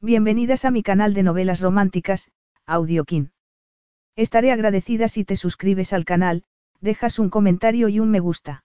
Bienvenidas 0.00 0.64
a 0.64 0.70
mi 0.70 0.84
canal 0.84 1.12
de 1.12 1.24
novelas 1.24 1.60
románticas, 1.60 2.30
Audiokin. 2.66 3.32
Estaré 4.14 4.52
agradecida 4.52 5.08
si 5.08 5.24
te 5.24 5.34
suscribes 5.34 5.92
al 5.92 6.04
canal, 6.04 6.44
dejas 6.80 7.18
un 7.18 7.30
comentario 7.30 7.88
y 7.88 7.98
un 7.98 8.08
me 8.08 8.20
gusta. 8.20 8.62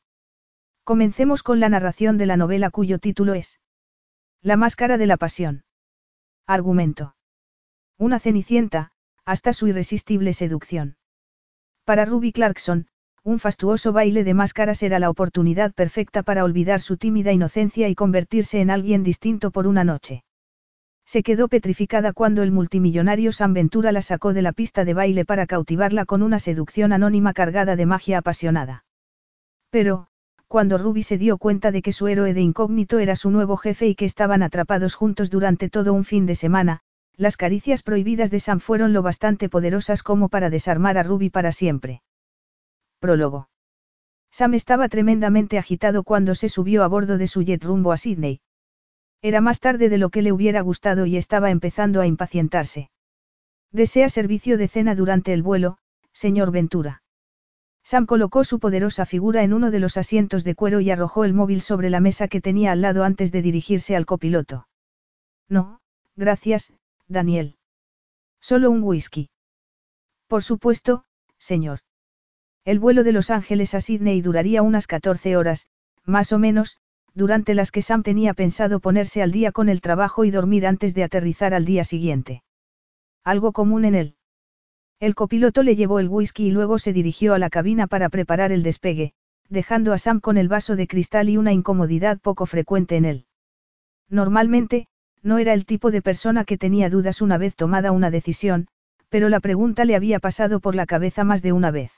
Comencemos 0.83 1.41
con 1.41 1.59
la 1.59 1.69
narración 1.69 2.19
de 2.19 2.27
la 2.27 2.37
novela 2.37 2.69
cuyo 2.69 2.99
título 2.99 3.33
es 3.33 3.59
La 4.43 4.57
máscara 4.57 4.99
de 4.99 5.07
la 5.07 5.17
pasión. 5.17 5.63
Argumento. 6.45 7.15
Una 7.97 8.19
cenicienta, 8.19 8.91
hasta 9.25 9.53
su 9.53 9.67
irresistible 9.67 10.33
seducción. 10.33 10.97
Para 11.83 12.05
Ruby 12.05 12.31
Clarkson, 12.31 12.89
un 13.23 13.39
fastuoso 13.39 13.91
baile 13.91 14.23
de 14.23 14.35
máscaras 14.35 14.83
era 14.83 14.99
la 14.99 15.09
oportunidad 15.09 15.73
perfecta 15.73 16.21
para 16.21 16.43
olvidar 16.43 16.79
su 16.79 16.97
tímida 16.97 17.31
inocencia 17.31 17.89
y 17.89 17.95
convertirse 17.95 18.61
en 18.61 18.69
alguien 18.69 19.03
distinto 19.03 19.49
por 19.49 19.65
una 19.65 19.83
noche. 19.83 20.23
Se 21.05 21.23
quedó 21.23 21.47
petrificada 21.47 22.13
cuando 22.13 22.43
el 22.43 22.51
multimillonario 22.51 23.31
San 23.31 23.53
Ventura 23.53 23.91
la 23.91 24.01
sacó 24.01 24.33
de 24.33 24.41
la 24.41 24.53
pista 24.53 24.85
de 24.85 24.93
baile 24.93 25.25
para 25.25 25.45
cautivarla 25.45 26.05
con 26.05 26.23
una 26.23 26.39
seducción 26.39 26.93
anónima 26.93 27.33
cargada 27.33 27.75
de 27.75 27.85
magia 27.85 28.19
apasionada. 28.19 28.85
Pero, 29.69 30.07
cuando 30.47 30.77
Ruby 30.77 31.01
se 31.01 31.17
dio 31.17 31.37
cuenta 31.37 31.71
de 31.71 31.81
que 31.81 31.91
su 31.91 32.07
héroe 32.07 32.33
de 32.33 32.41
incógnito 32.41 32.99
era 32.99 33.15
su 33.15 33.31
nuevo 33.31 33.57
jefe 33.57 33.87
y 33.87 33.95
que 33.95 34.05
estaban 34.05 34.43
atrapados 34.43 34.93
juntos 34.93 35.29
durante 35.31 35.67
todo 35.67 35.93
un 35.93 36.05
fin 36.05 36.25
de 36.25 36.35
semana, 36.35 36.81
las 37.17 37.37
caricias 37.37 37.81
prohibidas 37.81 38.29
de 38.29 38.39
Sam 38.39 38.59
fueron 38.59 38.93
lo 38.93 39.01
bastante 39.01 39.49
poderosas 39.49 40.03
como 40.03 40.29
para 40.29 40.51
desarmar 40.51 40.97
a 40.99 41.03
Ruby 41.03 41.29
para 41.29 41.51
siempre. 41.51 42.03
Prólogo. 42.99 43.49
Sam 44.31 44.53
estaba 44.53 44.89
tremendamente 44.89 45.57
agitado 45.57 46.03
cuando 46.03 46.35
se 46.35 46.49
subió 46.49 46.83
a 46.83 46.87
bordo 46.87 47.17
de 47.17 47.27
su 47.27 47.41
jet 47.41 47.63
rumbo 47.63 47.91
a 47.91 47.97
Sydney. 47.97 48.39
Era 49.23 49.39
más 49.39 49.61
tarde 49.61 49.87
de 49.87 49.97
lo 49.97 50.09
que 50.09 50.21
le 50.21 50.33
hubiera 50.33 50.59
gustado 50.59 51.05
y 51.05 51.15
estaba 51.15 51.49
empezando 51.49 52.01
a 52.01 52.07
impacientarse. 52.07 52.91
Desea 53.71 54.09
servicio 54.09 54.57
de 54.57 54.67
cena 54.67 54.95
durante 54.95 55.31
el 55.31 55.41
vuelo, 55.41 55.77
señor 56.11 56.51
Ventura. 56.51 57.03
Sam 57.83 58.05
colocó 58.05 58.43
su 58.43 58.59
poderosa 58.59 59.05
figura 59.05 59.43
en 59.43 59.53
uno 59.53 59.71
de 59.71 59.79
los 59.79 59.95
asientos 59.95 60.43
de 60.43 60.55
cuero 60.55 60.81
y 60.81 60.91
arrojó 60.91 61.23
el 61.23 61.33
móvil 61.33 61.61
sobre 61.61 61.89
la 61.89 62.01
mesa 62.01 62.27
que 62.27 62.41
tenía 62.41 62.73
al 62.73 62.81
lado 62.81 63.05
antes 63.05 63.31
de 63.31 63.41
dirigirse 63.41 63.95
al 63.95 64.05
copiloto. 64.05 64.67
No, 65.47 65.79
gracias, 66.17 66.73
Daniel. 67.07 67.55
Solo 68.41 68.71
un 68.71 68.83
whisky. 68.83 69.29
Por 70.27 70.43
supuesto, 70.43 71.05
señor. 71.37 71.79
El 72.65 72.79
vuelo 72.79 73.05
de 73.05 73.13
Los 73.13 73.29
Ángeles 73.29 73.73
a 73.73 73.79
Sydney 73.79 74.21
duraría 74.21 74.61
unas 74.63 74.85
14 74.85 75.37
horas, 75.37 75.67
más 76.03 76.33
o 76.33 76.39
menos, 76.39 76.77
durante 77.13 77.53
las 77.53 77.71
que 77.71 77.81
Sam 77.81 78.03
tenía 78.03 78.33
pensado 78.33 78.79
ponerse 78.79 79.21
al 79.21 79.31
día 79.31 79.51
con 79.51 79.69
el 79.69 79.81
trabajo 79.81 80.25
y 80.25 80.31
dormir 80.31 80.65
antes 80.65 80.93
de 80.93 81.03
aterrizar 81.03 81.53
al 81.53 81.65
día 81.65 81.83
siguiente. 81.83 82.43
Algo 83.23 83.51
común 83.51 83.85
en 83.85 83.95
él. 83.95 84.15
El 84.99 85.15
copiloto 85.15 85.63
le 85.63 85.75
llevó 85.75 85.99
el 85.99 86.09
whisky 86.09 86.47
y 86.47 86.51
luego 86.51 86.79
se 86.79 86.93
dirigió 86.93 87.33
a 87.33 87.39
la 87.39 87.49
cabina 87.49 87.87
para 87.87 88.09
preparar 88.09 88.51
el 88.51 88.63
despegue, 88.63 89.13
dejando 89.49 89.93
a 89.93 89.97
Sam 89.97 90.19
con 90.19 90.37
el 90.37 90.47
vaso 90.47 90.75
de 90.75 90.87
cristal 90.87 91.29
y 91.29 91.37
una 91.37 91.53
incomodidad 91.53 92.19
poco 92.19 92.45
frecuente 92.45 92.95
en 92.95 93.05
él. 93.05 93.25
Normalmente, 94.09 94.87
no 95.21 95.37
era 95.37 95.53
el 95.53 95.65
tipo 95.65 95.91
de 95.91 96.01
persona 96.01 96.43
que 96.45 96.57
tenía 96.57 96.89
dudas 96.89 97.21
una 97.21 97.37
vez 97.37 97.55
tomada 97.55 97.91
una 97.91 98.11
decisión, 98.11 98.67
pero 99.09 99.29
la 99.29 99.39
pregunta 99.39 99.85
le 99.85 99.95
había 99.95 100.19
pasado 100.19 100.59
por 100.59 100.75
la 100.75 100.85
cabeza 100.85 101.23
más 101.23 101.41
de 101.41 101.51
una 101.51 101.71
vez. 101.71 101.91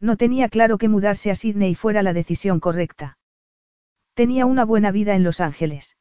No 0.00 0.16
tenía 0.16 0.48
claro 0.48 0.76
que 0.76 0.88
mudarse 0.88 1.30
a 1.30 1.34
Sydney 1.34 1.74
fuera 1.74 2.02
la 2.02 2.12
decisión 2.12 2.60
correcta. 2.60 3.15
Tenía 4.16 4.46
una 4.46 4.64
buena 4.64 4.92
vida 4.92 5.14
en 5.14 5.24
Los 5.24 5.42
Ángeles. 5.42 5.98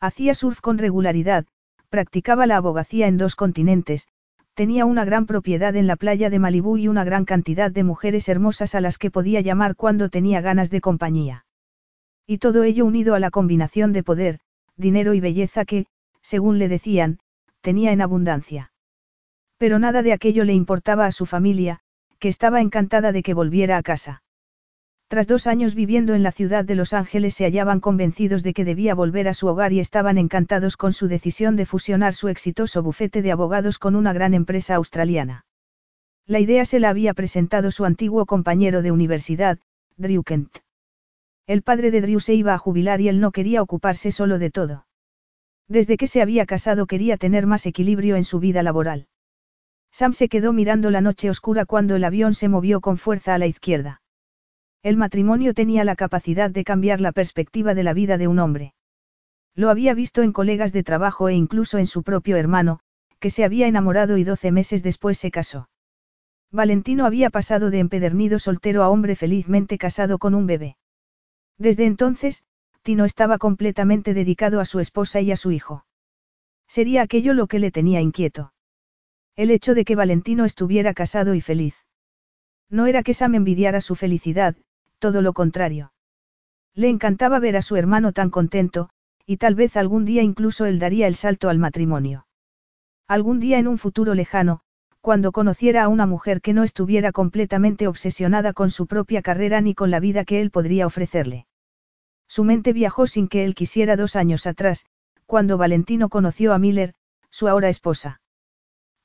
Hacía 0.00 0.34
surf 0.34 0.60
con 0.60 0.76
regularidad, 0.76 1.46
practicaba 1.88 2.48
la 2.48 2.56
abogacía 2.56 3.06
en 3.06 3.16
dos 3.16 3.36
continentes, 3.36 4.08
tenía 4.54 4.84
una 4.84 5.04
gran 5.04 5.24
propiedad 5.24 5.76
en 5.76 5.86
la 5.86 5.94
playa 5.94 6.30
de 6.30 6.40
Malibú 6.40 6.78
y 6.78 6.88
una 6.88 7.04
gran 7.04 7.24
cantidad 7.24 7.70
de 7.70 7.84
mujeres 7.84 8.28
hermosas 8.28 8.74
a 8.74 8.80
las 8.80 8.98
que 8.98 9.12
podía 9.12 9.40
llamar 9.40 9.76
cuando 9.76 10.08
tenía 10.08 10.40
ganas 10.40 10.68
de 10.68 10.80
compañía. 10.80 11.46
Y 12.26 12.38
todo 12.38 12.64
ello 12.64 12.84
unido 12.84 13.14
a 13.14 13.20
la 13.20 13.30
combinación 13.30 13.92
de 13.92 14.02
poder, 14.02 14.40
dinero 14.76 15.14
y 15.14 15.20
belleza 15.20 15.64
que, 15.64 15.86
según 16.20 16.58
le 16.58 16.66
decían, 16.66 17.20
tenía 17.60 17.92
en 17.92 18.00
abundancia. 18.00 18.72
Pero 19.58 19.78
nada 19.78 20.02
de 20.02 20.12
aquello 20.12 20.42
le 20.42 20.54
importaba 20.54 21.06
a 21.06 21.12
su 21.12 21.24
familia, 21.24 21.78
que 22.18 22.26
estaba 22.26 22.60
encantada 22.60 23.12
de 23.12 23.22
que 23.22 23.32
volviera 23.32 23.76
a 23.76 23.84
casa. 23.84 24.24
Tras 25.08 25.26
dos 25.26 25.46
años 25.46 25.74
viviendo 25.74 26.14
en 26.14 26.22
la 26.22 26.32
ciudad 26.32 26.66
de 26.66 26.74
Los 26.74 26.92
Ángeles 26.92 27.34
se 27.34 27.44
hallaban 27.44 27.80
convencidos 27.80 28.42
de 28.42 28.52
que 28.52 28.66
debía 28.66 28.94
volver 28.94 29.26
a 29.26 29.32
su 29.32 29.46
hogar 29.46 29.72
y 29.72 29.80
estaban 29.80 30.18
encantados 30.18 30.76
con 30.76 30.92
su 30.92 31.08
decisión 31.08 31.56
de 31.56 31.64
fusionar 31.64 32.12
su 32.12 32.28
exitoso 32.28 32.82
bufete 32.82 33.22
de 33.22 33.32
abogados 33.32 33.78
con 33.78 33.96
una 33.96 34.12
gran 34.12 34.34
empresa 34.34 34.74
australiana. 34.74 35.46
La 36.26 36.40
idea 36.40 36.66
se 36.66 36.78
la 36.78 36.90
había 36.90 37.14
presentado 37.14 37.70
su 37.70 37.86
antiguo 37.86 38.26
compañero 38.26 38.82
de 38.82 38.92
universidad, 38.92 39.58
Drew 39.96 40.22
Kent. 40.22 40.58
El 41.46 41.62
padre 41.62 41.90
de 41.90 42.02
Drew 42.02 42.20
se 42.20 42.34
iba 42.34 42.52
a 42.52 42.58
jubilar 42.58 43.00
y 43.00 43.08
él 43.08 43.18
no 43.18 43.32
quería 43.32 43.62
ocuparse 43.62 44.12
solo 44.12 44.38
de 44.38 44.50
todo. 44.50 44.86
Desde 45.68 45.96
que 45.96 46.06
se 46.06 46.20
había 46.20 46.44
casado 46.44 46.86
quería 46.86 47.16
tener 47.16 47.46
más 47.46 47.64
equilibrio 47.64 48.16
en 48.16 48.24
su 48.24 48.40
vida 48.40 48.62
laboral. 48.62 49.06
Sam 49.90 50.12
se 50.12 50.28
quedó 50.28 50.52
mirando 50.52 50.90
la 50.90 51.00
noche 51.00 51.30
oscura 51.30 51.64
cuando 51.64 51.96
el 51.96 52.04
avión 52.04 52.34
se 52.34 52.50
movió 52.50 52.82
con 52.82 52.98
fuerza 52.98 53.32
a 53.32 53.38
la 53.38 53.46
izquierda. 53.46 54.02
El 54.82 54.96
matrimonio 54.96 55.54
tenía 55.54 55.84
la 55.84 55.96
capacidad 55.96 56.50
de 56.50 56.64
cambiar 56.64 57.00
la 57.00 57.12
perspectiva 57.12 57.74
de 57.74 57.82
la 57.82 57.94
vida 57.94 58.16
de 58.16 58.28
un 58.28 58.38
hombre. 58.38 58.74
Lo 59.54 59.70
había 59.70 59.92
visto 59.92 60.22
en 60.22 60.32
colegas 60.32 60.72
de 60.72 60.84
trabajo 60.84 61.28
e 61.28 61.34
incluso 61.34 61.78
en 61.78 61.88
su 61.88 62.04
propio 62.04 62.36
hermano, 62.36 62.78
que 63.18 63.30
se 63.30 63.44
había 63.44 63.66
enamorado 63.66 64.16
y 64.16 64.24
doce 64.24 64.52
meses 64.52 64.84
después 64.84 65.18
se 65.18 65.32
casó. 65.32 65.68
Valentino 66.52 67.04
había 67.04 67.28
pasado 67.28 67.70
de 67.70 67.80
empedernido 67.80 68.38
soltero 68.38 68.82
a 68.84 68.88
hombre 68.88 69.16
felizmente 69.16 69.78
casado 69.78 70.18
con 70.18 70.34
un 70.34 70.46
bebé. 70.46 70.76
Desde 71.58 71.84
entonces, 71.84 72.44
Tino 72.82 73.04
estaba 73.04 73.38
completamente 73.38 74.14
dedicado 74.14 74.60
a 74.60 74.64
su 74.64 74.78
esposa 74.78 75.20
y 75.20 75.32
a 75.32 75.36
su 75.36 75.50
hijo. 75.50 75.84
Sería 76.68 77.02
aquello 77.02 77.34
lo 77.34 77.48
que 77.48 77.58
le 77.58 77.72
tenía 77.72 78.00
inquieto. 78.00 78.52
El 79.34 79.50
hecho 79.50 79.74
de 79.74 79.84
que 79.84 79.96
Valentino 79.96 80.44
estuviera 80.44 80.94
casado 80.94 81.34
y 81.34 81.40
feliz. 81.40 81.74
No 82.70 82.86
era 82.86 83.02
que 83.02 83.14
Sam 83.14 83.34
envidiara 83.34 83.80
su 83.80 83.94
felicidad, 83.94 84.56
todo 84.98 85.22
lo 85.22 85.32
contrario. 85.32 85.92
Le 86.74 86.88
encantaba 86.88 87.38
ver 87.38 87.56
a 87.56 87.62
su 87.62 87.76
hermano 87.76 88.12
tan 88.12 88.30
contento, 88.30 88.90
y 89.26 89.36
tal 89.36 89.54
vez 89.54 89.76
algún 89.76 90.04
día 90.04 90.22
incluso 90.22 90.66
él 90.66 90.78
daría 90.78 91.06
el 91.06 91.14
salto 91.14 91.48
al 91.48 91.58
matrimonio. 91.58 92.26
Algún 93.06 93.40
día 93.40 93.58
en 93.58 93.68
un 93.68 93.78
futuro 93.78 94.14
lejano, 94.14 94.60
cuando 95.00 95.32
conociera 95.32 95.84
a 95.84 95.88
una 95.88 96.06
mujer 96.06 96.40
que 96.40 96.52
no 96.52 96.64
estuviera 96.64 97.12
completamente 97.12 97.88
obsesionada 97.88 98.52
con 98.52 98.70
su 98.70 98.86
propia 98.86 99.22
carrera 99.22 99.60
ni 99.60 99.74
con 99.74 99.90
la 99.90 100.00
vida 100.00 100.24
que 100.24 100.40
él 100.40 100.50
podría 100.50 100.86
ofrecerle. 100.86 101.46
Su 102.26 102.44
mente 102.44 102.72
viajó 102.72 103.06
sin 103.06 103.28
que 103.28 103.44
él 103.44 103.54
quisiera 103.54 103.96
dos 103.96 104.16
años 104.16 104.46
atrás, 104.46 104.86
cuando 105.24 105.56
Valentino 105.56 106.08
conoció 106.08 106.52
a 106.52 106.58
Miller, 106.58 106.94
su 107.30 107.48
ahora 107.48 107.68
esposa. 107.68 108.20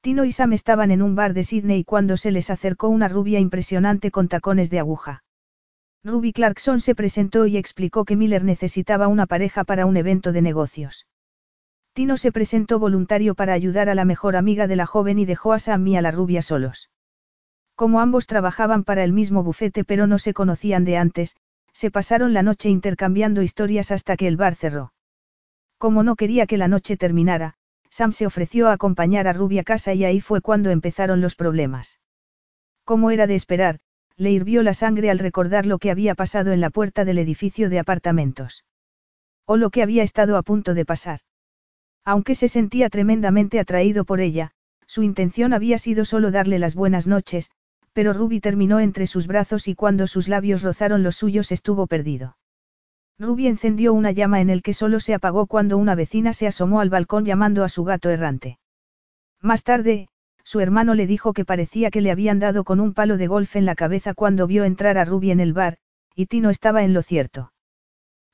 Tino 0.01 0.25
y 0.25 0.33
Sam 0.33 0.53
estaban 0.53 0.91
en 0.91 1.01
un 1.01 1.15
bar 1.15 1.33
de 1.33 1.45
Sydney 1.45 1.85
cuando 1.85 2.17
se 2.17 2.31
les 2.31 2.49
acercó 2.49 2.89
una 2.89 3.07
rubia 3.07 3.39
impresionante 3.39 4.11
con 4.11 4.27
tacones 4.27 4.69
de 4.69 4.79
aguja. 4.79 5.22
Ruby 6.05 6.33
Clarkson 6.33 6.81
se 6.81 6.95
presentó 6.95 7.45
y 7.45 7.55
explicó 7.55 8.03
que 8.03 8.17
Miller 8.17 8.43
necesitaba 8.43 9.07
una 9.07 9.25
pareja 9.25 9.63
para 9.63 9.85
un 9.85 9.95
evento 9.95 10.33
de 10.33 10.41
negocios. 10.41 11.07
Tino 11.93 12.17
se 12.17 12.31
presentó 12.33 12.77
voluntario 12.77 13.35
para 13.35 13.53
ayudar 13.53 13.87
a 13.87 13.95
la 13.95 14.03
mejor 14.03 14.35
amiga 14.35 14.67
de 14.67 14.75
la 14.75 14.85
joven 14.85 15.17
y 15.17 15.25
dejó 15.25 15.53
a 15.53 15.59
Sam 15.59 15.87
y 15.87 15.95
a 15.95 16.01
la 16.01 16.11
rubia 16.11 16.41
solos. 16.41 16.89
Como 17.75 18.01
ambos 18.01 18.27
trabajaban 18.27 18.83
para 18.83 19.05
el 19.05 19.13
mismo 19.13 19.43
bufete 19.43 19.85
pero 19.85 20.05
no 20.05 20.19
se 20.19 20.33
conocían 20.33 20.83
de 20.83 20.97
antes, 20.97 21.37
se 21.71 21.89
pasaron 21.89 22.33
la 22.33 22.43
noche 22.43 22.69
intercambiando 22.69 23.41
historias 23.41 23.91
hasta 23.91 24.17
que 24.17 24.27
el 24.27 24.35
bar 24.35 24.55
cerró. 24.55 24.93
Como 25.77 26.03
no 26.03 26.15
quería 26.15 26.47
que 26.47 26.57
la 26.57 26.67
noche 26.67 26.97
terminara, 26.97 27.55
Sam 27.89 28.11
se 28.11 28.25
ofreció 28.25 28.67
a 28.67 28.73
acompañar 28.73 29.27
a 29.27 29.33
Ruby 29.33 29.59
a 29.59 29.63
casa 29.63 29.93
y 29.93 30.03
ahí 30.03 30.19
fue 30.19 30.41
cuando 30.41 30.69
empezaron 30.69 31.21
los 31.21 31.35
problemas. 31.35 31.99
Como 32.83 33.11
era 33.11 33.27
de 33.27 33.35
esperar, 33.35 33.79
le 34.17 34.31
hirvió 34.31 34.63
la 34.63 34.73
sangre 34.73 35.09
al 35.09 35.19
recordar 35.19 35.65
lo 35.65 35.79
que 35.79 35.91
había 35.91 36.15
pasado 36.15 36.51
en 36.51 36.61
la 36.61 36.69
puerta 36.69 37.05
del 37.05 37.17
edificio 37.17 37.69
de 37.69 37.79
apartamentos. 37.79 38.63
O 39.45 39.57
lo 39.57 39.69
que 39.69 39.83
había 39.83 40.03
estado 40.03 40.37
a 40.37 40.43
punto 40.43 40.73
de 40.73 40.85
pasar. 40.85 41.21
Aunque 42.05 42.35
se 42.35 42.47
sentía 42.47 42.89
tremendamente 42.89 43.59
atraído 43.59 44.05
por 44.05 44.19
ella, 44.19 44.51
su 44.87 45.03
intención 45.03 45.53
había 45.53 45.77
sido 45.77 46.05
solo 46.05 46.31
darle 46.31 46.59
las 46.59 46.75
buenas 46.75 47.07
noches, 47.07 47.49
pero 47.93 48.13
Ruby 48.13 48.39
terminó 48.39 48.79
entre 48.79 49.07
sus 49.07 49.27
brazos 49.27 49.67
y 49.67 49.75
cuando 49.75 50.07
sus 50.07 50.27
labios 50.27 50.63
rozaron 50.63 51.03
los 51.03 51.15
suyos 51.15 51.51
estuvo 51.51 51.87
perdido. 51.87 52.37
Ruby 53.19 53.47
encendió 53.47 53.93
una 53.93 54.11
llama 54.11 54.41
en 54.41 54.49
el 54.49 54.61
que 54.63 54.73
solo 54.73 54.99
se 54.99 55.13
apagó 55.13 55.45
cuando 55.47 55.77
una 55.77 55.95
vecina 55.95 56.33
se 56.33 56.47
asomó 56.47 56.81
al 56.81 56.89
balcón 56.89 57.25
llamando 57.25 57.63
a 57.63 57.69
su 57.69 57.83
gato 57.83 58.09
errante. 58.09 58.57
Más 59.39 59.63
tarde, 59.63 60.09
su 60.53 60.59
hermano 60.59 60.93
le 60.93 61.07
dijo 61.07 61.33
que 61.33 61.45
parecía 61.45 61.89
que 61.89 61.99
le 61.99 62.11
habían 62.11 62.37
dado 62.37 62.63
con 62.63 62.79
un 62.79 62.93
palo 62.93 63.17
de 63.17 63.25
golf 63.25 63.55
en 63.55 63.65
la 63.65 63.73
cabeza 63.73 64.13
cuando 64.13 64.45
vio 64.45 64.65
entrar 64.65 64.99
a 64.99 65.03
Ruby 65.03 65.31
en 65.31 65.39
el 65.39 65.51
bar, 65.51 65.79
y 66.13 66.27
Tino 66.27 66.51
estaba 66.51 66.83
en 66.83 66.93
lo 66.93 67.01
cierto. 67.01 67.51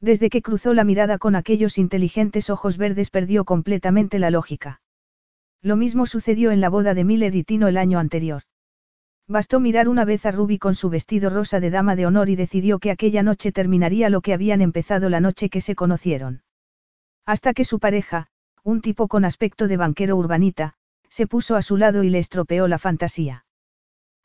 Desde 0.01 0.29
que 0.29 0.41
cruzó 0.41 0.73
la 0.73 0.83
mirada 0.83 1.17
con 1.17 1.37
aquellos 1.37 1.77
inteligentes 1.77 2.49
ojos 2.49 2.77
verdes 2.77 3.09
perdió 3.09 3.45
completamente 3.45 4.19
la 4.19 4.31
lógica. 4.31 4.81
Lo 5.61 5.77
mismo 5.77 6.05
sucedió 6.05 6.51
en 6.51 6.59
la 6.59 6.67
boda 6.67 6.93
de 6.93 7.05
Miller 7.05 7.33
y 7.33 7.45
Tino 7.45 7.69
el 7.69 7.77
año 7.77 7.99
anterior. 7.99 8.41
Bastó 9.25 9.61
mirar 9.61 9.87
una 9.87 10.03
vez 10.03 10.25
a 10.25 10.31
Ruby 10.31 10.57
con 10.57 10.75
su 10.75 10.89
vestido 10.89 11.29
rosa 11.29 11.61
de 11.61 11.69
dama 11.69 11.95
de 11.95 12.05
honor 12.05 12.27
y 12.27 12.35
decidió 12.35 12.79
que 12.79 12.91
aquella 12.91 13.23
noche 13.23 13.53
terminaría 13.53 14.09
lo 14.09 14.19
que 14.19 14.33
habían 14.33 14.59
empezado 14.59 15.07
la 15.07 15.21
noche 15.21 15.49
que 15.49 15.61
se 15.61 15.73
conocieron. 15.73 16.41
Hasta 17.25 17.53
que 17.53 17.63
su 17.63 17.79
pareja, 17.79 18.27
un 18.61 18.81
tipo 18.81 19.07
con 19.07 19.23
aspecto 19.23 19.69
de 19.69 19.77
banquero 19.77 20.17
urbanita, 20.17 20.75
se 21.09 21.27
puso 21.27 21.55
a 21.55 21.61
su 21.61 21.77
lado 21.77 22.03
y 22.03 22.09
le 22.09 22.19
estropeó 22.19 22.67
la 22.67 22.79
fantasía. 22.79 23.45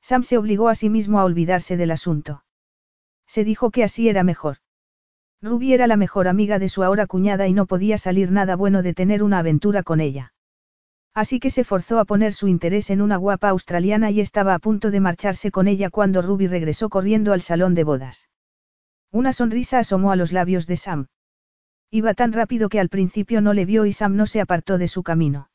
Sam 0.00 0.22
se 0.22 0.38
obligó 0.38 0.68
a 0.68 0.74
sí 0.74 0.90
mismo 0.90 1.18
a 1.18 1.24
olvidarse 1.24 1.76
del 1.76 1.90
asunto. 1.90 2.44
Se 3.26 3.42
dijo 3.42 3.70
que 3.70 3.84
así 3.84 4.08
era 4.08 4.22
mejor. 4.22 4.58
Ruby 5.40 5.74
era 5.74 5.86
la 5.86 5.96
mejor 5.96 6.28
amiga 6.28 6.58
de 6.58 6.68
su 6.68 6.82
ahora 6.84 7.06
cuñada 7.06 7.48
y 7.48 7.52
no 7.52 7.66
podía 7.66 7.98
salir 7.98 8.30
nada 8.30 8.56
bueno 8.56 8.82
de 8.82 8.94
tener 8.94 9.22
una 9.22 9.38
aventura 9.38 9.82
con 9.82 10.00
ella. 10.00 10.32
Así 11.14 11.38
que 11.38 11.50
se 11.50 11.64
forzó 11.64 12.00
a 12.00 12.04
poner 12.04 12.32
su 12.32 12.48
interés 12.48 12.90
en 12.90 13.00
una 13.00 13.16
guapa 13.16 13.50
australiana 13.50 14.10
y 14.10 14.20
estaba 14.20 14.54
a 14.54 14.58
punto 14.58 14.90
de 14.90 15.00
marcharse 15.00 15.50
con 15.50 15.68
ella 15.68 15.90
cuando 15.90 16.22
Ruby 16.22 16.48
regresó 16.48 16.88
corriendo 16.88 17.32
al 17.32 17.40
salón 17.40 17.74
de 17.74 17.84
bodas. 17.84 18.28
Una 19.12 19.32
sonrisa 19.32 19.78
asomó 19.78 20.10
a 20.10 20.16
los 20.16 20.32
labios 20.32 20.66
de 20.66 20.76
Sam. 20.76 21.06
Iba 21.90 22.14
tan 22.14 22.32
rápido 22.32 22.68
que 22.68 22.80
al 22.80 22.88
principio 22.88 23.40
no 23.40 23.52
le 23.52 23.64
vio 23.64 23.86
y 23.86 23.92
Sam 23.92 24.16
no 24.16 24.26
se 24.26 24.40
apartó 24.40 24.76
de 24.76 24.88
su 24.88 25.04
camino. 25.04 25.50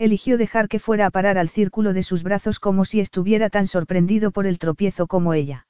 Eligió 0.00 0.38
dejar 0.38 0.68
que 0.68 0.78
fuera 0.78 1.04
a 1.04 1.10
parar 1.10 1.36
al 1.36 1.50
círculo 1.50 1.92
de 1.92 2.02
sus 2.02 2.22
brazos 2.22 2.58
como 2.58 2.86
si 2.86 3.00
estuviera 3.00 3.50
tan 3.50 3.66
sorprendido 3.66 4.30
por 4.30 4.46
el 4.46 4.58
tropiezo 4.58 5.06
como 5.06 5.34
ella. 5.34 5.66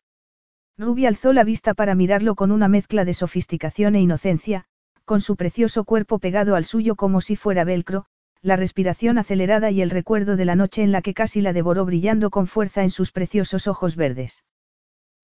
Ruby 0.79 1.07
alzó 1.07 1.33
la 1.33 1.43
vista 1.43 1.75
para 1.75 1.97
mirarlo 1.97 2.37
con 2.37 2.53
una 2.53 2.69
mezcla 2.69 3.05
de 3.05 3.13
sofisticación 3.13 3.97
e 3.97 4.01
inocencia, 4.01 4.67
con 5.05 5.21
su 5.21 5.35
precioso 5.35 5.83
cuerpo 5.83 6.21
pegado 6.21 6.55
al 6.55 6.65
suyo 6.65 6.95
como 6.95 7.21
si 7.21 7.35
fuera 7.35 7.65
velcro, 7.65 8.07
la 8.41 8.55
respiración 8.55 9.19
acelerada 9.19 9.73
y 9.73 9.83
el 9.83 9.91
recuerdo 9.91 10.37
de 10.37 10.45
la 10.45 10.55
noche 10.55 10.85
en 10.85 10.93
la 10.93 11.03
que 11.03 11.13
casi 11.13 11.41
la 11.41 11.53
devoró 11.53 11.85
brillando 11.85 12.31
con 12.31 12.47
fuerza 12.47 12.85
en 12.85 12.93
sus 12.93 13.11
preciosos 13.11 13.67
ojos 13.67 13.97
verdes. 13.97 14.45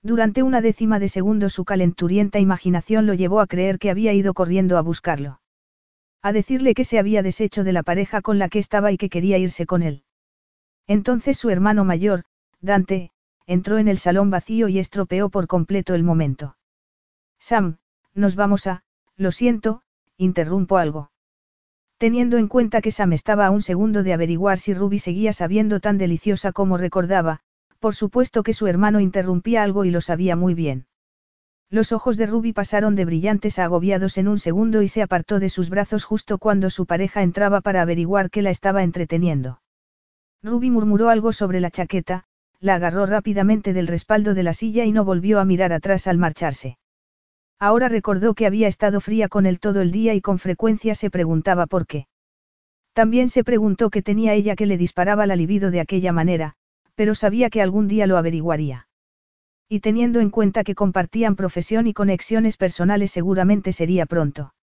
Durante 0.02 0.42
una 0.42 0.60
décima 0.60 0.98
de 0.98 1.08
segundo 1.08 1.48
su 1.48 1.64
calenturienta 1.64 2.40
imaginación 2.40 3.06
lo 3.06 3.14
llevó 3.14 3.38
a 3.38 3.46
creer 3.46 3.78
que 3.78 3.90
había 3.90 4.12
ido 4.14 4.34
corriendo 4.34 4.78
a 4.78 4.82
buscarlo. 4.82 5.38
A 6.22 6.32
decirle 6.32 6.74
que 6.74 6.84
se 6.84 6.98
había 6.98 7.22
deshecho 7.22 7.64
de 7.64 7.72
la 7.72 7.82
pareja 7.82 8.20
con 8.22 8.38
la 8.38 8.48
que 8.48 8.58
estaba 8.58 8.92
y 8.92 8.96
que 8.96 9.08
quería 9.08 9.38
irse 9.38 9.66
con 9.66 9.82
él. 9.82 10.02
Entonces 10.86 11.36
su 11.36 11.50
hermano 11.50 11.84
mayor, 11.84 12.24
Dante, 12.60 13.10
entró 13.46 13.78
en 13.78 13.88
el 13.88 13.98
salón 13.98 14.30
vacío 14.30 14.68
y 14.68 14.78
estropeó 14.78 15.28
por 15.28 15.46
completo 15.46 15.94
el 15.94 16.02
momento. 16.02 16.56
Sam, 17.38 17.78
nos 18.14 18.34
vamos 18.34 18.66
a, 18.66 18.82
lo 19.16 19.30
siento, 19.30 19.82
interrumpo 20.16 20.78
algo. 20.78 21.10
Teniendo 21.98 22.36
en 22.36 22.48
cuenta 22.48 22.80
que 22.80 22.90
Sam 22.90 23.12
estaba 23.12 23.46
a 23.46 23.50
un 23.50 23.62
segundo 23.62 24.02
de 24.02 24.12
averiguar 24.12 24.58
si 24.58 24.74
Ruby 24.74 24.98
seguía 24.98 25.32
sabiendo 25.32 25.80
tan 25.80 25.96
deliciosa 25.96 26.52
como 26.52 26.76
recordaba, 26.76 27.40
por 27.78 27.94
supuesto 27.94 28.42
que 28.42 28.52
su 28.52 28.66
hermano 28.66 29.00
interrumpía 29.00 29.62
algo 29.62 29.84
y 29.84 29.90
lo 29.90 30.00
sabía 30.00 30.36
muy 30.36 30.54
bien. 30.54 30.86
Los 31.68 31.90
ojos 31.90 32.16
de 32.16 32.26
Ruby 32.26 32.52
pasaron 32.52 32.94
de 32.94 33.04
brillantes 33.04 33.58
a 33.58 33.64
agobiados 33.64 34.18
en 34.18 34.28
un 34.28 34.38
segundo 34.38 34.82
y 34.82 34.88
se 34.88 35.02
apartó 35.02 35.40
de 35.40 35.48
sus 35.48 35.68
brazos 35.68 36.04
justo 36.04 36.38
cuando 36.38 36.70
su 36.70 36.86
pareja 36.86 37.22
entraba 37.22 37.60
para 37.60 37.82
averiguar 37.82 38.30
qué 38.30 38.40
la 38.42 38.50
estaba 38.50 38.84
entreteniendo. 38.84 39.60
Ruby 40.42 40.70
murmuró 40.70 41.08
algo 41.08 41.32
sobre 41.32 41.60
la 41.60 41.72
chaqueta, 41.72 42.24
la 42.60 42.76
agarró 42.76 43.04
rápidamente 43.04 43.72
del 43.72 43.88
respaldo 43.88 44.34
de 44.34 44.44
la 44.44 44.52
silla 44.52 44.84
y 44.84 44.92
no 44.92 45.04
volvió 45.04 45.40
a 45.40 45.44
mirar 45.44 45.72
atrás 45.72 46.06
al 46.06 46.18
marcharse. 46.18 46.78
Ahora 47.58 47.88
recordó 47.88 48.34
que 48.34 48.46
había 48.46 48.68
estado 48.68 49.00
fría 49.00 49.28
con 49.28 49.44
él 49.44 49.58
todo 49.58 49.80
el 49.80 49.90
día 49.90 50.14
y 50.14 50.20
con 50.20 50.38
frecuencia 50.38 50.94
se 50.94 51.10
preguntaba 51.10 51.66
por 51.66 51.86
qué. 51.86 52.06
También 52.92 53.28
se 53.28 53.44
preguntó 53.44 53.90
qué 53.90 54.02
tenía 54.02 54.34
ella 54.34 54.56
que 54.56 54.66
le 54.66 54.78
disparaba 54.78 55.26
la 55.26 55.36
libido 55.36 55.70
de 55.70 55.80
aquella 55.80 56.12
manera, 56.12 56.54
pero 56.94 57.14
sabía 57.14 57.50
que 57.50 57.60
algún 57.60 57.88
día 57.88 58.06
lo 58.06 58.16
averiguaría. 58.16 58.85
Y 59.68 59.80
teniendo 59.80 60.20
en 60.20 60.30
cuenta 60.30 60.62
que 60.62 60.74
compartían 60.74 61.34
profesión 61.34 61.86
y 61.86 61.92
conexiones 61.92 62.56
personales 62.56 63.10
seguramente 63.10 63.72
sería 63.72 64.06
pronto. 64.06 64.54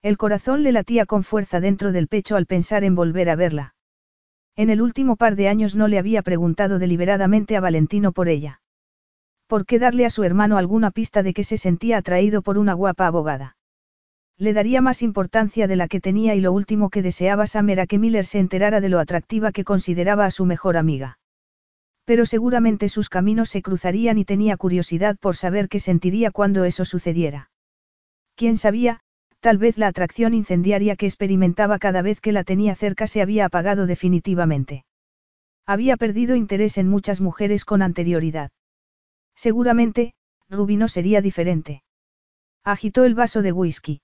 El 0.00 0.16
corazón 0.16 0.62
le 0.62 0.72
latía 0.72 1.06
con 1.06 1.22
fuerza 1.22 1.60
dentro 1.60 1.92
del 1.92 2.08
pecho 2.08 2.36
al 2.36 2.46
pensar 2.46 2.82
en 2.82 2.94
volver 2.94 3.28
a 3.28 3.36
verla. 3.36 3.74
En 4.56 4.70
el 4.70 4.82
último 4.82 5.16
par 5.16 5.36
de 5.36 5.48
años 5.48 5.76
no 5.76 5.86
le 5.86 5.98
había 5.98 6.22
preguntado 6.22 6.78
deliberadamente 6.78 7.56
a 7.56 7.60
Valentino 7.60 8.12
por 8.12 8.28
ella. 8.28 8.60
¿Por 9.46 9.66
qué 9.66 9.78
darle 9.78 10.06
a 10.06 10.10
su 10.10 10.24
hermano 10.24 10.56
alguna 10.56 10.90
pista 10.90 11.22
de 11.22 11.34
que 11.34 11.44
se 11.44 11.58
sentía 11.58 11.98
atraído 11.98 12.42
por 12.42 12.58
una 12.58 12.72
guapa 12.72 13.06
abogada? 13.06 13.56
Le 14.38 14.54
daría 14.54 14.80
más 14.80 15.02
importancia 15.02 15.66
de 15.66 15.76
la 15.76 15.88
que 15.88 16.00
tenía 16.00 16.34
y 16.34 16.40
lo 16.40 16.52
último 16.52 16.90
que 16.90 17.02
deseaba 17.02 17.46
Sam 17.46 17.68
era 17.68 17.86
que 17.86 17.98
Miller 17.98 18.24
se 18.24 18.38
enterara 18.38 18.80
de 18.80 18.88
lo 18.88 18.98
atractiva 18.98 19.52
que 19.52 19.62
consideraba 19.62 20.24
a 20.24 20.30
su 20.30 20.46
mejor 20.46 20.76
amiga. 20.76 21.18
Pero 22.04 22.26
seguramente 22.26 22.88
sus 22.88 23.08
caminos 23.08 23.50
se 23.50 23.62
cruzarían 23.62 24.18
y 24.18 24.24
tenía 24.24 24.56
curiosidad 24.56 25.16
por 25.18 25.36
saber 25.36 25.68
qué 25.68 25.80
sentiría 25.80 26.30
cuando 26.30 26.64
eso 26.64 26.84
sucediera. 26.84 27.50
¿Quién 28.34 28.56
sabía, 28.56 29.02
Tal 29.42 29.58
vez 29.58 29.76
la 29.76 29.88
atracción 29.88 30.34
incendiaria 30.34 30.94
que 30.94 31.06
experimentaba 31.06 31.80
cada 31.80 32.00
vez 32.00 32.20
que 32.20 32.30
la 32.30 32.44
tenía 32.44 32.76
cerca 32.76 33.08
se 33.08 33.20
había 33.20 33.46
apagado 33.46 33.86
definitivamente. 33.88 34.84
Había 35.66 35.96
perdido 35.96 36.36
interés 36.36 36.78
en 36.78 36.88
muchas 36.88 37.20
mujeres 37.20 37.64
con 37.64 37.82
anterioridad. 37.82 38.52
Seguramente, 39.34 40.14
Ruby 40.48 40.76
no 40.76 40.86
sería 40.86 41.20
diferente. 41.20 41.82
Agitó 42.62 43.04
el 43.04 43.16
vaso 43.16 43.42
de 43.42 43.50
whisky. 43.50 44.00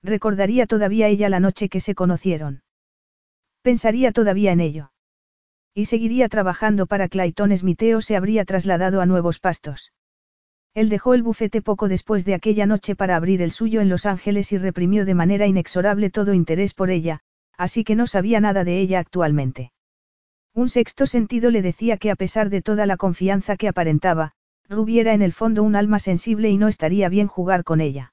Recordaría 0.00 0.68
todavía 0.68 1.08
ella 1.08 1.28
la 1.28 1.40
noche 1.40 1.68
que 1.68 1.80
se 1.80 1.96
conocieron. 1.96 2.62
Pensaría 3.62 4.12
todavía 4.12 4.52
en 4.52 4.60
ello. 4.60 4.91
Y 5.74 5.86
seguiría 5.86 6.28
trabajando 6.28 6.86
para 6.86 7.08
Clayton 7.08 7.56
Smitheo 7.56 8.00
se 8.00 8.16
habría 8.16 8.44
trasladado 8.44 9.00
a 9.00 9.06
nuevos 9.06 9.38
pastos. 9.38 9.92
Él 10.74 10.88
dejó 10.88 11.14
el 11.14 11.22
bufete 11.22 11.62
poco 11.62 11.88
después 11.88 12.24
de 12.24 12.34
aquella 12.34 12.66
noche 12.66 12.94
para 12.94 13.16
abrir 13.16 13.42
el 13.42 13.50
suyo 13.50 13.80
en 13.80 13.88
Los 13.88 14.06
Ángeles 14.06 14.52
y 14.52 14.58
reprimió 14.58 15.04
de 15.04 15.14
manera 15.14 15.46
inexorable 15.46 16.10
todo 16.10 16.34
interés 16.34 16.74
por 16.74 16.90
ella, 16.90 17.20
así 17.56 17.84
que 17.84 17.94
no 17.94 18.06
sabía 18.06 18.40
nada 18.40 18.64
de 18.64 18.80
ella 18.80 18.98
actualmente. 18.98 19.72
Un 20.54 20.68
sexto 20.68 21.06
sentido 21.06 21.50
le 21.50 21.62
decía 21.62 21.96
que 21.96 22.10
a 22.10 22.16
pesar 22.16 22.50
de 22.50 22.60
toda 22.60 22.84
la 22.84 22.96
confianza 22.98 23.56
que 23.56 23.68
aparentaba, 23.68 24.32
Ruby 24.68 24.98
era 24.98 25.14
en 25.14 25.22
el 25.22 25.32
fondo 25.32 25.62
un 25.62 25.76
alma 25.76 25.98
sensible 25.98 26.50
y 26.50 26.58
no 26.58 26.68
estaría 26.68 27.08
bien 27.08 27.28
jugar 27.28 27.64
con 27.64 27.80
ella. 27.80 28.12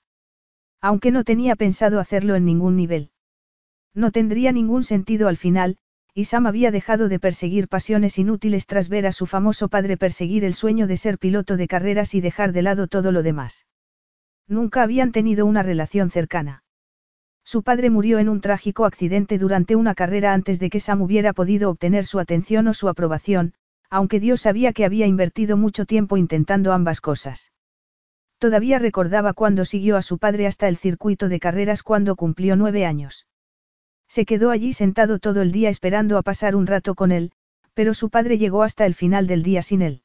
Aunque 0.82 1.12
no 1.12 1.26
tenía 1.26 1.56
pensado 1.56 2.00
hacerlo 2.00 2.36
en 2.36 2.46
ningún 2.46 2.78
nivel. 2.78 3.12
No 3.94 4.12
tendría 4.12 4.52
ningún 4.54 4.84
sentido 4.84 5.28
al 5.28 5.36
final, 5.36 5.78
y 6.14 6.26
Sam 6.26 6.48
había 6.48 6.72
dejado 6.72 7.08
de 7.08 7.20
perseguir 7.20 7.68
pasiones 7.68 8.18
inútiles 8.18 8.66
tras 8.66 8.90
ver 8.90 9.08
a 9.08 9.12
su 9.12 9.26
famoso 9.26 9.70
padre 9.70 9.98
perseguir 9.98 10.44
el 10.44 10.54
sueño 10.54 10.88
de 10.88 10.98
ser 10.98 11.18
piloto 11.18 11.58
de 11.58 11.68
carreras 11.68 12.16
y 12.16 12.22
dejar 12.22 12.52
de 12.52 12.62
lado 12.62 12.88
todo 12.88 13.12
lo 13.12 13.24
demás. 13.24 13.68
Nunca 14.48 14.82
habían 14.84 15.12
tenido 15.12 15.46
una 15.46 15.64
relación 15.64 16.10
cercana. 16.10 16.64
Su 17.44 17.64
padre 17.64 17.90
murió 17.90 18.20
en 18.20 18.30
un 18.30 18.42
trágico 18.42 18.86
accidente 18.86 19.38
durante 19.38 19.76
una 19.76 19.96
carrera 19.96 20.34
antes 20.34 20.60
de 20.60 20.70
que 20.70 20.80
Sam 20.80 21.02
hubiera 21.02 21.34
podido 21.34 21.70
obtener 21.70 22.06
su 22.06 22.20
atención 22.20 22.68
o 22.68 22.74
su 22.74 22.90
aprobación, 22.90 23.54
aunque 23.90 24.20
Dios 24.20 24.42
sabía 24.42 24.74
que 24.74 24.86
había 24.86 25.08
invertido 25.08 25.58
mucho 25.58 25.86
tiempo 25.86 26.18
intentando 26.18 26.74
ambas 26.74 27.02
cosas. 27.02 27.52
Todavía 28.38 28.80
recordaba 28.80 29.34
cuando 29.34 29.66
siguió 29.66 29.98
a 29.98 30.02
su 30.02 30.18
padre 30.18 30.48
hasta 30.48 30.68
el 30.68 30.78
circuito 30.78 31.28
de 31.28 31.40
carreras 31.40 31.84
cuando 31.84 32.16
cumplió 32.16 32.56
nueve 32.56 32.86
años. 32.86 33.28
Se 34.10 34.26
quedó 34.26 34.50
allí 34.50 34.74
sentado 34.74 35.20
todo 35.20 35.42
el 35.42 35.52
día 35.52 35.70
esperando 35.70 36.18
a 36.18 36.24
pasar 36.24 36.56
un 36.56 36.66
rato 36.66 36.96
con 36.96 37.12
él, 37.12 37.32
pero 37.76 37.94
su 37.94 38.10
padre 38.10 38.40
llegó 38.40 38.64
hasta 38.64 38.86
el 38.86 38.96
final 38.96 39.28
del 39.28 39.44
día 39.44 39.62
sin 39.62 39.84
él. 39.84 40.02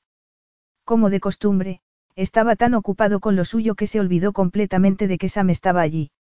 Como 0.85 1.09
de 1.09 1.21
costumbre, 1.21 1.81
estaba 2.15 2.55
tan 2.55 2.75
ocupado 2.75 3.19
con 3.19 3.35
lo 3.35 3.45
suyo 3.45 3.75
que 3.75 3.87
se 3.87 4.01
olvidó 4.01 4.33
completamente 4.33 5.09
de 5.09 5.17
que 5.17 5.31
Sam 5.31 5.51
estaba 5.51 5.81
allí. 5.81 6.13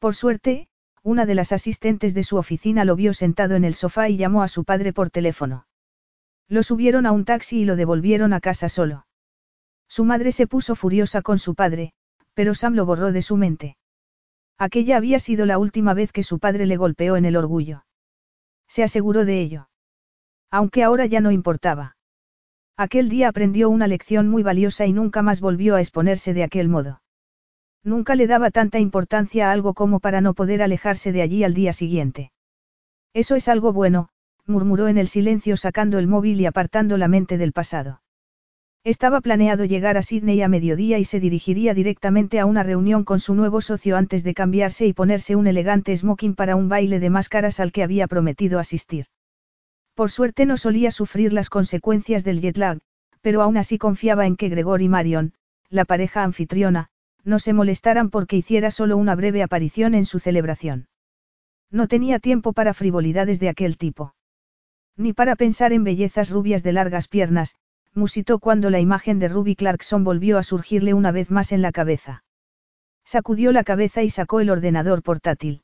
Por 0.00 0.16
suerte, 0.16 0.68
una 1.02 1.24
de 1.24 1.36
las 1.36 1.52
asistentes 1.52 2.12
de 2.12 2.24
su 2.24 2.36
oficina 2.36 2.84
lo 2.84 2.96
vio 2.96 3.14
sentado 3.14 3.54
en 3.54 3.64
el 3.64 3.74
sofá 3.74 4.08
y 4.08 4.16
llamó 4.16 4.42
a 4.42 4.48
su 4.48 4.64
padre 4.64 4.92
por 4.92 5.08
teléfono. 5.08 5.66
Lo 6.48 6.64
subieron 6.64 7.06
a 7.06 7.12
un 7.12 7.24
taxi 7.24 7.60
y 7.60 7.64
lo 7.64 7.76
devolvieron 7.76 8.32
a 8.32 8.40
casa 8.40 8.68
solo. 8.68 9.06
Su 9.88 10.04
madre 10.04 10.32
se 10.32 10.48
puso 10.48 10.74
furiosa 10.74 11.22
con 11.22 11.38
su 11.38 11.54
padre, 11.54 11.92
pero 12.34 12.54
Sam 12.54 12.74
lo 12.74 12.84
borró 12.84 13.12
de 13.12 13.22
su 13.22 13.36
mente. 13.36 13.76
Aquella 14.58 14.96
había 14.96 15.18
sido 15.18 15.46
la 15.46 15.58
última 15.58 15.94
vez 15.94 16.12
que 16.12 16.22
su 16.22 16.38
padre 16.38 16.66
le 16.66 16.76
golpeó 16.76 17.16
en 17.16 17.24
el 17.24 17.36
orgullo. 17.36 17.84
Se 18.68 18.82
aseguró 18.82 19.24
de 19.24 19.40
ello. 19.40 19.68
Aunque 20.50 20.82
ahora 20.82 21.06
ya 21.06 21.20
no 21.20 21.30
importaba. 21.30 21.96
Aquel 22.76 23.08
día 23.08 23.28
aprendió 23.28 23.70
una 23.70 23.86
lección 23.86 24.28
muy 24.28 24.42
valiosa 24.42 24.86
y 24.86 24.92
nunca 24.92 25.22
más 25.22 25.40
volvió 25.40 25.74
a 25.76 25.80
exponerse 25.80 26.34
de 26.34 26.44
aquel 26.44 26.68
modo. 26.68 27.02
Nunca 27.82 28.14
le 28.16 28.26
daba 28.26 28.50
tanta 28.50 28.78
importancia 28.78 29.48
a 29.48 29.52
algo 29.52 29.74
como 29.74 30.00
para 30.00 30.20
no 30.20 30.34
poder 30.34 30.62
alejarse 30.62 31.12
de 31.12 31.22
allí 31.22 31.44
al 31.44 31.54
día 31.54 31.72
siguiente. 31.72 32.32
Eso 33.14 33.34
es 33.34 33.48
algo 33.48 33.72
bueno, 33.72 34.08
murmuró 34.46 34.88
en 34.88 34.98
el 34.98 35.08
silencio 35.08 35.56
sacando 35.56 35.98
el 35.98 36.06
móvil 36.06 36.40
y 36.40 36.46
apartando 36.46 36.98
la 36.98 37.08
mente 37.08 37.38
del 37.38 37.52
pasado. 37.52 38.00
Estaba 38.86 39.20
planeado 39.20 39.64
llegar 39.64 39.96
a 39.96 40.02
Sydney 40.02 40.42
a 40.42 40.48
mediodía 40.48 41.00
y 41.00 41.04
se 41.04 41.18
dirigiría 41.18 41.74
directamente 41.74 42.38
a 42.38 42.46
una 42.46 42.62
reunión 42.62 43.02
con 43.02 43.18
su 43.18 43.34
nuevo 43.34 43.60
socio 43.60 43.96
antes 43.96 44.22
de 44.22 44.32
cambiarse 44.32 44.86
y 44.86 44.92
ponerse 44.92 45.34
un 45.34 45.48
elegante 45.48 45.96
smoking 45.96 46.36
para 46.36 46.54
un 46.54 46.68
baile 46.68 47.00
de 47.00 47.10
máscaras 47.10 47.58
al 47.58 47.72
que 47.72 47.82
había 47.82 48.06
prometido 48.06 48.60
asistir. 48.60 49.06
Por 49.96 50.12
suerte 50.12 50.46
no 50.46 50.56
solía 50.56 50.92
sufrir 50.92 51.32
las 51.32 51.50
consecuencias 51.50 52.22
del 52.22 52.40
jet 52.40 52.58
lag, 52.58 52.78
pero 53.22 53.42
aún 53.42 53.56
así 53.56 53.76
confiaba 53.76 54.24
en 54.24 54.36
que 54.36 54.48
Gregor 54.48 54.80
y 54.80 54.88
Marion, 54.88 55.32
la 55.68 55.84
pareja 55.84 56.22
anfitriona, 56.22 56.86
no 57.24 57.40
se 57.40 57.54
molestaran 57.54 58.08
porque 58.08 58.36
hiciera 58.36 58.70
solo 58.70 58.96
una 58.98 59.16
breve 59.16 59.42
aparición 59.42 59.96
en 59.96 60.04
su 60.04 60.20
celebración. 60.20 60.86
No 61.72 61.88
tenía 61.88 62.20
tiempo 62.20 62.52
para 62.52 62.72
frivolidades 62.72 63.40
de 63.40 63.48
aquel 63.48 63.78
tipo. 63.78 64.14
Ni 64.96 65.12
para 65.12 65.34
pensar 65.34 65.72
en 65.72 65.82
bellezas 65.82 66.30
rubias 66.30 66.62
de 66.62 66.72
largas 66.72 67.08
piernas, 67.08 67.56
musitó 67.96 68.38
cuando 68.38 68.70
la 68.70 68.78
imagen 68.78 69.18
de 69.18 69.28
Ruby 69.28 69.56
Clarkson 69.56 70.04
volvió 70.04 70.38
a 70.38 70.42
surgirle 70.42 70.94
una 70.94 71.12
vez 71.12 71.30
más 71.30 71.50
en 71.50 71.62
la 71.62 71.72
cabeza. 71.72 72.22
Sacudió 73.04 73.52
la 73.52 73.64
cabeza 73.64 74.02
y 74.02 74.10
sacó 74.10 74.40
el 74.40 74.50
ordenador 74.50 75.02
portátil. 75.02 75.62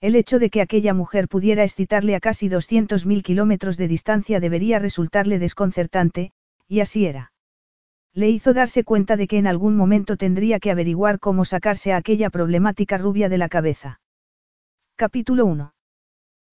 El 0.00 0.14
hecho 0.14 0.38
de 0.38 0.48
que 0.48 0.62
aquella 0.62 0.94
mujer 0.94 1.28
pudiera 1.28 1.64
excitarle 1.64 2.14
a 2.14 2.20
casi 2.20 2.48
200.000 2.48 3.22
kilómetros 3.22 3.76
de 3.76 3.88
distancia 3.88 4.40
debería 4.40 4.78
resultarle 4.78 5.38
desconcertante, 5.38 6.32
y 6.68 6.80
así 6.80 7.04
era. 7.04 7.32
Le 8.14 8.30
hizo 8.30 8.54
darse 8.54 8.84
cuenta 8.84 9.16
de 9.16 9.26
que 9.26 9.38
en 9.38 9.46
algún 9.46 9.76
momento 9.76 10.16
tendría 10.16 10.58
que 10.60 10.70
averiguar 10.70 11.18
cómo 11.18 11.44
sacarse 11.44 11.92
a 11.92 11.96
aquella 11.96 12.30
problemática 12.30 12.96
rubia 12.96 13.28
de 13.28 13.38
la 13.38 13.48
cabeza. 13.48 14.00
Capítulo 14.96 15.46
1. 15.46 15.72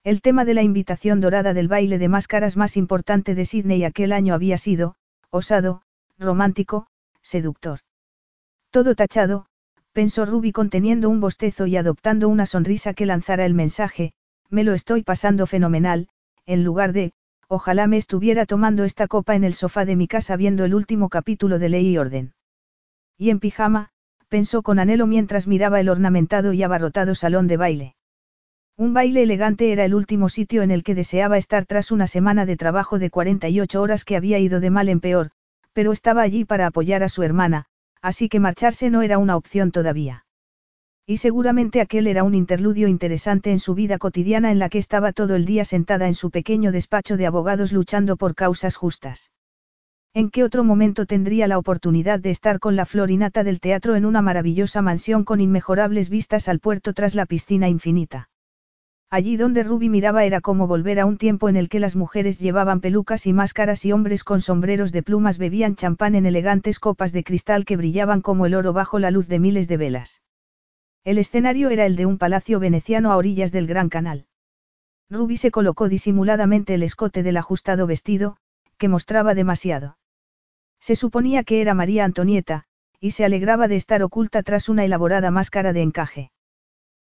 El 0.08 0.22
tema 0.22 0.46
de 0.46 0.54
la 0.54 0.64
invitación 0.64 1.20
dorada 1.20 1.54
del 1.54 1.68
baile 1.68 2.00
de 2.00 2.08
máscaras 2.08 2.56
más 2.56 2.78
importante 2.78 3.36
de 3.36 3.44
Sydney 3.44 3.84
aquel 3.84 4.14
año 4.14 4.34
había 4.34 4.58
sido, 4.58 4.96
osado, 5.32 5.82
romántico, 6.18 6.88
seductor. 7.22 7.80
Todo 8.72 8.96
tachado, 8.96 9.48
pensó 9.92 10.26
Ruby 10.26 10.54
conteniendo 10.54 11.10
un 11.10 11.20
bostezo 11.20 11.68
y 11.68 11.76
adoptando 11.76 12.30
una 12.30 12.46
sonrisa 12.46 12.94
que 12.94 13.06
lanzara 13.06 13.46
el 13.46 13.54
mensaje, 13.54 14.14
me 14.50 14.64
lo 14.64 14.74
estoy 14.74 15.04
pasando 15.04 15.46
fenomenal, 15.46 16.08
en 16.46 16.64
lugar 16.64 16.94
de, 16.94 17.12
ojalá 17.50 17.86
me 17.88 17.98
estuviera 17.98 18.46
tomando 18.46 18.86
esta 18.86 19.10
copa 19.10 19.36
en 19.36 19.44
el 19.44 19.56
sofá 19.56 19.84
de 19.84 19.98
mi 19.98 20.08
casa 20.08 20.38
viendo 20.38 20.64
el 20.64 20.74
último 20.74 21.10
capítulo 21.10 21.60
de 21.60 21.68
Ley 21.68 21.86
y 21.86 21.98
Orden. 21.98 22.34
Y 23.18 23.30
en 23.30 23.42
pijama, 23.42 23.90
pensó 24.30 24.64
con 24.64 24.80
anhelo 24.80 25.06
mientras 25.06 25.48
miraba 25.48 25.82
el 25.82 25.90
ornamentado 25.90 26.54
y 26.54 26.64
abarrotado 26.64 27.14
salón 27.14 27.48
de 27.48 27.58
baile. 27.58 27.97
Un 28.79 28.93
baile 28.93 29.24
elegante 29.24 29.72
era 29.72 29.86
el 29.86 29.96
último 29.96 30.29
sitio 30.29 30.62
en 30.62 30.69
el 30.69 30.84
que 30.84 30.93
deseaba 30.93 31.39
estar 31.39 31.65
tras 31.65 31.91
una 31.91 32.05
semana 32.05 32.46
de 32.46 32.57
trabajo 32.57 33.00
de 33.00 33.10
48 33.10 33.81
horas 33.81 34.05
que 34.05 34.15
había 34.15 34.38
ido 34.38 34.60
de 34.60 34.69
mal 34.69 34.88
en 34.88 35.00
peor, 35.00 35.31
pero 35.74 35.91
estaba 35.91 36.22
allí 36.22 36.46
para 36.46 36.67
apoyar 36.67 37.01
a 37.01 37.10
su 37.10 37.24
hermana, 37.24 37.65
así 38.03 38.29
que 38.29 38.39
marcharse 38.39 38.91
no 38.91 39.01
era 39.01 39.17
una 39.17 39.36
opción 39.36 39.72
todavía. 39.72 40.25
Y 41.07 41.17
seguramente 41.17 41.81
aquel 41.81 42.05
era 42.05 42.24
un 42.24 42.36
interludio 42.36 42.88
interesante 42.88 43.51
en 43.51 43.60
su 43.60 43.74
vida 43.74 43.98
cotidiana 43.98 44.51
en 44.51 44.60
la 44.60 44.69
que 44.69 44.77
estaba 44.77 45.12
todo 45.12 45.36
el 45.36 45.46
día 45.46 45.65
sentada 45.65 46.05
en 46.05 46.13
su 46.13 46.29
pequeño 46.29 46.72
despacho 46.72 47.17
de 47.17 47.25
abogados 47.25 47.72
luchando 47.72 48.15
por 48.15 48.36
causas 48.36 48.75
justas. 48.75 49.31
¿En 50.13 50.29
qué 50.29 50.43
otro 50.43 50.63
momento 50.63 51.07
tendría 51.07 51.48
la 51.48 51.57
oportunidad 51.57 52.19
de 52.19 52.29
estar 52.29 52.60
con 52.60 52.75
la 52.75 52.86
florinata 52.86 53.43
del 53.43 53.60
teatro 53.60 53.96
en 53.96 54.05
una 54.05 54.22
maravillosa 54.22 54.84
mansión 54.84 55.24
con 55.24 55.41
inmejorables 55.41 56.10
vistas 56.10 56.48
al 56.48 56.60
puerto 56.60 56.93
tras 56.93 57.15
la 57.15 57.25
piscina 57.25 57.69
infinita? 57.69 58.29
Allí 59.10 59.38
donde 59.38 59.64
Ruby 59.64 59.88
miraba 59.88 60.26
era 60.26 60.42
como 60.42 60.68
volver 60.68 61.00
a 61.00 61.06
un 61.06 61.18
tiempo 61.18 61.48
en 61.48 61.56
el 61.56 61.70
que 61.70 61.80
las 61.80 61.96
mujeres 61.96 62.40
llevaban 62.40 62.82
pelucas 62.82 63.26
y 63.26 63.32
máscaras 63.32 63.86
y 63.86 63.94
hombres 63.94 64.26
con 64.26 64.42
sombreros 64.42 64.92
de 64.92 65.02
plumas 65.02 65.38
bebían 65.38 65.78
champán 65.78 66.14
en 66.16 66.26
elegantes 66.26 66.80
copas 66.80 67.14
de 67.14 67.24
cristal 67.24 67.64
que 67.64 67.78
brillaban 67.78 68.22
como 68.22 68.46
el 68.46 68.54
oro 68.54 68.74
bajo 68.74 69.00
la 69.00 69.10
luz 69.10 69.30
de 69.30 69.40
miles 69.40 69.70
de 69.70 69.78
velas. 69.78 70.22
El 71.06 71.20
escenario 71.20 71.70
era 71.70 71.86
el 71.86 71.96
de 71.96 72.06
un 72.06 72.18
palacio 72.18 72.60
veneciano 72.60 73.14
a 73.14 73.16
orillas 73.16 73.54
del 73.54 73.66
Gran 73.66 73.88
Canal. 73.88 74.26
Ruby 75.10 75.38
se 75.38 75.52
colocó 75.52 75.88
disimuladamente 75.88 76.74
el 76.74 76.84
escote 76.84 77.24
del 77.24 77.38
ajustado 77.38 77.88
vestido, 77.88 78.36
que 78.78 78.90
mostraba 78.90 79.34
demasiado. 79.36 79.98
Se 80.82 80.98
suponía 80.98 81.46
que 81.46 81.62
era 81.62 81.74
María 81.74 82.04
Antonieta, 82.04 82.66
y 83.00 83.12
se 83.12 83.24
alegraba 83.24 83.70
de 83.70 83.78
estar 83.78 84.04
oculta 84.04 84.44
tras 84.44 84.68
una 84.68 84.84
elaborada 84.84 85.32
máscara 85.32 85.72
de 85.72 85.82
encaje. 85.82 86.32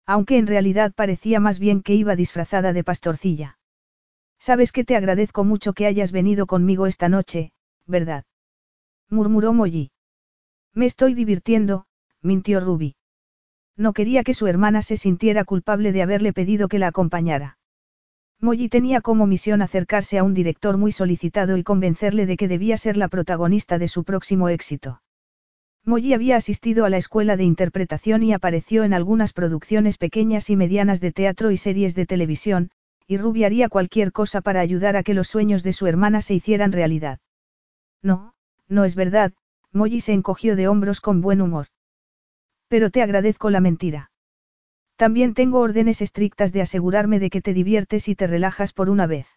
Aunque 0.05 0.37
en 0.37 0.47
realidad 0.47 0.93
parecía 0.93 1.39
más 1.39 1.59
bien 1.59 1.81
que 1.81 1.95
iba 1.95 2.15
disfrazada 2.15 2.73
de 2.73 2.83
pastorcilla. 2.83 3.57
Sabes 4.39 4.71
que 4.71 4.83
te 4.83 4.95
agradezco 4.95 5.43
mucho 5.43 5.73
que 5.73 5.85
hayas 5.85 6.11
venido 6.11 6.47
conmigo 6.47 6.87
esta 6.87 7.09
noche, 7.09 7.51
¿verdad? 7.85 8.25
murmuró 9.09 9.53
Molly. 9.53 9.91
Me 10.73 10.85
estoy 10.85 11.13
divirtiendo, 11.13 11.85
mintió 12.21 12.59
Ruby. 12.59 12.95
No 13.77 13.93
quería 13.93 14.23
que 14.23 14.33
su 14.33 14.47
hermana 14.47 14.81
se 14.81 14.97
sintiera 14.97 15.43
culpable 15.43 15.91
de 15.91 16.01
haberle 16.01 16.33
pedido 16.33 16.67
que 16.67 16.79
la 16.79 16.87
acompañara. 16.87 17.57
Molly 18.39 18.69
tenía 18.69 19.01
como 19.01 19.27
misión 19.27 19.61
acercarse 19.61 20.17
a 20.17 20.23
un 20.23 20.33
director 20.33 20.77
muy 20.77 20.91
solicitado 20.91 21.57
y 21.57 21.63
convencerle 21.63 22.25
de 22.25 22.37
que 22.37 22.47
debía 22.47 22.77
ser 22.77 22.97
la 22.97 23.07
protagonista 23.07 23.77
de 23.77 23.87
su 23.87 24.03
próximo 24.03 24.49
éxito. 24.49 25.01
Molly 25.83 26.13
había 26.13 26.35
asistido 26.35 26.85
a 26.85 26.89
la 26.89 26.97
escuela 26.97 27.37
de 27.37 27.43
interpretación 27.43 28.21
y 28.21 28.33
apareció 28.33 28.83
en 28.83 28.93
algunas 28.93 29.33
producciones 29.33 29.97
pequeñas 29.97 30.49
y 30.49 30.55
medianas 30.55 31.01
de 31.01 31.11
teatro 31.11 31.49
y 31.51 31.57
series 31.57 31.95
de 31.95 32.05
televisión, 32.05 32.69
y 33.07 33.17
Ruby 33.17 33.43
haría 33.43 33.67
cualquier 33.67 34.11
cosa 34.11 34.41
para 34.41 34.59
ayudar 34.59 34.95
a 34.95 35.03
que 35.03 35.15
los 35.15 35.27
sueños 35.27 35.63
de 35.63 35.73
su 35.73 35.87
hermana 35.87 36.21
se 36.21 36.35
hicieran 36.35 36.71
realidad. 36.71 37.19
No, 38.03 38.33
no 38.67 38.85
es 38.85 38.95
verdad, 38.95 39.33
Molly 39.73 40.01
se 40.01 40.13
encogió 40.13 40.55
de 40.55 40.67
hombros 40.67 41.01
con 41.01 41.21
buen 41.21 41.41
humor. 41.41 41.67
Pero 42.67 42.89
te 42.89 43.01
agradezco 43.01 43.49
la 43.49 43.59
mentira. 43.59 44.11
También 44.95 45.33
tengo 45.33 45.59
órdenes 45.59 46.01
estrictas 46.01 46.53
de 46.53 46.61
asegurarme 46.61 47.19
de 47.19 47.31
que 47.31 47.41
te 47.41 47.53
diviertes 47.53 48.07
y 48.07 48.15
te 48.15 48.27
relajas 48.27 48.71
por 48.71 48.89
una 48.89 49.07
vez. 49.07 49.27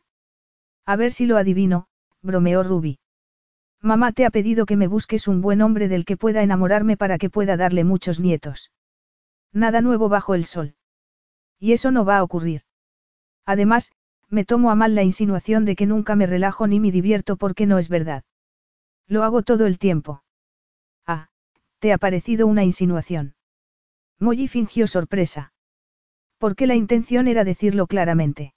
A 0.85 0.97
ver 0.97 1.13
si 1.13 1.25
lo 1.25 1.39
adivino, 1.39 1.87
bromeó 2.21 2.63
Ruby. 2.63 2.99
Mamá 3.85 4.13
te 4.13 4.25
ha 4.25 4.31
pedido 4.31 4.65
que 4.65 4.79
me 4.79 4.87
busques 4.87 5.29
un 5.29 5.43
buen 5.43 5.61
hombre 5.61 5.89
del 5.89 6.07
que 6.07 6.17
pueda 6.17 6.43
enamorarme 6.43 6.97
para 6.97 7.19
que 7.19 7.29
pueda 7.29 7.59
darle 7.59 7.85
muchos 7.85 8.19
nietos. 8.19 8.73
Nada 9.53 9.83
nuevo 9.83 10.09
bajo 10.09 10.35
el 10.35 10.47
sol. 10.47 10.75
Y 11.61 11.75
eso 11.75 11.91
no 11.91 12.07
va 12.07 12.17
a 12.17 12.23
ocurrir. 12.23 12.63
Además, 13.45 13.93
me 14.31 14.47
tomo 14.47 14.71
a 14.71 14.75
mal 14.75 14.95
la 14.95 15.03
insinuación 15.03 15.67
de 15.67 15.77
que 15.77 15.85
nunca 15.85 16.17
me 16.17 16.27
relajo 16.27 16.67
ni 16.67 16.81
me 16.81 16.91
divierto 16.91 17.37
porque 17.37 17.67
no 17.67 17.77
es 17.77 17.91
verdad. 17.91 18.25
Lo 19.07 19.23
hago 19.23 19.43
todo 19.43 19.67
el 19.67 19.79
tiempo. 19.79 20.25
Ah, 21.07 21.29
te 21.79 21.93
ha 21.93 21.99
parecido 21.99 22.47
una 22.47 22.65
insinuación. 22.65 23.35
Molly 24.19 24.49
fingió 24.49 24.87
sorpresa. 24.87 25.53
Porque 26.39 26.67
la 26.67 26.75
intención 26.75 27.29
era 27.29 27.45
decirlo 27.45 27.87
claramente. 27.87 28.55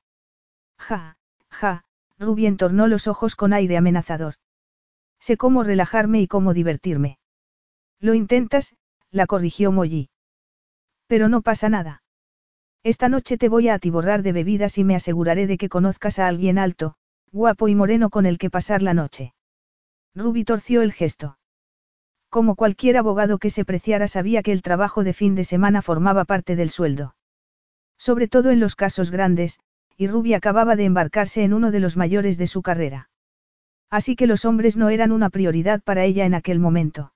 Ja, 0.77 1.17
ja, 1.49 1.83
Ruby 2.17 2.45
entornó 2.45 2.87
los 2.87 3.07
ojos 3.07 3.35
con 3.35 3.51
aire 3.51 3.75
amenazador. 3.75 4.35
Sé 5.19 5.37
cómo 5.37 5.63
relajarme 5.63 6.21
y 6.21 6.27
cómo 6.27 6.53
divertirme. 6.53 7.19
Lo 7.99 8.13
intentas, 8.13 8.75
la 9.11 9.25
corrigió 9.25 9.71
Molly. 9.71 10.09
Pero 11.07 11.29
no 11.29 11.41
pasa 11.41 11.69
nada. 11.69 12.03
Esta 12.83 13.09
noche 13.09 13.37
te 13.37 13.49
voy 13.49 13.69
a 13.69 13.73
atiborrar 13.73 14.23
de 14.23 14.31
bebidas 14.31 14.77
y 14.77 14.83
me 14.83 14.95
aseguraré 14.95 15.47
de 15.47 15.57
que 15.57 15.69
conozcas 15.69 16.19
a 16.19 16.27
alguien 16.27 16.57
alto, 16.57 16.95
guapo 17.31 17.67
y 17.67 17.75
moreno 17.75 18.09
con 18.09 18.25
el 18.25 18.37
que 18.37 18.49
pasar 18.49 18.81
la 18.81 18.93
noche. 18.93 19.33
Ruby 20.15 20.43
torció 20.43 20.81
el 20.81 20.93
gesto. 20.93 21.37
Como 22.29 22.55
cualquier 22.55 22.97
abogado 22.97 23.37
que 23.37 23.49
se 23.49 23.65
preciara 23.65 24.07
sabía 24.07 24.43
que 24.43 24.51
el 24.51 24.61
trabajo 24.61 25.03
de 25.03 25.13
fin 25.13 25.35
de 25.35 25.43
semana 25.43 25.81
formaba 25.81 26.25
parte 26.25 26.55
del 26.55 26.69
sueldo. 26.69 27.15
Sobre 27.97 28.27
todo 28.27 28.51
en 28.51 28.59
los 28.59 28.75
casos 28.75 29.11
grandes, 29.11 29.59
y 29.95 30.07
Ruby 30.07 30.33
acababa 30.33 30.75
de 30.75 30.85
embarcarse 30.85 31.43
en 31.43 31.53
uno 31.53 31.71
de 31.71 31.79
los 31.79 31.97
mayores 31.97 32.37
de 32.37 32.47
su 32.47 32.61
carrera. 32.61 33.09
Así 33.89 34.15
que 34.15 34.27
los 34.27 34.45
hombres 34.45 34.77
no 34.77 34.89
eran 34.89 35.11
una 35.11 35.29
prioridad 35.29 35.81
para 35.81 36.03
ella 36.03 36.25
en 36.25 36.33
aquel 36.33 36.59
momento. 36.59 37.13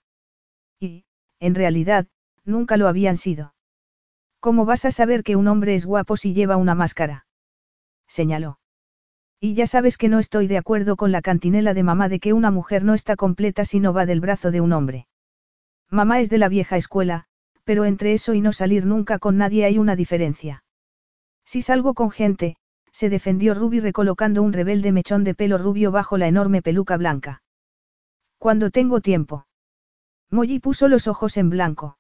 Y, 0.80 1.06
en 1.40 1.56
realidad, 1.56 2.08
nunca 2.46 2.78
lo 2.78 2.88
habían 2.88 3.18
sido. 3.18 3.54
¿Cómo 4.40 4.66
vas 4.66 4.86
a 4.86 4.92
saber 4.92 5.24
que 5.24 5.36
un 5.36 5.48
hombre 5.48 5.76
es 5.76 5.86
guapo 5.86 6.18
si 6.18 6.34
lleva 6.34 6.58
una 6.58 6.76
máscara? 6.76 7.26
señaló. 8.08 8.60
Y 9.40 9.54
ya 9.54 9.68
sabes 9.68 9.98
que 9.98 10.10
no 10.10 10.20
estoy 10.20 10.48
de 10.48 10.58
acuerdo 10.58 10.96
con 10.96 11.12
la 11.12 11.22
cantinela 11.22 11.74
de 11.74 11.84
mamá 11.84 12.10
de 12.10 12.20
que 12.20 12.34
una 12.34 12.52
mujer 12.52 12.84
no 12.84 12.94
está 12.94 13.16
completa 13.16 13.66
si 13.66 13.80
no 13.80 13.94
va 13.94 14.06
del 14.06 14.20
brazo 14.20 14.52
de 14.52 14.62
un 14.62 14.74
hombre. 14.74 15.08
Mamá 15.90 16.20
es 16.20 16.30
de 16.30 16.38
la 16.38 16.48
vieja 16.48 16.78
escuela, 16.78 17.26
pero 17.64 17.86
entre 17.86 18.14
eso 18.14 18.34
y 18.34 18.42
no 18.42 18.54
salir 18.54 18.86
nunca 18.86 19.20
con 19.20 19.38
nadie 19.38 19.66
hay 19.66 19.78
una 19.78 19.96
diferencia. 19.96 20.64
Si 21.44 21.62
salgo 21.62 21.94
con 21.94 22.12
gente, 22.12 22.56
se 22.92 23.10
defendió 23.10 23.54
Ruby 23.54 23.80
recolocando 23.80 24.44
un 24.44 24.54
rebelde 24.54 24.92
mechón 24.92 25.24
de 25.24 25.34
pelo 25.34 25.58
rubio 25.58 25.92
bajo 25.92 26.18
la 26.18 26.28
enorme 26.28 26.62
peluca 26.62 26.98
blanca. 26.98 27.42
Cuando 28.38 28.72
tengo 28.72 29.02
tiempo. 29.02 29.46
Molly 30.30 30.60
puso 30.60 30.88
los 30.88 31.08
ojos 31.08 31.38
en 31.38 31.50
blanco. 31.50 31.98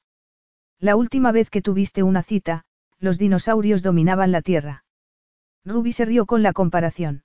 La 0.80 0.96
última 0.96 1.32
vez 1.32 1.50
que 1.50 1.62
tuviste 1.62 2.02
una 2.02 2.24
cita, 2.24 2.66
los 2.98 3.18
dinosaurios 3.18 3.84
dominaban 3.84 4.32
la 4.32 4.42
Tierra. 4.42 4.84
Ruby 5.64 5.92
se 5.92 6.06
rió 6.06 6.26
con 6.26 6.42
la 6.42 6.54
comparación. 6.54 7.24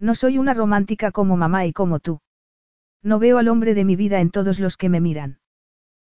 No 0.00 0.14
soy 0.14 0.38
una 0.38 0.54
romántica 0.54 1.12
como 1.12 1.36
mamá 1.36 1.66
y 1.66 1.72
como 1.72 2.00
tú. 2.00 2.20
No 3.02 3.18
veo 3.18 3.38
al 3.38 3.48
hombre 3.48 3.74
de 3.74 3.84
mi 3.84 3.96
vida 3.96 4.20
en 4.20 4.30
todos 4.30 4.58
los 4.58 4.76
que 4.76 4.88
me 4.88 5.00
miran. 5.00 5.38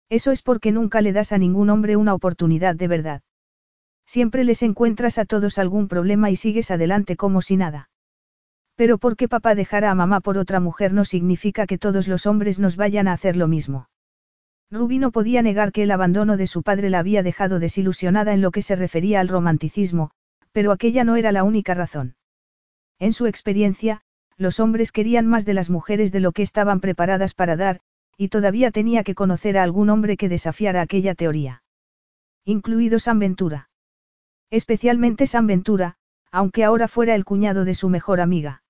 Eso 0.10 0.32
es 0.32 0.42
porque 0.42 0.72
nunca 0.72 1.02
le 1.02 1.14
das 1.14 1.32
a 1.32 1.38
ningún 1.38 1.70
hombre 1.70 1.96
una 1.96 2.14
oportunidad 2.14 2.76
de 2.76 2.88
verdad. 2.88 3.22
Siempre 4.06 4.44
les 4.44 4.62
encuentras 4.64 5.18
a 5.18 5.26
todos 5.26 5.58
algún 5.58 5.88
problema 5.88 6.30
y 6.30 6.36
sigues 6.36 6.72
adelante 6.72 7.16
como 7.16 7.42
si 7.42 7.58
nada. 7.58 7.90
Pero 8.76 8.98
porque 8.98 9.28
papá 9.28 9.56
dejara 9.56 9.92
a 9.92 9.96
mamá 9.96 10.22
por 10.22 10.38
otra 10.38 10.60
mujer 10.60 10.94
no 10.94 11.06
significa 11.06 11.68
que 11.68 11.78
todos 11.78 12.08
los 12.08 12.26
hombres 12.26 12.60
nos 12.60 12.76
vayan 12.76 13.08
a 13.08 13.14
hacer 13.14 13.36
lo 13.38 13.48
mismo. 13.48 13.90
Ruby 14.72 15.00
no 15.00 15.12
podía 15.12 15.42
negar 15.42 15.72
que 15.72 15.84
el 15.84 15.92
abandono 15.92 16.38
de 16.38 16.48
su 16.48 16.64
padre 16.64 16.90
la 16.90 17.00
había 17.00 17.24
dejado 17.24 17.60
desilusionada 17.60 18.34
en 18.34 18.42
lo 18.42 18.52
que 18.52 18.62
se 18.62 18.76
refería 18.76 19.20
al 19.20 19.28
romanticismo, 19.28 20.12
pero 20.52 20.72
aquella 20.72 21.04
no 21.04 21.18
era 21.18 21.32
la 21.32 21.44
única 21.44 21.74
razón. 21.74 22.16
En 22.98 23.14
su 23.14 23.26
experiencia, 23.26 24.02
los 24.38 24.60
hombres 24.60 24.92
querían 24.92 25.28
más 25.28 25.46
de 25.46 25.54
las 25.54 25.70
mujeres 25.70 26.12
de 26.12 26.20
lo 26.20 26.32
que 26.32 26.44
estaban 26.44 26.80
preparadas 26.80 27.34
para 27.34 27.58
dar, 27.58 27.82
y 28.18 28.30
todavía 28.30 28.72
tenía 28.72 29.04
que 29.04 29.16
conocer 29.16 29.58
a 29.58 29.64
algún 29.64 29.90
hombre 29.90 30.18
que 30.18 30.30
desafiara 30.30 30.82
aquella 30.82 31.16
teoría. 31.16 31.64
Incluido 32.46 33.00
San 33.00 33.20
Ventura. 33.20 33.71
Especialmente 34.52 35.28
San 35.28 35.48
Ventura, 35.48 35.96
aunque 36.30 36.66
ahora 36.66 36.88
fuera 36.88 37.16
el 37.16 37.26
cuñado 37.26 37.66
de 37.66 37.74
su 37.74 37.90
mejor 37.90 38.20
amiga. 38.22 38.64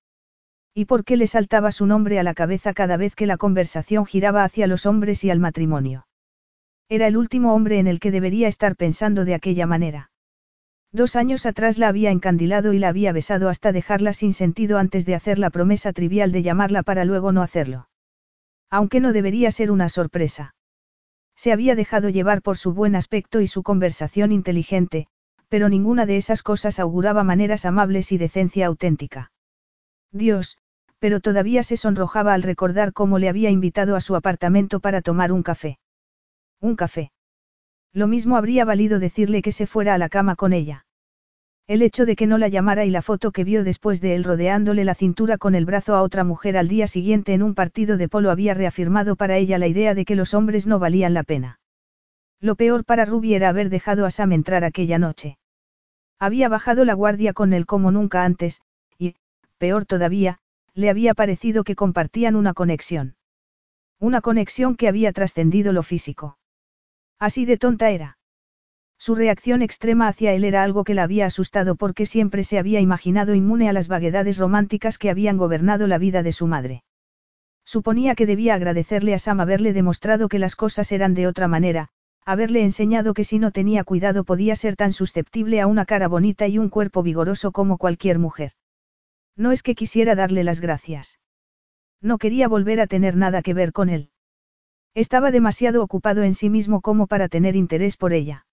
¿Y 0.74 0.86
por 0.86 1.04
qué 1.04 1.16
le 1.16 1.26
saltaba 1.26 1.70
su 1.72 1.86
nombre 1.86 2.18
a 2.18 2.22
la 2.22 2.34
cabeza 2.34 2.72
cada 2.72 2.96
vez 2.96 3.14
que 3.14 3.26
la 3.26 3.36
conversación 3.36 4.06
giraba 4.06 4.44
hacia 4.44 4.66
los 4.66 4.86
hombres 4.86 5.22
y 5.24 5.30
al 5.30 5.40
matrimonio? 5.40 6.06
Era 6.88 7.08
el 7.08 7.16
último 7.16 7.54
hombre 7.54 7.78
en 7.78 7.88
el 7.88 8.00
que 8.00 8.10
debería 8.10 8.48
estar 8.48 8.76
pensando 8.76 9.24
de 9.24 9.34
aquella 9.34 9.66
manera. 9.66 10.10
Dos 10.92 11.16
años 11.16 11.46
atrás 11.46 11.78
la 11.78 11.88
había 11.88 12.10
encandilado 12.10 12.72
y 12.72 12.78
la 12.78 12.88
había 12.88 13.12
besado 13.12 13.48
hasta 13.48 13.72
dejarla 13.72 14.12
sin 14.12 14.32
sentido 14.32 14.78
antes 14.78 15.04
de 15.04 15.14
hacer 15.14 15.38
la 15.38 15.50
promesa 15.50 15.92
trivial 15.92 16.32
de 16.32 16.42
llamarla 16.42 16.82
para 16.82 17.04
luego 17.04 17.32
no 17.32 17.42
hacerlo. 17.42 17.88
Aunque 18.70 19.00
no 19.00 19.12
debería 19.12 19.50
ser 19.50 19.70
una 19.70 19.88
sorpresa. 19.88 20.54
Se 21.34 21.50
había 21.50 21.74
dejado 21.74 22.08
llevar 22.08 22.40
por 22.40 22.56
su 22.56 22.72
buen 22.72 22.94
aspecto 22.94 23.40
y 23.40 23.46
su 23.46 23.62
conversación 23.62 24.32
inteligente, 24.32 25.08
pero 25.52 25.68
ninguna 25.68 26.06
de 26.06 26.16
esas 26.16 26.42
cosas 26.42 26.80
auguraba 26.80 27.24
maneras 27.24 27.66
amables 27.66 28.10
y 28.10 28.16
decencia 28.16 28.66
auténtica. 28.68 29.32
Dios, 30.10 30.56
pero 30.98 31.20
todavía 31.20 31.62
se 31.62 31.76
sonrojaba 31.76 32.32
al 32.32 32.42
recordar 32.42 32.94
cómo 32.94 33.18
le 33.18 33.28
había 33.28 33.50
invitado 33.50 33.94
a 33.94 34.00
su 34.00 34.16
apartamento 34.16 34.80
para 34.80 35.02
tomar 35.02 35.30
un 35.30 35.42
café. 35.42 35.78
Un 36.62 36.74
café. 36.74 37.12
Lo 37.92 38.06
mismo 38.06 38.38
habría 38.38 38.64
valido 38.64 38.98
decirle 38.98 39.42
que 39.42 39.52
se 39.52 39.66
fuera 39.66 39.92
a 39.92 39.98
la 39.98 40.08
cama 40.08 40.36
con 40.36 40.54
ella. 40.54 40.86
El 41.66 41.82
hecho 41.82 42.06
de 42.06 42.16
que 42.16 42.26
no 42.26 42.38
la 42.38 42.48
llamara 42.48 42.86
y 42.86 42.90
la 42.90 43.02
foto 43.02 43.30
que 43.30 43.44
vio 43.44 43.62
después 43.62 44.00
de 44.00 44.14
él 44.14 44.24
rodeándole 44.24 44.86
la 44.86 44.94
cintura 44.94 45.36
con 45.36 45.54
el 45.54 45.66
brazo 45.66 45.94
a 45.94 46.00
otra 46.00 46.24
mujer 46.24 46.56
al 46.56 46.68
día 46.68 46.86
siguiente 46.86 47.34
en 47.34 47.42
un 47.42 47.54
partido 47.54 47.98
de 47.98 48.08
polo 48.08 48.30
había 48.30 48.54
reafirmado 48.54 49.16
para 49.16 49.36
ella 49.36 49.58
la 49.58 49.66
idea 49.66 49.94
de 49.94 50.06
que 50.06 50.16
los 50.16 50.32
hombres 50.32 50.66
no 50.66 50.78
valían 50.78 51.12
la 51.12 51.24
pena. 51.24 51.60
Lo 52.40 52.54
peor 52.56 52.86
para 52.86 53.04
Ruby 53.04 53.34
era 53.34 53.50
haber 53.50 53.68
dejado 53.68 54.06
a 54.06 54.10
Sam 54.10 54.32
entrar 54.32 54.64
aquella 54.64 54.98
noche. 54.98 55.36
Había 56.22 56.48
bajado 56.48 56.84
la 56.84 56.94
guardia 56.94 57.32
con 57.32 57.52
él 57.52 57.66
como 57.66 57.90
nunca 57.90 58.24
antes, 58.24 58.62
y, 58.96 59.16
peor 59.58 59.86
todavía, 59.86 60.38
le 60.72 60.88
había 60.88 61.14
parecido 61.14 61.64
que 61.64 61.74
compartían 61.74 62.36
una 62.36 62.54
conexión. 62.54 63.16
Una 63.98 64.20
conexión 64.20 64.76
que 64.76 64.86
había 64.86 65.12
trascendido 65.12 65.72
lo 65.72 65.82
físico. 65.82 66.38
Así 67.18 67.44
de 67.44 67.56
tonta 67.56 67.90
era. 67.90 68.18
Su 68.98 69.16
reacción 69.16 69.62
extrema 69.62 70.06
hacia 70.06 70.32
él 70.32 70.44
era 70.44 70.62
algo 70.62 70.84
que 70.84 70.94
la 70.94 71.02
había 71.02 71.26
asustado 71.26 71.74
porque 71.74 72.06
siempre 72.06 72.44
se 72.44 72.56
había 72.56 72.78
imaginado 72.78 73.34
inmune 73.34 73.68
a 73.68 73.72
las 73.72 73.88
vaguedades 73.88 74.38
románticas 74.38 74.98
que 74.98 75.10
habían 75.10 75.38
gobernado 75.38 75.88
la 75.88 75.98
vida 75.98 76.22
de 76.22 76.30
su 76.30 76.46
madre. 76.46 76.84
Suponía 77.64 78.14
que 78.14 78.26
debía 78.26 78.54
agradecerle 78.54 79.12
a 79.14 79.18
Sam 79.18 79.40
haberle 79.40 79.72
demostrado 79.72 80.28
que 80.28 80.38
las 80.38 80.54
cosas 80.54 80.92
eran 80.92 81.14
de 81.14 81.26
otra 81.26 81.48
manera, 81.48 81.88
haberle 82.24 82.62
enseñado 82.62 83.14
que 83.14 83.24
si 83.24 83.38
no 83.38 83.50
tenía 83.50 83.84
cuidado 83.84 84.24
podía 84.24 84.56
ser 84.56 84.76
tan 84.76 84.92
susceptible 84.92 85.60
a 85.60 85.66
una 85.66 85.84
cara 85.84 86.08
bonita 86.08 86.46
y 86.46 86.58
un 86.58 86.68
cuerpo 86.68 87.02
vigoroso 87.02 87.52
como 87.52 87.78
cualquier 87.78 88.18
mujer. 88.18 88.52
No 89.36 89.52
es 89.52 89.62
que 89.62 89.74
quisiera 89.74 90.14
darle 90.14 90.44
las 90.44 90.60
gracias. 90.60 91.18
No 92.00 92.18
quería 92.18 92.48
volver 92.48 92.80
a 92.80 92.86
tener 92.86 93.16
nada 93.16 93.42
que 93.42 93.54
ver 93.54 93.72
con 93.72 93.88
él. 93.88 94.10
Estaba 94.94 95.30
demasiado 95.30 95.82
ocupado 95.82 96.22
en 96.22 96.34
sí 96.34 96.50
mismo 96.50 96.80
como 96.80 97.06
para 97.06 97.28
tener 97.28 97.56
interés 97.56 97.96
por 97.96 98.12
ella. 98.12 98.46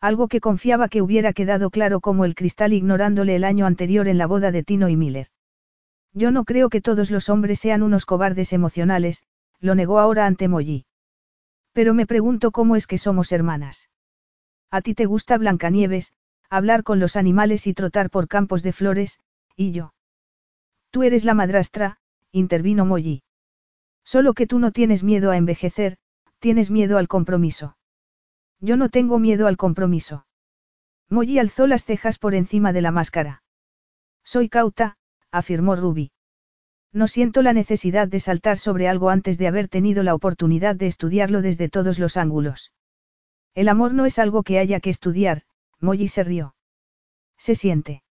Algo 0.00 0.28
que 0.28 0.40
confiaba 0.40 0.88
que 0.88 1.02
hubiera 1.02 1.32
quedado 1.32 1.70
claro 1.70 2.00
como 2.00 2.24
el 2.24 2.34
cristal 2.34 2.72
ignorándole 2.72 3.34
el 3.34 3.44
año 3.44 3.66
anterior 3.66 4.08
en 4.08 4.18
la 4.18 4.26
boda 4.26 4.52
de 4.52 4.62
Tino 4.62 4.88
y 4.88 4.96
Miller. 4.96 5.28
Yo 6.12 6.30
no 6.30 6.44
creo 6.44 6.70
que 6.70 6.80
todos 6.80 7.10
los 7.10 7.28
hombres 7.28 7.58
sean 7.58 7.82
unos 7.82 8.06
cobardes 8.06 8.52
emocionales, 8.52 9.24
lo 9.60 9.74
negó 9.74 9.98
ahora 9.98 10.26
ante 10.26 10.48
Molly. 10.48 10.85
Pero 11.76 11.92
me 11.92 12.06
pregunto 12.06 12.52
cómo 12.52 12.74
es 12.74 12.86
que 12.86 12.96
somos 12.96 13.32
hermanas. 13.32 13.90
A 14.70 14.80
ti 14.80 14.94
te 14.94 15.04
gusta 15.04 15.36
Blancanieves, 15.36 16.14
hablar 16.48 16.82
con 16.82 17.00
los 17.00 17.16
animales 17.16 17.66
y 17.66 17.74
trotar 17.74 18.08
por 18.08 18.28
campos 18.28 18.62
de 18.62 18.72
flores, 18.72 19.20
y 19.56 19.72
yo. 19.72 19.92
Tú 20.90 21.02
eres 21.02 21.26
la 21.26 21.34
madrastra, 21.34 21.98
intervino 22.32 22.86
Molly. 22.86 23.24
Solo 24.04 24.32
que 24.32 24.46
tú 24.46 24.58
no 24.58 24.72
tienes 24.72 25.02
miedo 25.02 25.30
a 25.30 25.36
envejecer, 25.36 25.98
tienes 26.38 26.70
miedo 26.70 26.96
al 26.96 27.08
compromiso. 27.08 27.76
Yo 28.58 28.78
no 28.78 28.88
tengo 28.88 29.18
miedo 29.18 29.46
al 29.46 29.58
compromiso. 29.58 30.26
Molly 31.10 31.38
alzó 31.38 31.66
las 31.66 31.84
cejas 31.84 32.18
por 32.18 32.34
encima 32.34 32.72
de 32.72 32.80
la 32.80 32.90
máscara. 32.90 33.42
Soy 34.24 34.48
cauta, 34.48 34.96
afirmó 35.30 35.76
Ruby. 35.76 36.10
No 36.96 37.08
siento 37.08 37.42
la 37.42 37.52
necesidad 37.52 38.08
de 38.08 38.20
saltar 38.20 38.56
sobre 38.56 38.88
algo 38.88 39.10
antes 39.10 39.36
de 39.36 39.46
haber 39.46 39.68
tenido 39.68 40.02
la 40.02 40.14
oportunidad 40.14 40.74
de 40.76 40.86
estudiarlo 40.86 41.42
desde 41.42 41.68
todos 41.68 41.98
los 41.98 42.16
ángulos. 42.16 42.72
El 43.54 43.68
amor 43.68 43.92
no 43.92 44.06
es 44.06 44.18
algo 44.18 44.42
que 44.42 44.58
haya 44.58 44.80
que 44.80 44.88
estudiar, 44.88 45.42
Molly 45.78 46.08
se 46.08 46.24
rió. 46.24 46.54
Se 47.36 47.54
siente. 47.54 48.02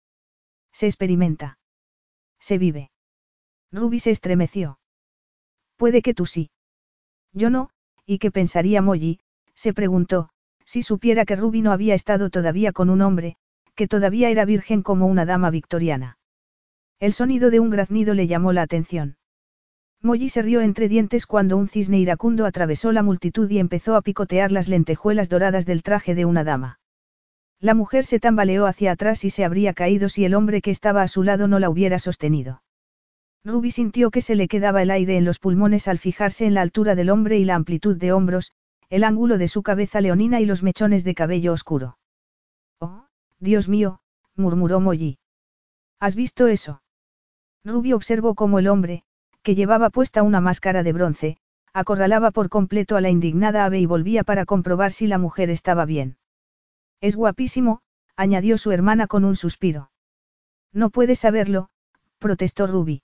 Se 0.71 0.85
experimenta. 0.85 1.59
Se 2.39 2.59
vive. 2.59 2.91
Ruby 3.73 4.01
se 4.01 4.11
estremeció. 4.11 4.79
Puede 5.79 6.03
que 6.03 6.13
tú 6.13 6.27
sí. 6.27 6.51
Yo 7.33 7.49
no, 7.49 7.71
¿y 8.05 8.19
qué 8.19 8.31
pensaría 8.31 8.83
Molly? 8.83 9.19
se 9.55 9.73
preguntó, 9.73 10.29
si 10.67 10.83
supiera 10.83 11.25
que 11.25 11.37
Ruby 11.37 11.63
no 11.63 11.73
había 11.73 11.95
estado 11.95 12.29
todavía 12.29 12.73
con 12.73 12.91
un 12.91 13.01
hombre, 13.01 13.37
que 13.77 13.89
todavía 13.89 14.29
era 14.29 14.45
virgen 14.45 14.83
como 14.83 15.07
una 15.07 15.25
dama 15.25 15.49
victoriana. 15.49 16.19
El 17.05 17.13
sonido 17.13 17.51
de 17.51 17.61
un 17.61 17.69
graznido 17.69 18.15
le 18.15 18.27
llamó 18.27 18.55
la 18.55 18.63
atención. 18.63 19.19
Molly 20.01 20.31
se 20.31 20.41
rió 20.41 20.63
entre 20.63 20.89
dientes 20.89 21.27
cuando 21.27 21.59
un 21.59 21.69
cisne 21.69 21.99
iracundo 21.99 22.47
atravesó 22.47 22.93
la 22.93 23.03
multitud 23.03 23.51
y 23.51 23.59
empezó 23.59 23.95
a 23.95 24.01
picotear 24.01 24.51
las 24.51 24.71
lentejuelas 24.71 25.29
doradas 25.29 25.67
del 25.67 25.83
traje 25.83 26.15
de 26.15 26.25
una 26.25 26.45
dama. 26.45 26.81
La 27.61 27.75
mujer 27.75 28.07
se 28.07 28.21
tambaleó 28.21 28.65
hacia 28.65 28.93
atrás 28.93 29.23
y 29.27 29.29
se 29.29 29.45
habría 29.45 29.75
caído 29.75 30.09
si 30.09 30.25
el 30.25 30.33
hombre 30.33 30.63
que 30.63 30.71
estaba 30.71 31.03
a 31.03 31.09
su 31.09 31.23
lado 31.23 31.47
no 31.47 31.59
la 31.59 31.69
hubiera 31.69 31.99
sostenido. 31.99 32.63
Ruby 33.45 33.71
sintió 33.71 34.11
que 34.11 34.23
se 34.23 34.35
le 34.35 34.49
quedaba 34.49 34.81
el 34.81 34.91
aire 34.91 35.19
en 35.19 35.27
los 35.27 35.39
pulmones 35.39 35.89
al 35.89 35.99
fijarse 35.99 36.47
en 36.47 36.55
la 36.55 36.63
altura 36.63 36.95
del 36.95 37.11
hombre 37.11 37.37
y 37.37 37.45
la 37.45 37.55
amplitud 37.55 37.99
de 37.99 38.13
hombros, 38.13 38.53
el 38.89 39.05
ángulo 39.05 39.37
de 39.37 39.49
su 39.49 39.63
cabeza 39.63 40.01
leonina 40.01 40.41
y 40.41 40.47
los 40.47 40.63
mechones 40.63 41.05
de 41.05 41.15
cabello 41.15 41.53
oscuro. 41.53 41.99
Oh, 42.81 43.09
Dios 43.41 43.69
mío, 43.69 44.01
murmuró 44.37 44.81
Molly. 44.81 45.19
¿Has 46.01 46.15
visto 46.15 46.47
eso? 46.47 46.81
Ruby 47.65 47.93
observó 47.95 48.35
cómo 48.35 48.59
el 48.59 48.69
hombre, 48.69 49.05
que 49.43 49.55
llevaba 49.55 49.91
puesta 49.91 50.23
una 50.23 50.41
máscara 50.41 50.83
de 50.83 50.93
bronce, 50.93 51.37
acorralaba 51.73 52.31
por 52.31 52.49
completo 52.51 52.97
a 52.97 53.01
la 53.01 53.11
indignada 53.11 53.65
ave 53.65 53.81
y 53.81 53.87
volvía 53.87 54.23
para 54.23 54.45
comprobar 54.45 54.93
si 54.93 55.07
la 55.07 55.19
mujer 55.19 55.51
estaba 55.51 55.85
bien. 55.87 56.17
Es 57.01 57.17
guapísimo, 57.17 57.81
añadió 58.17 58.59
su 58.59 58.71
hermana 58.71 59.07
con 59.07 59.25
un 59.25 59.35
suspiro. 59.35 59.91
No 60.73 60.91
puedes 60.91 61.21
saberlo, 61.21 61.69
protestó 62.19 62.67
Ruby. 62.67 63.03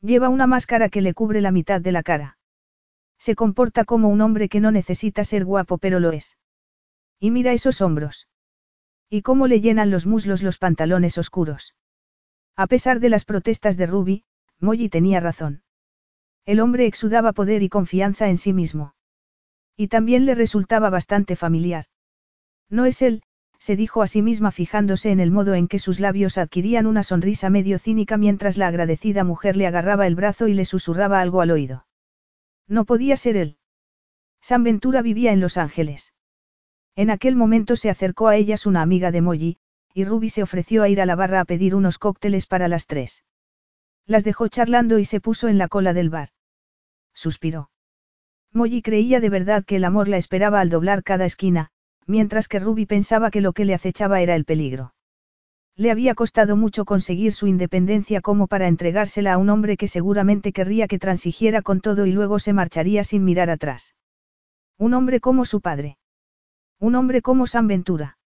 Lleva 0.00 0.28
una 0.28 0.46
máscara 0.46 0.88
que 0.88 1.00
le 1.00 1.14
cubre 1.14 1.40
la 1.40 1.50
mitad 1.50 1.80
de 1.80 1.92
la 1.92 2.02
cara. 2.02 2.38
Se 3.18 3.34
comporta 3.34 3.84
como 3.84 4.08
un 4.08 4.20
hombre 4.20 4.48
que 4.48 4.60
no 4.60 4.70
necesita 4.70 5.24
ser 5.24 5.44
guapo 5.44 5.78
pero 5.78 6.00
lo 6.00 6.12
es. 6.12 6.38
Y 7.18 7.30
mira 7.30 7.52
esos 7.52 7.80
hombros. 7.80 8.28
Y 9.10 9.22
cómo 9.22 9.46
le 9.46 9.60
llenan 9.60 9.90
los 9.90 10.06
muslos 10.06 10.42
los 10.42 10.58
pantalones 10.58 11.18
oscuros. 11.18 11.74
A 12.60 12.66
pesar 12.66 13.00
de 13.00 13.08
las 13.08 13.24
protestas 13.24 13.78
de 13.78 13.86
Ruby, 13.86 14.24
Molly 14.58 14.90
tenía 14.90 15.18
razón. 15.18 15.62
El 16.44 16.60
hombre 16.60 16.84
exudaba 16.84 17.32
poder 17.32 17.62
y 17.62 17.70
confianza 17.70 18.28
en 18.28 18.36
sí 18.36 18.52
mismo. 18.52 18.94
Y 19.78 19.88
también 19.88 20.26
le 20.26 20.34
resultaba 20.34 20.90
bastante 20.90 21.36
familiar. 21.36 21.86
No 22.68 22.84
es 22.84 23.00
él, 23.00 23.22
se 23.58 23.76
dijo 23.76 24.02
a 24.02 24.06
sí 24.06 24.20
misma 24.20 24.50
fijándose 24.50 25.10
en 25.10 25.20
el 25.20 25.30
modo 25.30 25.54
en 25.54 25.68
que 25.68 25.78
sus 25.78 26.00
labios 26.00 26.36
adquirían 26.36 26.86
una 26.86 27.02
sonrisa 27.02 27.48
medio 27.48 27.78
cínica 27.78 28.18
mientras 28.18 28.58
la 28.58 28.66
agradecida 28.66 29.24
mujer 29.24 29.56
le 29.56 29.66
agarraba 29.66 30.06
el 30.06 30.14
brazo 30.14 30.46
y 30.46 30.52
le 30.52 30.66
susurraba 30.66 31.22
algo 31.22 31.40
al 31.40 31.52
oído. 31.52 31.86
No 32.68 32.84
podía 32.84 33.16
ser 33.16 33.38
él. 33.38 33.56
San 34.42 34.64
Ventura 34.64 35.00
vivía 35.00 35.32
en 35.32 35.40
Los 35.40 35.56
Ángeles. 35.56 36.12
En 36.94 37.08
aquel 37.08 37.36
momento 37.36 37.74
se 37.74 37.88
acercó 37.88 38.28
a 38.28 38.36
ellas 38.36 38.66
una 38.66 38.82
amiga 38.82 39.10
de 39.10 39.22
Molly, 39.22 39.59
y 39.92 40.04
Ruby 40.04 40.30
se 40.30 40.42
ofreció 40.42 40.82
a 40.82 40.88
ir 40.88 41.00
a 41.00 41.06
la 41.06 41.16
barra 41.16 41.40
a 41.40 41.44
pedir 41.44 41.74
unos 41.74 41.98
cócteles 41.98 42.46
para 42.46 42.68
las 42.68 42.86
tres. 42.86 43.24
Las 44.06 44.24
dejó 44.24 44.48
charlando 44.48 44.98
y 44.98 45.04
se 45.04 45.20
puso 45.20 45.48
en 45.48 45.58
la 45.58 45.68
cola 45.68 45.92
del 45.92 46.10
bar. 46.10 46.30
suspiró. 47.12 47.70
Molly 48.52 48.82
creía 48.82 49.20
de 49.20 49.30
verdad 49.30 49.64
que 49.64 49.76
el 49.76 49.84
amor 49.84 50.08
la 50.08 50.16
esperaba 50.16 50.60
al 50.60 50.70
doblar 50.70 51.02
cada 51.04 51.24
esquina, 51.24 51.70
mientras 52.06 52.48
que 52.48 52.58
Ruby 52.58 52.86
pensaba 52.86 53.30
que 53.30 53.40
lo 53.40 53.52
que 53.52 53.64
le 53.64 53.74
acechaba 53.74 54.20
era 54.20 54.34
el 54.34 54.44
peligro. 54.44 54.94
Le 55.76 55.90
había 55.90 56.14
costado 56.14 56.56
mucho 56.56 56.84
conseguir 56.84 57.32
su 57.32 57.46
independencia 57.46 58.20
como 58.20 58.48
para 58.48 58.68
entregársela 58.68 59.32
a 59.32 59.38
un 59.38 59.48
hombre 59.48 59.76
que 59.76 59.88
seguramente 59.88 60.52
querría 60.52 60.88
que 60.88 60.98
transigiera 60.98 61.62
con 61.62 61.80
todo 61.80 62.04
y 62.06 62.12
luego 62.12 62.38
se 62.38 62.52
marcharía 62.52 63.04
sin 63.04 63.24
mirar 63.24 63.48
atrás. 63.48 63.94
Un 64.76 64.94
hombre 64.94 65.20
como 65.20 65.44
su 65.44 65.60
padre. 65.60 65.96
Un 66.78 66.96
hombre 66.96 67.22
como 67.22 67.46
San 67.46 67.66
Ventura. 67.66 68.18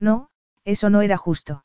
No, 0.00 0.30
eso 0.64 0.90
no 0.90 1.02
era 1.02 1.16
justo. 1.16 1.64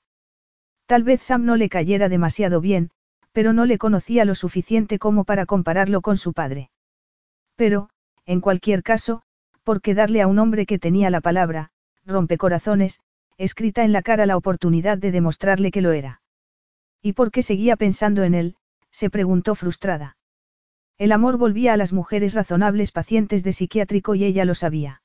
Tal 0.85 1.03
vez 1.03 1.21
Sam 1.21 1.45
no 1.45 1.55
le 1.55 1.69
cayera 1.69 2.09
demasiado 2.09 2.61
bien, 2.61 2.91
pero 3.31 3.53
no 3.53 3.65
le 3.65 3.77
conocía 3.77 4.25
lo 4.25 4.35
suficiente 4.35 4.99
como 4.99 5.23
para 5.23 5.45
compararlo 5.45 6.01
con 6.01 6.17
su 6.17 6.33
padre. 6.33 6.71
Pero, 7.55 7.89
en 8.25 8.41
cualquier 8.41 8.83
caso, 8.83 9.21
por 9.63 9.81
qué 9.81 9.93
darle 9.93 10.21
a 10.21 10.27
un 10.27 10.39
hombre 10.39 10.65
que 10.65 10.79
tenía 10.79 11.09
la 11.09 11.21
palabra, 11.21 11.71
rompecorazones, 12.05 12.99
escrita 13.37 13.83
en 13.83 13.91
la 13.91 14.01
cara 14.01 14.25
la 14.25 14.37
oportunidad 14.37 14.97
de 14.97 15.11
demostrarle 15.11 15.71
que 15.71 15.81
lo 15.81 15.91
era. 15.91 16.21
¿Y 17.01 17.13
por 17.13 17.31
qué 17.31 17.43
seguía 17.43 17.75
pensando 17.75 18.23
en 18.23 18.33
él? 18.33 18.55
se 18.91 19.09
preguntó 19.09 19.55
frustrada. 19.55 20.17
El 20.97 21.11
amor 21.11 21.37
volvía 21.37 21.73
a 21.73 21.77
las 21.77 21.93
mujeres 21.93 22.33
razonables 22.33 22.91
pacientes 22.91 23.43
de 23.43 23.53
psiquiátrico 23.53 24.15
y 24.15 24.23
ella 24.23 24.45
lo 24.45 24.55
sabía. 24.55 25.03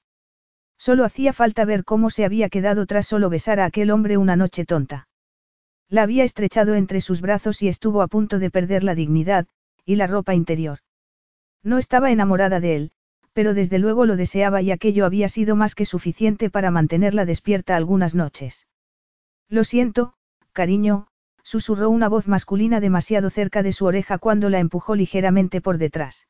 Solo 0.82 1.04
hacía 1.04 1.32
falta 1.32 1.64
ver 1.64 1.84
cómo 1.84 2.10
se 2.10 2.24
había 2.24 2.48
quedado 2.48 2.86
tras 2.86 3.06
solo 3.06 3.30
besar 3.30 3.60
a 3.60 3.66
aquel 3.66 3.92
hombre 3.92 4.16
una 4.16 4.34
noche 4.34 4.64
tonta. 4.64 5.06
La 5.88 6.02
había 6.02 6.24
estrechado 6.24 6.74
entre 6.74 7.00
sus 7.00 7.20
brazos 7.20 7.62
y 7.62 7.68
estuvo 7.68 8.02
a 8.02 8.08
punto 8.08 8.40
de 8.40 8.50
perder 8.50 8.82
la 8.82 8.96
dignidad, 8.96 9.46
y 9.84 9.94
la 9.94 10.08
ropa 10.08 10.34
interior. 10.34 10.80
No 11.62 11.78
estaba 11.78 12.10
enamorada 12.10 12.58
de 12.58 12.74
él, 12.74 12.90
pero 13.32 13.54
desde 13.54 13.78
luego 13.78 14.06
lo 14.06 14.16
deseaba 14.16 14.60
y 14.60 14.72
aquello 14.72 15.06
había 15.06 15.28
sido 15.28 15.54
más 15.54 15.76
que 15.76 15.84
suficiente 15.84 16.50
para 16.50 16.72
mantenerla 16.72 17.26
despierta 17.26 17.76
algunas 17.76 18.16
noches. 18.16 18.66
Lo 19.48 19.62
siento, 19.62 20.14
cariño, 20.52 21.06
susurró 21.44 21.90
una 21.90 22.08
voz 22.08 22.26
masculina 22.26 22.80
demasiado 22.80 23.30
cerca 23.30 23.62
de 23.62 23.70
su 23.70 23.84
oreja 23.84 24.18
cuando 24.18 24.50
la 24.50 24.58
empujó 24.58 24.96
ligeramente 24.96 25.60
por 25.60 25.78
detrás. 25.78 26.26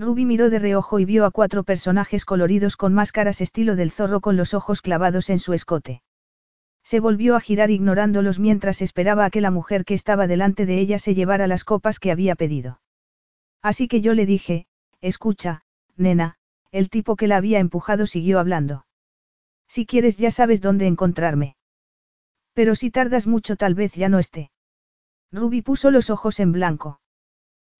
Ruby 0.00 0.24
miró 0.24 0.48
de 0.48 0.58
reojo 0.58 0.98
y 0.98 1.04
vio 1.04 1.26
a 1.26 1.30
cuatro 1.30 1.62
personajes 1.62 2.24
coloridos 2.24 2.78
con 2.78 2.94
máscaras 2.94 3.42
estilo 3.42 3.76
del 3.76 3.90
zorro 3.90 4.22
con 4.22 4.34
los 4.34 4.54
ojos 4.54 4.80
clavados 4.80 5.28
en 5.28 5.38
su 5.38 5.52
escote. 5.52 6.02
Se 6.82 7.00
volvió 7.00 7.36
a 7.36 7.40
girar 7.40 7.70
ignorándolos 7.70 8.38
mientras 8.38 8.80
esperaba 8.80 9.26
a 9.26 9.30
que 9.30 9.42
la 9.42 9.50
mujer 9.50 9.84
que 9.84 9.92
estaba 9.92 10.26
delante 10.26 10.64
de 10.64 10.78
ella 10.78 10.98
se 10.98 11.14
llevara 11.14 11.46
las 11.46 11.64
copas 11.64 11.98
que 11.98 12.10
había 12.10 12.34
pedido. 12.34 12.80
Así 13.60 13.88
que 13.88 14.00
yo 14.00 14.14
le 14.14 14.24
dije, 14.24 14.66
escucha, 15.02 15.64
nena, 15.96 16.36
el 16.72 16.88
tipo 16.88 17.14
que 17.14 17.26
la 17.26 17.36
había 17.36 17.58
empujado 17.58 18.06
siguió 18.06 18.38
hablando. 18.38 18.86
Si 19.68 19.84
quieres 19.84 20.16
ya 20.16 20.30
sabes 20.30 20.62
dónde 20.62 20.86
encontrarme. 20.86 21.56
Pero 22.54 22.74
si 22.74 22.90
tardas 22.90 23.26
mucho 23.26 23.56
tal 23.56 23.74
vez 23.74 23.92
ya 23.92 24.08
no 24.08 24.18
esté. 24.18 24.50
Ruby 25.30 25.60
puso 25.60 25.90
los 25.90 26.08
ojos 26.08 26.40
en 26.40 26.52
blanco. 26.52 27.00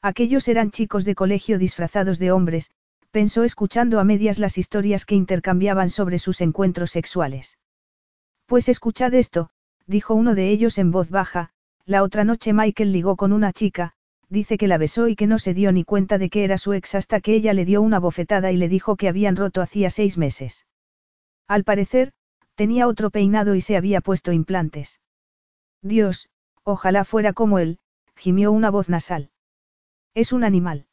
Aquellos 0.02 0.48
eran 0.48 0.70
chicos 0.70 1.04
de 1.04 1.14
colegio 1.14 1.58
disfrazados 1.58 2.18
de 2.18 2.32
hombres, 2.32 2.70
pensó 3.10 3.44
escuchando 3.44 4.00
a 4.00 4.04
medias 4.04 4.38
las 4.38 4.56
historias 4.56 5.04
que 5.04 5.14
intercambiaban 5.14 5.90
sobre 5.90 6.18
sus 6.18 6.40
encuentros 6.40 6.90
sexuales. 6.90 7.58
Pues 8.46 8.68
escuchad 8.68 9.12
esto, 9.14 9.50
dijo 9.86 10.14
uno 10.14 10.34
de 10.34 10.50
ellos 10.50 10.78
en 10.78 10.90
voz 10.90 11.10
baja, 11.10 11.50
la 11.84 12.02
otra 12.02 12.24
noche 12.24 12.52
Michael 12.52 12.92
ligó 12.92 13.16
con 13.16 13.32
una 13.32 13.52
chica, 13.52 13.92
dice 14.28 14.56
que 14.56 14.68
la 14.68 14.78
besó 14.78 15.08
y 15.08 15.16
que 15.16 15.26
no 15.26 15.38
se 15.38 15.54
dio 15.54 15.72
ni 15.72 15.84
cuenta 15.84 16.16
de 16.16 16.30
que 16.30 16.44
era 16.44 16.56
su 16.56 16.72
ex 16.72 16.94
hasta 16.94 17.20
que 17.20 17.34
ella 17.34 17.52
le 17.52 17.64
dio 17.64 17.82
una 17.82 17.98
bofetada 17.98 18.52
y 18.52 18.56
le 18.56 18.68
dijo 18.68 18.96
que 18.96 19.08
habían 19.08 19.36
roto 19.36 19.60
hacía 19.60 19.90
seis 19.90 20.16
meses. 20.16 20.66
Al 21.46 21.64
parecer, 21.64 22.12
tenía 22.54 22.86
otro 22.86 23.10
peinado 23.10 23.54
y 23.54 23.60
se 23.60 23.76
había 23.76 24.00
puesto 24.00 24.32
implantes. 24.32 25.00
Dios, 25.82 26.28
ojalá 26.62 27.04
fuera 27.04 27.32
como 27.32 27.58
él, 27.58 27.78
gimió 28.14 28.52
una 28.52 28.70
voz 28.70 28.88
nasal. 28.88 29.30
Es 30.14 30.32
un 30.32 30.44
animal. 30.44 30.86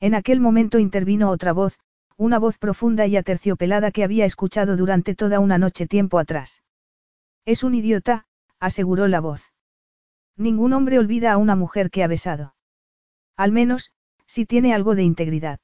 En 0.00 0.14
aquel 0.14 0.40
momento 0.40 0.78
intervino 0.78 1.30
otra 1.30 1.52
voz, 1.52 1.78
una 2.16 2.38
voz 2.38 2.58
profunda 2.58 3.06
y 3.06 3.16
aterciopelada 3.16 3.90
que 3.90 4.04
había 4.04 4.24
escuchado 4.24 4.76
durante 4.76 5.14
toda 5.14 5.40
una 5.40 5.58
noche 5.58 5.86
tiempo 5.86 6.18
atrás. 6.18 6.62
Es 7.44 7.64
un 7.64 7.74
idiota, 7.74 8.26
aseguró 8.58 9.08
la 9.08 9.20
voz. 9.20 9.52
Ningún 10.36 10.72
hombre 10.72 10.98
olvida 10.98 11.32
a 11.32 11.36
una 11.36 11.56
mujer 11.56 11.90
que 11.90 12.02
ha 12.02 12.06
besado. 12.06 12.54
Al 13.36 13.52
menos, 13.52 13.92
si 14.26 14.46
tiene 14.46 14.74
algo 14.74 14.94
de 14.94 15.02
integridad. 15.02 15.60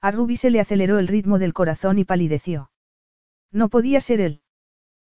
A 0.00 0.10
Ruby 0.10 0.36
se 0.36 0.50
le 0.50 0.60
aceleró 0.60 0.98
el 0.98 1.08
ritmo 1.08 1.38
del 1.38 1.54
corazón 1.54 1.98
y 1.98 2.04
palideció. 2.04 2.70
No 3.50 3.68
podía 3.68 4.00
ser 4.00 4.20
él. 4.20 4.42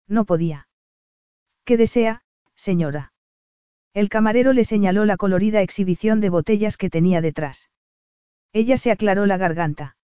No 0.07 0.25
podía. 0.25 0.67
¿Qué 1.63 1.77
desea, 1.77 2.23
señora? 2.55 3.10
El 3.93 4.07
camarero 4.07 4.53
le 4.53 4.63
señaló 4.63 5.05
la 5.05 5.17
colorida 5.17 5.61
exhibición 5.61 6.21
de 6.21 6.29
botellas 6.29 6.77
que 6.77 6.89
tenía 6.89 7.19
detrás. 7.19 7.69
Ella 8.53 8.77
se 8.77 8.91
aclaró 8.91 9.25
la 9.25 9.37
garganta. 9.37 9.97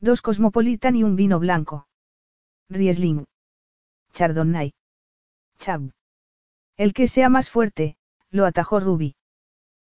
Dos 0.00 0.20
Cosmopolitan 0.20 0.96
y 0.96 1.04
un 1.04 1.14
vino 1.14 1.38
blanco. 1.38 1.86
Riesling. 2.68 3.24
Chardonnay. 4.12 4.74
Chab. 5.58 5.90
El 6.76 6.92
que 6.92 7.06
sea 7.06 7.28
más 7.28 7.50
fuerte, 7.50 7.96
lo 8.30 8.46
atajó 8.46 8.80
Ruby. 8.80 9.14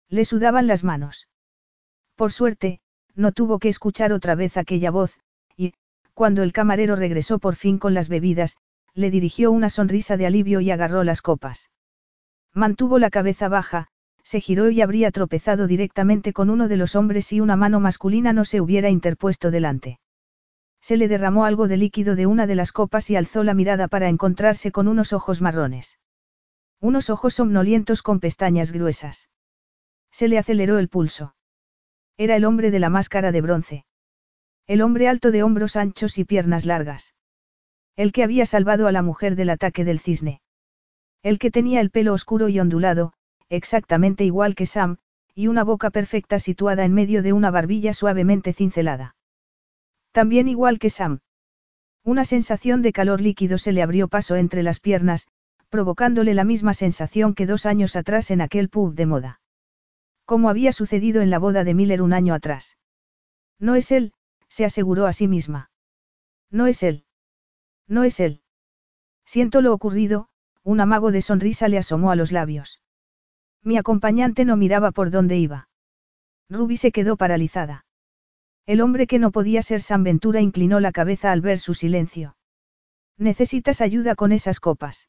Le 0.09 0.25
sudaban 0.25 0.69
las 0.69 0.85
manos. 0.85 1.27
Por 2.15 2.33
suerte, 2.33 2.81
no 3.17 3.33
tuvo 3.33 3.59
que 3.59 3.69
escuchar 3.69 4.13
otra 4.13 4.37
vez 4.37 4.57
aquella 4.57 4.93
voz, 4.93 5.19
y, 5.57 5.75
cuando 6.15 6.43
el 6.43 6.53
camarero 6.53 6.95
regresó 6.95 7.41
por 7.41 7.57
fin 7.57 7.79
con 7.79 7.93
las 7.93 8.09
bebidas, 8.09 8.57
le 8.95 9.11
dirigió 9.11 9.51
una 9.51 9.69
sonrisa 9.69 10.17
de 10.17 10.27
alivio 10.27 10.61
y 10.61 10.71
agarró 10.71 11.03
las 11.03 11.23
copas. 11.23 11.71
Mantuvo 12.57 12.99
la 12.99 13.11
cabeza 13.11 13.51
baja, 13.51 13.89
se 14.23 14.41
giró 14.41 14.71
y 14.71 14.81
habría 14.81 15.11
tropezado 15.11 15.67
directamente 15.67 16.33
con 16.33 16.49
uno 16.49 16.69
de 16.69 16.79
los 16.79 16.97
hombres 16.97 17.27
si 17.27 17.39
una 17.39 17.55
mano 17.55 17.81
masculina 17.81 18.33
no 18.33 18.47
se 18.47 18.63
hubiera 18.63 18.89
interpuesto 18.89 19.51
delante. 19.51 20.01
Se 20.81 20.97
le 20.97 21.07
derramó 21.07 21.45
algo 21.45 21.69
de 21.69 21.77
líquido 21.77 22.17
de 22.17 22.25
una 22.25 22.47
de 22.47 22.55
las 22.55 22.73
copas 22.73 23.11
y 23.11 23.17
alzó 23.17 23.45
la 23.45 23.53
mirada 23.53 23.89
para 23.89 24.09
encontrarse 24.09 24.73
con 24.73 24.89
unos 24.89 25.13
ojos 25.13 25.43
marrones. 25.43 25.99
Unos 26.81 27.11
ojos 27.11 27.35
somnolientos 27.35 28.01
con 28.01 28.21
pestañas 28.21 28.73
gruesas. 28.73 29.29
Se 30.11 30.27
le 30.27 30.39
aceleró 30.39 30.79
el 30.79 30.89
pulso. 30.89 31.35
Era 32.17 32.37
el 32.37 32.47
hombre 32.47 32.71
de 32.71 32.79
la 32.79 32.89
máscara 32.89 33.33
de 33.33 33.43
bronce. 33.43 33.85
El 34.67 34.81
hombre 34.81 35.09
alto 35.09 35.31
de 35.31 35.43
hombros 35.43 35.77
anchos 35.77 36.17
y 36.17 36.25
piernas 36.25 36.65
largas. 36.65 37.15
El 37.97 38.13
que 38.13 38.23
había 38.23 38.47
salvado 38.47 38.87
a 38.87 38.93
la 38.93 39.03
mujer 39.03 39.37
del 39.37 39.51
ataque 39.51 39.85
del 39.85 40.01
cisne. 40.01 40.41
El 41.27 41.41
que 41.41 41.51
tenía 41.51 41.81
el 41.81 41.91
pelo 41.91 42.13
oscuro 42.13 42.49
y 42.49 42.61
ondulado, 42.61 43.13
exactamente 43.49 44.23
igual 44.23 44.55
que 44.55 44.65
Sam, 44.65 44.99
y 45.35 45.49
una 45.49 45.65
boca 45.65 45.91
perfecta 45.91 46.39
situada 46.39 46.85
en 46.85 46.95
medio 46.95 47.21
de 47.21 47.33
una 47.33 47.51
barbilla 47.51 47.93
suavemente 47.95 48.53
cincelada. 48.53 49.17
También 50.13 50.47
igual 50.47 50.79
que 50.79 50.89
Sam. 50.89 51.19
Una 52.05 52.25
sensación 52.25 52.81
de 52.81 52.93
calor 52.93 53.21
líquido 53.21 53.59
se 53.59 53.73
le 53.73 53.83
abrió 53.83 54.07
paso 54.07 54.37
entre 54.37 54.63
las 54.63 54.79
piernas, 54.79 55.27
provocándole 55.69 56.33
la 56.33 56.45
misma 56.45 56.75
sensación 56.75 57.35
que 57.35 57.47
dos 57.47 57.67
años 57.67 57.97
atrás 57.97 58.31
en 58.31 58.41
aquel 58.41 58.69
pub 58.69 58.95
de 58.95 59.07
moda. 59.07 59.41
Como 60.27 60.49
había 60.49 60.71
sucedido 60.71 61.23
en 61.23 61.31
la 61.31 61.41
boda 61.41 61.65
de 61.65 61.75
Miller 61.75 62.03
un 62.03 62.13
año 62.13 62.35
atrás. 62.35 62.79
No 63.59 63.75
es 63.75 63.91
él, 63.91 64.13
se 64.49 64.65
aseguró 64.65 65.07
a 65.07 65.13
sí 65.13 65.27
misma. 65.27 65.73
No 66.53 66.69
es 66.69 66.85
él. 66.85 67.05
No 67.89 68.05
es 68.05 68.21
él. 68.21 68.43
Siento 69.25 69.61
lo 69.61 69.75
ocurrido, 69.75 70.29
un 70.67 70.81
amago 70.81 71.13
de 71.13 71.23
sonrisa 71.23 71.69
le 71.69 71.79
asomó 71.79 72.11
a 72.11 72.17
los 72.17 72.33
labios. 72.33 72.81
Mi 73.63 73.79
acompañante 73.79 74.45
no 74.45 74.57
miraba 74.57 74.91
por 74.91 75.11
dónde 75.13 75.37
iba. 75.37 75.69
Ruby 76.51 76.77
se 76.77 76.91
quedó 76.91 77.17
paralizada. 77.17 77.87
El 78.67 78.81
hombre 78.81 79.07
que 79.07 79.21
no 79.21 79.31
podía 79.31 79.63
ser 79.63 79.81
San 79.81 80.03
Ventura 80.03 80.41
inclinó 80.41 80.81
la 80.81 80.91
cabeza 80.91 81.31
al 81.31 81.41
ver 81.41 81.61
su 81.61 81.73
silencio. 81.75 82.37
¿Necesitas 83.17 83.81
ayuda 83.81 84.17
con 84.17 84.33
esas 84.33 84.59
copas? 84.59 85.09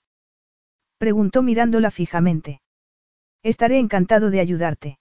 Preguntó 1.00 1.42
mirándola 1.42 1.90
fijamente. 1.90 2.62
Estaré 3.42 3.80
encantado 3.80 4.30
de 4.30 4.42
ayudarte. 4.42 5.00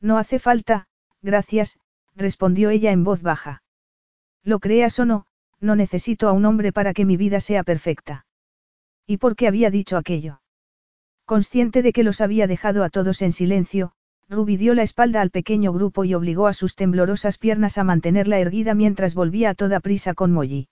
No 0.00 0.18
hace 0.18 0.40
falta, 0.40 0.88
gracias, 1.22 1.78
respondió 2.16 2.70
ella 2.70 2.90
en 2.90 3.04
voz 3.04 3.22
baja. 3.22 3.62
Lo 4.42 4.58
creas 4.58 4.98
o 4.98 5.04
no, 5.04 5.26
no 5.60 5.76
necesito 5.76 6.28
a 6.28 6.32
un 6.32 6.46
hombre 6.46 6.72
para 6.72 6.94
que 6.94 7.04
mi 7.04 7.16
vida 7.16 7.38
sea 7.38 7.62
perfecta. 7.62 8.24
¿Y 9.10 9.16
por 9.16 9.36
qué 9.36 9.48
había 9.48 9.70
dicho 9.70 9.96
aquello? 9.96 10.42
Consciente 11.24 11.80
de 11.80 11.94
que 11.94 12.02
los 12.02 12.20
había 12.20 12.46
dejado 12.46 12.84
a 12.84 12.90
todos 12.90 13.22
en 13.22 13.32
silencio, 13.32 13.92
Ruby 14.28 14.58
dio 14.58 14.74
la 14.74 14.82
espalda 14.82 15.22
al 15.22 15.30
pequeño 15.30 15.72
grupo 15.72 16.04
y 16.04 16.12
obligó 16.12 16.46
a 16.46 16.52
sus 16.52 16.74
temblorosas 16.74 17.38
piernas 17.38 17.78
a 17.78 17.84
mantenerla 17.84 18.38
erguida 18.38 18.74
mientras 18.74 19.14
volvía 19.14 19.48
a 19.48 19.54
toda 19.54 19.80
prisa 19.80 20.12
con 20.12 20.30
Molly. 20.32 20.68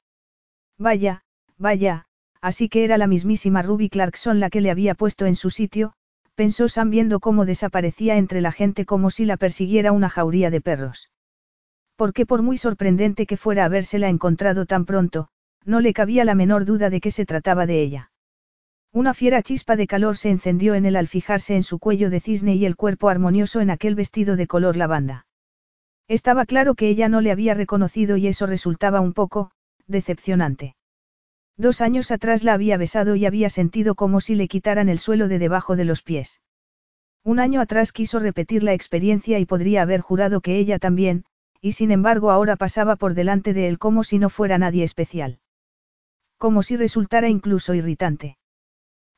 Vaya, 0.77 1.23
vaya, 1.57 2.05
así 2.43 2.69
que 2.69 2.85
era 2.85 2.99
la 2.99 3.07
mismísima 3.07 3.63
Ruby 3.63 3.89
Clarkson 3.89 4.39
la 4.39 4.51
que 4.51 4.61
le 4.61 4.71
había 4.71 4.95
puesto 4.95 5.25
en 5.25 5.35
su 5.35 5.49
sitio, 5.49 5.95
pensó 6.35 6.69
Sam 6.69 6.91
viendo 6.91 7.21
cómo 7.21 7.47
desaparecía 7.47 8.19
entre 8.19 8.43
la 8.43 8.53
gente 8.53 8.85
como 8.85 9.11
si 9.11 9.25
la 9.25 9.39
persiguiera 9.39 9.93
una 9.93 10.11
jauría 10.11 10.51
de 10.51 10.61
perros. 10.61 11.11
Porque 11.97 12.27
por 12.27 12.43
muy 12.43 12.59
sorprendente 12.59 13.25
que 13.25 13.39
fuera 13.39 13.65
habérsela 13.65 14.11
encontrado 14.11 14.67
tan 14.67 14.85
pronto, 14.85 15.29
no 15.65 15.81
le 15.81 15.95
cabía 15.95 16.27
la 16.27 16.35
menor 16.35 16.67
duda 16.67 16.91
de 16.91 17.01
que 17.01 17.11
se 17.11 17.25
trataba 17.25 17.65
de 17.65 17.81
ella. 17.81 18.11
Una 18.97 19.13
fiera 19.13 19.43
chispa 19.43 19.77
de 19.77 19.87
calor 19.87 20.17
se 20.17 20.31
encendió 20.31 20.75
en 20.75 20.87
él 20.87 20.97
al 20.97 21.07
fijarse 21.07 21.55
en 21.55 21.63
su 21.63 21.79
cuello 21.79 22.09
de 22.09 22.19
cisne 22.19 22.55
y 22.55 22.65
el 22.65 22.77
cuerpo 22.77 23.11
armonioso 23.11 23.61
en 23.61 23.69
aquel 23.69 23.95
vestido 23.95 24.37
de 24.37 24.47
color 24.47 24.75
lavanda. 24.75 25.27
Estaba 26.09 26.47
claro 26.47 26.75
que 26.75 26.89
ella 26.89 27.11
no 27.11 27.21
le 27.21 27.31
había 27.31 27.53
reconocido 27.53 28.17
y 28.17 28.27
eso 28.27 28.47
resultaba 28.47 29.03
un 29.03 29.13
poco, 29.13 29.51
decepcionante. 29.87 30.77
Dos 31.59 31.83
años 31.83 32.11
atrás 32.11 32.43
la 32.43 32.55
había 32.55 32.79
besado 32.79 33.17
y 33.17 33.27
había 33.27 33.51
sentido 33.51 33.97
como 33.97 34.23
si 34.23 34.35
le 34.35 34.49
quitaran 34.49 34.89
el 34.89 34.99
suelo 34.99 35.29
de 35.29 35.41
debajo 35.41 35.77
de 35.77 35.85
los 35.85 36.01
pies. 36.01 36.41
Un 37.23 37.39
año 37.39 37.61
atrás 37.61 37.93
quiso 37.93 38.19
repetir 38.19 38.63
la 38.63 38.73
experiencia 38.73 39.39
y 39.39 39.45
podría 39.45 39.83
haber 39.83 40.01
jurado 40.01 40.41
que 40.41 40.57
ella 40.57 40.79
también, 40.79 41.27
y 41.61 41.73
sin 41.73 41.91
embargo 41.91 42.31
ahora 42.31 42.57
pasaba 42.57 42.97
por 42.97 43.13
delante 43.13 43.53
de 43.53 43.69
él 43.69 43.79
como 43.79 44.05
si 44.05 44.19
no 44.19 44.31
fuera 44.31 44.57
nadie 44.57 44.85
especial. 44.85 45.39
Como 46.39 46.63
si 46.63 46.79
resultara 46.79 47.29
incluso 47.29 47.75
irritante. 47.75 48.39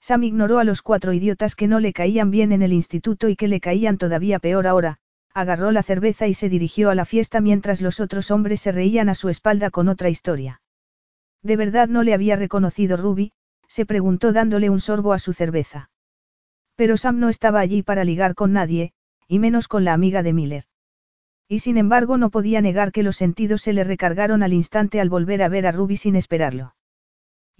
Sam 0.00 0.24
ignoró 0.24 0.58
a 0.58 0.64
los 0.64 0.82
cuatro 0.82 1.12
idiotas 1.12 1.54
que 1.54 1.68
no 1.68 1.80
le 1.80 1.92
caían 1.92 2.30
bien 2.30 2.52
en 2.52 2.62
el 2.62 2.72
instituto 2.72 3.28
y 3.28 3.36
que 3.36 3.48
le 3.48 3.60
caían 3.60 3.98
todavía 3.98 4.38
peor 4.38 4.66
ahora, 4.66 4.98
agarró 5.34 5.70
la 5.70 5.82
cerveza 5.82 6.26
y 6.26 6.34
se 6.34 6.48
dirigió 6.48 6.90
a 6.90 6.94
la 6.94 7.04
fiesta 7.04 7.40
mientras 7.40 7.80
los 7.80 8.00
otros 8.00 8.30
hombres 8.30 8.60
se 8.60 8.72
reían 8.72 9.08
a 9.08 9.14
su 9.14 9.28
espalda 9.28 9.70
con 9.70 9.88
otra 9.88 10.08
historia. 10.08 10.60
¿De 11.42 11.56
verdad 11.56 11.88
no 11.88 12.02
le 12.02 12.14
había 12.14 12.36
reconocido 12.36 12.96
Ruby? 12.96 13.32
se 13.68 13.86
preguntó 13.86 14.32
dándole 14.32 14.70
un 14.70 14.80
sorbo 14.80 15.12
a 15.12 15.18
su 15.18 15.32
cerveza. 15.32 15.90
Pero 16.74 16.96
Sam 16.96 17.20
no 17.20 17.28
estaba 17.28 17.60
allí 17.60 17.82
para 17.82 18.04
ligar 18.04 18.34
con 18.34 18.52
nadie, 18.52 18.92
y 19.28 19.38
menos 19.38 19.68
con 19.68 19.84
la 19.84 19.92
amiga 19.92 20.22
de 20.22 20.32
Miller. 20.32 20.64
Y 21.48 21.60
sin 21.60 21.76
embargo 21.76 22.18
no 22.18 22.30
podía 22.30 22.60
negar 22.60 22.92
que 22.92 23.02
los 23.02 23.16
sentidos 23.16 23.62
se 23.62 23.72
le 23.72 23.84
recargaron 23.84 24.42
al 24.42 24.52
instante 24.52 25.00
al 25.00 25.08
volver 25.08 25.42
a 25.42 25.48
ver 25.48 25.66
a 25.66 25.72
Ruby 25.72 25.96
sin 25.96 26.16
esperarlo. 26.16 26.74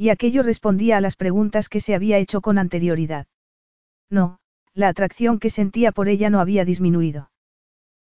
Y 0.01 0.11
aquello 0.11 0.45
respondía 0.45 0.97
a 0.97 1.01
las 1.01 1.17
preguntas 1.17 1.69
que 1.69 1.81
se 1.81 1.93
había 1.93 2.19
hecho 2.19 2.41
con 2.41 2.57
anterioridad. 2.57 3.27
No, 4.09 4.39
la 4.73 4.87
atracción 4.87 5.41
que 5.41 5.51
sentía 5.51 5.91
por 5.91 6.09
ella 6.09 6.31
no 6.31 6.39
había 6.39 6.65
disminuido. 6.65 7.33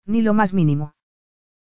Ni 0.06 0.22
lo 0.22 0.34
más 0.34 0.54
mínimo. 0.54 0.96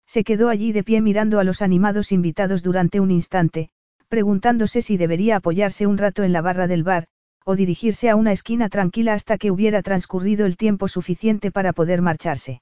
Se 0.06 0.22
quedó 0.22 0.50
allí 0.50 0.72
de 0.72 0.84
pie 0.84 1.00
mirando 1.00 1.40
a 1.40 1.44
los 1.44 1.62
animados 1.62 2.12
invitados 2.12 2.62
durante 2.62 3.00
un 3.00 3.10
instante, 3.10 3.70
preguntándose 4.08 4.82
si 4.82 4.98
debería 4.98 5.36
apoyarse 5.36 5.86
un 5.86 5.96
rato 5.96 6.22
en 6.22 6.34
la 6.34 6.42
barra 6.42 6.66
del 6.66 6.82
bar, 6.82 7.06
o 7.46 7.56
dirigirse 7.56 8.10
a 8.10 8.16
una 8.16 8.32
esquina 8.32 8.68
tranquila 8.68 9.14
hasta 9.14 9.38
que 9.38 9.50
hubiera 9.50 9.80
transcurrido 9.80 10.44
el 10.44 10.58
tiempo 10.58 10.86
suficiente 10.86 11.50
para 11.50 11.72
poder 11.72 12.02
marcharse. 12.02 12.60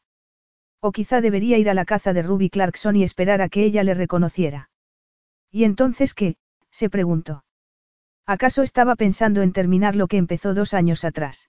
O 0.81 0.92
quizá 0.92 1.21
debería 1.21 1.59
ir 1.59 1.68
a 1.68 1.75
la 1.75 1.85
caza 1.85 2.12
de 2.12 2.23
Ruby 2.23 2.51
Clarkson 2.51 2.94
y 2.94 3.03
esperar 3.03 3.42
a 3.42 3.49
que 3.49 3.64
ella 3.64 3.83
le 3.83 3.94
reconociera. 3.94 4.71
¿Y 5.51 5.64
entonces 5.64 6.14
qué? 6.14 6.37
se 6.71 6.88
preguntó. 6.88 7.42
¿Acaso 8.29 8.62
estaba 8.62 8.95
pensando 8.95 9.41
en 9.41 9.55
terminar 9.55 9.97
lo 9.97 10.07
que 10.07 10.19
empezó 10.19 10.53
dos 10.53 10.75
años 10.75 11.03
atrás? 11.03 11.49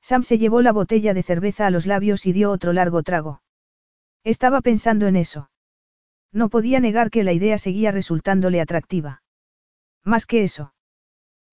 Sam 0.00 0.22
se 0.22 0.38
llevó 0.38 0.62
la 0.62 0.70
botella 0.70 1.12
de 1.12 1.24
cerveza 1.24 1.66
a 1.66 1.70
los 1.70 1.86
labios 1.86 2.24
y 2.24 2.32
dio 2.32 2.52
otro 2.52 2.72
largo 2.72 3.02
trago. 3.02 3.42
Estaba 4.22 4.60
pensando 4.60 5.08
en 5.08 5.16
eso. 5.16 5.50
No 6.32 6.50
podía 6.50 6.78
negar 6.78 7.10
que 7.10 7.24
la 7.24 7.32
idea 7.32 7.58
seguía 7.58 7.90
resultándole 7.90 8.60
atractiva. 8.60 9.24
Más 10.04 10.24
que 10.24 10.44
eso. 10.44 10.72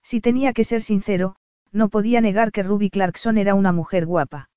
Si 0.03 0.21
tenía 0.21 0.53
que 0.53 0.63
ser 0.63 0.83
sincero, 0.83 1.37
no 1.71 1.89
podía 1.89 2.21
negar 2.21 2.51
que 2.51 2.61
Ruby 2.61 2.91
Clarkson 2.91 3.39
era 3.39 3.55
una 3.55 3.71
mujer 3.71 4.05
guapa. 4.05 4.51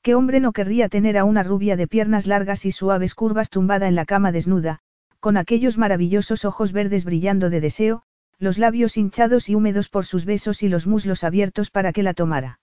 ¿Qué 0.00 0.14
hombre 0.14 0.40
no 0.40 0.52
querría 0.52 0.88
tener 0.88 1.18
a 1.18 1.24
una 1.24 1.42
rubia 1.42 1.76
de 1.76 1.86
piernas 1.86 2.26
largas 2.26 2.64
y 2.64 2.72
suaves 2.72 3.14
curvas 3.14 3.50
tumbada 3.50 3.88
en 3.88 3.94
la 3.94 4.06
cama 4.06 4.32
desnuda, 4.32 4.78
con 5.20 5.36
aquellos 5.36 5.76
maravillosos 5.76 6.46
ojos 6.46 6.72
verdes 6.72 7.04
brillando 7.04 7.50
de 7.50 7.60
deseo, 7.60 8.04
los 8.42 8.58
labios 8.58 8.96
hinchados 8.96 9.48
y 9.48 9.54
húmedos 9.54 9.88
por 9.88 10.04
sus 10.04 10.24
besos 10.24 10.64
y 10.64 10.68
los 10.68 10.88
muslos 10.88 11.22
abiertos 11.22 11.70
para 11.70 11.92
que 11.92 12.02
la 12.02 12.12
tomara? 12.12 12.58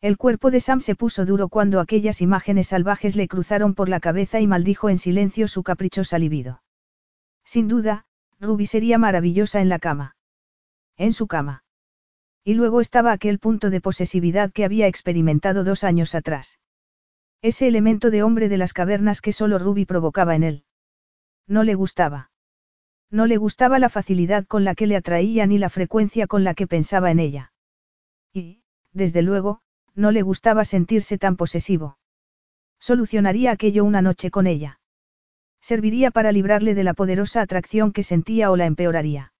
El 0.00 0.16
cuerpo 0.16 0.52
de 0.52 0.60
Sam 0.60 0.80
se 0.80 0.94
puso 0.94 1.26
duro 1.26 1.48
cuando 1.48 1.80
aquellas 1.80 2.20
imágenes 2.20 2.68
salvajes 2.68 3.16
le 3.16 3.26
cruzaron 3.26 3.74
por 3.74 3.88
la 3.88 3.98
cabeza 3.98 4.38
y 4.38 4.46
maldijo 4.46 4.88
en 4.90 4.98
silencio 4.98 5.48
su 5.48 5.64
caprichosa 5.64 6.20
libido. 6.20 6.62
Sin 7.44 7.66
duda, 7.66 8.04
Ruby 8.38 8.66
sería 8.66 8.96
maravillosa 8.96 9.60
en 9.60 9.68
la 9.68 9.80
cama. 9.80 10.16
En 10.96 11.12
su 11.12 11.26
cama. 11.26 11.64
Y 12.44 12.54
luego 12.54 12.80
estaba 12.80 13.10
aquel 13.10 13.40
punto 13.40 13.70
de 13.70 13.80
posesividad 13.80 14.52
que 14.52 14.64
había 14.64 14.86
experimentado 14.86 15.64
dos 15.64 15.82
años 15.82 16.14
atrás. 16.14 16.60
Ese 17.40 17.66
elemento 17.66 18.10
de 18.10 18.22
hombre 18.22 18.48
de 18.48 18.58
las 18.58 18.72
cavernas 18.72 19.20
que 19.20 19.32
solo 19.32 19.58
Ruby 19.58 19.84
provocaba 19.84 20.36
en 20.36 20.44
él. 20.44 20.64
No 21.48 21.64
le 21.64 21.74
gustaba. 21.74 22.31
No 23.12 23.26
le 23.26 23.36
gustaba 23.36 23.78
la 23.78 23.90
facilidad 23.90 24.46
con 24.46 24.64
la 24.64 24.74
que 24.74 24.86
le 24.86 24.96
atraía 24.96 25.46
ni 25.46 25.58
la 25.58 25.68
frecuencia 25.68 26.26
con 26.26 26.44
la 26.44 26.54
que 26.54 26.66
pensaba 26.66 27.10
en 27.10 27.20
ella. 27.20 27.52
Y, 28.32 28.62
desde 28.94 29.20
luego, 29.20 29.60
no 29.94 30.12
le 30.12 30.22
gustaba 30.22 30.64
sentirse 30.64 31.18
tan 31.18 31.36
posesivo. 31.36 31.98
Solucionaría 32.80 33.50
aquello 33.50 33.84
una 33.84 34.00
noche 34.00 34.30
con 34.30 34.46
ella. 34.46 34.80
Serviría 35.60 36.10
para 36.10 36.32
librarle 36.32 36.74
de 36.74 36.84
la 36.84 36.94
poderosa 36.94 37.42
atracción 37.42 37.92
que 37.92 38.02
sentía 38.02 38.50
o 38.50 38.56
la 38.56 38.64
empeoraría. 38.64 39.34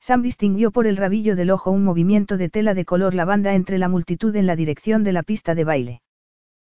Sam 0.00 0.22
distinguió 0.22 0.72
por 0.72 0.88
el 0.88 0.96
rabillo 0.96 1.36
del 1.36 1.50
ojo 1.50 1.70
un 1.70 1.84
movimiento 1.84 2.36
de 2.36 2.50
tela 2.50 2.74
de 2.74 2.84
color 2.84 3.14
lavanda 3.14 3.54
entre 3.54 3.78
la 3.78 3.88
multitud 3.88 4.34
en 4.34 4.46
la 4.48 4.56
dirección 4.56 5.04
de 5.04 5.12
la 5.12 5.22
pista 5.22 5.54
de 5.54 5.64
baile. 5.64 6.02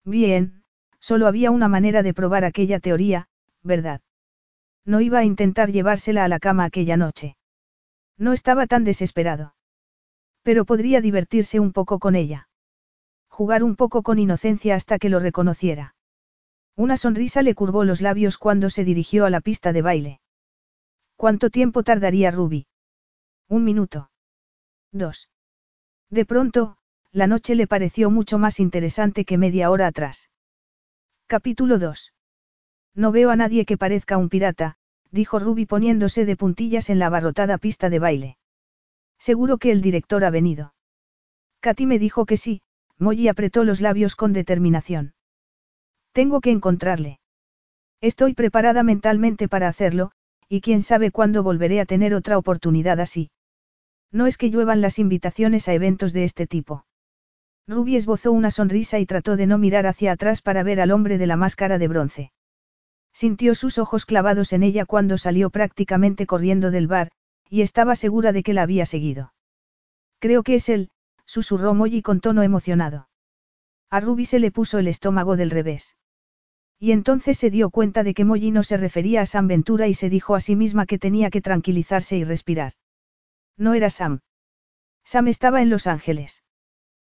Bien, 0.03 0.63
solo 0.99 1.27
había 1.27 1.49
una 1.49 1.69
manera 1.69 2.03
de 2.03 2.13
probar 2.13 2.43
aquella 2.43 2.81
teoría, 2.81 3.29
¿verdad? 3.63 4.01
No 4.85 5.01
iba 5.01 5.19
a 5.19 5.25
intentar 5.25 5.71
llevársela 5.71 6.23
a 6.23 6.27
la 6.27 6.39
cama 6.39 6.65
aquella 6.65 6.97
noche. 6.97 7.35
No 8.17 8.33
estaba 8.33 8.67
tan 8.67 8.83
desesperado. 8.83 9.55
Pero 10.43 10.65
podría 10.65 11.01
divertirse 11.01 11.59
un 11.59 11.73
poco 11.73 11.99
con 11.99 12.15
ella 12.15 12.49
jugar 13.39 13.63
un 13.63 13.77
poco 13.77 14.03
con 14.03 14.19
inocencia 14.19 14.75
hasta 14.75 14.99
que 14.99 15.07
lo 15.07 15.21
reconociera. 15.21 15.95
Una 16.75 16.97
sonrisa 16.97 17.41
le 17.41 17.55
curvó 17.55 17.85
los 17.85 18.01
labios 18.01 18.37
cuando 18.37 18.69
se 18.69 18.83
dirigió 18.83 19.25
a 19.25 19.29
la 19.29 19.39
pista 19.39 19.71
de 19.71 19.81
baile. 19.81 20.19
¿Cuánto 21.15 21.49
tiempo 21.49 21.83
tardaría 21.83 22.31
Ruby? 22.31 22.67
Un 23.47 23.63
minuto. 23.63 24.11
Dos. 24.91 25.29
De 26.09 26.25
pronto, 26.25 26.75
la 27.13 27.27
noche 27.27 27.55
le 27.55 27.65
pareció 27.65 28.11
mucho 28.11 28.39
más 28.39 28.59
interesante 28.59 29.23
que 29.23 29.37
media 29.37 29.71
hora 29.71 29.87
atrás. 29.87 30.29
Capítulo 31.25 31.79
2. 31.79 32.11
No 32.95 33.11
veo 33.11 33.29
a 33.29 33.35
nadie 33.35 33.65
que 33.65 33.77
parezca 33.77 34.17
un 34.17 34.29
pirata, 34.29 34.75
dijo 35.11 35.39
Ruby 35.39 35.65
poniéndose 35.65 36.25
de 36.25 36.35
puntillas 36.35 36.89
en 36.89 36.99
la 36.99 37.07
abarrotada 37.07 37.57
pista 37.57 37.89
de 37.89 37.99
baile. 37.99 38.37
Seguro 39.17 39.57
que 39.57 39.71
el 39.71 39.81
director 39.81 40.23
ha 40.23 40.29
venido. 40.29 40.73
Katy 41.61 41.85
me 41.85 41.99
dijo 41.99 42.25
que 42.25 42.37
sí, 42.37 42.61
Molly 42.97 43.27
apretó 43.27 43.63
los 43.63 43.81
labios 43.81 44.15
con 44.15 44.33
determinación. 44.33 45.13
Tengo 46.11 46.41
que 46.41 46.51
encontrarle. 46.51 47.19
Estoy 48.01 48.33
preparada 48.33 48.83
mentalmente 48.83 49.47
para 49.47 49.67
hacerlo, 49.67 50.11
y 50.47 50.61
quién 50.61 50.81
sabe 50.81 51.11
cuándo 51.11 51.43
volveré 51.43 51.79
a 51.79 51.85
tener 51.85 52.13
otra 52.13 52.37
oportunidad 52.37 52.99
así. 52.99 53.29
No 54.11 54.25
es 54.25 54.37
que 54.37 54.49
lluevan 54.49 54.81
las 54.81 54.99
invitaciones 54.99 55.67
a 55.67 55.73
eventos 55.73 56.13
de 56.13 56.23
este 56.23 56.47
tipo. 56.47 56.85
Ruby 57.67 57.95
esbozó 57.95 58.31
una 58.31 58.49
sonrisa 58.49 58.99
y 58.99 59.05
trató 59.05 59.35
de 59.35 59.45
no 59.45 59.57
mirar 59.59 59.85
hacia 59.85 60.13
atrás 60.13 60.41
para 60.41 60.63
ver 60.63 60.81
al 60.81 60.91
hombre 60.91 61.17
de 61.17 61.27
la 61.27 61.35
máscara 61.35 61.77
de 61.77 61.87
bronce. 61.87 62.31
Sintió 63.13 63.55
sus 63.55 63.77
ojos 63.77 64.05
clavados 64.05 64.53
en 64.53 64.63
ella 64.63 64.85
cuando 64.85 65.17
salió 65.17 65.49
prácticamente 65.49 66.25
corriendo 66.25 66.71
del 66.71 66.87
bar, 66.87 67.11
y 67.49 67.61
estaba 67.61 67.95
segura 67.95 68.31
de 68.31 68.43
que 68.43 68.53
la 68.53 68.61
había 68.61 68.85
seguido. 68.85 69.33
Creo 70.19 70.43
que 70.43 70.55
es 70.55 70.69
él, 70.69 70.89
susurró 71.25 71.73
Molly 71.73 72.01
con 72.01 72.21
tono 72.21 72.43
emocionado. 72.43 73.09
A 73.89 73.99
Ruby 73.99 74.25
se 74.25 74.39
le 74.39 74.51
puso 74.51 74.77
el 74.77 74.87
estómago 74.87 75.35
del 75.35 75.49
revés. 75.49 75.95
Y 76.79 76.91
entonces 76.91 77.37
se 77.37 77.49
dio 77.49 77.71
cuenta 77.71 78.03
de 78.03 78.13
que 78.13 78.23
Molly 78.23 78.51
no 78.51 78.63
se 78.63 78.77
refería 78.77 79.21
a 79.21 79.25
Sam 79.25 79.47
Ventura 79.47 79.87
y 79.87 79.93
se 79.93 80.09
dijo 80.09 80.35
a 80.35 80.39
sí 80.39 80.55
misma 80.55 80.85
que 80.85 80.99
tenía 80.99 81.29
que 81.29 81.41
tranquilizarse 81.41 82.17
y 82.17 82.23
respirar. 82.23 82.73
No 83.57 83.73
era 83.73 83.89
Sam. 83.89 84.19
Sam 85.03 85.27
estaba 85.27 85.61
en 85.61 85.69
Los 85.69 85.87
Ángeles. 85.87 86.43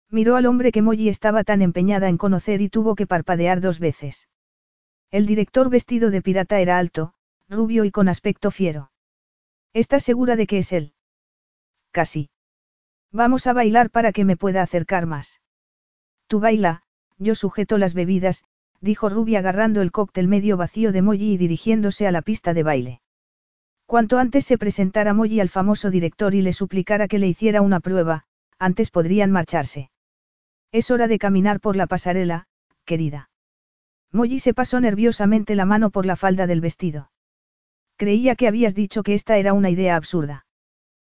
Miró 0.09 0.35
al 0.35 0.45
hombre 0.47 0.71
que 0.71 0.81
Molly 0.81 1.09
estaba 1.09 1.43
tan 1.43 1.61
empeñada 1.61 2.09
en 2.09 2.17
conocer 2.17 2.61
y 2.61 2.69
tuvo 2.69 2.95
que 2.95 3.07
parpadear 3.07 3.61
dos 3.61 3.79
veces. 3.79 4.27
El 5.13 5.27
director 5.27 5.69
vestido 5.69 6.09
de 6.09 6.23
pirata 6.23 6.59
era 6.59 6.79
alto, 6.79 7.13
rubio 7.47 7.85
y 7.85 7.91
con 7.91 8.09
aspecto 8.09 8.49
fiero. 8.49 8.89
¿Estás 9.71 10.01
segura 10.01 10.35
de 10.35 10.47
que 10.47 10.57
es 10.57 10.73
él? 10.73 10.93
Casi. 11.91 12.31
Vamos 13.11 13.45
a 13.45 13.53
bailar 13.53 13.91
para 13.91 14.11
que 14.11 14.25
me 14.25 14.37
pueda 14.37 14.63
acercar 14.63 15.05
más. 15.05 15.39
Tú 16.25 16.39
baila, 16.39 16.81
yo 17.19 17.35
sujeto 17.35 17.77
las 17.77 17.93
bebidas, 17.93 18.43
dijo 18.81 19.07
Ruby 19.07 19.35
agarrando 19.35 19.83
el 19.83 19.91
cóctel 19.91 20.27
medio 20.27 20.57
vacío 20.57 20.91
de 20.91 21.03
Molly 21.03 21.33
y 21.33 21.37
dirigiéndose 21.37 22.07
a 22.07 22.11
la 22.11 22.23
pista 22.23 22.55
de 22.55 22.63
baile. 22.63 23.01
Cuanto 23.85 24.17
antes 24.17 24.45
se 24.45 24.57
presentara 24.57 25.13
Molly 25.13 25.41
al 25.41 25.49
famoso 25.49 25.91
director 25.91 26.33
y 26.33 26.41
le 26.41 26.53
suplicara 26.53 27.07
que 27.07 27.19
le 27.19 27.27
hiciera 27.27 27.61
una 27.61 27.81
prueba, 27.81 28.25
antes 28.57 28.89
podrían 28.89 29.29
marcharse. 29.29 29.91
Es 30.71 30.89
hora 30.89 31.07
de 31.07 31.19
caminar 31.19 31.59
por 31.59 31.75
la 31.75 31.85
pasarela, 31.85 32.47
querida. 32.83 33.29
Molly 34.13 34.39
se 34.39 34.53
pasó 34.53 34.79
nerviosamente 34.79 35.55
la 35.55 35.65
mano 35.65 35.89
por 35.89 36.05
la 36.05 36.15
falda 36.15 36.47
del 36.47 36.61
vestido. 36.61 37.11
Creía 37.97 38.35
que 38.35 38.47
habías 38.47 38.75
dicho 38.75 39.01
que 39.03 39.15
esta 39.15 39.37
era 39.37 39.53
una 39.53 39.71
idea 39.71 39.95
absurda. 39.95 40.45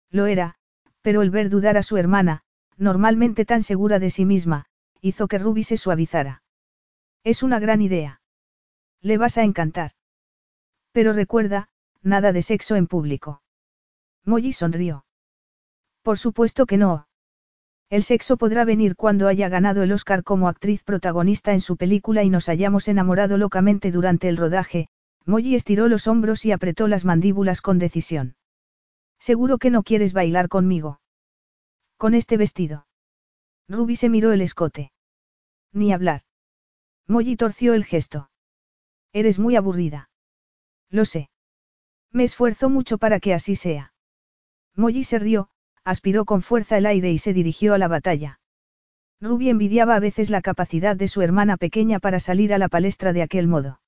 Lo 0.09 0.25
era, 0.25 0.55
pero 1.01 1.21
el 1.21 1.29
ver 1.29 1.49
dudar 1.49 1.77
a 1.77 1.83
su 1.83 1.97
hermana, 1.97 2.41
normalmente 2.75 3.45
tan 3.45 3.61
segura 3.61 3.99
de 3.99 4.09
sí 4.09 4.25
misma, 4.25 4.65
hizo 4.99 5.27
que 5.27 5.37
Ruby 5.37 5.63
se 5.63 5.77
suavizara. 5.77 6.43
Es 7.23 7.43
una 7.43 7.59
gran 7.59 7.81
idea. 7.81 8.21
Le 9.01 9.17
vas 9.17 9.37
a 9.37 9.43
encantar. 9.43 9.91
Pero 10.91 11.13
recuerda, 11.13 11.69
nada 12.01 12.31
de 12.31 12.41
sexo 12.41 12.75
en 12.75 12.87
público. 12.87 13.41
Molly 14.25 14.53
sonrió. 14.53 15.05
Por 16.01 16.17
supuesto 16.17 16.65
que 16.65 16.77
no. 16.77 17.06
El 17.89 18.03
sexo 18.03 18.35
podrá 18.35 18.65
venir 18.65 18.97
cuando 18.97 19.27
haya 19.29 19.47
ganado 19.47 19.81
el 19.81 19.93
Oscar 19.93 20.23
como 20.23 20.49
actriz 20.49 20.83
protagonista 20.83 21.53
en 21.53 21.61
su 21.61 21.77
película 21.77 22.23
y 22.23 22.29
nos 22.29 22.49
hayamos 22.49 22.89
enamorado 22.89 23.37
locamente 23.37 23.91
durante 23.91 24.27
el 24.27 24.35
rodaje, 24.35 24.89
Molly 25.25 25.55
estiró 25.55 25.87
los 25.87 26.07
hombros 26.07 26.45
y 26.45 26.51
apretó 26.51 26.87
las 26.87 27.05
mandíbulas 27.05 27.61
con 27.61 27.79
decisión. 27.79 28.35
Seguro 29.19 29.57
que 29.57 29.69
no 29.69 29.83
quieres 29.83 30.11
bailar 30.11 30.49
conmigo. 30.49 30.99
Con 31.97 32.13
este 32.13 32.35
vestido. 32.35 32.87
Ruby 33.69 33.95
se 33.95 34.09
miró 34.09 34.33
el 34.33 34.41
escote. 34.41 34.91
Ni 35.71 35.93
hablar. 35.93 36.21
Molly 37.07 37.37
torció 37.37 37.73
el 37.73 37.85
gesto. 37.85 38.29
Eres 39.13 39.39
muy 39.39 39.55
aburrida. 39.55 40.09
Lo 40.89 41.05
sé. 41.05 41.29
Me 42.11 42.25
esfuerzo 42.25 42.69
mucho 42.69 42.97
para 42.97 43.19
que 43.19 43.33
así 43.33 43.55
sea. 43.55 43.93
Molly 44.75 45.03
se 45.03 45.19
rió, 45.19 45.49
aspiró 45.87 46.25
con 46.25 46.41
fuerza 46.41 46.77
el 46.77 46.85
aire 46.85 47.11
y 47.11 47.17
se 47.17 47.31
dirigió 47.31 47.73
a 47.73 47.77
la 47.77 47.87
batalla. 47.87 48.41
Ruby 49.21 49.49
envidiaba 49.49 49.95
a 49.95 49.99
veces 50.01 50.29
la 50.29 50.41
capacidad 50.41 50.97
de 50.97 51.07
su 51.07 51.21
hermana 51.21 51.55
pequeña 51.55 51.99
para 51.99 52.19
salir 52.19 52.53
a 52.53 52.57
la 52.57 52.67
palestra 52.67 53.13
de 53.13 53.21
aquel 53.21 53.47
modo. 53.47 53.79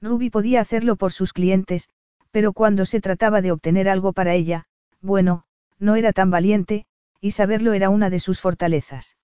Ruby 0.00 0.30
podía 0.30 0.60
hacerlo 0.60 0.94
por 0.94 1.10
sus 1.10 1.32
clientes, 1.32 1.88
pero 2.30 2.52
cuando 2.52 2.86
se 2.86 3.00
trataba 3.00 3.42
de 3.42 3.50
obtener 3.50 3.88
algo 3.88 4.12
para 4.12 4.34
ella, 4.34 4.66
bueno, 5.02 5.42
no 5.80 5.96
era 5.96 6.12
tan 6.12 6.30
valiente, 6.30 6.86
y 7.20 7.32
saberlo 7.32 7.72
era 7.72 7.90
una 7.90 8.08
de 8.08 8.20
sus 8.20 8.40
fortalezas. 8.40 9.16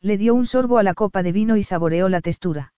Le 0.00 0.16
dio 0.16 0.34
un 0.34 0.46
sorbo 0.46 0.78
a 0.78 0.82
la 0.82 0.94
copa 0.94 1.22
de 1.22 1.32
vino 1.32 1.58
y 1.58 1.62
saboreó 1.62 2.08
la 2.08 2.22
textura. 2.22 2.72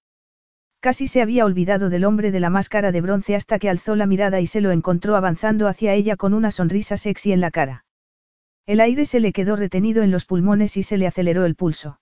Casi 0.81 1.07
se 1.07 1.23
había 1.23 1.45
olvidado 1.45 1.89
del 1.89 2.05
hombre 2.05 2.33
de 2.33 2.41
la 2.41 2.51
máscara 2.51 2.91
de 2.91 3.01
bronce 3.01 3.37
hasta 3.37 3.61
que 3.61 3.71
alzó 3.71 3.95
la 3.95 4.07
mirada 4.07 4.41
y 4.41 4.49
se 4.49 4.61
lo 4.61 4.73
encontró 4.73 5.15
avanzando 5.15 5.69
hacia 5.69 5.95
ella 5.95 6.17
con 6.17 6.35
una 6.35 6.51
sonrisa 6.51 6.97
sexy 6.97 7.33
en 7.33 7.41
la 7.41 7.53
cara. 7.53 7.85
El 8.71 8.79
aire 8.79 9.05
se 9.05 9.19
le 9.19 9.33
quedó 9.33 9.57
retenido 9.57 10.05
en 10.05 10.13
los 10.13 10.27
pulmones 10.27 10.77
y 10.77 10.85
se 10.85 10.97
le 10.97 11.09
aceleró 11.09 11.45
el 11.45 11.57
pulso. 11.57 11.99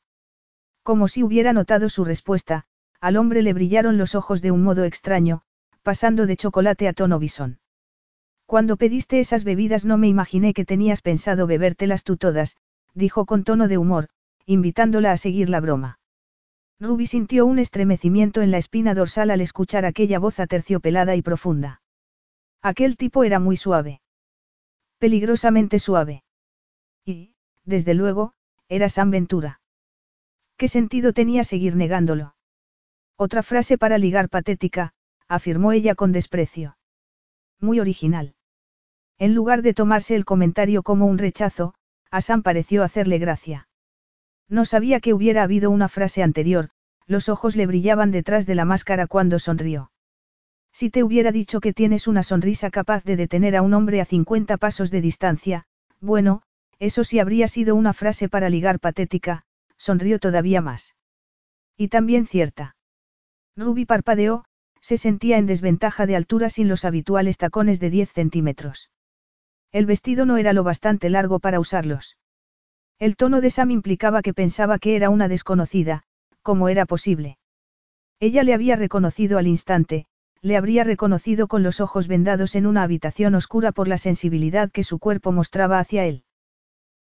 Como 0.82 1.08
si 1.08 1.22
hubiera 1.22 1.54
notado 1.54 1.88
su 1.88 2.04
respuesta, 2.04 2.66
al 3.00 3.16
hombre 3.16 3.40
le 3.40 3.54
brillaron 3.54 3.96
los 3.96 4.14
ojos 4.14 4.42
de 4.42 4.50
un 4.50 4.62
modo 4.62 4.84
extraño, 4.84 5.40
pasando 5.82 6.26
de 6.26 6.36
chocolate 6.36 6.86
a 6.86 6.92
tono 6.92 7.18
bisón. 7.18 7.58
Cuando 8.44 8.76
pediste 8.76 9.18
esas 9.18 9.44
bebidas 9.44 9.86
no 9.86 9.96
me 9.96 10.08
imaginé 10.08 10.52
que 10.52 10.66
tenías 10.66 11.00
pensado 11.00 11.46
bebértelas 11.46 12.04
tú 12.04 12.18
todas, 12.18 12.58
dijo 12.92 13.24
con 13.24 13.44
tono 13.44 13.66
de 13.66 13.78
humor, 13.78 14.10
invitándola 14.44 15.12
a 15.12 15.16
seguir 15.16 15.48
la 15.48 15.60
broma. 15.60 16.00
Ruby 16.78 17.06
sintió 17.06 17.46
un 17.46 17.60
estremecimiento 17.60 18.42
en 18.42 18.50
la 18.50 18.58
espina 18.58 18.92
dorsal 18.92 19.30
al 19.30 19.40
escuchar 19.40 19.86
aquella 19.86 20.18
voz 20.18 20.38
aterciopelada 20.38 21.16
y 21.16 21.22
profunda. 21.22 21.80
Aquel 22.60 22.98
tipo 22.98 23.24
era 23.24 23.40
muy 23.40 23.56
suave. 23.56 24.02
Peligrosamente 24.98 25.78
suave. 25.78 26.24
Y, 27.08 27.32
desde 27.64 27.94
luego, 27.94 28.34
era 28.68 28.90
San 28.90 29.10
Ventura. 29.10 29.62
¿Qué 30.58 30.68
sentido 30.68 31.14
tenía 31.14 31.42
seguir 31.42 31.74
negándolo? 31.74 32.34
Otra 33.16 33.42
frase 33.42 33.78
para 33.78 33.96
ligar 33.96 34.28
patética, 34.28 34.92
afirmó 35.26 35.72
ella 35.72 35.94
con 35.94 36.12
desprecio. 36.12 36.76
Muy 37.60 37.80
original. 37.80 38.34
En 39.16 39.34
lugar 39.34 39.62
de 39.62 39.72
tomarse 39.72 40.16
el 40.16 40.26
comentario 40.26 40.82
como 40.82 41.06
un 41.06 41.16
rechazo, 41.16 41.72
a 42.10 42.20
Sam 42.20 42.42
pareció 42.42 42.82
hacerle 42.82 43.18
gracia. 43.18 43.68
No 44.46 44.66
sabía 44.66 45.00
que 45.00 45.14
hubiera 45.14 45.42
habido 45.42 45.70
una 45.70 45.88
frase 45.88 46.22
anterior, 46.22 46.68
los 47.06 47.30
ojos 47.30 47.56
le 47.56 47.66
brillaban 47.66 48.10
detrás 48.10 48.44
de 48.44 48.54
la 48.54 48.66
máscara 48.66 49.06
cuando 49.06 49.38
sonrió. 49.38 49.92
Si 50.72 50.90
te 50.90 51.02
hubiera 51.02 51.32
dicho 51.32 51.60
que 51.60 51.72
tienes 51.72 52.06
una 52.06 52.22
sonrisa 52.22 52.70
capaz 52.70 53.02
de 53.04 53.16
detener 53.16 53.56
a 53.56 53.62
un 53.62 53.72
hombre 53.72 54.02
a 54.02 54.04
50 54.04 54.58
pasos 54.58 54.90
de 54.90 55.00
distancia, 55.00 55.64
bueno, 56.00 56.42
eso 56.78 57.04
sí 57.04 57.18
habría 57.18 57.48
sido 57.48 57.74
una 57.74 57.92
frase 57.92 58.28
para 58.28 58.48
ligar 58.48 58.80
patética, 58.80 59.44
sonrió 59.76 60.18
todavía 60.18 60.60
más. 60.60 60.94
Y 61.76 61.88
también 61.88 62.26
cierta. 62.26 62.76
Ruby 63.56 63.84
parpadeó, 63.84 64.44
se 64.80 64.96
sentía 64.96 65.38
en 65.38 65.46
desventaja 65.46 66.06
de 66.06 66.16
altura 66.16 66.50
sin 66.50 66.68
los 66.68 66.84
habituales 66.84 67.36
tacones 67.38 67.80
de 67.80 67.90
10 67.90 68.12
centímetros. 68.12 68.90
El 69.72 69.86
vestido 69.86 70.24
no 70.24 70.36
era 70.36 70.52
lo 70.52 70.64
bastante 70.64 71.10
largo 71.10 71.40
para 71.40 71.60
usarlos. 71.60 72.16
El 72.98 73.16
tono 73.16 73.40
de 73.40 73.50
Sam 73.50 73.70
implicaba 73.70 74.22
que 74.22 74.34
pensaba 74.34 74.78
que 74.78 74.96
era 74.96 75.10
una 75.10 75.28
desconocida, 75.28 76.04
como 76.42 76.68
era 76.68 76.86
posible. 76.86 77.38
Ella 78.20 78.42
le 78.42 78.54
había 78.54 78.76
reconocido 78.76 79.38
al 79.38 79.46
instante, 79.46 80.06
le 80.40 80.56
habría 80.56 80.84
reconocido 80.84 81.48
con 81.48 81.62
los 81.62 81.80
ojos 81.80 82.08
vendados 82.08 82.54
en 82.54 82.66
una 82.66 82.82
habitación 82.82 83.34
oscura 83.34 83.72
por 83.72 83.88
la 83.88 83.98
sensibilidad 83.98 84.70
que 84.70 84.84
su 84.84 84.98
cuerpo 84.98 85.32
mostraba 85.32 85.78
hacia 85.78 86.06
él. 86.06 86.24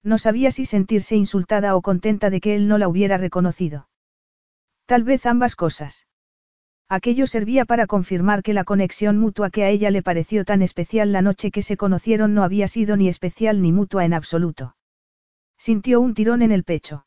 No 0.05 0.19
sabía 0.19 0.51
si 0.51 0.67
sentirse 0.67 1.17
insultada 1.17 1.75
o 1.75 1.83
contenta 1.83 2.29
de 2.29 2.41
que 2.41 2.55
él 2.55 2.69
no 2.69 2.77
la 2.77 2.89
hubiera 2.89 3.17
reconocido. 3.17 3.89
Tal 4.85 5.03
vez 5.03 5.25
ambas 5.25 5.57
cosas. 5.57 6.07
Aquello 6.91 7.27
servía 7.27 7.65
para 7.65 7.87
confirmar 7.87 8.43
que 8.43 8.53
la 8.53 8.65
conexión 8.65 9.19
mutua 9.19 9.49
que 9.49 9.65
a 9.65 9.71
ella 9.71 9.91
le 9.91 10.03
pareció 10.03 10.45
tan 10.45 10.61
especial 10.61 11.11
la 11.13 11.23
noche 11.23 11.51
que 11.51 11.63
se 11.63 11.79
conocieron 11.79 12.35
no 12.35 12.45
había 12.45 12.69
sido 12.69 12.99
ni 12.99 13.09
especial 13.09 13.63
ni 13.63 13.73
mutua 13.73 14.05
en 14.05 14.13
absoluto. 14.13 14.77
Sintió 15.57 16.03
un 16.03 16.13
tirón 16.13 16.43
en 16.43 16.53
el 16.53 16.65
pecho. 16.65 17.07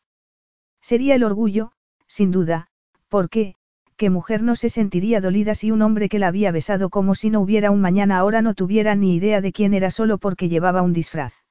Sería 0.82 1.14
el 1.14 1.24
orgullo, 1.24 1.74
sin 2.08 2.32
duda, 2.32 2.68
porque, 3.08 3.54
¿qué 3.96 4.10
mujer 4.10 4.42
no 4.42 4.56
se 4.56 4.70
sentiría 4.70 5.22
dolida 5.22 5.54
si 5.54 5.70
un 5.70 5.84
hombre 5.84 6.10
que 6.10 6.18
la 6.18 6.30
había 6.30 6.52
besado 6.52 6.90
como 6.90 7.14
si 7.14 7.30
no 7.30 7.42
hubiera 7.42 7.70
un 7.70 7.82
mañana 7.82 8.18
ahora 8.18 8.42
no 8.42 8.56
tuviera 8.56 8.96
ni 8.96 9.16
idea 9.16 9.42
de 9.42 9.52
quién 9.52 9.76
era 9.76 9.92
solo 9.92 10.18
porque 10.18 10.50
llevaba 10.50 10.82
un 10.82 10.94
disfraz? 10.94 11.47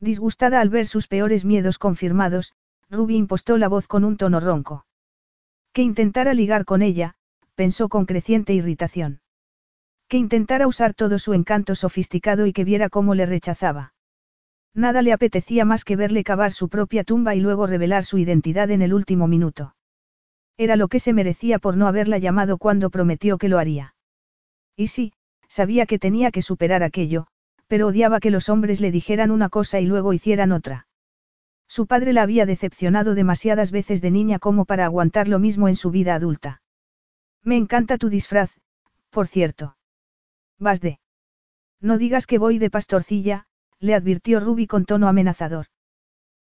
Disgustada 0.00 0.60
al 0.60 0.68
ver 0.68 0.86
sus 0.86 1.08
peores 1.08 1.44
miedos 1.44 1.78
confirmados, 1.78 2.52
Ruby 2.90 3.16
impostó 3.16 3.58
la 3.58 3.68
voz 3.68 3.86
con 3.86 4.04
un 4.04 4.16
tono 4.16 4.40
ronco. 4.40 4.86
Que 5.72 5.82
intentara 5.82 6.34
ligar 6.34 6.64
con 6.64 6.82
ella, 6.82 7.14
pensó 7.54 7.88
con 7.88 8.06
creciente 8.06 8.52
irritación. 8.54 9.20
Que 10.08 10.16
intentara 10.16 10.66
usar 10.66 10.94
todo 10.94 11.18
su 11.18 11.34
encanto 11.34 11.74
sofisticado 11.74 12.46
y 12.46 12.52
que 12.52 12.64
viera 12.64 12.88
cómo 12.88 13.14
le 13.14 13.26
rechazaba. 13.26 13.92
Nada 14.74 15.02
le 15.02 15.12
apetecía 15.12 15.64
más 15.64 15.84
que 15.84 15.96
verle 15.96 16.24
cavar 16.24 16.52
su 16.52 16.68
propia 16.68 17.04
tumba 17.04 17.34
y 17.34 17.40
luego 17.40 17.66
revelar 17.66 18.04
su 18.04 18.18
identidad 18.18 18.70
en 18.70 18.82
el 18.82 18.94
último 18.94 19.26
minuto. 19.26 19.74
Era 20.56 20.76
lo 20.76 20.88
que 20.88 21.00
se 21.00 21.12
merecía 21.12 21.58
por 21.58 21.76
no 21.76 21.86
haberla 21.88 22.18
llamado 22.18 22.58
cuando 22.58 22.90
prometió 22.90 23.38
que 23.38 23.48
lo 23.48 23.58
haría. 23.58 23.94
Y 24.76 24.88
sí, 24.88 25.12
sabía 25.48 25.86
que 25.86 25.98
tenía 25.98 26.30
que 26.30 26.42
superar 26.42 26.82
aquello, 26.82 27.26
pero 27.68 27.86
odiaba 27.86 28.18
que 28.18 28.30
los 28.30 28.48
hombres 28.48 28.80
le 28.80 28.90
dijeran 28.90 29.30
una 29.30 29.48
cosa 29.48 29.78
y 29.78 29.86
luego 29.86 30.12
hicieran 30.12 30.52
otra. 30.52 30.88
Su 31.68 31.86
padre 31.86 32.14
la 32.14 32.22
había 32.22 32.46
decepcionado 32.46 33.14
demasiadas 33.14 33.70
veces 33.70 34.00
de 34.00 34.10
niña 34.10 34.38
como 34.38 34.64
para 34.64 34.86
aguantar 34.86 35.28
lo 35.28 35.38
mismo 35.38 35.68
en 35.68 35.76
su 35.76 35.90
vida 35.90 36.14
adulta. 36.14 36.62
Me 37.44 37.56
encanta 37.56 37.98
tu 37.98 38.08
disfraz, 38.08 38.50
por 39.10 39.28
cierto. 39.28 39.76
Vas 40.58 40.80
de. 40.80 40.98
No 41.80 41.98
digas 41.98 42.26
que 42.26 42.38
voy 42.38 42.58
de 42.58 42.70
pastorcilla, 42.70 43.46
le 43.78 43.94
advirtió 43.94 44.40
Ruby 44.40 44.66
con 44.66 44.86
tono 44.86 45.06
amenazador. 45.06 45.66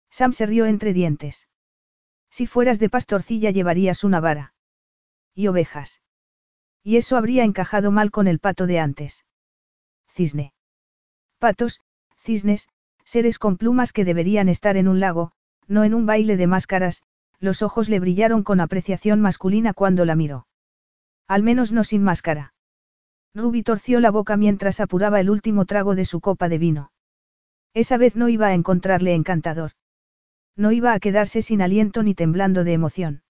Sam 0.09 0.31
se 0.31 0.45
rió 0.45 0.65
entre 0.65 0.93
dientes. 0.93 1.47
Si 2.29 2.47
fueras 2.47 2.79
de 2.79 2.89
pastorcilla 2.89 3.51
llevarías 3.51 4.03
una 4.03 4.19
vara. 4.19 4.53
Y 5.35 5.47
ovejas. 5.47 6.01
Y 6.83 6.95
eso 6.97 7.17
habría 7.17 7.43
encajado 7.43 7.91
mal 7.91 8.11
con 8.11 8.27
el 8.27 8.39
pato 8.39 8.65
de 8.65 8.79
antes. 8.79 9.25
Cisne. 10.07 10.53
Patos, 11.39 11.81
cisnes, 12.17 12.67
seres 13.03 13.37
con 13.37 13.57
plumas 13.57 13.93
que 13.93 14.05
deberían 14.05 14.49
estar 14.49 14.75
en 14.75 14.87
un 14.87 14.99
lago, 14.99 15.31
no 15.67 15.83
en 15.83 15.93
un 15.93 16.05
baile 16.05 16.35
de 16.35 16.47
máscaras, 16.47 17.03
los 17.39 17.61
ojos 17.61 17.89
le 17.89 17.99
brillaron 17.99 18.43
con 18.43 18.59
apreciación 18.59 19.21
masculina 19.21 19.73
cuando 19.73 20.03
la 20.05 20.15
miró. 20.15 20.47
Al 21.27 21.43
menos 21.43 21.71
no 21.71 21.83
sin 21.83 22.03
máscara. 22.03 22.53
Ruby 23.35 23.61
torció 23.61 23.99
la 23.99 24.09
boca 24.09 24.35
mientras 24.35 24.79
apuraba 24.79 25.19
el 25.19 25.29
último 25.29 25.65
trago 25.65 25.93
de 25.93 26.05
su 26.05 26.21
copa 26.21 26.49
de 26.49 26.57
vino. 26.57 26.91
Esa 27.73 27.97
vez 27.97 28.15
no 28.15 28.29
iba 28.29 28.47
a 28.47 28.53
encontrarle 28.55 29.13
encantador. 29.13 29.71
No 30.55 30.71
iba 30.71 30.93
a 30.93 30.99
quedarse 30.99 31.43
sin 31.43 31.61
aliento 31.61 32.01
ni 32.01 32.15
temblando 32.15 32.63
de 32.63 32.73
emoción. 32.73 33.21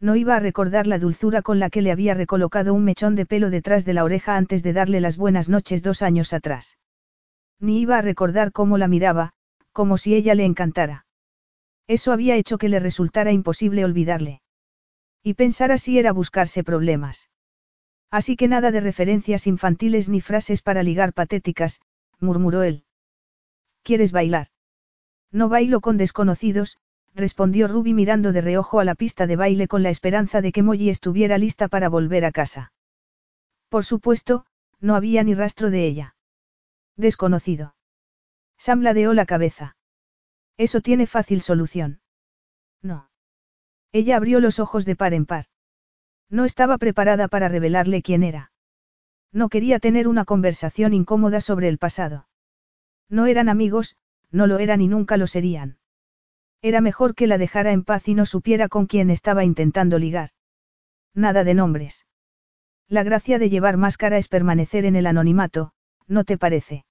No 0.00 0.16
iba 0.16 0.36
a 0.36 0.40
recordar 0.40 0.86
la 0.86 0.98
dulzura 0.98 1.40
con 1.40 1.58
la 1.58 1.70
que 1.70 1.80
le 1.80 1.92
había 1.92 2.12
recolocado 2.12 2.74
un 2.74 2.84
mechón 2.84 3.14
de 3.14 3.24
pelo 3.24 3.48
detrás 3.48 3.86
de 3.86 3.94
la 3.94 4.04
oreja 4.04 4.36
antes 4.36 4.62
de 4.62 4.74
darle 4.74 5.00
las 5.00 5.16
buenas 5.16 5.48
noches 5.48 5.82
dos 5.82 6.02
años 6.02 6.34
atrás. 6.34 6.76
Ni 7.62 7.80
iba 7.80 7.96
a 7.96 8.02
recordar 8.02 8.50
cómo 8.50 8.76
la 8.76 8.88
miraba, 8.88 9.34
como 9.72 9.96
si 9.96 10.16
ella 10.16 10.34
le 10.34 10.44
encantara. 10.44 11.06
Eso 11.86 12.12
había 12.12 12.34
hecho 12.34 12.58
que 12.58 12.68
le 12.68 12.80
resultara 12.80 13.30
imposible 13.30 13.84
olvidarle. 13.84 14.42
Y 15.22 15.34
pensar 15.34 15.70
así 15.70 15.96
era 15.96 16.10
buscarse 16.12 16.64
problemas. 16.64 17.30
Así 18.10 18.34
que 18.36 18.48
nada 18.48 18.72
de 18.72 18.80
referencias 18.80 19.46
infantiles 19.46 20.08
ni 20.08 20.20
frases 20.20 20.60
para 20.60 20.82
ligar 20.82 21.12
patéticas, 21.12 21.80
murmuró 22.18 22.64
él. 22.64 22.84
¿Quieres 23.84 24.10
bailar? 24.10 24.48
No 25.30 25.48
bailo 25.48 25.80
con 25.80 25.96
desconocidos, 25.96 26.78
respondió 27.14 27.68
Ruby 27.68 27.94
mirando 27.94 28.32
de 28.32 28.40
reojo 28.40 28.80
a 28.80 28.84
la 28.84 28.96
pista 28.96 29.28
de 29.28 29.36
baile 29.36 29.68
con 29.68 29.84
la 29.84 29.90
esperanza 29.90 30.40
de 30.40 30.50
que 30.50 30.64
Molly 30.64 30.90
estuviera 30.90 31.38
lista 31.38 31.68
para 31.68 31.88
volver 31.88 32.24
a 32.24 32.32
casa. 32.32 32.72
Por 33.68 33.84
supuesto, 33.84 34.46
no 34.80 34.96
había 34.96 35.22
ni 35.22 35.34
rastro 35.34 35.70
de 35.70 35.86
ella. 35.86 36.16
Desconocido. 36.96 37.74
Sam 38.58 38.82
ladeó 38.82 39.14
la 39.14 39.26
cabeza. 39.26 39.76
Eso 40.56 40.80
tiene 40.80 41.06
fácil 41.06 41.40
solución. 41.40 42.00
No. 42.82 43.10
Ella 43.92 44.16
abrió 44.16 44.40
los 44.40 44.58
ojos 44.58 44.84
de 44.84 44.96
par 44.96 45.14
en 45.14 45.26
par. 45.26 45.46
No 46.30 46.44
estaba 46.44 46.78
preparada 46.78 47.28
para 47.28 47.48
revelarle 47.48 48.02
quién 48.02 48.22
era. 48.22 48.52
No 49.32 49.48
quería 49.48 49.78
tener 49.78 50.08
una 50.08 50.24
conversación 50.24 50.94
incómoda 50.94 51.40
sobre 51.40 51.68
el 51.68 51.78
pasado. 51.78 52.28
No 53.08 53.26
eran 53.26 53.48
amigos, 53.48 53.96
no 54.30 54.46
lo 54.46 54.58
eran 54.58 54.80
y 54.80 54.88
nunca 54.88 55.16
lo 55.16 55.26
serían. 55.26 55.78
Era 56.62 56.80
mejor 56.80 57.14
que 57.14 57.26
la 57.26 57.38
dejara 57.38 57.72
en 57.72 57.84
paz 57.84 58.08
y 58.08 58.14
no 58.14 58.24
supiera 58.24 58.68
con 58.68 58.86
quién 58.86 59.10
estaba 59.10 59.44
intentando 59.44 59.98
ligar. 59.98 60.30
Nada 61.14 61.44
de 61.44 61.54
nombres. 61.54 62.06
La 62.88 63.02
gracia 63.02 63.38
de 63.38 63.50
llevar 63.50 63.76
máscara 63.76 64.16
es 64.16 64.28
permanecer 64.28 64.84
en 64.84 64.96
el 64.96 65.06
anonimato, 65.06 65.72
¿no 66.06 66.24
te 66.24 66.38
parece? 66.38 66.84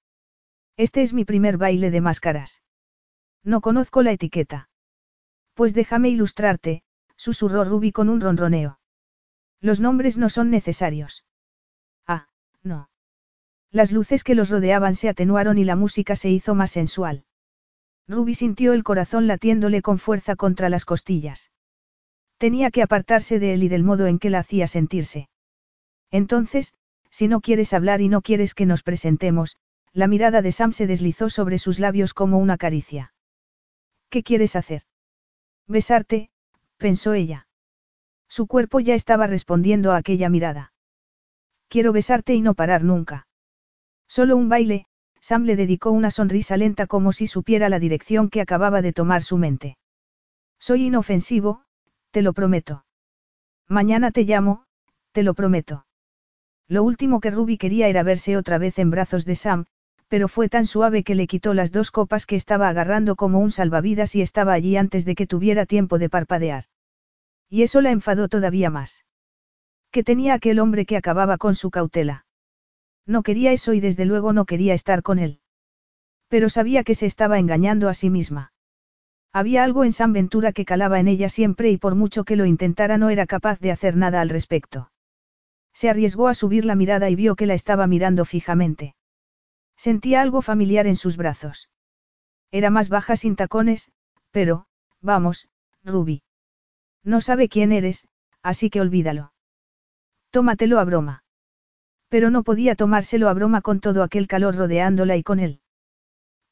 Este 0.76 1.02
es 1.02 1.12
mi 1.12 1.24
primer 1.24 1.58
baile 1.58 1.90
de 1.90 2.00
máscaras. 2.00 2.62
No 3.44 3.60
conozco 3.60 4.02
la 4.02 4.12
etiqueta. 4.12 4.68
Pues 5.54 5.74
déjame 5.74 6.08
ilustrarte, 6.08 6.82
susurró 7.16 7.64
Ruby 7.64 7.92
con 7.92 8.08
un 8.08 8.20
ronroneo. 8.20 8.78
Los 9.60 9.80
nombres 9.80 10.18
no 10.18 10.28
son 10.28 10.50
necesarios. 10.50 11.24
Ah, 12.06 12.28
no. 12.62 12.88
Las 13.70 13.92
luces 13.92 14.24
que 14.24 14.34
los 14.34 14.50
rodeaban 14.50 14.94
se 14.94 15.08
atenuaron 15.08 15.58
y 15.58 15.64
la 15.64 15.76
música 15.76 16.16
se 16.16 16.30
hizo 16.30 16.54
más 16.54 16.70
sensual. 16.70 17.24
Ruby 18.08 18.34
sintió 18.34 18.72
el 18.72 18.84
corazón 18.84 19.26
latiéndole 19.26 19.82
con 19.82 19.98
fuerza 19.98 20.36
contra 20.36 20.68
las 20.68 20.84
costillas. 20.84 21.50
Tenía 22.38 22.70
que 22.70 22.82
apartarse 22.82 23.38
de 23.38 23.54
él 23.54 23.62
y 23.62 23.68
del 23.68 23.84
modo 23.84 24.06
en 24.06 24.18
que 24.18 24.30
la 24.30 24.40
hacía 24.40 24.66
sentirse. 24.66 25.28
Entonces, 26.10 26.74
si 27.12 27.28
no 27.28 27.40
quieres 27.42 27.74
hablar 27.74 28.00
y 28.00 28.08
no 28.08 28.22
quieres 28.22 28.54
que 28.54 28.66
nos 28.66 28.82
presentemos, 28.82 29.56
la 29.92 30.08
mirada 30.08 30.40
de 30.40 30.50
Sam 30.50 30.72
se 30.72 30.86
deslizó 30.86 31.28
sobre 31.28 31.58
sus 31.58 31.78
labios 31.78 32.14
como 32.14 32.38
una 32.38 32.56
caricia. 32.56 33.12
¿Qué 34.08 34.22
quieres 34.22 34.56
hacer? 34.56 34.82
Besarte, 35.68 36.30
pensó 36.78 37.12
ella. 37.12 37.46
Su 38.28 38.46
cuerpo 38.46 38.80
ya 38.80 38.94
estaba 38.94 39.26
respondiendo 39.26 39.92
a 39.92 39.98
aquella 39.98 40.30
mirada. 40.30 40.72
Quiero 41.68 41.92
besarte 41.92 42.34
y 42.34 42.40
no 42.40 42.54
parar 42.54 42.82
nunca. 42.82 43.26
Solo 44.08 44.36
un 44.36 44.48
baile, 44.48 44.86
Sam 45.20 45.44
le 45.44 45.54
dedicó 45.54 45.90
una 45.90 46.10
sonrisa 46.10 46.56
lenta 46.56 46.86
como 46.86 47.12
si 47.12 47.26
supiera 47.26 47.68
la 47.68 47.78
dirección 47.78 48.30
que 48.30 48.40
acababa 48.40 48.80
de 48.80 48.94
tomar 48.94 49.22
su 49.22 49.36
mente. 49.36 49.76
Soy 50.58 50.86
inofensivo, 50.86 51.64
te 52.10 52.22
lo 52.22 52.32
prometo. 52.32 52.84
Mañana 53.68 54.12
te 54.12 54.24
llamo, 54.24 54.64
te 55.12 55.22
lo 55.22 55.34
prometo. 55.34 55.84
Lo 56.72 56.84
último 56.84 57.20
que 57.20 57.30
Ruby 57.30 57.58
quería 57.58 57.88
era 57.88 58.02
verse 58.02 58.38
otra 58.38 58.56
vez 58.56 58.78
en 58.78 58.88
brazos 58.88 59.26
de 59.26 59.36
Sam, 59.36 59.66
pero 60.08 60.26
fue 60.26 60.48
tan 60.48 60.64
suave 60.64 61.04
que 61.04 61.14
le 61.14 61.26
quitó 61.26 61.52
las 61.52 61.70
dos 61.70 61.90
copas 61.90 62.24
que 62.24 62.34
estaba 62.34 62.66
agarrando 62.70 63.14
como 63.14 63.40
un 63.40 63.50
salvavidas 63.50 64.14
y 64.14 64.22
estaba 64.22 64.54
allí 64.54 64.78
antes 64.78 65.04
de 65.04 65.14
que 65.14 65.26
tuviera 65.26 65.66
tiempo 65.66 65.98
de 65.98 66.08
parpadear. 66.08 66.64
Y 67.50 67.62
eso 67.62 67.82
la 67.82 67.90
enfadó 67.90 68.26
todavía 68.28 68.70
más. 68.70 69.04
¿Qué 69.90 70.02
tenía 70.02 70.32
aquel 70.32 70.58
hombre 70.60 70.86
que 70.86 70.96
acababa 70.96 71.36
con 71.36 71.54
su 71.56 71.70
cautela? 71.70 72.24
No 73.04 73.22
quería 73.22 73.52
eso 73.52 73.74
y 73.74 73.80
desde 73.80 74.06
luego 74.06 74.32
no 74.32 74.46
quería 74.46 74.72
estar 74.72 75.02
con 75.02 75.18
él. 75.18 75.40
Pero 76.28 76.48
sabía 76.48 76.84
que 76.84 76.94
se 76.94 77.04
estaba 77.04 77.38
engañando 77.38 77.90
a 77.90 77.92
sí 77.92 78.08
misma. 78.08 78.54
Había 79.30 79.62
algo 79.62 79.84
en 79.84 79.92
San 79.92 80.14
Ventura 80.14 80.52
que 80.52 80.64
calaba 80.64 81.00
en 81.00 81.08
ella 81.08 81.28
siempre 81.28 81.70
y 81.70 81.76
por 81.76 81.96
mucho 81.96 82.24
que 82.24 82.36
lo 82.36 82.46
intentara 82.46 82.96
no 82.96 83.10
era 83.10 83.26
capaz 83.26 83.60
de 83.60 83.72
hacer 83.72 83.94
nada 83.94 84.22
al 84.22 84.30
respecto. 84.30 84.88
Se 85.72 85.88
arriesgó 85.88 86.28
a 86.28 86.34
subir 86.34 86.64
la 86.64 86.74
mirada 86.74 87.10
y 87.10 87.14
vio 87.14 87.36
que 87.36 87.46
la 87.46 87.54
estaba 87.54 87.86
mirando 87.86 88.24
fijamente. 88.24 88.94
Sentía 89.76 90.20
algo 90.20 90.42
familiar 90.42 90.86
en 90.86 90.96
sus 90.96 91.16
brazos. 91.16 91.70
Era 92.50 92.70
más 92.70 92.88
baja 92.88 93.16
sin 93.16 93.36
tacones, 93.36 93.90
pero, 94.30 94.66
vamos, 95.00 95.48
Ruby. 95.84 96.22
No 97.02 97.20
sabe 97.20 97.48
quién 97.48 97.72
eres, 97.72 98.08
así 98.42 98.70
que 98.70 98.80
olvídalo. 98.80 99.32
Tómatelo 100.30 100.78
a 100.78 100.84
broma. 100.84 101.24
Pero 102.08 102.30
no 102.30 102.42
podía 102.42 102.74
tomárselo 102.74 103.28
a 103.28 103.34
broma 103.34 103.62
con 103.62 103.80
todo 103.80 104.02
aquel 104.02 104.26
calor 104.26 104.56
rodeándola 104.56 105.16
y 105.16 105.22
con 105.22 105.40
él. 105.40 105.60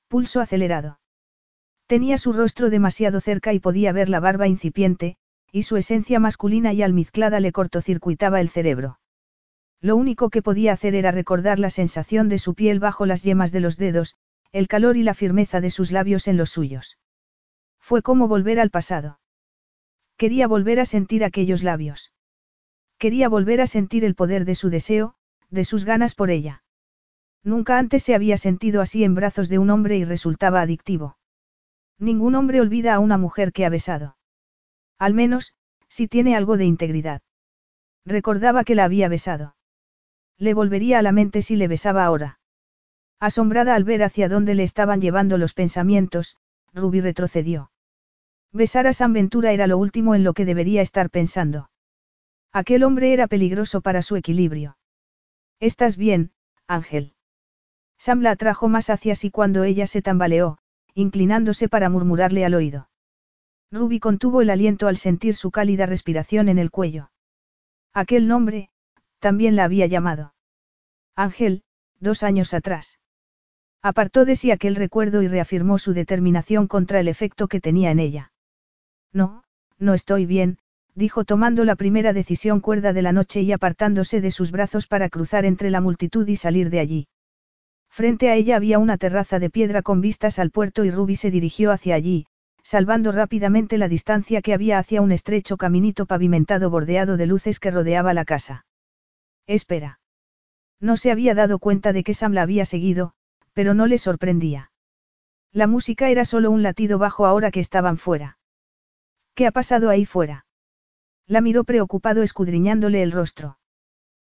Pulso 0.09 0.41
acelerado. 0.41 1.01
Tenía 1.87 2.19
su 2.19 2.33
rostro 2.33 2.71
demasiado 2.71 3.21
cerca 3.21 3.53
y 3.53 3.61
podía 3.61 3.93
ver 3.93 4.09
la 4.09 4.21
barba 4.21 4.49
incipiente, 4.49 5.17
y 5.53 5.65
su 5.65 5.77
esencia 5.77 6.21
masculina 6.21 6.73
y 6.73 6.83
almizclada 6.83 7.41
le 7.41 7.53
cortocircuitaba 7.53 8.41
el 8.41 8.49
cerebro. 8.49 9.00
Lo 9.83 9.97
único 9.97 10.29
que 10.29 10.43
podía 10.43 10.73
hacer 10.73 10.95
era 10.95 11.11
recordar 11.11 11.59
la 11.59 11.71
sensación 11.71 12.29
de 12.29 12.39
su 12.39 12.55
piel 12.55 12.81
bajo 12.81 13.07
las 13.07 13.23
yemas 13.23 13.51
de 13.51 13.61
los 13.61 13.79
dedos, 13.79 14.17
el 14.53 14.69
calor 14.69 14.97
y 14.97 15.03
la 15.03 15.15
firmeza 15.15 15.61
de 15.61 15.71
sus 15.71 15.91
labios 15.91 16.29
en 16.29 16.37
los 16.37 16.51
suyos. 16.51 16.99
Fue 17.79 18.03
como 18.03 18.29
volver 18.29 18.61
al 18.61 18.71
pasado. 18.71 19.21
Quería 20.17 20.47
volver 20.47 20.81
a 20.81 20.85
sentir 20.85 21.25
aquellos 21.25 21.63
labios. 21.63 22.13
Quería 22.99 23.31
volver 23.31 23.63
a 23.63 23.67
sentir 23.67 24.05
el 24.05 24.15
poder 24.15 24.45
de 24.45 24.55
su 24.55 24.69
deseo, 24.69 25.15
de 25.49 25.65
sus 25.65 25.87
ganas 25.87 26.15
por 26.15 26.31
ella. 26.31 26.63
Nunca 27.43 27.79
antes 27.79 28.03
se 28.03 28.15
había 28.15 28.37
sentido 28.37 28.83
así 28.83 29.03
en 29.03 29.15
brazos 29.15 29.49
de 29.49 29.59
un 29.59 29.71
hombre 29.71 29.97
y 29.97 30.05
resultaba 30.05 30.61
adictivo. 30.61 31.17
Ningún 31.99 32.35
hombre 32.35 32.61
olvida 32.61 32.95
a 32.95 32.99
una 32.99 33.17
mujer 33.17 33.53
que 33.53 33.65
ha 33.65 33.71
besado. 33.71 34.19
Al 34.99 35.15
menos, 35.15 35.55
si 35.89 36.07
tiene 36.07 36.37
algo 36.37 36.59
de 36.59 36.67
integridad. 36.67 37.23
Recordaba 38.05 38.65
que 38.65 38.75
la 38.75 38.85
había 38.85 39.09
besado. 39.09 39.55
Le 40.41 40.55
volvería 40.55 40.99
a 40.99 41.03
la 41.03 41.13
mente 41.13 41.43
si 41.43 41.55
le 41.55 41.69
besaba 41.69 42.05
ahora. 42.05 42.41
Asombrada 43.21 43.75
al 43.75 43.85
ver 43.85 44.03
hacia 44.03 44.31
dónde 44.31 44.55
le 44.55 44.63
estaban 44.63 45.03
llevando 45.03 45.37
los 45.37 45.53
pensamientos, 45.53 46.39
Ruby 46.73 47.03
retrocedió. 47.03 47.71
Besar 48.51 48.87
a 48.87 48.95
San 48.95 49.13
Ventura 49.13 49.53
era 49.53 49.67
lo 49.67 49.77
último 49.77 50.15
en 50.15 50.25
lo 50.25 50.33
que 50.33 50.47
debería 50.47 50.81
estar 50.81 51.11
pensando. 51.11 51.71
Aquel 52.53 52.85
hombre 52.85 53.13
era 53.13 53.29
peligroso 53.29 53.83
para 53.83 54.01
su 54.01 54.17
equilibrio. 54.17 54.79
¿Estás 55.61 55.99
bien, 55.99 56.33
Ángel? 56.67 57.13
Sam 57.99 58.23
la 58.23 58.31
atrajo 58.31 58.71
más 58.71 58.89
hacia 58.89 59.15
sí 59.15 59.31
cuando 59.31 59.63
ella 59.65 59.87
se 59.87 60.01
tambaleó, 60.01 60.57
inclinándose 60.95 61.69
para 61.69 61.91
murmurarle 61.91 62.47
al 62.47 62.55
oído. 62.55 62.89
Ruby 63.71 64.01
contuvo 64.01 64.41
el 64.41 64.49
aliento 64.49 64.89
al 64.89 64.97
sentir 64.97 65.35
su 65.35 65.51
cálida 65.51 65.85
respiración 65.85 66.49
en 66.49 66.59
el 66.59 66.71
cuello. 66.71 67.11
Aquel 67.93 68.27
nombre, 68.27 68.71
también 69.21 69.55
la 69.55 69.65
había 69.65 69.87
llamado. 69.87 70.35
Ángel, 71.15 71.63
dos 72.01 72.23
años 72.23 72.55
atrás. 72.55 72.99
Apartó 73.83 74.25
de 74.25 74.37
sí 74.37 74.51
aquel 74.51 74.75
recuerdo 74.75 75.23
y 75.23 75.29
reafirmó 75.29 75.79
su 75.79 75.93
determinación 75.95 76.67
contra 76.67 77.01
el 77.01 77.09
efecto 77.09 77.49
que 77.49 77.61
tenía 77.61 77.91
en 77.91 77.99
ella. 77.99 78.33
No, 79.13 79.45
no 79.79 79.95
estoy 79.95 80.27
bien, 80.27 80.59
dijo 80.95 81.25
tomando 81.25 81.65
la 81.65 81.77
primera 81.77 82.13
decisión 82.13 82.61
cuerda 82.61 82.93
de 82.93 83.03
la 83.03 83.13
noche 83.13 83.41
y 83.43 83.53
apartándose 83.53 84.21
de 84.21 84.31
sus 84.31 84.51
brazos 84.51 84.87
para 84.87 85.09
cruzar 85.09 85.45
entre 85.45 85.71
la 85.71 85.81
multitud 85.81 86.27
y 86.29 86.37
salir 86.37 86.69
de 86.69 86.81
allí. 86.81 87.09
Frente 87.89 88.29
a 88.29 88.35
ella 88.35 88.57
había 88.57 88.79
una 88.79 88.99
terraza 88.99 89.39
de 89.39 89.51
piedra 89.51 89.83
con 89.83 90.01
vistas 90.01 90.39
al 90.39 90.51
puerto 90.51 90.85
y 90.85 90.91
Ruby 90.91 91.17
se 91.17 91.31
dirigió 91.31 91.73
hacia 91.73 91.95
allí, 91.95 92.27
salvando 92.63 93.13
rápidamente 93.13 93.79
la 93.79 93.89
distancia 93.89 94.43
que 94.43 94.55
había 94.55 94.79
hacia 94.79 95.01
un 95.01 95.13
estrecho 95.13 95.57
caminito 95.57 96.07
pavimentado 96.07 96.71
bordeado 96.71 97.17
de 97.17 97.27
luces 97.27 97.59
que 97.59 97.71
rodeaba 97.71 98.15
la 98.15 98.25
casa. 98.25 98.65
Espera. 99.47 100.01
No 100.81 100.97
se 100.97 101.11
había 101.11 101.35
dado 101.35 101.59
cuenta 101.59 101.93
de 101.93 102.03
que 102.03 102.15
Sam 102.15 102.33
la 102.33 102.43
había 102.43 102.65
seguido, 102.65 103.15
pero 103.53 103.75
no 103.75 103.87
le 103.87 103.99
sorprendía. 103.99 104.71
La 105.53 105.67
música 105.67 106.09
era 106.11 106.25
solo 106.25 106.51
un 106.51 106.63
latido 106.63 106.99
bajo 106.99 107.27
ahora 107.27 107.51
que 107.51 107.61
estaban 107.61 107.99
fuera. 107.99 108.39
¿Qué 109.35 109.47
ha 109.47 109.53
pasado 109.53 109.91
ahí 109.91 110.07
fuera? 110.07 110.47
La 111.27 111.41
miró 111.41 111.65
preocupado 111.65 112.23
escudriñándole 112.23 113.03
el 113.03 113.13
rostro. 113.13 113.59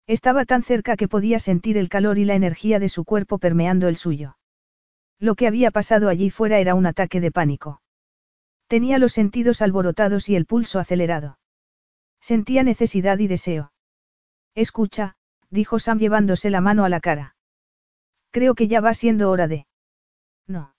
Estaba 0.06 0.44
tan 0.44 0.62
cerca 0.62 0.96
que 0.96 1.08
podía 1.08 1.38
sentir 1.38 1.78
el 1.78 1.88
calor 1.88 2.18
y 2.18 2.24
la 2.24 2.34
energía 2.34 2.78
de 2.78 2.88
su 2.88 3.04
cuerpo 3.04 3.38
permeando 3.38 3.88
el 3.88 3.96
suyo. 3.96 4.36
Lo 5.18 5.34
que 5.34 5.46
había 5.46 5.70
pasado 5.70 6.08
allí 6.08 6.30
fuera 6.30 6.58
era 6.58 6.74
un 6.74 6.86
ataque 6.86 7.20
de 7.20 7.32
pánico. 7.32 7.80
Tenía 8.68 8.98
los 8.98 9.12
sentidos 9.12 9.62
alborotados 9.62 10.28
y 10.28 10.36
el 10.36 10.46
pulso 10.46 10.78
acelerado. 10.78 11.38
Sentía 12.20 12.62
necesidad 12.62 13.18
y 13.18 13.26
deseo. 13.26 13.72
Escucha, 14.56 15.16
dijo 15.50 15.78
Sam 15.78 15.98
llevándose 15.98 16.48
la 16.48 16.62
mano 16.62 16.84
a 16.84 16.88
la 16.88 17.00
cara. 17.00 17.36
Creo 18.32 18.54
que 18.54 18.68
ya 18.68 18.80
va 18.80 18.94
siendo 18.94 19.30
hora 19.30 19.48
de... 19.48 19.66
No. 20.48 20.74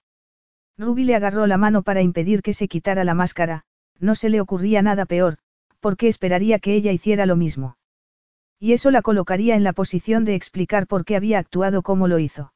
Ruby 0.78 1.04
le 1.04 1.16
agarró 1.16 1.46
la 1.46 1.58
mano 1.58 1.84
para 1.84 2.02
impedir 2.02 2.42
que 2.42 2.54
se 2.54 2.68
quitara 2.68 3.04
la 3.04 3.14
máscara, 3.14 3.66
no 4.00 4.16
se 4.16 4.30
le 4.30 4.42
ocurría 4.42 4.82
nada 4.82 5.06
peor, 5.06 5.38
porque 5.80 6.08
esperaría 6.08 6.60
que 6.60 6.74
ella 6.74 6.92
hiciera 6.92 7.28
lo 7.28 7.36
mismo. 7.36 7.78
Y 8.60 8.74
eso 8.74 8.90
la 8.90 9.04
colocaría 9.04 9.56
en 9.56 9.64
la 9.64 9.74
posición 9.74 10.26
de 10.26 10.34
explicar 10.34 10.88
por 10.88 11.06
qué 11.06 11.16
había 11.16 11.38
actuado 11.38 11.84
como 11.84 12.08
lo 12.08 12.18
hizo. 12.18 12.54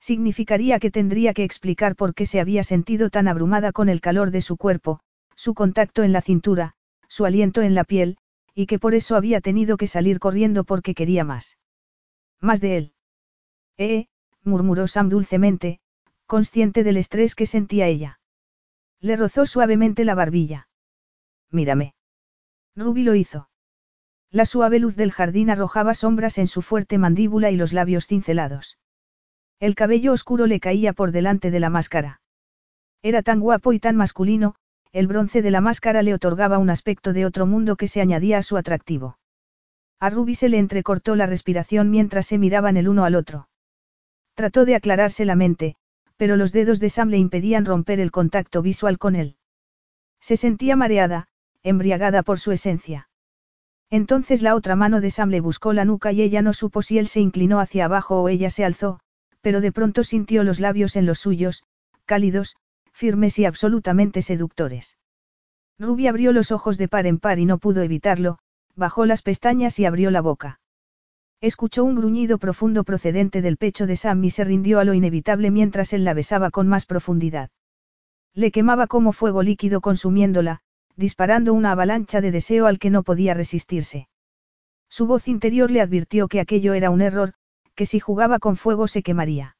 Significaría 0.00 0.80
que 0.80 0.90
tendría 0.90 1.34
que 1.34 1.44
explicar 1.44 1.94
por 1.94 2.14
qué 2.14 2.26
se 2.26 2.40
había 2.40 2.64
sentido 2.64 3.10
tan 3.10 3.28
abrumada 3.28 3.70
con 3.70 3.88
el 3.88 4.00
calor 4.00 4.32
de 4.32 4.40
su 4.40 4.56
cuerpo, 4.56 4.98
su 5.36 5.54
contacto 5.54 6.02
en 6.02 6.12
la 6.12 6.20
cintura, 6.20 6.74
su 7.06 7.24
aliento 7.24 7.62
en 7.62 7.76
la 7.76 7.84
piel, 7.84 8.18
y 8.54 8.66
que 8.66 8.78
por 8.78 8.94
eso 8.94 9.16
había 9.16 9.40
tenido 9.40 9.76
que 9.76 9.86
salir 9.86 10.18
corriendo 10.18 10.64
porque 10.64 10.94
quería 10.94 11.24
más. 11.24 11.58
Más 12.40 12.60
de 12.60 12.76
él. 12.76 12.92
Eh, 13.78 14.06
murmuró 14.42 14.88
Sam 14.88 15.08
dulcemente, 15.08 15.80
consciente 16.26 16.84
del 16.84 16.96
estrés 16.96 17.34
que 17.34 17.46
sentía 17.46 17.86
ella. 17.86 18.20
Le 19.00 19.16
rozó 19.16 19.46
suavemente 19.46 20.04
la 20.04 20.14
barbilla. 20.14 20.68
Mírame. 21.50 21.94
Ruby 22.76 23.02
lo 23.02 23.14
hizo. 23.14 23.48
La 24.30 24.46
suave 24.46 24.78
luz 24.78 24.96
del 24.96 25.12
jardín 25.12 25.50
arrojaba 25.50 25.92
sombras 25.94 26.38
en 26.38 26.46
su 26.46 26.62
fuerte 26.62 26.96
mandíbula 26.96 27.50
y 27.50 27.56
los 27.56 27.72
labios 27.72 28.06
cincelados. 28.06 28.78
El 29.60 29.74
cabello 29.74 30.12
oscuro 30.12 30.46
le 30.46 30.58
caía 30.58 30.92
por 30.92 31.12
delante 31.12 31.50
de 31.50 31.60
la 31.60 31.68
máscara. 31.68 32.20
Era 33.02 33.22
tan 33.22 33.40
guapo 33.40 33.72
y 33.72 33.78
tan 33.78 33.96
masculino, 33.96 34.54
el 34.92 35.06
bronce 35.06 35.40
de 35.40 35.50
la 35.50 35.62
máscara 35.62 36.02
le 36.02 36.12
otorgaba 36.12 36.58
un 36.58 36.68
aspecto 36.68 37.14
de 37.14 37.24
otro 37.24 37.46
mundo 37.46 37.76
que 37.76 37.88
se 37.88 38.02
añadía 38.02 38.38
a 38.38 38.42
su 38.42 38.58
atractivo. 38.58 39.18
A 39.98 40.10
Ruby 40.10 40.34
se 40.34 40.50
le 40.50 40.58
entrecortó 40.58 41.16
la 41.16 41.26
respiración 41.26 41.90
mientras 41.90 42.26
se 42.26 42.36
miraban 42.36 42.76
el 42.76 42.88
uno 42.88 43.04
al 43.04 43.14
otro. 43.14 43.48
Trató 44.34 44.64
de 44.64 44.74
aclararse 44.74 45.24
la 45.24 45.34
mente, 45.34 45.76
pero 46.16 46.36
los 46.36 46.52
dedos 46.52 46.78
de 46.78 46.90
Sam 46.90 47.08
le 47.08 47.18
impedían 47.18 47.64
romper 47.64 48.00
el 48.00 48.10
contacto 48.10 48.60
visual 48.60 48.98
con 48.98 49.16
él. 49.16 49.36
Se 50.20 50.36
sentía 50.36 50.76
mareada, 50.76 51.28
embriagada 51.62 52.22
por 52.22 52.38
su 52.38 52.52
esencia. 52.52 53.08
Entonces 53.90 54.42
la 54.42 54.54
otra 54.54 54.76
mano 54.76 55.00
de 55.00 55.10
Sam 55.10 55.30
le 55.30 55.40
buscó 55.40 55.72
la 55.72 55.84
nuca 55.84 56.12
y 56.12 56.22
ella 56.22 56.42
no 56.42 56.52
supo 56.52 56.82
si 56.82 56.98
él 56.98 57.08
se 57.08 57.20
inclinó 57.20 57.60
hacia 57.60 57.86
abajo 57.86 58.22
o 58.22 58.28
ella 58.28 58.50
se 58.50 58.64
alzó, 58.64 59.00
pero 59.40 59.60
de 59.60 59.72
pronto 59.72 60.04
sintió 60.04 60.44
los 60.44 60.60
labios 60.60 60.96
en 60.96 61.06
los 61.06 61.18
suyos, 61.18 61.62
cálidos, 62.04 62.56
firmes 62.92 63.38
y 63.38 63.44
absolutamente 63.44 64.22
seductores. 64.22 64.98
Ruby 65.78 66.06
abrió 66.06 66.32
los 66.32 66.52
ojos 66.52 66.78
de 66.78 66.88
par 66.88 67.06
en 67.06 67.18
par 67.18 67.38
y 67.38 67.44
no 67.44 67.58
pudo 67.58 67.82
evitarlo, 67.82 68.38
bajó 68.76 69.06
las 69.06 69.22
pestañas 69.22 69.78
y 69.78 69.84
abrió 69.84 70.10
la 70.10 70.20
boca. 70.20 70.60
Escuchó 71.40 71.82
un 71.82 71.96
gruñido 71.96 72.38
profundo 72.38 72.84
procedente 72.84 73.42
del 73.42 73.56
pecho 73.56 73.86
de 73.86 73.96
Sam 73.96 74.22
y 74.22 74.30
se 74.30 74.44
rindió 74.44 74.78
a 74.78 74.84
lo 74.84 74.94
inevitable 74.94 75.50
mientras 75.50 75.92
él 75.92 76.04
la 76.04 76.14
besaba 76.14 76.50
con 76.50 76.68
más 76.68 76.86
profundidad. 76.86 77.50
Le 78.32 78.52
quemaba 78.52 78.86
como 78.86 79.12
fuego 79.12 79.42
líquido 79.42 79.80
consumiéndola, 79.80 80.60
disparando 80.96 81.52
una 81.52 81.72
avalancha 81.72 82.20
de 82.20 82.30
deseo 82.30 82.66
al 82.66 82.78
que 82.78 82.90
no 82.90 83.02
podía 83.02 83.34
resistirse. 83.34 84.08
Su 84.88 85.06
voz 85.06 85.26
interior 85.26 85.70
le 85.70 85.80
advirtió 85.80 86.28
que 86.28 86.38
aquello 86.38 86.74
era 86.74 86.90
un 86.90 87.00
error, 87.00 87.34
que 87.74 87.86
si 87.86 87.98
jugaba 87.98 88.38
con 88.38 88.56
fuego 88.56 88.86
se 88.86 89.02
quemaría. 89.02 89.56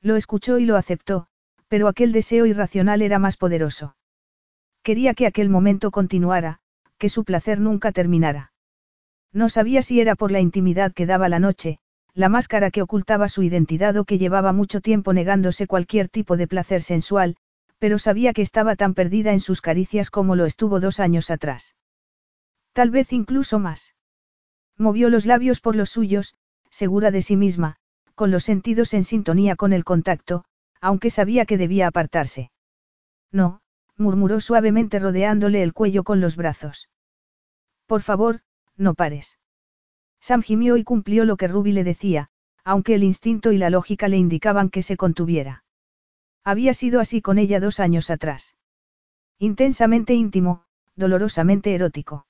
Lo 0.00 0.16
escuchó 0.16 0.58
y 0.58 0.64
lo 0.64 0.76
aceptó, 0.76 1.28
pero 1.68 1.88
aquel 1.88 2.12
deseo 2.12 2.46
irracional 2.46 3.02
era 3.02 3.18
más 3.18 3.36
poderoso. 3.36 3.96
Quería 4.82 5.14
que 5.14 5.26
aquel 5.26 5.48
momento 5.48 5.90
continuara, 5.90 6.60
que 6.98 7.08
su 7.08 7.24
placer 7.24 7.60
nunca 7.60 7.92
terminara. 7.92 8.52
No 9.32 9.48
sabía 9.48 9.82
si 9.82 10.00
era 10.00 10.14
por 10.14 10.30
la 10.30 10.40
intimidad 10.40 10.92
que 10.92 11.06
daba 11.06 11.28
la 11.28 11.38
noche, 11.38 11.78
la 12.14 12.28
máscara 12.28 12.70
que 12.70 12.82
ocultaba 12.82 13.28
su 13.28 13.42
identidad 13.42 13.96
o 13.96 14.04
que 14.04 14.16
llevaba 14.16 14.52
mucho 14.52 14.80
tiempo 14.80 15.12
negándose 15.12 15.66
cualquier 15.66 16.08
tipo 16.08 16.36
de 16.36 16.46
placer 16.46 16.80
sensual, 16.82 17.36
pero 17.78 17.98
sabía 17.98 18.32
que 18.32 18.42
estaba 18.42 18.76
tan 18.76 18.94
perdida 18.94 19.32
en 19.32 19.40
sus 19.40 19.60
caricias 19.60 20.10
como 20.10 20.36
lo 20.36 20.46
estuvo 20.46 20.80
dos 20.80 20.98
años 20.98 21.30
atrás. 21.30 21.76
Tal 22.72 22.90
vez 22.90 23.12
incluso 23.12 23.58
más. 23.58 23.94
Movió 24.78 25.10
los 25.10 25.26
labios 25.26 25.60
por 25.60 25.76
los 25.76 25.90
suyos, 25.90 26.34
segura 26.70 27.10
de 27.10 27.22
sí 27.22 27.36
misma, 27.36 27.76
con 28.14 28.30
los 28.30 28.44
sentidos 28.44 28.94
en 28.94 29.04
sintonía 29.04 29.56
con 29.56 29.72
el 29.72 29.84
contacto, 29.84 30.44
aunque 30.86 31.10
sabía 31.10 31.46
que 31.46 31.58
debía 31.58 31.88
apartarse. 31.88 32.52
No, 33.32 33.60
murmuró 33.96 34.38
suavemente 34.38 35.00
rodeándole 35.00 35.64
el 35.64 35.72
cuello 35.72 36.04
con 36.04 36.20
los 36.20 36.36
brazos. 36.36 36.88
Por 37.86 38.02
favor, 38.02 38.42
no 38.76 38.94
pares. 38.94 39.40
Sam 40.20 40.42
gimió 40.42 40.76
y 40.76 40.84
cumplió 40.84 41.24
lo 41.24 41.36
que 41.36 41.48
Ruby 41.48 41.72
le 41.72 41.82
decía, 41.82 42.28
aunque 42.62 42.94
el 42.94 43.02
instinto 43.02 43.50
y 43.50 43.58
la 43.58 43.68
lógica 43.68 44.06
le 44.06 44.16
indicaban 44.16 44.70
que 44.70 44.84
se 44.84 44.96
contuviera. 44.96 45.64
Había 46.44 46.72
sido 46.72 47.00
así 47.00 47.20
con 47.20 47.38
ella 47.38 47.58
dos 47.58 47.80
años 47.80 48.08
atrás. 48.08 48.54
Intensamente 49.40 50.14
íntimo, 50.14 50.66
dolorosamente 50.94 51.74
erótico. 51.74 52.28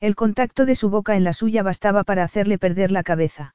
El 0.00 0.16
contacto 0.16 0.66
de 0.66 0.74
su 0.74 0.90
boca 0.90 1.14
en 1.14 1.22
la 1.22 1.32
suya 1.32 1.62
bastaba 1.62 2.02
para 2.02 2.24
hacerle 2.24 2.58
perder 2.58 2.90
la 2.90 3.04
cabeza. 3.04 3.54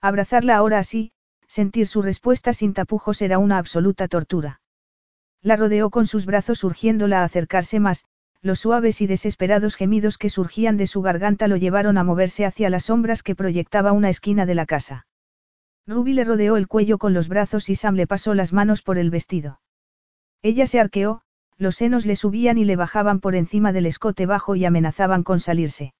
Abrazarla 0.00 0.56
ahora 0.56 0.78
así, 0.78 1.12
sentir 1.46 1.86
su 1.86 2.02
respuesta 2.02 2.52
sin 2.52 2.74
tapujos 2.74 3.22
era 3.22 3.38
una 3.38 3.58
absoluta 3.58 4.08
tortura. 4.08 4.60
La 5.42 5.56
rodeó 5.56 5.90
con 5.90 6.06
sus 6.06 6.26
brazos 6.26 6.64
urgiéndola 6.64 7.20
a 7.20 7.24
acercarse 7.24 7.80
más, 7.80 8.06
los 8.40 8.60
suaves 8.60 9.00
y 9.00 9.06
desesperados 9.06 9.76
gemidos 9.76 10.18
que 10.18 10.30
surgían 10.30 10.76
de 10.76 10.86
su 10.86 11.00
garganta 11.00 11.48
lo 11.48 11.56
llevaron 11.56 11.96
a 11.98 12.04
moverse 12.04 12.44
hacia 12.44 12.70
las 12.70 12.84
sombras 12.84 13.22
que 13.22 13.34
proyectaba 13.34 13.92
una 13.92 14.10
esquina 14.10 14.46
de 14.46 14.54
la 14.54 14.66
casa. 14.66 15.06
Ruby 15.86 16.14
le 16.14 16.24
rodeó 16.24 16.56
el 16.56 16.68
cuello 16.68 16.98
con 16.98 17.14
los 17.14 17.28
brazos 17.28 17.68
y 17.68 17.74
Sam 17.74 17.94
le 17.94 18.06
pasó 18.06 18.34
las 18.34 18.52
manos 18.52 18.82
por 18.82 18.98
el 18.98 19.10
vestido. 19.10 19.60
Ella 20.42 20.66
se 20.66 20.80
arqueó, 20.80 21.22
los 21.56 21.76
senos 21.76 22.06
le 22.06 22.16
subían 22.16 22.58
y 22.58 22.64
le 22.64 22.76
bajaban 22.76 23.20
por 23.20 23.34
encima 23.34 23.72
del 23.72 23.86
escote 23.86 24.26
bajo 24.26 24.56
y 24.56 24.64
amenazaban 24.64 25.22
con 25.22 25.40
salirse. 25.40 25.94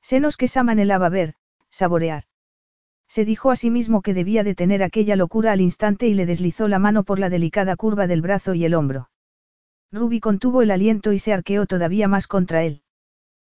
Senos 0.00 0.36
que 0.36 0.48
Sam 0.48 0.70
anhelaba 0.70 1.08
ver, 1.08 1.34
saborear. 1.70 2.24
Se 3.10 3.24
dijo 3.24 3.50
a 3.50 3.56
sí 3.56 3.70
mismo 3.70 4.02
que 4.02 4.14
debía 4.14 4.44
detener 4.44 4.84
aquella 4.84 5.16
locura 5.16 5.50
al 5.50 5.60
instante 5.60 6.06
y 6.06 6.14
le 6.14 6.26
deslizó 6.26 6.68
la 6.68 6.78
mano 6.78 7.02
por 7.02 7.18
la 7.18 7.28
delicada 7.28 7.74
curva 7.74 8.06
del 8.06 8.22
brazo 8.22 8.54
y 8.54 8.64
el 8.64 8.72
hombro. 8.72 9.10
Ruby 9.90 10.20
contuvo 10.20 10.62
el 10.62 10.70
aliento 10.70 11.12
y 11.12 11.18
se 11.18 11.32
arqueó 11.32 11.66
todavía 11.66 12.06
más 12.06 12.28
contra 12.28 12.62
él. 12.62 12.82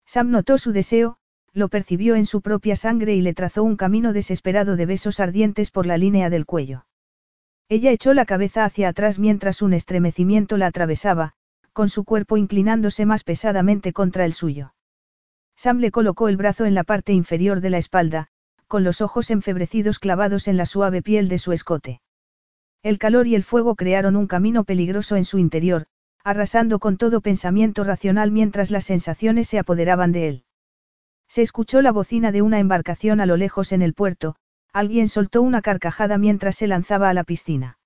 Sam 0.06 0.30
notó 0.30 0.56
su 0.56 0.70
deseo, 0.70 1.16
lo 1.52 1.68
percibió 1.68 2.14
en 2.14 2.26
su 2.26 2.42
propia 2.42 2.76
sangre 2.76 3.16
y 3.16 3.22
le 3.22 3.34
trazó 3.34 3.64
un 3.64 3.76
camino 3.76 4.12
desesperado 4.12 4.76
de 4.76 4.86
besos 4.86 5.18
ardientes 5.18 5.72
por 5.72 5.84
la 5.84 5.98
línea 5.98 6.30
del 6.30 6.46
cuello. 6.46 6.86
Ella 7.68 7.90
echó 7.90 8.14
la 8.14 8.26
cabeza 8.26 8.64
hacia 8.64 8.88
atrás 8.90 9.18
mientras 9.18 9.62
un 9.62 9.72
estremecimiento 9.72 10.58
la 10.58 10.68
atravesaba, 10.68 11.32
con 11.72 11.88
su 11.88 12.04
cuerpo 12.04 12.36
inclinándose 12.36 13.04
más 13.04 13.24
pesadamente 13.24 13.92
contra 13.92 14.24
el 14.24 14.32
suyo. 14.32 14.74
Sam 15.56 15.78
le 15.78 15.90
colocó 15.90 16.28
el 16.28 16.36
brazo 16.36 16.66
en 16.66 16.74
la 16.74 16.84
parte 16.84 17.12
inferior 17.12 17.60
de 17.60 17.70
la 17.70 17.78
espalda, 17.78 18.28
con 18.70 18.84
los 18.84 19.00
ojos 19.00 19.32
enfebrecidos 19.32 19.98
clavados 19.98 20.46
en 20.46 20.56
la 20.56 20.64
suave 20.64 21.02
piel 21.02 21.28
de 21.28 21.38
su 21.38 21.50
escote. 21.50 22.00
El 22.84 22.98
calor 22.98 23.26
y 23.26 23.34
el 23.34 23.42
fuego 23.42 23.74
crearon 23.74 24.14
un 24.14 24.28
camino 24.28 24.62
peligroso 24.62 25.16
en 25.16 25.24
su 25.24 25.38
interior, 25.38 25.86
arrasando 26.22 26.78
con 26.78 26.96
todo 26.96 27.20
pensamiento 27.20 27.82
racional 27.82 28.30
mientras 28.30 28.70
las 28.70 28.84
sensaciones 28.84 29.48
se 29.48 29.58
apoderaban 29.58 30.12
de 30.12 30.28
él. 30.28 30.44
Se 31.26 31.42
escuchó 31.42 31.82
la 31.82 31.90
bocina 31.90 32.30
de 32.30 32.42
una 32.42 32.60
embarcación 32.60 33.20
a 33.20 33.26
lo 33.26 33.36
lejos 33.36 33.72
en 33.72 33.82
el 33.82 33.92
puerto, 33.92 34.36
alguien 34.72 35.08
soltó 35.08 35.42
una 35.42 35.62
carcajada 35.62 36.16
mientras 36.16 36.54
se 36.54 36.68
lanzaba 36.68 37.08
a 37.08 37.14
la 37.14 37.24
piscina. 37.24 37.76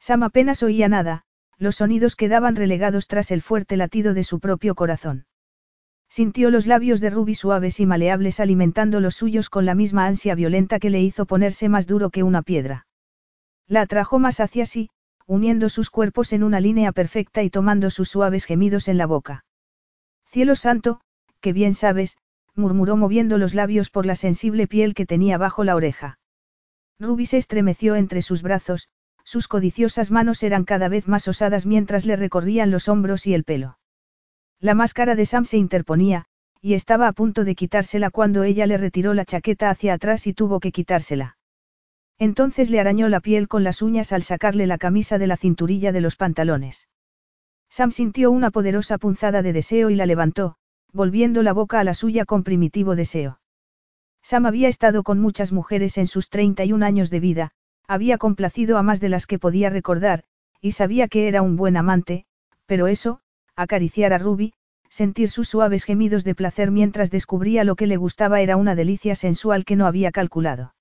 Sam 0.00 0.24
apenas 0.24 0.64
oía 0.64 0.88
nada, 0.88 1.22
los 1.56 1.76
sonidos 1.76 2.16
quedaban 2.16 2.56
relegados 2.56 3.06
tras 3.06 3.30
el 3.30 3.42
fuerte 3.42 3.76
latido 3.76 4.12
de 4.12 4.24
su 4.24 4.40
propio 4.40 4.74
corazón. 4.74 5.26
Sintió 6.10 6.50
los 6.50 6.66
labios 6.66 7.00
de 7.00 7.08
Ruby 7.08 7.36
suaves 7.36 7.78
y 7.78 7.86
maleables 7.86 8.40
alimentando 8.40 8.98
los 8.98 9.14
suyos 9.14 9.48
con 9.48 9.64
la 9.64 9.76
misma 9.76 10.06
ansia 10.06 10.34
violenta 10.34 10.80
que 10.80 10.90
le 10.90 11.00
hizo 11.00 11.24
ponerse 11.24 11.68
más 11.68 11.86
duro 11.86 12.10
que 12.10 12.24
una 12.24 12.42
piedra. 12.42 12.88
La 13.68 13.82
atrajo 13.82 14.18
más 14.18 14.40
hacia 14.40 14.66
sí, 14.66 14.90
uniendo 15.26 15.68
sus 15.68 15.88
cuerpos 15.88 16.32
en 16.32 16.42
una 16.42 16.58
línea 16.58 16.90
perfecta 16.90 17.44
y 17.44 17.50
tomando 17.50 17.90
sus 17.90 18.08
suaves 18.08 18.44
gemidos 18.44 18.88
en 18.88 18.98
la 18.98 19.06
boca. 19.06 19.44
Cielo 20.26 20.56
santo, 20.56 21.00
que 21.40 21.52
bien 21.52 21.74
sabes, 21.74 22.18
murmuró 22.56 22.96
moviendo 22.96 23.38
los 23.38 23.54
labios 23.54 23.88
por 23.88 24.04
la 24.04 24.16
sensible 24.16 24.66
piel 24.66 24.94
que 24.94 25.06
tenía 25.06 25.38
bajo 25.38 25.62
la 25.62 25.76
oreja. 25.76 26.18
Ruby 26.98 27.26
se 27.26 27.38
estremeció 27.38 27.94
entre 27.94 28.22
sus 28.22 28.42
brazos, 28.42 28.88
sus 29.22 29.46
codiciosas 29.46 30.10
manos 30.10 30.42
eran 30.42 30.64
cada 30.64 30.88
vez 30.88 31.06
más 31.06 31.28
osadas 31.28 31.66
mientras 31.66 32.04
le 32.04 32.16
recorrían 32.16 32.72
los 32.72 32.88
hombros 32.88 33.28
y 33.28 33.34
el 33.34 33.44
pelo. 33.44 33.78
La 34.60 34.74
máscara 34.74 35.14
de 35.14 35.24
Sam 35.24 35.46
se 35.46 35.56
interponía, 35.56 36.26
y 36.60 36.74
estaba 36.74 37.08
a 37.08 37.12
punto 37.12 37.44
de 37.44 37.54
quitársela 37.54 38.10
cuando 38.10 38.42
ella 38.44 38.66
le 38.66 38.76
retiró 38.76 39.14
la 39.14 39.24
chaqueta 39.24 39.70
hacia 39.70 39.94
atrás 39.94 40.26
y 40.26 40.34
tuvo 40.34 40.60
que 40.60 40.70
quitársela. 40.70 41.38
Entonces 42.18 42.68
le 42.68 42.78
arañó 42.78 43.08
la 43.08 43.20
piel 43.20 43.48
con 43.48 43.64
las 43.64 43.80
uñas 43.80 44.12
al 44.12 44.22
sacarle 44.22 44.66
la 44.66 44.76
camisa 44.76 45.16
de 45.16 45.26
la 45.26 45.38
cinturilla 45.38 45.92
de 45.92 46.02
los 46.02 46.16
pantalones. 46.16 46.88
Sam 47.70 47.92
sintió 47.92 48.30
una 48.30 48.50
poderosa 48.50 48.98
punzada 48.98 49.40
de 49.40 49.54
deseo 49.54 49.88
y 49.88 49.94
la 49.94 50.04
levantó, 50.04 50.56
volviendo 50.92 51.42
la 51.42 51.54
boca 51.54 51.80
a 51.80 51.84
la 51.84 51.94
suya 51.94 52.26
con 52.26 52.42
primitivo 52.42 52.94
deseo. 52.96 53.40
Sam 54.22 54.44
había 54.44 54.68
estado 54.68 55.02
con 55.02 55.18
muchas 55.18 55.52
mujeres 55.52 55.96
en 55.96 56.06
sus 56.06 56.28
31 56.28 56.84
años 56.84 57.08
de 57.08 57.20
vida, 57.20 57.52
había 57.88 58.18
complacido 58.18 58.76
a 58.76 58.82
más 58.82 59.00
de 59.00 59.08
las 59.08 59.26
que 59.26 59.38
podía 59.38 59.70
recordar, 59.70 60.24
y 60.60 60.72
sabía 60.72 61.08
que 61.08 61.28
era 61.28 61.40
un 61.40 61.56
buen 61.56 61.78
amante, 61.78 62.26
pero 62.66 62.86
eso, 62.86 63.22
acariciar 63.56 64.12
a 64.12 64.18
Ruby, 64.18 64.52
sentir 64.88 65.30
sus 65.30 65.48
suaves 65.48 65.84
gemidos 65.84 66.24
de 66.24 66.34
placer 66.34 66.70
mientras 66.70 67.10
descubría 67.10 67.64
lo 67.64 67.76
que 67.76 67.86
le 67.86 67.96
gustaba 67.96 68.40
era 68.40 68.56
una 68.56 68.74
delicia 68.74 69.14
sensual 69.14 69.64
que 69.64 69.76
no 69.76 69.86
había 69.86 70.10
calculado. 70.10 70.74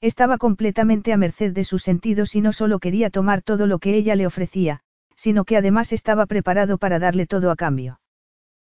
Estaba 0.00 0.38
completamente 0.38 1.12
a 1.12 1.16
merced 1.16 1.52
de 1.52 1.64
sus 1.64 1.82
sentidos 1.82 2.34
y 2.34 2.40
no 2.40 2.52
solo 2.52 2.78
quería 2.78 3.10
tomar 3.10 3.42
todo 3.42 3.66
lo 3.66 3.78
que 3.78 3.94
ella 3.94 4.14
le 4.16 4.26
ofrecía, 4.26 4.80
sino 5.16 5.44
que 5.44 5.56
además 5.56 5.92
estaba 5.92 6.26
preparado 6.26 6.78
para 6.78 6.98
darle 6.98 7.26
todo 7.26 7.50
a 7.50 7.56
cambio. 7.56 8.00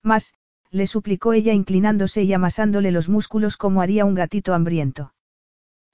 Más, 0.03 0.33
le 0.71 0.87
suplicó 0.87 1.33
ella 1.33 1.53
inclinándose 1.53 2.23
y 2.23 2.33
amasándole 2.33 2.91
los 2.91 3.09
músculos 3.09 3.57
como 3.57 3.81
haría 3.81 4.05
un 4.05 4.13
gatito 4.13 4.53
hambriento. 4.53 5.13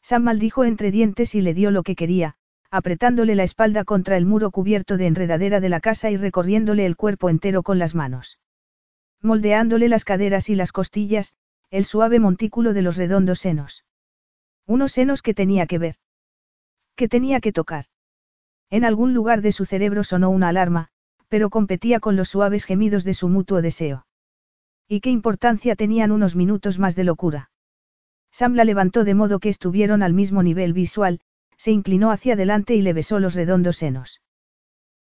Sam 0.02 0.24
maldijo 0.24 0.66
entre 0.66 0.92
dientes 0.92 1.36
y 1.36 1.42
le 1.42 1.54
dio 1.54 1.72
lo 1.72 1.84
que 1.84 1.96
quería, 1.96 2.36
apretándole 2.72 3.36
la 3.36 3.44
espalda 3.44 3.84
contra 3.84 4.16
el 4.16 4.26
muro 4.26 4.50
cubierto 4.50 4.96
de 4.96 5.06
enredadera 5.06 5.60
de 5.60 5.68
la 5.68 5.82
casa 5.82 6.10
y 6.10 6.16
recorriéndole 6.16 6.86
el 6.86 6.96
cuerpo 6.96 7.30
entero 7.30 7.64
con 7.64 7.78
las 7.78 7.96
manos. 7.96 8.40
Moldeándole 9.22 9.90
las 9.90 10.06
caderas 10.06 10.50
y 10.50 10.56
las 10.56 10.72
costillas, 10.72 11.36
el 11.70 11.84
suave 11.84 12.20
montículo 12.20 12.74
de 12.74 12.82
los 12.82 12.96
redondos 12.96 13.40
senos. 13.40 13.86
Unos 14.66 14.94
senos 14.94 15.22
que 15.22 15.34
tenía 15.34 15.68
que 15.68 15.80
ver. 15.80 15.96
Que 16.96 17.10
tenía 17.10 17.42
que 17.42 17.52
tocar. 17.52 17.86
En 18.70 18.86
algún 18.86 19.14
lugar 19.14 19.42
de 19.42 19.52
su 19.52 19.66
cerebro 19.66 20.06
sonó 20.06 20.30
una 20.30 20.48
alarma, 20.48 20.88
pero 21.28 21.50
competía 21.50 22.00
con 22.00 22.16
los 22.16 22.30
suaves 22.30 22.66
gemidos 22.66 23.04
de 23.04 23.14
su 23.14 23.28
mutuo 23.28 23.62
deseo. 23.62 24.06
¿Y 24.88 25.02
qué 25.02 25.10
importancia 25.10 25.76
tenían 25.76 26.12
unos 26.12 26.36
minutos 26.36 26.80
más 26.80 26.96
de 26.96 27.04
locura? 27.04 27.52
Sam 28.32 28.56
la 28.56 28.64
levantó 28.64 29.04
de 29.04 29.14
modo 29.14 29.40
que 29.40 29.50
estuvieron 29.50 30.04
al 30.04 30.14
mismo 30.14 30.42
nivel 30.42 30.72
visual, 30.72 31.20
se 31.62 31.70
inclinó 31.70 32.10
hacia 32.10 32.34
adelante 32.34 32.74
y 32.74 32.82
le 32.82 32.92
besó 32.92 33.20
los 33.20 33.36
redondos 33.36 33.78
senos. 33.78 34.20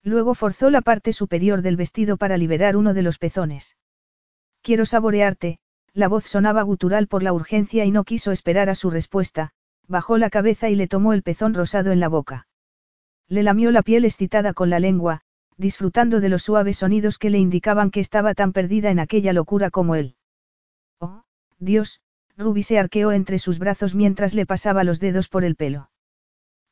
Luego 0.03 0.36
forzó 0.36 0.70
la 0.70 0.82
parte 0.82 1.12
superior 1.12 1.64
del 1.64 1.76
vestido 1.76 2.18
para 2.18 2.38
liberar 2.38 2.78
uno 2.78 2.93
de 2.93 3.01
los 3.01 3.18
pezones. 3.18 3.78
Quiero 4.62 4.86
saborearte, 4.86 5.57
la 5.95 6.07
voz 6.07 6.26
sonaba 6.26 6.62
gutural 6.62 7.07
por 7.07 7.24
la 7.24 7.34
urgencia 7.34 7.84
y 7.84 7.89
no 7.89 8.03
quiso 8.03 8.32
esperar 8.32 8.70
a 8.70 8.76
su 8.76 8.91
respuesta, 8.91 9.53
bajó 9.88 10.20
la 10.20 10.30
cabeza 10.30 10.70
y 10.70 10.76
le 10.76 10.88
tomó 10.88 11.14
el 11.14 11.24
pezón 11.24 11.55
rosado 11.55 11.91
en 11.91 11.99
la 11.99 12.09
boca. 12.09 12.45
Le 13.28 13.41
lamió 13.41 13.72
la 13.72 13.82
piel 13.82 14.05
excitada 14.05 14.53
con 14.53 14.70
la 14.70 14.80
lengua, 14.80 15.22
disfrutando 15.57 16.20
de 16.20 16.30
los 16.30 16.43
suaves 16.43 16.78
sonidos 16.78 17.18
que 17.18 17.32
le 17.32 17.39
indicaban 17.39 17.89
que 17.89 18.01
estaba 18.01 18.36
tan 18.36 18.53
perdida 18.53 18.91
en 18.91 18.99
aquella 18.99 19.34
locura 19.34 19.72
como 19.72 19.95
él. 19.95 20.16
Oh, 20.99 21.24
Dios, 21.57 22.01
Ruby 22.38 22.62
se 22.62 22.78
arqueó 22.78 23.14
entre 23.14 23.39
sus 23.39 23.57
brazos 23.57 23.95
mientras 23.95 24.36
le 24.36 24.45
pasaba 24.45 24.84
los 24.84 24.99
dedos 24.99 25.28
por 25.28 25.43
el 25.43 25.55
pelo. 25.55 25.89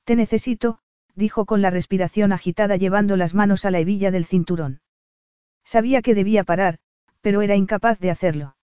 Te 0.10 0.16
necesito, 0.16 0.80
dijo 1.14 1.45
con 1.45 1.62
la 1.62 1.70
respiración 1.70 2.32
agitada 2.32 2.78
llevando 2.78 3.16
las 3.16 3.36
manos 3.36 3.64
a 3.64 3.70
la 3.70 3.78
hebilla 3.78 4.10
del 4.10 4.26
cinturón. 4.26 4.82
Sabía 5.64 6.01
que 6.01 6.16
debía 6.16 6.43
parar, 6.43 6.80
pero 7.22 7.43
era 7.43 7.55
incapaz 7.55 7.99
de 7.99 8.10
hacerlo. 8.10 8.55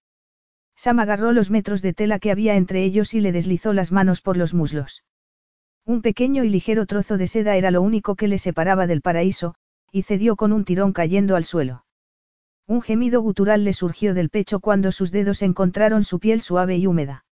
Sam 0.75 0.99
agarró 0.99 1.31
los 1.31 1.49
metros 1.53 1.83
de 1.83 1.93
tela 1.93 2.19
que 2.19 2.33
había 2.33 2.57
entre 2.57 2.83
ellos 2.83 3.15
y 3.15 3.21
le 3.21 3.31
deslizó 3.31 3.73
las 3.73 3.93
manos 3.93 4.23
por 4.23 4.37
los 4.37 4.55
muslos. 4.55 5.05
Un 5.85 6.03
pequeño 6.03 6.43
y 6.43 6.49
ligero 6.49 6.85
trozo 6.85 7.17
de 7.17 7.29
seda 7.29 7.55
era 7.55 7.71
lo 7.71 7.81
único 7.81 8.17
que 8.17 8.27
le 8.27 8.39
separaba 8.39 8.89
del 8.89 9.01
paraíso, 9.01 9.55
y 9.93 10.03
cedió 10.03 10.35
con 10.35 10.53
un 10.53 10.65
tirón 10.65 10.93
cayendo 10.93 11.37
al 11.37 11.45
suelo. 11.45 11.85
Un 12.67 12.83
gemido 12.83 13.21
gutural 13.21 13.63
le 13.63 13.73
surgió 13.73 14.15
del 14.15 14.31
pecho 14.31 14.59
cuando 14.59 14.91
sus 14.91 15.13
dedos 15.13 15.43
encontraron 15.43 16.03
su 16.03 16.19
piel 16.19 16.41
suave 16.41 16.77
y 16.77 16.89
húmeda. 16.89 17.25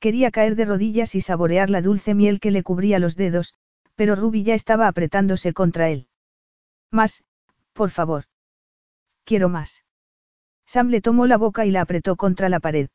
Quería 0.00 0.30
caer 0.30 0.56
de 0.56 0.64
rodillas 0.64 1.14
y 1.14 1.20
saborear 1.20 1.70
la 1.70 1.82
dulce 1.82 2.14
miel 2.14 2.40
que 2.40 2.50
le 2.50 2.62
cubría 2.62 2.98
los 2.98 3.16
dedos, 3.16 3.54
pero 3.94 4.14
Ruby 4.14 4.42
ya 4.42 4.54
estaba 4.54 4.88
apretándose 4.88 5.52
contra 5.52 5.88
él. 5.88 6.08
Más, 6.90 7.24
por 7.72 7.90
favor. 7.90 8.24
Quiero 9.24 9.48
más. 9.48 9.84
Sam 10.66 10.88
le 10.88 11.00
tomó 11.00 11.26
la 11.26 11.36
boca 11.36 11.64
y 11.64 11.70
la 11.70 11.80
apretó 11.80 12.16
contra 12.16 12.48
la 12.48 12.60
pared. 12.60 12.88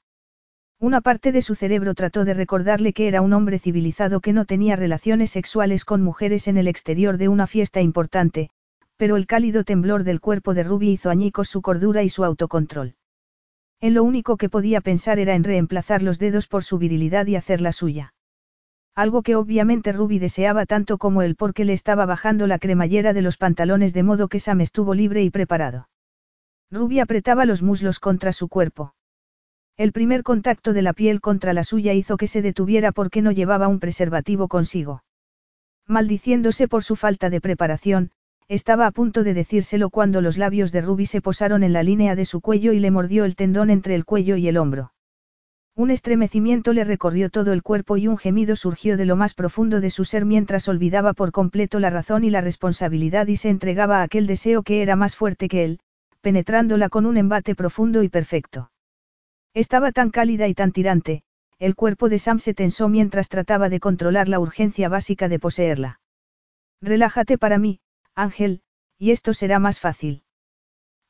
Una 0.79 1.01
parte 1.01 1.31
de 1.31 1.41
su 1.41 1.55
cerebro 1.55 1.93
trató 1.93 2.25
de 2.25 2.33
recordarle 2.33 2.93
que 2.93 3.07
era 3.07 3.21
un 3.21 3.33
hombre 3.33 3.59
civilizado 3.59 4.19
que 4.19 4.33
no 4.33 4.45
tenía 4.45 4.75
relaciones 4.75 5.31
sexuales 5.31 5.85
con 5.85 6.01
mujeres 6.01 6.47
en 6.47 6.57
el 6.57 6.67
exterior 6.67 7.17
de 7.17 7.27
una 7.27 7.45
fiesta 7.45 7.81
importante, 7.81 8.49
pero 8.97 9.15
el 9.15 9.27
cálido 9.27 9.63
temblor 9.63 10.03
del 10.03 10.19
cuerpo 10.19 10.53
de 10.53 10.63
Ruby 10.63 10.91
hizo 10.91 11.09
añicos 11.09 11.49
su 11.49 11.61
cordura 11.61 12.03
y 12.03 12.09
su 12.09 12.23
autocontrol. 12.23 12.95
En 13.81 13.95
lo 13.95 14.03
único 14.03 14.37
que 14.37 14.47
podía 14.47 14.79
pensar 14.79 15.17
era 15.17 15.33
en 15.33 15.43
reemplazar 15.43 16.03
los 16.03 16.19
dedos 16.19 16.47
por 16.47 16.63
su 16.63 16.77
virilidad 16.77 17.25
y 17.25 17.35
hacerla 17.35 17.71
suya. 17.71 18.13
Algo 18.95 19.23
que 19.23 19.35
obviamente 19.35 19.91
Ruby 19.91 20.19
deseaba 20.19 20.65
tanto 20.65 20.97
como 20.99 21.23
él 21.23 21.35
porque 21.35 21.65
le 21.65 21.73
estaba 21.73 22.05
bajando 22.05 22.45
la 22.45 22.59
cremallera 22.59 23.13
de 23.13 23.23
los 23.23 23.37
pantalones 23.37 23.93
de 23.93 24.03
modo 24.03 24.27
que 24.27 24.39
Sam 24.39 24.61
estuvo 24.61 24.93
libre 24.93 25.23
y 25.23 25.31
preparado. 25.31 25.89
Ruby 26.69 26.99
apretaba 26.99 27.45
los 27.45 27.63
muslos 27.63 27.99
contra 27.99 28.33
su 28.33 28.49
cuerpo. 28.49 28.93
El 29.77 29.93
primer 29.93 30.21
contacto 30.21 30.73
de 30.73 30.83
la 30.83 30.93
piel 30.93 31.19
contra 31.19 31.53
la 31.53 31.63
suya 31.63 31.93
hizo 31.93 32.17
que 32.17 32.27
se 32.27 32.41
detuviera 32.41 32.91
porque 32.91 33.21
no 33.21 33.31
llevaba 33.31 33.67
un 33.67 33.79
preservativo 33.79 34.47
consigo. 34.47 35.03
Maldiciéndose 35.87 36.67
por 36.67 36.83
su 36.83 36.95
falta 36.95 37.29
de 37.29 37.41
preparación, 37.41 38.11
estaba 38.51 38.85
a 38.85 38.91
punto 38.91 39.23
de 39.23 39.33
decírselo 39.33 39.89
cuando 39.89 40.19
los 40.19 40.37
labios 40.37 40.73
de 40.73 40.81
Ruby 40.81 41.05
se 41.05 41.21
posaron 41.21 41.63
en 41.63 41.71
la 41.71 41.83
línea 41.83 42.17
de 42.17 42.25
su 42.25 42.41
cuello 42.41 42.73
y 42.73 42.79
le 42.79 42.91
mordió 42.91 43.23
el 43.23 43.37
tendón 43.37 43.69
entre 43.69 43.95
el 43.95 44.03
cuello 44.03 44.35
y 44.35 44.49
el 44.49 44.57
hombro. 44.57 44.91
Un 45.73 45.89
estremecimiento 45.89 46.73
le 46.73 46.83
recorrió 46.83 47.29
todo 47.29 47.53
el 47.53 47.63
cuerpo 47.63 47.95
y 47.95 48.09
un 48.09 48.17
gemido 48.17 48.57
surgió 48.57 48.97
de 48.97 49.05
lo 49.05 49.15
más 49.15 49.35
profundo 49.35 49.79
de 49.79 49.89
su 49.89 50.03
ser 50.03 50.25
mientras 50.25 50.67
olvidaba 50.67 51.13
por 51.13 51.31
completo 51.31 51.79
la 51.79 51.89
razón 51.89 52.25
y 52.25 52.29
la 52.29 52.41
responsabilidad 52.41 53.27
y 53.27 53.37
se 53.37 53.47
entregaba 53.47 53.99
a 53.99 54.03
aquel 54.03 54.27
deseo 54.27 54.63
que 54.63 54.81
era 54.81 54.97
más 54.97 55.15
fuerte 55.15 55.47
que 55.47 55.63
él, 55.63 55.79
penetrándola 56.19 56.89
con 56.89 57.05
un 57.05 57.15
embate 57.15 57.55
profundo 57.55 58.03
y 58.03 58.09
perfecto. 58.09 58.69
Estaba 59.53 59.93
tan 59.93 60.09
cálida 60.09 60.49
y 60.49 60.53
tan 60.53 60.73
tirante, 60.73 61.23
el 61.57 61.75
cuerpo 61.75 62.09
de 62.09 62.19
Sam 62.19 62.39
se 62.39 62.53
tensó 62.53 62.89
mientras 62.89 63.29
trataba 63.29 63.69
de 63.69 63.79
controlar 63.79 64.27
la 64.27 64.41
urgencia 64.41 64.89
básica 64.89 65.29
de 65.29 65.39
poseerla. 65.39 66.01
Relájate 66.81 67.37
para 67.37 67.57
mí, 67.57 67.79
Ángel, 68.15 68.61
y 68.97 69.11
esto 69.11 69.33
será 69.33 69.59
más 69.59 69.79
fácil. 69.79 70.23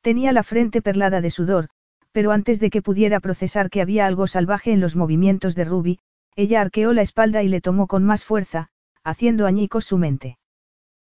Tenía 0.00 0.32
la 0.32 0.42
frente 0.42 0.82
perlada 0.82 1.20
de 1.20 1.30
sudor, 1.30 1.68
pero 2.12 2.32
antes 2.32 2.60
de 2.60 2.70
que 2.70 2.82
pudiera 2.82 3.20
procesar 3.20 3.70
que 3.70 3.80
había 3.80 4.06
algo 4.06 4.26
salvaje 4.26 4.72
en 4.72 4.80
los 4.80 4.96
movimientos 4.96 5.54
de 5.54 5.64
Ruby, 5.64 5.98
ella 6.36 6.60
arqueó 6.60 6.92
la 6.92 7.02
espalda 7.02 7.42
y 7.42 7.48
le 7.48 7.60
tomó 7.60 7.86
con 7.86 8.04
más 8.04 8.24
fuerza, 8.24 8.68
haciendo 9.04 9.46
añicos 9.46 9.84
su 9.84 9.98
mente. 9.98 10.38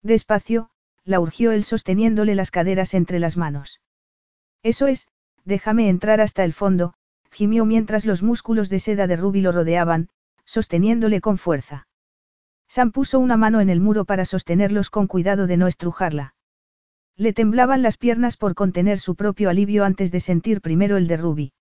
Despacio, 0.01 0.69
la 1.03 1.19
urgió 1.19 1.51
él 1.51 1.63
sosteniéndole 1.63 2.35
las 2.35 2.51
caderas 2.51 2.93
entre 2.93 3.19
las 3.19 3.37
manos. 3.37 3.81
Eso 4.63 4.87
es, 4.87 5.07
déjame 5.43 5.89
entrar 5.89 6.21
hasta 6.21 6.43
el 6.43 6.53
fondo, 6.53 6.93
gimió 7.31 7.65
mientras 7.65 8.05
los 8.05 8.23
músculos 8.23 8.69
de 8.69 8.79
seda 8.79 9.07
de 9.07 9.15
Ruby 9.15 9.41
lo 9.41 9.51
rodeaban, 9.51 10.09
sosteniéndole 10.45 11.21
con 11.21 11.37
fuerza. 11.37 11.87
Sam 12.67 12.91
puso 12.91 13.19
una 13.19 13.37
mano 13.37 13.61
en 13.61 13.69
el 13.69 13.79
muro 13.79 14.05
para 14.05 14.25
sostenerlos 14.25 14.89
con 14.89 15.07
cuidado 15.07 15.47
de 15.47 15.57
no 15.57 15.67
estrujarla. 15.67 16.35
Le 17.15 17.31
temblaban 17.31 17.81
las 17.81 17.97
piernas 17.97 18.35
por 18.35 18.55
contener 18.55 18.99
su 18.99 19.15
propio 19.15 19.49
alivio 19.49 19.85
antes 19.85 20.11
de 20.11 20.19
sentir 20.19 20.61
primero 20.61 20.97
el 20.97 21.07
de 21.07 21.17
Ruby. 21.17 21.53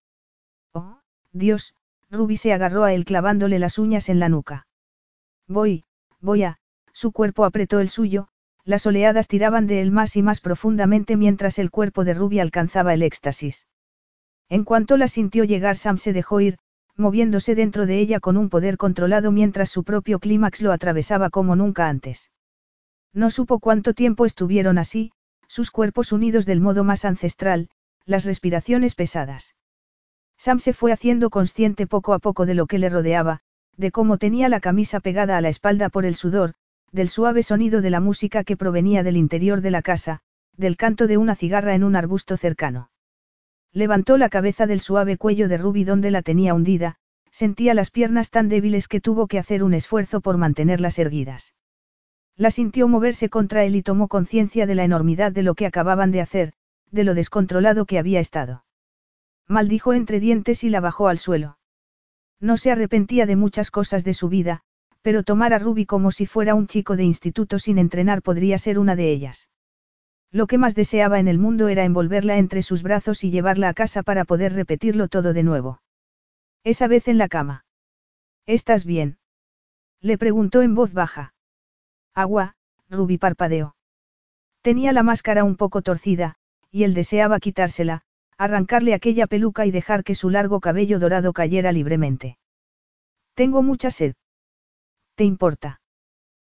Oh, 0.73 0.99
Dios, 1.33 1.75
Ruby 2.11 2.37
se 2.37 2.53
agarró 2.53 2.85
a 2.85 2.93
él 2.93 3.05
clavándole 3.05 3.59
las 3.59 3.79
uñas 3.79 4.09
en 4.09 4.19
la 4.19 4.29
nuca. 4.29 4.67
Voy, 5.47 5.85
voy 6.21 6.43
a, 6.43 6.59
su 6.93 7.13
cuerpo 7.13 7.45
apretó 7.45 7.81
el 7.81 7.89
suyo, 7.89 8.29
las 8.65 8.87
oleadas 8.87 9.29
tiraban 9.29 9.67
de 9.67 9.83
él 9.83 9.91
más 9.91 10.17
y 10.17 10.23
más 10.23 10.41
profundamente 10.41 11.17
mientras 11.17 11.59
el 11.59 11.71
cuerpo 11.71 12.05
de 12.05 12.15
Ruby 12.15 12.41
alcanzaba 12.41 12.95
el 12.95 13.03
éxtasis. 13.03 13.67
En 14.49 14.65
cuanto 14.65 14.97
la 14.97 15.09
sintió 15.09 15.45
llegar, 15.45 15.77
Sam 15.77 15.99
se 15.99 16.13
dejó 16.13 16.41
ir, 16.41 16.59
moviéndose 16.97 17.55
dentro 17.55 17.87
de 17.87 17.99
ella 17.99 18.21
con 18.21 18.37
un 18.37 18.49
poder 18.49 18.77
controlado 18.77 19.33
mientras 19.33 19.71
su 19.71 19.85
propio 19.85 20.19
clímax 20.19 20.63
lo 20.63 20.73
atravesaba 20.73 21.31
como 21.31 21.57
nunca 21.57 21.89
antes. 21.89 22.31
No 23.13 23.31
supo 23.31 23.59
cuánto 23.59 23.95
tiempo 23.95 24.27
estuvieron 24.27 24.79
así, 24.79 25.13
sus 25.49 25.71
cuerpos 25.71 26.13
unidos 26.13 26.47
del 26.47 26.61
modo 26.61 26.85
más 26.85 27.05
ancestral, 27.05 27.69
las 28.07 28.25
respiraciones 28.25 28.95
pesadas. 28.95 29.55
Sam 30.37 30.59
se 30.59 30.73
fue 30.73 30.93
haciendo 30.93 31.31
consciente 31.31 31.87
poco 31.87 32.13
a 32.13 32.19
poco 32.19 32.47
de 32.47 32.55
lo 32.55 32.67
que 32.67 32.79
le 32.79 32.89
rodeaba, 32.89 33.41
de 33.77 33.91
cómo 33.91 34.19
tenía 34.19 34.49
la 34.49 34.61
camisa 34.61 35.01
pegada 35.01 35.37
a 35.37 35.41
la 35.41 35.49
espalda 35.49 35.89
por 35.89 36.05
el 36.05 36.17
sudor, 36.17 36.55
del 36.93 37.09
suave 37.09 37.43
sonido 37.43 37.83
de 37.83 37.91
la 37.91 38.01
música 38.01 38.45
que 38.45 38.57
provenía 38.57 39.03
del 39.03 39.17
interior 39.17 39.61
de 39.61 39.71
la 39.71 39.83
casa, 39.83 40.21
del 40.57 40.77
canto 40.77 41.07
de 41.07 41.19
una 41.19 41.35
cigarra 41.35 41.75
en 41.75 41.83
un 41.83 41.97
arbusto 41.97 42.37
cercano. 42.37 42.91
Levantó 43.75 44.17
la 44.19 44.29
cabeza 44.29 44.67
del 44.67 44.79
suave 44.79 45.19
cuello 45.19 45.49
de 45.49 45.59
Ruby 45.59 45.83
donde 45.83 46.13
la 46.13 46.23
tenía 46.23 46.55
hundida, 46.55 46.95
sentía 47.33 47.75
las 47.75 47.91
piernas 47.91 48.31
tan 48.31 48.49
débiles 48.49 48.87
que 48.87 49.01
tuvo 49.01 49.27
que 49.27 49.41
hacer 49.41 49.65
un 49.65 49.75
esfuerzo 49.75 50.21
por 50.21 50.39
mantenerlas 50.39 50.97
erguidas. 51.01 51.55
La 52.37 52.53
sintió 52.53 52.87
moverse 52.87 53.29
contra 53.29 53.65
él 53.65 53.75
y 53.75 53.83
tomó 53.83 54.07
conciencia 54.07 54.67
de 54.67 54.77
la 54.77 54.85
enormidad 54.85 55.33
de 55.33 55.43
lo 55.43 55.57
que 55.57 55.67
acababan 55.67 56.13
de 56.13 56.21
hacer, 56.21 56.53
de 56.93 57.03
lo 57.03 57.15
descontrolado 57.15 57.85
que 57.85 57.99
había 57.99 58.21
estado. 58.21 58.65
Maldijo 59.49 59.93
entre 59.93 60.21
dientes 60.21 60.63
y 60.63 60.71
la 60.71 60.79
bajó 60.81 61.09
al 61.09 61.19
suelo. 61.19 61.59
No 62.39 62.57
se 62.57 62.71
arrepentía 62.71 63.27
de 63.27 63.35
muchas 63.35 63.73
cosas 63.73 64.05
de 64.05 64.15
su 64.15 64.29
vida, 64.29 64.63
Pero 65.05 65.23
tomar 65.23 65.53
a 65.53 65.59
Ruby 65.59 65.85
como 65.85 66.11
si 66.13 66.25
fuera 66.25 66.55
un 66.55 66.67
chico 66.67 66.97
de 66.97 67.05
instituto 67.05 67.59
sin 67.59 67.77
entrenar 67.77 68.23
podría 68.23 68.57
ser 68.57 68.79
una 68.79 68.97
de 68.97 69.11
ellas. 69.11 69.49
Lo 70.35 70.49
que 70.49 70.59
más 70.59 70.75
deseaba 70.75 71.21
en 71.21 71.29
el 71.29 71.39
mundo 71.39 71.69
era 71.69 71.85
envolverla 71.85 72.39
entre 72.39 72.63
sus 72.63 72.83
brazos 72.83 73.23
y 73.23 73.31
llevarla 73.31 73.69
a 73.69 73.73
casa 73.73 74.03
para 74.03 74.25
poder 74.25 74.53
repetirlo 74.53 75.07
todo 75.07 75.33
de 75.33 75.45
nuevo. 75.45 75.81
Esa 76.65 76.89
vez 76.89 77.07
en 77.07 77.19
la 77.19 77.29
cama. 77.29 77.65
¿Estás 78.45 78.85
bien? 78.85 79.19
Le 80.01 80.19
preguntó 80.19 80.63
en 80.63 80.75
voz 80.75 80.93
baja. 80.93 81.35
Agua, 82.15 82.57
Ruby 82.91 83.17
parpadeó. 83.17 83.77
Tenía 84.61 84.93
la 84.93 85.05
máscara 85.05 85.45
un 85.45 85.55
poco 85.55 85.83
torcida, 85.83 86.35
y 86.69 86.83
él 86.83 86.95
deseaba 86.95 87.39
quitársela, 87.39 88.03
arrancarle 88.37 88.93
aquella 88.93 89.29
peluca 89.29 89.67
y 89.67 89.71
dejar 89.71 90.03
que 90.03 90.17
su 90.17 90.31
largo 90.31 90.59
cabello 90.59 90.99
dorado 90.99 91.33
cayera 91.33 91.71
libremente. 91.71 92.39
Tengo 93.35 93.63
mucha 93.63 93.93
sed. 93.93 94.17
¿Te 95.15 95.23
importa? 95.23 95.81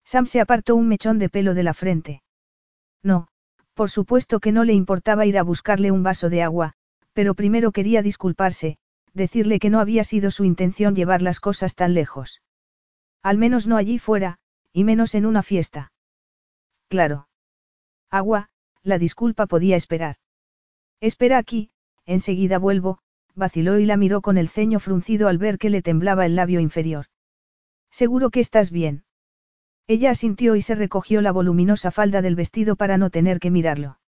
Sam 0.04 0.26
se 0.26 0.42
apartó 0.42 0.76
un 0.76 0.88
mechón 0.88 1.20
de 1.20 1.30
pelo 1.30 1.54
de 1.54 1.62
la 1.62 1.76
frente. 1.76 2.24
No, 3.04 3.28
por 3.78 3.92
supuesto 3.92 4.40
que 4.40 4.52
no 4.52 4.64
le 4.64 4.74
importaba 4.74 5.28
ir 5.28 5.38
a 5.38 5.44
buscarle 5.44 5.92
un 5.92 6.02
vaso 6.02 6.30
de 6.30 6.42
agua, 6.42 6.74
pero 7.14 7.36
primero 7.36 7.72
quería 7.72 8.02
disculparse, 8.02 8.80
decirle 9.14 9.60
que 9.60 9.70
no 9.70 9.80
había 9.80 10.04
sido 10.04 10.32
su 10.32 10.46
intención 10.46 10.96
llevar 10.96 11.22
las 11.22 11.40
cosas 11.40 11.76
tan 11.76 11.94
lejos. 11.94 12.42
Al 13.22 13.38
menos 13.38 13.68
no 13.68 13.78
allí 13.78 14.00
fuera, 14.00 14.40
y 14.74 14.84
menos 14.84 15.14
en 15.14 15.28
una 15.28 15.44
fiesta. 15.44 15.92
Claro. 16.90 17.30
Agua, 18.10 18.50
la 18.82 18.98
disculpa 18.98 19.46
podía 19.46 19.76
esperar. 19.76 20.16
Espera 21.00 21.38
aquí, 21.38 21.70
enseguida 22.06 22.58
vuelvo, 22.58 22.98
vaciló 23.36 23.78
y 23.78 23.86
la 23.86 23.96
miró 23.96 24.22
con 24.22 24.40
el 24.40 24.50
ceño 24.50 24.80
fruncido 24.80 25.28
al 25.28 25.38
ver 25.38 25.60
que 25.60 25.70
le 25.70 25.84
temblaba 25.84 26.26
el 26.26 26.36
labio 26.36 26.60
inferior. 26.60 27.06
Seguro 27.92 28.32
que 28.32 28.40
estás 28.40 28.72
bien. 28.72 29.04
Ella 29.90 30.12
asintió 30.12 30.58
y 30.58 30.62
se 30.62 30.76
recogió 30.76 31.22
la 31.22 31.32
voluminosa 31.32 31.92
falda 31.92 32.22
del 32.22 32.36
vestido 32.36 32.76
para 32.76 32.98
no 32.98 33.10
tener 33.10 33.40
que 33.40 33.52
mirarlo. 33.52 34.00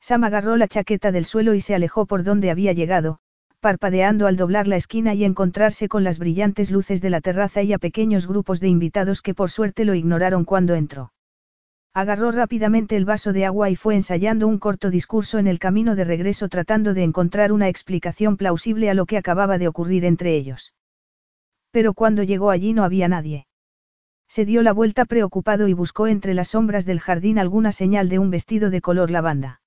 Sam 0.00 0.24
agarró 0.24 0.56
la 0.56 0.66
chaqueta 0.66 1.12
del 1.12 1.24
suelo 1.24 1.54
y 1.54 1.60
se 1.60 1.76
alejó 1.76 2.06
por 2.06 2.24
donde 2.24 2.50
había 2.50 2.72
llegado, 2.72 3.20
parpadeando 3.60 4.26
al 4.26 4.36
doblar 4.36 4.66
la 4.66 4.76
esquina 4.76 5.14
y 5.14 5.24
encontrarse 5.24 5.88
con 5.88 6.02
las 6.02 6.18
brillantes 6.18 6.72
luces 6.72 7.00
de 7.00 7.10
la 7.10 7.20
terraza 7.20 7.62
y 7.62 7.72
a 7.72 7.78
pequeños 7.78 8.26
grupos 8.26 8.58
de 8.58 8.68
invitados 8.68 9.22
que 9.22 9.32
por 9.32 9.50
suerte 9.50 9.84
lo 9.84 9.94
ignoraron 9.94 10.44
cuando 10.44 10.74
entró. 10.74 11.12
Agarró 11.94 12.30
rápidamente 12.32 12.96
el 12.96 13.04
vaso 13.04 13.32
de 13.32 13.46
agua 13.46 13.70
y 13.70 13.76
fue 13.76 13.94
ensayando 13.94 14.48
un 14.48 14.58
corto 14.58 14.90
discurso 14.90 15.38
en 15.38 15.46
el 15.46 15.58
camino 15.58 15.94
de 15.94 16.04
regreso 16.04 16.48
tratando 16.48 16.94
de 16.94 17.04
encontrar 17.04 17.52
una 17.52 17.68
explicación 17.68 18.36
plausible 18.36 18.90
a 18.90 18.94
lo 18.94 19.06
que 19.06 19.16
acababa 19.18 19.56
de 19.56 19.68
ocurrir 19.68 20.04
entre 20.04 20.34
ellos. 20.34 20.74
Pero 21.70 21.94
cuando 21.94 22.22
llegó 22.22 22.50
allí 22.50 22.72
no 22.72 22.84
había 22.84 23.08
nadie. 23.08 23.45
Se 24.28 24.44
dio 24.44 24.62
la 24.62 24.72
vuelta 24.72 25.04
preocupado 25.04 25.68
y 25.68 25.72
buscó 25.72 26.06
entre 26.06 26.34
las 26.34 26.48
sombras 26.48 26.84
del 26.84 27.00
jardín 27.00 27.38
alguna 27.38 27.72
señal 27.72 28.08
de 28.08 28.18
un 28.18 28.30
vestido 28.30 28.70
de 28.70 28.80
color 28.80 29.10
lavanda. 29.10 29.60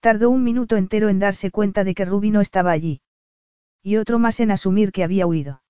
Tardó 0.00 0.30
un 0.30 0.44
minuto 0.44 0.76
entero 0.76 1.08
en 1.08 1.18
darse 1.18 1.50
cuenta 1.50 1.84
de 1.84 1.94
que 1.94 2.04
Ruby 2.04 2.30
no 2.30 2.40
estaba 2.40 2.70
allí. 2.70 3.00
Y 3.82 3.96
otro 3.96 4.18
más 4.18 4.40
en 4.40 4.50
asumir 4.50 4.92
que 4.92 5.04
había 5.04 5.26
huido. 5.26 5.62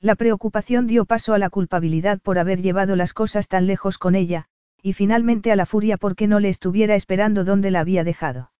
La 0.00 0.14
preocupación 0.14 0.86
dio 0.86 1.04
paso 1.04 1.34
a 1.34 1.38
la 1.38 1.50
culpabilidad 1.50 2.20
por 2.20 2.38
haber 2.38 2.60
llevado 2.60 2.96
las 2.96 3.14
cosas 3.14 3.48
tan 3.48 3.66
lejos 3.66 3.98
con 3.98 4.14
ella, 4.14 4.46
y 4.82 4.92
finalmente 4.92 5.52
a 5.52 5.56
la 5.56 5.66
furia 5.66 5.96
porque 5.96 6.26
no 6.26 6.38
le 6.38 6.48
estuviera 6.48 6.94
esperando 6.94 7.44
donde 7.44 7.70
la 7.70 7.80
había 7.80 8.04
dejado. 8.04 8.52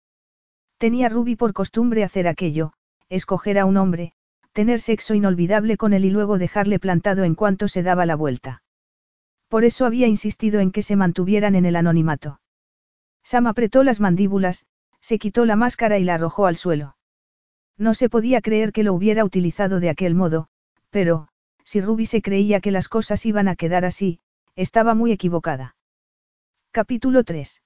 Tenía 0.78 1.08
Ruby 1.08 1.36
por 1.36 1.52
costumbre 1.52 2.04
hacer 2.04 2.26
aquello, 2.28 2.72
escoger 3.08 3.58
a 3.58 3.64
un 3.64 3.76
hombre, 3.76 4.12
tener 4.52 4.80
sexo 4.80 5.14
inolvidable 5.14 5.76
con 5.76 5.92
él 5.92 6.04
y 6.04 6.10
luego 6.10 6.38
dejarle 6.38 6.78
plantado 6.78 7.24
en 7.24 7.34
cuanto 7.34 7.68
se 7.68 7.82
daba 7.82 8.06
la 8.06 8.16
vuelta. 8.16 8.62
Por 9.48 9.64
eso 9.64 9.86
había 9.86 10.06
insistido 10.06 10.60
en 10.60 10.72
que 10.72 10.82
se 10.82 10.96
mantuvieran 10.96 11.54
en 11.54 11.66
el 11.66 11.76
anonimato. 11.76 12.40
Sam 13.22 13.46
apretó 13.46 13.82
las 13.84 14.00
mandíbulas, 14.00 14.66
se 15.00 15.18
quitó 15.18 15.44
la 15.44 15.56
máscara 15.56 15.98
y 15.98 16.04
la 16.04 16.14
arrojó 16.14 16.46
al 16.46 16.56
suelo. 16.56 16.96
No 17.78 17.94
se 17.94 18.08
podía 18.08 18.40
creer 18.40 18.72
que 18.72 18.82
lo 18.82 18.94
hubiera 18.94 19.24
utilizado 19.24 19.80
de 19.80 19.90
aquel 19.90 20.14
modo, 20.14 20.48
pero, 20.90 21.28
si 21.64 21.80
Ruby 21.80 22.06
se 22.06 22.22
creía 22.22 22.60
que 22.60 22.70
las 22.70 22.88
cosas 22.88 23.26
iban 23.26 23.48
a 23.48 23.56
quedar 23.56 23.84
así, 23.84 24.20
estaba 24.54 24.94
muy 24.94 25.12
equivocada. 25.12 25.76
Capítulo 26.70 27.24
3. 27.24 27.62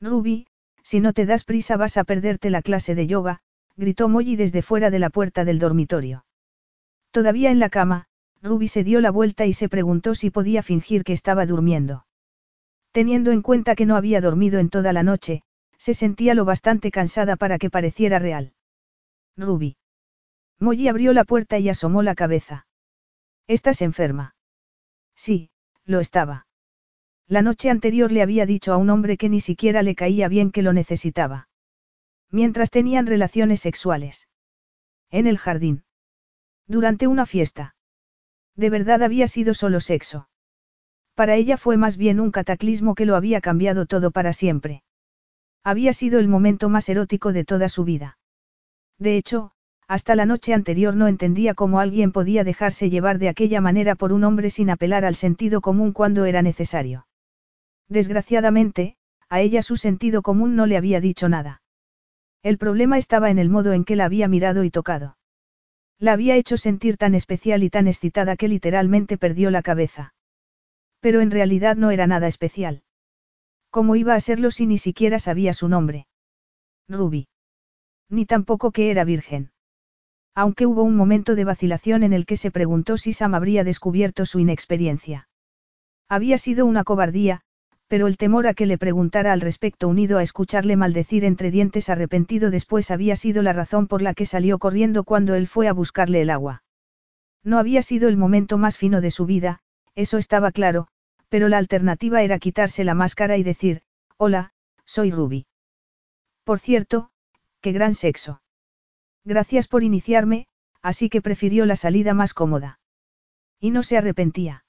Ruby, 0.00 0.46
si 0.82 1.00
no 1.00 1.12
te 1.12 1.26
das 1.26 1.44
prisa 1.44 1.76
vas 1.76 1.96
a 1.96 2.04
perderte 2.04 2.50
la 2.50 2.62
clase 2.62 2.94
de 2.94 3.06
yoga, 3.06 3.40
gritó 3.76 4.08
Molly 4.08 4.36
desde 4.36 4.62
fuera 4.62 4.90
de 4.90 4.98
la 4.98 5.10
puerta 5.10 5.44
del 5.44 5.58
dormitorio. 5.58 6.24
Todavía 7.10 7.50
en 7.50 7.58
la 7.58 7.70
cama, 7.70 8.06
Ruby 8.42 8.68
se 8.68 8.84
dio 8.84 9.00
la 9.00 9.10
vuelta 9.10 9.46
y 9.46 9.52
se 9.52 9.68
preguntó 9.68 10.14
si 10.14 10.30
podía 10.30 10.62
fingir 10.62 11.04
que 11.04 11.12
estaba 11.12 11.46
durmiendo. 11.46 12.06
Teniendo 12.90 13.30
en 13.30 13.40
cuenta 13.40 13.74
que 13.74 13.86
no 13.86 13.96
había 13.96 14.20
dormido 14.20 14.58
en 14.58 14.68
toda 14.68 14.92
la 14.92 15.02
noche, 15.02 15.42
se 15.78 15.94
sentía 15.94 16.34
lo 16.34 16.44
bastante 16.44 16.90
cansada 16.90 17.36
para 17.36 17.58
que 17.58 17.70
pareciera 17.70 18.18
real. 18.18 18.52
Ruby. 19.36 19.76
Molly 20.58 20.88
abrió 20.88 21.12
la 21.12 21.24
puerta 21.24 21.58
y 21.58 21.68
asomó 21.68 22.02
la 22.02 22.14
cabeza. 22.14 22.66
¿Estás 23.46 23.80
enferma? 23.80 24.34
Sí, 25.14 25.50
lo 25.84 26.00
estaba. 26.00 26.46
La 27.28 27.42
noche 27.42 27.70
anterior 27.70 28.12
le 28.12 28.22
había 28.22 28.44
dicho 28.44 28.72
a 28.72 28.76
un 28.76 28.90
hombre 28.90 29.16
que 29.16 29.28
ni 29.28 29.40
siquiera 29.40 29.82
le 29.82 29.94
caía 29.94 30.28
bien 30.28 30.50
que 30.50 30.62
lo 30.62 30.72
necesitaba 30.72 31.48
mientras 32.32 32.70
tenían 32.70 33.06
relaciones 33.06 33.60
sexuales. 33.60 34.26
En 35.10 35.26
el 35.26 35.38
jardín. 35.38 35.84
Durante 36.66 37.06
una 37.06 37.26
fiesta. 37.26 37.76
De 38.56 38.70
verdad 38.70 39.02
había 39.02 39.26
sido 39.26 39.54
solo 39.54 39.80
sexo. 39.80 40.28
Para 41.14 41.36
ella 41.36 41.56
fue 41.56 41.76
más 41.76 41.96
bien 41.96 42.20
un 42.20 42.30
cataclismo 42.30 42.94
que 42.94 43.06
lo 43.06 43.16
había 43.16 43.40
cambiado 43.40 43.86
todo 43.86 44.10
para 44.10 44.32
siempre. 44.32 44.82
Había 45.64 45.92
sido 45.92 46.18
el 46.18 46.28
momento 46.28 46.68
más 46.68 46.88
erótico 46.88 47.32
de 47.32 47.44
toda 47.44 47.68
su 47.68 47.84
vida. 47.84 48.18
De 48.98 49.16
hecho, 49.16 49.52
hasta 49.88 50.14
la 50.14 50.26
noche 50.26 50.54
anterior 50.54 50.96
no 50.96 51.06
entendía 51.08 51.54
cómo 51.54 51.78
alguien 51.78 52.12
podía 52.12 52.44
dejarse 52.44 52.88
llevar 52.88 53.18
de 53.18 53.28
aquella 53.28 53.60
manera 53.60 53.94
por 53.94 54.12
un 54.12 54.24
hombre 54.24 54.50
sin 54.50 54.70
apelar 54.70 55.04
al 55.04 55.14
sentido 55.14 55.60
común 55.60 55.92
cuando 55.92 56.24
era 56.24 56.42
necesario. 56.42 57.06
Desgraciadamente, 57.88 58.96
a 59.28 59.40
ella 59.40 59.62
su 59.62 59.76
sentido 59.76 60.22
común 60.22 60.56
no 60.56 60.66
le 60.66 60.76
había 60.76 61.00
dicho 61.00 61.28
nada. 61.28 61.62
El 62.42 62.58
problema 62.58 62.98
estaba 62.98 63.30
en 63.30 63.38
el 63.38 63.50
modo 63.50 63.72
en 63.72 63.84
que 63.84 63.96
la 63.96 64.06
había 64.06 64.28
mirado 64.28 64.64
y 64.64 64.70
tocado. 64.70 65.16
La 66.02 66.14
había 66.14 66.34
hecho 66.34 66.56
sentir 66.56 66.96
tan 66.96 67.14
especial 67.14 67.62
y 67.62 67.70
tan 67.70 67.86
excitada 67.86 68.34
que 68.34 68.48
literalmente 68.48 69.16
perdió 69.18 69.52
la 69.52 69.62
cabeza. 69.62 70.14
Pero 70.98 71.20
en 71.20 71.30
realidad 71.30 71.76
no 71.76 71.92
era 71.92 72.08
nada 72.08 72.26
especial. 72.26 72.82
¿Cómo 73.70 73.94
iba 73.94 74.16
a 74.16 74.20
serlo 74.20 74.50
si 74.50 74.66
ni 74.66 74.78
siquiera 74.78 75.20
sabía 75.20 75.54
su 75.54 75.68
nombre? 75.68 76.08
Ruby. 76.88 77.28
Ni 78.08 78.26
tampoco 78.26 78.72
que 78.72 78.90
era 78.90 79.04
virgen. 79.04 79.52
Aunque 80.34 80.66
hubo 80.66 80.82
un 80.82 80.96
momento 80.96 81.36
de 81.36 81.44
vacilación 81.44 82.02
en 82.02 82.12
el 82.12 82.26
que 82.26 82.36
se 82.36 82.50
preguntó 82.50 82.96
si 82.96 83.12
Sam 83.12 83.36
habría 83.36 83.62
descubierto 83.62 84.26
su 84.26 84.40
inexperiencia. 84.40 85.28
Había 86.08 86.36
sido 86.36 86.66
una 86.66 86.82
cobardía, 86.82 87.42
pero 87.92 88.06
el 88.06 88.16
temor 88.16 88.46
a 88.46 88.54
que 88.54 88.64
le 88.64 88.78
preguntara 88.78 89.34
al 89.34 89.42
respecto 89.42 89.86
unido 89.86 90.16
a 90.16 90.22
escucharle 90.22 90.76
maldecir 90.76 91.26
entre 91.26 91.50
dientes 91.50 91.90
arrepentido 91.90 92.50
después 92.50 92.90
había 92.90 93.16
sido 93.16 93.42
la 93.42 93.52
razón 93.52 93.86
por 93.86 94.00
la 94.00 94.14
que 94.14 94.24
salió 94.24 94.58
corriendo 94.58 95.04
cuando 95.04 95.34
él 95.34 95.46
fue 95.46 95.68
a 95.68 95.74
buscarle 95.74 96.22
el 96.22 96.30
agua. 96.30 96.62
No 97.44 97.58
había 97.58 97.82
sido 97.82 98.08
el 98.08 98.16
momento 98.16 98.56
más 98.56 98.78
fino 98.78 99.02
de 99.02 99.10
su 99.10 99.26
vida, 99.26 99.58
eso 99.94 100.16
estaba 100.16 100.52
claro, 100.52 100.88
pero 101.28 101.50
la 101.50 101.58
alternativa 101.58 102.22
era 102.22 102.38
quitarse 102.38 102.82
la 102.82 102.94
máscara 102.94 103.36
y 103.36 103.42
decir, 103.42 103.82
hola, 104.16 104.54
soy 104.86 105.10
Ruby. 105.10 105.44
Por 106.44 106.60
cierto, 106.60 107.10
qué 107.60 107.72
gran 107.72 107.92
sexo. 107.92 108.40
Gracias 109.22 109.68
por 109.68 109.82
iniciarme, 109.82 110.46
así 110.80 111.10
que 111.10 111.20
prefirió 111.20 111.66
la 111.66 111.76
salida 111.76 112.14
más 112.14 112.32
cómoda. 112.32 112.80
Y 113.60 113.70
no 113.70 113.82
se 113.82 113.98
arrepentía. 113.98 114.61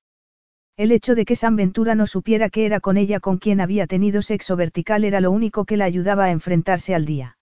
El 0.75 0.91
hecho 0.91 1.13
de 1.13 1.25
que 1.25 1.35
San 1.35 1.55
Ventura 1.55 1.93
no 1.93 2.07
supiera 2.07 2.49
que 2.49 2.65
era 2.65 2.79
con 2.79 2.97
ella 2.97 3.19
con 3.19 3.37
quien 3.37 3.61
había 3.61 3.85
tenido 3.85 4.23
sexo 4.23 4.55
vertical 4.55 5.03
era 5.03 5.21
lo 5.21 5.29
único 5.29 5.65
que 5.65 5.77
la 5.77 5.85
ayudaba 5.85 6.25
a 6.25 6.31
enfrentarse 6.31 6.95
al 6.95 7.05
día. 7.05 7.37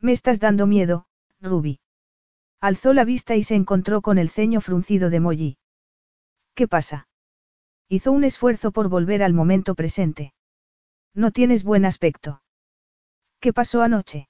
Me 0.00 0.12
estás 0.12 0.38
dando 0.38 0.66
miedo, 0.66 1.06
Ruby. 1.40 1.80
Alzó 2.60 2.92
la 2.92 3.04
vista 3.04 3.34
y 3.34 3.42
se 3.42 3.56
encontró 3.56 4.02
con 4.02 4.18
el 4.18 4.30
ceño 4.30 4.60
fruncido 4.60 5.10
de 5.10 5.20
Molly. 5.20 5.58
¿Qué 6.54 6.68
pasa? 6.68 7.08
Hizo 7.88 8.12
un 8.12 8.22
esfuerzo 8.22 8.70
por 8.70 8.88
volver 8.88 9.22
al 9.22 9.34
momento 9.34 9.74
presente. 9.74 10.32
No 11.12 11.32
tienes 11.32 11.64
buen 11.64 11.84
aspecto. 11.84 12.42
¿Qué 13.40 13.52
pasó 13.52 13.82
anoche? 13.82 14.28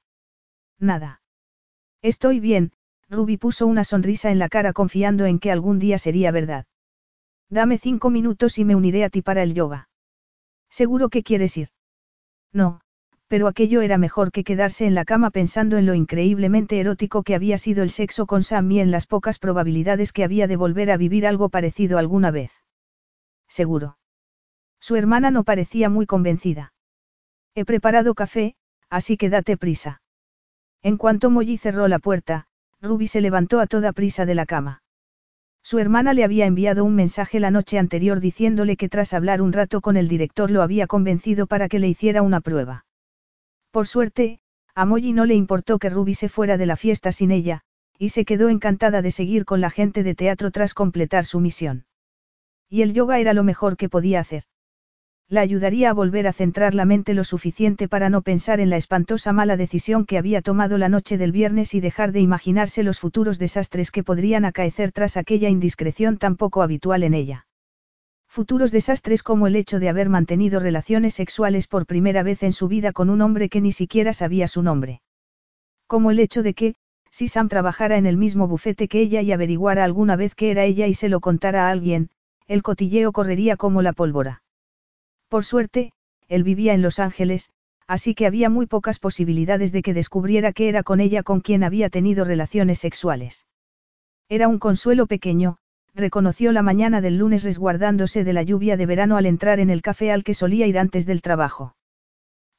Nada. 0.79 1.23
Estoy 2.03 2.41
bien, 2.41 2.73
Ruby 3.09 3.37
puso 3.37 3.67
una 3.67 3.85
sonrisa 3.85 4.31
en 4.31 4.39
la 4.39 4.49
cara 4.49 4.73
confiando 4.73 5.27
en 5.27 5.39
que 5.39 5.53
algún 5.53 5.79
día 5.79 5.99
sería 5.99 6.31
verdad. 6.31 6.67
Dame 7.55 7.79
cinco 7.79 8.11
minutos 8.11 8.59
y 8.59 8.65
me 8.65 8.75
uniré 8.75 9.05
a 9.05 9.11
ti 9.11 9.23
para 9.23 9.45
el 9.45 9.55
yoga. 9.55 9.89
¿Seguro 10.69 11.09
que 11.09 11.23
quieres 11.23 11.57
ir? 11.57 11.69
No, 12.53 12.81
Pero 13.29 13.47
aquello 13.47 13.81
era 13.81 13.97
mejor 13.97 14.33
que 14.33 14.43
quedarse 14.43 14.87
en 14.87 14.97
la 14.97 15.05
cama 15.05 15.31
pensando 15.31 15.77
en 15.77 15.87
lo 15.87 15.95
increíblemente 15.95 16.81
erótico 16.81 17.23
que 17.23 17.37
había 17.37 17.57
sido 17.57 17.85
el 17.85 17.91
sexo 17.91 18.27
con 18.27 18.43
Sam 18.43 18.73
y 18.73 18.81
en 18.81 18.91
las 18.91 19.07
pocas 19.07 19.39
probabilidades 19.39 20.13
que 20.13 20.25
había 20.25 20.49
de 20.49 20.57
volver 20.57 20.91
a 20.91 20.97
vivir 20.97 21.29
algo 21.29 21.49
parecido 21.49 21.99
alguna 21.99 22.33
vez. 22.33 22.51
Seguro. 23.47 23.99
Su 24.81 24.97
hermana 24.97 25.31
no 25.31 25.45
parecía 25.45 25.89
muy 25.89 26.07
convencida. 26.07 26.73
He 27.55 27.65
preparado 27.65 28.15
café, 28.15 28.57
así 28.91 29.17
que 29.17 29.31
date 29.31 29.57
prisa. 29.57 30.03
En 30.83 30.97
cuanto 30.97 31.31
Molly 31.31 31.57
cerró 31.57 31.87
la 31.87 32.01
puerta, 32.01 32.49
Ruby 32.83 33.07
se 33.07 33.21
levantó 33.21 33.61
a 33.61 33.69
toda 33.69 33.93
prisa 33.93 34.27
de 34.27 34.35
la 34.35 34.45
cama. 34.45 34.84
Su 35.65 35.79
hermana 35.79 36.13
le 36.13 36.25
había 36.25 36.45
enviado 36.45 36.85
un 36.85 36.95
mensaje 36.95 37.41
la 37.41 37.51
noche 37.51 37.79
anterior 37.79 38.21
diciéndole 38.21 38.77
que 38.77 38.91
tras 38.91 39.15
hablar 39.15 39.41
un 39.41 39.55
rato 39.55 39.81
con 39.81 39.97
el 39.97 40.09
director 40.09 40.51
lo 40.51 40.61
había 40.61 40.87
convencido 40.87 41.47
para 41.47 41.71
que 41.71 41.79
le 41.79 41.89
hiciera 41.89 42.21
una 42.21 42.43
prueba. 42.43 42.85
Por 43.71 43.87
suerte, 43.87 44.41
a 44.75 44.85
Molly 44.85 45.15
no 45.15 45.25
le 45.25 45.35
importó 45.35 45.79
que 45.79 45.89
Ruby 45.89 46.13
se 46.13 46.29
fuera 46.29 46.59
de 46.59 46.67
la 46.67 46.77
fiesta 46.77 47.13
sin 47.13 47.31
ella, 47.31 47.63
y 47.99 48.11
se 48.11 48.27
quedó 48.27 48.51
encantada 48.51 49.01
de 49.01 49.11
seguir 49.11 49.47
con 49.47 49.63
la 49.63 49.71
gente 49.71 50.03
de 50.03 50.15
teatro 50.15 50.51
tras 50.51 50.75
completar 50.75 51.25
su 51.25 51.41
misión. 51.41 51.87
Y 52.69 52.83
el 52.83 52.93
yoga 52.93 53.19
era 53.19 53.33
lo 53.33 53.43
mejor 53.43 53.79
que 53.79 53.89
podía 53.89 54.21
hacer. 54.21 54.45
La 55.31 55.41
ayudaría 55.41 55.89
a 55.89 55.95
volver 55.95 56.27
a 56.27 56.35
centrar 56.35 56.75
la 56.75 56.85
mente 56.85 57.15
lo 57.15 57.25
suficiente 57.25 57.89
para 57.89 58.11
no 58.11 58.21
pensar 58.21 58.61
en 58.61 58.69
la 58.69 58.77
espantosa 58.77 59.33
mala 59.33 59.57
decisión 59.57 60.05
que 60.05 60.19
había 60.19 60.43
tomado 60.43 60.77
la 60.77 60.91
noche 60.91 61.17
del 61.17 61.33
viernes 61.33 61.73
y 61.75 61.81
dejar 61.81 62.13
de 62.13 62.21
imaginarse 62.21 62.83
los 62.83 63.01
futuros 63.01 63.39
desastres 63.39 63.91
que 63.91 64.05
podrían 64.05 64.45
acaecer 64.45 64.93
tras 64.93 65.17
aquella 65.17 65.49
indiscreción 65.49 66.19
tan 66.19 66.37
poco 66.37 66.63
habitual 66.63 67.03
en 67.05 67.15
ella. 67.15 67.47
Futuros 68.29 68.71
desastres 68.71 69.23
como 69.23 69.47
el 69.47 69.57
hecho 69.57 69.79
de 69.79 69.89
haber 69.89 70.11
mantenido 70.11 70.61
relaciones 70.61 71.15
sexuales 71.15 71.69
por 71.69 71.87
primera 71.87 72.23
vez 72.23 72.43
en 72.43 72.53
su 72.53 72.69
vida 72.69 72.93
con 72.93 73.09
un 73.09 73.23
hombre 73.23 73.49
que 73.49 73.63
ni 73.63 73.73
siquiera 73.73 74.13
sabía 74.13 74.47
su 74.47 74.63
nombre. 74.63 75.01
Como 75.87 76.11
el 76.11 76.19
hecho 76.19 76.43
de 76.43 76.53
que, 76.53 76.75
si 77.11 77.29
Sam 77.29 77.49
trabajara 77.49 77.97
en 77.97 78.05
el 78.07 78.19
mismo 78.19 78.47
bufete 78.47 78.89
que 78.89 79.01
ella 79.01 79.23
y 79.23 79.33
averiguara 79.33 79.85
alguna 79.85 80.17
vez 80.17 80.35
que 80.35 80.51
era 80.51 80.65
ella 80.65 80.87
y 80.87 80.95
se 80.95 81.09
lo 81.09 81.21
contara 81.21 81.69
a 81.69 81.71
alguien, 81.71 82.11
el 82.47 82.63
cotilleo 82.63 83.13
correría 83.13 83.57
como 83.57 83.81
la 83.81 83.93
pólvora. 83.93 84.44
Por 85.29 85.45
suerte, 85.45 85.93
él 86.29 86.43
vivía 86.43 86.75
en 86.75 86.83
Los 86.83 86.99
Ángeles, 86.99 87.51
así 87.87 88.15
que 88.15 88.27
había 88.27 88.49
muy 88.49 88.67
pocas 88.67 88.99
posibilidades 88.99 89.73
de 89.73 89.83
que 89.83 89.95
descubriera 89.95 90.53
que 90.53 90.69
era 90.69 90.83
con 90.83 91.01
ella 91.01 91.23
con 91.23 91.41
quien 91.41 91.65
había 91.65 91.91
tenido 91.91 92.25
relaciones 92.25 92.79
sexuales. 92.79 93.47
Era 94.29 94.49
un 94.49 94.59
consuelo 94.59 95.07
pequeño, 95.07 95.59
reconoció 95.95 96.51
la 96.53 96.63
mañana 96.63 97.01
del 97.01 97.19
lunes 97.19 97.45
resguardándose 97.45 98.25
de 98.25 98.33
la 98.33 98.43
lluvia 98.43 98.77
de 98.77 98.87
verano 98.87 99.17
al 99.17 99.27
entrar 99.27 99.61
en 99.61 99.71
el 99.71 99.83
café 99.83 100.11
al 100.11 100.25
que 100.25 100.35
solía 100.35 100.67
ir 100.67 100.79
antes 100.79 101.07
del 101.07 101.23
trabajo. 101.23 101.77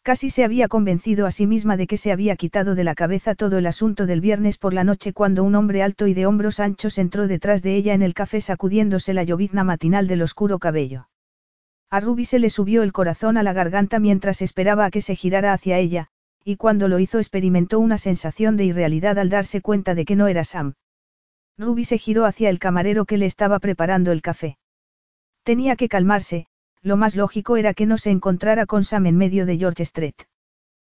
Casi 0.04 0.30
se 0.30 0.44
había 0.44 0.68
convencido 0.68 1.26
a 1.26 1.32
sí 1.32 1.48
misma 1.48 1.78
de 1.78 1.88
que 1.88 1.98
se 1.98 2.12
había 2.12 2.36
quitado 2.36 2.76
de 2.76 2.84
la 2.84 2.94
cabeza 2.94 3.34
todo 3.34 3.58
el 3.58 3.66
asunto 3.66 4.06
del 4.06 4.22
viernes 4.22 4.60
por 4.60 4.74
la 4.74 4.84
noche 4.84 5.14
cuando 5.14 5.44
un 5.44 5.56
hombre 5.56 5.82
alto 5.82 6.06
y 6.06 6.14
de 6.14 6.28
hombros 6.28 6.60
anchos 6.60 7.00
entró 7.00 7.28
detrás 7.28 7.64
de 7.64 7.76
ella 7.76 7.96
en 7.96 8.04
el 8.04 8.14
café 8.14 8.40
sacudiéndose 8.40 9.16
la 9.16 9.24
llovizna 9.24 9.64
matinal 9.64 10.08
del 10.08 10.22
oscuro 10.22 10.60
cabello. 10.60 11.08
A 11.90 12.00
Ruby 12.00 12.26
se 12.26 12.40
le 12.40 12.50
subió 12.50 12.84
el 12.84 12.92
corazón 12.92 13.38
a 13.38 13.44
la 13.44 13.54
garganta 13.54 14.00
mientras 14.00 14.42
esperaba 14.42 14.86
a 14.86 14.92
que 14.92 15.02
se 15.02 15.16
girara 15.16 15.54
hacia 15.54 15.78
ella, 15.78 16.08
y 16.44 16.58
cuando 16.58 16.88
lo 16.88 17.00
hizo 17.00 17.20
experimentó 17.20 17.80
una 17.80 17.98
sensación 17.98 18.58
de 18.58 18.66
irrealidad 18.66 19.18
al 19.18 19.30
darse 19.30 19.62
cuenta 19.62 19.96
de 19.96 20.06
que 20.06 20.16
no 20.16 20.28
era 20.28 20.44
Sam. 20.44 20.74
Ruby 21.58 21.86
se 21.86 21.98
giró 21.98 22.26
hacia 22.26 22.50
el 22.50 22.60
camarero 22.60 23.06
que 23.06 23.18
le 23.18 23.26
estaba 23.26 23.60
preparando 23.60 24.12
el 24.12 24.22
café. 24.22 24.58
Tenía 25.44 25.76
que 25.76 25.88
calmarse, 25.88 26.48
lo 26.82 26.98
más 26.98 27.16
lógico 27.16 27.56
era 27.58 27.74
que 27.74 27.86
no 27.86 27.98
se 27.98 28.10
encontrara 28.10 28.66
con 28.66 28.84
Sam 28.84 29.06
en 29.06 29.18
medio 29.18 29.46
de 29.46 29.58
George 29.58 29.84
Street. 29.84 30.16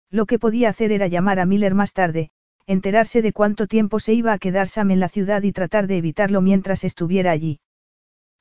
Lo 0.10 0.26
que 0.26 0.40
podía 0.40 0.70
hacer 0.70 0.92
era 0.92 1.08
llamar 1.08 1.40
a 1.40 1.46
Miller 1.46 1.76
más 1.76 1.94
tarde, 1.94 2.32
enterarse 2.68 3.22
de 3.22 3.34
cuánto 3.34 3.68
tiempo 3.68 4.00
se 4.00 4.14
iba 4.14 4.34
a 4.34 4.40
quedar 4.40 4.68
Sam 4.68 4.92
en 4.92 5.00
la 5.00 5.10
ciudad 5.10 5.44
y 5.44 5.52
tratar 5.52 5.88
de 5.88 5.98
evitarlo 5.98 6.42
mientras 6.42 6.84
estuviera 6.84 7.32
allí. 7.32 7.60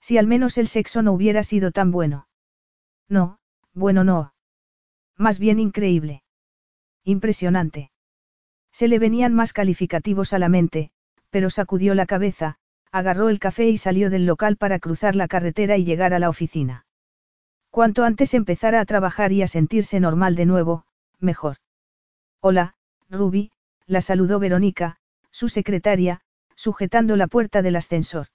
Si 0.01 0.18
al 0.18 0.26
menos 0.26 0.57
el 0.57 0.68
sexo 0.68 1.03
no 1.03 1.12
hubiera 1.12 1.42
sido 1.42 1.72
tan 1.72 1.90
bueno. 1.90 2.28
No, 3.09 3.38
bueno 3.72 4.05
no. 4.05 4.34
Más 5.16 5.38
bien 5.38 5.59
increíble. 5.61 6.22
Impresionante. 7.05 7.90
Se 8.72 8.88
le 8.88 8.98
venían 8.98 9.34
más 9.34 9.52
calificativos 9.52 10.32
a 10.32 10.38
la 10.38 10.48
mente, 10.48 10.90
pero 11.30 11.50
sacudió 11.50 11.94
la 11.94 12.07
cabeza, 12.07 12.57
agarró 12.90 13.28
el 13.28 13.38
café 13.38 13.68
y 13.68 13.76
salió 13.76 14.11
del 14.11 14.26
local 14.26 14.57
para 14.57 14.78
cruzar 14.78 15.16
la 15.16 15.28
carretera 15.28 15.76
y 15.76 15.84
llegar 15.84 16.14
a 16.14 16.18
la 16.18 16.28
oficina. 16.28 16.86
Cuanto 17.70 18.05
antes 18.05 18.34
empezara 18.34 18.80
a 18.80 18.84
trabajar 18.84 19.32
y 19.32 19.42
a 19.42 19.48
sentirse 19.48 19.98
normal 20.00 20.36
de 20.36 20.46
nuevo, 20.46 20.84
mejor. 21.18 21.57
Hola, 22.40 22.74
Ruby, 23.11 23.50
la 23.86 24.00
saludó 24.00 24.38
Verónica, 24.38 24.98
su 25.30 25.48
secretaria, 25.48 26.20
sujetando 26.55 27.16
la 27.16 27.26
puerta 27.26 27.62
del 27.62 27.76
ascensor. 27.76 28.28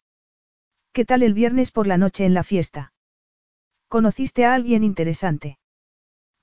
¿Qué 0.91 1.05
tal 1.05 1.24
el 1.24 1.34
viernes 1.34 1.72
por 1.72 1.88
la 1.88 1.97
noche 1.97 2.26
en 2.26 2.34
la 2.34 2.43
fiesta? 2.43 2.91
¿Conociste 3.89 4.45
a 4.45 4.53
alguien 4.53 4.83
interesante? 4.83 5.57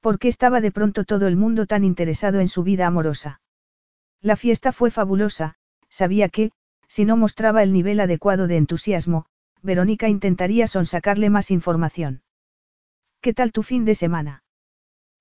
¿Por 0.00 0.18
qué 0.18 0.26
estaba 0.26 0.60
de 0.60 0.72
pronto 0.72 1.04
todo 1.04 1.28
el 1.28 1.36
mundo 1.36 1.66
tan 1.66 1.84
interesado 1.84 2.40
en 2.40 2.48
su 2.48 2.64
vida 2.64 2.88
amorosa? 2.88 3.40
La 4.20 4.34
fiesta 4.34 4.72
fue 4.72 4.90
fabulosa, 4.90 5.54
sabía 5.88 6.28
que, 6.28 6.50
si 6.88 7.04
no 7.04 7.16
mostraba 7.16 7.62
el 7.62 7.72
nivel 7.72 8.00
adecuado 8.00 8.48
de 8.48 8.56
entusiasmo, 8.56 9.26
Verónica 9.62 10.08
intentaría 10.08 10.66
sonsacarle 10.66 11.30
más 11.30 11.52
información. 11.52 12.22
¿Qué 13.20 13.32
tal 13.32 13.52
tu 13.52 13.62
fin 13.62 13.84
de 13.84 13.94
semana? 13.94 14.42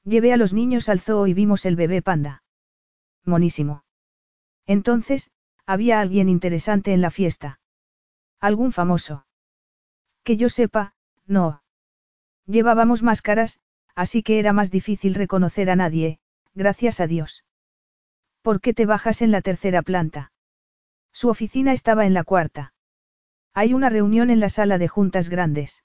Llevé 0.03 0.33
a 0.33 0.37
los 0.37 0.51
niños 0.51 0.89
al 0.89 1.01
zoo 1.01 1.27
y 1.27 1.35
vimos 1.35 1.65
el 1.65 1.75
bebé 1.75 2.01
panda. 2.01 2.43
Monísimo. 3.23 3.83
Entonces, 4.65 5.31
había 5.67 5.99
alguien 5.99 6.27
interesante 6.29 6.91
en 6.91 7.01
la 7.01 7.11
fiesta. 7.11 7.59
¿Algún 8.39 8.71
famoso? 8.71 9.27
Que 10.23 10.37
yo 10.37 10.49
sepa, 10.49 10.95
no. 11.27 11.61
Llevábamos 12.47 13.01
máscaras, 13.01 13.59
así 13.95 14.21
que 14.21 14.39
era 14.39 14.53
más 14.53 14.69
difícil 14.69 15.15
reconocer 15.15 15.69
a 15.69 15.75
nadie, 15.75 16.19
gracias 16.53 16.99
a 16.99 17.07
Dios. 17.07 17.43
¿Por 18.41 18.61
qué 18.61 18.73
te 18.73 18.85
bajas 18.85 19.21
en 19.21 19.31
la 19.31 19.41
tercera 19.41 19.81
planta? 19.81 20.31
Su 21.11 21.29
oficina 21.29 21.73
estaba 21.73 22.05
en 22.05 22.13
la 22.13 22.23
cuarta. 22.23 22.73
Hay 23.53 23.73
una 23.73 23.89
reunión 23.89 24.29
en 24.29 24.39
la 24.39 24.49
sala 24.49 24.77
de 24.77 24.87
juntas 24.87 25.29
grandes. 25.29 25.83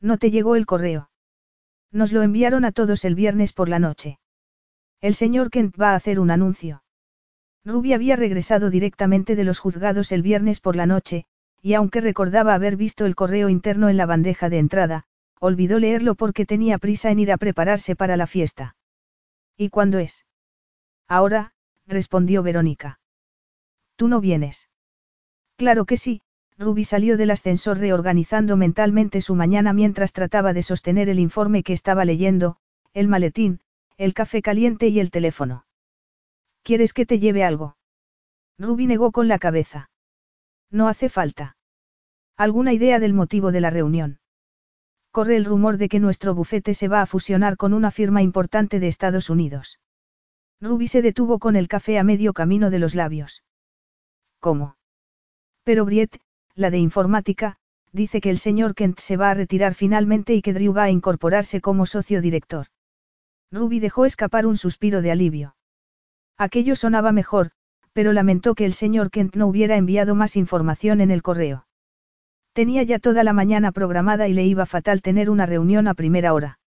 ¿No 0.00 0.18
te 0.18 0.30
llegó 0.30 0.56
el 0.56 0.66
correo? 0.66 1.10
Nos 1.92 2.12
lo 2.12 2.22
enviaron 2.22 2.64
a 2.64 2.72
todos 2.72 3.04
el 3.04 3.14
viernes 3.14 3.52
por 3.52 3.68
la 3.68 3.78
noche. 3.78 4.18
El 5.00 5.14
señor 5.14 5.50
Kent 5.50 5.80
va 5.80 5.92
a 5.92 5.94
hacer 5.94 6.20
un 6.20 6.30
anuncio. 6.30 6.82
Ruby 7.64 7.92
había 7.94 8.16
regresado 8.16 8.70
directamente 8.70 9.36
de 9.36 9.44
los 9.44 9.58
juzgados 9.58 10.12
el 10.12 10.22
viernes 10.22 10.60
por 10.60 10.76
la 10.76 10.86
noche, 10.86 11.26
y 11.62 11.74
aunque 11.74 12.00
recordaba 12.00 12.54
haber 12.54 12.76
visto 12.76 13.06
el 13.06 13.14
correo 13.14 13.48
interno 13.48 13.88
en 13.88 13.96
la 13.96 14.06
bandeja 14.06 14.48
de 14.48 14.58
entrada, 14.58 15.04
olvidó 15.40 15.78
leerlo 15.78 16.14
porque 16.14 16.46
tenía 16.46 16.78
prisa 16.78 17.10
en 17.10 17.18
ir 17.18 17.32
a 17.32 17.38
prepararse 17.38 17.96
para 17.96 18.16
la 18.16 18.26
fiesta. 18.26 18.76
¿Y 19.56 19.70
cuándo 19.70 19.98
es? 19.98 20.26
Ahora, 21.08 21.54
respondió 21.86 22.42
Verónica. 22.42 23.00
¿Tú 23.96 24.06
no 24.06 24.20
vienes? 24.20 24.68
Claro 25.56 25.86
que 25.86 25.96
sí, 25.96 26.22
Ruby 26.56 26.84
salió 26.84 27.16
del 27.16 27.30
ascensor 27.30 27.78
reorganizando 27.78 28.56
mentalmente 28.56 29.22
su 29.22 29.34
mañana 29.34 29.72
mientras 29.72 30.12
trataba 30.12 30.52
de 30.52 30.62
sostener 30.62 31.08
el 31.08 31.18
informe 31.18 31.62
que 31.62 31.72
estaba 31.72 32.04
leyendo, 32.04 32.58
el 32.92 33.08
maletín, 33.08 33.60
el 33.96 34.14
café 34.14 34.42
caliente 34.42 34.88
y 34.88 35.00
el 35.00 35.10
teléfono. 35.10 35.64
¿Quieres 36.62 36.92
que 36.92 37.06
te 37.06 37.18
lleve 37.18 37.44
algo? 37.44 37.76
Ruby 38.58 38.86
negó 38.86 39.10
con 39.10 39.26
la 39.26 39.38
cabeza. 39.38 39.90
No 40.70 40.86
hace 40.86 41.08
falta. 41.08 41.56
¿Alguna 42.36 42.74
idea 42.74 42.98
del 42.98 43.14
motivo 43.14 43.52
de 43.52 43.60
la 43.60 43.70
reunión? 43.70 44.19
Corre 45.12 45.36
el 45.36 45.44
rumor 45.44 45.76
de 45.76 45.88
que 45.88 45.98
nuestro 45.98 46.34
bufete 46.34 46.74
se 46.74 46.86
va 46.86 47.02
a 47.02 47.06
fusionar 47.06 47.56
con 47.56 47.72
una 47.72 47.90
firma 47.90 48.22
importante 48.22 48.78
de 48.78 48.88
Estados 48.88 49.28
Unidos. 49.28 49.80
Ruby 50.60 50.86
se 50.86 51.02
detuvo 51.02 51.38
con 51.38 51.56
el 51.56 51.68
café 51.68 51.98
a 51.98 52.04
medio 52.04 52.32
camino 52.32 52.70
de 52.70 52.78
los 52.78 52.94
labios. 52.94 53.42
¿Cómo? 54.38 54.76
Pero 55.64 55.84
Briet, 55.84 56.20
la 56.54 56.70
de 56.70 56.78
informática, 56.78 57.56
dice 57.92 58.20
que 58.20 58.30
el 58.30 58.38
señor 58.38 58.74
Kent 58.74 59.00
se 59.00 59.16
va 59.16 59.30
a 59.30 59.34
retirar 59.34 59.74
finalmente 59.74 60.34
y 60.34 60.42
que 60.42 60.52
Drew 60.52 60.72
va 60.72 60.84
a 60.84 60.90
incorporarse 60.90 61.60
como 61.60 61.86
socio 61.86 62.20
director. 62.20 62.66
Ruby 63.50 63.80
dejó 63.80 64.06
escapar 64.06 64.46
un 64.46 64.56
suspiro 64.56 65.02
de 65.02 65.10
alivio. 65.10 65.56
Aquello 66.38 66.76
sonaba 66.76 67.10
mejor, 67.10 67.50
pero 67.92 68.12
lamentó 68.12 68.54
que 68.54 68.64
el 68.64 68.74
señor 68.74 69.10
Kent 69.10 69.34
no 69.34 69.48
hubiera 69.48 69.76
enviado 69.76 70.14
más 70.14 70.36
información 70.36 71.00
en 71.00 71.10
el 71.10 71.22
correo. 71.22 71.66
Tenía 72.52 72.82
ya 72.82 72.98
toda 72.98 73.22
la 73.24 73.32
mañana 73.32 73.72
programada 73.72 74.28
y 74.28 74.32
le 74.32 74.44
iba 74.44 74.66
fatal 74.66 75.02
tener 75.02 75.30
una 75.30 75.46
reunión 75.46 75.86
a 75.88 75.94
primera 75.94 76.34
hora. 76.34 76.58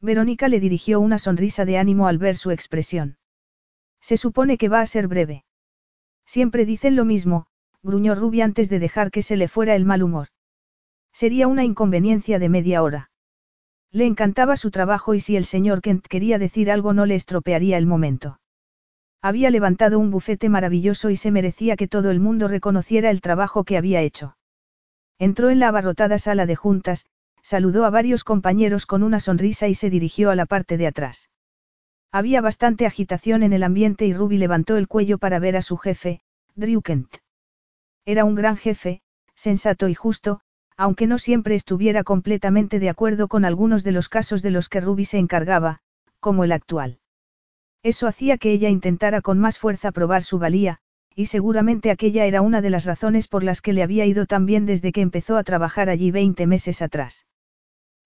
Verónica 0.00 0.48
le 0.48 0.60
dirigió 0.60 1.00
una 1.00 1.18
sonrisa 1.18 1.64
de 1.64 1.78
ánimo 1.78 2.06
al 2.06 2.18
ver 2.18 2.36
su 2.36 2.50
expresión. 2.50 3.18
Se 4.00 4.16
supone 4.16 4.56
que 4.56 4.68
va 4.68 4.80
a 4.80 4.86
ser 4.86 5.08
breve. 5.08 5.44
Siempre 6.24 6.64
dicen 6.64 6.96
lo 6.96 7.04
mismo, 7.04 7.46
gruñó 7.82 8.14
Ruby 8.14 8.40
antes 8.40 8.70
de 8.70 8.78
dejar 8.78 9.10
que 9.10 9.22
se 9.22 9.36
le 9.36 9.48
fuera 9.48 9.74
el 9.74 9.84
mal 9.84 10.02
humor. 10.02 10.28
Sería 11.12 11.48
una 11.48 11.64
inconveniencia 11.64 12.38
de 12.38 12.48
media 12.48 12.82
hora. 12.82 13.10
Le 13.90 14.06
encantaba 14.06 14.56
su 14.56 14.70
trabajo 14.70 15.14
y 15.14 15.20
si 15.20 15.36
el 15.36 15.44
señor 15.44 15.82
Kent 15.82 16.06
quería 16.06 16.38
decir 16.38 16.70
algo 16.70 16.92
no 16.92 17.04
le 17.04 17.16
estropearía 17.16 17.76
el 17.76 17.86
momento. 17.86 18.40
Había 19.20 19.50
levantado 19.50 19.98
un 19.98 20.10
bufete 20.10 20.48
maravilloso 20.48 21.10
y 21.10 21.16
se 21.16 21.32
merecía 21.32 21.76
que 21.76 21.88
todo 21.88 22.10
el 22.10 22.20
mundo 22.20 22.46
reconociera 22.48 23.10
el 23.10 23.20
trabajo 23.20 23.64
que 23.64 23.76
había 23.76 24.00
hecho. 24.00 24.36
Entró 25.20 25.50
en 25.50 25.58
la 25.58 25.68
abarrotada 25.68 26.16
sala 26.16 26.46
de 26.46 26.56
juntas, 26.56 27.04
saludó 27.42 27.84
a 27.84 27.90
varios 27.90 28.24
compañeros 28.24 28.86
con 28.86 29.02
una 29.02 29.20
sonrisa 29.20 29.68
y 29.68 29.74
se 29.74 29.90
dirigió 29.90 30.30
a 30.30 30.34
la 30.34 30.46
parte 30.46 30.78
de 30.78 30.86
atrás. 30.86 31.28
Había 32.10 32.40
bastante 32.40 32.86
agitación 32.86 33.42
en 33.42 33.52
el 33.52 33.62
ambiente 33.62 34.06
y 34.06 34.14
Ruby 34.14 34.38
levantó 34.38 34.78
el 34.78 34.88
cuello 34.88 35.18
para 35.18 35.38
ver 35.38 35.58
a 35.58 35.62
su 35.62 35.76
jefe, 35.76 36.22
Drew 36.54 36.80
Kent. 36.80 37.18
Era 38.06 38.24
un 38.24 38.34
gran 38.34 38.56
jefe, 38.56 39.02
sensato 39.34 39.88
y 39.88 39.94
justo, 39.94 40.40
aunque 40.74 41.06
no 41.06 41.18
siempre 41.18 41.54
estuviera 41.54 42.02
completamente 42.02 42.78
de 42.78 42.88
acuerdo 42.88 43.28
con 43.28 43.44
algunos 43.44 43.84
de 43.84 43.92
los 43.92 44.08
casos 44.08 44.40
de 44.40 44.50
los 44.50 44.70
que 44.70 44.80
Ruby 44.80 45.04
se 45.04 45.18
encargaba, 45.18 45.80
como 46.18 46.44
el 46.44 46.52
actual. 46.52 46.98
Eso 47.82 48.06
hacía 48.06 48.38
que 48.38 48.52
ella 48.52 48.70
intentara 48.70 49.20
con 49.20 49.38
más 49.38 49.58
fuerza 49.58 49.92
probar 49.92 50.22
su 50.22 50.38
valía, 50.38 50.80
y 51.14 51.26
seguramente 51.26 51.90
aquella 51.90 52.24
era 52.24 52.40
una 52.40 52.62
de 52.62 52.70
las 52.70 52.84
razones 52.84 53.28
por 53.28 53.44
las 53.44 53.60
que 53.60 53.72
le 53.72 53.82
había 53.82 54.06
ido 54.06 54.26
tan 54.26 54.46
bien 54.46 54.66
desde 54.66 54.92
que 54.92 55.00
empezó 55.00 55.36
a 55.36 55.44
trabajar 55.44 55.88
allí 55.88 56.10
20 56.10 56.46
meses 56.46 56.82
atrás. 56.82 57.26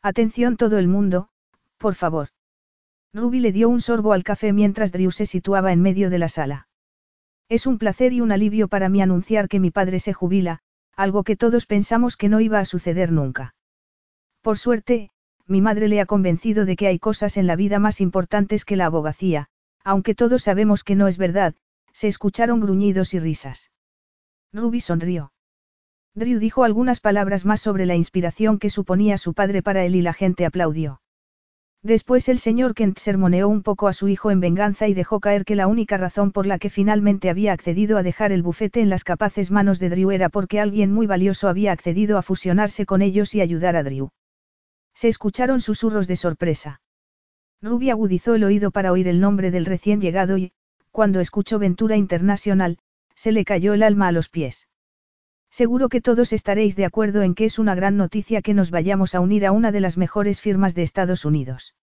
Atención 0.02 0.56
todo 0.56 0.78
el 0.78 0.88
mundo, 0.88 1.28
por 1.78 1.94
favor. 1.94 2.28
Ruby 3.12 3.40
le 3.40 3.52
dio 3.52 3.68
un 3.68 3.80
sorbo 3.80 4.12
al 4.12 4.24
café 4.24 4.52
mientras 4.52 4.90
Drew 4.90 5.10
se 5.10 5.26
situaba 5.26 5.72
en 5.72 5.80
medio 5.80 6.10
de 6.10 6.18
la 6.18 6.28
sala. 6.28 6.68
Es 7.48 7.66
un 7.66 7.78
placer 7.78 8.12
y 8.12 8.20
un 8.20 8.32
alivio 8.32 8.68
para 8.68 8.88
mí 8.88 9.02
anunciar 9.02 9.48
que 9.48 9.60
mi 9.60 9.70
padre 9.70 10.00
se 10.00 10.12
jubila, 10.12 10.60
algo 10.96 11.22
que 11.22 11.36
todos 11.36 11.66
pensamos 11.66 12.16
que 12.16 12.28
no 12.28 12.40
iba 12.40 12.58
a 12.58 12.64
suceder 12.64 13.12
nunca. 13.12 13.54
Por 14.40 14.58
suerte, 14.58 15.10
mi 15.46 15.60
madre 15.60 15.88
le 15.88 16.00
ha 16.00 16.06
convencido 16.06 16.64
de 16.64 16.76
que 16.76 16.86
hay 16.86 16.98
cosas 16.98 17.36
en 17.36 17.46
la 17.46 17.56
vida 17.56 17.78
más 17.78 18.00
importantes 18.00 18.64
que 18.64 18.76
la 18.76 18.86
abogacía, 18.86 19.48
aunque 19.84 20.14
todos 20.14 20.42
sabemos 20.42 20.84
que 20.84 20.94
no 20.94 21.06
es 21.06 21.18
verdad, 21.18 21.54
se 21.94 22.08
escucharon 22.08 22.60
gruñidos 22.60 23.14
y 23.14 23.20
risas. 23.20 23.70
Ruby 24.52 24.80
sonrió. 24.80 25.32
Drew 26.14 26.38
dijo 26.38 26.64
algunas 26.64 27.00
palabras 27.00 27.44
más 27.44 27.60
sobre 27.60 27.86
la 27.86 27.94
inspiración 27.94 28.58
que 28.58 28.68
suponía 28.68 29.16
su 29.16 29.32
padre 29.32 29.62
para 29.62 29.84
él 29.84 29.96
y 29.96 30.02
la 30.02 30.12
gente 30.12 30.44
aplaudió. 30.44 31.00
Después 31.82 32.28
el 32.28 32.38
señor 32.38 32.74
Kent 32.74 32.98
sermoneó 32.98 33.48
un 33.48 33.62
poco 33.62 33.88
a 33.88 33.92
su 33.92 34.08
hijo 34.08 34.30
en 34.30 34.40
venganza 34.40 34.88
y 34.88 34.94
dejó 34.94 35.20
caer 35.20 35.44
que 35.44 35.54
la 35.54 35.66
única 35.66 35.96
razón 35.96 36.32
por 36.32 36.46
la 36.46 36.58
que 36.58 36.70
finalmente 36.70 37.30
había 37.30 37.52
accedido 37.52 37.98
a 37.98 38.02
dejar 38.02 38.32
el 38.32 38.42
bufete 38.42 38.80
en 38.80 38.88
las 38.88 39.04
capaces 39.04 39.50
manos 39.50 39.78
de 39.78 39.90
Drew 39.90 40.10
era 40.10 40.30
porque 40.30 40.60
alguien 40.60 40.92
muy 40.92 41.06
valioso 41.06 41.48
había 41.48 41.72
accedido 41.72 42.16
a 42.16 42.22
fusionarse 42.22 42.86
con 42.86 43.02
ellos 43.02 43.34
y 43.34 43.40
ayudar 43.40 43.76
a 43.76 43.82
Drew. 43.82 44.10
Se 44.94 45.08
escucharon 45.08 45.60
susurros 45.60 46.06
de 46.06 46.16
sorpresa. 46.16 46.80
Ruby 47.60 47.90
agudizó 47.90 48.34
el 48.34 48.44
oído 48.44 48.70
para 48.70 48.92
oír 48.92 49.06
el 49.06 49.20
nombre 49.20 49.50
del 49.50 49.66
recién 49.66 50.00
llegado 50.00 50.38
y, 50.38 50.52
cuando 50.94 51.18
escuchó 51.18 51.58
Ventura 51.58 51.96
Internacional, 51.96 52.78
se 53.16 53.32
le 53.32 53.44
cayó 53.44 53.74
el 53.74 53.82
alma 53.82 54.06
a 54.06 54.12
los 54.12 54.28
pies. 54.28 54.68
Seguro 55.50 55.88
que 55.88 56.00
todos 56.00 56.32
estaréis 56.32 56.76
de 56.76 56.84
acuerdo 56.84 57.22
en 57.22 57.34
que 57.34 57.46
es 57.46 57.58
una 57.58 57.74
gran 57.74 57.96
noticia 57.96 58.42
que 58.42 58.54
nos 58.54 58.70
vayamos 58.70 59.16
a 59.16 59.20
unir 59.20 59.44
a 59.44 59.50
una 59.50 59.72
de 59.72 59.80
las 59.80 59.96
mejores 59.96 60.40
firmas 60.40 60.76
de 60.76 60.84
Estados 60.84 61.24
Unidos. 61.24 61.74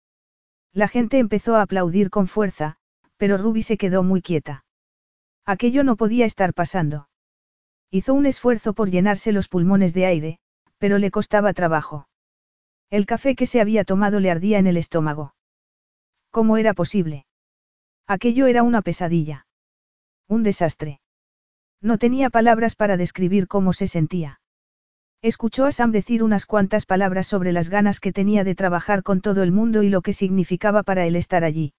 La 0.72 0.88
gente 0.88 1.20
empezó 1.20 1.57
a 1.57 1.62
aplaudir 1.62 2.09
con 2.09 2.30
fuerza, 2.30 2.78
pero 3.18 3.38
Ruby 3.38 3.64
se 3.64 3.76
quedó 3.76 4.01
muy 4.01 4.22
quieta. 4.22 4.64
Aquello 5.45 5.84
no 5.84 5.97
podía 5.97 6.26
estar 6.26 6.53
pasando. 6.53 7.09
Hizo 7.89 8.14
un 8.14 8.26
esfuerzo 8.26 8.72
por 8.72 8.89
llenarse 8.89 9.34
los 9.34 9.49
pulmones 9.49 9.93
de 9.93 10.05
aire, 10.05 10.39
pero 10.78 10.99
le 10.99 11.12
costaba 11.12 11.51
trabajo. 11.51 12.07
El 12.89 13.05
café 13.05 13.36
que 13.36 13.45
se 13.45 13.59
había 13.59 13.84
tomado 13.84 14.22
le 14.22 14.32
ardía 14.32 14.57
en 14.57 14.68
el 14.68 14.78
estómago. 14.78 15.36
¿Cómo 16.30 16.55
era 16.55 16.74
posible? 16.74 17.26
Aquello 18.12 18.47
era 18.47 18.62
una 18.64 18.82
pesadilla. 18.82 19.47
Un 20.28 20.43
desastre. 20.43 20.99
No 21.82 21.97
tenía 21.97 22.30
palabras 22.30 22.76
para 22.76 22.97
describir 22.97 23.47
cómo 23.47 23.72
se 23.72 23.88
sentía. 23.88 24.41
Escuchó 25.22 25.66
a 25.66 25.72
Sam 25.72 25.93
decir 25.93 26.22
unas 26.22 26.45
cuantas 26.45 26.86
palabras 26.86 27.26
sobre 27.26 27.53
las 27.53 27.70
ganas 27.70 28.01
que 28.01 28.12
tenía 28.12 28.43
de 28.43 28.53
trabajar 28.53 29.01
con 29.01 29.22
todo 29.22 29.43
el 29.43 29.53
mundo 29.53 29.82
y 29.82 29.88
lo 29.88 30.01
que 30.01 30.12
significaba 30.12 30.84
para 30.84 31.05
él 31.05 31.16
estar 31.16 31.45
allí. 31.45 31.74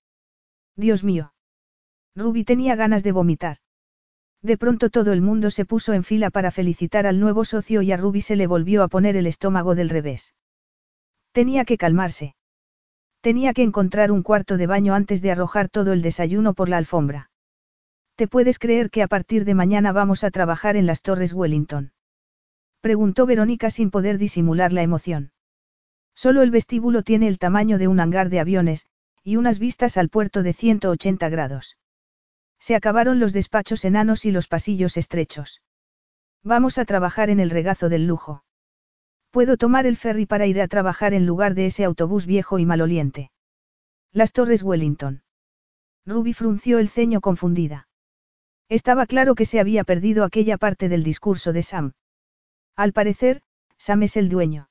Dios 0.75 1.05
mío. 1.05 1.35
Ruby 2.17 2.45
tenía 2.45 2.77
ganas 2.77 3.03
de 3.03 3.13
vomitar. 3.13 3.59
De 4.41 4.57
pronto 4.57 4.89
todo 4.89 5.13
el 5.13 5.21
mundo 5.21 5.51
se 5.51 5.67
puso 5.67 5.93
en 5.93 6.03
fila 6.03 6.31
para 6.31 6.51
felicitar 6.51 7.07
al 7.07 7.21
nuevo 7.21 7.45
socio 7.45 7.83
y 7.83 7.93
a 7.93 7.99
Ruby 7.99 8.23
se 8.23 8.37
le 8.37 8.47
volvió 8.47 8.83
a 8.83 8.89
poner 8.89 9.19
el 9.19 9.27
estómago 9.27 9.75
del 9.75 9.91
revés. 9.91 10.33
Tenía 11.33 11.67
que 11.67 11.77
calmarse. 11.77 12.37
Tenía 13.23 13.55
que 13.55 13.63
encontrar 13.63 14.11
un 14.11 14.25
cuarto 14.25 14.57
de 14.57 14.67
baño 14.67 14.95
antes 14.95 15.23
de 15.23 15.31
arrojar 15.31 15.69
todo 15.69 15.93
el 15.93 16.03
desayuno 16.03 16.55
por 16.55 16.69
la 16.69 16.77
alfombra. 16.77 17.31
¿Te 18.17 18.27
puedes 18.27 18.59
creer 18.59 18.91
que 18.91 19.01
a 19.01 19.07
partir 19.07 19.45
de 19.45 19.55
mañana 19.55 19.93
vamos 19.93 20.25
a 20.25 20.33
trabajar 20.33 20.77
en 20.77 20.87
las 20.87 21.03
Torres 21.03 21.33
Wellington? 21.33 21.93
Preguntó 22.81 23.25
Verónica 23.25 23.71
sin 23.71 23.93
poder 23.93 24.19
disimular 24.19 24.73
la 24.73 24.83
emoción. 24.83 25.31
Solo 26.17 26.43
el 26.43 26.51
vestíbulo 26.51 27.03
tiene 27.03 27.29
el 27.29 27.39
tamaño 27.39 27.79
de 27.79 27.87
un 27.87 28.01
hangar 28.01 28.29
de 28.29 28.41
aviones, 28.41 28.87
y 29.23 29.37
unas 29.37 29.61
vistas 29.61 29.97
al 29.97 30.09
puerto 30.09 30.43
de 30.43 30.53
180 30.53 31.29
grados. 31.29 31.79
Se 32.59 32.75
acabaron 32.75 33.21
los 33.21 33.33
despachos 33.33 33.85
enanos 33.85 34.25
y 34.25 34.33
los 34.33 34.49
pasillos 34.49 34.97
estrechos. 34.97 35.63
Vamos 36.43 36.77
a 36.77 36.85
trabajar 36.85 37.31
en 37.31 37.39
el 37.39 37.51
regazo 37.51 37.89
del 37.89 38.09
lujo. 38.09 38.43
Puedo 39.33 39.57
tomar 39.57 39.87
el 39.87 39.97
ferry 39.97 40.27
para 40.27 40.47
ir 40.47 40.61
a 40.61 40.69
trabajar 40.69 41.15
en 41.15 41.25
lugar 41.25 41.55
de 41.55 41.65
ese 41.65 41.85
autobús 41.85 42.27
viejo 42.27 42.59
y 42.59 42.67
maloliente. 42.67 43.31
Las 44.13 44.33
Torres 44.33 44.63
Wellington. 44.63 45.23
Ruby 46.05 46.35
frunció 46.35 46.79
el 46.79 46.91
ceño 46.91 47.23
confundida. 47.23 47.89
Estaba 48.69 49.07
claro 49.07 49.35
que 49.35 49.47
se 49.47 49.59
había 49.59 49.85
perdido 49.85 50.25
aquella 50.25 50.59
parte 50.59 50.91
del 50.91 51.03
discurso 51.03 51.55
de 51.55 51.63
Sam. 51.63 51.93
Al 52.77 52.93
parecer, 52.93 53.41
Sam 53.79 54.03
es 54.03 54.19
el 54.19 54.29
dueño. 54.29 54.69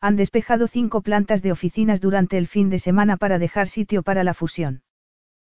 Han 0.00 0.14
despejado 0.14 0.68
cinco 0.68 1.00
plantas 1.02 1.42
de 1.42 1.50
oficinas 1.50 2.00
durante 2.00 2.38
el 2.38 2.46
fin 2.46 2.70
de 2.70 2.78
semana 2.78 3.16
para 3.16 3.40
dejar 3.40 3.66
sitio 3.66 4.04
para 4.04 4.22
la 4.22 4.34
fusión. 4.34 4.84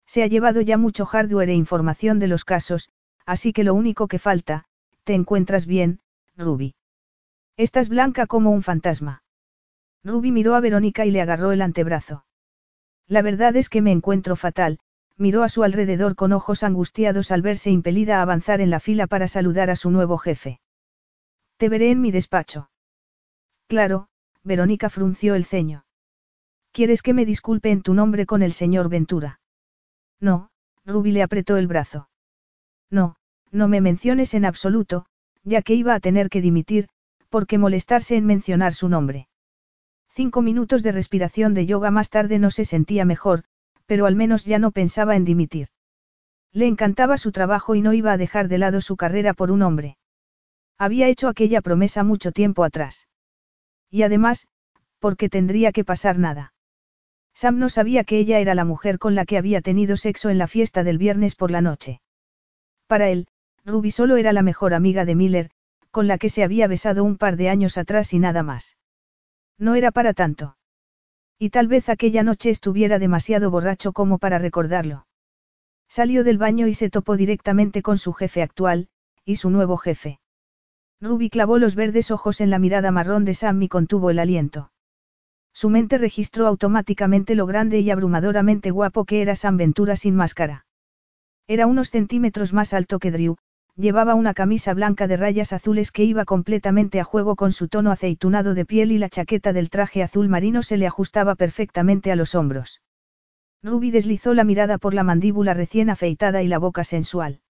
Se 0.06 0.22
ha 0.22 0.28
llevado 0.28 0.60
ya 0.60 0.78
mucho 0.78 1.06
hardware 1.06 1.50
e 1.50 1.54
información 1.54 2.20
de 2.20 2.28
los 2.28 2.44
casos, 2.44 2.88
así 3.26 3.52
que 3.52 3.64
lo 3.64 3.74
único 3.74 4.06
que 4.06 4.20
falta, 4.20 4.64
te 5.02 5.14
encuentras 5.14 5.66
bien, 5.66 5.98
Ruby. 6.36 6.76
Estás 7.62 7.88
blanca 7.88 8.26
como 8.26 8.50
un 8.50 8.64
fantasma. 8.64 9.22
Ruby 10.02 10.32
miró 10.32 10.56
a 10.56 10.60
Verónica 10.60 11.06
y 11.06 11.12
le 11.12 11.20
agarró 11.20 11.52
el 11.52 11.62
antebrazo. 11.62 12.24
La 13.06 13.22
verdad 13.22 13.54
es 13.54 13.68
que 13.68 13.80
me 13.80 13.92
encuentro 13.92 14.34
fatal, 14.34 14.80
miró 15.16 15.44
a 15.44 15.48
su 15.48 15.62
alrededor 15.62 16.16
con 16.16 16.32
ojos 16.32 16.64
angustiados 16.64 17.30
al 17.30 17.40
verse 17.40 17.70
impelida 17.70 18.18
a 18.18 18.22
avanzar 18.22 18.60
en 18.60 18.70
la 18.70 18.80
fila 18.80 19.06
para 19.06 19.28
saludar 19.28 19.70
a 19.70 19.76
su 19.76 19.92
nuevo 19.92 20.18
jefe. 20.18 20.58
Te 21.56 21.68
veré 21.68 21.92
en 21.92 22.00
mi 22.00 22.10
despacho. 22.10 22.68
Claro, 23.68 24.08
Verónica 24.42 24.90
frunció 24.90 25.36
el 25.36 25.44
ceño. 25.44 25.84
¿Quieres 26.72 27.00
que 27.00 27.14
me 27.14 27.24
disculpe 27.24 27.70
en 27.70 27.82
tu 27.82 27.94
nombre 27.94 28.26
con 28.26 28.42
el 28.42 28.54
señor 28.54 28.88
Ventura? 28.88 29.38
No, 30.18 30.50
Ruby 30.84 31.12
le 31.12 31.22
apretó 31.22 31.58
el 31.58 31.68
brazo. 31.68 32.08
No, 32.90 33.14
no 33.52 33.68
me 33.68 33.80
menciones 33.80 34.34
en 34.34 34.46
absoluto, 34.46 35.06
ya 35.44 35.62
que 35.62 35.74
iba 35.74 35.94
a 35.94 36.00
tener 36.00 36.28
que 36.28 36.40
dimitir, 36.40 36.88
¿por 37.32 37.46
qué 37.46 37.56
molestarse 37.56 38.14
en 38.14 38.26
mencionar 38.26 38.74
su 38.74 38.90
nombre? 38.90 39.26
Cinco 40.10 40.42
minutos 40.42 40.82
de 40.82 40.92
respiración 40.92 41.54
de 41.54 41.64
yoga 41.64 41.90
más 41.90 42.10
tarde 42.10 42.38
no 42.38 42.50
se 42.50 42.66
sentía 42.66 43.06
mejor, 43.06 43.44
pero 43.86 44.04
al 44.04 44.14
menos 44.16 44.44
ya 44.44 44.58
no 44.58 44.70
pensaba 44.70 45.16
en 45.16 45.24
dimitir. 45.24 45.68
Le 46.52 46.66
encantaba 46.66 47.16
su 47.16 47.32
trabajo 47.32 47.74
y 47.74 47.80
no 47.80 47.94
iba 47.94 48.12
a 48.12 48.18
dejar 48.18 48.48
de 48.48 48.58
lado 48.58 48.82
su 48.82 48.98
carrera 48.98 49.32
por 49.32 49.50
un 49.50 49.62
hombre. 49.62 49.96
Había 50.76 51.08
hecho 51.08 51.26
aquella 51.26 51.62
promesa 51.62 52.04
mucho 52.04 52.32
tiempo 52.32 52.64
atrás. 52.64 53.08
Y 53.88 54.02
además, 54.02 54.46
porque 54.98 55.30
tendría 55.30 55.72
que 55.72 55.84
pasar 55.84 56.18
nada. 56.18 56.52
Sam 57.32 57.58
no 57.58 57.70
sabía 57.70 58.04
que 58.04 58.18
ella 58.18 58.40
era 58.40 58.54
la 58.54 58.66
mujer 58.66 58.98
con 58.98 59.14
la 59.14 59.24
que 59.24 59.38
había 59.38 59.62
tenido 59.62 59.96
sexo 59.96 60.28
en 60.28 60.36
la 60.36 60.48
fiesta 60.48 60.84
del 60.84 60.98
viernes 60.98 61.34
por 61.34 61.50
la 61.50 61.62
noche. 61.62 62.02
Para 62.86 63.08
él, 63.08 63.26
Ruby 63.64 63.90
solo 63.90 64.18
era 64.18 64.34
la 64.34 64.42
mejor 64.42 64.74
amiga 64.74 65.06
de 65.06 65.14
Miller, 65.14 65.50
con 65.92 66.08
la 66.08 66.18
que 66.18 66.30
se 66.30 66.42
había 66.42 66.66
besado 66.66 67.04
un 67.04 67.16
par 67.16 67.36
de 67.36 67.48
años 67.48 67.78
atrás 67.78 68.12
y 68.12 68.18
nada 68.18 68.42
más. 68.42 68.76
No 69.58 69.76
era 69.76 69.92
para 69.92 70.14
tanto. 70.14 70.56
Y 71.38 71.50
tal 71.50 71.68
vez 71.68 71.88
aquella 71.88 72.22
noche 72.22 72.50
estuviera 72.50 72.98
demasiado 72.98 73.50
borracho 73.50 73.92
como 73.92 74.18
para 74.18 74.38
recordarlo. 74.38 75.06
Salió 75.88 76.24
del 76.24 76.38
baño 76.38 76.66
y 76.66 76.74
se 76.74 76.88
topó 76.88 77.16
directamente 77.16 77.82
con 77.82 77.98
su 77.98 78.12
jefe 78.12 78.42
actual, 78.42 78.88
y 79.24 79.36
su 79.36 79.50
nuevo 79.50 79.76
jefe. 79.76 80.18
Ruby 81.00 81.30
clavó 81.30 81.58
los 81.58 81.74
verdes 81.74 82.10
ojos 82.10 82.40
en 82.40 82.48
la 82.48 82.58
mirada 82.58 82.90
marrón 82.90 83.24
de 83.24 83.34
Sam 83.34 83.60
y 83.62 83.68
contuvo 83.68 84.10
el 84.10 84.18
aliento. 84.18 84.72
Su 85.52 85.68
mente 85.68 85.98
registró 85.98 86.46
automáticamente 86.46 87.34
lo 87.34 87.44
grande 87.44 87.80
y 87.80 87.90
abrumadoramente 87.90 88.70
guapo 88.70 89.04
que 89.04 89.20
era 89.20 89.36
Sam 89.36 89.58
Ventura 89.58 89.96
sin 89.96 90.16
máscara. 90.16 90.64
Era 91.46 91.66
unos 91.66 91.90
centímetros 91.90 92.52
más 92.52 92.72
alto 92.72 92.98
que 92.98 93.10
Drew, 93.10 93.36
llevaba 93.76 94.14
una 94.14 94.34
camisa 94.34 94.74
blanca 94.74 95.06
de 95.06 95.16
rayas 95.16 95.52
azules 95.52 95.90
que 95.90 96.04
iba 96.04 96.24
completamente 96.24 97.00
a 97.00 97.04
juego 97.04 97.36
con 97.36 97.52
su 97.52 97.68
tono 97.68 97.90
aceitunado 97.90 98.54
de 98.54 98.66
piel 98.66 98.92
y 98.92 98.98
la 98.98 99.08
chaqueta 99.08 99.52
del 99.52 99.70
traje 99.70 100.02
azul 100.02 100.28
marino 100.28 100.62
se 100.62 100.76
le 100.76 100.86
ajustaba 100.86 101.34
perfectamente 101.34 102.12
a 102.12 102.16
los 102.16 102.34
hombros. 102.34 102.82
Ruby 103.62 103.90
deslizó 103.90 104.34
la 104.34 104.44
mirada 104.44 104.76
por 104.78 104.92
la 104.92 105.04
mandíbula 105.04 105.54
recién 105.54 105.88
afeitada 105.88 106.42
y 106.42 106.48
la 106.48 106.58
boca 106.58 106.84
sensual. 106.84 107.40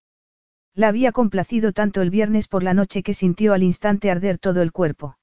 La 0.74 0.88
había 0.88 1.12
complacido 1.12 1.72
tanto 1.72 2.00
el 2.02 2.10
viernes 2.10 2.48
por 2.48 2.62
la 2.62 2.74
noche 2.74 3.02
que 3.02 3.14
sintió 3.14 3.52
al 3.52 3.62
instante 3.62 4.10
arder 4.10 4.38
todo 4.38 4.62
el 4.62 4.72
cuerpo. 4.72 5.16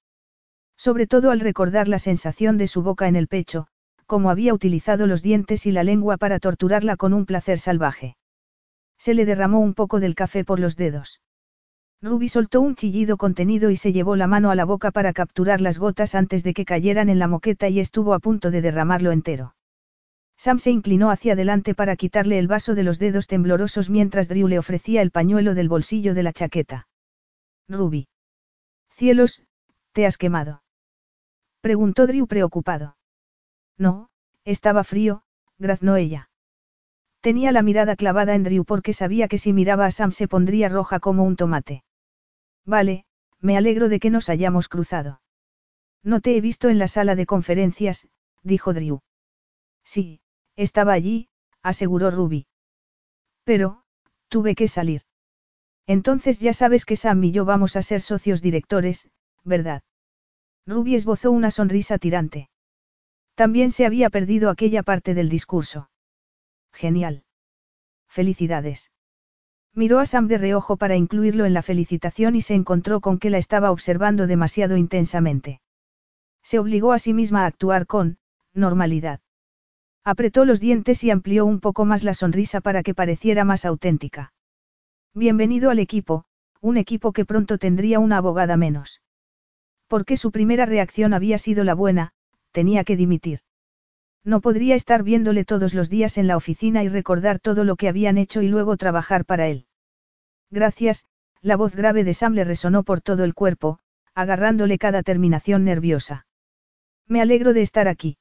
Sobre 0.77 1.07
todo 1.07 1.31
al 1.31 1.39
recordar 1.39 1.87
la 1.87 1.99
sensación 1.99 2.57
de 2.57 2.67
su 2.67 2.83
boca 2.83 3.07
en 3.07 3.15
el 3.15 3.27
pecho, 3.27 3.67
como 4.05 4.29
había 4.29 4.53
utilizado 4.53 5.07
los 5.07 5.21
dientes 5.21 5.65
y 5.65 5.71
la 5.71 5.83
lengua 5.83 6.17
para 6.17 6.39
torturarla 6.39 6.97
con 6.97 7.13
un 7.13 7.25
placer 7.25 7.59
salvaje. 7.59 8.15
Se 8.99 9.13
le 9.13 9.25
derramó 9.25 9.59
un 9.59 9.73
poco 9.73 9.99
del 9.99 10.13
café 10.13 10.43
por 10.43 10.59
los 10.59 10.75
dedos. 10.75 11.21
Ruby 12.01 12.29
soltó 12.29 12.61
un 12.61 12.75
chillido 12.75 13.17
contenido 13.17 13.71
y 13.71 13.75
se 13.75 13.91
llevó 13.91 14.15
la 14.15 14.27
mano 14.27 14.51
a 14.51 14.55
la 14.55 14.65
boca 14.65 14.91
para 14.91 15.13
capturar 15.13 15.61
las 15.61 15.79
gotas 15.79 16.15
antes 16.15 16.43
de 16.43 16.53
que 16.53 16.65
cayeran 16.65 17.09
en 17.09 17.19
la 17.19 17.27
moqueta 17.27 17.67
y 17.69 17.79
estuvo 17.79 18.13
a 18.13 18.19
punto 18.19 18.51
de 18.51 18.61
derramarlo 18.61 19.11
entero. 19.11 19.55
Sam 20.37 20.59
se 20.59 20.71
inclinó 20.71 21.11
hacia 21.11 21.33
adelante 21.33 21.75
para 21.75 21.97
quitarle 21.97 22.39
el 22.39 22.47
vaso 22.47 22.73
de 22.73 22.83
los 22.83 22.99
dedos 22.99 23.27
temblorosos 23.27 23.89
mientras 23.89 24.29
Drew 24.29 24.47
le 24.47 24.59
ofrecía 24.59 25.01
el 25.01 25.11
pañuelo 25.11 25.55
del 25.55 25.67
bolsillo 25.67 26.13
de 26.13 26.23
la 26.23 26.31
chaqueta. 26.31 26.87
Ruby. 27.67 28.07
Cielos, 28.91 29.43
¿te 29.91 30.05
has 30.05 30.17
quemado? 30.17 30.63
Preguntó 31.59 32.07
Drew 32.07 32.27
preocupado. 32.27 32.95
No, 33.77 34.09
estaba 34.45 34.85
frío, 34.85 35.23
graznó 35.57 35.97
ella. 35.97 36.28
Tenía 37.21 37.51
la 37.51 37.63
mirada 37.63 37.95
clavada 37.95 38.35
en 38.35 38.43
Drew 38.43 38.63
porque 38.63 38.93
sabía 38.93 39.27
que 39.27 39.37
si 39.37 39.51
miraba 39.51 39.85
a 39.85 39.91
Sam 39.91 40.11
se 40.11 40.27
pondría 40.27 40.69
roja 40.69 40.99
como 40.99 41.23
un 41.23 41.35
tomate. 41.35 41.83
Vale, 42.65 43.05
me 43.39 43.57
alegro 43.57 43.89
de 43.89 43.99
que 43.99 44.09
nos 44.09 44.29
hayamos 44.29 44.69
cruzado. 44.69 45.21
No 46.03 46.21
te 46.21 46.37
he 46.37 46.41
visto 46.41 46.69
en 46.69 46.79
la 46.79 46.87
sala 46.87 47.15
de 47.15 47.25
conferencias, 47.25 48.07
dijo 48.41 48.73
Drew. 48.73 49.01
Sí, 49.83 50.21
estaba 50.55 50.93
allí, 50.93 51.29
aseguró 51.61 52.09
Ruby. 52.09 52.47
Pero, 53.43 53.83
tuve 54.29 54.55
que 54.55 54.67
salir. 54.67 55.01
Entonces 55.87 56.39
ya 56.39 56.53
sabes 56.53 56.85
que 56.85 56.95
Sam 56.95 57.23
y 57.23 57.31
yo 57.31 57.45
vamos 57.45 57.75
a 57.75 57.81
ser 57.81 58.01
socios 58.01 58.41
directores, 58.41 59.09
¿verdad? 59.43 59.81
Ruby 60.65 60.95
esbozó 60.95 61.31
una 61.31 61.51
sonrisa 61.51 61.97
tirante. 61.97 62.49
También 63.35 63.71
se 63.71 63.85
había 63.85 64.09
perdido 64.09 64.49
aquella 64.49 64.83
parte 64.83 65.13
del 65.13 65.29
discurso. 65.29 65.89
Genial. 66.73 67.23
Felicidades. 68.07 68.91
Miró 69.73 69.99
a 69.99 70.05
Sam 70.05 70.27
de 70.27 70.37
reojo 70.37 70.77
para 70.77 70.95
incluirlo 70.95 71.45
en 71.45 71.53
la 71.53 71.61
felicitación 71.61 72.35
y 72.35 72.41
se 72.41 72.55
encontró 72.55 73.01
con 73.01 73.19
que 73.19 73.29
la 73.29 73.37
estaba 73.37 73.71
observando 73.71 74.27
demasiado 74.27 74.77
intensamente. 74.77 75.61
Se 76.41 76.59
obligó 76.59 76.93
a 76.93 76.99
sí 76.99 77.13
misma 77.13 77.43
a 77.43 77.45
actuar 77.47 77.85
con, 77.85 78.17
normalidad. 78.53 79.19
Apretó 80.03 80.45
los 80.45 80.59
dientes 80.59 81.03
y 81.03 81.11
amplió 81.11 81.45
un 81.45 81.59
poco 81.59 81.85
más 81.85 82.03
la 82.03 82.13
sonrisa 82.13 82.61
para 82.61 82.81
que 82.81 82.95
pareciera 82.95 83.43
más 83.43 83.65
auténtica. 83.65 84.33
Bienvenido 85.13 85.69
al 85.69 85.79
equipo, 85.79 86.25
un 86.61 86.77
equipo 86.77 87.11
que 87.13 87.25
pronto 87.25 87.57
tendría 87.57 87.99
una 87.99 88.17
abogada 88.17 88.57
menos. 88.57 89.01
Porque 89.87 90.17
su 90.17 90.31
primera 90.31 90.65
reacción 90.65 91.13
había 91.13 91.37
sido 91.37 91.63
la 91.63 91.75
buena, 91.75 92.13
tenía 92.51 92.83
que 92.83 92.95
dimitir. 92.95 93.41
No 94.23 94.41
podría 94.41 94.75
estar 94.75 95.03
viéndole 95.03 95.45
todos 95.45 95.73
los 95.73 95.89
días 95.89 96.17
en 96.17 96.27
la 96.27 96.37
oficina 96.37 96.83
y 96.83 96.89
recordar 96.89 97.39
todo 97.39 97.63
lo 97.63 97.75
que 97.75 97.87
habían 97.87 98.17
hecho 98.17 98.41
y 98.41 98.47
luego 98.47 98.77
trabajar 98.77 99.25
para 99.25 99.47
él. 99.47 99.65
Gracias, 100.51 101.05
la 101.41 101.55
voz 101.55 101.75
grave 101.75 102.03
de 102.03 102.13
Sam 102.13 102.33
le 102.33 102.43
resonó 102.43 102.83
por 102.83 103.01
todo 103.01 103.23
el 103.23 103.33
cuerpo, 103.33 103.79
agarrándole 104.13 104.77
cada 104.77 105.03
terminación 105.03 105.63
nerviosa. 105.63 106.25
Me 107.07 107.21
alegro 107.21 107.53
de 107.53 107.61
estar 107.61 107.87
aquí. 107.87 108.17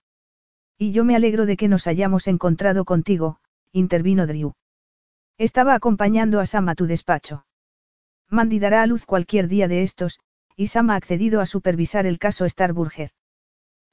Y 0.78 0.92
yo 0.92 1.04
me 1.04 1.16
alegro 1.16 1.44
de 1.44 1.56
que 1.56 1.68
nos 1.68 1.86
hayamos 1.86 2.28
encontrado 2.28 2.84
contigo, 2.84 3.40
intervino 3.72 4.26
Drew. 4.26 4.54
Estaba 5.36 5.74
acompañando 5.74 6.38
a 6.38 6.46
Sam 6.46 6.68
a 6.68 6.74
tu 6.74 6.86
despacho. 6.86 7.44
Mandy 8.30 8.58
dará 8.58 8.82
a 8.82 8.86
luz 8.86 9.04
cualquier 9.04 9.48
día 9.48 9.66
de 9.68 9.82
estos, 9.82 10.20
y 10.54 10.68
Sam 10.68 10.90
ha 10.90 10.96
accedido 10.96 11.40
a 11.40 11.46
supervisar 11.46 12.06
el 12.06 12.18
caso 12.18 12.48
Starburger. 12.48 13.10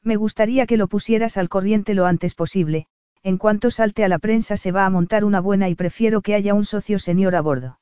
Me 0.05 0.17
gustaría 0.17 0.67
que 0.67 0.77
lo 0.77 0.87
pusieras 0.87 1.35
al 1.35 1.49
corriente 1.49 1.95
lo 1.95 2.05
antes 2.05 2.35
posible, 2.35 2.85
en 3.23 3.39
cuanto 3.39 3.71
salte 3.71 4.05
a 4.05 4.07
la 4.07 4.19
prensa 4.19 4.55
se 4.55 4.71
va 4.71 4.85
a 4.85 4.89
montar 4.91 5.25
una 5.25 5.41
buena 5.41 5.67
y 5.67 5.73
prefiero 5.73 6.21
que 6.21 6.35
haya 6.35 6.53
un 6.53 6.63
socio 6.63 6.99
señor 6.99 7.35
a 7.35 7.41
bordo. 7.41 7.79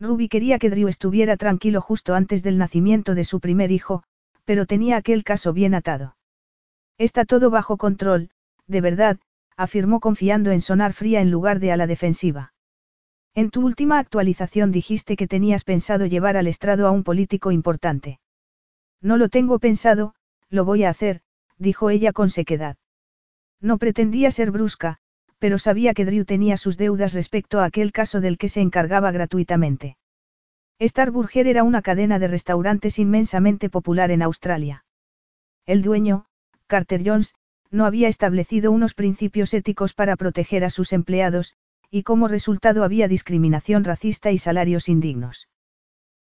Ruby 0.00 0.30
quería 0.30 0.58
que 0.58 0.70
Drew 0.70 0.88
estuviera 0.88 1.36
tranquilo 1.36 1.82
justo 1.82 2.14
antes 2.14 2.42
del 2.42 2.56
nacimiento 2.56 3.14
de 3.14 3.24
su 3.24 3.40
primer 3.40 3.70
hijo, 3.72 4.04
pero 4.46 4.64
tenía 4.64 4.96
aquel 4.96 5.22
caso 5.22 5.52
bien 5.52 5.74
atado. 5.74 6.16
Está 6.96 7.26
todo 7.26 7.50
bajo 7.50 7.76
control, 7.76 8.30
de 8.66 8.80
verdad, 8.80 9.18
afirmó 9.54 10.00
confiando 10.00 10.50
en 10.50 10.62
sonar 10.62 10.94
fría 10.94 11.20
en 11.20 11.30
lugar 11.30 11.60
de 11.60 11.72
a 11.72 11.76
la 11.76 11.86
defensiva. 11.86 12.54
En 13.34 13.50
tu 13.50 13.66
última 13.66 13.98
actualización 13.98 14.72
dijiste 14.72 15.14
que 15.14 15.26
tenías 15.26 15.64
pensado 15.64 16.06
llevar 16.06 16.38
al 16.38 16.46
estrado 16.46 16.86
a 16.86 16.90
un 16.90 17.04
político 17.04 17.52
importante. 17.52 18.18
No 19.02 19.18
lo 19.18 19.28
tengo 19.28 19.58
pensado, 19.58 20.14
lo 20.48 20.64
voy 20.64 20.84
a 20.84 20.90
hacer, 20.90 21.20
dijo 21.58 21.90
ella 21.90 22.12
con 22.12 22.30
sequedad. 22.30 22.76
No 23.60 23.78
pretendía 23.78 24.30
ser 24.30 24.50
brusca, 24.50 24.98
pero 25.38 25.58
sabía 25.58 25.94
que 25.94 26.04
Drew 26.04 26.24
tenía 26.24 26.56
sus 26.56 26.76
deudas 26.76 27.12
respecto 27.12 27.60
a 27.60 27.64
aquel 27.64 27.92
caso 27.92 28.20
del 28.20 28.38
que 28.38 28.48
se 28.48 28.60
encargaba 28.60 29.10
gratuitamente. 29.10 29.96
Starburger 30.80 31.46
era 31.46 31.62
una 31.62 31.82
cadena 31.82 32.18
de 32.18 32.28
restaurantes 32.28 32.98
inmensamente 32.98 33.70
popular 33.70 34.10
en 34.10 34.22
Australia. 34.22 34.84
El 35.66 35.82
dueño, 35.82 36.26
Carter 36.66 37.02
Jones, 37.04 37.34
no 37.70 37.86
había 37.86 38.08
establecido 38.08 38.72
unos 38.72 38.94
principios 38.94 39.54
éticos 39.54 39.94
para 39.94 40.16
proteger 40.16 40.64
a 40.64 40.70
sus 40.70 40.92
empleados, 40.92 41.54
y 41.90 42.02
como 42.02 42.28
resultado 42.28 42.84
había 42.84 43.08
discriminación 43.08 43.84
racista 43.84 44.32
y 44.32 44.38
salarios 44.38 44.88
indignos. 44.88 45.48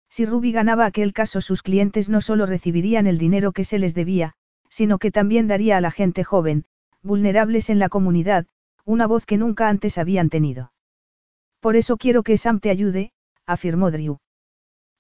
Si 0.10 0.26
Ruby 0.26 0.52
ganaba 0.52 0.86
aquel 0.86 1.14
caso 1.14 1.42
sus 1.42 1.64
clientes 1.64 2.10
no 2.10 2.22
solo 2.22 2.46
recibirían 2.46 3.08
el 3.08 3.18
dinero 3.18 3.52
que 3.52 3.64
se 3.64 3.80
les 3.80 3.96
debía, 3.96 4.36
sino 4.74 4.98
que 4.98 5.12
también 5.12 5.48
daría 5.48 5.78
a 5.78 5.82
la 5.82 5.92
gente 5.92 6.24
joven, 6.24 6.66
vulnerables 7.04 7.70
en 7.70 7.78
la 7.78 7.90
comunidad, 7.90 8.48
una 8.86 9.06
voz 9.06 9.28
que 9.28 9.38
nunca 9.38 9.70
antes 9.70 10.00
habían 10.00 10.32
tenido. 10.32 10.74
Por 11.60 11.76
eso 11.76 11.96
quiero 11.98 12.24
que 12.24 12.40
Sam 12.40 12.60
te 12.60 12.72
ayude, 12.72 13.12
afirmó 13.46 13.92
Drew. 13.92 14.18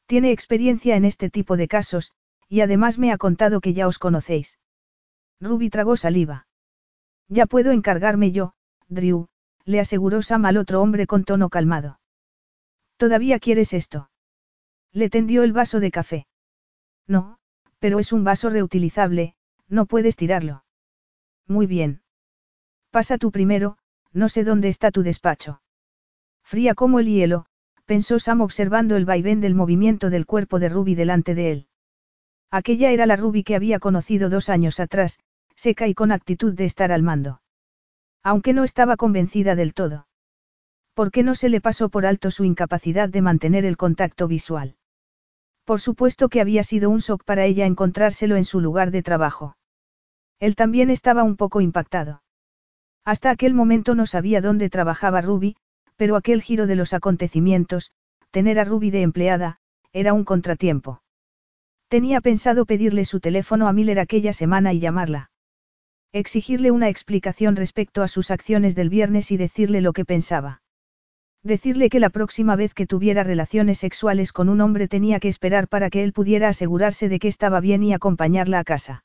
Tiene 0.06 0.32
experiencia 0.32 0.96
en 0.96 1.06
este 1.06 1.32
tipo 1.32 1.58
de 1.58 1.68
casos, 1.68 2.12
y 2.48 2.62
además 2.62 3.00
me 3.00 3.12
ha 3.12 3.18
contado 3.18 3.62
que 3.62 3.74
ya 3.74 3.88
os 3.88 3.98
conocéis. 3.98 4.60
Ruby 5.42 5.72
tragó 5.72 5.98
saliva. 5.98 6.46
Ya 7.28 7.48
puedo 7.48 7.72
encargarme 7.72 8.32
yo, 8.32 8.54
Drew, 8.90 9.28
le 9.66 9.80
aseguró 9.80 10.22
Sam 10.22 10.46
al 10.46 10.58
otro 10.58 10.84
hombre 10.84 11.08
con 11.08 11.24
tono 11.24 11.50
calmado. 11.50 12.00
¿Todavía 12.98 13.40
quieres 13.40 13.74
esto? 13.74 14.12
Le 14.92 15.10
tendió 15.10 15.42
el 15.42 15.52
vaso 15.52 15.80
de 15.80 15.90
café. 15.90 16.28
No, 17.08 17.40
pero 17.80 17.98
es 17.98 18.14
un 18.14 18.24
vaso 18.24 18.52
reutilizable, 18.52 19.36
no 19.74 19.86
puedes 19.86 20.16
tirarlo. 20.16 20.64
Muy 21.48 21.66
bien. 21.66 22.02
Pasa 22.92 23.18
tú 23.18 23.32
primero, 23.32 23.78
no 24.12 24.30
sé 24.30 24.44
dónde 24.44 24.70
está 24.70 24.92
tu 24.92 25.02
despacho. 25.02 25.62
Fría 26.44 26.76
como 26.76 27.00
el 27.00 27.08
hielo, 27.08 27.48
pensó 27.86 28.20
Sam 28.20 28.42
observando 28.42 28.96
el 28.96 29.06
vaivén 29.06 29.42
del 29.42 29.56
movimiento 29.56 30.10
del 30.10 30.26
cuerpo 30.26 30.60
de 30.60 30.70
Ruby 30.70 30.94
delante 30.94 31.34
de 31.34 31.52
él. 31.52 31.68
Aquella 32.52 32.92
era 32.92 33.08
la 33.08 33.16
Ruby 33.16 33.44
que 33.44 33.56
había 33.56 33.80
conocido 33.80 34.30
dos 34.30 34.48
años 34.48 34.80
atrás, 34.80 35.20
seca 35.56 35.88
y 35.88 35.96
con 35.96 36.12
actitud 36.12 36.54
de 36.54 36.66
estar 36.66 36.92
al 36.92 37.02
mando. 37.02 37.42
Aunque 38.22 38.54
no 38.54 38.64
estaba 38.64 38.96
convencida 38.96 39.56
del 39.56 39.74
todo. 39.74 40.08
¿Por 40.94 41.10
qué 41.10 41.24
no 41.24 41.34
se 41.34 41.50
le 41.50 41.62
pasó 41.62 41.90
por 41.90 42.06
alto 42.06 42.30
su 42.30 42.44
incapacidad 42.44 43.10
de 43.10 43.22
mantener 43.22 43.66
el 43.66 43.76
contacto 43.76 44.28
visual? 44.28 44.76
Por 45.66 45.82
supuesto 45.82 46.30
que 46.30 46.42
había 46.42 46.62
sido 46.64 46.92
un 46.92 47.00
shock 47.00 47.24
para 47.24 47.46
ella 47.46 47.66
encontrárselo 47.66 48.36
en 48.36 48.46
su 48.46 48.62
lugar 48.62 48.92
de 48.92 49.02
trabajo. 49.02 49.56
Él 50.40 50.56
también 50.56 50.90
estaba 50.90 51.24
un 51.24 51.36
poco 51.36 51.62
impactado. 51.62 52.24
Hasta 53.06 53.30
aquel 53.30 53.54
momento 53.54 53.96
no 53.96 54.06
sabía 54.06 54.42
dónde 54.42 54.70
trabajaba 54.70 55.22
Ruby, 55.22 55.56
pero 55.96 56.16
aquel 56.16 56.42
giro 56.42 56.68
de 56.68 56.76
los 56.76 56.94
acontecimientos, 56.94 57.92
tener 58.32 58.60
a 58.60 58.64
Ruby 58.64 58.92
de 58.92 59.02
empleada, 59.02 59.58
era 59.92 60.14
un 60.14 60.24
contratiempo. 60.24 61.02
Tenía 61.88 62.22
pensado 62.22 62.66
pedirle 62.66 63.06
su 63.06 63.20
teléfono 63.20 63.68
a 63.68 63.74
Miller 63.74 64.00
aquella 64.00 64.34
semana 64.34 64.74
y 64.74 64.80
llamarla. 64.80 65.30
Exigirle 66.12 66.72
una 66.72 66.90
explicación 66.90 67.56
respecto 67.56 68.02
a 68.02 68.08
sus 68.08 68.32
acciones 68.32 68.76
del 68.76 68.90
viernes 68.90 69.32
y 69.32 69.38
decirle 69.38 69.82
lo 69.82 69.94
que 69.94 70.06
pensaba. 70.06 70.62
Decirle 71.44 71.90
que 71.90 72.00
la 72.00 72.10
próxima 72.10 72.56
vez 72.56 72.74
que 72.74 72.88
tuviera 72.88 73.24
relaciones 73.24 73.80
sexuales 73.80 74.32
con 74.32 74.48
un 74.48 74.62
hombre 74.62 74.88
tenía 74.88 75.20
que 75.20 75.28
esperar 75.28 75.68
para 75.68 75.90
que 75.90 76.04
él 76.04 76.14
pudiera 76.14 76.48
asegurarse 76.48 77.10
de 77.10 77.20
que 77.20 77.28
estaba 77.28 77.60
bien 77.60 77.84
y 77.84 77.94
acompañarla 77.94 78.60
a 78.60 78.64
casa. 78.64 79.04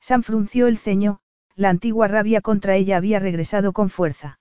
Sam 0.00 0.22
frunció 0.22 0.66
el 0.66 0.78
ceño, 0.78 1.20
la 1.54 1.70
antigua 1.70 2.08
rabia 2.08 2.40
contra 2.40 2.76
ella 2.76 2.96
había 2.96 3.18
regresado 3.18 3.72
con 3.72 3.90
fuerza. 3.90 4.38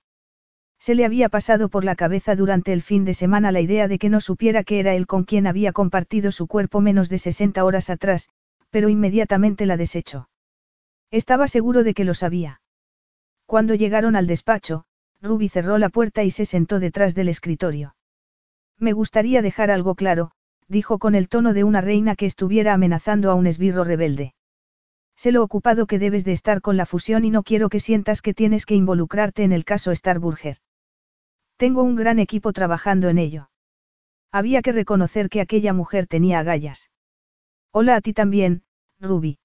Se 0.79 0.93
le 0.93 1.05
había 1.05 1.29
pasado 1.29 1.69
por 1.69 1.83
la 1.83 1.95
cabeza 1.95 2.35
durante 2.35 2.71
el 2.71 2.81
fin 2.81 3.03
de 3.03 3.15
semana 3.15 3.51
la 3.51 3.61
idea 3.61 3.87
de 3.87 3.97
que 3.97 4.09
no 4.09 4.21
supiera 4.21 4.63
que 4.63 4.79
era 4.79 4.93
él 4.93 5.07
con 5.07 5.23
quien 5.23 5.47
había 5.47 5.73
compartido 5.73 6.31
su 6.31 6.47
cuerpo 6.47 6.81
menos 6.81 7.09
de 7.09 7.17
60 7.17 7.65
horas 7.65 7.89
atrás, 7.89 8.29
pero 8.69 8.89
inmediatamente 8.89 9.65
la 9.65 9.77
desechó. 9.77 10.29
Estaba 11.09 11.47
seguro 11.47 11.83
de 11.83 11.93
que 11.93 12.03
lo 12.03 12.13
sabía. 12.13 12.61
Cuando 13.45 13.73
llegaron 13.73 14.15
al 14.15 14.27
despacho, 14.27 14.85
Ruby 15.21 15.49
cerró 15.49 15.77
la 15.77 15.89
puerta 15.89 16.23
y 16.23 16.31
se 16.31 16.45
sentó 16.45 16.79
detrás 16.79 17.15
del 17.15 17.29
escritorio. 17.29 17.95
Me 18.77 18.93
gustaría 18.93 19.41
dejar 19.41 19.71
algo 19.71 19.95
claro, 19.95 20.31
dijo 20.67 20.99
con 20.99 21.15
el 21.15 21.29
tono 21.29 21.53
de 21.53 21.63
una 21.63 21.81
reina 21.81 22.15
que 22.15 22.27
estuviera 22.27 22.73
amenazando 22.73 23.31
a 23.31 23.35
un 23.35 23.47
esbirro 23.47 23.83
rebelde. 23.83 24.35
Sé 25.17 25.31
lo 25.31 25.43
ocupado 25.43 25.87
que 25.87 25.97
debes 25.97 26.23
de 26.25 26.33
estar 26.33 26.61
con 26.61 26.77
la 26.77 26.85
fusión 26.85 27.25
y 27.25 27.31
no 27.31 27.41
quiero 27.41 27.69
que 27.69 27.79
sientas 27.79 28.21
que 28.21 28.35
tienes 28.35 28.67
que 28.67 28.75
involucrarte 28.75 29.43
en 29.43 29.51
el 29.51 29.65
caso 29.65 29.93
Starburger. 29.93 30.57
Tengo 31.57 31.81
un 31.81 31.95
gran 31.95 32.19
equipo 32.19 32.53
trabajando 32.53 33.09
en 33.09 33.17
ello. 33.17 33.49
Había 34.31 34.61
que 34.61 34.71
reconocer 34.71 35.29
que 35.29 35.41
aquella 35.41 35.73
mujer 35.73 36.05
tenía 36.05 36.37
agallas. 36.37 36.91
Hola 37.71 37.95
a 37.95 38.01
ti 38.01 38.13
también, 38.13 38.61
Ruby. 38.99 39.39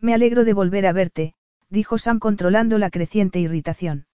Me 0.00 0.14
alegro 0.14 0.44
de 0.44 0.54
volver 0.54 0.86
a 0.86 0.92
verte, 0.92 1.34
dijo 1.68 1.98
Sam 1.98 2.18
controlando 2.18 2.78
la 2.78 2.88
creciente 2.88 3.38
irritación. 3.38 4.06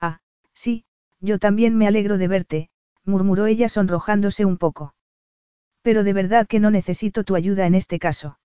Ah, 0.00 0.20
sí, 0.54 0.84
yo 1.20 1.40
también 1.40 1.76
me 1.76 1.88
alegro 1.88 2.16
de 2.16 2.28
verte, 2.28 2.70
murmuró 3.04 3.46
ella 3.46 3.68
sonrojándose 3.68 4.44
un 4.44 4.56
poco. 4.56 4.94
Pero 5.82 6.04
de 6.04 6.12
verdad 6.12 6.46
que 6.46 6.60
no 6.60 6.70
necesito 6.70 7.24
tu 7.24 7.34
ayuda 7.34 7.66
en 7.66 7.74
este 7.74 7.98
caso. 7.98 8.38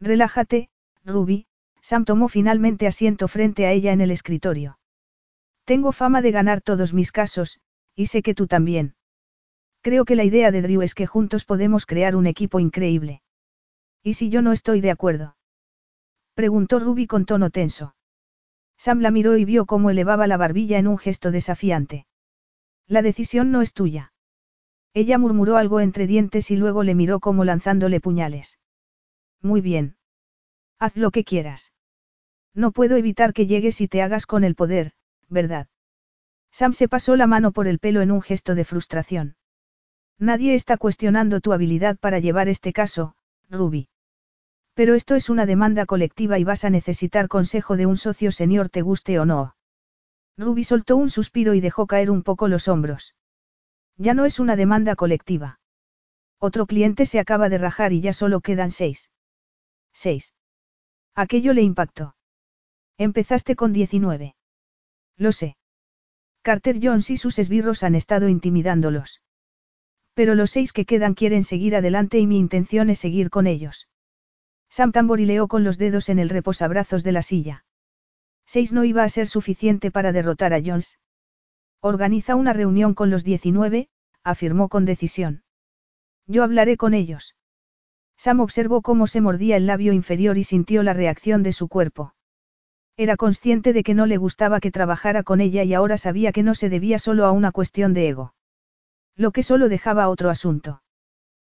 Relájate, 0.00 0.68
Ruby, 1.06 1.46
Sam 1.80 2.04
tomó 2.04 2.28
finalmente 2.28 2.86
asiento 2.86 3.28
frente 3.28 3.64
a 3.64 3.72
ella 3.72 3.92
en 3.92 4.00
el 4.00 4.10
escritorio. 4.10 4.78
Tengo 5.64 5.92
fama 5.92 6.20
de 6.20 6.32
ganar 6.32 6.60
todos 6.60 6.92
mis 6.92 7.12
casos, 7.12 7.60
y 7.94 8.06
sé 8.06 8.22
que 8.22 8.34
tú 8.34 8.46
también. 8.46 8.96
Creo 9.82 10.04
que 10.04 10.16
la 10.16 10.24
idea 10.24 10.50
de 10.50 10.62
Drew 10.62 10.82
es 10.82 10.94
que 10.94 11.06
juntos 11.06 11.44
podemos 11.44 11.86
crear 11.86 12.16
un 12.16 12.26
equipo 12.26 12.58
increíble. 12.58 13.22
¿Y 14.02 14.14
si 14.14 14.30
yo 14.30 14.42
no 14.42 14.52
estoy 14.52 14.80
de 14.80 14.90
acuerdo? 14.90 15.36
Preguntó 16.34 16.80
Ruby 16.80 17.06
con 17.06 17.24
tono 17.24 17.50
tenso. 17.50 17.94
Sam 18.76 19.00
la 19.00 19.10
miró 19.10 19.36
y 19.36 19.44
vio 19.44 19.64
cómo 19.64 19.90
elevaba 19.90 20.26
la 20.26 20.36
barbilla 20.36 20.78
en 20.78 20.88
un 20.88 20.98
gesto 20.98 21.30
desafiante. 21.30 22.06
La 22.88 23.02
decisión 23.02 23.50
no 23.52 23.62
es 23.62 23.72
tuya. 23.72 24.12
Ella 24.92 25.18
murmuró 25.18 25.56
algo 25.56 25.80
entre 25.80 26.06
dientes 26.06 26.50
y 26.50 26.56
luego 26.56 26.82
le 26.82 26.94
miró 26.94 27.20
como 27.20 27.44
lanzándole 27.44 28.00
puñales. 28.00 28.58
Muy 29.40 29.60
bien. 29.60 29.95
Haz 30.78 30.96
lo 30.96 31.10
que 31.10 31.24
quieras. 31.24 31.72
No 32.54 32.72
puedo 32.72 32.96
evitar 32.96 33.32
que 33.32 33.46
llegues 33.46 33.80
y 33.80 33.88
te 33.88 34.02
hagas 34.02 34.26
con 34.26 34.44
el 34.44 34.54
poder, 34.54 34.92
¿verdad? 35.28 35.68
Sam 36.50 36.72
se 36.72 36.88
pasó 36.88 37.16
la 37.16 37.26
mano 37.26 37.52
por 37.52 37.68
el 37.68 37.78
pelo 37.78 38.00
en 38.00 38.10
un 38.10 38.22
gesto 38.22 38.54
de 38.54 38.64
frustración. 38.64 39.36
Nadie 40.18 40.54
está 40.54 40.76
cuestionando 40.78 41.40
tu 41.40 41.52
habilidad 41.52 41.98
para 41.98 42.18
llevar 42.18 42.48
este 42.48 42.72
caso, 42.72 43.14
Ruby. 43.50 43.88
Pero 44.74 44.94
esto 44.94 45.14
es 45.14 45.30
una 45.30 45.46
demanda 45.46 45.86
colectiva 45.86 46.38
y 46.38 46.44
vas 46.44 46.64
a 46.64 46.70
necesitar 46.70 47.28
consejo 47.28 47.76
de 47.76 47.86
un 47.86 47.96
socio 47.96 48.32
senior 48.32 48.68
te 48.68 48.82
guste 48.82 49.18
o 49.18 49.24
no. 49.24 49.56
Ruby 50.38 50.64
soltó 50.64 50.96
un 50.96 51.08
suspiro 51.08 51.54
y 51.54 51.60
dejó 51.60 51.86
caer 51.86 52.10
un 52.10 52.22
poco 52.22 52.48
los 52.48 52.68
hombros. 52.68 53.14
Ya 53.96 54.12
no 54.12 54.26
es 54.26 54.38
una 54.38 54.56
demanda 54.56 54.94
colectiva. 54.94 55.60
Otro 56.38 56.66
cliente 56.66 57.06
se 57.06 57.18
acaba 57.18 57.48
de 57.48 57.58
rajar 57.58 57.94
y 57.94 58.02
ya 58.02 58.12
solo 58.12 58.40
quedan 58.40 58.70
seis. 58.70 59.10
Seis. 59.92 60.34
Aquello 61.16 61.54
le 61.54 61.62
impactó. 61.62 62.14
Empezaste 62.98 63.56
con 63.56 63.72
19. 63.72 64.36
Lo 65.16 65.32
sé. 65.32 65.56
Carter 66.42 66.78
Jones 66.80 67.10
y 67.10 67.16
sus 67.16 67.38
esbirros 67.38 67.82
han 67.82 67.94
estado 67.94 68.28
intimidándolos. 68.28 69.22
Pero 70.12 70.34
los 70.34 70.50
seis 70.50 70.74
que 70.74 70.84
quedan 70.84 71.14
quieren 71.14 71.42
seguir 71.42 71.74
adelante 71.74 72.18
y 72.18 72.26
mi 72.26 72.36
intención 72.36 72.90
es 72.90 72.98
seguir 72.98 73.30
con 73.30 73.46
ellos. 73.46 73.88
Sam 74.68 74.92
tamborileó 74.92 75.48
con 75.48 75.64
los 75.64 75.78
dedos 75.78 76.10
en 76.10 76.18
el 76.18 76.28
reposabrazos 76.28 77.02
de 77.02 77.12
la 77.12 77.22
silla. 77.22 77.64
Seis 78.44 78.72
no 78.72 78.84
iba 78.84 79.02
a 79.02 79.08
ser 79.08 79.26
suficiente 79.26 79.90
para 79.90 80.12
derrotar 80.12 80.52
a 80.52 80.60
Jones. 80.64 81.00
Organiza 81.80 82.36
una 82.36 82.52
reunión 82.52 82.92
con 82.92 83.10
los 83.10 83.24
19, 83.24 83.88
afirmó 84.22 84.68
con 84.68 84.84
decisión. 84.84 85.44
Yo 86.26 86.44
hablaré 86.44 86.76
con 86.76 86.92
ellos. 86.92 87.34
Sam 88.16 88.40
observó 88.40 88.82
cómo 88.82 89.06
se 89.06 89.20
mordía 89.20 89.56
el 89.56 89.66
labio 89.66 89.92
inferior 89.92 90.38
y 90.38 90.44
sintió 90.44 90.82
la 90.82 90.94
reacción 90.94 91.42
de 91.42 91.52
su 91.52 91.68
cuerpo. 91.68 92.14
Era 92.96 93.16
consciente 93.16 93.72
de 93.72 93.82
que 93.82 93.94
no 93.94 94.06
le 94.06 94.16
gustaba 94.16 94.58
que 94.58 94.70
trabajara 94.70 95.22
con 95.22 95.40
ella 95.40 95.62
y 95.64 95.74
ahora 95.74 95.98
sabía 95.98 96.32
que 96.32 96.42
no 96.42 96.54
se 96.54 96.70
debía 96.70 96.98
solo 96.98 97.26
a 97.26 97.32
una 97.32 97.52
cuestión 97.52 97.92
de 97.92 98.08
ego. 98.08 98.34
Lo 99.16 99.32
que 99.32 99.42
solo 99.42 99.68
dejaba 99.68 100.08
otro 100.08 100.30
asunto. 100.30 100.82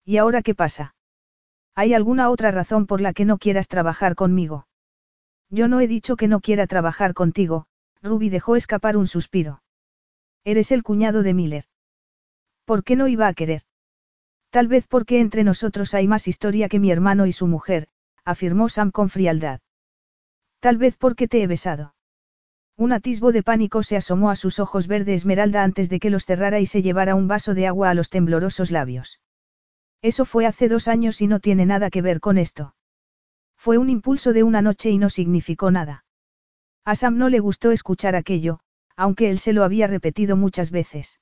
¿Y 0.04 0.16
ahora 0.16 0.42
qué 0.42 0.54
pasa? 0.54 0.94
¿Hay 1.74 1.92
alguna 1.92 2.30
otra 2.30 2.50
razón 2.52 2.86
por 2.86 3.02
la 3.02 3.12
que 3.12 3.26
no 3.26 3.36
quieras 3.36 3.68
trabajar 3.68 4.14
conmigo? 4.14 4.66
Yo 5.50 5.68
no 5.68 5.80
he 5.80 5.86
dicho 5.86 6.16
que 6.16 6.26
no 6.26 6.40
quiera 6.40 6.66
trabajar 6.66 7.12
contigo, 7.12 7.66
Ruby 8.02 8.30
dejó 8.30 8.56
escapar 8.56 8.96
un 8.96 9.06
suspiro. 9.06 9.62
Eres 10.44 10.72
el 10.72 10.82
cuñado 10.82 11.22
de 11.22 11.34
Miller. 11.34 11.64
¿Por 12.64 12.82
qué 12.82 12.96
no 12.96 13.08
iba 13.08 13.26
a 13.26 13.34
querer? 13.34 13.62
Tal 14.56 14.68
vez 14.68 14.86
porque 14.86 15.20
entre 15.20 15.44
nosotros 15.44 15.92
hay 15.92 16.08
más 16.08 16.26
historia 16.26 16.70
que 16.70 16.78
mi 16.78 16.90
hermano 16.90 17.26
y 17.26 17.32
su 17.32 17.46
mujer, 17.46 17.88
afirmó 18.24 18.70
Sam 18.70 18.90
con 18.90 19.10
frialdad. 19.10 19.60
Tal 20.60 20.78
vez 20.78 20.96
porque 20.96 21.28
te 21.28 21.42
he 21.42 21.46
besado. 21.46 21.94
Un 22.74 22.94
atisbo 22.94 23.32
de 23.32 23.42
pánico 23.42 23.82
se 23.82 23.98
asomó 23.98 24.30
a 24.30 24.34
sus 24.34 24.58
ojos 24.58 24.86
verde 24.86 25.12
esmeralda 25.12 25.62
antes 25.62 25.90
de 25.90 26.00
que 26.00 26.08
los 26.08 26.24
cerrara 26.24 26.58
y 26.58 26.64
se 26.64 26.80
llevara 26.80 27.14
un 27.14 27.28
vaso 27.28 27.52
de 27.52 27.66
agua 27.66 27.90
a 27.90 27.94
los 27.94 28.08
temblorosos 28.08 28.70
labios. 28.70 29.20
Eso 30.00 30.24
fue 30.24 30.46
hace 30.46 30.68
dos 30.68 30.88
años 30.88 31.20
y 31.20 31.26
no 31.26 31.38
tiene 31.38 31.66
nada 31.66 31.90
que 31.90 32.00
ver 32.00 32.20
con 32.20 32.38
esto. 32.38 32.74
Fue 33.58 33.76
un 33.76 33.90
impulso 33.90 34.32
de 34.32 34.42
una 34.42 34.62
noche 34.62 34.88
y 34.88 34.96
no 34.96 35.10
significó 35.10 35.70
nada. 35.70 36.06
A 36.82 36.94
Sam 36.94 37.18
no 37.18 37.28
le 37.28 37.40
gustó 37.40 37.72
escuchar 37.72 38.16
aquello, 38.16 38.60
aunque 38.96 39.28
él 39.28 39.38
se 39.38 39.52
lo 39.52 39.64
había 39.64 39.86
repetido 39.86 40.34
muchas 40.34 40.70
veces. 40.70 41.20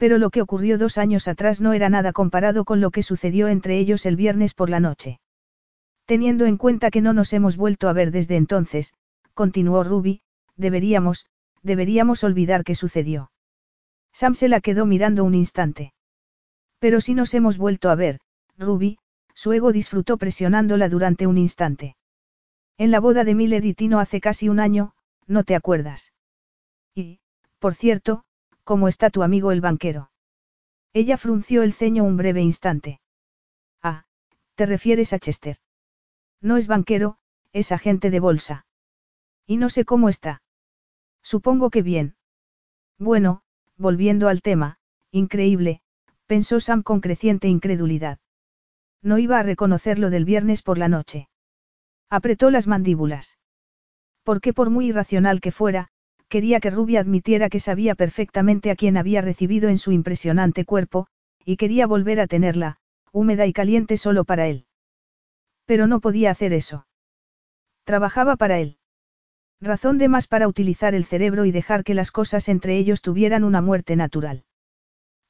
Pero 0.00 0.16
lo 0.16 0.30
que 0.30 0.40
ocurrió 0.40 0.78
dos 0.78 0.96
años 0.96 1.28
atrás 1.28 1.60
no 1.60 1.74
era 1.74 1.90
nada 1.90 2.14
comparado 2.14 2.64
con 2.64 2.80
lo 2.80 2.90
que 2.90 3.02
sucedió 3.02 3.48
entre 3.48 3.78
ellos 3.78 4.06
el 4.06 4.16
viernes 4.16 4.54
por 4.54 4.70
la 4.70 4.80
noche. 4.80 5.20
Teniendo 6.06 6.46
en 6.46 6.56
cuenta 6.56 6.90
que 6.90 7.02
no 7.02 7.12
nos 7.12 7.34
hemos 7.34 7.58
vuelto 7.58 7.86
a 7.86 7.92
ver 7.92 8.10
desde 8.10 8.36
entonces, 8.36 8.94
continuó 9.34 9.84
Ruby, 9.84 10.22
deberíamos, 10.56 11.26
deberíamos 11.62 12.24
olvidar 12.24 12.64
qué 12.64 12.74
sucedió. 12.74 13.30
Sam 14.14 14.34
se 14.34 14.48
la 14.48 14.62
quedó 14.62 14.86
mirando 14.86 15.22
un 15.22 15.34
instante. 15.34 15.92
Pero 16.78 17.02
si 17.02 17.12
nos 17.12 17.34
hemos 17.34 17.58
vuelto 17.58 17.90
a 17.90 17.94
ver, 17.94 18.20
Ruby, 18.56 18.96
su 19.34 19.52
ego 19.52 19.70
disfrutó 19.70 20.16
presionándola 20.16 20.88
durante 20.88 21.26
un 21.26 21.36
instante. 21.36 21.94
En 22.78 22.90
la 22.90 23.00
boda 23.00 23.22
de 23.22 23.34
Miller 23.34 23.66
y 23.66 23.74
Tino 23.74 24.00
hace 24.00 24.22
casi 24.22 24.48
un 24.48 24.60
año, 24.60 24.94
¿no 25.26 25.44
te 25.44 25.54
acuerdas? 25.54 26.14
Y, 26.94 27.20
por 27.58 27.74
cierto, 27.74 28.24
¿Cómo 28.64 28.88
está 28.88 29.10
tu 29.10 29.22
amigo 29.22 29.52
el 29.52 29.60
banquero? 29.60 30.10
Ella 30.92 31.16
frunció 31.16 31.62
el 31.62 31.72
ceño 31.72 32.04
un 32.04 32.16
breve 32.16 32.42
instante. 32.42 33.00
Ah, 33.82 34.04
te 34.54 34.66
refieres 34.66 35.12
a 35.12 35.18
Chester. 35.18 35.58
No 36.40 36.56
es 36.56 36.66
banquero, 36.66 37.18
es 37.52 37.72
agente 37.72 38.10
de 38.10 38.20
bolsa. 38.20 38.66
Y 39.46 39.56
no 39.56 39.68
sé 39.68 39.84
cómo 39.84 40.08
está. 40.08 40.42
Supongo 41.22 41.70
que 41.70 41.82
bien. 41.82 42.16
Bueno, 42.98 43.42
volviendo 43.76 44.28
al 44.28 44.42
tema, 44.42 44.78
increíble, 45.10 45.82
pensó 46.26 46.60
Sam 46.60 46.82
con 46.82 47.00
creciente 47.00 47.48
incredulidad. 47.48 48.18
No 49.02 49.18
iba 49.18 49.38
a 49.38 49.42
reconocer 49.42 49.98
lo 49.98 50.10
del 50.10 50.24
viernes 50.24 50.62
por 50.62 50.78
la 50.78 50.88
noche. 50.88 51.28
Apretó 52.08 52.50
las 52.50 52.66
mandíbulas. 52.66 53.38
Porque 54.22 54.52
por 54.52 54.70
muy 54.70 54.88
irracional 54.88 55.40
que 55.40 55.52
fuera, 55.52 55.88
quería 56.30 56.60
que 56.60 56.70
Ruby 56.70 56.96
admitiera 56.96 57.50
que 57.50 57.60
sabía 57.60 57.94
perfectamente 57.94 58.70
a 58.70 58.76
quién 58.76 58.96
había 58.96 59.20
recibido 59.20 59.68
en 59.68 59.78
su 59.78 59.92
impresionante 59.92 60.64
cuerpo, 60.64 61.08
y 61.44 61.56
quería 61.56 61.86
volver 61.86 62.20
a 62.20 62.26
tenerla, 62.26 62.76
húmeda 63.12 63.46
y 63.46 63.52
caliente 63.52 63.96
solo 63.96 64.24
para 64.24 64.46
él. 64.46 64.64
Pero 65.66 65.86
no 65.88 66.00
podía 66.00 66.30
hacer 66.30 66.52
eso. 66.52 66.86
Trabajaba 67.84 68.36
para 68.36 68.60
él. 68.60 68.78
Razón 69.60 69.98
de 69.98 70.08
más 70.08 70.28
para 70.28 70.48
utilizar 70.48 70.94
el 70.94 71.04
cerebro 71.04 71.44
y 71.44 71.50
dejar 71.50 71.82
que 71.84 71.94
las 71.94 72.12
cosas 72.12 72.48
entre 72.48 72.78
ellos 72.78 73.02
tuvieran 73.02 73.44
una 73.44 73.60
muerte 73.60 73.96
natural. 73.96 74.44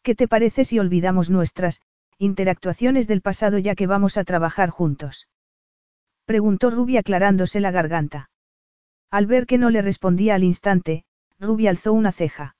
¿Qué 0.02 0.14
te 0.14 0.28
parece 0.28 0.64
si 0.64 0.78
olvidamos 0.78 1.30
nuestras 1.30 1.82
interactuaciones 2.18 3.08
del 3.08 3.22
pasado 3.22 3.58
ya 3.58 3.74
que 3.74 3.86
vamos 3.86 4.18
a 4.18 4.24
trabajar 4.24 4.68
juntos? 4.68 5.28
Preguntó 6.26 6.70
Ruby 6.70 6.98
aclarándose 6.98 7.58
la 7.60 7.70
garganta. 7.70 8.30
Al 9.10 9.26
ver 9.26 9.46
que 9.46 9.58
no 9.58 9.70
le 9.70 9.82
respondía 9.82 10.36
al 10.36 10.44
instante, 10.44 11.04
Ruby 11.38 11.66
alzó 11.66 11.92
una 11.92 12.12
ceja. 12.12 12.56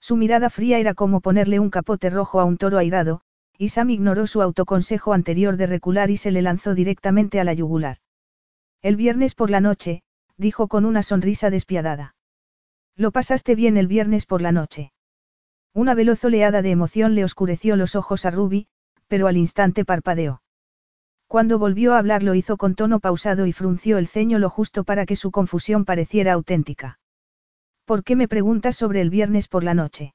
Su 0.00 0.16
mirada 0.16 0.50
fría 0.50 0.78
era 0.78 0.94
como 0.94 1.20
ponerle 1.20 1.58
un 1.58 1.70
capote 1.70 2.10
rojo 2.10 2.38
a 2.38 2.44
un 2.44 2.58
toro 2.58 2.78
airado, 2.78 3.22
y 3.58 3.70
Sam 3.70 3.90
ignoró 3.90 4.26
su 4.26 4.42
autoconsejo 4.42 5.12
anterior 5.12 5.56
de 5.56 5.66
recular 5.66 6.10
y 6.10 6.16
se 6.16 6.30
le 6.30 6.42
lanzó 6.42 6.74
directamente 6.74 7.40
a 7.40 7.44
la 7.44 7.54
yugular. 7.54 7.98
El 8.82 8.96
viernes 8.96 9.34
por 9.34 9.50
la 9.50 9.60
noche, 9.60 10.02
dijo 10.36 10.68
con 10.68 10.84
una 10.84 11.02
sonrisa 11.02 11.50
despiadada. 11.50 12.14
Lo 12.96 13.10
pasaste 13.10 13.54
bien 13.54 13.76
el 13.76 13.88
viernes 13.88 14.26
por 14.26 14.42
la 14.42 14.52
noche. 14.52 14.92
Una 15.72 15.94
veloz 15.94 16.24
oleada 16.24 16.62
de 16.62 16.70
emoción 16.70 17.16
le 17.16 17.24
oscureció 17.24 17.74
los 17.74 17.96
ojos 17.96 18.26
a 18.26 18.30
Ruby, 18.30 18.68
pero 19.08 19.26
al 19.26 19.36
instante 19.36 19.84
parpadeó. 19.84 20.43
Cuando 21.34 21.58
volvió 21.58 21.94
a 21.94 21.98
hablar 21.98 22.22
lo 22.22 22.36
hizo 22.36 22.56
con 22.56 22.76
tono 22.76 23.00
pausado 23.00 23.46
y 23.46 23.52
frunció 23.52 23.98
el 23.98 24.06
ceño 24.06 24.38
lo 24.38 24.48
justo 24.48 24.84
para 24.84 25.04
que 25.04 25.16
su 25.16 25.32
confusión 25.32 25.84
pareciera 25.84 26.32
auténtica. 26.32 27.00
¿Por 27.84 28.04
qué 28.04 28.14
me 28.14 28.28
preguntas 28.28 28.76
sobre 28.76 29.00
el 29.00 29.10
viernes 29.10 29.48
por 29.48 29.64
la 29.64 29.74
noche? 29.74 30.14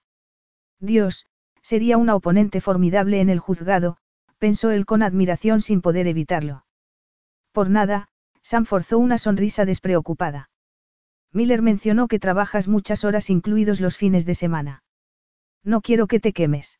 Dios, 0.79 1.25
sería 1.61 1.97
una 1.97 2.15
oponente 2.15 2.61
formidable 2.61 3.19
en 3.19 3.27
el 3.27 3.39
juzgado, 3.39 3.97
pensó 4.37 4.71
él 4.71 4.85
con 4.85 5.03
admiración 5.03 5.59
sin 5.59 5.81
poder 5.81 6.07
evitarlo. 6.07 6.63
Por 7.51 7.69
nada, 7.69 8.07
Sam 8.41 8.63
forzó 8.63 8.97
una 8.97 9.17
sonrisa 9.17 9.65
despreocupada. 9.65 10.49
Miller 11.33 11.61
mencionó 11.61 12.07
que 12.07 12.19
trabajas 12.19 12.69
muchas 12.69 13.03
horas 13.03 13.29
incluidos 13.29 13.81
los 13.81 13.97
fines 13.97 14.25
de 14.25 14.35
semana. 14.35 14.83
No 15.65 15.81
quiero 15.81 16.07
que 16.07 16.21
te 16.21 16.31
quemes. 16.31 16.79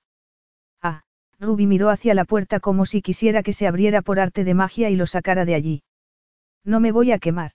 Ruby 1.40 1.68
miró 1.68 1.90
hacia 1.90 2.14
la 2.14 2.26
puerta 2.26 2.60
como 2.60 2.86
si 2.86 3.02
quisiera 3.02 3.44
que 3.44 3.53
se 3.53 3.66
abriera 3.66 4.02
por 4.02 4.20
arte 4.20 4.44
de 4.44 4.53
magia 4.53 4.90
y 4.90 4.95
lo 4.95 5.06
sacara 5.06 5.45
de 5.45 5.56
allí. 5.56 5.84
No 6.66 6.80
me 6.80 6.91
voy 6.91 7.14
a 7.14 7.20
quemar. 7.20 7.52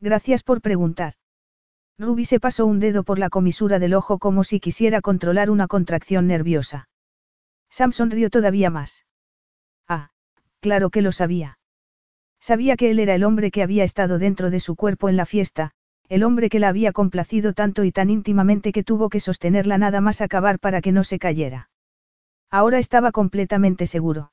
Gracias 0.00 0.44
por 0.44 0.60
preguntar. 0.60 1.14
Ruby 1.98 2.24
se 2.24 2.40
pasó 2.40 2.64
un 2.66 2.78
dedo 2.78 3.02
por 3.02 3.18
la 3.18 3.28
comisura 3.28 3.78
del 3.78 3.94
ojo 3.94 4.18
como 4.18 4.44
si 4.44 4.60
quisiera 4.60 5.00
controlar 5.00 5.50
una 5.50 5.66
contracción 5.66 6.26
nerviosa. 6.26 6.88
Sam 7.70 7.92
sonrió 7.92 8.30
todavía 8.30 8.70
más. 8.70 9.04
Ah, 9.88 10.10
claro 10.60 10.90
que 10.90 11.02
lo 11.02 11.10
sabía. 11.10 11.58
Sabía 12.40 12.76
que 12.76 12.90
él 12.90 12.98
era 12.98 13.14
el 13.14 13.24
hombre 13.24 13.50
que 13.50 13.62
había 13.62 13.84
estado 13.84 14.18
dentro 14.18 14.50
de 14.50 14.60
su 14.60 14.76
cuerpo 14.76 15.08
en 15.08 15.16
la 15.16 15.26
fiesta, 15.26 15.72
el 16.08 16.24
hombre 16.24 16.50
que 16.50 16.58
la 16.58 16.68
había 16.68 16.92
complacido 16.92 17.52
tanto 17.52 17.84
y 17.84 17.92
tan 17.92 18.10
íntimamente 18.10 18.72
que 18.72 18.84
tuvo 18.84 19.08
que 19.08 19.20
sostenerla 19.20 19.78
nada 19.78 20.00
más 20.00 20.20
acabar 20.20 20.58
para 20.58 20.80
que 20.80 20.92
no 20.92 21.04
se 21.04 21.18
cayera. 21.18 21.70
Ahora 22.52 22.78
estaba 22.78 23.12
completamente 23.12 23.86
seguro. 23.86 24.30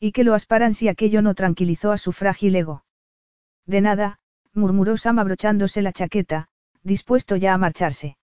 Y 0.00 0.10
que 0.10 0.24
lo 0.24 0.34
asparan 0.34 0.74
si 0.74 0.88
aquello 0.88 1.22
no 1.22 1.34
tranquilizó 1.34 1.92
a 1.92 1.98
su 1.98 2.10
frágil 2.12 2.56
ego. 2.56 2.84
De 3.64 3.80
nada, 3.80 4.18
murmuró 4.52 4.96
Sam 4.96 5.20
abrochándose 5.20 5.80
la 5.80 5.92
chaqueta, 5.92 6.48
dispuesto 6.82 7.36
ya 7.36 7.54
a 7.54 7.58
marcharse. 7.58 8.18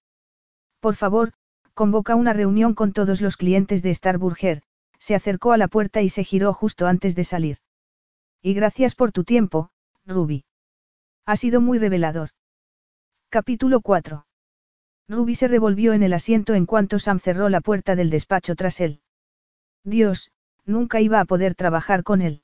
Por 0.81 0.95
favor, 0.97 1.31
convoca 1.73 2.15
una 2.15 2.33
reunión 2.33 2.73
con 2.73 2.91
todos 2.91 3.21
los 3.21 3.37
clientes 3.37 3.81
de 3.81 3.95
Starburger, 3.95 4.63
se 4.99 5.15
acercó 5.15 5.53
a 5.53 5.57
la 5.57 5.69
puerta 5.69 6.01
y 6.01 6.09
se 6.09 6.25
giró 6.25 6.51
justo 6.51 6.85
antes 6.85 7.15
de 7.15 7.23
salir. 7.23 7.59
Y 8.41 8.53
gracias 8.53 8.95
por 8.95 9.13
tu 9.13 9.23
tiempo, 9.23 9.69
Ruby. 10.05 10.43
Ha 11.25 11.37
sido 11.37 11.61
muy 11.61 11.79
revelador. 11.79 12.31
Capítulo 13.29 13.79
4. 13.79 14.25
Ruby 15.07 15.35
se 15.35 15.47
revolvió 15.47 15.93
en 15.93 16.03
el 16.03 16.13
asiento 16.13 16.53
en 16.53 16.65
cuanto 16.65 16.99
Sam 16.99 17.19
cerró 17.19 17.47
la 17.47 17.61
puerta 17.61 17.95
del 17.95 18.09
despacho 18.09 18.55
tras 18.55 18.81
él. 18.81 19.01
Dios, 19.85 20.31
nunca 20.65 20.99
iba 20.99 21.19
a 21.19 21.25
poder 21.25 21.53
trabajar 21.53 22.03
con 22.03 22.21
él. 22.21 22.41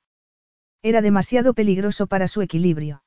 Era 0.83 1.01
demasiado 1.01 1.53
peligroso 1.53 2.07
para 2.07 2.27
su 2.27 2.41
equilibrio. 2.41 3.03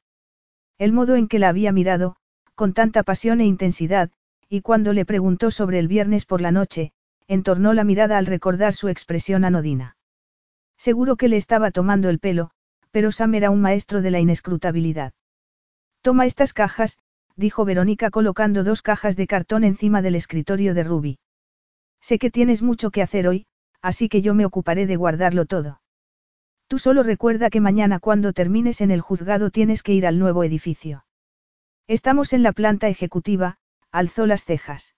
El 0.77 0.93
modo 0.93 1.15
en 1.15 1.29
que 1.29 1.39
la 1.39 1.49
había 1.49 1.71
mirado, 1.71 2.17
con 2.57 2.73
tanta 2.73 3.05
pasión 3.05 3.41
e 3.41 3.47
intensidad, 3.47 4.11
y 4.49 4.61
cuando 4.61 4.93
le 4.93 5.05
preguntó 5.05 5.51
sobre 5.51 5.79
el 5.79 5.89
viernes 5.89 6.27
por 6.27 6.41
la 6.41 6.51
noche, 6.51 6.93
entornó 7.29 7.73
la 7.73 7.85
mirada 7.85 8.19
al 8.19 8.27
recordar 8.27 8.75
su 8.75 8.89
expresión 8.89 9.45
anodina. 9.45 9.97
Seguro 10.77 11.17
que 11.17 11.29
le 11.29 11.37
estaba 11.37 11.71
tomando 11.71 12.11
el 12.11 12.19
pelo, 12.19 12.51
pero 12.91 13.13
Sam 13.13 13.35
era 13.35 13.51
un 13.51 13.61
maestro 13.61 14.03
de 14.03 14.11
la 14.11 14.21
inescrutabilidad. 14.21 15.13
Toma 16.03 16.27
estas 16.27 16.53
cajas, 16.53 16.99
dijo 17.37 17.65
Verónica 17.65 18.11
colocando 18.11 18.65
dos 18.65 18.83
cajas 18.83 19.17
de 19.17 19.27
cartón 19.27 19.65
encima 19.65 20.03
del 20.03 20.17
escritorio 20.17 20.75
de 20.75 20.85
Ruby. 20.85 21.19
Sé 22.01 22.19
que 22.19 22.31
tienes 22.31 22.63
mucho 22.63 22.91
que 22.91 23.03
hacer 23.03 23.27
hoy, 23.27 23.47
así 23.85 24.09
que 24.09 24.23
yo 24.23 24.33
me 24.33 24.47
ocuparé 24.47 24.87
de 24.87 24.97
guardarlo 24.97 25.45
todo. 25.45 25.83
Tú 26.69 26.79
solo 26.79 27.03
recuerda 27.03 27.51
que 27.51 27.61
mañana 27.61 28.01
cuando 28.01 28.33
termines 28.33 28.81
en 28.81 28.91
el 28.91 29.03
juzgado 29.03 29.51
tienes 29.51 29.83
que 29.83 29.93
ir 29.93 30.07
al 30.07 30.19
nuevo 30.19 30.43
edificio. 30.43 31.05
Estamos 31.87 32.33
en 32.33 32.43
la 32.43 32.53
planta 32.53 32.89
ejecutiva, 32.89 33.59
alzó 33.93 34.25
las 34.25 34.45
cejas. 34.45 34.95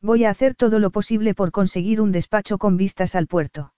Voy 0.00 0.24
a 0.24 0.30
hacer 0.30 0.54
todo 0.54 0.78
lo 0.78 0.90
posible 0.90 1.34
por 1.34 1.50
conseguir 1.50 2.00
un 2.00 2.10
despacho 2.10 2.56
con 2.56 2.78
vistas 2.78 3.14
al 3.14 3.26
puerto. 3.26 3.74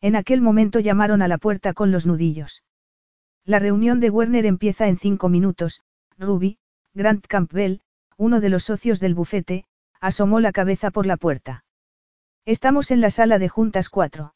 En 0.00 0.16
aquel 0.16 0.40
momento 0.40 0.80
llamaron 0.80 1.22
a 1.22 1.28
la 1.28 1.38
puerta 1.38 1.74
con 1.74 1.92
los 1.92 2.06
nudillos. 2.06 2.64
La 3.44 3.60
reunión 3.60 4.00
de 4.00 4.10
Werner 4.10 4.46
empieza 4.46 4.88
en 4.88 4.98
cinco 4.98 5.28
minutos, 5.28 5.80
Ruby, 6.18 6.58
Grant 6.92 7.24
Campbell, 7.28 7.82
uno 8.16 8.40
de 8.40 8.48
los 8.48 8.64
socios 8.64 8.98
del 8.98 9.14
bufete, 9.14 9.64
asomó 10.00 10.40
la 10.40 10.50
cabeza 10.50 10.90
por 10.90 11.06
la 11.06 11.16
puerta. 11.16 11.64
Estamos 12.46 12.90
en 12.90 13.00
la 13.00 13.08
sala 13.08 13.38
de 13.38 13.48
juntas 13.48 13.88
cuatro. 13.88 14.34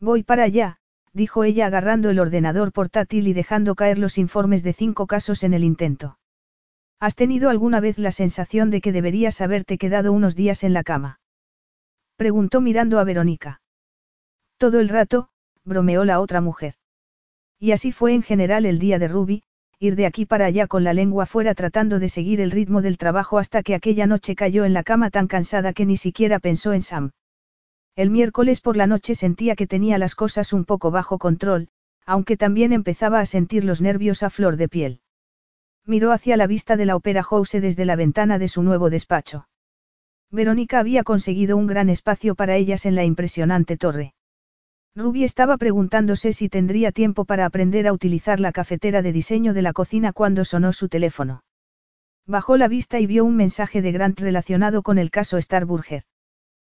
Voy 0.00 0.22
para 0.22 0.44
allá, 0.44 0.78
dijo 1.12 1.44
ella 1.44 1.66
agarrando 1.66 2.08
el 2.08 2.20
ordenador 2.20 2.72
portátil 2.72 3.28
y 3.28 3.34
dejando 3.34 3.74
caer 3.74 3.98
los 3.98 4.16
informes 4.16 4.62
de 4.62 4.72
cinco 4.72 5.06
casos 5.06 5.44
en 5.44 5.52
el 5.52 5.62
intento. 5.62 6.18
¿Has 6.98 7.16
tenido 7.16 7.50
alguna 7.50 7.80
vez 7.80 7.98
la 7.98 8.12
sensación 8.12 8.70
de 8.70 8.80
que 8.80 8.92
deberías 8.92 9.42
haberte 9.42 9.76
quedado 9.76 10.10
unos 10.12 10.36
días 10.36 10.64
en 10.64 10.72
la 10.72 10.82
cama? 10.82 11.20
Preguntó 12.16 12.62
mirando 12.62 12.98
a 12.98 13.04
Verónica. 13.04 13.60
Todo 14.56 14.80
el 14.80 14.88
rato, 14.88 15.28
bromeó 15.64 16.06
la 16.06 16.20
otra 16.20 16.40
mujer. 16.40 16.76
Y 17.58 17.72
así 17.72 17.92
fue 17.92 18.14
en 18.14 18.22
general 18.22 18.64
el 18.64 18.78
día 18.78 18.98
de 18.98 19.06
Ruby, 19.06 19.42
ir 19.78 19.96
de 19.96 20.06
aquí 20.06 20.24
para 20.24 20.46
allá 20.46 20.66
con 20.66 20.82
la 20.82 20.94
lengua 20.94 21.26
fuera 21.26 21.54
tratando 21.54 21.98
de 21.98 22.08
seguir 22.08 22.40
el 22.40 22.52
ritmo 22.52 22.80
del 22.80 22.96
trabajo 22.96 23.36
hasta 23.36 23.62
que 23.62 23.74
aquella 23.74 24.06
noche 24.06 24.34
cayó 24.34 24.64
en 24.64 24.72
la 24.72 24.82
cama 24.82 25.10
tan 25.10 25.28
cansada 25.28 25.74
que 25.74 25.84
ni 25.84 25.98
siquiera 25.98 26.38
pensó 26.38 26.72
en 26.72 26.80
Sam. 26.80 27.10
El 27.98 28.10
miércoles 28.10 28.60
por 28.60 28.76
la 28.76 28.86
noche 28.86 29.16
sentía 29.16 29.56
que 29.56 29.66
tenía 29.66 29.98
las 29.98 30.14
cosas 30.14 30.52
un 30.52 30.64
poco 30.64 30.92
bajo 30.92 31.18
control, 31.18 31.66
aunque 32.06 32.36
también 32.36 32.72
empezaba 32.72 33.18
a 33.18 33.26
sentir 33.26 33.64
los 33.64 33.80
nervios 33.80 34.22
a 34.22 34.30
flor 34.30 34.56
de 34.56 34.68
piel. 34.68 35.00
Miró 35.84 36.12
hacia 36.12 36.36
la 36.36 36.46
vista 36.46 36.76
de 36.76 36.86
la 36.86 36.94
Opera 36.94 37.24
House 37.24 37.50
desde 37.60 37.84
la 37.84 37.96
ventana 37.96 38.38
de 38.38 38.46
su 38.46 38.62
nuevo 38.62 38.88
despacho. 38.88 39.48
Verónica 40.30 40.78
había 40.78 41.02
conseguido 41.02 41.56
un 41.56 41.66
gran 41.66 41.88
espacio 41.88 42.36
para 42.36 42.54
ellas 42.54 42.86
en 42.86 42.94
la 42.94 43.02
impresionante 43.02 43.76
torre. 43.76 44.14
Ruby 44.94 45.24
estaba 45.24 45.56
preguntándose 45.56 46.32
si 46.32 46.48
tendría 46.48 46.92
tiempo 46.92 47.24
para 47.24 47.46
aprender 47.46 47.88
a 47.88 47.92
utilizar 47.92 48.38
la 48.38 48.52
cafetera 48.52 49.02
de 49.02 49.12
diseño 49.12 49.54
de 49.54 49.62
la 49.62 49.72
cocina 49.72 50.12
cuando 50.12 50.44
sonó 50.44 50.72
su 50.72 50.88
teléfono. 50.88 51.42
Bajó 52.26 52.56
la 52.58 52.68
vista 52.68 53.00
y 53.00 53.08
vio 53.08 53.24
un 53.24 53.34
mensaje 53.34 53.82
de 53.82 53.90
Grant 53.90 54.20
relacionado 54.20 54.82
con 54.82 54.98
el 54.98 55.10
caso 55.10 55.40
Starburger. 55.42 56.04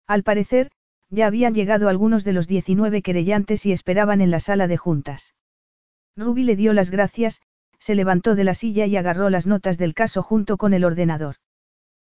Al 0.07 0.23
parecer, 0.23 0.71
ya 1.11 1.27
habían 1.27 1.55
llegado 1.55 1.89
algunos 1.89 2.25
de 2.25 2.33
los 2.33 2.47
19 2.47 3.03
querellantes 3.03 3.65
y 3.67 3.73
esperaban 3.73 4.21
en 4.21 4.31
la 4.31 4.41
sala 4.41 4.69
de 4.69 4.77
juntas. 4.77 5.35
Ruby 6.17 6.45
le 6.45 6.57
dio 6.57 6.73
las 6.73 6.91
gracias, 6.91 7.41
se 7.79 7.95
levantó 7.95 8.35
de 8.35 8.45
la 8.45 8.55
silla 8.55 8.87
y 8.87 8.97
agarró 8.97 9.31
las 9.31 9.47
notas 9.47 9.79
del 9.79 9.95
caso 9.95 10.23
junto 10.23 10.57
con 10.57 10.75
el 10.75 10.85
ordenador. 10.85 11.37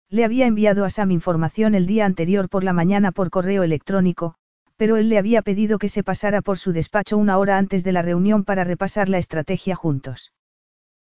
Le 0.10 0.24
había 0.24 0.48
enviado 0.48 0.86
a 0.86 0.90
Sam 0.90 1.12
información 1.12 1.76
el 1.76 1.86
día 1.86 2.06
anterior 2.06 2.48
por 2.48 2.64
la 2.64 2.74
mañana 2.74 3.12
por 3.12 3.30
correo 3.30 3.64
electrónico, 3.64 4.36
pero 4.78 4.96
él 4.96 5.10
le 5.10 5.18
había 5.18 5.42
pedido 5.42 5.80
que 5.80 5.90
se 5.90 6.04
pasara 6.04 6.42
por 6.42 6.58
su 6.58 6.72
despacho 6.72 7.18
una 7.18 7.38
hora 7.38 7.58
antes 7.58 7.84
de 7.84 7.92
la 7.92 8.02
reunión 8.02 8.46
para 8.46 8.64
repasar 8.64 9.10
la 9.10 9.18
estrategia 9.18 9.76
juntos. 9.76 10.34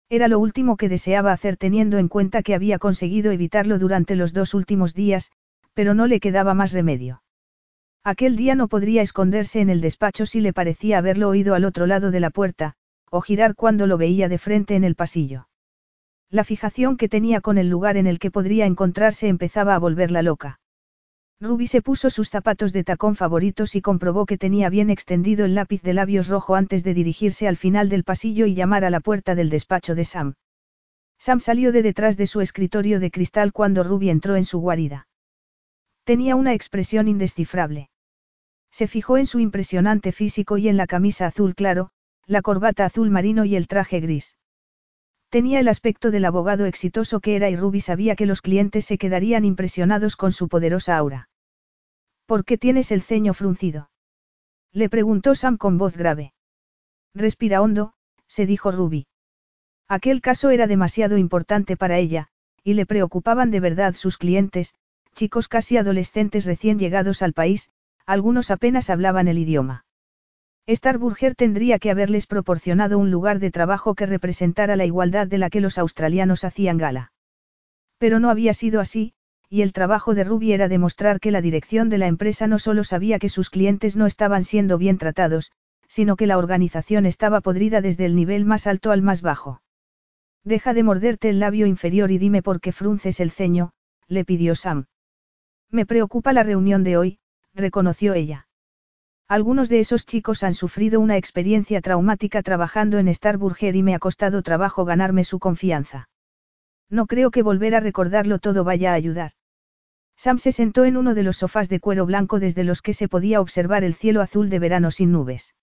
Era 0.09 0.29
lo 0.29 0.39
último 0.39 0.77
que 0.77 0.89
deseaba 0.89 1.33
hacer 1.33 1.57
teniendo 1.57 1.99
en 1.99 2.09
cuenta 2.09 2.43
que 2.43 2.55
había 2.55 2.79
conseguido 2.79 3.33
evitarlo 3.33 3.79
durante 3.79 4.15
los 4.15 4.33
dos 4.33 4.55
últimos 4.55 4.95
días, 4.95 5.33
pero 5.75 5.95
no 5.95 6.07
le 6.07 6.21
quedaba 6.21 6.55
más 6.55 6.73
remedio. 6.73 7.22
Aquel 8.05 8.35
día 8.35 8.57
no 8.57 8.67
podría 8.67 9.01
esconderse 9.01 9.61
en 9.61 9.71
el 9.71 9.81
despacho 9.81 10.27
si 10.27 10.41
le 10.41 10.53
parecía 10.53 10.99
haberlo 10.99 11.29
oído 11.29 11.55
al 11.55 11.65
otro 11.65 11.87
lado 11.87 12.11
de 12.11 12.19
la 12.19 12.31
puerta, 12.31 12.75
o 13.11 13.21
girar 13.21 13.55
cuando 13.55 13.87
lo 13.87 13.97
veía 13.97 14.29
de 14.29 14.39
frente 14.39 14.75
en 14.75 14.83
el 14.83 14.97
pasillo. 14.97 15.49
La 16.29 16.43
fijación 16.43 16.97
que 16.97 17.09
tenía 17.09 17.41
con 17.41 17.59
el 17.59 17.69
lugar 17.69 17.97
en 17.97 18.09
el 18.09 18.19
que 18.19 18.33
podría 18.33 18.67
encontrarse 18.67 19.29
empezaba 19.29 19.77
a 19.77 19.79
volverla 19.79 20.23
loca. 20.23 20.59
Ruby 21.41 21.69
se 21.69 21.81
puso 21.81 22.11
sus 22.11 22.29
zapatos 22.29 22.73
de 22.73 22.83
tacón 22.83 23.15
favoritos 23.15 23.77
y 23.77 23.83
comprobó 23.83 24.27
que 24.27 24.39
tenía 24.39 24.69
bien 24.69 24.91
extendido 24.91 25.45
el 25.45 25.55
lápiz 25.55 25.83
de 25.83 25.95
labios 25.95 26.27
rojo 26.27 26.57
antes 26.57 26.83
de 26.83 26.95
dirigirse 26.95 27.47
al 27.47 27.57
final 27.57 27.89
del 27.89 28.03
pasillo 28.03 28.47
y 28.47 28.55
llamar 28.55 28.85
a 28.85 28.91
la 28.91 29.01
puerta 29.01 29.37
del 29.37 29.49
despacho 29.49 29.95
de 29.95 30.05
Sam. 30.05 30.35
Sam 31.19 31.39
salió 31.39 31.71
de 31.71 31.83
detrás 31.83 32.17
de 32.17 32.27
su 32.27 32.41
escritorio 32.41 32.99
de 32.99 33.13
cristal 33.13 33.53
cuando 33.53 33.85
Ruby 33.85 34.11
entró 34.11 34.35
en 34.35 34.45
su 34.45 34.59
guarida. 34.59 35.07
Tenía 36.03 36.35
una 36.35 36.53
expresión 36.53 37.07
indescifrable. 37.07 37.91
Se 38.73 38.89
fijó 38.89 39.19
en 39.19 39.27
su 39.27 39.39
impresionante 39.39 40.11
físico 40.11 40.57
y 40.57 40.69
en 40.69 40.79
la 40.79 40.87
camisa 40.87 41.27
azul 41.27 41.55
claro, 41.55 41.91
la 42.27 42.41
corbata 42.41 42.87
azul 42.87 43.11
marino 43.11 43.45
y 43.45 43.55
el 43.55 43.69
traje 43.69 44.01
gris. 44.01 44.37
Tenía 45.29 45.61
el 45.61 45.69
aspecto 45.69 46.11
del 46.11 46.25
abogado 46.25 46.65
exitoso 46.65 47.21
que 47.21 47.37
era 47.37 47.51
y 47.51 47.57
Ruby 47.57 47.81
sabía 47.81 48.17
que 48.17 48.27
los 48.27 48.41
clientes 48.41 48.87
se 48.87 48.99
quedarían 48.99 49.45
impresionados 49.45 50.17
con 50.17 50.33
su 50.33 50.49
poderosa 50.49 50.97
aura. 50.97 51.29
¿Por 52.27 52.45
qué 52.45 52.57
tienes 52.57 52.91
el 52.93 53.03
ceño 53.03 53.35
fruncido? 53.35 53.91
Le 54.73 54.89
preguntó 54.89 55.35
Sam 55.35 55.59
con 55.59 55.77
voz 55.77 55.97
grave. 55.97 56.33
Respira 57.15 57.61
hondo, 57.61 57.93
se 58.27 58.47
dijo 58.47 58.73
Ruby. 58.73 59.07
Aquel 59.87 60.23
caso 60.23 60.49
era 60.49 60.67
demasiado 60.67 61.19
importante 61.19 61.77
para 61.77 61.99
ella, 61.99 62.29
y 62.65 62.73
le 62.73 62.87
preocupaban 62.87 63.51
de 63.51 63.61
verdad 63.61 63.93
sus 63.95 64.17
clientes, 64.17 64.75
chicos 65.15 65.49
casi 65.49 65.77
adolescentes 65.77 66.47
recién 66.47 66.79
llegados 66.79 67.21
al 67.21 67.35
país, 67.35 67.71
algunos 68.07 68.51
apenas 68.51 68.91
hablaban 68.91 69.29
el 69.29 69.39
idioma. 69.39 69.85
Starburger 70.69 71.35
tendría 71.35 71.79
que 71.79 71.91
haberles 71.91 72.27
proporcionado 72.27 72.99
un 72.99 73.11
lugar 73.11 73.41
de 73.41 73.51
trabajo 73.51 73.95
que 73.95 74.07
representara 74.07 74.77
la 74.77 74.85
igualdad 74.85 75.27
de 75.27 75.39
la 75.39 75.51
que 75.51 75.61
los 75.61 75.79
australianos 75.79 76.45
hacían 76.45 76.79
gala. 76.79 77.13
Pero 77.99 78.21
no 78.21 78.31
había 78.31 78.53
sido 78.53 78.81
así, 78.81 79.15
y 79.49 79.63
el 79.63 79.73
trabajo 79.73 80.15
de 80.15 80.25
Ruby 80.25 80.53
era 80.53 80.69
demostrar 80.69 81.21
que 81.21 81.31
la 81.31 81.41
dirección 81.41 81.89
de 81.89 81.99
la 81.99 82.07
empresa 82.07 82.47
no 82.47 82.59
solo 82.59 82.85
sabía 82.85 83.19
que 83.19 83.29
sus 83.29 83.51
clientes 83.51 83.97
no 83.97 84.07
estaban 84.07 84.45
siendo 84.45 84.79
bien 84.79 84.99
tratados, 84.99 85.53
sino 85.89 86.17
que 86.17 86.27
la 86.27 86.39
organización 86.39 87.05
estaba 87.05 87.41
podrida 87.43 87.81
desde 87.81 88.07
el 88.07 88.17
nivel 88.17 88.45
más 88.45 88.67
alto 88.67 88.93
al 88.93 89.03
más 89.03 89.21
bajo. 89.21 89.61
Deja 90.43 90.75
de 90.75 90.83
morderte 90.83 91.29
el 91.29 91.39
labio 91.39 91.67
inferior 91.67 92.11
y 92.11 92.19
dime 92.19 92.43
por 92.43 92.61
qué 92.61 92.73
frunces 92.73 93.21
el 93.21 93.31
ceño, 93.31 93.73
le 94.09 94.25
pidió 94.25 94.55
Sam. 94.55 94.87
Me 95.71 95.87
preocupa 95.87 96.33
la 96.33 96.45
reunión 96.45 96.83
de 96.83 96.97
hoy, 96.97 97.19
reconoció 97.55 98.15
ella. 98.15 98.49
Algunos 99.29 99.69
de 99.69 99.81
esos 99.81 100.05
chicos 100.05 100.43
han 100.43 100.55
sufrido 100.55 101.01
una 101.01 101.17
experiencia 101.17 101.81
traumática 101.81 102.43
trabajando 102.43 102.99
en 102.99 103.13
Starburger 103.13 103.77
y 103.77 103.83
me 103.83 103.95
ha 103.95 103.99
costado 103.99 104.43
trabajo 104.43 104.85
ganarme 104.85 105.25
su 105.25 105.39
confianza. 105.39 106.09
No 106.91 107.07
creo 107.07 107.31
que 107.31 107.43
volver 107.43 107.75
a 107.75 107.81
recordarlo 107.81 108.39
todo 108.39 108.65
vaya 108.65 108.93
a 108.93 108.95
ayudar. 108.95 109.33
Sam 110.17 110.39
se 110.39 110.53
sentó 110.53 110.85
en 110.85 110.97
uno 110.97 111.15
de 111.15 111.23
los 111.23 111.39
sofás 111.39 111.69
de 111.69 111.81
cuero 111.81 112.05
blanco 112.07 112.39
desde 112.39 112.65
los 112.65 112.83
que 112.83 112.93
se 112.93 113.09
podía 113.09 113.41
observar 113.41 113.85
el 113.85 113.95
cielo 113.95 114.21
azul 114.21 114.51
de 114.51 114.59
verano 114.59 114.91
sin 114.91 115.11
nubes. 115.11 115.55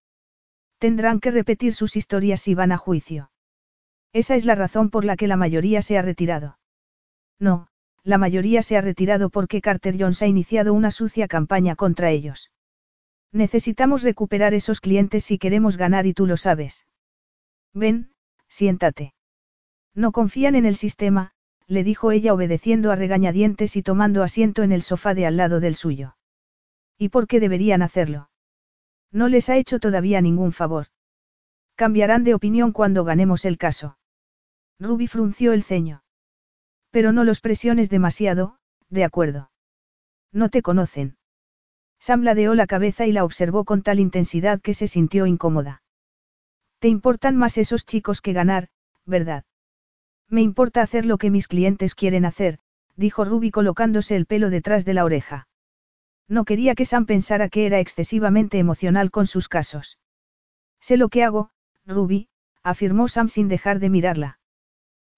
Tendrán 0.80 1.20
que 1.20 1.32
repetir 1.32 1.74
sus 1.74 1.96
historias 1.96 2.42
si 2.42 2.56
van 2.56 2.72
a 2.72 2.78
juicio. 2.78 3.32
Esa 4.12 4.36
es 4.36 4.46
la 4.46 4.56
razón 4.56 4.90
por 4.90 5.06
la 5.06 5.16
que 5.16 5.28
la 5.28 5.38
mayoría 5.38 5.82
se 5.82 5.98
ha 5.98 6.02
retirado. 6.02 6.58
No, 7.40 7.69
la 8.04 8.18
mayoría 8.18 8.62
se 8.64 8.78
ha 8.78 8.82
retirado 8.82 9.30
porque 9.30 9.62
Carter 9.62 9.96
Jones 10.00 10.22
ha 10.22 10.28
iniciado 10.28 10.74
una 10.74 10.92
sucia 10.92 11.28
campaña 11.28 11.76
contra 11.76 12.12
ellos. 12.12 12.52
Necesitamos 13.32 14.04
recuperar 14.04 14.54
esos 14.54 14.82
clientes 14.82 15.24
si 15.24 15.38
queremos 15.38 15.78
ganar 15.78 16.06
y 16.08 16.14
tú 16.14 16.26
lo 16.26 16.38
sabes. 16.38 16.86
Ven, 17.74 18.12
siéntate. 18.48 19.14
No 19.94 20.12
confían 20.12 20.56
en 20.56 20.66
el 20.66 20.76
sistema, 20.76 21.32
le 21.68 21.84
dijo 21.84 22.12
ella 22.12 22.34
obedeciendo 22.34 22.92
a 22.92 22.96
regañadientes 22.96 23.76
y 23.76 23.84
tomando 23.84 24.24
asiento 24.24 24.64
en 24.64 24.72
el 24.72 24.82
sofá 24.82 25.14
de 25.14 25.28
al 25.28 25.38
lado 25.38 25.60
del 25.60 25.76
suyo. 25.76 26.16
¿Y 26.98 27.10
por 27.10 27.28
qué 27.28 27.40
deberían 27.40 27.84
hacerlo? 27.84 28.30
No 29.12 29.28
les 29.28 29.50
ha 29.50 29.58
hecho 29.58 29.80
todavía 29.80 30.22
ningún 30.22 30.52
favor. 30.52 30.88
Cambiarán 31.76 32.24
de 32.24 32.34
opinión 32.34 32.72
cuando 32.72 33.04
ganemos 33.04 33.46
el 33.46 33.58
caso. 33.58 33.98
Ruby 34.80 35.08
frunció 35.08 35.54
el 35.54 35.64
ceño. 35.64 36.04
Pero 36.92 37.12
no 37.12 37.24
los 37.24 37.40
presiones 37.40 37.90
demasiado, 37.90 38.58
de 38.90 39.04
acuerdo. 39.04 39.52
No 40.32 40.50
te 40.50 40.62
conocen. 40.62 41.18
Sam 42.00 42.24
ladeó 42.24 42.56
la 42.56 42.68
cabeza 42.68 43.06
y 43.06 43.12
la 43.12 43.24
observó 43.24 43.66
con 43.66 43.82
tal 43.84 44.00
intensidad 44.00 44.62
que 44.62 44.74
se 44.74 44.88
sintió 44.88 45.26
incómoda. 45.26 45.84
Te 46.80 46.88
importan 46.88 47.36
más 47.36 47.58
esos 47.58 47.86
chicos 47.86 48.22
que 48.22 48.34
ganar, 48.34 48.70
¿verdad? 49.06 49.44
Me 50.30 50.42
importa 50.42 50.82
hacer 50.82 51.06
lo 51.06 51.18
que 51.18 51.30
mis 51.30 51.48
clientes 51.48 51.96
quieren 51.96 52.26
hacer, 52.26 52.60
dijo 52.96 53.26
Ruby 53.26 53.52
colocándose 53.52 54.16
el 54.16 54.26
pelo 54.26 54.50
detrás 54.50 54.86
de 54.86 54.94
la 54.94 55.04
oreja. 55.04 55.48
No 56.28 56.46
quería 56.46 56.76
que 56.76 56.86
Sam 56.86 57.06
pensara 57.06 57.50
que 57.50 57.66
era 57.66 57.80
excesivamente 57.80 58.60
emocional 58.60 59.12
con 59.12 59.28
sus 59.28 59.50
casos. 59.50 59.98
Sé 60.80 60.96
lo 60.96 61.10
que 61.10 61.24
hago, 61.24 61.50
Ruby, 61.86 62.30
afirmó 62.64 63.08
Sam 63.08 63.30
sin 63.30 63.48
dejar 63.48 63.80
de 63.80 63.90
mirarla. 63.90 64.39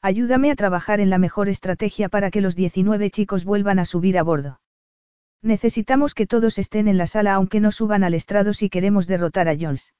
Ayúdame 0.01 0.49
a 0.49 0.55
trabajar 0.55 0.99
en 0.99 1.09
la 1.09 1.19
mejor 1.19 1.47
estrategia 1.47 2.09
para 2.09 2.31
que 2.31 2.41
los 2.41 2.55
19 2.55 3.11
chicos 3.11 3.45
vuelvan 3.45 3.77
a 3.77 3.85
subir 3.85 4.17
a 4.17 4.23
bordo. 4.23 4.59
Necesitamos 5.43 6.13
que 6.13 6.27
todos 6.27 6.57
estén 6.57 6.87
en 6.87 6.97
la 6.97 7.07
sala 7.07 7.33
aunque 7.33 7.59
no 7.59 7.71
suban 7.71 8.03
al 8.03 8.13
estrado 8.13 8.53
si 8.53 8.69
queremos 8.69 9.05
derrotar 9.05 9.47
a 9.47 9.55
Jones. 9.59 9.93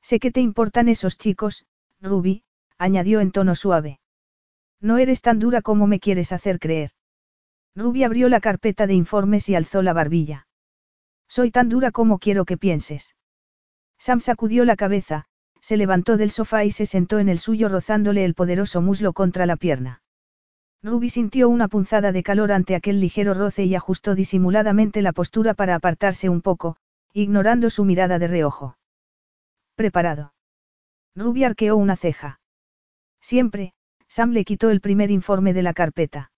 Sé 0.00 0.20
que 0.20 0.30
te 0.30 0.40
importan 0.40 0.88
esos 0.88 1.18
chicos, 1.18 1.66
Ruby, 2.00 2.44
añadió 2.78 3.20
en 3.20 3.32
tono 3.32 3.54
suave. 3.54 3.98
No 4.80 4.98
eres 4.98 5.22
tan 5.22 5.38
dura 5.38 5.62
como 5.62 5.86
me 5.86 5.98
quieres 5.98 6.30
hacer 6.32 6.58
creer. 6.60 6.92
Ruby 7.74 8.04
abrió 8.04 8.28
la 8.28 8.40
carpeta 8.40 8.86
de 8.86 8.94
informes 8.94 9.48
y 9.48 9.54
alzó 9.54 9.82
la 9.82 9.92
barbilla. 9.92 10.46
Soy 11.28 11.50
tan 11.50 11.68
dura 11.68 11.90
como 11.90 12.18
quiero 12.18 12.44
que 12.44 12.56
pienses. 12.56 13.16
Sam 13.98 14.20
sacudió 14.20 14.64
la 14.64 14.76
cabeza, 14.76 15.26
se 15.60 15.76
levantó 15.76 16.16
del 16.16 16.30
sofá 16.30 16.64
y 16.64 16.70
se 16.70 16.86
sentó 16.86 17.18
en 17.18 17.28
el 17.28 17.38
suyo 17.38 17.68
rozándole 17.68 18.24
el 18.24 18.34
poderoso 18.34 18.80
muslo 18.80 19.12
contra 19.12 19.46
la 19.46 19.56
pierna. 19.56 20.02
Ruby 20.82 21.08
sintió 21.08 21.48
una 21.48 21.68
punzada 21.68 22.12
de 22.12 22.22
calor 22.22 22.52
ante 22.52 22.74
aquel 22.74 23.00
ligero 23.00 23.34
roce 23.34 23.64
y 23.64 23.74
ajustó 23.74 24.14
disimuladamente 24.14 25.02
la 25.02 25.12
postura 25.12 25.54
para 25.54 25.74
apartarse 25.74 26.28
un 26.28 26.42
poco, 26.42 26.76
ignorando 27.12 27.70
su 27.70 27.84
mirada 27.84 28.18
de 28.18 28.28
reojo. 28.28 28.78
¿Preparado? 29.74 30.34
Ruby 31.14 31.44
arqueó 31.44 31.76
una 31.76 31.96
ceja. 31.96 32.40
Siempre, 33.20 33.72
Sam 34.06 34.30
le 34.30 34.44
quitó 34.44 34.70
el 34.70 34.80
primer 34.80 35.10
informe 35.10 35.52
de 35.52 35.62
la 35.62 35.74
carpeta. 35.74 36.30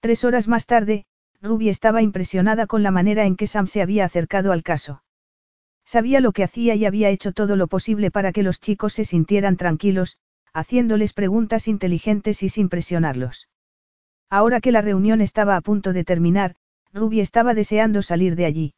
Tres 0.00 0.24
horas 0.24 0.48
más 0.48 0.66
tarde, 0.66 1.04
Ruby 1.40 1.68
estaba 1.68 2.02
impresionada 2.02 2.66
con 2.66 2.82
la 2.82 2.90
manera 2.90 3.24
en 3.24 3.36
que 3.36 3.46
Sam 3.46 3.66
se 3.66 3.82
había 3.82 4.04
acercado 4.04 4.52
al 4.52 4.62
caso. 4.62 5.02
Sabía 5.92 6.20
lo 6.20 6.30
que 6.30 6.44
hacía 6.44 6.76
y 6.76 6.84
había 6.86 7.08
hecho 7.08 7.32
todo 7.32 7.56
lo 7.56 7.66
posible 7.66 8.12
para 8.12 8.30
que 8.30 8.44
los 8.44 8.60
chicos 8.60 8.92
se 8.92 9.04
sintieran 9.04 9.56
tranquilos, 9.56 10.18
haciéndoles 10.52 11.12
preguntas 11.12 11.66
inteligentes 11.66 12.44
y 12.44 12.48
sin 12.48 12.68
presionarlos. 12.68 13.48
Ahora 14.28 14.60
que 14.60 14.70
la 14.70 14.82
reunión 14.82 15.20
estaba 15.20 15.56
a 15.56 15.60
punto 15.60 15.92
de 15.92 16.04
terminar, 16.04 16.54
Ruby 16.92 17.18
estaba 17.18 17.54
deseando 17.54 18.02
salir 18.02 18.36
de 18.36 18.44
allí. 18.44 18.74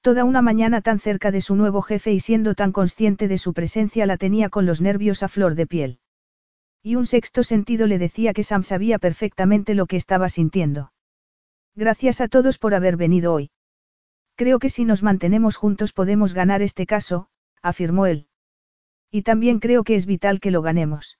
Toda 0.00 0.24
una 0.24 0.42
mañana 0.42 0.80
tan 0.80 0.98
cerca 0.98 1.30
de 1.30 1.40
su 1.40 1.54
nuevo 1.54 1.80
jefe 1.80 2.10
y 2.12 2.18
siendo 2.18 2.56
tan 2.56 2.72
consciente 2.72 3.28
de 3.28 3.38
su 3.38 3.52
presencia 3.52 4.04
la 4.04 4.16
tenía 4.16 4.48
con 4.48 4.66
los 4.66 4.80
nervios 4.80 5.22
a 5.22 5.28
flor 5.28 5.54
de 5.54 5.68
piel. 5.68 6.00
Y 6.82 6.96
un 6.96 7.06
sexto 7.06 7.44
sentido 7.44 7.86
le 7.86 7.98
decía 7.98 8.32
que 8.32 8.42
Sam 8.42 8.64
sabía 8.64 8.98
perfectamente 8.98 9.74
lo 9.74 9.86
que 9.86 9.96
estaba 9.96 10.28
sintiendo. 10.28 10.90
Gracias 11.76 12.20
a 12.20 12.26
todos 12.26 12.58
por 12.58 12.74
haber 12.74 12.96
venido 12.96 13.32
hoy. 13.32 13.50
Creo 14.36 14.58
que 14.58 14.68
si 14.68 14.84
nos 14.84 15.02
mantenemos 15.02 15.56
juntos 15.56 15.92
podemos 15.92 16.34
ganar 16.34 16.60
este 16.62 16.86
caso, 16.86 17.28
afirmó 17.62 18.06
él. 18.06 18.28
Y 19.10 19.22
también 19.22 19.60
creo 19.60 19.82
que 19.82 19.94
es 19.94 20.04
vital 20.04 20.40
que 20.40 20.50
lo 20.50 20.60
ganemos. 20.60 21.18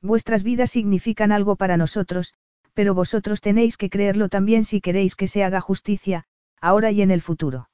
Vuestras 0.00 0.44
vidas 0.44 0.70
significan 0.70 1.32
algo 1.32 1.56
para 1.56 1.76
nosotros, 1.76 2.34
pero 2.74 2.94
vosotros 2.94 3.40
tenéis 3.40 3.76
que 3.76 3.90
creerlo 3.90 4.28
también 4.28 4.62
si 4.62 4.80
queréis 4.80 5.16
que 5.16 5.26
se 5.26 5.42
haga 5.42 5.60
justicia, 5.60 6.24
ahora 6.60 6.92
y 6.92 7.02
en 7.02 7.10
el 7.10 7.22
futuro. 7.22 7.68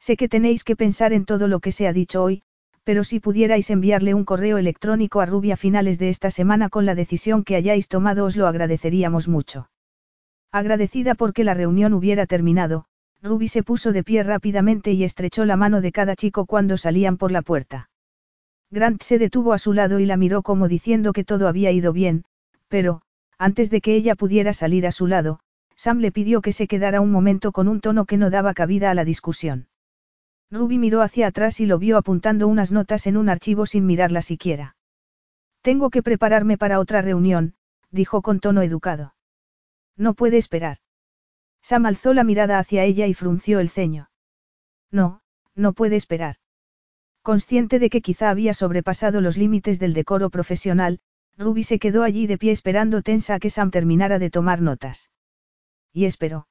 Sé 0.00 0.16
que 0.16 0.28
tenéis 0.28 0.64
que 0.64 0.74
pensar 0.74 1.12
en 1.12 1.24
todo 1.24 1.46
lo 1.46 1.60
que 1.60 1.70
se 1.70 1.86
ha 1.86 1.92
dicho 1.92 2.24
hoy, 2.24 2.42
pero 2.82 3.04
si 3.04 3.20
pudierais 3.20 3.70
enviarle 3.70 4.14
un 4.14 4.24
correo 4.24 4.58
electrónico 4.58 5.20
a 5.20 5.26
Ruby 5.26 5.52
a 5.52 5.56
finales 5.56 6.00
de 6.00 6.08
esta 6.08 6.32
semana 6.32 6.68
con 6.68 6.86
la 6.86 6.96
decisión 6.96 7.44
que 7.44 7.54
hayáis 7.54 7.86
tomado 7.86 8.24
os 8.24 8.36
lo 8.36 8.48
agradeceríamos 8.48 9.28
mucho. 9.28 9.70
Agradecida 10.50 11.14
porque 11.14 11.44
la 11.44 11.54
reunión 11.54 11.92
hubiera 11.94 12.26
terminado, 12.26 12.86
Ruby 13.22 13.48
se 13.48 13.62
puso 13.62 13.92
de 13.92 14.04
pie 14.04 14.22
rápidamente 14.22 14.92
y 14.92 15.04
estrechó 15.04 15.44
la 15.44 15.56
mano 15.56 15.80
de 15.80 15.92
cada 15.92 16.16
chico 16.16 16.46
cuando 16.46 16.76
salían 16.76 17.16
por 17.16 17.32
la 17.32 17.42
puerta. 17.42 17.90
Grant 18.70 19.02
se 19.02 19.18
detuvo 19.18 19.52
a 19.52 19.58
su 19.58 19.72
lado 19.72 20.00
y 20.00 20.06
la 20.06 20.16
miró 20.16 20.42
como 20.42 20.68
diciendo 20.68 21.12
que 21.12 21.24
todo 21.24 21.48
había 21.48 21.70
ido 21.70 21.92
bien, 21.92 22.24
pero, 22.68 23.02
antes 23.38 23.70
de 23.70 23.80
que 23.80 23.94
ella 23.94 24.14
pudiera 24.14 24.52
salir 24.52 24.86
a 24.86 24.92
su 24.92 25.06
lado, 25.06 25.40
Sam 25.76 25.98
le 25.98 26.10
pidió 26.10 26.40
que 26.40 26.52
se 26.52 26.66
quedara 26.66 27.00
un 27.00 27.10
momento 27.10 27.52
con 27.52 27.68
un 27.68 27.80
tono 27.80 28.06
que 28.06 28.16
no 28.16 28.30
daba 28.30 28.54
cabida 28.54 28.90
a 28.90 28.94
la 28.94 29.04
discusión. 29.04 29.68
Ruby 30.50 30.78
miró 30.78 31.02
hacia 31.02 31.26
atrás 31.26 31.60
y 31.60 31.66
lo 31.66 31.78
vio 31.78 31.96
apuntando 31.96 32.48
unas 32.48 32.72
notas 32.72 33.06
en 33.06 33.16
un 33.16 33.28
archivo 33.28 33.66
sin 33.66 33.84
mirarla 33.84 34.22
siquiera. 34.22 34.76
Tengo 35.60 35.90
que 35.90 36.02
prepararme 36.02 36.56
para 36.56 36.78
otra 36.78 37.02
reunión, 37.02 37.54
dijo 37.90 38.22
con 38.22 38.40
tono 38.40 38.62
educado. 38.62 39.14
No 39.96 40.14
puede 40.14 40.36
esperar. 40.36 40.78
Sam 41.68 41.84
alzó 41.84 42.14
la 42.14 42.22
mirada 42.22 42.60
hacia 42.60 42.84
ella 42.84 43.08
y 43.08 43.14
frunció 43.14 43.58
el 43.58 43.70
ceño. 43.70 44.08
No, 44.92 45.20
no 45.56 45.72
puede 45.72 45.96
esperar. 45.96 46.36
Consciente 47.22 47.80
de 47.80 47.90
que 47.90 48.02
quizá 48.02 48.30
había 48.30 48.54
sobrepasado 48.54 49.20
los 49.20 49.36
límites 49.36 49.80
del 49.80 49.92
decoro 49.92 50.30
profesional, 50.30 51.00
Ruby 51.36 51.64
se 51.64 51.80
quedó 51.80 52.04
allí 52.04 52.28
de 52.28 52.38
pie 52.38 52.52
esperando 52.52 53.02
tensa 53.02 53.34
a 53.34 53.40
que 53.40 53.50
Sam 53.50 53.72
terminara 53.72 54.20
de 54.20 54.30
tomar 54.30 54.62
notas. 54.62 55.10
Y 55.92 56.04
esperó. 56.04 56.46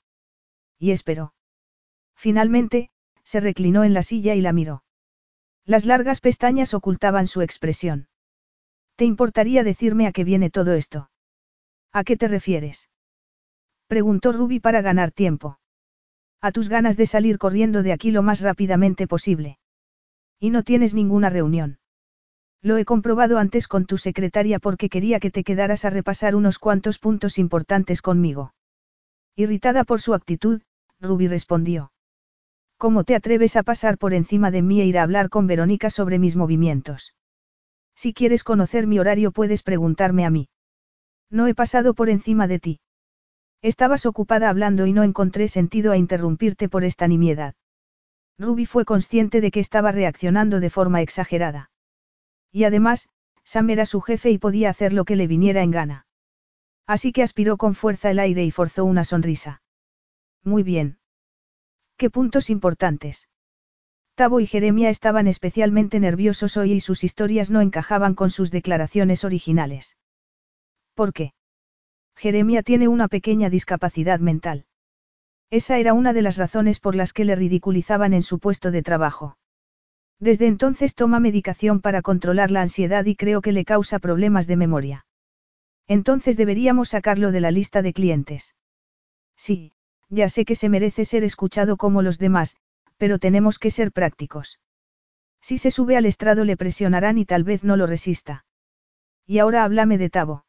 Y 0.80 0.92
esperó. 0.92 1.34
Finalmente, 2.16 2.90
se 3.24 3.40
reclinó 3.40 3.86
en 3.86 3.94
la 3.94 4.04
silla 4.04 4.36
y 4.36 4.42
la 4.42 4.52
miró. 4.52 4.84
Las 5.64 5.86
largas 5.86 6.20
pestañas 6.20 6.74
ocultaban 6.74 7.28
su 7.28 7.42
expresión. 7.42 8.10
¿Te 8.98 9.06
importaría 9.06 9.64
decirme 9.64 10.08
a 10.08 10.12
qué 10.12 10.26
viene 10.26 10.50
todo 10.50 10.74
esto? 10.74 11.10
¿A 11.94 12.04
qué 12.04 12.18
te 12.18 12.28
refieres? 12.28 12.90
Preguntó 13.88 14.32
Ruby 14.32 14.60
para 14.60 14.82
ganar 14.82 15.12
tiempo. 15.12 15.60
A 16.42 16.52
tus 16.52 16.70
ganas 16.70 16.98
de 16.98 17.06
salir 17.06 17.38
corriendo 17.38 17.84
de 17.84 17.92
aquí 17.92 18.12
lo 18.12 18.24
más 18.24 18.42
rápidamente 18.42 19.08
posible. 19.08 19.58
Y 20.40 20.50
no 20.50 20.64
tienes 20.64 20.94
ninguna 20.94 21.30
reunión. 21.30 21.80
Lo 22.62 22.78
he 22.78 22.86
comprobado 22.86 23.38
antes 23.38 23.68
con 23.68 23.86
tu 23.86 23.98
secretaria 23.98 24.60
porque 24.60 24.90
quería 24.90 25.20
que 25.20 25.30
te 25.30 25.44
quedaras 25.44 25.86
a 25.86 25.92
repasar 25.92 26.36
unos 26.36 26.58
cuantos 26.58 26.98
puntos 26.98 27.38
importantes 27.38 28.02
conmigo. 28.02 28.54
Irritada 29.36 29.84
por 29.84 30.02
su 30.02 30.14
actitud, 30.14 30.62
Ruby 31.00 31.28
respondió. 31.28 31.92
¿Cómo 32.78 33.04
te 33.04 33.16
atreves 33.16 33.56
a 33.56 33.64
pasar 33.64 33.98
por 33.98 34.14
encima 34.14 34.50
de 34.52 34.62
mí 34.62 34.82
e 34.82 34.86
ir 34.86 34.98
a 34.98 35.04
hablar 35.04 35.30
con 35.30 35.46
Verónica 35.48 35.90
sobre 35.90 36.20
mis 36.20 36.36
movimientos? 36.36 37.14
Si 37.96 38.14
quieres 38.14 38.44
conocer 38.44 38.88
mi 38.88 39.00
horario 39.00 39.32
puedes 39.32 39.62
preguntarme 39.62 40.26
a 40.26 40.30
mí. 40.30 40.50
No 41.30 41.48
he 41.48 41.56
pasado 41.56 41.94
por 41.94 42.10
encima 42.10 42.48
de 42.48 42.60
ti. 42.60 42.80
Estabas 43.66 44.06
ocupada 44.06 44.52
hablando 44.52 44.86
y 44.86 44.94
no 44.94 45.02
encontré 45.02 45.48
sentido 45.48 45.92
a 45.92 45.98
interrumpirte 45.98 46.70
por 46.70 46.84
esta 46.84 47.08
nimiedad. 47.08 47.56
Ruby 48.38 48.68
fue 48.68 48.86
consciente 48.86 49.42
de 49.42 49.50
que 49.50 49.60
estaba 49.60 49.92
reaccionando 49.92 50.60
de 50.60 50.70
forma 50.70 51.02
exagerada. 51.02 51.72
Y 52.52 52.66
además, 52.66 53.10
Sam 53.44 53.72
era 53.72 53.88
su 53.88 54.02
jefe 54.02 54.30
y 54.30 54.38
podía 54.38 54.70
hacer 54.70 54.94
lo 54.94 55.04
que 55.04 55.16
le 55.16 55.26
viniera 55.26 55.64
en 55.64 55.72
gana. 55.72 56.06
Así 56.86 57.12
que 57.12 57.24
aspiró 57.24 57.58
con 57.58 57.74
fuerza 57.74 58.12
el 58.12 58.20
aire 58.20 58.44
y 58.44 58.52
forzó 58.52 58.86
una 58.86 59.04
sonrisa. 59.04 59.64
Muy 60.44 60.62
bien. 60.62 61.00
¿Qué 61.98 62.12
puntos 62.12 62.52
importantes? 62.52 63.30
Tabo 64.14 64.42
y 64.42 64.46
Jeremia 64.46 64.92
estaban 64.92 65.26
especialmente 65.26 66.00
nerviosos 66.00 66.56
hoy 66.56 66.74
y 66.74 66.82
sus 66.82 67.04
historias 67.04 67.50
no 67.50 67.62
encajaban 67.62 68.14
con 68.14 68.30
sus 68.30 68.52
declaraciones 68.52 69.24
originales. 69.24 69.98
¿Por 70.94 71.14
qué? 71.14 71.34
Jeremia 72.16 72.64
tiene 72.64 72.88
una 72.88 73.08
pequeña 73.08 73.50
discapacidad 73.50 74.20
mental. 74.20 74.66
Esa 75.52 75.78
era 75.78 75.94
una 75.94 76.14
de 76.14 76.22
las 76.22 76.38
razones 76.38 76.80
por 76.80 76.96
las 76.96 77.14
que 77.14 77.26
le 77.26 77.36
ridiculizaban 77.36 78.14
en 78.14 78.24
su 78.24 78.40
puesto 78.40 78.72
de 78.72 78.82
trabajo. 78.82 79.38
Desde 80.20 80.48
entonces 80.48 80.96
toma 80.96 81.20
medicación 81.20 81.82
para 81.82 82.02
controlar 82.02 82.50
la 82.52 82.62
ansiedad 82.62 83.06
y 83.06 83.16
creo 83.16 83.42
que 83.42 83.52
le 83.52 83.66
causa 83.66 84.00
problemas 84.00 84.48
de 84.48 84.56
memoria. 84.56 85.06
Entonces 85.88 86.38
deberíamos 86.38 86.90
sacarlo 86.90 87.32
de 87.32 87.42
la 87.42 87.52
lista 87.52 87.82
de 87.82 87.94
clientes. 87.94 88.56
Sí, 89.36 89.74
ya 90.10 90.30
sé 90.30 90.46
que 90.46 90.56
se 90.56 90.70
merece 90.70 91.06
ser 91.06 91.24
escuchado 91.24 91.78
como 91.78 92.02
los 92.02 92.18
demás, 92.18 92.56
pero 92.98 93.20
tenemos 93.20 93.60
que 93.60 93.72
ser 93.72 93.92
prácticos. 93.92 94.60
Si 95.42 95.58
se 95.58 95.70
sube 95.70 95.98
al 95.98 96.06
estrado 96.06 96.46
le 96.46 96.58
presionarán 96.58 97.18
y 97.18 97.26
tal 97.26 97.44
vez 97.44 97.64
no 97.64 97.76
lo 97.78 97.86
resista. 97.86 98.46
Y 99.28 99.40
ahora 99.40 99.64
háblame 99.64 99.98
de 99.98 100.10
Tabo. 100.10 100.45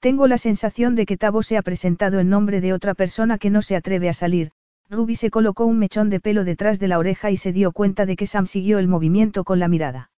Tengo 0.00 0.28
la 0.28 0.38
sensación 0.38 0.94
de 0.94 1.06
que 1.06 1.16
Tabo 1.16 1.42
se 1.42 1.56
ha 1.56 1.62
presentado 1.62 2.20
en 2.20 2.28
nombre 2.28 2.60
de 2.60 2.72
otra 2.72 2.94
persona 2.94 3.36
que 3.38 3.50
no 3.50 3.62
se 3.62 3.74
atreve 3.74 4.08
a 4.08 4.12
salir, 4.12 4.52
Ruby 4.88 5.16
se 5.16 5.30
colocó 5.30 5.66
un 5.66 5.78
mechón 5.78 6.08
de 6.08 6.20
pelo 6.20 6.44
detrás 6.44 6.78
de 6.78 6.88
la 6.88 6.98
oreja 6.98 7.30
y 7.30 7.36
se 7.36 7.52
dio 7.52 7.72
cuenta 7.72 8.06
de 8.06 8.16
que 8.16 8.26
Sam 8.26 8.46
siguió 8.46 8.78
el 8.78 8.88
movimiento 8.88 9.44
con 9.44 9.58
la 9.58 9.68
mirada. 9.68 10.10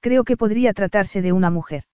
Creo 0.00 0.24
que 0.24 0.36
podría 0.36 0.72
tratarse 0.72 1.22
de 1.22 1.32
una 1.32 1.50
mujer. 1.50 1.84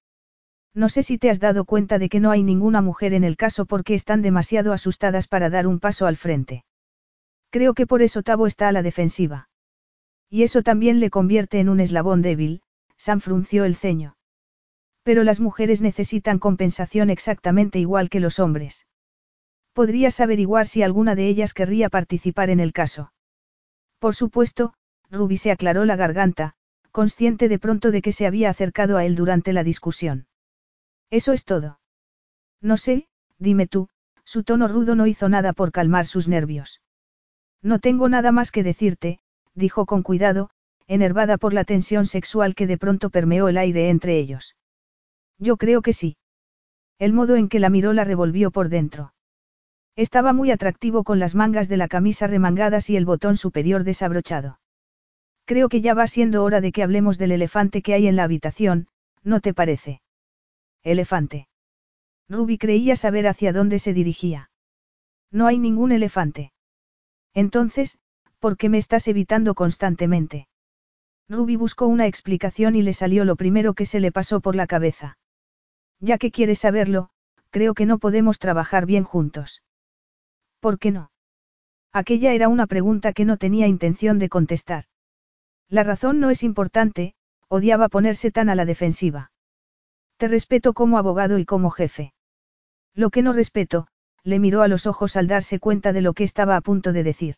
No 0.74 0.88
sé 0.88 1.02
si 1.02 1.18
te 1.18 1.30
has 1.30 1.40
dado 1.40 1.64
cuenta 1.64 1.98
de 1.98 2.08
que 2.08 2.20
no 2.20 2.30
hay 2.30 2.42
ninguna 2.42 2.82
mujer 2.82 3.14
en 3.14 3.24
el 3.24 3.36
caso 3.36 3.64
porque 3.64 3.94
están 3.94 4.20
demasiado 4.20 4.72
asustadas 4.72 5.28
para 5.28 5.50
dar 5.50 5.66
un 5.66 5.80
paso 5.80 6.06
al 6.06 6.16
frente. 6.16 6.64
Creo 7.50 7.74
que 7.74 7.86
por 7.86 8.02
eso 8.02 8.22
Tabo 8.22 8.46
está 8.46 8.68
a 8.68 8.72
la 8.72 8.82
defensiva. 8.82 9.48
Y 10.28 10.42
eso 10.42 10.62
también 10.62 11.00
le 11.00 11.08
convierte 11.08 11.58
en 11.58 11.70
un 11.70 11.80
eslabón 11.80 12.20
débil, 12.20 12.60
Sam 12.98 13.20
frunció 13.20 13.64
el 13.64 13.76
ceño. 13.76 14.17
Pero 15.08 15.24
las 15.24 15.40
mujeres 15.40 15.80
necesitan 15.80 16.38
compensación 16.38 17.08
exactamente 17.08 17.78
igual 17.78 18.10
que 18.10 18.20
los 18.20 18.38
hombres. 18.38 18.84
Podrías 19.72 20.20
averiguar 20.20 20.66
si 20.66 20.82
alguna 20.82 21.14
de 21.14 21.28
ellas 21.28 21.54
querría 21.54 21.88
participar 21.88 22.50
en 22.50 22.60
el 22.60 22.74
caso. 22.74 23.10
Por 24.00 24.14
supuesto, 24.14 24.74
Ruby 25.10 25.38
se 25.38 25.50
aclaró 25.50 25.86
la 25.86 25.96
garganta, 25.96 26.52
consciente 26.92 27.48
de 27.48 27.58
pronto 27.58 27.90
de 27.90 28.02
que 28.02 28.12
se 28.12 28.26
había 28.26 28.50
acercado 28.50 28.98
a 28.98 29.06
él 29.06 29.16
durante 29.16 29.54
la 29.54 29.64
discusión. 29.64 30.26
Eso 31.08 31.32
es 31.32 31.46
todo. 31.46 31.80
No 32.60 32.76
sé, 32.76 33.08
dime 33.38 33.66
tú, 33.66 33.88
su 34.24 34.44
tono 34.44 34.68
rudo 34.68 34.94
no 34.94 35.06
hizo 35.06 35.30
nada 35.30 35.54
por 35.54 35.72
calmar 35.72 36.04
sus 36.04 36.28
nervios. 36.28 36.82
No 37.62 37.78
tengo 37.78 38.10
nada 38.10 38.30
más 38.30 38.50
que 38.50 38.62
decirte, 38.62 39.20
dijo 39.54 39.86
con 39.86 40.02
cuidado, 40.02 40.50
enervada 40.86 41.38
por 41.38 41.54
la 41.54 41.64
tensión 41.64 42.04
sexual 42.04 42.54
que 42.54 42.66
de 42.66 42.76
pronto 42.76 43.08
permeó 43.08 43.48
el 43.48 43.56
aire 43.56 43.88
entre 43.88 44.18
ellos. 44.18 44.57
Yo 45.38 45.56
creo 45.56 45.82
que 45.82 45.92
sí. 45.92 46.16
El 46.98 47.12
modo 47.12 47.36
en 47.36 47.48
que 47.48 47.60
la 47.60 47.70
miró 47.70 47.92
la 47.92 48.04
revolvió 48.04 48.50
por 48.50 48.68
dentro. 48.68 49.12
Estaba 49.94 50.32
muy 50.32 50.50
atractivo 50.50 51.04
con 51.04 51.18
las 51.18 51.34
mangas 51.34 51.68
de 51.68 51.76
la 51.76 51.88
camisa 51.88 52.26
remangadas 52.26 52.90
y 52.90 52.96
el 52.96 53.04
botón 53.04 53.36
superior 53.36 53.84
desabrochado. 53.84 54.60
Creo 55.44 55.68
que 55.68 55.80
ya 55.80 55.94
va 55.94 56.06
siendo 56.06 56.44
hora 56.44 56.60
de 56.60 56.72
que 56.72 56.82
hablemos 56.82 57.18
del 57.18 57.32
elefante 57.32 57.82
que 57.82 57.94
hay 57.94 58.06
en 58.06 58.16
la 58.16 58.24
habitación, 58.24 58.88
¿no 59.22 59.40
te 59.40 59.54
parece? 59.54 60.02
Elefante. 60.82 61.48
Ruby 62.28 62.58
creía 62.58 62.96
saber 62.96 63.26
hacia 63.26 63.52
dónde 63.52 63.78
se 63.78 63.94
dirigía. 63.94 64.50
No 65.30 65.46
hay 65.46 65.58
ningún 65.58 65.92
elefante. 65.92 66.52
Entonces, 67.32 67.98
¿por 68.38 68.56
qué 68.56 68.68
me 68.68 68.78
estás 68.78 69.08
evitando 69.08 69.54
constantemente? 69.54 70.48
Ruby 71.28 71.56
buscó 71.56 71.86
una 71.86 72.06
explicación 72.06 72.74
y 72.74 72.82
le 72.82 72.94
salió 72.94 73.24
lo 73.24 73.36
primero 73.36 73.74
que 73.74 73.86
se 73.86 74.00
le 74.00 74.12
pasó 74.12 74.40
por 74.40 74.54
la 74.54 74.66
cabeza. 74.66 75.18
Ya 76.00 76.18
que 76.18 76.30
quieres 76.30 76.60
saberlo, 76.60 77.10
creo 77.50 77.74
que 77.74 77.86
no 77.86 77.98
podemos 77.98 78.38
trabajar 78.38 78.86
bien 78.86 79.04
juntos. 79.04 79.62
¿Por 80.60 80.78
qué 80.78 80.90
no? 80.90 81.10
Aquella 81.92 82.32
era 82.32 82.48
una 82.48 82.66
pregunta 82.66 83.12
que 83.12 83.24
no 83.24 83.36
tenía 83.36 83.66
intención 83.66 84.18
de 84.18 84.28
contestar. 84.28 84.84
La 85.68 85.82
razón 85.82 86.20
no 86.20 86.30
es 86.30 86.42
importante, 86.42 87.14
odiaba 87.48 87.88
ponerse 87.88 88.30
tan 88.30 88.48
a 88.48 88.54
la 88.54 88.64
defensiva. 88.64 89.32
Te 90.16 90.28
respeto 90.28 90.74
como 90.74 90.98
abogado 90.98 91.38
y 91.38 91.44
como 91.44 91.70
jefe. 91.70 92.12
Lo 92.94 93.10
que 93.10 93.22
no 93.22 93.32
respeto, 93.32 93.86
le 94.24 94.38
miró 94.38 94.62
a 94.62 94.68
los 94.68 94.86
ojos 94.86 95.16
al 95.16 95.28
darse 95.28 95.58
cuenta 95.58 95.92
de 95.92 96.02
lo 96.02 96.12
que 96.12 96.24
estaba 96.24 96.56
a 96.56 96.60
punto 96.60 96.92
de 96.92 97.02
decir. 97.02 97.36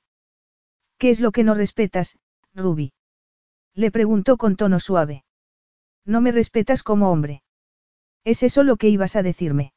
¿Qué 0.99 1.11
es 1.11 1.20
lo 1.20 1.32
que 1.32 1.45
no 1.45 1.55
respetas, 1.55 2.19
Ruby? 2.55 2.93
Le 3.74 3.91
preguntó 3.91 4.37
con 4.37 4.57
tono 4.57 4.81
suave. 4.81 5.24
No 6.05 6.20
me 6.20 6.32
respetas 6.32 6.82
como 6.82 7.11
hombre. 7.11 7.43
¿Es 8.24 8.42
eso 8.42 8.62
lo 8.62 8.76
que 8.76 8.88
ibas 8.88 9.16
a 9.16 9.22
decirme? 9.22 9.72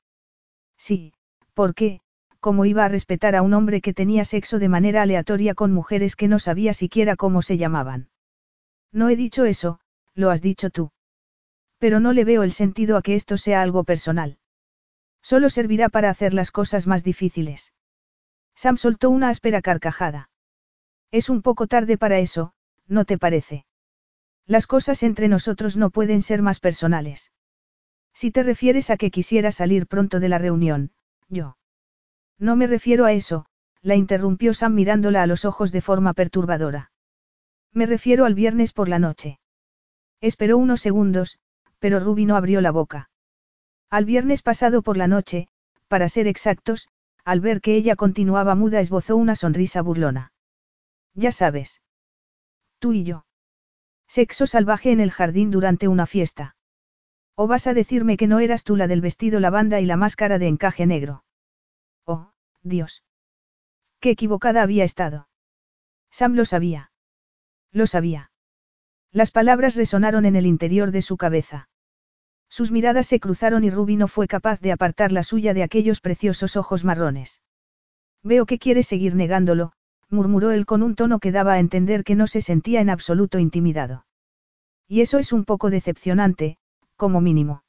Sí, 0.77 1.13
¿por 1.53 1.73
qué? 1.75 2.01
cómo 2.43 2.65
iba 2.65 2.83
a 2.83 2.89
respetar 2.89 3.37
a 3.37 3.41
un 3.41 3.53
hombre 3.53 3.79
que 3.79 3.93
tenía 3.93 4.25
sexo 4.25 4.59
de 4.59 4.67
manera 4.67 5.01
aleatoria 5.01 5.55
con 5.55 5.71
mujeres 5.71 6.17
que 6.17 6.27
no 6.27 6.39
sabía 6.39 6.73
siquiera 6.73 7.15
cómo 7.15 7.41
se 7.41 7.55
llamaban. 7.55 8.09
No 8.91 9.07
he 9.07 9.15
dicho 9.15 9.45
eso, 9.45 9.79
lo 10.13 10.29
has 10.29 10.41
dicho 10.41 10.69
tú. 10.69 10.91
Pero 11.77 12.01
no 12.01 12.11
le 12.11 12.25
veo 12.25 12.43
el 12.43 12.51
sentido 12.51 12.97
a 12.97 13.01
que 13.01 13.15
esto 13.15 13.37
sea 13.37 13.61
algo 13.61 13.85
personal. 13.85 14.39
Solo 15.21 15.49
servirá 15.49 15.87
para 15.87 16.09
hacer 16.09 16.33
las 16.33 16.51
cosas 16.51 16.85
más 16.85 17.05
difíciles. 17.05 17.71
Sam 18.55 18.75
soltó 18.75 19.09
una 19.09 19.29
áspera 19.29 19.61
carcajada. 19.61 20.29
Es 21.11 21.29
un 21.29 21.43
poco 21.43 21.67
tarde 21.67 21.97
para 21.97 22.19
eso, 22.19 22.51
¿no 22.87 23.05
te 23.05 23.17
parece? 23.17 23.65
Las 24.45 24.67
cosas 24.67 25.01
entre 25.03 25.29
nosotros 25.29 25.77
no 25.77 25.91
pueden 25.91 26.21
ser 26.21 26.41
más 26.41 26.59
personales. 26.59 27.31
Si 28.13 28.31
te 28.31 28.43
refieres 28.43 28.89
a 28.89 28.97
que 28.97 29.11
quisiera 29.11 29.51
salir 29.51 29.87
pronto 29.87 30.19
de 30.19 30.29
la 30.29 30.37
reunión, 30.37 30.91
yo. 31.29 31.57
No 32.37 32.55
me 32.55 32.67
refiero 32.67 33.05
a 33.05 33.13
eso, 33.13 33.45
la 33.81 33.95
interrumpió 33.95 34.53
Sam 34.53 34.75
mirándola 34.75 35.23
a 35.23 35.27
los 35.27 35.45
ojos 35.45 35.71
de 35.71 35.81
forma 35.81 36.13
perturbadora. 36.13 36.91
Me 37.73 37.85
refiero 37.85 38.25
al 38.25 38.35
viernes 38.35 38.71
por 38.71 38.87
la 38.87 38.99
noche. 38.99 39.39
Esperó 40.21 40.57
unos 40.57 40.81
segundos, 40.81 41.39
pero 41.79 41.99
Ruby 41.99 42.25
no 42.25 42.35
abrió 42.35 42.61
la 42.61 42.71
boca. 42.71 43.09
Al 43.89 44.05
viernes 44.05 44.41
pasado 44.41 44.81
por 44.81 44.95
la 44.95 45.07
noche, 45.07 45.49
para 45.87 46.07
ser 46.07 46.27
exactos, 46.27 46.87
al 47.25 47.41
ver 47.41 47.61
que 47.61 47.75
ella 47.75 47.95
continuaba 47.95 48.55
muda 48.55 48.79
esbozó 48.79 49.15
una 49.15 49.35
sonrisa 49.35 49.81
burlona. 49.81 50.33
Ya 51.13 51.31
sabes. 51.31 51.81
Tú 52.79 52.93
y 52.93 53.03
yo. 53.03 53.25
Sexo 54.07 54.47
salvaje 54.47 54.91
en 54.91 54.99
el 54.99 55.11
jardín 55.11 55.51
durante 55.51 55.87
una 55.87 56.05
fiesta. 56.05 56.55
¿O 57.35 57.47
vas 57.47 57.67
a 57.67 57.73
decirme 57.73 58.17
que 58.17 58.27
no 58.27 58.39
eras 58.39 58.63
tú 58.63 58.75
la 58.75 58.87
del 58.87 59.01
vestido 59.01 59.39
lavanda 59.39 59.79
y 59.79 59.85
la 59.85 59.97
máscara 59.97 60.37
de 60.37 60.47
encaje 60.47 60.85
negro? 60.85 61.23
Oh, 62.05 62.31
Dios. 62.61 63.03
Qué 63.99 64.11
equivocada 64.11 64.61
había 64.61 64.83
estado. 64.83 65.27
Sam 66.11 66.35
lo 66.35 66.45
sabía. 66.45 66.91
Lo 67.71 67.87
sabía. 67.87 68.31
Las 69.11 69.31
palabras 69.31 69.75
resonaron 69.75 70.25
en 70.25 70.35
el 70.35 70.45
interior 70.45 70.91
de 70.91 71.01
su 71.01 71.17
cabeza. 71.17 71.69
Sus 72.49 72.71
miradas 72.71 73.07
se 73.07 73.19
cruzaron 73.19 73.63
y 73.63 73.71
Ruby 73.71 73.95
no 73.95 74.07
fue 74.07 74.27
capaz 74.27 74.59
de 74.59 74.71
apartar 74.71 75.11
la 75.11 75.23
suya 75.23 75.55
de 75.55 75.63
aquellos 75.63 76.01
preciosos 76.01 76.55
ojos 76.55 76.83
marrones. 76.83 77.41
Veo 78.21 78.45
que 78.45 78.59
quiere 78.59 78.83
seguir 78.83 79.15
negándolo, 79.15 79.73
murmuró 80.09 80.51
él 80.51 80.67
con 80.67 80.83
un 80.83 80.95
tono 80.95 81.19
que 81.19 81.31
daba 81.31 81.53
a 81.53 81.59
entender 81.59 82.03
que 82.03 82.13
no 82.13 82.27
se 82.27 82.41
sentía 82.41 82.79
en 82.79 82.91
absoluto 82.91 83.39
intimidado. 83.39 84.05
Y 84.87 85.01
eso 85.01 85.17
es 85.17 85.33
un 85.33 85.45
poco 85.45 85.71
decepcionante, 85.71 86.57
como 87.03 87.19
mínimo. 87.19 87.65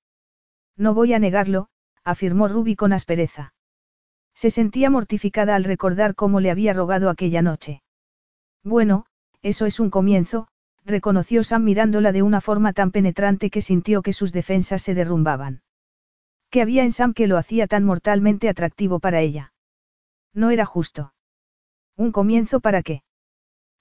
No 0.76 0.94
voy 0.94 1.12
a 1.12 1.18
negarlo, 1.18 1.66
afirmó 2.04 2.46
Ruby 2.46 2.76
con 2.76 2.92
aspereza. 2.92 3.52
Se 4.32 4.48
sentía 4.48 4.90
mortificada 4.90 5.56
al 5.56 5.64
recordar 5.64 6.14
cómo 6.14 6.38
le 6.38 6.52
había 6.52 6.72
rogado 6.72 7.10
aquella 7.10 7.42
noche. 7.42 7.82
Bueno, 8.62 9.06
eso 9.42 9.66
es 9.66 9.80
un 9.80 9.90
comienzo, 9.90 10.46
reconoció 10.84 11.42
Sam 11.42 11.64
mirándola 11.64 12.12
de 12.12 12.22
una 12.22 12.40
forma 12.40 12.72
tan 12.72 12.92
penetrante 12.92 13.50
que 13.50 13.60
sintió 13.60 14.02
que 14.02 14.12
sus 14.12 14.32
defensas 14.32 14.82
se 14.82 14.94
derrumbaban. 14.94 15.62
¿Qué 16.48 16.62
había 16.62 16.84
en 16.84 16.92
Sam 16.92 17.12
que 17.12 17.26
lo 17.26 17.36
hacía 17.36 17.66
tan 17.66 17.82
mortalmente 17.82 18.48
atractivo 18.48 19.00
para 19.00 19.20
ella? 19.20 19.52
No 20.32 20.50
era 20.50 20.64
justo. 20.64 21.12
¿Un 21.96 22.12
comienzo 22.12 22.60
para 22.60 22.84
qué? 22.84 23.02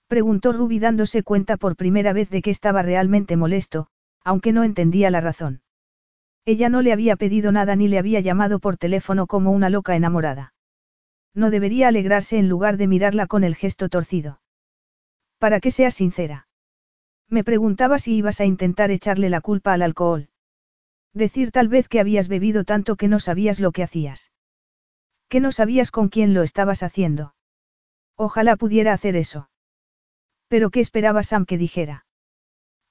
Preguntó 0.08 0.52
Ruby 0.52 0.80
dándose 0.80 1.22
cuenta 1.22 1.58
por 1.58 1.76
primera 1.76 2.12
vez 2.12 2.32
de 2.32 2.42
que 2.42 2.50
estaba 2.50 2.82
realmente 2.82 3.38
molesto, 3.38 3.90
aunque 4.24 4.52
no 4.52 4.64
entendía 4.64 5.12
la 5.12 5.22
razón. 5.22 5.62
Ella 6.46 6.70
no 6.70 6.82
le 6.82 6.92
había 6.92 7.16
pedido 7.16 7.52
nada 7.52 7.76
ni 7.76 7.88
le 7.88 8.00
había 8.00 8.20
llamado 8.20 8.60
por 8.60 8.78
teléfono 8.78 9.28
como 9.28 9.52
una 9.52 9.70
loca 9.70 9.96
enamorada. 9.96 10.54
No 11.34 11.50
debería 11.50 11.88
alegrarse 11.88 12.38
en 12.38 12.50
lugar 12.50 12.78
de 12.78 12.88
mirarla 12.88 13.28
con 13.28 13.44
el 13.44 13.56
gesto 13.56 13.90
torcido. 13.90 14.42
Para 15.40 15.60
que 15.60 15.72
seas 15.72 15.96
sincera. 15.96 16.48
Me 17.30 17.44
preguntaba 17.44 17.98
si 17.98 18.16
ibas 18.16 18.40
a 18.42 18.46
intentar 18.46 18.92
echarle 18.92 19.30
la 19.30 19.42
culpa 19.42 19.74
al 19.74 19.82
alcohol. 19.82 20.30
Decir 21.14 21.52
tal 21.52 21.68
vez 21.68 21.88
que 21.88 22.00
habías 22.00 22.28
bebido 22.28 22.64
tanto 22.64 22.96
que 22.96 23.08
no 23.08 23.20
sabías 23.20 23.60
lo 23.60 23.72
que 23.72 23.84
hacías. 23.84 24.32
Que 25.30 25.40
no 25.40 25.52
sabías 25.52 25.92
con 25.92 26.10
quién 26.10 26.34
lo 26.34 26.44
estabas 26.44 26.84
haciendo. 26.84 27.36
Ojalá 28.16 28.56
pudiera 28.56 28.94
hacer 28.94 29.16
eso. 29.16 29.50
Pero 30.48 30.70
¿qué 30.70 30.80
esperaba 30.80 31.24
Sam 31.24 31.46
que 31.46 31.58
dijera? 31.58 32.06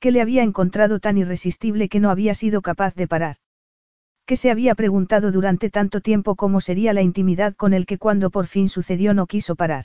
Que 0.03 0.11
le 0.11 0.21
había 0.21 0.43
encontrado 0.43 0.99
tan 0.99 1.17
irresistible 1.17 1.89
que 1.89 2.01
no 2.01 2.11
había 2.11 2.35
sido 2.35 2.61
capaz 2.61 2.93
de 2.97 3.07
parar. 3.07 3.37
Que 4.27 4.37
se 4.37 4.51
había 4.51 4.75
preguntado 4.75 5.31
durante 5.31 5.71
tanto 5.71 6.01
tiempo 6.01 6.35
cómo 6.35 6.61
sería 6.61 6.93
la 6.93 7.03
intimidad 7.03 7.55
con 7.55 7.73
el 7.73 7.87
que 7.87 7.99
cuando 7.99 8.29
por 8.29 8.49
fin 8.49 8.69
sucedió 8.69 9.15
no 9.15 9.29
quiso 9.29 9.55
parar. 9.55 9.85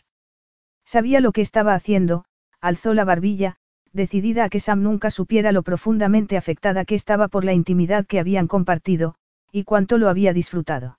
Sabía 0.83 1.21
lo 1.21 1.33
que 1.33 1.41
estaba 1.41 1.75
haciendo, 1.75 2.25
alzó 2.61 2.95
la 2.95 3.05
barbilla, 3.05 3.57
decidida 3.93 4.45
a 4.45 4.49
que 4.49 4.59
Sam 4.59 4.81
nunca 4.81 5.11
supiera 5.11 5.51
lo 5.51 5.61
profundamente 5.61 6.35
afectada 6.35 6.83
que 6.83 6.95
estaba 6.95 7.27
por 7.27 7.45
la 7.45 7.53
intimidad 7.53 8.07
que 8.07 8.19
habían 8.19 8.47
compartido, 8.47 9.13
y 9.51 9.65
cuánto 9.65 9.99
lo 9.99 10.09
había 10.09 10.33
disfrutado. 10.33 10.97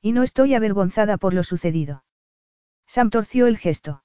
Y 0.00 0.12
no 0.12 0.22
estoy 0.22 0.54
avergonzada 0.54 1.16
por 1.16 1.34
lo 1.34 1.42
sucedido. 1.42 2.04
Sam 2.86 3.10
torció 3.10 3.48
el 3.48 3.58
gesto. 3.58 4.04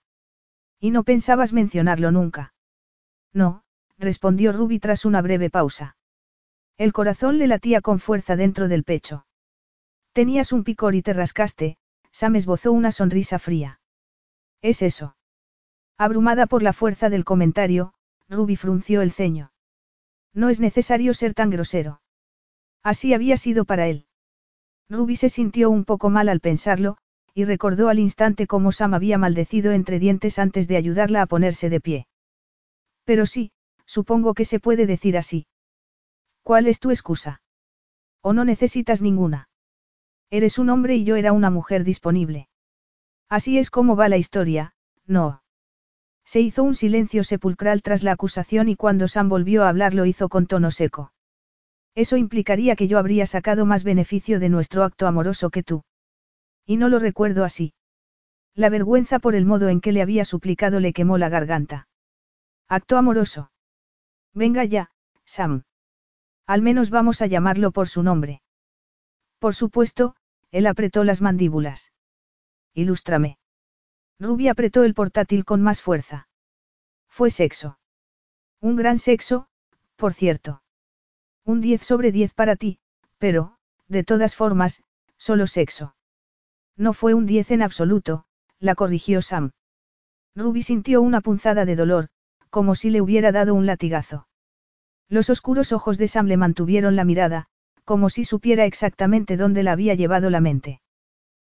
Y 0.80 0.89
no 0.89 1.03
pensabas 1.03 1.53
mencionarlo 1.53 2.10
nunca. 2.11 2.55
No, 3.31 3.62
respondió 4.04 4.52
Ruby 4.52 4.80
tras 4.80 5.06
una 5.06 5.22
breve 5.22 5.50
pausa. 5.50 5.98
El 6.78 6.94
corazón 6.94 7.40
le 7.40 7.48
latía 7.48 7.82
con 7.82 8.00
fuerza 8.00 8.36
dentro 8.36 8.68
del 8.68 8.84
pecho. 8.84 9.26
Tenías 10.14 10.52
un 10.52 10.64
picor 10.64 10.94
y 10.94 11.02
te 11.02 11.14
rascaste, 11.14 11.78
Sam 12.12 12.36
esbozó 12.36 12.72
una 12.72 12.92
sonrisa 12.92 13.40
fría. 13.40 13.80
¿Es 14.62 14.82
eso? 14.82 15.16
Abrumada 15.98 16.46
por 16.46 16.62
la 16.64 16.74
fuerza 16.74 17.10
del 17.10 17.26
comentario, 17.26 17.94
Ruby 18.30 18.56
frunció 18.56 19.02
el 19.02 19.12
ceño. 19.12 19.52
No 20.34 20.50
es 20.50 20.60
necesario 20.60 21.14
ser 21.14 21.34
tan 21.34 21.50
grosero. 21.50 22.02
Así 22.84 23.14
había 23.14 23.38
sido 23.38 23.66
para 23.66 23.88
él. 23.88 24.08
Ruby 24.90 25.16
se 25.16 25.30
sintió 25.30 25.70
un 25.70 25.86
poco 25.86 26.10
mal 26.10 26.30
al 26.30 26.40
pensarlo, 26.40 26.98
y 27.34 27.46
recordó 27.46 27.90
al 27.90 28.00
instante 28.00 28.46
cómo 28.46 28.72
Sam 28.72 28.94
había 28.94 29.18
maldecido 29.18 29.72
entre 29.72 30.00
dientes 30.00 30.38
antes 30.38 30.68
de 30.68 30.78
ayudarla 30.78 31.22
a 31.22 31.26
ponerse 31.26 31.70
de 31.70 31.82
pie. 31.82 32.08
Pero 33.06 33.26
sí, 33.26 33.52
supongo 33.98 34.34
que 34.34 34.45
se 34.45 34.60
puede 34.60 34.88
decir 34.88 35.18
así. 35.18 35.45
¿Cuál 36.41 36.65
es 36.68 36.80
tu 36.80 36.90
excusa? 36.90 37.41
¿O 38.22 38.34
no 38.34 38.44
necesitas 38.44 39.03
ninguna? 39.03 39.49
Eres 40.32 40.57
un 40.57 40.70
hombre 40.70 40.95
y 40.95 41.03
yo 41.03 41.15
era 41.15 41.32
una 41.32 41.52
mujer 41.52 41.84
disponible. 41.84 42.49
Así 43.30 43.60
es 43.60 43.70
como 43.70 43.95
va 43.95 44.10
la 44.10 44.18
historia, 44.18 44.74
no. 45.06 45.44
Se 46.26 46.40
hizo 46.41 46.64
un 46.64 46.74
silencio 46.74 47.24
sepulcral 47.24 47.84
tras 47.84 48.02
la 48.02 48.14
acusación 48.14 48.68
y 48.68 48.76
cuando 48.76 49.07
Sam 49.07 49.30
volvió 49.30 49.64
a 49.64 49.70
hablar 49.70 49.94
lo 49.94 50.07
hizo 50.07 50.28
con 50.28 50.48
tono 50.48 50.72
seco. 50.72 51.14
Eso 51.94 52.18
implicaría 52.18 52.76
que 52.76 52.88
yo 52.88 52.98
habría 52.98 53.28
sacado 53.28 53.68
más 53.68 53.84
beneficio 53.84 54.40
de 54.40 54.49
nuestro 54.49 54.84
acto 54.84 55.06
amoroso 55.06 55.52
que 55.52 55.61
tú. 55.61 55.84
Y 56.65 56.78
no 56.78 56.90
lo 56.90 56.98
recuerdo 56.98 57.44
así. 57.44 57.76
La 58.56 58.70
vergüenza 58.70 59.20
por 59.20 59.36
el 59.36 59.45
modo 59.45 59.70
en 59.70 59.82
que 59.82 59.91
le 59.91 60.02
había 60.02 60.26
suplicado 60.26 60.80
le 60.80 60.94
quemó 60.94 61.20
la 61.20 61.30
garganta. 61.30 61.88
Acto 62.68 62.98
amoroso. 62.98 63.52
Venga 64.34 64.64
ya, 64.64 64.91
Sam. 65.26 65.64
Al 66.45 66.61
menos 66.61 66.89
vamos 66.89 67.22
a 67.22 67.27
llamarlo 67.27 67.72
por 67.72 67.88
su 67.88 68.03
nombre. 68.03 68.41
Por 69.39 69.55
supuesto, 69.55 70.15
él 70.51 70.68
apretó 70.68 71.03
las 71.03 71.22
mandíbulas. 71.22 71.91
Ilústrame. 72.73 73.38
Ruby 74.19 74.47
apretó 74.47 74.84
el 74.84 74.93
portátil 74.93 75.45
con 75.45 75.61
más 75.61 75.81
fuerza. 75.81 76.27
Fue 77.07 77.30
sexo. 77.30 77.80
Un 78.60 78.76
gran 78.76 78.97
sexo, 78.97 79.47
por 79.95 80.14
cierto. 80.14 80.64
Un 81.43 81.61
10 81.61 81.81
sobre 81.84 82.11
10 82.11 82.34
para 82.34 82.55
ti, 82.55 82.80
pero, 83.18 83.57
de 83.88 84.03
todas 84.03 84.35
formas, 84.35 84.81
solo 85.18 85.47
sexo. 85.47 85.95
No 86.76 86.93
fue 86.93 87.14
un 87.14 87.26
10 87.26 87.51
en 87.51 87.61
absoluto, 87.61 88.26
la 88.60 88.76
corrigió 88.76 89.22
Sam. 89.22 89.51
Ruby 90.35 90.64
sintió 90.64 91.01
una 91.01 91.22
punzada 91.22 91.65
de 91.65 91.76
dolor, 91.76 92.10
como 92.54 92.76
si 92.76 92.92
le 92.92 93.02
hubiera 93.02 93.32
dado 93.32 93.56
un 93.56 93.66
latigazo. 93.66 94.28
Los 95.10 95.32
oscuros 95.32 95.72
ojos 95.72 95.98
de 95.98 96.08
Sam 96.08 96.28
le 96.28 96.38
mantuvieron 96.38 96.96
la 96.96 97.04
mirada, 97.04 97.48
como 97.84 98.12
si 98.12 98.26
supiera 98.26 98.66
exactamente 98.66 99.38
dónde 99.38 99.64
la 99.64 99.72
había 99.72 99.96
llevado 99.96 100.30
la 100.30 100.40
mente. 100.40 100.80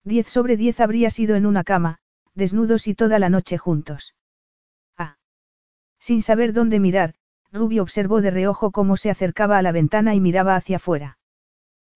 Diez 0.05 0.27
sobre 0.29 0.55
diez 0.55 0.79
habría 0.79 1.09
sido 1.09 1.35
en 1.35 1.45
una 1.45 1.65
cama, 1.65 1.97
desnudos 2.33 2.87
y 2.87 2.95
toda 2.95 3.19
la 3.19 3.27
noche 3.27 3.57
juntos. 3.57 4.15
Ah. 4.97 5.17
Sin 5.99 6.21
saber 6.21 6.53
dónde 6.53 6.79
mirar, 6.79 7.15
Ruby 7.51 7.79
observó 7.79 8.21
de 8.21 8.31
reojo 8.31 8.71
cómo 8.71 8.95
se 8.95 9.09
acercaba 9.09 9.57
a 9.57 9.61
la 9.61 9.73
ventana 9.73 10.15
y 10.15 10.21
miraba 10.21 10.55
hacia 10.55 10.77
afuera. 10.77 11.17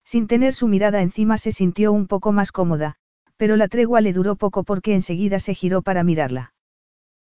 Sin 0.04 0.26
tener 0.26 0.52
su 0.52 0.68
mirada 0.68 1.00
encima 1.00 1.38
se 1.38 1.52
sintió 1.52 1.90
un 1.92 2.06
poco 2.06 2.32
más 2.32 2.52
cómoda, 2.52 2.96
pero 3.38 3.56
la 3.56 3.68
tregua 3.68 4.02
le 4.02 4.12
duró 4.12 4.36
poco 4.36 4.62
porque 4.62 4.92
enseguida 4.92 5.38
se 5.38 5.54
giró 5.54 5.80
para 5.80 6.04
mirarla. 6.04 6.52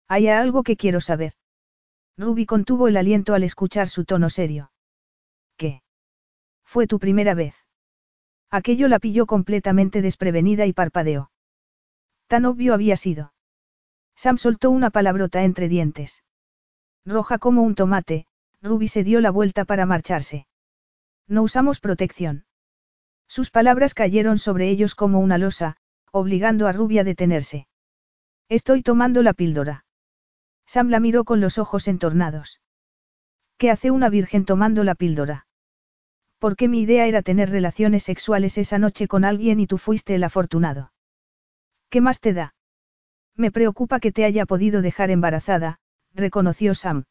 Hay 0.07 0.29
algo 0.29 0.63
que 0.63 0.77
quiero 0.77 1.01
saber. 1.01 1.33
Ruby 2.17 2.47
contuvo 2.47 2.89
el 2.89 2.97
aliento 2.97 3.35
al 3.35 3.43
escuchar 3.43 3.89
su 3.89 4.05
tono 4.05 4.31
serio. 4.31 4.71
¿Qué? 5.57 5.83
Fue 6.65 6.87
tu 6.87 6.99
primera 6.99 7.35
vez. 7.35 7.55
Aquello 8.51 8.89
la 8.89 9.01
pilló 9.01 9.27
completamente 9.27 10.01
desprevenida 10.01 10.67
y 10.67 10.73
parpadeó. 10.73 11.31
Tan 12.29 12.45
obvio 12.45 12.73
había 12.75 12.97
sido. 12.97 13.33
Sam 14.17 14.39
soltó 14.39 14.71
una 14.71 14.91
palabrota 14.91 15.43
entre 15.43 15.69
dientes. 15.69 16.23
Roja 17.05 17.39
como 17.39 17.63
un 17.63 17.75
tomate, 17.75 18.27
Ruby 18.63 18.89
se 18.89 19.05
dio 19.05 19.21
la 19.21 19.31
vuelta 19.31 19.65
para 19.65 19.87
marcharse. 19.87 20.47
No 21.27 21.43
usamos 21.43 21.81
protección. 21.81 22.47
Sus 23.27 23.51
palabras 23.51 23.95
cayeron 23.95 24.39
sobre 24.39 24.69
ellos 24.69 24.95
como 24.95 25.19
una 25.19 25.39
losa, 25.39 25.77
obligando 26.13 26.67
a 26.69 26.73
Ruby 26.73 26.99
a 26.99 27.05
detenerse. 27.05 27.67
Estoy 28.49 28.83
tomando 28.83 29.23
la 29.23 29.33
píldora. 29.33 29.84
Sam 30.67 30.89
la 30.89 31.01
miró 31.01 31.25
con 31.25 31.41
los 31.41 31.59
ojos 31.59 31.89
entornados. 31.89 32.61
¿Qué 33.59 33.71
hace 33.71 33.91
una 33.91 34.09
virgen 34.09 34.45
tomando 34.45 34.85
la 34.85 34.95
píldora? 34.95 35.47
Porque 36.39 36.69
mi 36.69 36.83
idea 36.83 37.07
era 37.07 37.23
tener 37.23 37.51
relaciones 37.51 38.03
sexuales 38.03 38.59
esa 38.59 38.79
noche 38.79 39.09
con 39.09 39.25
alguien 39.25 39.61
y 39.61 39.67
tú 39.67 39.79
fuiste 39.79 40.15
el 40.15 40.25
afortunado. 40.25 40.93
¿Qué 41.89 42.01
más 42.01 42.21
te 42.21 42.33
da? 42.33 42.55
Me 43.37 43.51
preocupa 43.51 44.01
que 44.01 44.13
te 44.13 44.25
haya 44.25 44.47
podido 44.47 44.83
dejar 44.83 45.11
embarazada, 45.11 45.79
reconoció 46.13 46.75
Sam. 46.75 47.05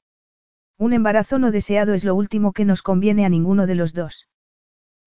Un 0.78 0.94
embarazo 0.94 1.40
no 1.40 1.52
deseado 1.52 1.94
es 1.94 2.04
lo 2.04 2.16
último 2.16 2.52
que 2.52 2.66
nos 2.66 2.82
conviene 2.82 3.26
a 3.26 3.30
ninguno 3.30 3.68
de 3.68 3.76
los 3.76 3.94
dos. 3.94 4.28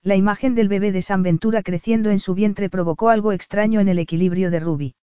La 0.02 0.14
imagen 0.14 0.54
del 0.54 0.68
bebé 0.68 0.92
de 0.92 1.02
San 1.02 1.22
Ventura 1.22 1.62
creciendo 1.62 2.10
en 2.10 2.20
su 2.20 2.34
vientre 2.34 2.70
provocó 2.70 3.08
algo 3.08 3.32
extraño 3.32 3.80
en 3.80 3.88
el 3.88 3.98
equilibrio 3.98 4.50
de 4.50 4.60
Ruby. 4.60 4.94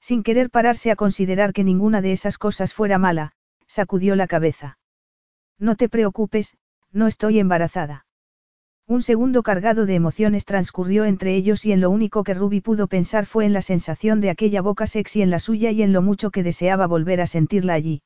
Sin 0.00 0.22
querer 0.22 0.50
pararse 0.50 0.90
a 0.90 0.96
considerar 0.96 1.52
que 1.52 1.64
ninguna 1.64 2.00
de 2.00 2.12
esas 2.12 2.38
cosas 2.38 2.72
fuera 2.74 2.98
mala, 2.98 3.32
sacudió 3.66 4.16
la 4.16 4.26
cabeza. 4.26 4.78
No 5.58 5.76
te 5.76 5.88
preocupes, 5.88 6.56
no 6.90 7.06
estoy 7.06 7.38
embarazada. 7.38 8.06
Un 8.86 9.02
segundo 9.02 9.44
cargado 9.44 9.86
de 9.86 9.94
emociones 9.94 10.44
transcurrió 10.44 11.04
entre 11.04 11.36
ellos 11.36 11.64
y 11.64 11.70
en 11.70 11.80
lo 11.80 11.90
único 11.90 12.24
que 12.24 12.34
Ruby 12.34 12.60
pudo 12.60 12.88
pensar 12.88 13.24
fue 13.24 13.44
en 13.44 13.52
la 13.52 13.62
sensación 13.62 14.20
de 14.20 14.30
aquella 14.30 14.62
boca 14.62 14.88
sexy 14.88 15.22
en 15.22 15.30
la 15.30 15.38
suya 15.38 15.70
y 15.70 15.82
en 15.82 15.92
lo 15.92 16.02
mucho 16.02 16.30
que 16.30 16.42
deseaba 16.42 16.88
volver 16.88 17.20
a 17.20 17.28
sentirla 17.28 17.74
allí. 17.74 18.02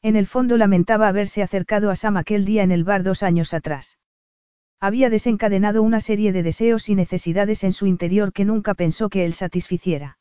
En 0.00 0.16
el 0.16 0.26
fondo 0.26 0.56
lamentaba 0.56 1.08
haberse 1.08 1.42
acercado 1.42 1.90
a 1.90 1.96
Sam 1.96 2.16
aquel 2.16 2.44
día 2.44 2.62
en 2.62 2.70
el 2.70 2.84
bar 2.84 3.02
dos 3.02 3.22
años 3.22 3.52
atrás. 3.52 3.98
Había 4.80 5.10
desencadenado 5.10 5.82
una 5.82 6.00
serie 6.00 6.32
de 6.32 6.44
deseos 6.44 6.88
y 6.88 6.94
necesidades 6.94 7.64
en 7.64 7.72
su 7.72 7.86
interior 7.86 8.32
que 8.32 8.44
nunca 8.44 8.74
pensó 8.74 9.08
que 9.08 9.24
él 9.24 9.34
satisficiera. 9.34 10.17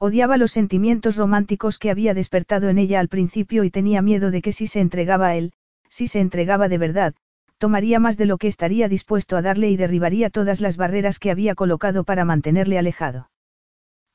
Odiaba 0.00 0.36
los 0.36 0.52
sentimientos 0.52 1.16
románticos 1.16 1.78
que 1.78 1.90
había 1.90 2.14
despertado 2.14 2.68
en 2.68 2.78
ella 2.78 3.00
al 3.00 3.08
principio 3.08 3.64
y 3.64 3.70
tenía 3.70 4.00
miedo 4.00 4.30
de 4.30 4.42
que 4.42 4.52
si 4.52 4.68
se 4.68 4.80
entregaba 4.80 5.28
a 5.28 5.36
él, 5.36 5.52
si 5.90 6.06
se 6.06 6.20
entregaba 6.20 6.68
de 6.68 6.78
verdad, 6.78 7.14
tomaría 7.58 7.98
más 7.98 8.16
de 8.16 8.26
lo 8.26 8.38
que 8.38 8.46
estaría 8.46 8.88
dispuesto 8.88 9.36
a 9.36 9.42
darle 9.42 9.70
y 9.70 9.76
derribaría 9.76 10.30
todas 10.30 10.60
las 10.60 10.76
barreras 10.76 11.18
que 11.18 11.32
había 11.32 11.56
colocado 11.56 12.04
para 12.04 12.24
mantenerle 12.24 12.78
alejado. 12.78 13.30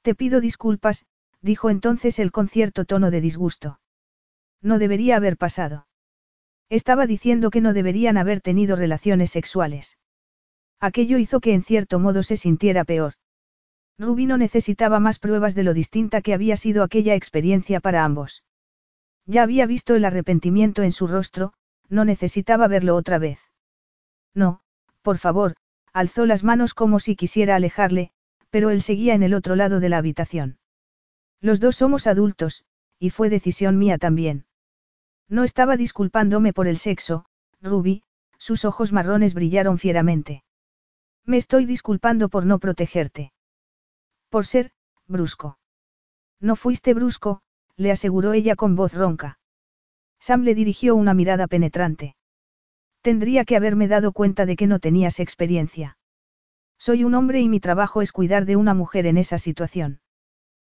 Te 0.01 0.15
pido 0.15 0.39
disculpas, 0.39 1.05
dijo 1.41 1.69
entonces 1.69 2.17
él 2.19 2.31
con 2.31 2.47
cierto 2.47 2.85
tono 2.85 3.11
de 3.11 3.19
disgusto. 3.19 3.79
No 4.61 4.79
debería 4.79 5.17
haber 5.17 5.35
pasado. 5.35 5.87
Estaba 6.69 7.05
diciendo 7.05 7.49
que 7.49 7.59
no 7.59 7.73
deberían 7.73 8.17
haber 8.17 8.39
tenido 8.39 8.77
relaciones 8.77 9.31
sexuales. 9.31 9.97
Aquello 10.79 11.17
hizo 11.17 11.41
que 11.41 11.53
en 11.53 11.63
cierto 11.63 11.99
modo 11.99 12.23
se 12.23 12.37
sintiera 12.37 12.85
peor. 12.85 13.15
Ruby 13.97 14.25
no 14.25 14.37
necesitaba 14.37 14.99
más 14.99 15.19
pruebas 15.19 15.55
de 15.55 15.63
lo 15.63 15.73
distinta 15.73 16.21
que 16.21 16.33
había 16.33 16.57
sido 16.57 16.83
aquella 16.83 17.15
experiencia 17.15 17.79
para 17.79 18.03
ambos. 18.03 18.43
Ya 19.25 19.43
había 19.43 19.65
visto 19.65 19.95
el 19.95 20.05
arrepentimiento 20.05 20.83
en 20.83 20.91
su 20.91 21.07
rostro, 21.07 21.53
no 21.89 22.05
necesitaba 22.05 22.67
verlo 22.67 22.95
otra 22.95 23.19
vez. 23.19 23.39
No, 24.33 24.61
por 25.01 25.17
favor, 25.17 25.55
alzó 25.93 26.25
las 26.25 26.43
manos 26.43 26.73
como 26.73 26.99
si 26.99 27.15
quisiera 27.15 27.55
alejarle, 27.55 28.11
pero 28.49 28.71
él 28.71 28.81
seguía 28.81 29.13
en 29.13 29.23
el 29.23 29.33
otro 29.33 29.55
lado 29.55 29.79
de 29.79 29.89
la 29.89 29.97
habitación. 29.97 30.57
Los 31.39 31.59
dos 31.59 31.75
somos 31.75 32.07
adultos, 32.07 32.65
y 32.99 33.11
fue 33.11 33.29
decisión 33.29 33.77
mía 33.77 33.97
también. 33.97 34.45
No 35.29 35.43
estaba 35.43 35.77
disculpándome 35.77 36.53
por 36.53 36.67
el 36.67 36.77
sexo, 36.77 37.25
Ruby, 37.61 38.03
sus 38.37 38.65
ojos 38.65 38.91
marrones 38.91 39.33
brillaron 39.33 39.77
fieramente. 39.77 40.43
Me 41.25 41.37
estoy 41.37 41.65
disculpando 41.65 42.29
por 42.29 42.45
no 42.45 42.59
protegerte. 42.59 43.31
Por 44.33 44.47
ser, 44.47 44.71
brusco. 45.05 45.59
No 46.39 46.55
fuiste 46.55 46.95
brusco, 46.95 47.43
le 47.75 47.91
aseguró 47.91 48.33
ella 48.33 48.55
con 48.55 48.75
voz 48.75 48.95
ronca. 48.95 49.37
Sam 50.19 50.41
le 50.41 50.55
dirigió 50.55 50.95
una 50.95 51.13
mirada 51.13 51.45
penetrante. 51.45 52.15
Tendría 53.03 53.45
que 53.45 53.55
haberme 53.55 53.87
dado 53.87 54.11
cuenta 54.11 54.47
de 54.47 54.55
que 54.55 54.65
no 54.65 54.79
tenías 54.79 55.19
experiencia. 55.19 55.99
Soy 56.79 57.03
un 57.03 57.13
hombre 57.13 57.41
y 57.41 57.47
mi 57.47 57.59
trabajo 57.59 58.01
es 58.01 58.11
cuidar 58.11 58.45
de 58.45 58.55
una 58.55 58.73
mujer 58.73 59.05
en 59.05 59.17
esa 59.19 59.37
situación. 59.37 60.01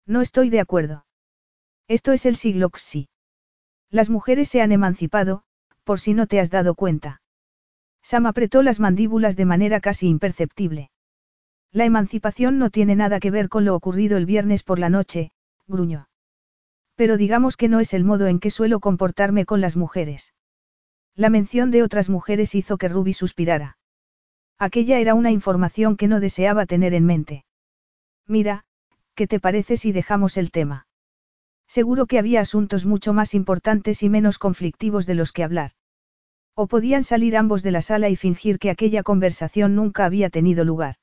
No 0.04 0.20
estoy 0.20 0.50
de 0.50 0.60
acuerdo. 0.60 1.06
Esto 1.88 2.12
es 2.12 2.26
el 2.26 2.36
siglo 2.36 2.70
XI. 2.76 3.08
Las 3.88 4.10
mujeres 4.10 4.50
se 4.50 4.60
han 4.60 4.70
emancipado, 4.70 5.44
por 5.82 5.98
si 5.98 6.12
no 6.12 6.26
te 6.26 6.40
has 6.40 6.50
dado 6.50 6.74
cuenta. 6.74 7.22
Sam 8.02 8.26
apretó 8.26 8.62
las 8.62 8.80
mandíbulas 8.80 9.34
de 9.34 9.46
manera 9.46 9.80
casi 9.80 10.08
imperceptible. 10.08 10.90
La 11.76 11.84
emancipación 11.84 12.58
no 12.58 12.70
tiene 12.70 12.96
nada 12.96 13.20
que 13.20 13.30
ver 13.30 13.50
con 13.50 13.66
lo 13.66 13.74
ocurrido 13.74 14.16
el 14.16 14.24
viernes 14.24 14.62
por 14.62 14.78
la 14.78 14.88
noche, 14.88 15.30
gruñó. 15.66 16.08
Pero 16.94 17.18
digamos 17.18 17.58
que 17.58 17.68
no 17.68 17.80
es 17.80 17.92
el 17.92 18.02
modo 18.02 18.28
en 18.28 18.40
que 18.40 18.48
suelo 18.48 18.80
comportarme 18.80 19.44
con 19.44 19.60
las 19.60 19.76
mujeres. 19.76 20.32
La 21.14 21.28
mención 21.28 21.70
de 21.70 21.82
otras 21.82 22.08
mujeres 22.08 22.54
hizo 22.54 22.78
que 22.78 22.88
Ruby 22.88 23.12
suspirara. 23.12 23.76
Aquella 24.58 25.00
era 25.00 25.12
una 25.12 25.32
información 25.32 25.98
que 25.98 26.08
no 26.08 26.18
deseaba 26.18 26.64
tener 26.64 26.94
en 26.94 27.04
mente. 27.04 27.44
Mira, 28.26 28.64
¿qué 29.14 29.26
te 29.26 29.38
parece 29.38 29.76
si 29.76 29.92
dejamos 29.92 30.38
el 30.38 30.50
tema? 30.50 30.86
Seguro 31.68 32.06
que 32.06 32.18
había 32.18 32.40
asuntos 32.40 32.86
mucho 32.86 33.12
más 33.12 33.34
importantes 33.34 34.02
y 34.02 34.08
menos 34.08 34.38
conflictivos 34.38 35.04
de 35.04 35.14
los 35.14 35.30
que 35.30 35.44
hablar. 35.44 35.72
O 36.54 36.68
podían 36.68 37.04
salir 37.04 37.36
ambos 37.36 37.62
de 37.62 37.72
la 37.72 37.82
sala 37.82 38.08
y 38.08 38.16
fingir 38.16 38.58
que 38.58 38.70
aquella 38.70 39.02
conversación 39.02 39.74
nunca 39.74 40.06
había 40.06 40.30
tenido 40.30 40.64
lugar. 40.64 40.96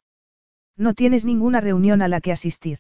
No 0.78 0.94
tienes 0.94 1.26
ninguna 1.26 1.62
reunión 1.62 2.02
a 2.02 2.08
la 2.08 2.22
que 2.22 2.32
asistir. 2.32 2.80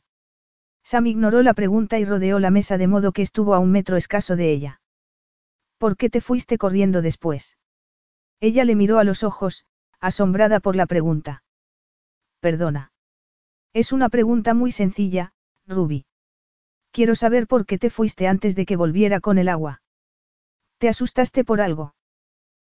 Sam 0.84 1.08
ignoró 1.08 1.42
la 1.44 1.54
pregunta 1.54 2.00
y 2.00 2.06
rodeó 2.06 2.40
la 2.40 2.52
mesa 2.52 2.78
de 2.78 2.88
modo 2.88 3.12
que 3.12 3.22
estuvo 3.22 3.54
a 3.54 3.60
un 3.60 3.72
metro 3.72 3.96
escaso 3.98 4.36
de 4.36 4.52
ella. 4.52 4.82
¿Por 5.78 5.96
qué 5.98 6.10
te 6.10 6.22
fuiste 6.22 6.58
corriendo 6.58 7.02
después? 7.02 7.58
Ella 8.40 8.66
le 8.66 8.76
miró 8.76 9.00
a 9.00 9.04
los 9.04 9.24
ojos, 9.24 9.66
asombrada 10.00 10.60
por 10.60 10.76
la 10.76 10.86
pregunta. 10.86 11.44
Perdona. 12.40 12.92
Es 13.74 13.92
una 13.92 14.10
pregunta 14.10 14.54
muy 14.54 14.72
sencilla, 14.72 15.34
Ruby. 15.66 16.06
Quiero 16.92 17.16
saber 17.16 17.48
por 17.48 17.66
qué 17.66 17.78
te 17.78 17.90
fuiste 17.90 18.28
antes 18.28 18.56
de 18.56 18.66
que 18.66 18.76
volviera 18.76 19.20
con 19.20 19.38
el 19.38 19.50
agua. 19.50 19.82
¿Te 20.78 20.90
asustaste 20.90 21.44
por 21.44 21.62
algo? 21.62 21.96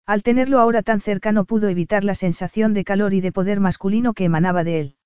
Al 0.06 0.22
tenerlo 0.22 0.60
ahora 0.60 0.84
tan 0.84 1.02
cerca 1.02 1.32
no 1.32 1.46
pudo 1.46 1.70
evitar 1.70 2.04
la 2.04 2.16
sensación 2.16 2.74
de 2.74 2.84
calor 2.84 3.14
y 3.14 3.22
de 3.22 3.32
poder 3.32 3.60
masculino 3.60 4.14
que 4.14 4.26
emanaba 4.26 4.64
de 4.64 4.80
él. 4.80 4.98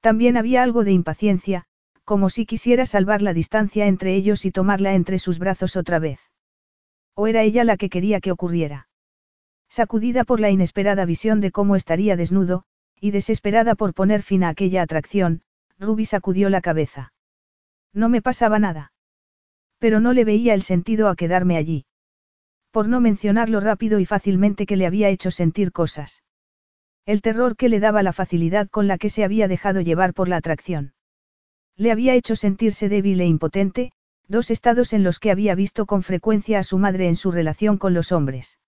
También 0.00 0.36
había 0.36 0.62
algo 0.62 0.84
de 0.84 0.92
impaciencia, 0.92 1.64
como 2.04 2.30
si 2.30 2.46
quisiera 2.46 2.86
salvar 2.86 3.22
la 3.22 3.34
distancia 3.34 3.86
entre 3.86 4.14
ellos 4.14 4.44
y 4.44 4.50
tomarla 4.50 4.94
entre 4.94 5.18
sus 5.18 5.38
brazos 5.38 5.76
otra 5.76 5.98
vez. 5.98 6.20
¿O 7.14 7.26
era 7.26 7.42
ella 7.42 7.64
la 7.64 7.76
que 7.76 7.90
quería 7.90 8.20
que 8.20 8.32
ocurriera? 8.32 8.88
Sacudida 9.68 10.24
por 10.24 10.40
la 10.40 10.50
inesperada 10.50 11.04
visión 11.04 11.40
de 11.40 11.52
cómo 11.52 11.76
estaría 11.76 12.16
desnudo, 12.16 12.64
y 13.00 13.12
desesperada 13.12 13.74
por 13.74 13.94
poner 13.94 14.22
fin 14.22 14.42
a 14.42 14.48
aquella 14.48 14.82
atracción, 14.82 15.42
Ruby 15.78 16.04
sacudió 16.04 16.50
la 16.50 16.60
cabeza. 16.60 17.12
No 17.92 18.08
me 18.08 18.22
pasaba 18.22 18.58
nada. 18.58 18.92
Pero 19.78 20.00
no 20.00 20.12
le 20.12 20.24
veía 20.24 20.54
el 20.54 20.62
sentido 20.62 21.08
a 21.08 21.16
quedarme 21.16 21.56
allí. 21.56 21.86
Por 22.70 22.88
no 22.88 23.00
mencionar 23.00 23.48
lo 23.48 23.60
rápido 23.60 23.98
y 24.00 24.06
fácilmente 24.06 24.66
que 24.66 24.76
le 24.76 24.86
había 24.86 25.08
hecho 25.08 25.30
sentir 25.30 25.72
cosas. 25.72 26.22
El 27.06 27.22
terror 27.22 27.56
que 27.56 27.68
le 27.68 27.80
daba 27.80 28.02
la 28.02 28.12
facilidad 28.12 28.68
con 28.68 28.86
la 28.86 28.98
que 28.98 29.10
se 29.10 29.24
había 29.24 29.48
dejado 29.48 29.80
llevar 29.80 30.14
por 30.14 30.28
la 30.28 30.36
atracción. 30.36 30.94
Le 31.76 31.92
había 31.92 32.14
hecho 32.14 32.36
sentirse 32.36 32.88
débil 32.88 33.20
e 33.20 33.26
impotente, 33.26 33.92
dos 34.28 34.50
estados 34.50 34.92
en 34.92 35.02
los 35.02 35.18
que 35.18 35.30
había 35.30 35.54
visto 35.54 35.86
con 35.86 36.02
frecuencia 36.02 36.58
a 36.58 36.64
su 36.64 36.78
madre 36.78 37.08
en 37.08 37.16
su 37.16 37.32
relación 37.32 37.78
con 37.78 37.94
los 37.94 38.12
hombres. 38.12 38.58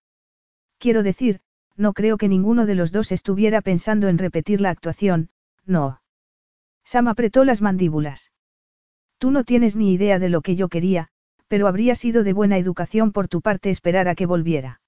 Quiero 0.77 1.03
decir, 1.03 1.39
no 1.77 1.93
creo 1.93 2.17
que 2.17 2.27
ninguno 2.27 2.65
de 2.65 2.75
los 2.75 2.91
dos 2.91 3.11
estuviera 3.11 3.61
pensando 3.61 4.07
en 4.07 4.17
repetir 4.17 4.61
la 4.61 4.69
actuación, 4.69 5.29
no. 5.65 6.01
Sam 6.83 7.07
apretó 7.07 7.45
las 7.45 7.61
mandíbulas. 7.61 8.31
Tú 9.17 9.31
no 9.31 9.43
tienes 9.43 9.75
ni 9.75 9.93
idea 9.93 10.19
de 10.19 10.29
lo 10.29 10.41
que 10.41 10.55
yo 10.55 10.67
quería, 10.67 11.07
pero 11.47 11.67
habría 11.67 11.95
sido 11.95 12.23
de 12.23 12.33
buena 12.33 12.57
educación 12.57 13.11
por 13.11 13.27
tu 13.27 13.41
parte 13.41 13.69
esperar 13.69 14.07
a 14.07 14.15
que 14.15 14.25
volviera. 14.25 14.81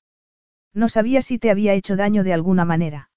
No 0.74 0.90
sabía 0.90 1.22
si 1.22 1.40
te 1.40 1.52
había 1.52 1.74
hecho 1.74 1.96
daño 1.96 2.24
de 2.24 2.34
alguna 2.34 2.66
manera. 2.66 3.10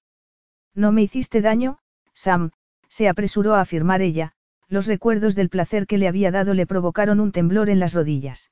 No 0.75 0.91
me 0.91 1.01
hiciste 1.01 1.41
daño, 1.41 1.79
Sam, 2.13 2.51
se 2.87 3.07
apresuró 3.07 3.55
a 3.55 3.61
afirmar 3.61 4.01
ella, 4.01 4.33
los 4.67 4.87
recuerdos 4.87 5.35
del 5.35 5.49
placer 5.49 5.87
que 5.87 5.97
le 5.97 6.07
había 6.07 6.31
dado 6.31 6.53
le 6.53 6.67
provocaron 6.67 7.19
un 7.19 7.31
temblor 7.31 7.69
en 7.69 7.79
las 7.79 7.93
rodillas. 7.93 8.51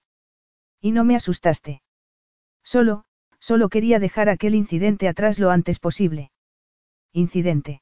Y 0.82 0.92
no 0.92 1.04
me 1.04 1.16
asustaste. 1.16 1.82
Solo, 2.64 3.06
solo 3.40 3.70
quería 3.70 4.00
dejar 4.00 4.30
aquel 4.30 4.56
incidente 4.56 5.08
atrás 5.08 5.40
lo 5.40 5.52
antes 5.52 5.80
posible. 5.80 6.32
Incidente. 7.14 7.82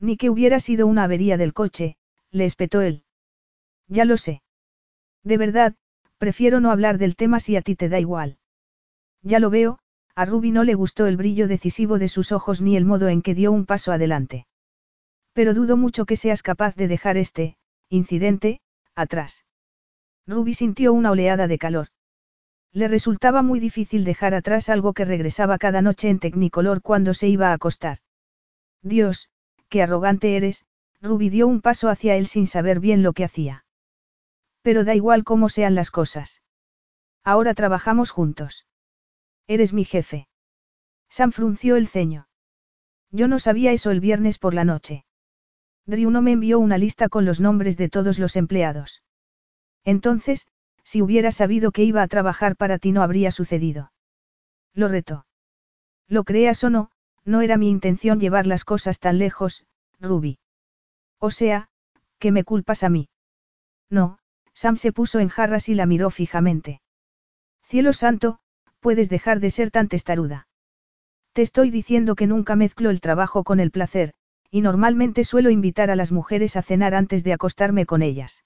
Ni 0.00 0.16
que 0.16 0.30
hubiera 0.30 0.60
sido 0.60 0.86
una 0.86 1.04
avería 1.04 1.36
del 1.36 1.54
coche, 1.54 1.96
le 2.30 2.44
espetó 2.44 2.80
él. 2.82 3.04
Ya 3.88 4.04
lo 4.04 4.16
sé. 4.16 4.42
De 5.22 5.38
verdad, 5.38 5.74
prefiero 6.18 6.60
no 6.60 6.70
hablar 6.70 6.98
del 6.98 7.16
tema 7.16 7.40
si 7.40 7.56
a 7.56 7.62
ti 7.62 7.76
te 7.76 7.88
da 7.88 7.98
igual. 8.00 8.38
Ya 9.22 9.38
lo 9.38 9.50
veo, 9.50 9.78
a 10.16 10.24
Ruby 10.24 10.52
no 10.52 10.62
le 10.62 10.74
gustó 10.74 11.06
el 11.06 11.16
brillo 11.16 11.48
decisivo 11.48 11.98
de 11.98 12.08
sus 12.08 12.30
ojos 12.30 12.60
ni 12.60 12.76
el 12.76 12.84
modo 12.84 13.08
en 13.08 13.20
que 13.20 13.34
dio 13.34 13.50
un 13.50 13.66
paso 13.66 13.92
adelante. 13.92 14.46
Pero 15.32 15.54
dudo 15.54 15.76
mucho 15.76 16.04
que 16.06 16.16
seas 16.16 16.42
capaz 16.42 16.76
de 16.76 16.86
dejar 16.86 17.16
este, 17.16 17.56
incidente, 17.88 18.60
atrás. 18.94 19.44
Ruby 20.26 20.54
sintió 20.54 20.92
una 20.92 21.10
oleada 21.10 21.48
de 21.48 21.58
calor. 21.58 21.88
Le 22.72 22.88
resultaba 22.88 23.42
muy 23.42 23.60
difícil 23.60 24.04
dejar 24.04 24.34
atrás 24.34 24.68
algo 24.68 24.92
que 24.92 25.04
regresaba 25.04 25.58
cada 25.58 25.82
noche 25.82 26.08
en 26.08 26.20
tecnicolor 26.20 26.80
cuando 26.82 27.14
se 27.14 27.28
iba 27.28 27.50
a 27.50 27.52
acostar. 27.52 27.98
Dios, 28.82 29.30
qué 29.68 29.82
arrogante 29.82 30.36
eres, 30.36 30.64
Ruby 31.00 31.28
dio 31.28 31.46
un 31.46 31.60
paso 31.60 31.88
hacia 31.88 32.16
él 32.16 32.26
sin 32.26 32.46
saber 32.46 32.80
bien 32.80 33.02
lo 33.02 33.12
que 33.12 33.24
hacía. 33.24 33.64
Pero 34.62 34.84
da 34.84 34.94
igual 34.94 35.24
cómo 35.24 35.48
sean 35.48 35.74
las 35.74 35.90
cosas. 35.90 36.40
Ahora 37.24 37.54
trabajamos 37.54 38.10
juntos. 38.10 38.66
Eres 39.46 39.72
mi 39.72 39.84
jefe. 39.84 40.28
Sam 41.08 41.32
frunció 41.32 41.76
el 41.76 41.88
ceño. 41.88 42.28
Yo 43.10 43.28
no 43.28 43.38
sabía 43.38 43.72
eso 43.72 43.90
el 43.90 44.00
viernes 44.00 44.38
por 44.38 44.54
la 44.54 44.64
noche. 44.64 45.04
Drew 45.86 46.10
no 46.10 46.22
me 46.22 46.32
envió 46.32 46.58
una 46.58 46.78
lista 46.78 47.08
con 47.08 47.24
los 47.24 47.40
nombres 47.40 47.76
de 47.76 47.88
todos 47.88 48.18
los 48.18 48.36
empleados. 48.36 49.02
Entonces, 49.84 50.46
si 50.82 51.02
hubiera 51.02 51.30
sabido 51.30 51.72
que 51.72 51.84
iba 51.84 52.02
a 52.02 52.08
trabajar 52.08 52.56
para 52.56 52.78
ti 52.78 52.92
no 52.92 53.02
habría 53.02 53.30
sucedido. 53.30 53.92
Lo 54.72 54.88
retó. 54.88 55.26
Lo 56.08 56.24
creas 56.24 56.64
o 56.64 56.70
no, 56.70 56.90
no 57.24 57.40
era 57.40 57.56
mi 57.56 57.68
intención 57.68 58.20
llevar 58.20 58.46
las 58.46 58.64
cosas 58.64 58.98
tan 58.98 59.18
lejos, 59.18 59.66
Ruby. 60.00 60.38
O 61.18 61.30
sea, 61.30 61.68
que 62.18 62.32
me 62.32 62.44
culpas 62.44 62.82
a 62.82 62.88
mí. 62.88 63.08
No, 63.90 64.18
Sam 64.52 64.76
se 64.76 64.92
puso 64.92 65.20
en 65.20 65.28
jarras 65.28 65.68
y 65.68 65.74
la 65.74 65.86
miró 65.86 66.10
fijamente. 66.10 66.80
Cielo 67.62 67.92
santo, 67.92 68.40
puedes 68.84 69.08
dejar 69.08 69.40
de 69.40 69.48
ser 69.48 69.70
tan 69.70 69.88
testaruda. 69.88 70.46
Te 71.32 71.40
estoy 71.40 71.70
diciendo 71.70 72.16
que 72.16 72.26
nunca 72.26 72.54
mezclo 72.54 72.90
el 72.90 73.00
trabajo 73.00 73.42
con 73.42 73.58
el 73.58 73.70
placer, 73.70 74.12
y 74.50 74.60
normalmente 74.60 75.24
suelo 75.24 75.48
invitar 75.48 75.90
a 75.90 75.96
las 75.96 76.12
mujeres 76.12 76.54
a 76.54 76.60
cenar 76.60 76.94
antes 76.94 77.24
de 77.24 77.32
acostarme 77.32 77.86
con 77.86 78.02
ellas. 78.02 78.44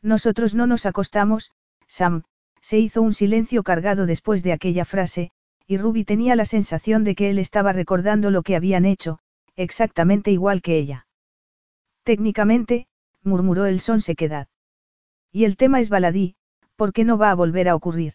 Nosotros 0.00 0.54
no 0.54 0.66
nos 0.66 0.86
acostamos, 0.86 1.50
Sam, 1.86 2.22
se 2.62 2.78
hizo 2.78 3.02
un 3.02 3.12
silencio 3.12 3.62
cargado 3.62 4.06
después 4.06 4.42
de 4.42 4.52
aquella 4.52 4.86
frase, 4.86 5.30
y 5.66 5.76
Ruby 5.76 6.06
tenía 6.06 6.36
la 6.36 6.46
sensación 6.46 7.04
de 7.04 7.14
que 7.14 7.28
él 7.28 7.38
estaba 7.38 7.74
recordando 7.74 8.30
lo 8.30 8.42
que 8.42 8.56
habían 8.56 8.86
hecho, 8.86 9.18
exactamente 9.56 10.30
igual 10.30 10.62
que 10.62 10.78
ella. 10.78 11.06
Técnicamente, 12.02 12.86
murmuró 13.22 13.66
el 13.66 13.80
son 13.80 14.00
sequedad. 14.00 14.48
Y 15.30 15.44
el 15.44 15.58
tema 15.58 15.80
es 15.80 15.90
baladí, 15.90 16.34
¿por 16.76 16.94
qué 16.94 17.04
no 17.04 17.18
va 17.18 17.30
a 17.30 17.34
volver 17.34 17.68
a 17.68 17.74
ocurrir? 17.74 18.14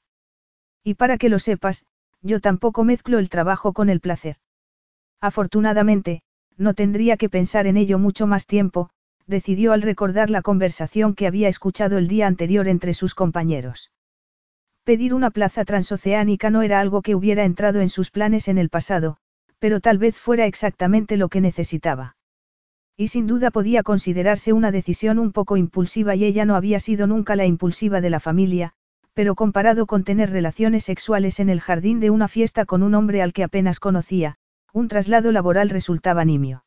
Y 0.85 0.93
para 0.93 1.17
que 1.17 1.29
lo 1.29 1.39
sepas, 1.39 1.83
yo 2.21 2.39
tampoco 2.39 2.83
mezclo 2.83 3.17
el 3.17 3.27
trabajo 3.27 3.73
con 3.73 3.89
el 3.89 3.99
placer. 3.99 4.37
Afortunadamente, 5.19 6.21
no 6.57 6.75
tendría 6.75 7.17
que 7.17 7.27
pensar 7.27 7.65
en 7.65 7.75
ello 7.75 7.97
mucho 7.97 8.27
más 8.27 8.45
tiempo, 8.45 8.91
decidió 9.25 9.73
al 9.73 9.81
recordar 9.81 10.29
la 10.29 10.43
conversación 10.43 11.15
que 11.15 11.25
había 11.25 11.47
escuchado 11.49 11.97
el 11.97 12.07
día 12.07 12.27
anterior 12.27 12.67
entre 12.67 12.93
sus 12.93 13.15
compañeros. 13.15 13.91
Pedir 14.83 15.15
una 15.15 15.31
plaza 15.31 15.65
transoceánica 15.65 16.51
no 16.51 16.61
era 16.61 16.79
algo 16.79 17.01
que 17.01 17.15
hubiera 17.15 17.45
entrado 17.45 17.81
en 17.81 17.89
sus 17.89 18.11
planes 18.11 18.47
en 18.47 18.59
el 18.59 18.69
pasado, 18.69 19.17
pero 19.57 19.79
tal 19.79 19.97
vez 19.97 20.15
fuera 20.15 20.45
exactamente 20.45 21.17
lo 21.17 21.29
que 21.29 21.41
necesitaba. 21.41 22.15
Y 22.95 23.07
sin 23.07 23.25
duda 23.25 23.49
podía 23.49 23.81
considerarse 23.81 24.53
una 24.53 24.71
decisión 24.71 25.17
un 25.17 25.31
poco 25.31 25.57
impulsiva 25.57 26.13
y 26.13 26.25
ella 26.25 26.45
no 26.45 26.55
había 26.55 26.79
sido 26.79 27.07
nunca 27.07 27.35
la 27.35 27.47
impulsiva 27.47 28.01
de 28.01 28.11
la 28.11 28.19
familia, 28.19 28.75
pero 29.15 29.33
comparado 29.33 29.87
con 29.87 30.03
tener 30.03 30.29
relaciones 30.29 30.83
sexuales 30.83 31.39
en 31.39 31.49
el 31.49 31.61
jardín 31.61 32.01
de 32.01 32.09
una 32.09 32.27
fiesta 32.27 32.65
con 32.65 32.83
un 32.83 32.93
hombre 32.93 33.21
al 33.21 33.31
que 33.31 33.43
apenas 33.43 33.79
conocía, 33.79 34.35
un 34.73 34.89
traslado 34.89 35.31
laboral 35.31 35.69
resultaba 35.69 36.25
nimio. 36.25 36.65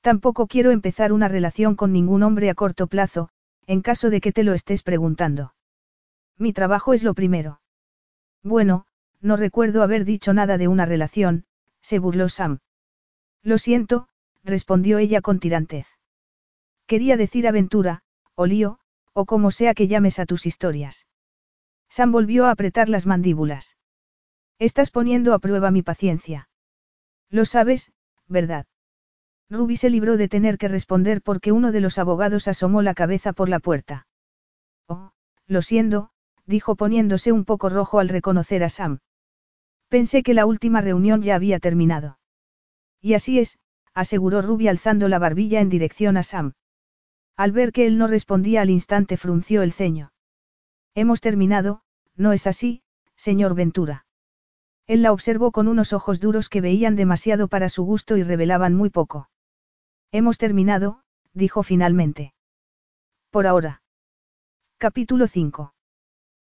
Tampoco 0.00 0.46
quiero 0.46 0.70
empezar 0.70 1.12
una 1.12 1.26
relación 1.26 1.74
con 1.74 1.92
ningún 1.92 2.22
hombre 2.22 2.50
a 2.50 2.54
corto 2.54 2.86
plazo, 2.86 3.30
en 3.66 3.82
caso 3.82 4.10
de 4.10 4.20
que 4.20 4.30
te 4.30 4.44
lo 4.44 4.54
estés 4.54 4.84
preguntando. 4.84 5.54
Mi 6.38 6.52
trabajo 6.52 6.94
es 6.94 7.02
lo 7.02 7.14
primero. 7.14 7.60
Bueno, 8.44 8.86
no 9.20 9.36
recuerdo 9.36 9.82
haber 9.82 10.04
dicho 10.04 10.32
nada 10.32 10.58
de 10.58 10.68
una 10.68 10.86
relación, 10.86 11.46
se 11.80 11.98
burló 11.98 12.28
Sam. 12.28 12.60
Lo 13.42 13.58
siento, 13.58 14.06
respondió 14.44 14.98
ella 14.98 15.20
con 15.20 15.40
tirantez. 15.40 15.88
Quería 16.86 17.16
decir 17.16 17.48
aventura, 17.48 18.02
o 18.36 18.46
lío, 18.46 18.78
o 19.14 19.24
como 19.24 19.50
sea 19.50 19.74
que 19.74 19.88
llames 19.88 20.20
a 20.20 20.26
tus 20.26 20.46
historias. 20.46 21.06
Sam 21.96 22.12
volvió 22.12 22.44
a 22.44 22.50
apretar 22.50 22.90
las 22.90 23.06
mandíbulas. 23.06 23.78
Estás 24.58 24.90
poniendo 24.90 25.32
a 25.32 25.38
prueba 25.38 25.70
mi 25.70 25.80
paciencia. 25.80 26.50
Lo 27.30 27.46
sabes, 27.46 27.90
¿verdad? 28.26 28.66
Ruby 29.48 29.78
se 29.78 29.88
libró 29.88 30.18
de 30.18 30.28
tener 30.28 30.58
que 30.58 30.68
responder 30.68 31.22
porque 31.22 31.52
uno 31.52 31.72
de 31.72 31.80
los 31.80 31.96
abogados 31.96 32.48
asomó 32.48 32.82
la 32.82 32.92
cabeza 32.92 33.32
por 33.32 33.48
la 33.48 33.60
puerta. 33.60 34.06
Oh, 34.86 35.12
lo 35.46 35.62
siento, 35.62 36.10
dijo 36.44 36.76
poniéndose 36.76 37.32
un 37.32 37.46
poco 37.46 37.70
rojo 37.70 37.98
al 37.98 38.10
reconocer 38.10 38.62
a 38.62 38.68
Sam. 38.68 38.98
Pensé 39.88 40.22
que 40.22 40.34
la 40.34 40.44
última 40.44 40.82
reunión 40.82 41.22
ya 41.22 41.34
había 41.34 41.60
terminado. 41.60 42.18
Y 43.00 43.14
así 43.14 43.38
es, 43.38 43.58
aseguró 43.94 44.42
Ruby 44.42 44.68
alzando 44.68 45.08
la 45.08 45.18
barbilla 45.18 45.62
en 45.62 45.70
dirección 45.70 46.18
a 46.18 46.22
Sam. 46.22 46.52
Al 47.38 47.52
ver 47.52 47.72
que 47.72 47.86
él 47.86 47.96
no 47.96 48.06
respondía 48.06 48.60
al 48.60 48.68
instante 48.68 49.16
frunció 49.16 49.62
el 49.62 49.72
ceño. 49.72 50.12
Hemos 50.94 51.22
terminado, 51.22 51.82
¿no 52.16 52.32
es 52.32 52.46
así, 52.46 52.82
señor 53.16 53.54
Ventura? 53.54 54.06
Él 54.86 55.02
la 55.02 55.12
observó 55.12 55.50
con 55.52 55.68
unos 55.68 55.92
ojos 55.92 56.20
duros 56.20 56.48
que 56.48 56.60
veían 56.60 56.96
demasiado 56.96 57.48
para 57.48 57.68
su 57.68 57.84
gusto 57.84 58.16
y 58.16 58.22
revelaban 58.22 58.74
muy 58.74 58.90
poco. 58.90 59.28
Hemos 60.12 60.38
terminado, 60.38 61.02
dijo 61.32 61.62
finalmente. 61.62 62.34
Por 63.30 63.46
ahora. 63.46 63.82
Capítulo 64.78 65.26
5. 65.26 65.74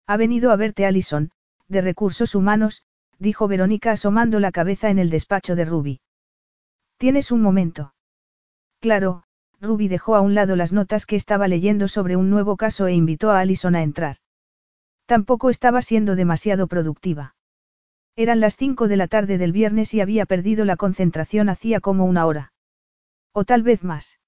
Ha 0.06 0.18
venido 0.18 0.52
a 0.52 0.56
verte 0.56 0.86
Allison, 0.86 1.32
de 1.68 1.82
recursos 1.82 2.36
humanos, 2.36 2.84
dijo 3.20 3.48
Verónica 3.48 3.92
asomando 3.92 4.40
la 4.40 4.52
cabeza 4.52 4.90
en 4.90 5.00
el 5.00 5.10
despacho 5.10 5.56
de 5.56 5.66
Ruby. 5.66 6.02
¿Tienes 6.98 7.32
un 7.32 7.42
momento? 7.42 7.94
Claro, 8.80 9.24
Ruby 9.60 9.88
dejó 9.88 10.16
a 10.16 10.22
un 10.22 10.36
lado 10.36 10.56
las 10.56 10.72
notas 10.72 11.06
que 11.06 11.16
estaba 11.16 11.48
leyendo 11.48 11.88
sobre 11.88 12.16
un 12.16 12.30
nuevo 12.30 12.58
caso 12.58 12.88
e 12.88 12.94
invitó 12.94 13.32
a 13.32 13.40
Allison 13.40 13.76
a 13.76 13.82
entrar. 13.82 14.18
Tampoco 15.08 15.50
estaba 15.50 15.82
siendo 15.82 16.18
demasiado 16.18 16.68
productiva. 16.68 17.34
Eran 18.18 18.42
las 18.42 18.58
cinco 18.58 18.90
de 18.90 18.98
la 18.98 19.08
tarde 19.08 19.38
del 19.38 19.54
viernes 19.54 19.94
y 19.94 20.02
había 20.02 20.26
perdido 20.26 20.66
la 20.66 20.76
concentración 20.76 21.48
hacía 21.48 21.80
como 21.80 22.06
una 22.06 22.26
hora. 22.26 22.52
O 23.32 23.46
tal 23.46 23.64
vez 23.64 23.86
más. 23.86 24.20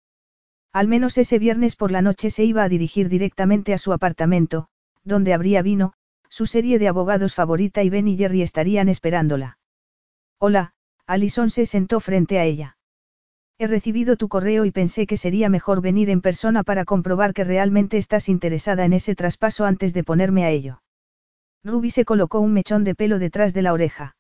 Al 0.71 0.87
menos 0.87 1.17
ese 1.17 1.37
viernes 1.37 1.75
por 1.75 1.91
la 1.91 2.01
noche 2.01 2.29
se 2.29 2.45
iba 2.45 2.63
a 2.63 2.69
dirigir 2.69 3.09
directamente 3.09 3.73
a 3.73 3.77
su 3.77 3.91
apartamento, 3.91 4.69
donde 5.03 5.33
habría 5.33 5.61
vino, 5.61 5.93
su 6.29 6.45
serie 6.45 6.79
de 6.79 6.87
abogados 6.87 7.35
favorita 7.35 7.83
y 7.83 7.89
Ben 7.89 8.07
y 8.07 8.17
Jerry 8.17 8.41
estarían 8.41 8.87
esperándola. 8.87 9.57
Hola, 10.37 10.73
Alison 11.05 11.49
se 11.49 11.65
sentó 11.65 11.99
frente 11.99 12.39
a 12.39 12.45
ella. 12.45 12.77
He 13.61 13.67
recibido 13.67 14.15
tu 14.15 14.29
correo 14.29 14.63
y 14.63 14.71
pensé 14.71 15.05
que 15.05 15.17
sería 15.17 15.49
mejor 15.49 15.81
venir 15.81 16.09
en 16.09 16.21
persona 16.21 16.63
para 16.63 16.85
comprobar 16.85 17.33
que 17.33 17.43
realmente 17.43 17.97
estás 17.97 18.29
interesada 18.29 18.85
en 18.85 18.93
ese 18.93 19.15
traspaso 19.15 19.65
antes 19.65 19.93
de 19.93 20.05
ponerme 20.05 20.45
a 20.45 20.49
ello. 20.49 20.81
Ruby 21.65 21.91
se 21.91 22.05
colocó 22.05 22.39
un 22.39 22.53
mechón 22.53 22.85
de 22.85 22.95
pelo 22.95 23.19
detrás 23.19 23.53
de 23.53 23.61
la 23.61 23.73
oreja. 23.73 24.15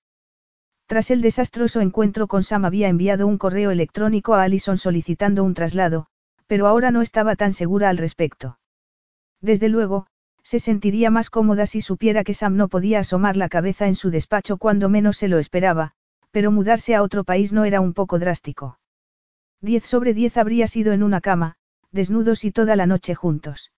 Tras 0.87 1.09
el 1.09 1.21
desastroso 1.21 1.79
encuentro 1.79 2.27
con 2.27 2.43
Sam 2.43 2.65
había 2.65 2.89
enviado 2.89 3.27
un 3.27 3.37
correo 3.37 3.71
electrónico 3.71 4.33
a 4.33 4.43
Allison 4.43 4.77
solicitando 4.77 5.45
un 5.45 5.53
traslado, 5.53 6.07
pero 6.45 6.67
ahora 6.67 6.91
no 6.91 7.01
estaba 7.01 7.37
tan 7.37 7.53
segura 7.53 7.87
al 7.87 7.97
respecto. 7.97 8.59
Desde 9.39 9.69
luego, 9.69 10.07
se 10.43 10.59
sentiría 10.59 11.11
más 11.11 11.29
cómoda 11.29 11.65
si 11.65 11.79
supiera 11.79 12.25
que 12.25 12.33
Sam 12.33 12.57
no 12.57 12.67
podía 12.67 12.99
asomar 12.99 13.37
la 13.37 13.47
cabeza 13.47 13.87
en 13.87 13.95
su 13.95 14.09
despacho 14.09 14.57
cuando 14.57 14.89
menos 14.89 15.15
se 15.15 15.29
lo 15.29 15.39
esperaba, 15.39 15.93
pero 16.31 16.51
mudarse 16.51 16.93
a 16.93 17.03
otro 17.03 17.23
país 17.23 17.53
no 17.53 17.63
era 17.63 17.79
un 17.79 17.93
poco 17.93 18.19
drástico. 18.19 18.79
Diez 19.61 19.85
sobre 19.85 20.13
diez 20.13 20.37
habría 20.37 20.67
sido 20.67 20.93
en 20.93 21.03
una 21.03 21.21
cama, 21.21 21.55
desnudos 21.91 22.45
y 22.45 22.51
toda 22.51 22.75
la 22.75 22.85
noche 22.85 23.15
juntos. 23.15 23.71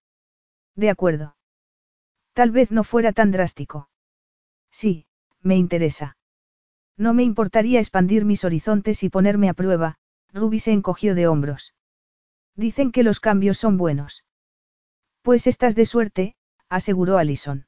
De 0.76 0.90
acuerdo. 0.90 1.36
Tal 2.34 2.52
vez 2.52 2.72
no 2.72 2.84
fuera 2.84 3.12
tan 3.12 3.32
drástico. 3.32 3.90
Sí, 4.70 5.06
me 5.42 5.58
interesa. 5.58 6.18
No 6.98 7.14
me 7.14 7.24
importaría 7.24 7.80
expandir 7.80 8.26
mis 8.26 8.44
horizontes 8.44 9.04
y 9.04 9.10
ponerme 9.10 9.50
a 9.50 9.54
prueba, 9.54 9.98
Ruby 10.34 10.60
se 10.60 10.72
encogió 10.72 11.16
de 11.16 11.28
hombros. 11.28 11.74
Dicen 12.56 12.92
que 12.92 13.04
los 13.04 13.20
cambios 13.20 13.58
son 13.58 13.78
buenos. 13.78 14.24
Pues 15.22 15.48
estás 15.48 15.76
de 15.76 15.86
suerte, 15.86 16.36
aseguró 16.70 17.18
Allison. 17.18 17.66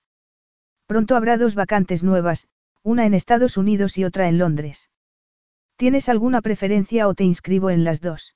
Pronto 0.86 1.16
habrá 1.16 1.38
dos 1.38 1.56
vacantes 1.56 2.04
nuevas, 2.04 2.48
una 2.84 3.06
en 3.06 3.14
Estados 3.14 3.58
Unidos 3.58 3.98
y 3.98 4.06
otra 4.06 4.28
en 4.28 4.38
Londres. 4.38 4.90
¿Tienes 5.76 6.10
alguna 6.10 6.42
preferencia 6.42 7.08
o 7.08 7.14
te 7.14 7.24
inscribo 7.24 7.70
en 7.70 7.84
las 7.84 8.02
dos? 8.02 8.36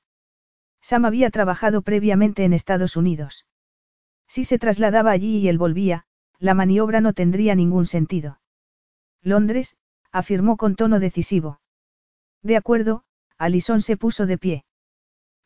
Sam 0.82 1.06
había 1.06 1.30
trabajado 1.30 1.82
previamente 1.82 2.44
en 2.44 2.54
Estados 2.54 2.96
Unidos. 2.96 3.46
Si 4.28 4.44
se 4.44 4.60
trasladaba 4.60 5.12
allí 5.12 5.38
y 5.38 5.48
él 5.48 5.58
volvía, 5.58 6.06
la 6.40 6.54
maniobra 6.54 7.02
no 7.02 7.14
tendría 7.14 7.56
ningún 7.56 7.86
sentido. 7.86 8.40
Londres, 9.22 9.76
afirmó 10.12 10.58
con 10.58 10.76
tono 10.76 11.00
decisivo. 11.00 11.60
De 12.42 12.58
acuerdo, 12.58 13.04
Alison 13.38 13.82
se 13.82 13.98
puso 13.98 14.26
de 14.26 14.38
pie. 14.38 14.66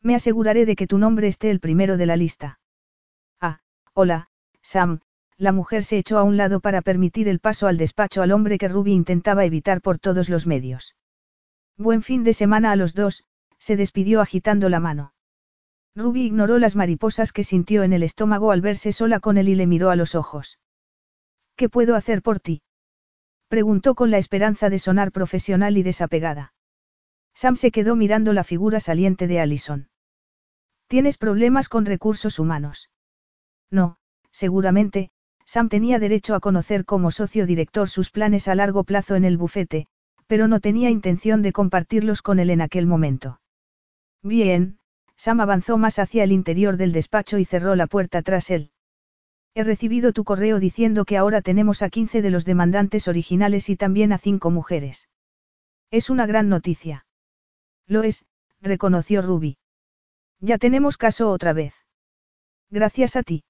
Me 0.00 0.14
aseguraré 0.14 0.66
de 0.66 0.76
que 0.76 0.86
tu 0.86 0.98
nombre 0.98 1.28
esté 1.28 1.50
el 1.50 1.60
primero 1.60 1.96
de 1.96 2.06
la 2.06 2.16
lista. 2.16 2.58
Ah, 3.40 3.60
hola, 3.94 4.28
Sam, 4.62 5.00
la 5.36 5.52
mujer 5.52 5.84
se 5.84 5.98
echó 5.98 6.18
a 6.18 6.22
un 6.22 6.36
lado 6.36 6.60
para 6.60 6.82
permitir 6.82 7.28
el 7.28 7.38
paso 7.38 7.66
al 7.66 7.76
despacho 7.76 8.22
al 8.22 8.32
hombre 8.32 8.58
que 8.58 8.68
Ruby 8.68 8.92
intentaba 8.92 9.44
evitar 9.44 9.80
por 9.80 9.98
todos 9.98 10.28
los 10.28 10.46
medios. 10.46 10.94
Buen 11.78 12.02
fin 12.02 12.24
de 12.24 12.32
semana 12.32 12.72
a 12.72 12.76
los 12.76 12.94
dos, 12.94 13.24
se 13.58 13.76
despidió 13.76 14.20
agitando 14.20 14.68
la 14.68 14.80
mano. 14.80 15.14
Ruby 15.94 16.22
ignoró 16.22 16.58
las 16.58 16.74
mariposas 16.74 17.32
que 17.32 17.44
sintió 17.44 17.82
en 17.82 17.92
el 17.92 18.02
estómago 18.02 18.50
al 18.50 18.60
verse 18.60 18.92
sola 18.92 19.20
con 19.20 19.36
él 19.36 19.48
y 19.48 19.54
le 19.54 19.66
miró 19.66 19.90
a 19.90 19.96
los 19.96 20.14
ojos. 20.14 20.58
¿Qué 21.56 21.68
puedo 21.68 21.96
hacer 21.96 22.22
por 22.22 22.40
ti? 22.40 22.62
Preguntó 23.48 23.94
con 23.94 24.10
la 24.10 24.18
esperanza 24.18 24.70
de 24.70 24.78
sonar 24.78 25.12
profesional 25.12 25.76
y 25.76 25.82
desapegada. 25.82 26.54
Sam 27.34 27.56
se 27.56 27.70
quedó 27.70 27.96
mirando 27.96 28.32
la 28.32 28.44
figura 28.44 28.80
saliente 28.80 29.26
de 29.26 29.40
Allison. 29.40 29.88
¿Tienes 30.86 31.18
problemas 31.18 31.68
con 31.68 31.86
recursos 31.86 32.38
humanos? 32.38 32.90
No, 33.70 33.96
seguramente, 34.30 35.10
Sam 35.44 35.68
tenía 35.68 35.98
derecho 35.98 36.34
a 36.34 36.40
conocer 36.40 36.84
como 36.84 37.10
socio 37.10 37.46
director 37.46 37.88
sus 37.88 38.10
planes 38.10 38.48
a 38.48 38.54
largo 38.54 38.84
plazo 38.84 39.16
en 39.16 39.24
el 39.24 39.36
bufete, 39.36 39.86
pero 40.26 40.48
no 40.48 40.60
tenía 40.60 40.90
intención 40.90 41.42
de 41.42 41.52
compartirlos 41.52 42.22
con 42.22 42.38
él 42.38 42.50
en 42.50 42.60
aquel 42.60 42.86
momento. 42.86 43.40
Bien, 44.22 44.78
Sam 45.16 45.40
avanzó 45.40 45.78
más 45.78 45.98
hacia 45.98 46.24
el 46.24 46.32
interior 46.32 46.76
del 46.76 46.92
despacho 46.92 47.38
y 47.38 47.44
cerró 47.44 47.76
la 47.76 47.86
puerta 47.86 48.22
tras 48.22 48.50
él. 48.50 48.70
He 49.54 49.64
recibido 49.64 50.12
tu 50.12 50.24
correo 50.24 50.58
diciendo 50.58 51.04
que 51.04 51.16
ahora 51.16 51.42
tenemos 51.42 51.82
a 51.82 51.90
15 51.90 52.22
de 52.22 52.30
los 52.30 52.44
demandantes 52.44 53.06
originales 53.06 53.68
y 53.68 53.76
también 53.76 54.12
a 54.12 54.18
cinco 54.18 54.50
mujeres. 54.50 55.08
Es 55.90 56.08
una 56.08 56.26
gran 56.26 56.48
noticia. 56.48 57.06
Lo 57.86 58.02
es, 58.02 58.24
reconoció 58.60 59.20
Ruby. 59.20 59.58
Ya 60.40 60.56
tenemos 60.58 60.96
caso 60.96 61.30
otra 61.30 61.52
vez. 61.52 61.74
Gracias 62.70 63.16
a 63.16 63.22
ti. 63.22 63.44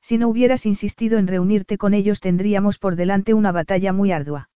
Si 0.00 0.16
no 0.16 0.28
hubieras 0.28 0.64
insistido 0.64 1.18
en 1.18 1.26
reunirte 1.26 1.76
con 1.76 1.92
ellos 1.92 2.20
tendríamos 2.20 2.78
por 2.78 2.96
delante 2.96 3.34
una 3.34 3.52
batalla 3.52 3.92
muy 3.92 4.12
ardua. 4.12 4.48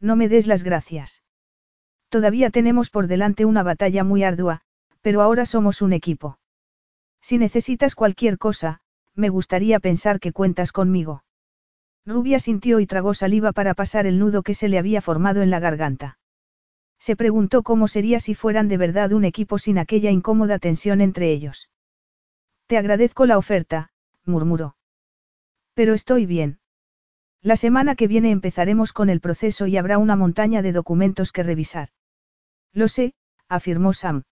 No 0.00 0.16
me 0.16 0.28
des 0.28 0.46
las 0.46 0.62
gracias. 0.62 1.22
Todavía 2.08 2.50
tenemos 2.50 2.90
por 2.90 3.06
delante 3.06 3.44
una 3.44 3.62
batalla 3.62 4.04
muy 4.04 4.22
ardua, 4.22 4.62
pero 5.02 5.22
ahora 5.22 5.44
somos 5.46 5.82
un 5.82 5.92
equipo. 5.92 6.38
Si 7.20 7.38
necesitas 7.38 7.94
cualquier 7.94 8.38
cosa, 8.38 8.80
me 9.14 9.28
gustaría 9.28 9.80
pensar 9.80 10.20
que 10.20 10.32
cuentas 10.32 10.72
conmigo. 10.72 11.24
Rubia 12.06 12.38
sintió 12.38 12.80
y 12.80 12.86
tragó 12.86 13.12
saliva 13.12 13.52
para 13.52 13.74
pasar 13.74 14.06
el 14.06 14.18
nudo 14.18 14.42
que 14.42 14.54
se 14.54 14.68
le 14.68 14.78
había 14.78 15.02
formado 15.02 15.42
en 15.42 15.50
la 15.50 15.60
garganta. 15.60 16.18
Se 16.98 17.16
preguntó 17.16 17.62
cómo 17.62 17.86
sería 17.88 18.20
si 18.20 18.34
fueran 18.34 18.68
de 18.68 18.78
verdad 18.78 19.12
un 19.12 19.24
equipo 19.24 19.58
sin 19.58 19.78
aquella 19.78 20.10
incómoda 20.10 20.58
tensión 20.58 21.00
entre 21.00 21.30
ellos. 21.30 21.68
Te 22.66 22.78
agradezco 22.78 23.26
la 23.26 23.38
oferta, 23.38 23.90
murmuró. 24.24 24.76
Pero 25.74 25.94
estoy 25.94 26.26
bien. 26.26 26.57
La 27.48 27.56
semana 27.56 27.94
que 27.94 28.08
viene 28.08 28.30
empezaremos 28.30 28.92
con 28.92 29.08
el 29.08 29.20
proceso 29.20 29.66
y 29.66 29.78
habrá 29.78 29.96
una 29.96 30.16
montaña 30.16 30.60
de 30.60 30.72
documentos 30.72 31.32
que 31.32 31.42
revisar. 31.42 31.88
Lo 32.74 32.88
sé, 32.88 33.14
afirmó 33.48 33.94
Sam. 33.94 34.24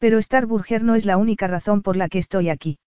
Pero 0.00 0.20
Starburger 0.20 0.82
no 0.82 0.96
es 0.96 1.06
la 1.06 1.16
única 1.16 1.46
razón 1.46 1.80
por 1.80 1.94
la 1.94 2.08
que 2.08 2.18
estoy 2.18 2.48
aquí. 2.48 2.80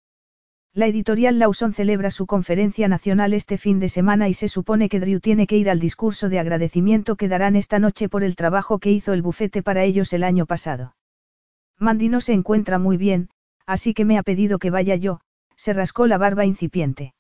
La 0.73 0.87
editorial 0.87 1.39
Lawson 1.39 1.71
celebra 1.71 2.11
su 2.11 2.25
conferencia 2.25 2.89
nacional 2.89 3.33
este 3.33 3.57
fin 3.57 3.79
de 3.79 3.87
semana 3.87 4.27
y 4.27 4.33
se 4.33 4.49
supone 4.49 4.89
que 4.89 4.99
Drew 4.99 5.21
tiene 5.21 5.47
que 5.47 5.55
ir 5.55 5.69
al 5.69 5.79
discurso 5.79 6.27
de 6.27 6.39
agradecimiento 6.39 7.15
que 7.15 7.29
darán 7.29 7.55
esta 7.55 7.79
noche 7.79 8.09
por 8.09 8.25
el 8.25 8.35
trabajo 8.35 8.79
que 8.79 8.91
hizo 8.91 9.13
el 9.13 9.21
bufete 9.21 9.63
para 9.63 9.85
ellos 9.85 10.11
el 10.11 10.25
año 10.25 10.45
pasado. 10.45 10.97
Mandy 11.79 12.09
no 12.09 12.19
se 12.19 12.33
encuentra 12.33 12.79
muy 12.79 12.97
bien, 12.97 13.29
así 13.65 13.93
que 13.93 14.03
me 14.03 14.17
ha 14.17 14.23
pedido 14.23 14.59
que 14.59 14.71
vaya 14.71 14.97
yo, 14.97 15.21
se 15.55 15.71
rascó 15.71 16.05
la 16.05 16.17
barba 16.17 16.43
incipiente. 16.43 17.13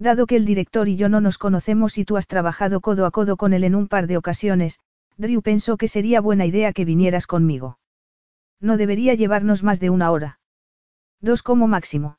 Dado 0.00 0.26
que 0.26 0.36
el 0.36 0.46
director 0.46 0.88
y 0.88 0.96
yo 0.96 1.10
no 1.10 1.20
nos 1.20 1.36
conocemos 1.36 1.98
y 1.98 2.06
tú 2.06 2.16
has 2.16 2.26
trabajado 2.26 2.80
codo 2.80 3.04
a 3.04 3.10
codo 3.10 3.36
con 3.36 3.52
él 3.52 3.64
en 3.64 3.74
un 3.74 3.86
par 3.86 4.06
de 4.06 4.16
ocasiones, 4.16 4.80
Drew 5.18 5.42
pensó 5.42 5.76
que 5.76 5.88
sería 5.88 6.22
buena 6.22 6.46
idea 6.46 6.72
que 6.72 6.86
vinieras 6.86 7.26
conmigo. 7.26 7.78
No 8.60 8.78
debería 8.78 9.12
llevarnos 9.12 9.62
más 9.62 9.78
de 9.78 9.90
una 9.90 10.10
hora. 10.10 10.40
Dos 11.20 11.42
como 11.42 11.68
máximo. 11.68 12.18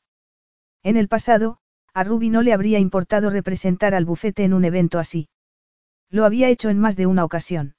En 0.84 0.96
el 0.96 1.08
pasado, 1.08 1.58
a 1.92 2.04
Ruby 2.04 2.30
no 2.30 2.42
le 2.42 2.52
habría 2.52 2.78
importado 2.78 3.30
representar 3.30 3.94
al 3.96 4.04
bufete 4.04 4.44
en 4.44 4.54
un 4.54 4.64
evento 4.64 5.00
así. 5.00 5.28
Lo 6.08 6.24
había 6.24 6.48
hecho 6.50 6.68
en 6.68 6.78
más 6.78 6.94
de 6.94 7.06
una 7.06 7.24
ocasión. 7.24 7.74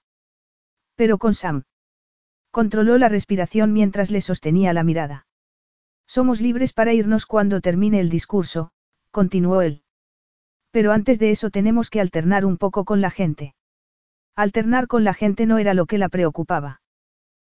Pero 0.96 1.18
con 1.18 1.34
Sam. 1.34 1.64
Controló 2.52 2.98
la 2.98 3.08
respiración 3.08 3.72
mientras 3.72 4.12
le 4.12 4.20
sostenía 4.20 4.74
la 4.74 4.84
mirada. 4.84 5.28
Somos 6.08 6.42
libres 6.42 6.74
para 6.74 6.92
irnos 6.92 7.26
cuando 7.26 7.62
termine 7.62 8.02
el 8.02 8.10
discurso, 8.10 8.72
continuó 9.10 9.62
él. 9.62 9.83
Pero 10.74 10.92
antes 10.92 11.20
de 11.20 11.30
eso 11.30 11.52
tenemos 11.52 11.92
que 11.92 12.02
alternar 12.02 12.46
un 12.46 12.58
poco 12.58 12.84
con 12.84 13.00
la 13.00 13.12
gente. 13.12 13.54
Alternar 14.36 14.88
con 14.88 15.04
la 15.04 15.14
gente 15.14 15.46
no 15.46 15.60
era 15.60 15.76
lo 15.76 15.86
que 15.86 16.00
la 16.00 16.10
preocupaba. 16.10 16.82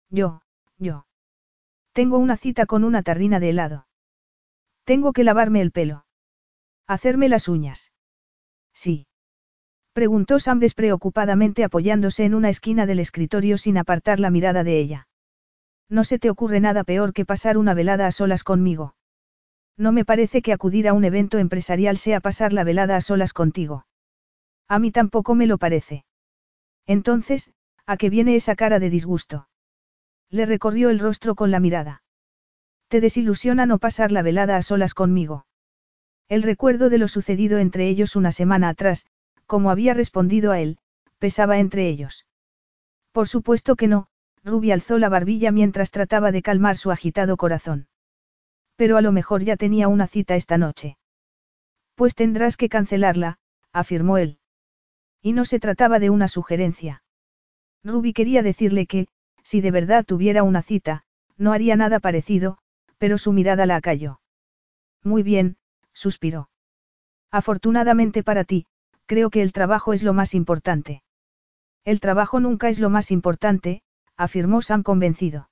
Yo, 0.09 0.41
yo. 0.79 1.05
Tengo 1.93 2.17
una 2.17 2.39
cita 2.39 2.65
con 2.65 2.83
una 2.83 3.03
tarrina 3.03 3.39
de 3.39 3.51
helado. 3.51 3.87
Tengo 4.85 5.13
que 5.13 5.23
lavarme 5.23 5.61
el 5.61 5.71
pelo. 5.71 6.07
Hacerme 6.87 7.29
las 7.29 7.47
uñas. 7.47 7.93
Sí. 8.73 9.07
Preguntó 9.93 10.39
Sam 10.39 10.59
despreocupadamente 10.59 11.63
apoyándose 11.63 12.25
en 12.25 12.35
una 12.35 12.49
esquina 12.49 12.87
del 12.87 13.01
escritorio 13.01 13.59
sin 13.59 13.77
apartar 13.77 14.19
la 14.19 14.31
mirada 14.31 14.65
de 14.65 14.79
ella. 14.79 15.09
No 15.91 16.05
se 16.05 16.19
te 16.19 16.31
ocurre 16.31 16.61
nada 16.61 16.85
peor 16.85 17.13
que 17.13 17.27
pasar 17.27 17.59
una 17.59 17.75
velada 17.75 18.07
a 18.07 18.13
solas 18.13 18.45
conmigo. 18.45 18.95
No 19.77 19.93
me 19.93 20.05
parece 20.05 20.43
que 20.43 20.53
acudir 20.53 20.89
a 20.89 20.93
un 20.93 21.05
evento 21.05 21.39
empresarial 21.39 21.97
sea 21.97 22.21
pasar 22.21 22.53
la 22.53 22.65
velada 22.65 22.97
a 22.97 23.01
solas 23.01 23.33
contigo. 23.33 23.87
A 24.69 24.79
mí 24.79 24.91
tampoco 24.91 25.35
me 25.35 25.47
lo 25.47 25.59
parece. 25.59 26.05
Entonces, 26.87 27.53
¿a 27.87 27.97
qué 27.97 28.11
viene 28.11 28.37
esa 28.37 28.57
cara 28.57 28.79
de 28.79 28.91
disgusto? 28.91 29.49
Le 30.31 30.47
recorrió 30.47 30.91
el 30.91 30.99
rostro 30.99 31.35
con 31.35 31.51
la 31.51 31.61
mirada. 31.61 32.03
Te 32.89 33.01
desilusiona 33.01 33.67
no 33.67 33.79
pasar 33.79 34.13
la 34.13 34.23
velada 34.23 34.57
a 34.57 34.63
solas 34.63 34.95
conmigo. 34.95 35.47
El 36.29 36.43
recuerdo 36.43 36.91
de 36.91 36.99
lo 36.99 37.09
sucedido 37.09 37.59
entre 37.59 37.89
ellos 37.89 38.15
una 38.17 38.33
semana 38.33 38.69
atrás, 38.69 39.07
como 39.47 39.71
había 39.71 39.95
respondido 39.95 40.53
a 40.53 40.61
él, 40.61 40.79
pesaba 41.19 41.59
entre 41.59 41.89
ellos. 41.89 42.27
Por 43.13 43.27
supuesto 43.27 43.75
que 43.75 43.89
no, 43.89 44.07
Ruby 44.45 44.71
alzó 44.71 44.99
la 44.99 45.09
barbilla 45.09 45.51
mientras 45.51 45.91
trataba 45.91 46.31
de 46.31 46.43
calmar 46.43 46.77
su 46.77 46.93
agitado 46.93 47.37
corazón. 47.37 47.89
Pero 48.81 48.97
a 48.97 49.03
lo 49.03 49.13
mejor 49.13 49.45
ya 49.45 49.59
tenía 49.59 49.89
una 49.89 50.07
cita 50.07 50.37
esta 50.37 50.57
noche. 50.57 50.97
Pues 51.97 52.15
tendrás 52.15 52.57
que 52.57 52.71
cancelarla, 52.71 53.37
afirmó 53.75 54.17
él. 54.17 54.39
Y 55.21 55.35
no 55.35 55.45
se 55.45 55.61
trataba 55.61 55.99
de 55.99 56.09
una 56.09 56.29
sugerencia. 56.29 57.03
Ruby 57.85 58.15
quería 58.15 58.43
decirle 58.43 58.87
que, 58.87 59.07
si 59.43 59.61
de 59.61 59.71
verdad 59.71 60.07
tuviera 60.07 60.45
una 60.45 60.63
cita, 60.63 61.05
no 61.37 61.53
haría 61.53 61.77
nada 61.77 62.01
parecido, 62.01 62.57
pero 62.97 63.19
su 63.19 63.35
mirada 63.35 63.67
la 63.67 63.77
acalló. 63.77 64.23
Muy 65.05 65.23
bien, 65.23 65.59
suspiró. 65.93 66.49
Afortunadamente 67.31 68.23
para 68.23 68.45
ti, 68.45 68.65
creo 69.05 69.29
que 69.29 69.43
el 69.43 69.53
trabajo 69.53 69.93
es 69.93 70.03
lo 70.03 70.15
más 70.15 70.33
importante. 70.33 71.03
El 71.85 72.01
trabajo 72.01 72.41
nunca 72.41 72.71
es 72.71 72.81
lo 72.81 72.89
más 72.89 73.11
importante, 73.11 73.83
afirmó 74.17 74.63
Sam 74.63 74.83
convencido. 74.83 75.50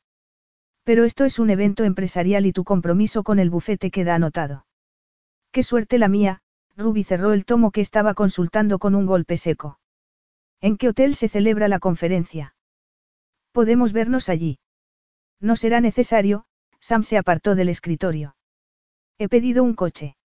Pero 0.88 1.04
esto 1.04 1.26
es 1.26 1.38
un 1.38 1.50
evento 1.50 1.84
empresarial 1.84 2.46
y 2.46 2.52
tu 2.54 2.64
compromiso 2.64 3.22
con 3.22 3.38
el 3.38 3.50
bufete 3.50 3.90
queda 3.90 4.14
anotado. 4.14 4.64
Qué 5.52 5.62
suerte 5.62 5.98
la 5.98 6.08
mía, 6.08 6.40
Ruby 6.78 7.04
cerró 7.04 7.34
el 7.34 7.44
tomo 7.44 7.72
que 7.72 7.82
estaba 7.82 8.14
consultando 8.14 8.78
con 8.78 8.94
un 8.94 9.04
golpe 9.04 9.36
seco. 9.36 9.78
¿En 10.62 10.78
qué 10.78 10.88
hotel 10.88 11.14
se 11.14 11.28
celebra 11.28 11.68
la 11.68 11.78
conferencia? 11.78 12.54
Podemos 13.52 13.92
vernos 13.92 14.30
allí. 14.30 14.60
No 15.42 15.56
será 15.56 15.82
necesario, 15.82 16.46
Sam 16.80 17.02
se 17.02 17.18
apartó 17.18 17.54
del 17.54 17.68
escritorio. 17.68 18.34
He 19.18 19.28
pedido 19.28 19.64
un 19.64 19.74
coche. 19.74 20.16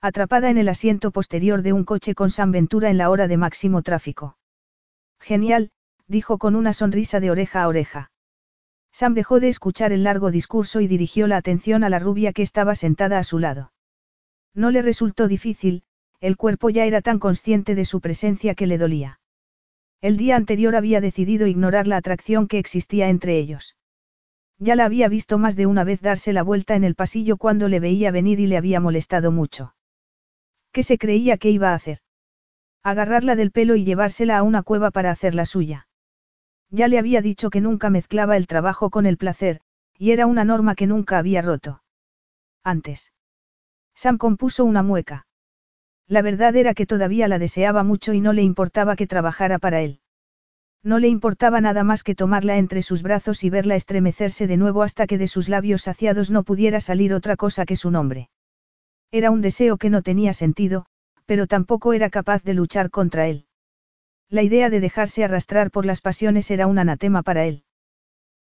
Atrapada 0.00 0.48
en 0.48 0.56
el 0.56 0.70
asiento 0.70 1.10
posterior 1.10 1.60
de 1.60 1.74
un 1.74 1.84
coche 1.84 2.14
con 2.14 2.30
Sam 2.30 2.50
Ventura 2.50 2.88
en 2.88 2.96
la 2.96 3.10
hora 3.10 3.28
de 3.28 3.36
máximo 3.36 3.82
tráfico. 3.82 4.38
Genial, 5.20 5.70
dijo 6.06 6.38
con 6.38 6.56
una 6.56 6.72
sonrisa 6.72 7.20
de 7.20 7.30
oreja 7.30 7.62
a 7.62 7.68
oreja. 7.68 8.11
Sam 8.92 9.14
dejó 9.14 9.40
de 9.40 9.48
escuchar 9.48 9.92
el 9.92 10.04
largo 10.04 10.30
discurso 10.30 10.80
y 10.80 10.86
dirigió 10.86 11.26
la 11.26 11.38
atención 11.38 11.82
a 11.82 11.88
la 11.88 11.98
rubia 11.98 12.32
que 12.32 12.42
estaba 12.42 12.74
sentada 12.74 13.18
a 13.18 13.24
su 13.24 13.38
lado. 13.38 13.72
No 14.54 14.70
le 14.70 14.82
resultó 14.82 15.28
difícil, 15.28 15.82
el 16.20 16.36
cuerpo 16.36 16.70
ya 16.70 16.84
era 16.84 17.00
tan 17.00 17.18
consciente 17.18 17.74
de 17.74 17.84
su 17.84 18.00
presencia 18.00 18.54
que 18.54 18.66
le 18.66 18.78
dolía. 18.78 19.18
El 20.02 20.16
día 20.16 20.36
anterior 20.36 20.76
había 20.76 21.00
decidido 21.00 21.46
ignorar 21.46 21.86
la 21.86 21.96
atracción 21.96 22.48
que 22.48 22.58
existía 22.58 23.08
entre 23.08 23.38
ellos. 23.38 23.76
Ya 24.58 24.76
la 24.76 24.84
había 24.84 25.08
visto 25.08 25.38
más 25.38 25.56
de 25.56 25.66
una 25.66 25.84
vez 25.84 26.00
darse 26.00 26.32
la 26.32 26.42
vuelta 26.42 26.76
en 26.76 26.84
el 26.84 26.94
pasillo 26.94 27.36
cuando 27.36 27.68
le 27.68 27.80
veía 27.80 28.10
venir 28.10 28.40
y 28.40 28.46
le 28.46 28.56
había 28.56 28.78
molestado 28.78 29.32
mucho. 29.32 29.74
¿Qué 30.70 30.82
se 30.82 30.98
creía 30.98 31.38
que 31.38 31.50
iba 31.50 31.70
a 31.70 31.74
hacer? 31.74 31.98
Agarrarla 32.82 33.36
del 33.36 33.52
pelo 33.52 33.74
y 33.74 33.84
llevársela 33.84 34.38
a 34.38 34.42
una 34.42 34.62
cueva 34.62 34.90
para 34.90 35.10
hacerla 35.10 35.46
suya. 35.46 35.88
Ya 36.72 36.88
le 36.88 36.98
había 36.98 37.20
dicho 37.20 37.50
que 37.50 37.60
nunca 37.60 37.90
mezclaba 37.90 38.38
el 38.38 38.46
trabajo 38.46 38.88
con 38.88 39.04
el 39.04 39.18
placer, 39.18 39.60
y 39.98 40.12
era 40.12 40.26
una 40.26 40.44
norma 40.44 40.74
que 40.74 40.86
nunca 40.86 41.18
había 41.18 41.42
roto. 41.42 41.82
Antes. 42.64 43.12
Sam 43.94 44.16
compuso 44.16 44.64
una 44.64 44.82
mueca. 44.82 45.26
La 46.08 46.22
verdad 46.22 46.56
era 46.56 46.72
que 46.72 46.86
todavía 46.86 47.28
la 47.28 47.38
deseaba 47.38 47.84
mucho 47.84 48.14
y 48.14 48.22
no 48.22 48.32
le 48.32 48.42
importaba 48.42 48.96
que 48.96 49.06
trabajara 49.06 49.58
para 49.58 49.82
él. 49.82 50.00
No 50.82 50.98
le 50.98 51.08
importaba 51.08 51.60
nada 51.60 51.84
más 51.84 52.02
que 52.02 52.14
tomarla 52.14 52.56
entre 52.56 52.80
sus 52.80 53.02
brazos 53.02 53.44
y 53.44 53.50
verla 53.50 53.76
estremecerse 53.76 54.46
de 54.46 54.56
nuevo 54.56 54.82
hasta 54.82 55.06
que 55.06 55.18
de 55.18 55.28
sus 55.28 55.50
labios 55.50 55.82
saciados 55.82 56.30
no 56.30 56.42
pudiera 56.42 56.80
salir 56.80 57.12
otra 57.12 57.36
cosa 57.36 57.66
que 57.66 57.76
su 57.76 57.90
nombre. 57.90 58.30
Era 59.10 59.30
un 59.30 59.42
deseo 59.42 59.76
que 59.76 59.90
no 59.90 60.00
tenía 60.00 60.32
sentido, 60.32 60.86
pero 61.26 61.46
tampoco 61.46 61.92
era 61.92 62.08
capaz 62.08 62.42
de 62.42 62.54
luchar 62.54 62.90
contra 62.90 63.28
él. 63.28 63.46
La 64.32 64.42
idea 64.42 64.70
de 64.70 64.80
dejarse 64.80 65.24
arrastrar 65.24 65.70
por 65.70 65.84
las 65.84 66.00
pasiones 66.00 66.50
era 66.50 66.66
un 66.66 66.78
anatema 66.78 67.20
para 67.20 67.44
él. 67.44 67.64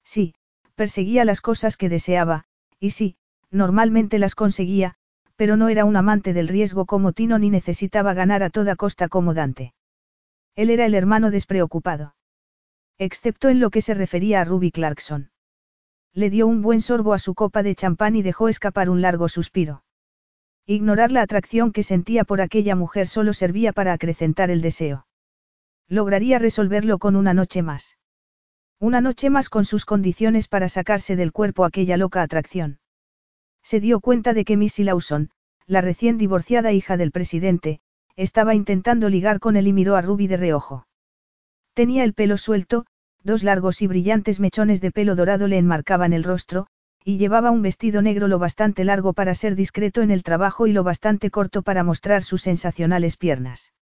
Sí, 0.04 0.36
perseguía 0.76 1.26
las 1.26 1.42
cosas 1.42 1.78
que 1.78 1.90
deseaba, 1.90 2.46
y 2.80 2.92
sí, 2.92 3.18
normalmente 3.50 4.20
las 4.20 4.36
conseguía, 4.36 4.94
pero 5.36 5.58
no 5.58 5.68
era 5.68 5.86
un 5.86 5.96
amante 5.96 6.32
del 6.32 6.48
riesgo 6.48 6.86
como 6.86 7.12
Tino 7.12 7.40
ni 7.40 7.50
necesitaba 7.50 8.14
ganar 8.14 8.44
a 8.44 8.52
toda 8.52 8.76
costa 8.76 9.08
como 9.10 9.34
Dante. 9.34 9.74
Él 10.56 10.70
era 10.70 10.86
el 10.86 10.94
hermano 10.94 11.32
despreocupado. 11.32 12.14
Excepto 13.00 13.50
en 13.50 13.60
lo 13.60 13.72
que 13.72 13.82
se 13.82 13.96
refería 13.96 14.42
a 14.42 14.46
Ruby 14.46 14.70
Clarkson. 14.70 15.32
Le 16.14 16.30
dio 16.30 16.46
un 16.46 16.62
buen 16.62 16.82
sorbo 16.82 17.14
a 17.14 17.20
su 17.20 17.34
copa 17.34 17.64
de 17.64 17.74
champán 17.74 18.16
y 18.16 18.22
dejó 18.22 18.48
escapar 18.48 18.92
un 18.92 19.02
largo 19.02 19.28
suspiro. 19.28 19.84
Ignorar 20.68 21.12
la 21.12 21.24
atracción 21.24 21.72
que 21.72 21.82
sentía 21.82 22.26
por 22.26 22.42
aquella 22.42 22.76
mujer 22.76 23.08
solo 23.08 23.34
servía 23.34 23.74
para 23.74 23.94
acrecentar 23.94 24.52
el 24.52 24.62
deseo. 24.62 25.08
Lograría 25.92 26.38
resolverlo 26.38 27.00
con 27.00 27.16
una 27.16 27.34
noche 27.34 27.64
más. 27.64 27.98
Una 28.80 29.02
noche 29.02 29.32
más 29.32 29.50
con 29.50 29.66
sus 29.66 29.86
condiciones 29.86 30.48
para 30.48 30.70
sacarse 30.70 31.16
del 31.16 31.32
cuerpo 31.32 31.66
aquella 31.66 31.98
loca 31.98 32.22
atracción. 32.22 32.80
Se 33.64 33.80
dio 33.80 34.00
cuenta 34.00 34.36
de 34.36 34.46
que 34.46 34.56
Missy 34.56 34.84
Lawson, 34.84 35.32
la 35.66 35.82
recién 35.82 36.20
divorciada 36.20 36.72
hija 36.74 36.96
del 36.96 37.12
presidente, 37.12 37.82
estaba 38.16 38.54
intentando 38.54 39.10
ligar 39.10 39.40
con 39.40 39.58
él 39.58 39.68
y 39.68 39.74
miró 39.74 39.96
a 39.96 40.02
Ruby 40.04 40.28
de 40.28 40.38
reojo. 40.38 40.86
Tenía 41.74 42.04
el 42.04 42.14
pelo 42.14 42.38
suelto, 42.38 42.86
dos 43.24 43.42
largos 43.42 43.82
y 43.82 43.88
brillantes 43.88 44.40
mechones 44.40 44.82
de 44.82 44.92
pelo 44.92 45.16
dorado 45.16 45.48
le 45.48 45.58
enmarcaban 45.58 46.14
el 46.14 46.24
rostro, 46.24 46.68
y 47.04 47.18
llevaba 47.18 47.50
un 47.50 47.64
vestido 47.64 48.04
negro 48.04 48.28
lo 48.28 48.38
bastante 48.38 48.84
largo 48.84 49.14
para 49.14 49.34
ser 49.34 49.56
discreto 49.56 50.04
en 50.04 50.12
el 50.12 50.22
trabajo 50.22 50.68
y 50.68 50.72
lo 50.72 50.84
bastante 50.84 51.32
corto 51.32 51.64
para 51.64 51.84
mostrar 51.84 52.22
sus 52.22 52.44
sensacionales 52.44 53.18
piernas. 53.18 53.74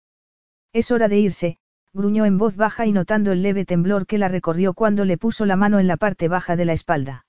Es 0.71 0.91
hora 0.91 1.09
de 1.09 1.19
irse, 1.19 1.57
gruñó 1.93 2.25
en 2.25 2.37
voz 2.37 2.55
baja 2.55 2.85
y 2.85 2.91
notando 2.91 3.31
el 3.31 3.41
leve 3.41 3.65
temblor 3.65 4.05
que 4.05 4.17
la 4.17 4.27
recorrió 4.27 4.73
cuando 4.73 5.05
le 5.05 5.17
puso 5.17 5.45
la 5.45 5.55
mano 5.55 5.79
en 5.79 5.87
la 5.87 5.97
parte 5.97 6.27
baja 6.27 6.55
de 6.55 6.65
la 6.65 6.73
espalda. 6.73 7.25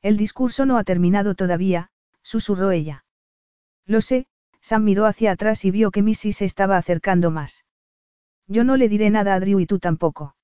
El 0.00 0.16
discurso 0.16 0.66
no 0.66 0.78
ha 0.78 0.84
terminado 0.84 1.34
todavía, 1.34 1.90
susurró 2.22 2.70
ella. 2.70 3.04
Lo 3.86 4.00
sé, 4.00 4.26
Sam 4.60 4.84
miró 4.84 5.06
hacia 5.06 5.32
atrás 5.32 5.64
y 5.64 5.70
vio 5.70 5.90
que 5.90 6.02
Missy 6.02 6.32
se 6.32 6.44
estaba 6.44 6.76
acercando 6.76 7.30
más. 7.30 7.64
Yo 8.46 8.64
no 8.64 8.76
le 8.76 8.88
diré 8.88 9.10
nada 9.10 9.34
a 9.34 9.40
Drew 9.40 9.60
y 9.60 9.66
tú 9.66 9.78
tampoco. 9.78 10.36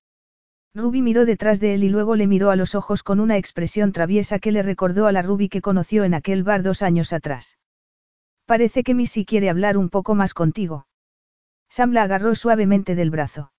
Ruby 0.75 1.01
miró 1.01 1.25
detrás 1.25 1.59
de 1.59 1.73
él 1.73 1.83
y 1.83 1.89
luego 1.89 2.15
le 2.15 2.27
miró 2.27 2.51
a 2.51 2.55
los 2.55 2.75
ojos 2.75 3.01
con 3.01 3.19
una 3.19 3.37
expresión 3.37 3.91
traviesa 3.91 4.39
que 4.39 4.51
le 4.51 4.61
recordó 4.61 5.07
a 5.07 5.11
la 5.11 5.21
Ruby 5.21 5.49
que 5.49 5.61
conoció 5.61 6.03
en 6.03 6.13
aquel 6.13 6.43
bar 6.43 6.61
dos 6.63 6.81
años 6.81 7.11
atrás. 7.11 7.57
Parece 8.45 8.83
que 8.83 8.93
Missy 8.93 9.25
quiere 9.25 9.49
hablar 9.49 9.77
un 9.77 9.89
poco 9.89 10.15
más 10.15 10.33
contigo. 10.33 10.85
Sam 11.69 11.91
la 11.91 12.03
agarró 12.03 12.35
suavemente 12.35 12.95
del 12.95 13.11
brazo. 13.11 13.51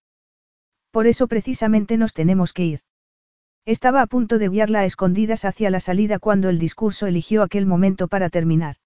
Por 0.90 1.06
eso 1.06 1.28
precisamente 1.28 1.96
nos 1.96 2.12
tenemos 2.12 2.52
que 2.52 2.64
ir. 2.64 2.80
Estaba 3.64 4.02
a 4.02 4.06
punto 4.06 4.38
de 4.38 4.48
guiarla 4.48 4.80
a 4.80 4.84
escondidas 4.84 5.44
hacia 5.44 5.70
la 5.70 5.80
salida 5.80 6.18
cuando 6.18 6.48
el 6.48 6.58
discurso 6.58 7.06
eligió 7.06 7.42
aquel 7.42 7.66
momento 7.66 8.08
para 8.08 8.30
terminar. 8.30 8.76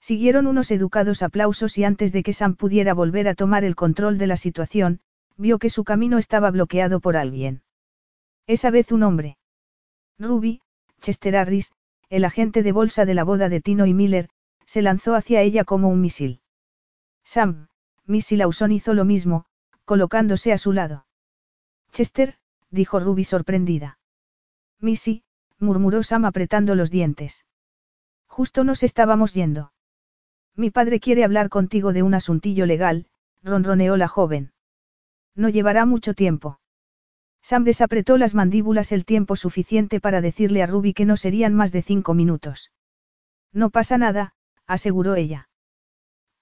Siguieron 0.00 0.46
unos 0.46 0.70
educados 0.70 1.22
aplausos 1.22 1.76
y 1.78 1.84
antes 1.84 2.12
de 2.12 2.22
que 2.22 2.32
Sam 2.32 2.56
pudiera 2.56 2.94
volver 2.94 3.28
a 3.28 3.34
tomar 3.34 3.64
el 3.64 3.76
control 3.76 4.18
de 4.18 4.26
la 4.26 4.36
situación, 4.36 5.00
vio 5.36 5.58
que 5.58 5.70
su 5.70 5.84
camino 5.84 6.18
estaba 6.18 6.50
bloqueado 6.50 7.00
por 7.00 7.16
alguien. 7.16 7.62
Esa 8.46 8.70
vez 8.70 8.90
un 8.92 9.02
hombre. 9.02 9.36
Ruby, 10.18 10.60
Chester 11.00 11.36
Harris, 11.36 11.72
el 12.08 12.24
agente 12.24 12.62
de 12.62 12.72
bolsa 12.72 13.04
de 13.04 13.14
la 13.14 13.24
boda 13.24 13.48
de 13.48 13.60
Tino 13.60 13.86
y 13.86 13.94
Miller, 13.94 14.28
se 14.64 14.82
lanzó 14.82 15.14
hacia 15.14 15.42
ella 15.42 15.64
como 15.64 15.88
un 15.88 16.00
misil. 16.00 16.40
Sam, 17.22 17.68
Missy 18.10 18.36
Lawson 18.36 18.72
hizo 18.72 18.92
lo 18.92 19.04
mismo, 19.04 19.44
colocándose 19.84 20.52
a 20.52 20.58
su 20.58 20.72
lado. 20.72 21.06
Chester, 21.92 22.34
dijo 22.68 22.98
Ruby 22.98 23.22
sorprendida. 23.22 24.00
Missy, 24.80 25.22
murmuró 25.60 26.02
Sam 26.02 26.24
apretando 26.24 26.74
los 26.74 26.90
dientes. 26.90 27.46
Justo 28.26 28.64
nos 28.64 28.82
estábamos 28.82 29.32
yendo. 29.32 29.72
Mi 30.56 30.72
padre 30.72 30.98
quiere 30.98 31.22
hablar 31.22 31.48
contigo 31.50 31.92
de 31.92 32.02
un 32.02 32.14
asuntillo 32.14 32.66
legal, 32.66 33.06
ronroneó 33.44 33.96
la 33.96 34.08
joven. 34.08 34.52
No 35.36 35.48
llevará 35.48 35.86
mucho 35.86 36.12
tiempo. 36.12 36.58
Sam 37.42 37.62
desapretó 37.62 38.18
las 38.18 38.34
mandíbulas 38.34 38.90
el 38.90 39.04
tiempo 39.04 39.36
suficiente 39.36 40.00
para 40.00 40.20
decirle 40.20 40.64
a 40.64 40.66
Ruby 40.66 40.94
que 40.94 41.04
no 41.04 41.16
serían 41.16 41.54
más 41.54 41.70
de 41.70 41.82
cinco 41.82 42.14
minutos. 42.14 42.72
No 43.52 43.70
pasa 43.70 43.98
nada, 43.98 44.34
aseguró 44.66 45.14
ella. 45.14 45.48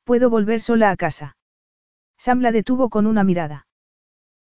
Puedo 0.05 0.31
volver 0.31 0.63
sola 0.63 0.91
a 0.91 0.97
casa. 0.97 1.37
Sam 2.19 2.41
la 2.41 2.53
detuvo 2.53 2.91
con 2.91 3.07
una 3.07 3.25
mirada. 3.25 3.67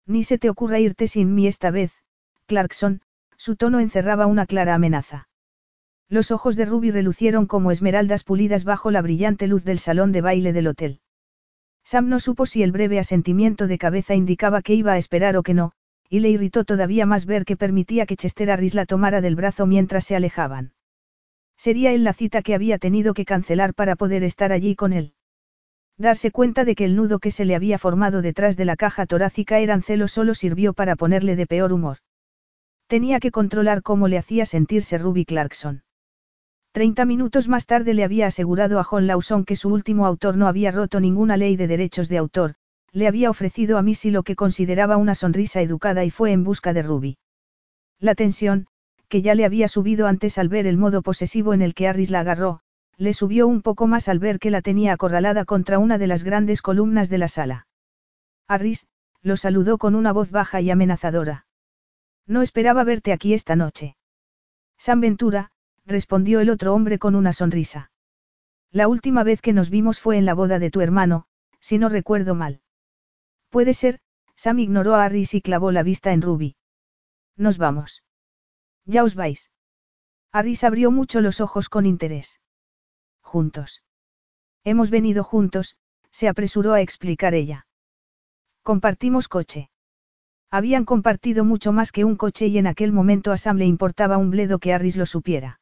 Ni 0.05 0.23
se 0.23 0.37
te 0.37 0.49
ocurra 0.49 0.79
irte 0.79 1.07
sin 1.07 1.33
mí 1.35 1.47
esta 1.47 1.71
vez, 1.71 1.93
Clarkson, 2.47 3.01
su 3.37 3.55
tono 3.55 3.79
encerraba 3.79 4.25
una 4.25 4.45
clara 4.45 4.73
amenaza. 4.73 5.27
Los 6.09 6.31
ojos 6.31 6.55
de 6.55 6.65
Ruby 6.65 6.91
relucieron 6.91 7.45
como 7.45 7.71
esmeraldas 7.71 8.23
pulidas 8.23 8.63
bajo 8.63 8.91
la 8.91 9.01
brillante 9.01 9.47
luz 9.47 9.63
del 9.63 9.79
salón 9.79 10.11
de 10.11 10.21
baile 10.21 10.53
del 10.53 10.67
hotel. 10.67 11.01
Sam 11.83 12.09
no 12.09 12.19
supo 12.19 12.45
si 12.45 12.63
el 12.63 12.71
breve 12.71 12.99
asentimiento 12.99 13.67
de 13.67 13.77
cabeza 13.77 14.15
indicaba 14.15 14.61
que 14.61 14.73
iba 14.73 14.93
a 14.93 14.97
esperar 14.97 15.37
o 15.37 15.43
que 15.43 15.53
no, 15.53 15.73
y 16.09 16.19
le 16.19 16.29
irritó 16.29 16.63
todavía 16.63 17.05
más 17.05 17.25
ver 17.25 17.43
que 17.43 17.57
permitía 17.57 18.05
que 18.05 18.15
Chester 18.15 18.49
Harris 18.49 18.73
la 18.73 18.85
tomara 18.85 19.21
del 19.21 19.35
brazo 19.35 19.65
mientras 19.65 20.05
se 20.05 20.15
alejaban. 20.15 20.73
Sería 21.57 21.91
él 21.91 22.03
la 22.03 22.13
cita 22.13 22.41
que 22.41 22.55
había 22.55 22.77
tenido 22.77 23.13
que 23.13 23.25
cancelar 23.25 23.73
para 23.73 23.95
poder 23.95 24.23
estar 24.23 24.51
allí 24.51 24.75
con 24.75 24.93
él. 24.93 25.13
Darse 25.97 26.31
cuenta 26.31 26.63
de 26.63 26.75
que 26.75 26.85
el 26.85 26.95
nudo 26.95 27.19
que 27.19 27.31
se 27.31 27.45
le 27.45 27.55
había 27.55 27.79
formado 27.79 28.21
detrás 28.21 28.55
de 28.55 28.65
la 28.65 28.75
caja 28.75 29.07
torácica 29.07 29.59
eran 29.59 29.81
celos 29.81 30.11
solo 30.11 30.35
sirvió 30.35 30.73
para 30.73 30.95
ponerle 30.95 31.35
de 31.35 31.47
peor 31.47 31.73
humor. 31.73 31.97
Tenía 32.87 33.19
que 33.19 33.31
controlar 33.31 33.81
cómo 33.81 34.07
le 34.07 34.17
hacía 34.17 34.45
sentirse 34.45 34.97
Ruby 34.97 35.25
Clarkson. 35.25 35.83
Treinta 36.71 37.05
minutos 37.05 37.47
más 37.47 37.65
tarde 37.65 37.95
le 37.95 38.03
había 38.03 38.27
asegurado 38.27 38.79
a 38.79 38.83
John 38.83 39.07
Lawson 39.07 39.43
que 39.43 39.55
su 39.55 39.69
último 39.69 40.05
autor 40.05 40.37
no 40.37 40.47
había 40.47 40.71
roto 40.71 40.99
ninguna 40.99 41.35
ley 41.35 41.55
de 41.55 41.67
derechos 41.67 42.07
de 42.07 42.19
autor, 42.19 42.53
le 42.91 43.07
había 43.07 43.31
ofrecido 43.31 43.79
a 43.79 43.81
Missy 43.81 44.11
lo 44.11 44.21
que 44.21 44.35
consideraba 44.35 44.97
una 44.97 45.15
sonrisa 45.15 45.61
educada 45.61 46.05
y 46.05 46.11
fue 46.11 46.31
en 46.31 46.43
busca 46.43 46.73
de 46.73 46.83
Ruby. 46.83 47.17
La 47.99 48.13
tensión, 48.13 48.67
que 49.09 49.23
ya 49.23 49.33
le 49.33 49.45
había 49.45 49.67
subido 49.67 50.05
antes 50.05 50.37
al 50.37 50.49
ver 50.49 50.67
el 50.67 50.77
modo 50.77 51.01
posesivo 51.01 51.55
en 51.55 51.63
el 51.63 51.73
que 51.73 51.87
Harris 51.87 52.11
la 52.11 52.19
agarró, 52.19 52.61
le 52.97 53.13
subió 53.13 53.47
un 53.47 53.61
poco 53.61 53.87
más 53.87 54.07
al 54.09 54.19
ver 54.19 54.39
que 54.39 54.51
la 54.51 54.61
tenía 54.61 54.93
acorralada 54.93 55.45
contra 55.45 55.79
una 55.79 55.97
de 55.97 56.07
las 56.07 56.23
grandes 56.23 56.61
columnas 56.61 57.09
de 57.09 57.17
la 57.19 57.27
sala. 57.27 57.67
Harris, 58.47 58.87
lo 59.21 59.37
saludó 59.37 59.77
con 59.77 59.93
una 59.95 60.11
voz 60.11 60.31
baja 60.31 60.61
y 60.61 60.71
amenazadora. 60.71 61.45
No 62.25 62.41
esperaba 62.41 62.83
verte 62.83 63.13
aquí 63.13 63.33
esta 63.33 63.55
noche. 63.55 63.95
San 64.77 64.99
Ventura, 64.99 65.51
respondió 65.85 66.39
el 66.39 66.49
otro 66.49 66.73
hombre 66.73 66.99
con 66.99 67.15
una 67.15 67.33
sonrisa. 67.33 67.91
La 68.71 68.87
última 68.87 69.23
vez 69.23 69.41
que 69.41 69.53
nos 69.53 69.69
vimos 69.69 69.99
fue 69.99 70.17
en 70.17 70.25
la 70.25 70.33
boda 70.33 70.59
de 70.59 70.71
tu 70.71 70.81
hermano, 70.81 71.25
si 71.59 71.77
no 71.77 71.89
recuerdo 71.89 72.35
mal. 72.35 72.61
Puede 73.49 73.73
ser, 73.73 73.99
Sam 74.35 74.59
ignoró 74.59 74.95
a 74.95 75.05
Harris 75.05 75.33
y 75.33 75.41
clavó 75.41 75.71
la 75.71 75.83
vista 75.83 76.11
en 76.11 76.21
Ruby. 76.21 76.55
Nos 77.37 77.57
vamos. 77.57 78.03
Ya 78.85 79.03
os 79.03 79.15
vais. 79.15 79.51
Harris 80.31 80.63
abrió 80.63 80.91
mucho 80.91 81.21
los 81.21 81.39
ojos 81.39 81.69
con 81.69 81.85
interés. 81.85 82.39
Juntos. 83.27 83.83
Hemos 84.63 84.89
venido 84.89 85.21
juntos, 85.21 85.75
se 86.11 86.29
apresuró 86.29 86.71
a 86.71 86.79
explicar 86.79 87.33
ella. 87.33 87.67
Compartimos 88.63 89.27
coche. 89.27 89.69
Habían 90.49 90.85
compartido 90.85 91.43
mucho 91.43 91.73
más 91.73 91.91
que 91.91 92.05
un 92.05 92.15
coche 92.15 92.47
y 92.47 92.57
en 92.57 92.67
aquel 92.67 92.93
momento 92.93 93.33
a 93.33 93.37
Sam 93.37 93.57
le 93.57 93.65
importaba 93.65 94.17
un 94.17 94.31
bledo 94.31 94.59
que 94.59 94.73
Harris 94.73 94.95
lo 94.95 95.05
supiera. 95.05 95.59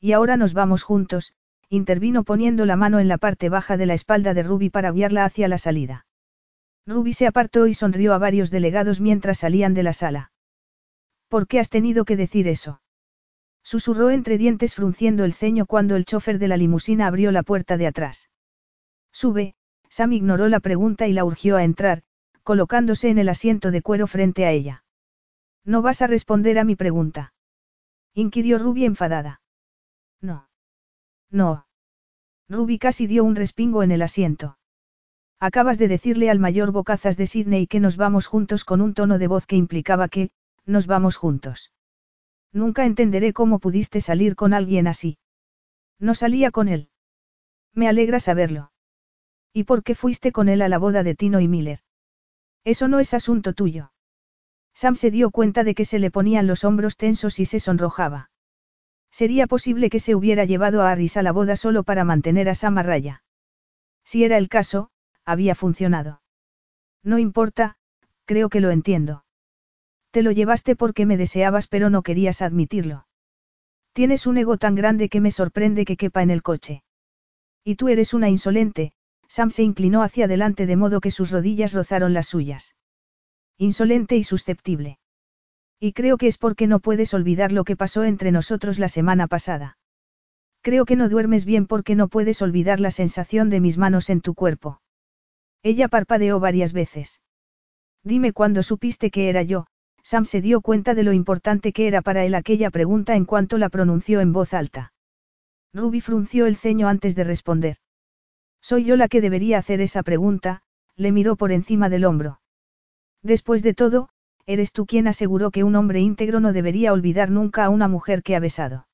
Y 0.00 0.12
ahora 0.12 0.36
nos 0.36 0.54
vamos 0.54 0.84
juntos, 0.84 1.32
intervino 1.68 2.22
poniendo 2.22 2.66
la 2.66 2.76
mano 2.76 3.00
en 3.00 3.08
la 3.08 3.18
parte 3.18 3.48
baja 3.48 3.76
de 3.76 3.86
la 3.86 3.94
espalda 3.94 4.32
de 4.32 4.44
Ruby 4.44 4.70
para 4.70 4.92
guiarla 4.92 5.24
hacia 5.24 5.48
la 5.48 5.58
salida. 5.58 6.06
Ruby 6.86 7.14
se 7.14 7.26
apartó 7.26 7.66
y 7.66 7.74
sonrió 7.74 8.14
a 8.14 8.18
varios 8.18 8.52
delegados 8.52 9.00
mientras 9.00 9.38
salían 9.38 9.74
de 9.74 9.82
la 9.82 9.92
sala. 9.92 10.30
¿Por 11.26 11.48
qué 11.48 11.58
has 11.58 11.68
tenido 11.68 12.04
que 12.04 12.16
decir 12.16 12.46
eso? 12.46 12.80
Susurró 13.66 14.10
entre 14.10 14.38
dientes 14.38 14.76
frunciendo 14.76 15.24
el 15.24 15.32
ceño 15.32 15.66
cuando 15.66 15.96
el 15.96 16.04
chofer 16.04 16.38
de 16.38 16.46
la 16.46 16.56
limusina 16.56 17.08
abrió 17.08 17.32
la 17.32 17.42
puerta 17.42 17.76
de 17.76 17.88
atrás. 17.88 18.30
Sube, 19.10 19.56
Sam 19.88 20.12
ignoró 20.12 20.46
la 20.46 20.60
pregunta 20.60 21.08
y 21.08 21.12
la 21.12 21.24
urgió 21.24 21.56
a 21.56 21.64
entrar, 21.64 22.04
colocándose 22.44 23.08
en 23.08 23.18
el 23.18 23.28
asiento 23.28 23.72
de 23.72 23.82
cuero 23.82 24.06
frente 24.06 24.46
a 24.46 24.52
ella. 24.52 24.84
¿No 25.64 25.82
vas 25.82 26.00
a 26.00 26.06
responder 26.06 26.60
a 26.60 26.64
mi 26.64 26.76
pregunta? 26.76 27.34
inquirió 28.14 28.60
Ruby 28.60 28.84
enfadada. 28.84 29.40
No. 30.20 30.48
No. 31.28 31.66
Ruby 32.48 32.78
casi 32.78 33.08
dio 33.08 33.24
un 33.24 33.34
respingo 33.34 33.82
en 33.82 33.90
el 33.90 34.02
asiento. 34.02 34.58
Acabas 35.40 35.76
de 35.76 35.88
decirle 35.88 36.30
al 36.30 36.38
mayor 36.38 36.70
Bocazas 36.70 37.16
de 37.16 37.26
Sydney 37.26 37.66
que 37.66 37.80
nos 37.80 37.96
vamos 37.96 38.28
juntos 38.28 38.64
con 38.64 38.80
un 38.80 38.94
tono 38.94 39.18
de 39.18 39.26
voz 39.26 39.44
que 39.44 39.56
implicaba 39.56 40.06
que, 40.06 40.30
nos 40.66 40.86
vamos 40.86 41.16
juntos. 41.16 41.72
Nunca 42.52 42.84
entenderé 42.84 43.32
cómo 43.32 43.58
pudiste 43.58 44.00
salir 44.00 44.36
con 44.36 44.54
alguien 44.54 44.86
así. 44.86 45.18
No 45.98 46.14
salía 46.14 46.50
con 46.50 46.68
él. 46.68 46.90
Me 47.72 47.88
alegra 47.88 48.20
saberlo. 48.20 48.72
¿Y 49.52 49.64
por 49.64 49.82
qué 49.82 49.94
fuiste 49.94 50.32
con 50.32 50.48
él 50.48 50.62
a 50.62 50.68
la 50.68 50.78
boda 50.78 51.02
de 51.02 51.14
Tino 51.14 51.40
y 51.40 51.48
Miller? 51.48 51.80
Eso 52.64 52.88
no 52.88 53.00
es 53.00 53.14
asunto 53.14 53.52
tuyo. 53.52 53.92
Sam 54.74 54.96
se 54.96 55.10
dio 55.10 55.30
cuenta 55.30 55.64
de 55.64 55.74
que 55.74 55.84
se 55.84 55.98
le 55.98 56.10
ponían 56.10 56.46
los 56.46 56.64
hombros 56.64 56.96
tensos 56.96 57.38
y 57.38 57.44
se 57.44 57.60
sonrojaba. 57.60 58.30
Sería 59.10 59.46
posible 59.46 59.88
que 59.88 60.00
se 60.00 60.14
hubiera 60.14 60.44
llevado 60.44 60.82
a 60.82 60.90
Harris 60.90 61.16
a 61.16 61.22
la 61.22 61.32
boda 61.32 61.56
solo 61.56 61.84
para 61.84 62.04
mantener 62.04 62.48
a 62.48 62.54
Sam 62.54 62.78
a 62.78 62.82
raya. 62.82 63.22
Si 64.04 64.24
era 64.24 64.36
el 64.36 64.48
caso, 64.48 64.90
había 65.24 65.54
funcionado. 65.54 66.22
No 67.02 67.18
importa, 67.18 67.76
creo 68.24 68.48
que 68.48 68.60
lo 68.60 68.70
entiendo. 68.70 69.24
Te 70.16 70.22
lo 70.22 70.32
llevaste 70.32 70.76
porque 70.76 71.04
me 71.04 71.18
deseabas 71.18 71.66
pero 71.66 71.90
no 71.90 72.00
querías 72.00 72.40
admitirlo. 72.40 73.06
Tienes 73.92 74.26
un 74.26 74.38
ego 74.38 74.56
tan 74.56 74.74
grande 74.74 75.10
que 75.10 75.20
me 75.20 75.30
sorprende 75.30 75.84
que 75.84 75.98
quepa 75.98 76.22
en 76.22 76.30
el 76.30 76.42
coche. 76.42 76.82
Y 77.64 77.74
tú 77.74 77.88
eres 77.88 78.14
una 78.14 78.30
insolente, 78.30 78.94
Sam 79.28 79.50
se 79.50 79.62
inclinó 79.62 80.02
hacia 80.02 80.24
adelante 80.24 80.64
de 80.64 80.74
modo 80.74 81.02
que 81.02 81.10
sus 81.10 81.32
rodillas 81.32 81.74
rozaron 81.74 82.14
las 82.14 82.28
suyas. 82.28 82.74
Insolente 83.58 84.16
y 84.16 84.24
susceptible. 84.24 84.98
Y 85.80 85.92
creo 85.92 86.16
que 86.16 86.28
es 86.28 86.38
porque 86.38 86.66
no 86.66 86.80
puedes 86.80 87.12
olvidar 87.12 87.52
lo 87.52 87.64
que 87.64 87.76
pasó 87.76 88.02
entre 88.02 88.32
nosotros 88.32 88.78
la 88.78 88.88
semana 88.88 89.26
pasada. 89.26 89.76
Creo 90.62 90.86
que 90.86 90.96
no 90.96 91.10
duermes 91.10 91.44
bien 91.44 91.66
porque 91.66 91.94
no 91.94 92.08
puedes 92.08 92.40
olvidar 92.40 92.80
la 92.80 92.90
sensación 92.90 93.50
de 93.50 93.60
mis 93.60 93.76
manos 93.76 94.08
en 94.08 94.22
tu 94.22 94.32
cuerpo. 94.32 94.80
Ella 95.62 95.88
parpadeó 95.88 96.40
varias 96.40 96.72
veces. 96.72 97.20
Dime 98.02 98.32
cuándo 98.32 98.62
supiste 98.62 99.10
que 99.10 99.28
era 99.28 99.42
yo, 99.42 99.66
Sam 100.08 100.24
se 100.24 100.40
dio 100.40 100.60
cuenta 100.60 100.94
de 100.94 101.02
lo 101.02 101.12
importante 101.12 101.72
que 101.72 101.88
era 101.88 102.00
para 102.00 102.24
él 102.24 102.36
aquella 102.36 102.70
pregunta 102.70 103.16
en 103.16 103.24
cuanto 103.24 103.58
la 103.58 103.68
pronunció 103.68 104.20
en 104.20 104.32
voz 104.32 104.54
alta. 104.54 104.92
Ruby 105.74 106.00
frunció 106.00 106.46
el 106.46 106.54
ceño 106.54 106.86
antes 106.86 107.16
de 107.16 107.24
responder. 107.24 107.78
Soy 108.62 108.84
yo 108.84 108.94
la 108.94 109.08
que 109.08 109.20
debería 109.20 109.58
hacer 109.58 109.80
esa 109.80 110.04
pregunta, 110.04 110.62
le 110.94 111.10
miró 111.10 111.34
por 111.34 111.50
encima 111.50 111.88
del 111.88 112.04
hombro. 112.04 112.40
Después 113.24 113.64
de 113.64 113.74
todo, 113.74 114.08
eres 114.46 114.70
tú 114.70 114.86
quien 114.86 115.08
aseguró 115.08 115.50
que 115.50 115.64
un 115.64 115.74
hombre 115.74 115.98
íntegro 115.98 116.38
no 116.38 116.52
debería 116.52 116.92
olvidar 116.92 117.32
nunca 117.32 117.64
a 117.64 117.68
una 117.68 117.88
mujer 117.88 118.22
que 118.22 118.36
ha 118.36 118.40
besado. 118.40 118.86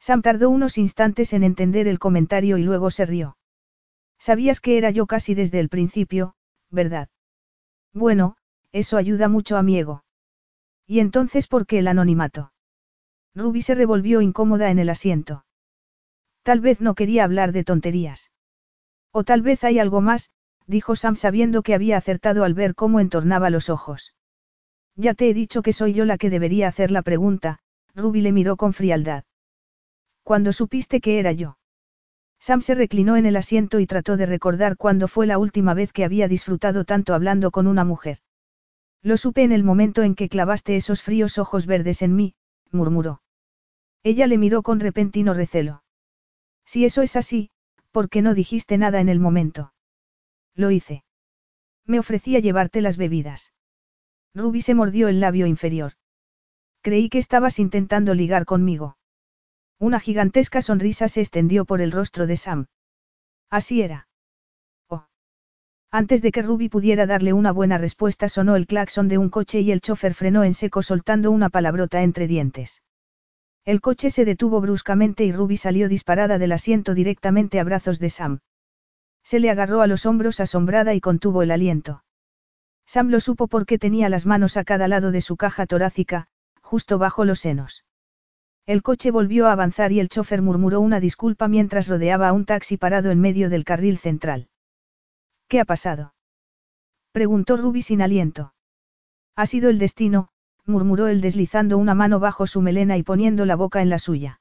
Sam 0.00 0.20
tardó 0.20 0.50
unos 0.50 0.76
instantes 0.76 1.32
en 1.32 1.44
entender 1.44 1.88
el 1.88 1.98
comentario 1.98 2.58
y 2.58 2.62
luego 2.62 2.90
se 2.90 3.06
rió. 3.06 3.38
Sabías 4.18 4.60
que 4.60 4.76
era 4.76 4.90
yo 4.90 5.06
casi 5.06 5.34
desde 5.34 5.60
el 5.60 5.70
principio, 5.70 6.34
¿verdad? 6.70 7.08
Bueno, 7.94 8.36
eso 8.72 8.98
ayuda 8.98 9.28
mucho 9.28 9.56
a 9.56 9.62
mi 9.62 9.78
ego. 9.78 10.02
¿Y 10.86 11.00
entonces 11.00 11.48
por 11.48 11.66
qué 11.66 11.80
el 11.80 11.88
anonimato? 11.88 12.52
Ruby 13.34 13.62
se 13.62 13.74
revolvió 13.74 14.20
incómoda 14.20 14.70
en 14.70 14.78
el 14.78 14.88
asiento. 14.88 15.44
Tal 16.42 16.60
vez 16.60 16.80
no 16.80 16.94
quería 16.94 17.24
hablar 17.24 17.52
de 17.52 17.64
tonterías. 17.64 18.30
O 19.10 19.24
tal 19.24 19.42
vez 19.42 19.64
hay 19.64 19.78
algo 19.78 20.00
más, 20.00 20.30
dijo 20.66 20.96
Sam 20.96 21.16
sabiendo 21.16 21.62
que 21.62 21.74
había 21.74 21.96
acertado 21.96 22.44
al 22.44 22.54
ver 22.54 22.74
cómo 22.74 23.00
entornaba 23.00 23.50
los 23.50 23.68
ojos. 23.68 24.14
Ya 24.94 25.14
te 25.14 25.28
he 25.28 25.34
dicho 25.34 25.62
que 25.62 25.72
soy 25.72 25.92
yo 25.92 26.04
la 26.04 26.18
que 26.18 26.30
debería 26.30 26.68
hacer 26.68 26.90
la 26.90 27.02
pregunta, 27.02 27.58
Ruby 27.94 28.20
le 28.20 28.32
miró 28.32 28.56
con 28.56 28.72
frialdad. 28.72 29.24
Cuando 30.22 30.52
supiste 30.52 31.00
que 31.00 31.18
era 31.18 31.32
yo? 31.32 31.58
Sam 32.38 32.60
se 32.60 32.74
reclinó 32.74 33.16
en 33.16 33.26
el 33.26 33.36
asiento 33.36 33.80
y 33.80 33.86
trató 33.86 34.16
de 34.16 34.26
recordar 34.26 34.76
cuándo 34.76 35.08
fue 35.08 35.26
la 35.26 35.38
última 35.38 35.74
vez 35.74 35.92
que 35.92 36.04
había 36.04 36.28
disfrutado 36.28 36.84
tanto 36.84 37.14
hablando 37.14 37.50
con 37.50 37.66
una 37.66 37.84
mujer. 37.84 38.18
Lo 39.06 39.16
supe 39.16 39.44
en 39.44 39.52
el 39.52 39.62
momento 39.62 40.02
en 40.02 40.16
que 40.16 40.28
clavaste 40.28 40.74
esos 40.74 41.00
fríos 41.00 41.38
ojos 41.38 41.66
verdes 41.66 42.02
en 42.02 42.16
mí, 42.16 42.34
murmuró. 42.72 43.22
Ella 44.02 44.26
le 44.26 44.36
miró 44.36 44.64
con 44.64 44.80
repentino 44.80 45.32
recelo. 45.32 45.84
Si 46.64 46.84
eso 46.84 47.02
es 47.02 47.14
así, 47.14 47.52
¿por 47.92 48.08
qué 48.08 48.20
no 48.20 48.34
dijiste 48.34 48.78
nada 48.78 49.00
en 49.00 49.08
el 49.08 49.20
momento? 49.20 49.72
Lo 50.56 50.72
hice. 50.72 51.04
Me 51.84 52.00
ofrecía 52.00 52.40
llevarte 52.40 52.80
las 52.80 52.96
bebidas. 52.96 53.52
Ruby 54.34 54.60
se 54.60 54.74
mordió 54.74 55.06
el 55.06 55.20
labio 55.20 55.46
inferior. 55.46 55.92
Creí 56.80 57.08
que 57.08 57.18
estabas 57.18 57.60
intentando 57.60 58.12
ligar 58.12 58.44
conmigo. 58.44 58.98
Una 59.78 60.00
gigantesca 60.00 60.62
sonrisa 60.62 61.06
se 61.06 61.20
extendió 61.20 61.64
por 61.64 61.80
el 61.80 61.92
rostro 61.92 62.26
de 62.26 62.36
Sam. 62.36 62.66
Así 63.50 63.82
era. 63.82 64.08
Antes 65.90 66.20
de 66.20 66.32
que 66.32 66.42
Ruby 66.42 66.68
pudiera 66.68 67.06
darle 67.06 67.32
una 67.32 67.52
buena 67.52 67.78
respuesta 67.78 68.28
sonó 68.28 68.56
el 68.56 68.66
claxon 68.66 69.08
de 69.08 69.18
un 69.18 69.30
coche 69.30 69.60
y 69.60 69.70
el 69.70 69.80
chofer 69.80 70.14
frenó 70.14 70.44
en 70.44 70.54
seco 70.54 70.82
soltando 70.82 71.30
una 71.30 71.48
palabrota 71.48 72.02
entre 72.02 72.26
dientes. 72.26 72.82
El 73.64 73.80
coche 73.80 74.10
se 74.10 74.24
detuvo 74.24 74.60
bruscamente 74.60 75.24
y 75.24 75.32
Ruby 75.32 75.56
salió 75.56 75.88
disparada 75.88 76.38
del 76.38 76.52
asiento 76.52 76.94
directamente 76.94 77.58
a 77.58 77.64
brazos 77.64 77.98
de 77.98 78.10
Sam. 78.10 78.38
Se 79.24 79.40
le 79.40 79.50
agarró 79.50 79.82
a 79.82 79.86
los 79.86 80.06
hombros 80.06 80.38
asombrada 80.38 80.94
y 80.94 81.00
contuvo 81.00 81.42
el 81.42 81.50
aliento. 81.50 82.04
Sam 82.86 83.08
lo 83.08 83.18
supo 83.18 83.48
porque 83.48 83.78
tenía 83.78 84.08
las 84.08 84.24
manos 84.24 84.56
a 84.56 84.62
cada 84.62 84.86
lado 84.86 85.10
de 85.10 85.20
su 85.20 85.36
caja 85.36 85.66
torácica, 85.66 86.28
justo 86.60 86.98
bajo 86.98 87.24
los 87.24 87.40
senos. 87.40 87.84
El 88.66 88.82
coche 88.82 89.10
volvió 89.10 89.48
a 89.48 89.52
avanzar 89.52 89.90
y 89.92 90.00
el 90.00 90.08
chofer 90.08 90.42
murmuró 90.42 90.80
una 90.80 91.00
disculpa 91.00 91.48
mientras 91.48 91.88
rodeaba 91.88 92.28
a 92.28 92.32
un 92.32 92.44
taxi 92.44 92.76
parado 92.76 93.10
en 93.10 93.20
medio 93.20 93.50
del 93.50 93.64
carril 93.64 93.98
central. 93.98 94.48
¿Qué 95.48 95.60
ha 95.60 95.64
pasado? 95.64 96.14
preguntó 97.12 97.56
Ruby 97.56 97.82
sin 97.82 98.02
aliento. 98.02 98.52
Ha 99.36 99.46
sido 99.46 99.70
el 99.70 99.78
destino, 99.78 100.28
murmuró 100.64 101.06
él 101.06 101.20
deslizando 101.20 101.78
una 101.78 101.94
mano 101.94 102.18
bajo 102.18 102.46
su 102.46 102.60
melena 102.60 102.96
y 102.96 103.02
poniendo 103.02 103.46
la 103.46 103.56
boca 103.56 103.80
en 103.80 103.90
la 103.90 103.98
suya. 103.98 104.40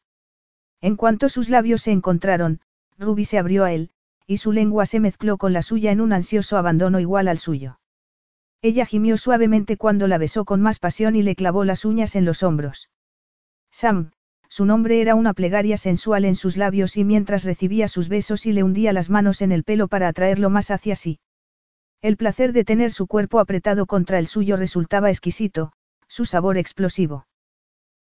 En 0.81 0.95
cuanto 0.95 1.29
sus 1.29 1.49
labios 1.49 1.83
se 1.83 1.91
encontraron, 1.91 2.59
Ruby 2.97 3.25
se 3.25 3.37
abrió 3.37 3.63
a 3.63 3.71
él, 3.71 3.91
y 4.27 4.37
su 4.37 4.51
lengua 4.51 4.85
se 4.85 4.99
mezcló 4.99 5.37
con 5.37 5.53
la 5.53 5.61
suya 5.61 5.91
en 5.91 6.01
un 6.01 6.13
ansioso 6.13 6.57
abandono 6.57 6.99
igual 6.99 7.27
al 7.27 7.37
suyo. 7.37 7.79
Ella 8.61 8.85
gimió 8.85 9.17
suavemente 9.17 9.77
cuando 9.77 10.07
la 10.07 10.17
besó 10.17 10.45
con 10.45 10.61
más 10.61 10.79
pasión 10.79 11.15
y 11.15 11.21
le 11.21 11.35
clavó 11.35 11.63
las 11.65 11.85
uñas 11.85 12.15
en 12.15 12.25
los 12.25 12.41
hombros. 12.41 12.89
Sam, 13.69 14.11
su 14.49 14.65
nombre 14.65 15.01
era 15.01 15.15
una 15.15 15.33
plegaria 15.33 15.77
sensual 15.77 16.25
en 16.25 16.35
sus 16.35 16.57
labios 16.57 16.97
y 16.97 17.03
mientras 17.03 17.43
recibía 17.43 17.87
sus 17.87 18.09
besos 18.09 18.45
y 18.45 18.53
le 18.53 18.63
hundía 18.63 18.93
las 18.93 19.09
manos 19.09 19.41
en 19.41 19.51
el 19.51 19.63
pelo 19.63 19.87
para 19.87 20.07
atraerlo 20.07 20.49
más 20.49 20.71
hacia 20.71 20.95
sí. 20.95 21.19
El 22.01 22.17
placer 22.17 22.53
de 22.53 22.63
tener 22.63 22.91
su 22.91 23.07
cuerpo 23.07 23.39
apretado 23.39 23.85
contra 23.85 24.19
el 24.19 24.27
suyo 24.27 24.57
resultaba 24.57 25.09
exquisito, 25.09 25.71
su 26.07 26.25
sabor 26.25 26.57
explosivo. 26.57 27.27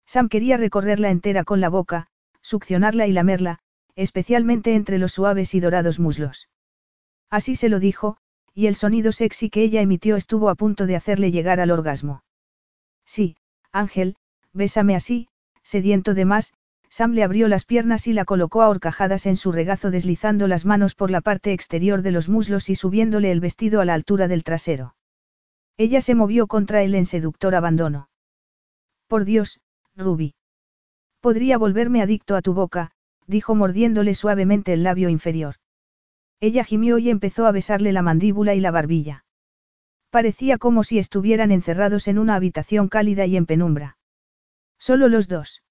Sam 0.06 0.28
quería 0.28 0.56
recorrerla 0.56 1.10
entera 1.10 1.44
con 1.44 1.60
la 1.60 1.68
boca, 1.68 2.08
succionarla 2.40 3.06
y 3.06 3.12
lamerla, 3.12 3.60
especialmente 3.94 4.74
entre 4.74 4.98
los 4.98 5.12
suaves 5.12 5.54
y 5.54 5.60
dorados 5.60 5.98
muslos. 5.98 6.48
Así 7.30 7.56
se 7.56 7.68
lo 7.68 7.78
dijo, 7.78 8.16
y 8.54 8.66
el 8.66 8.74
sonido 8.74 9.12
sexy 9.12 9.48
que 9.48 9.62
ella 9.62 9.80
emitió 9.80 10.16
estuvo 10.16 10.50
a 10.50 10.54
punto 10.54 10.86
de 10.86 10.96
hacerle 10.96 11.30
llegar 11.30 11.60
al 11.60 11.70
orgasmo. 11.70 12.24
Sí, 13.06 13.36
Ángel, 13.70 14.16
bésame 14.52 14.94
así, 14.94 15.28
sediento 15.72 16.12
de 16.12 16.26
más, 16.26 16.52
Sam 16.90 17.12
le 17.12 17.24
abrió 17.24 17.48
las 17.48 17.64
piernas 17.64 18.06
y 18.06 18.12
la 18.12 18.26
colocó 18.26 18.60
a 18.60 18.68
horcajadas 18.68 19.24
en 19.24 19.36
su 19.38 19.50
regazo 19.50 19.90
deslizando 19.90 20.46
las 20.46 20.66
manos 20.66 20.94
por 20.94 21.10
la 21.10 21.22
parte 21.22 21.54
exterior 21.54 22.02
de 22.02 22.10
los 22.10 22.28
muslos 22.28 22.68
y 22.68 22.74
subiéndole 22.74 23.32
el 23.32 23.40
vestido 23.40 23.80
a 23.80 23.86
la 23.86 23.94
altura 23.94 24.28
del 24.28 24.44
trasero. 24.44 24.94
Ella 25.78 26.02
se 26.02 26.14
movió 26.14 26.46
contra 26.46 26.82
él 26.82 26.94
en 26.94 27.06
seductor 27.06 27.54
abandono. 27.54 28.10
Por 29.08 29.24
Dios, 29.24 29.60
Ruby. 29.96 30.34
Podría 31.20 31.56
volverme 31.56 32.02
adicto 32.02 32.36
a 32.36 32.42
tu 32.42 32.52
boca, 32.52 32.90
dijo 33.26 33.54
mordiéndole 33.54 34.14
suavemente 34.14 34.74
el 34.74 34.82
labio 34.82 35.08
inferior. 35.08 35.54
Ella 36.40 36.64
gimió 36.64 36.98
y 36.98 37.08
empezó 37.08 37.46
a 37.46 37.52
besarle 37.52 37.92
la 37.92 38.02
mandíbula 38.02 38.54
y 38.54 38.60
la 38.60 38.70
barbilla. 38.70 39.24
Parecía 40.10 40.58
como 40.58 40.84
si 40.84 40.98
estuvieran 40.98 41.50
encerrados 41.50 42.06
en 42.08 42.18
una 42.18 42.34
habitación 42.34 42.88
cálida 42.88 43.24
y 43.24 43.38
en 43.38 43.46
penumbra. 43.46 43.96
Solo 44.82 45.06
los 45.06 45.28
dos. 45.28 45.62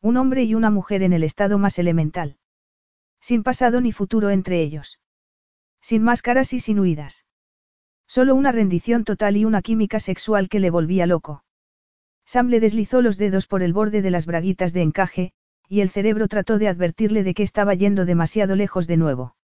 Un 0.00 0.16
hombre 0.16 0.44
y 0.44 0.54
una 0.54 0.70
mujer 0.70 1.02
en 1.02 1.12
el 1.12 1.24
estado 1.24 1.58
más 1.58 1.76
elemental. 1.80 2.36
Sin 3.20 3.42
pasado 3.42 3.80
ni 3.80 3.90
futuro 3.90 4.30
entre 4.30 4.62
ellos. 4.62 5.00
Sin 5.82 6.04
máscaras 6.04 6.52
y 6.52 6.60
sin 6.60 6.78
huidas. 6.78 7.26
Solo 8.06 8.36
una 8.36 8.52
rendición 8.52 9.02
total 9.02 9.36
y 9.36 9.44
una 9.44 9.60
química 9.60 9.98
sexual 9.98 10.48
que 10.48 10.60
le 10.60 10.70
volvía 10.70 11.04
loco. 11.04 11.42
Sam 12.26 12.46
le 12.46 12.60
deslizó 12.60 13.02
los 13.02 13.18
dedos 13.18 13.48
por 13.48 13.64
el 13.64 13.72
borde 13.72 14.02
de 14.02 14.12
las 14.12 14.24
braguitas 14.24 14.72
de 14.72 14.82
encaje, 14.82 15.32
y 15.68 15.80
el 15.80 15.90
cerebro 15.90 16.28
trató 16.28 16.58
de 16.58 16.68
advertirle 16.68 17.24
de 17.24 17.34
que 17.34 17.42
estaba 17.42 17.74
yendo 17.74 18.04
demasiado 18.04 18.54
lejos 18.54 18.86
de 18.86 18.98
nuevo. 18.98 19.34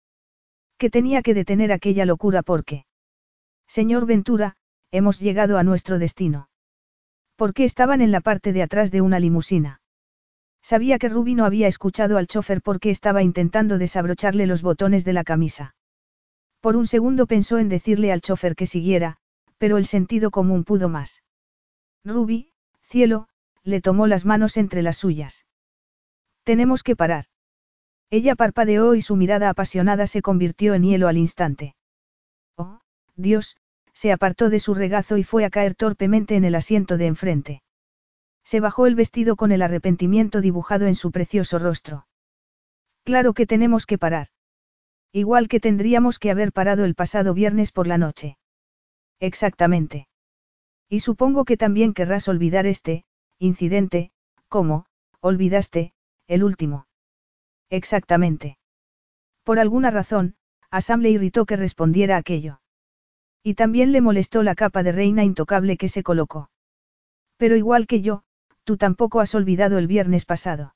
Que 0.79 0.89
tenía 0.89 1.23
que 1.23 1.35
detener 1.35 1.73
aquella 1.73 2.05
locura 2.05 2.45
porque. 2.45 2.87
Señor 3.67 4.07
Ventura, 4.07 4.55
hemos 4.93 5.19
llegado 5.19 5.59
a 5.59 5.65
nuestro 5.65 5.99
destino. 5.99 6.49
¿Por 7.37 7.53
qué 7.53 7.65
estaban 7.65 8.01
en 8.01 8.13
la 8.13 8.21
parte 8.21 8.53
de 8.53 8.63
atrás 8.63 8.91
de 8.91 9.01
una 9.01 9.19
limusina? 9.19 9.81
Sabía 10.63 10.99
que 10.99 11.09
Ruby 11.09 11.35
no 11.35 11.45
había 11.45 11.69
escuchado 11.69 12.17
al 12.17 12.27
chofer 12.27 12.63
porque 12.63 12.91
estaba 12.91 13.23
intentando 13.23 13.77
desabrocharle 13.77 14.47
los 14.47 14.63
botones 14.63 15.05
de 15.05 15.13
la 15.13 15.25
camisa. 15.25 15.75
Por 16.61 16.77
un 16.77 16.87
segundo 16.87 17.27
pensó 17.27 17.59
en 17.59 17.69
decirle 17.69 18.13
al 18.13 18.23
chofer 18.23 18.55
que 18.57 18.67
siguiera, 18.67 19.19
pero 19.59 19.77
el 19.77 19.85
sentido 19.85 20.31
común 20.31 20.65
pudo 20.65 20.89
más. 20.89 21.23
Ruby, 22.05 22.51
cielo, 22.83 23.29
le 23.63 23.81
tomó 23.81 24.07
las 24.07 24.25
manos 24.25 24.57
entre 24.57 24.83
las 24.83 24.97
suyas. 24.97 25.45
Tenemos 26.45 26.83
que 26.83 26.97
parar. 26.97 27.27
Ella 28.11 28.35
parpadeó 28.35 28.95
y 28.95 29.03
su 29.03 29.17
mirada 29.17 29.49
apasionada 29.51 30.07
se 30.07 30.23
convirtió 30.23 30.75
en 30.75 30.85
hielo 30.85 31.09
al 31.09 31.19
instante. 31.19 31.75
Oh, 32.57 32.81
Dios, 33.17 33.57
se 33.95 34.13
apartó 34.13 34.51
de 34.51 34.61
su 34.61 34.75
regazo 34.75 35.17
y 35.17 35.25
fue 35.25 35.45
a 35.45 35.51
caer 35.51 35.75
torpemente 35.75 36.37
en 36.37 36.45
el 36.45 36.57
asiento 36.57 36.99
de 36.99 37.07
enfrente. 37.07 37.63
Se 38.45 38.61
bajó 38.61 38.87
el 38.87 38.95
vestido 38.95 39.37
con 39.37 39.53
el 39.53 39.63
arrepentimiento 39.63 40.41
dibujado 40.41 40.87
en 40.87 40.95
su 40.95 41.11
precioso 41.11 41.59
rostro. 41.59 42.07
Claro 43.05 43.33
que 43.33 43.47
tenemos 43.47 43.87
que 43.87 43.97
parar. 43.97 44.29
Igual 45.13 45.49
que 45.49 45.61
tendríamos 45.61 46.19
que 46.19 46.31
haber 46.31 46.53
parado 46.53 46.85
el 46.85 46.95
pasado 46.95 47.35
viernes 47.35 47.71
por 47.71 47.87
la 47.87 47.99
noche. 47.99 48.37
Exactamente. 49.21 50.09
Y 50.89 51.01
supongo 51.01 51.45
que 51.45 51.57
también 51.57 51.95
querrás 51.95 52.29
olvidar 52.29 52.67
este, 52.67 53.05
incidente, 53.39 54.11
como, 54.49 54.87
olvidaste, 55.21 55.93
el 56.27 56.43
último. 56.43 56.87
Exactamente. 57.71 58.59
Por 59.45 59.59
alguna 59.59 59.91
razón, 59.91 60.37
a 60.71 60.81
Sam 60.81 61.01
le 61.01 61.11
irritó 61.11 61.47
que 61.47 61.57
respondiera 61.57 62.17
aquello. 62.17 62.61
Y 63.47 63.55
también 63.55 63.93
le 63.93 64.01
molestó 64.01 64.43
la 64.43 64.55
capa 64.55 64.83
de 64.83 64.91
reina 64.91 65.23
intocable 65.23 65.77
que 65.77 65.91
se 65.91 66.03
colocó. 66.03 66.49
Pero 67.37 67.57
igual 67.57 67.87
que 67.87 68.01
yo, 68.01 68.23
tú 68.65 68.79
tampoco 68.79 69.21
has 69.21 69.35
olvidado 69.35 69.77
el 69.77 69.87
viernes 69.87 70.25
pasado. 70.25 70.75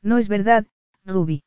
No 0.00 0.16
es 0.18 0.28
verdad, 0.28 0.66
Ruby. 1.04 1.42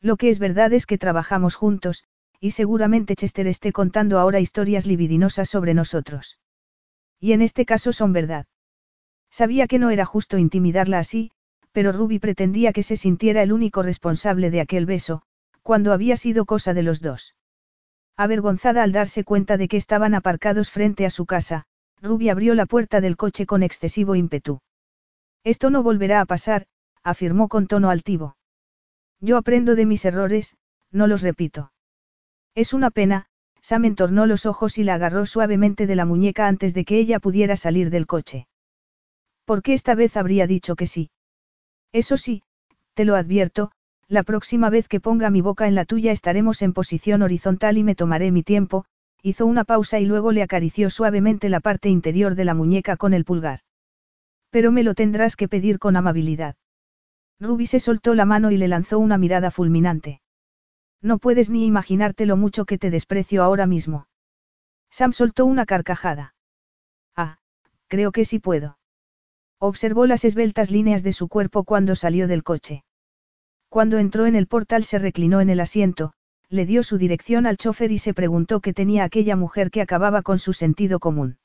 Lo 0.00 0.16
que 0.16 0.28
es 0.28 0.38
verdad 0.38 0.72
es 0.72 0.86
que 0.86 0.98
trabajamos 0.98 1.56
juntos, 1.56 2.04
y 2.38 2.52
seguramente 2.52 3.16
Chester 3.16 3.48
esté 3.48 3.72
contando 3.72 4.20
ahora 4.20 4.38
historias 4.38 4.86
libidinosas 4.86 5.48
sobre 5.48 5.74
nosotros. 5.74 6.38
Y 7.18 7.32
en 7.32 7.42
este 7.42 7.66
caso 7.66 7.92
son 7.92 8.12
verdad. 8.12 8.46
Sabía 9.30 9.66
que 9.66 9.80
no 9.80 9.90
era 9.90 10.04
justo 10.04 10.38
intimidarla 10.38 11.00
así, 11.00 11.32
pero 11.72 11.90
Ruby 11.90 12.20
pretendía 12.20 12.72
que 12.72 12.84
se 12.84 12.94
sintiera 12.94 13.42
el 13.42 13.52
único 13.52 13.82
responsable 13.82 14.52
de 14.52 14.60
aquel 14.60 14.86
beso, 14.86 15.22
cuando 15.62 15.92
había 15.92 16.16
sido 16.16 16.44
cosa 16.44 16.72
de 16.72 16.84
los 16.84 17.00
dos. 17.00 17.34
Avergonzada 18.16 18.82
al 18.82 18.92
darse 18.92 19.24
cuenta 19.24 19.56
de 19.56 19.68
que 19.68 19.76
estaban 19.76 20.14
aparcados 20.14 20.70
frente 20.70 21.04
a 21.04 21.10
su 21.10 21.26
casa, 21.26 21.66
Ruby 22.00 22.30
abrió 22.30 22.54
la 22.54 22.66
puerta 22.66 23.00
del 23.00 23.16
coche 23.16 23.44
con 23.44 23.62
excesivo 23.62 24.14
ímpetu. 24.14 24.60
Esto 25.44 25.70
no 25.70 25.82
volverá 25.82 26.20
a 26.20 26.26
pasar, 26.26 26.66
afirmó 27.02 27.48
con 27.48 27.66
tono 27.66 27.90
altivo. 27.90 28.36
Yo 29.20 29.36
aprendo 29.36 29.74
de 29.74 29.86
mis 29.86 30.04
errores, 30.04 30.56
no 30.90 31.06
los 31.06 31.22
repito. 31.22 31.72
Es 32.54 32.72
una 32.72 32.90
pena, 32.90 33.26
Sam 33.60 33.84
entornó 33.84 34.26
los 34.26 34.46
ojos 34.46 34.78
y 34.78 34.84
la 34.84 34.94
agarró 34.94 35.26
suavemente 35.26 35.86
de 35.86 35.96
la 35.96 36.04
muñeca 36.04 36.48
antes 36.48 36.72
de 36.72 36.84
que 36.84 36.98
ella 36.98 37.20
pudiera 37.20 37.56
salir 37.56 37.90
del 37.90 38.06
coche. 38.06 38.46
¿Por 39.44 39.62
qué 39.62 39.74
esta 39.74 39.94
vez 39.94 40.16
habría 40.16 40.46
dicho 40.46 40.74
que 40.74 40.86
sí? 40.86 41.10
Eso 41.92 42.16
sí, 42.16 42.42
te 42.94 43.04
lo 43.04 43.14
advierto, 43.14 43.72
la 44.08 44.22
próxima 44.22 44.70
vez 44.70 44.86
que 44.86 45.00
ponga 45.00 45.30
mi 45.30 45.40
boca 45.40 45.66
en 45.66 45.74
la 45.74 45.84
tuya 45.84 46.12
estaremos 46.12 46.62
en 46.62 46.72
posición 46.72 47.22
horizontal 47.22 47.76
y 47.76 47.82
me 47.82 47.96
tomaré 47.96 48.30
mi 48.30 48.42
tiempo, 48.42 48.84
hizo 49.22 49.46
una 49.46 49.64
pausa 49.64 49.98
y 49.98 50.06
luego 50.06 50.30
le 50.30 50.42
acarició 50.42 50.90
suavemente 50.90 51.48
la 51.48 51.60
parte 51.60 51.88
interior 51.88 52.36
de 52.36 52.44
la 52.44 52.54
muñeca 52.54 52.96
con 52.96 53.14
el 53.14 53.24
pulgar. 53.24 53.60
Pero 54.50 54.70
me 54.70 54.84
lo 54.84 54.94
tendrás 54.94 55.34
que 55.34 55.48
pedir 55.48 55.80
con 55.80 55.96
amabilidad. 55.96 56.54
Ruby 57.40 57.66
se 57.66 57.80
soltó 57.80 58.14
la 58.14 58.24
mano 58.24 58.52
y 58.52 58.56
le 58.56 58.68
lanzó 58.68 58.98
una 59.00 59.18
mirada 59.18 59.50
fulminante. 59.50 60.20
No 61.02 61.18
puedes 61.18 61.50
ni 61.50 61.66
imaginarte 61.66 62.26
lo 62.26 62.36
mucho 62.36 62.64
que 62.64 62.78
te 62.78 62.90
desprecio 62.90 63.42
ahora 63.42 63.66
mismo. 63.66 64.06
Sam 64.88 65.12
soltó 65.12 65.44
una 65.44 65.66
carcajada. 65.66 66.34
Ah, 67.16 67.38
creo 67.88 68.12
que 68.12 68.24
sí 68.24 68.38
puedo. 68.38 68.78
Observó 69.58 70.06
las 70.06 70.24
esbeltas 70.24 70.70
líneas 70.70 71.02
de 71.02 71.12
su 71.12 71.28
cuerpo 71.28 71.64
cuando 71.64 71.96
salió 71.96 72.28
del 72.28 72.42
coche. 72.42 72.84
Cuando 73.76 73.98
entró 73.98 74.24
en 74.24 74.36
el 74.36 74.46
portal 74.46 74.84
se 74.84 74.98
reclinó 74.98 75.42
en 75.42 75.50
el 75.50 75.60
asiento, 75.60 76.14
le 76.48 76.64
dio 76.64 76.82
su 76.82 76.96
dirección 76.96 77.44
al 77.44 77.58
chofer 77.58 77.92
y 77.92 77.98
se 77.98 78.14
preguntó 78.14 78.60
qué 78.60 78.72
tenía 78.72 79.04
aquella 79.04 79.36
mujer 79.36 79.70
que 79.70 79.82
acababa 79.82 80.22
con 80.22 80.38
su 80.38 80.54
sentido 80.54 80.98
común. 80.98 81.36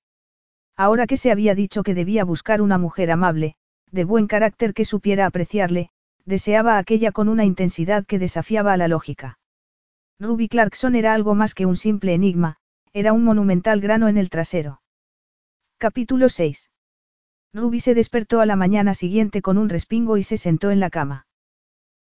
Ahora 0.78 1.08
que 1.08 1.18
se 1.18 1.30
había 1.30 1.56
dicho 1.56 1.84
que 1.84 1.94
debía 1.94 2.24
buscar 2.24 2.62
una 2.62 2.78
mujer 2.78 3.12
amable, 3.12 3.56
de 3.92 4.06
buen 4.06 4.28
carácter 4.28 4.74
que 4.74 4.86
supiera 4.86 5.26
apreciarle, 5.26 5.90
deseaba 6.24 6.78
aquella 6.78 7.12
con 7.12 7.28
una 7.28 7.44
intensidad 7.44 8.06
que 8.06 8.18
desafiaba 8.18 8.72
a 8.72 8.78
la 8.78 8.88
lógica. 8.88 9.38
Ruby 10.18 10.48
Clarkson 10.48 10.96
era 10.96 11.14
algo 11.14 11.36
más 11.36 11.54
que 11.54 11.66
un 11.66 11.76
simple 11.76 12.14
enigma, 12.14 12.60
era 12.94 13.12
un 13.12 13.26
monumental 13.26 13.82
grano 13.82 14.08
en 14.08 14.16
el 14.16 14.30
trasero. 14.30 14.82
Capítulo 15.78 16.30
6. 16.30 16.72
Ruby 17.54 17.82
se 17.82 17.94
despertó 17.94 18.40
a 18.40 18.46
la 18.46 18.56
mañana 18.56 18.94
siguiente 18.94 19.42
con 19.42 19.58
un 19.58 19.68
respingo 19.68 20.16
y 20.16 20.24
se 20.24 20.38
sentó 20.38 20.72
en 20.72 20.80
la 20.80 20.90
cama. 20.90 21.26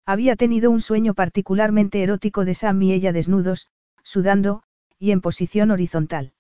Había 0.07 0.37
tenido 0.37 0.71
un 0.71 0.81
sueño 0.81 1.15
particularmente 1.15 2.03
erótico 2.03 2.45
de 2.45 2.55
Sam 2.55 2.83
y 2.83 2.93
ella 2.93 3.13
desnudos, 3.13 3.69
sudando, 4.03 4.63
y 4.99 5.13
en 5.13 5.21
posición 5.21 5.71
horizontal. 5.71 6.33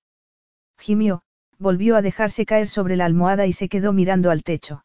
Gimió, 0.78 1.23
volvió 1.59 1.97
a 1.97 2.03
dejarse 2.03 2.47
caer 2.47 2.69
sobre 2.69 2.97
la 2.97 3.05
almohada 3.05 3.47
y 3.47 3.53
se 3.53 3.69
quedó 3.69 3.93
mirando 3.93 4.31
al 4.31 4.43
techo. 4.43 4.85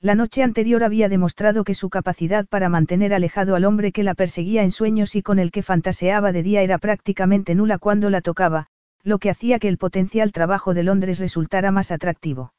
La 0.00 0.14
noche 0.14 0.42
anterior 0.42 0.84
había 0.84 1.08
demostrado 1.08 1.64
que 1.64 1.72
su 1.72 1.88
capacidad 1.88 2.46
para 2.46 2.68
mantener 2.68 3.14
alejado 3.14 3.54
al 3.54 3.64
hombre 3.64 3.90
que 3.90 4.02
la 4.02 4.14
perseguía 4.14 4.62
en 4.62 4.70
sueños 4.70 5.16
y 5.16 5.22
con 5.22 5.38
el 5.38 5.50
que 5.50 5.62
fantaseaba 5.62 6.30
de 6.30 6.42
día 6.42 6.60
era 6.62 6.76
prácticamente 6.76 7.54
nula 7.54 7.78
cuando 7.78 8.10
la 8.10 8.20
tocaba, 8.20 8.66
lo 9.02 9.18
que 9.18 9.30
hacía 9.30 9.58
que 9.58 9.68
el 9.68 9.78
potencial 9.78 10.30
trabajo 10.32 10.74
de 10.74 10.82
Londres 10.82 11.20
resultara 11.20 11.70
más 11.70 11.90
atractivo. 11.90 12.52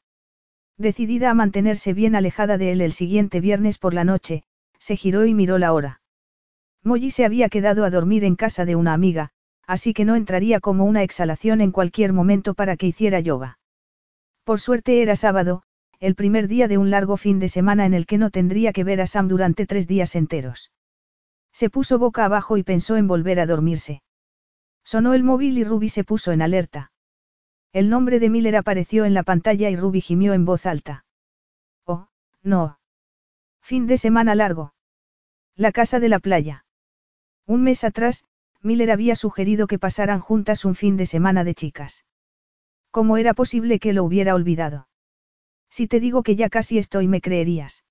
Decidida 0.76 1.30
a 1.30 1.34
mantenerse 1.34 1.94
bien 1.94 2.16
alejada 2.16 2.58
de 2.58 2.72
él 2.72 2.80
el 2.80 2.92
siguiente 2.92 3.40
viernes 3.40 3.78
por 3.78 3.94
la 3.94 4.04
noche, 4.04 4.42
se 4.86 4.96
giró 4.96 5.26
y 5.26 5.34
miró 5.34 5.58
la 5.58 5.72
hora. 5.72 6.00
Molly 6.84 7.10
se 7.10 7.24
había 7.24 7.48
quedado 7.48 7.84
a 7.84 7.90
dormir 7.90 8.22
en 8.22 8.36
casa 8.36 8.64
de 8.64 8.76
una 8.76 8.92
amiga, 8.92 9.30
así 9.66 9.92
que 9.92 10.04
no 10.04 10.14
entraría 10.14 10.60
como 10.60 10.84
una 10.84 11.02
exhalación 11.02 11.60
en 11.60 11.72
cualquier 11.72 12.12
momento 12.12 12.54
para 12.54 12.76
que 12.76 12.86
hiciera 12.86 13.18
yoga. 13.18 13.58
Por 14.44 14.60
suerte 14.60 15.02
era 15.02 15.16
sábado, 15.16 15.64
el 15.98 16.14
primer 16.14 16.46
día 16.46 16.68
de 16.68 16.78
un 16.78 16.90
largo 16.90 17.16
fin 17.16 17.40
de 17.40 17.48
semana 17.48 17.84
en 17.84 17.94
el 17.94 18.06
que 18.06 18.16
no 18.16 18.30
tendría 18.30 18.72
que 18.72 18.84
ver 18.84 19.00
a 19.00 19.08
Sam 19.08 19.26
durante 19.26 19.66
tres 19.66 19.88
días 19.88 20.14
enteros. 20.14 20.70
Se 21.52 21.68
puso 21.68 21.98
boca 21.98 22.24
abajo 22.24 22.56
y 22.56 22.62
pensó 22.62 22.96
en 22.96 23.08
volver 23.08 23.40
a 23.40 23.46
dormirse. 23.46 24.04
Sonó 24.84 25.14
el 25.14 25.24
móvil 25.24 25.58
y 25.58 25.64
Ruby 25.64 25.88
se 25.88 26.04
puso 26.04 26.30
en 26.30 26.42
alerta. 26.42 26.92
El 27.72 27.90
nombre 27.90 28.20
de 28.20 28.30
Miller 28.30 28.54
apareció 28.54 29.04
en 29.04 29.14
la 29.14 29.24
pantalla 29.24 29.68
y 29.68 29.74
Ruby 29.74 30.00
gimió 30.00 30.32
en 30.32 30.44
voz 30.44 30.64
alta. 30.64 31.04
Oh, 31.86 32.06
no. 32.44 32.78
Fin 33.62 33.88
de 33.88 33.98
semana 33.98 34.36
largo. 34.36 34.75
La 35.56 35.72
casa 35.72 36.00
de 36.00 36.10
la 36.10 36.18
playa. 36.18 36.66
Un 37.46 37.62
mes 37.62 37.82
atrás, 37.82 38.24
Miller 38.60 38.90
había 38.90 39.16
sugerido 39.16 39.66
que 39.66 39.78
pasaran 39.78 40.20
juntas 40.20 40.66
un 40.66 40.74
fin 40.74 40.98
de 40.98 41.06
semana 41.06 41.44
de 41.44 41.54
chicas. 41.54 42.04
¿Cómo 42.90 43.16
era 43.16 43.32
posible 43.32 43.78
que 43.78 43.94
lo 43.94 44.04
hubiera 44.04 44.34
olvidado? 44.34 44.86
Si 45.70 45.88
te 45.88 45.98
digo 45.98 46.22
que 46.22 46.36
ya 46.36 46.50
casi 46.50 46.76
estoy 46.76 47.08
me 47.08 47.22
creerías. 47.22 47.84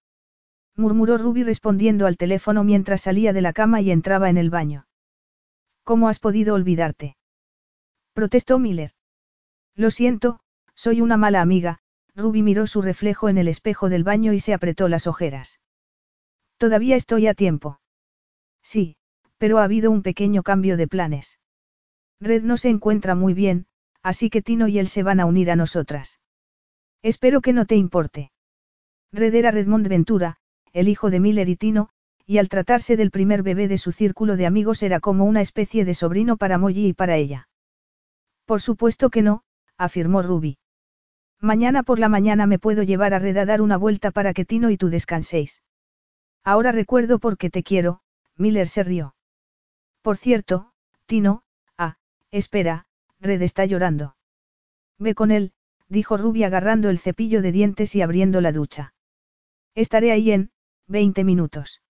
Murmuró 0.76 1.18
Ruby 1.18 1.42
respondiendo 1.42 2.06
al 2.06 2.18
teléfono 2.18 2.64
mientras 2.64 3.02
salía 3.02 3.34
de 3.34 3.42
la 3.42 3.52
cama 3.52 3.82
y 3.82 3.90
entraba 3.90 4.30
en 4.30 4.38
el 4.38 4.52
baño. 4.52 4.86
¿Cómo 5.84 6.08
has 6.08 6.20
podido 6.20 6.54
olvidarte? 6.54 7.18
Protestó 8.14 8.60
Miller. 8.60 8.92
Lo 9.74 9.90
siento, 9.90 10.40
soy 10.76 11.02
una 11.02 11.18
mala 11.18 11.42
amiga, 11.42 11.80
Ruby 12.14 12.44
miró 12.44 12.68
su 12.68 12.84
reflejo 12.84 13.28
en 13.28 13.40
el 13.40 13.48
espejo 13.48 13.90
del 13.90 14.04
baño 14.04 14.34
y 14.34 14.40
se 14.40 14.54
apretó 14.54 14.88
las 14.88 15.08
ojeras. 15.08 15.60
Todavía 16.58 16.96
estoy 16.96 17.28
a 17.28 17.34
tiempo. 17.34 17.80
Sí, 18.64 18.96
pero 19.38 19.60
ha 19.60 19.64
habido 19.64 19.92
un 19.92 20.02
pequeño 20.02 20.44
cambio 20.44 20.78
de 20.78 20.88
planes. 20.88 21.40
Red 22.20 22.44
no 22.44 22.58
se 22.58 22.70
encuentra 22.70 23.16
muy 23.16 23.34
bien, 23.34 23.68
así 24.02 24.30
que 24.30 24.42
Tino 24.42 24.68
y 24.68 24.80
él 24.80 24.88
se 24.88 25.04
van 25.04 25.20
a 25.20 25.26
unir 25.26 25.52
a 25.52 25.56
nosotras. 25.56 26.20
Espero 27.02 27.42
que 27.42 27.54
no 27.54 27.66
te 27.66 27.76
importe. 27.76 28.32
Red 29.12 29.36
era 29.36 29.52
Redmond 29.52 29.88
Ventura, 29.88 30.38
el 30.74 30.88
hijo 30.88 31.10
de 31.10 31.20
Miller 31.20 31.50
y 31.50 31.56
Tino, 31.56 31.90
y 32.26 32.40
al 32.40 32.50
tratarse 32.50 32.98
del 32.98 33.12
primer 33.12 33.44
bebé 33.44 33.68
de 33.68 33.78
su 33.78 33.92
círculo 33.92 34.36
de 34.36 34.46
amigos 34.46 34.82
era 34.82 35.00
como 35.00 35.26
una 35.26 35.42
especie 35.42 35.86
de 35.86 35.94
sobrino 35.94 36.38
para 36.38 36.58
Molly 36.58 36.88
y 36.88 36.94
para 36.94 37.18
ella. 37.18 37.48
Por 38.46 38.62
supuesto 38.62 39.10
que 39.10 39.22
no, 39.22 39.44
afirmó 39.78 40.22
Ruby. 40.22 40.58
Mañana 41.40 41.84
por 41.84 42.00
la 42.00 42.10
mañana 42.10 42.48
me 42.48 42.60
puedo 42.60 42.82
llevar 42.82 43.14
a 43.14 43.20
Red 43.20 43.38
a 43.38 43.46
dar 43.46 43.62
una 43.62 43.78
vuelta 43.78 44.12
para 44.12 44.34
que 44.34 44.46
Tino 44.46 44.70
y 44.70 44.78
tú 44.78 44.90
descanséis. 44.90 45.62
Ahora 46.46 46.72
recuerdo 46.72 47.18
por 47.18 47.40
qué 47.40 47.50
te 47.50 47.64
quiero, 47.64 48.02
Miller 48.38 48.68
se 48.68 48.84
rió. 48.84 49.16
Por 50.04 50.18
cierto, 50.18 50.72
Tino, 51.08 51.44
ah, 51.76 51.98
espera, 52.30 52.86
Red 53.20 53.42
está 53.42 53.66
llorando. 53.66 54.16
Ve 55.00 55.16
con 55.16 55.32
él, 55.32 55.54
dijo 55.90 56.18
Ruby 56.18 56.44
agarrando 56.44 56.90
el 56.90 57.00
cepillo 57.00 57.42
de 57.42 57.52
dientes 57.52 57.96
y 57.96 58.04
abriendo 58.04 58.42
la 58.42 58.52
ducha. 58.52 58.94
Estaré 59.74 60.12
ahí 60.12 60.32
en, 60.32 60.52
20 60.88 61.24
minutos. 61.24 61.82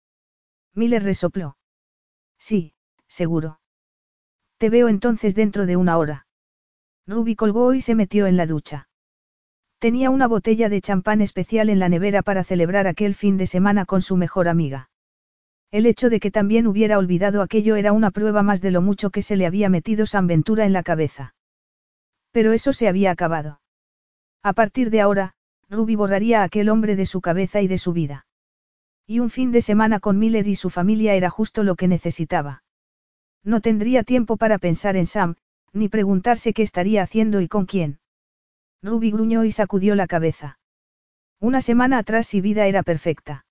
Miller 0.74 1.04
resopló. 1.04 1.58
Sí, 2.38 2.74
seguro. 3.08 3.60
Te 4.58 4.70
veo 4.70 4.88
entonces 4.88 5.36
dentro 5.36 5.66
de 5.66 5.76
una 5.76 5.98
hora. 5.98 6.28
Ruby 7.06 7.36
colgó 7.36 7.74
y 7.74 7.82
se 7.82 7.94
metió 7.94 8.26
en 8.26 8.38
la 8.38 8.46
ducha. 8.46 8.88
Tenía 9.86 10.10
una 10.10 10.26
botella 10.26 10.68
de 10.68 10.82
champán 10.82 11.22
especial 11.22 11.70
en 11.70 11.78
la 11.78 11.90
nevera 11.90 12.24
para 12.24 12.44
celebrar 12.44 12.88
aquel 12.88 13.14
fin 13.14 13.38
de 13.38 13.46
semana 13.46 13.86
con 13.86 14.02
su 14.02 14.18
mejor 14.18 14.48
amiga. 14.48 14.90
El 15.70 15.86
hecho 15.86 16.10
de 16.10 16.20
que 16.20 16.32
también 16.32 16.66
hubiera 16.66 16.98
olvidado 16.98 17.44
aquello 17.44 17.76
era 17.76 17.94
una 17.94 18.10
prueba 18.10 18.42
más 18.42 18.62
de 18.62 18.72
lo 18.72 18.82
mucho 18.82 19.12
que 19.12 19.22
se 19.22 19.36
le 19.36 19.46
había 19.46 19.70
metido 19.70 20.08
San 20.08 20.26
Ventura 20.26 20.66
en 20.66 20.74
la 20.74 20.82
cabeza. 20.82 21.36
Pero 22.32 22.52
eso 22.52 22.74
se 22.74 22.88
había 22.88 23.12
acabado. 23.12 23.62
A 24.42 24.54
partir 24.54 24.90
de 24.90 25.02
ahora, 25.02 25.36
Ruby 25.70 25.96
borraría 25.96 26.42
a 26.42 26.46
aquel 26.46 26.70
hombre 26.70 26.96
de 26.96 27.06
su 27.06 27.22
cabeza 27.22 27.62
y 27.62 27.68
de 27.68 27.78
su 27.78 27.94
vida. 27.94 28.26
Y 29.06 29.20
un 29.20 29.30
fin 29.30 29.52
de 29.52 29.62
semana 29.62 30.00
con 30.00 30.18
Miller 30.18 30.48
y 30.48 30.56
su 30.56 30.72
familia 30.72 31.14
era 31.14 31.30
justo 31.30 31.62
lo 31.62 31.76
que 31.76 31.88
necesitaba. 31.88 32.64
No 33.44 33.62
tendría 33.62 34.02
tiempo 34.02 34.36
para 34.38 34.58
pensar 34.58 34.96
en 34.96 35.06
Sam, 35.06 35.36
ni 35.74 35.90
preguntarse 35.90 36.54
qué 36.54 36.64
estaría 36.64 37.04
haciendo 37.04 37.40
y 37.40 37.48
con 37.48 37.68
quién. 37.68 38.00
Ruby 38.86 39.10
gruñó 39.10 39.44
y 39.44 39.52
sacudió 39.52 39.96
la 39.96 40.06
cabeza. 40.06 40.60
Una 41.40 41.62
semana 41.62 41.98
atrás 41.98 42.28
su 42.28 42.40
vida 42.42 42.68
era 42.68 42.84
perfecta. 42.84 43.46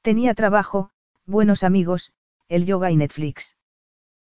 Tenía 0.00 0.32
trabajo, 0.34 0.90
buenos 1.26 1.62
amigos, 1.62 2.12
el 2.48 2.64
yoga 2.64 2.90
y 2.90 2.96
Netflix. 2.96 3.54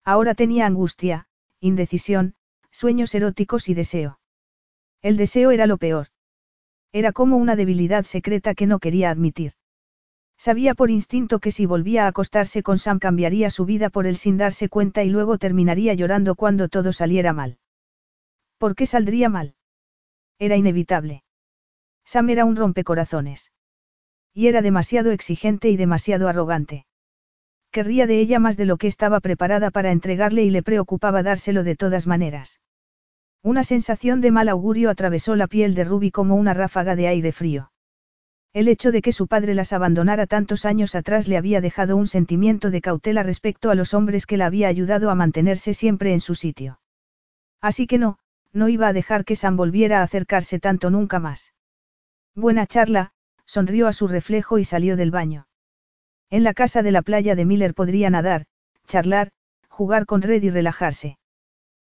Ahora 0.04 0.34
tenía 0.34 0.66
angustia, 0.66 1.26
indecisión, 1.60 2.34
sueños 2.70 3.14
eróticos 3.16 3.68
y 3.68 3.74
deseo. 3.74 4.20
El 5.00 5.16
deseo 5.16 5.50
era 5.50 5.66
lo 5.66 5.76
peor. 5.76 6.08
Era 6.92 7.10
como 7.10 7.36
una 7.36 7.56
debilidad 7.56 8.04
secreta 8.04 8.54
que 8.54 8.68
no 8.68 8.78
quería 8.78 9.10
admitir. 9.10 9.54
Sabía 10.38 10.74
por 10.74 10.90
instinto 10.90 11.40
que 11.40 11.50
si 11.50 11.66
volvía 11.66 12.04
a 12.04 12.08
acostarse 12.08 12.62
con 12.62 12.78
Sam 12.78 13.00
cambiaría 13.00 13.50
su 13.50 13.64
vida 13.64 13.90
por 13.90 14.06
él 14.06 14.16
sin 14.16 14.36
darse 14.36 14.68
cuenta 14.68 15.02
y 15.02 15.08
luego 15.08 15.38
terminaría 15.38 15.94
llorando 15.94 16.36
cuando 16.36 16.68
todo 16.68 16.92
saliera 16.92 17.32
mal. 17.32 17.58
¿Por 18.58 18.76
qué 18.76 18.86
saldría 18.86 19.28
mal? 19.28 19.56
Era 20.42 20.56
inevitable. 20.56 21.22
Sam 22.04 22.30
era 22.30 22.44
un 22.44 22.56
rompecorazones. 22.56 23.52
Y 24.34 24.48
era 24.48 24.60
demasiado 24.60 25.12
exigente 25.12 25.68
y 25.70 25.76
demasiado 25.76 26.26
arrogante. 26.26 26.84
Querría 27.70 28.08
de 28.08 28.18
ella 28.18 28.40
más 28.40 28.56
de 28.56 28.64
lo 28.64 28.76
que 28.76 28.88
estaba 28.88 29.20
preparada 29.20 29.70
para 29.70 29.92
entregarle 29.92 30.42
y 30.42 30.50
le 30.50 30.64
preocupaba 30.64 31.22
dárselo 31.22 31.62
de 31.62 31.76
todas 31.76 32.08
maneras. 32.08 32.60
Una 33.44 33.62
sensación 33.62 34.20
de 34.20 34.32
mal 34.32 34.48
augurio 34.48 34.90
atravesó 34.90 35.36
la 35.36 35.46
piel 35.46 35.76
de 35.76 35.84
Ruby 35.84 36.10
como 36.10 36.34
una 36.34 36.54
ráfaga 36.54 36.96
de 36.96 37.06
aire 37.06 37.30
frío. 37.30 37.70
El 38.52 38.66
hecho 38.66 38.90
de 38.90 39.00
que 39.00 39.12
su 39.12 39.28
padre 39.28 39.54
las 39.54 39.72
abandonara 39.72 40.26
tantos 40.26 40.64
años 40.64 40.96
atrás 40.96 41.28
le 41.28 41.36
había 41.36 41.60
dejado 41.60 41.96
un 41.96 42.08
sentimiento 42.08 42.72
de 42.72 42.80
cautela 42.80 43.22
respecto 43.22 43.70
a 43.70 43.76
los 43.76 43.94
hombres 43.94 44.26
que 44.26 44.38
la 44.38 44.46
había 44.46 44.66
ayudado 44.66 45.08
a 45.08 45.14
mantenerse 45.14 45.72
siempre 45.72 46.12
en 46.12 46.20
su 46.20 46.34
sitio. 46.34 46.80
Así 47.60 47.86
que 47.86 47.98
no, 47.98 48.18
no 48.52 48.68
iba 48.68 48.88
a 48.88 48.92
dejar 48.92 49.24
que 49.24 49.36
Sam 49.36 49.56
volviera 49.56 50.00
a 50.00 50.02
acercarse 50.02 50.58
tanto 50.58 50.90
nunca 50.90 51.18
más. 51.18 51.52
Buena 52.34 52.66
charla, 52.66 53.12
sonrió 53.46 53.86
a 53.86 53.92
su 53.92 54.08
reflejo 54.08 54.58
y 54.58 54.64
salió 54.64 54.96
del 54.96 55.10
baño. 55.10 55.46
En 56.30 56.44
la 56.44 56.54
casa 56.54 56.82
de 56.82 56.92
la 56.92 57.02
playa 57.02 57.34
de 57.34 57.44
Miller 57.44 57.74
podría 57.74 58.08
nadar, 58.10 58.46
charlar, 58.86 59.30
jugar 59.68 60.06
con 60.06 60.22
Red 60.22 60.42
y 60.42 60.50
relajarse. 60.50 61.18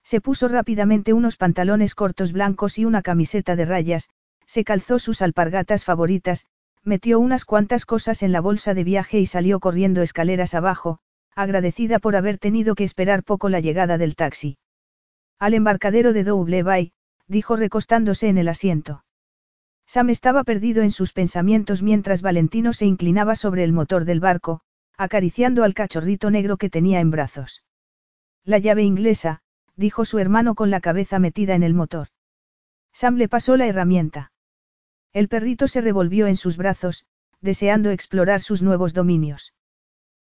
Se 0.02 0.20
puso 0.20 0.48
rápidamente 0.48 1.12
unos 1.12 1.36
pantalones 1.36 1.94
cortos 1.94 2.32
blancos 2.32 2.78
y 2.78 2.84
una 2.84 3.02
camiseta 3.02 3.56
de 3.56 3.64
rayas, 3.64 4.08
se 4.46 4.62
calzó 4.62 4.98
sus 4.98 5.20
alpargatas 5.22 5.84
favoritas, 5.84 6.46
metió 6.84 7.18
unas 7.18 7.44
cuantas 7.44 7.84
cosas 7.84 8.22
en 8.22 8.32
la 8.32 8.40
bolsa 8.40 8.72
de 8.72 8.84
viaje 8.84 9.18
y 9.18 9.26
salió 9.26 9.58
corriendo 9.58 10.02
escaleras 10.02 10.54
abajo, 10.54 11.00
agradecida 11.34 11.98
por 11.98 12.14
haber 12.14 12.38
tenido 12.38 12.74
que 12.74 12.84
esperar 12.84 13.24
poco 13.24 13.48
la 13.48 13.60
llegada 13.60 13.98
del 13.98 14.14
taxi. 14.14 14.58
Al 15.38 15.52
embarcadero 15.52 16.12
de 16.12 16.24
Double 16.24 16.62
Bay, 16.62 16.92
dijo 17.26 17.56
recostándose 17.56 18.28
en 18.28 18.38
el 18.38 18.48
asiento. 18.48 19.04
Sam 19.86 20.10
estaba 20.10 20.44
perdido 20.44 20.82
en 20.82 20.90
sus 20.90 21.12
pensamientos 21.12 21.82
mientras 21.82 22.22
Valentino 22.22 22.72
se 22.72 22.86
inclinaba 22.86 23.36
sobre 23.36 23.62
el 23.62 23.72
motor 23.72 24.04
del 24.04 24.20
barco, 24.20 24.62
acariciando 24.96 25.62
al 25.62 25.74
cachorrito 25.74 26.30
negro 26.30 26.56
que 26.56 26.70
tenía 26.70 27.00
en 27.00 27.10
brazos. 27.10 27.62
La 28.44 28.58
llave 28.58 28.82
inglesa, 28.82 29.42
dijo 29.76 30.04
su 30.04 30.18
hermano 30.18 30.54
con 30.54 30.70
la 30.70 30.80
cabeza 30.80 31.18
metida 31.18 31.54
en 31.54 31.62
el 31.62 31.74
motor. 31.74 32.08
Sam 32.92 33.16
le 33.16 33.28
pasó 33.28 33.56
la 33.58 33.66
herramienta. 33.66 34.32
El 35.12 35.28
perrito 35.28 35.68
se 35.68 35.82
revolvió 35.82 36.26
en 36.26 36.36
sus 36.36 36.56
brazos, 36.56 37.04
deseando 37.42 37.90
explorar 37.90 38.40
sus 38.40 38.62
nuevos 38.62 38.94
dominios. 38.94 39.52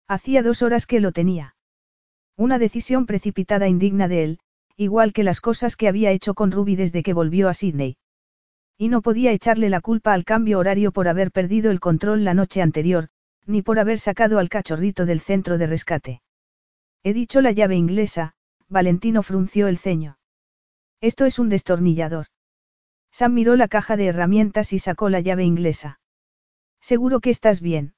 Hacía 0.08 0.44
dos 0.44 0.62
horas 0.62 0.86
que 0.86 1.00
lo 1.00 1.12
tenía. 1.12 1.56
Una 2.36 2.60
decisión 2.60 3.06
precipitada 3.08 3.68
indigna 3.68 4.08
de 4.08 4.24
él, 4.24 4.40
igual 4.80 5.12
que 5.12 5.24
las 5.24 5.42
cosas 5.42 5.76
que 5.76 5.90
había 5.90 6.12
hecho 6.12 6.34
con 6.34 6.54
Ruby 6.54 6.78
desde 6.78 7.04
que 7.04 7.14
volvió 7.14 7.50
a 7.50 7.54
Sydney. 7.54 7.98
Y 8.78 8.88
no 8.88 9.02
podía 9.02 9.34
echarle 9.34 9.70
la 9.70 9.82
culpa 9.82 10.14
al 10.14 10.24
cambio 10.24 10.58
horario 10.58 10.94
por 10.94 11.10
haber 11.10 11.32
perdido 11.32 11.70
el 11.70 11.82
control 11.82 12.24
la 12.24 12.34
noche 12.34 12.62
anterior, 12.62 13.10
ni 13.46 13.62
por 13.62 13.78
haber 13.78 14.00
sacado 14.00 14.40
al 14.40 14.48
cachorrito 14.48 15.06
del 15.06 15.20
centro 15.20 15.58
de 15.58 15.68
rescate. 15.68 16.22
He 17.04 17.14
dicho 17.14 17.42
la 17.42 17.52
llave 17.52 17.76
inglesa, 17.76 18.36
Valentino 18.70 19.22
frunció 19.22 19.68
el 19.68 19.78
ceño. 19.78 20.18
Esto 21.02 21.26
es 21.26 21.40
un 21.40 21.50
destornillador. 21.50 22.28
Sam 23.12 23.34
miró 23.34 23.58
la 23.58 23.68
caja 23.68 23.98
de 23.98 24.06
herramientas 24.06 24.72
y 24.72 24.80
sacó 24.80 25.10
la 25.10 25.20
llave 25.20 25.44
inglesa. 25.44 26.00
Seguro 26.80 27.20
que 27.20 27.32
estás 27.32 27.60
bien. 27.60 27.96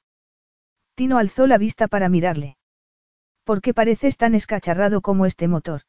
Tino 0.96 1.20
alzó 1.20 1.46
la 1.46 1.60
vista 1.60 1.88
para 1.88 2.10
mirarle. 2.10 2.58
¿Por 3.44 3.62
qué 3.62 3.76
pareces 3.76 4.18
tan 4.18 4.34
escacharrado 4.34 5.02
como 5.02 5.28
este 5.28 5.48
motor? 5.48 5.84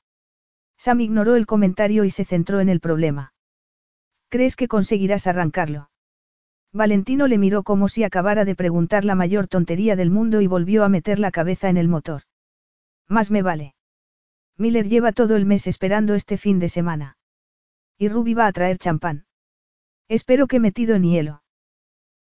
Sam 0.82 1.00
ignoró 1.00 1.36
el 1.36 1.46
comentario 1.46 2.02
y 2.02 2.10
se 2.10 2.24
centró 2.24 2.58
en 2.58 2.68
el 2.68 2.80
problema. 2.80 3.34
¿Crees 4.30 4.56
que 4.56 4.66
conseguirás 4.66 5.28
arrancarlo? 5.28 5.90
Valentino 6.72 7.28
le 7.28 7.38
miró 7.38 7.62
como 7.62 7.88
si 7.88 8.02
acabara 8.02 8.44
de 8.44 8.56
preguntar 8.56 9.04
la 9.04 9.14
mayor 9.14 9.46
tontería 9.46 9.94
del 9.94 10.10
mundo 10.10 10.40
y 10.40 10.48
volvió 10.48 10.82
a 10.82 10.88
meter 10.88 11.20
la 11.20 11.30
cabeza 11.30 11.68
en 11.68 11.76
el 11.76 11.86
motor. 11.86 12.22
Más 13.06 13.30
me 13.30 13.42
vale. 13.42 13.76
Miller 14.58 14.88
lleva 14.88 15.12
todo 15.12 15.36
el 15.36 15.46
mes 15.46 15.68
esperando 15.68 16.16
este 16.16 16.36
fin 16.36 16.58
de 16.58 16.68
semana. 16.68 17.16
Y 17.96 18.08
Ruby 18.08 18.34
va 18.34 18.48
a 18.48 18.52
traer 18.52 18.78
champán. 18.78 19.26
Espero 20.08 20.48
que 20.48 20.58
metido 20.58 20.96
en 20.96 21.04
hielo. 21.04 21.44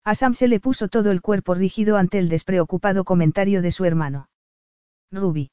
A 0.04 0.14
Sam 0.14 0.34
se 0.34 0.46
le 0.46 0.60
puso 0.60 0.86
todo 0.86 1.10
el 1.10 1.20
cuerpo 1.20 1.54
rígido 1.54 1.96
ante 1.96 2.20
el 2.20 2.28
despreocupado 2.28 3.02
comentario 3.02 3.60
de 3.60 3.72
su 3.72 3.84
hermano. 3.86 4.28
Ruby. 5.10 5.50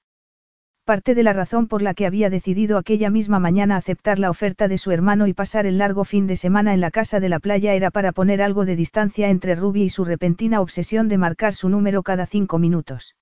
Parte 0.90 1.14
de 1.14 1.22
la 1.22 1.34
razón 1.34 1.68
por 1.68 1.84
la 1.84 1.94
que 1.94 2.08
había 2.08 2.32
decidido 2.32 2.76
aquella 2.76 3.12
misma 3.12 3.38
mañana 3.38 3.76
aceptar 3.76 4.18
la 4.18 4.32
oferta 4.32 4.68
de 4.68 4.80
su 4.80 4.90
hermano 4.90 5.28
y 5.28 5.36
pasar 5.36 5.68
el 5.68 5.78
largo 5.78 6.04
fin 6.04 6.26
de 6.26 6.36
semana 6.36 6.74
en 6.74 6.82
la 6.82 6.90
casa 6.90 7.20
de 7.20 7.30
la 7.30 7.38
playa 7.38 7.76
era 7.76 7.92
para 7.92 8.12
poner 8.12 8.42
algo 8.42 8.66
de 8.66 8.76
distancia 8.76 9.30
entre 9.30 9.54
Ruby 9.54 9.84
y 9.84 9.90
su 9.90 10.04
repentina 10.04 10.62
obsesión 10.62 11.08
de 11.08 11.20
marcar 11.20 11.54
su 11.54 11.70
número 11.70 12.02
cada 12.02 12.26
cinco 12.26 12.58
minutos. 12.58 13.16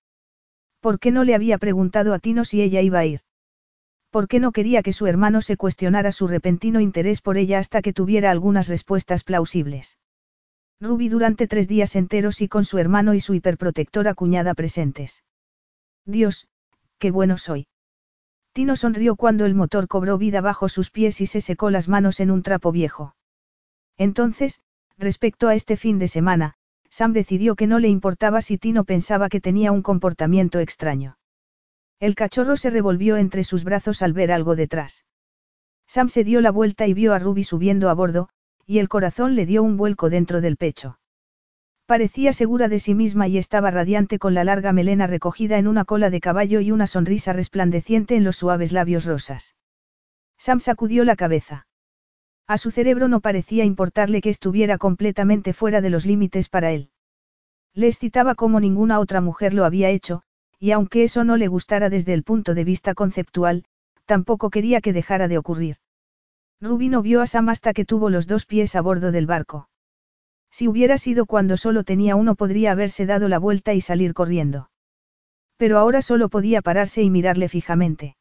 ¿Por 0.79 0.97
qué 0.97 1.11
no 1.11 1.25
le 1.25 1.35
había 1.35 1.57
preguntado 1.57 2.13
a 2.13 2.19
Tino 2.19 2.45
si 2.45 2.61
ella 2.61 2.79
iba 2.79 2.99
a 2.99 3.05
ir? 3.05 3.19
¿Por 4.11 4.29
qué 4.29 4.39
no 4.39 4.53
quería 4.53 4.81
que 4.81 4.93
su 4.93 5.05
hermano 5.05 5.41
se 5.41 5.57
cuestionara 5.57 6.13
su 6.13 6.29
repentino 6.29 6.79
interés 6.79 7.19
por 7.19 7.35
ella 7.35 7.59
hasta 7.59 7.81
que 7.81 7.91
tuviera 7.91 8.31
algunas 8.31 8.69
respuestas 8.69 9.25
plausibles? 9.25 9.97
Ruby 10.79 11.09
durante 11.09 11.49
tres 11.49 11.67
días 11.67 11.97
enteros 11.97 12.39
y 12.39 12.47
con 12.47 12.63
su 12.63 12.77
hermano 12.77 13.13
y 13.13 13.19
su 13.19 13.33
hiperprotectora 13.33 14.13
cuñada 14.13 14.53
presentes. 14.53 15.25
Dios, 16.05 16.47
qué 16.99 17.11
bueno 17.11 17.37
soy. 17.37 17.67
Tino 18.53 18.75
sonrió 18.75 19.15
cuando 19.15 19.45
el 19.45 19.53
motor 19.53 19.87
cobró 19.87 20.17
vida 20.17 20.41
bajo 20.41 20.67
sus 20.69 20.89
pies 20.89 21.21
y 21.21 21.27
se 21.27 21.41
secó 21.41 21.69
las 21.69 21.87
manos 21.87 22.19
en 22.19 22.31
un 22.31 22.41
trapo 22.41 22.71
viejo. 22.71 23.15
Entonces, 23.97 24.61
respecto 24.97 25.47
a 25.47 25.55
este 25.55 25.77
fin 25.77 25.99
de 25.99 26.07
semana, 26.07 26.55
Sam 26.89 27.13
decidió 27.13 27.55
que 27.55 27.67
no 27.67 27.79
le 27.79 27.89
importaba 27.89 28.41
si 28.41 28.57
Tino 28.57 28.83
pensaba 28.83 29.29
que 29.29 29.41
tenía 29.41 29.71
un 29.71 29.81
comportamiento 29.81 30.59
extraño. 30.59 31.17
El 31.99 32.15
cachorro 32.15 32.57
se 32.57 32.69
revolvió 32.69 33.17
entre 33.17 33.43
sus 33.43 33.63
brazos 33.63 34.01
al 34.01 34.13
ver 34.13 34.31
algo 34.31 34.55
detrás. 34.55 35.05
Sam 35.87 36.09
se 36.09 36.23
dio 36.23 36.41
la 36.41 36.51
vuelta 36.51 36.87
y 36.87 36.93
vio 36.93 37.13
a 37.13 37.19
Ruby 37.19 37.43
subiendo 37.43 37.89
a 37.89 37.93
bordo, 37.93 38.29
y 38.65 38.79
el 38.79 38.89
corazón 38.89 39.35
le 39.35 39.45
dio 39.45 39.63
un 39.63 39.77
vuelco 39.77 40.09
dentro 40.09 40.41
del 40.41 40.57
pecho. 40.57 40.99
Parecía 41.87 42.33
segura 42.33 42.67
de 42.67 42.79
sí 42.79 42.93
misma 42.93 43.29
y 43.29 43.37
estaba 43.37 43.71
radiante 43.71 44.19
con 44.19 44.33
la 44.33 44.43
larga 44.43 44.73
melena 44.73 45.07
recogida 45.07 45.57
en 45.57 45.67
una 45.67 45.85
cola 45.85 46.09
de 46.09 46.19
caballo 46.19 46.59
y 46.59 46.71
una 46.71 46.85
sonrisa 46.85 47.31
resplandeciente 47.31 48.17
en 48.17 48.25
los 48.25 48.35
suaves 48.35 48.73
labios 48.73 49.05
rosas. 49.05 49.55
Sam 50.37 50.59
sacudió 50.59 51.05
la 51.05 51.15
cabeza. 51.15 51.65
A 52.45 52.57
su 52.57 52.71
cerebro 52.71 53.07
no 53.07 53.21
parecía 53.21 53.63
importarle 53.63 54.19
que 54.19 54.29
estuviera 54.29 54.77
completamente 54.77 55.53
fuera 55.53 55.79
de 55.79 55.89
los 55.89 56.05
límites 56.05 56.49
para 56.49 56.73
él. 56.73 56.91
Le 57.73 57.87
excitaba 57.87 58.35
como 58.35 58.59
ninguna 58.59 58.99
otra 58.99 59.21
mujer 59.21 59.53
lo 59.53 59.63
había 59.63 59.89
hecho, 59.89 60.23
y 60.59 60.71
aunque 60.71 61.03
eso 61.03 61.23
no 61.23 61.37
le 61.37 61.47
gustara 61.47 61.89
desde 61.89 62.13
el 62.13 62.23
punto 62.23 62.53
de 62.53 62.65
vista 62.65 62.95
conceptual, 62.95 63.63
tampoco 64.05 64.49
quería 64.49 64.81
que 64.81 64.91
dejara 64.91 65.29
de 65.29 65.37
ocurrir. 65.37 65.77
Rubino 66.59 67.01
vio 67.01 67.21
a 67.21 67.27
Sam 67.27 67.47
hasta 67.47 67.71
que 67.71 67.85
tuvo 67.85 68.09
los 68.09 68.27
dos 68.27 68.45
pies 68.45 68.75
a 68.75 68.81
bordo 68.81 69.13
del 69.13 69.25
barco. 69.25 69.69
Si 70.51 70.67
hubiera 70.67 70.97
sido 70.97 71.25
cuando 71.25 71.57
solo 71.57 71.83
tenía 71.83 72.15
uno 72.15 72.35
podría 72.35 72.71
haberse 72.71 73.05
dado 73.05 73.27
la 73.27 73.39
vuelta 73.39 73.73
y 73.73 73.81
salir 73.81 74.13
corriendo. 74.13 74.69
Pero 75.57 75.77
ahora 75.77 76.01
solo 76.01 76.29
podía 76.29 76.61
pararse 76.61 77.01
y 77.03 77.09
mirarle 77.09 77.49
fijamente. 77.49 78.15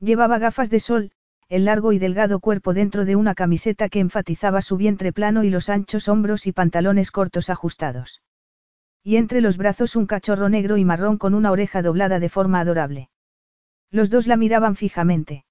Llevaba 0.00 0.38
gafas 0.38 0.70
de 0.70 0.80
sol, 0.80 1.12
el 1.48 1.64
largo 1.64 1.92
y 1.92 1.98
delgado 1.98 2.40
cuerpo 2.40 2.74
dentro 2.74 3.04
de 3.04 3.16
una 3.16 3.34
camiseta 3.34 3.88
que 3.88 4.00
enfatizaba 4.00 4.62
su 4.62 4.76
vientre 4.76 5.12
plano 5.12 5.44
y 5.44 5.50
los 5.50 5.68
anchos 5.68 6.08
hombros 6.08 6.46
y 6.46 6.52
pantalones 6.52 7.10
cortos 7.10 7.50
ajustados 7.50 8.20
y 9.08 9.16
entre 9.16 9.40
los 9.40 9.56
brazos 9.56 9.96
un 9.96 10.04
cachorro 10.04 10.50
negro 10.50 10.76
y 10.76 10.84
marrón 10.84 11.16
con 11.16 11.32
una 11.32 11.50
oreja 11.50 11.80
doblada 11.80 12.20
de 12.20 12.28
forma 12.28 12.60
adorable. 12.60 13.08
Los 13.90 14.10
dos 14.10 14.26
la 14.26 14.36
miraban 14.36 14.76
fijamente. 14.76 15.46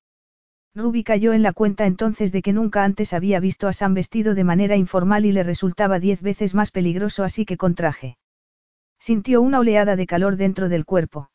Ruby 0.78 1.04
cayó 1.04 1.34
en 1.34 1.42
la 1.42 1.54
cuenta 1.54 1.88
entonces 1.88 2.32
de 2.32 2.44
que 2.44 2.54
nunca 2.54 2.84
antes 2.84 3.14
había 3.14 3.40
visto 3.40 3.68
a 3.68 3.74
Sam 3.74 3.96
vestido 3.96 4.36
de 4.36 4.44
manera 4.44 4.76
informal 4.76 5.26
y 5.26 5.32
le 5.32 5.42
resultaba 5.42 6.00
diez 6.00 6.22
veces 6.22 6.54
más 6.54 6.70
peligroso 6.70 7.24
así 7.24 7.46
que 7.46 7.58
con 7.58 7.74
traje. 7.74 8.20
Sintió 9.00 9.42
una 9.42 9.60
oleada 9.60 9.96
de 9.96 10.06
calor 10.06 10.36
dentro 10.36 10.70
del 10.70 10.86
cuerpo. 10.86 11.32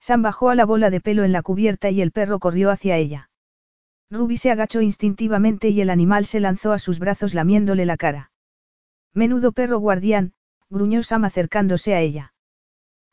Sam 0.00 0.22
bajó 0.22 0.48
a 0.48 0.54
la 0.54 0.64
bola 0.64 0.88
de 0.88 1.02
pelo 1.02 1.24
en 1.24 1.32
la 1.32 1.42
cubierta 1.42 1.90
y 1.90 2.00
el 2.00 2.10
perro 2.10 2.38
corrió 2.38 2.70
hacia 2.70 2.96
ella. 2.96 3.28
Ruby 4.10 4.38
se 4.38 4.50
agachó 4.50 4.80
instintivamente 4.80 5.68
y 5.68 5.82
el 5.82 5.90
animal 5.90 6.24
se 6.24 6.40
lanzó 6.40 6.72
a 6.72 6.78
sus 6.78 6.98
brazos 6.98 7.34
lamiéndole 7.34 7.84
la 7.84 7.98
cara. 7.98 8.32
Menudo 9.12 9.52
perro 9.52 9.78
guardián, 9.78 10.32
gruñó 10.70 11.02
Sam 11.02 11.26
acercándose 11.26 11.94
a 11.94 12.00
ella. 12.00 12.32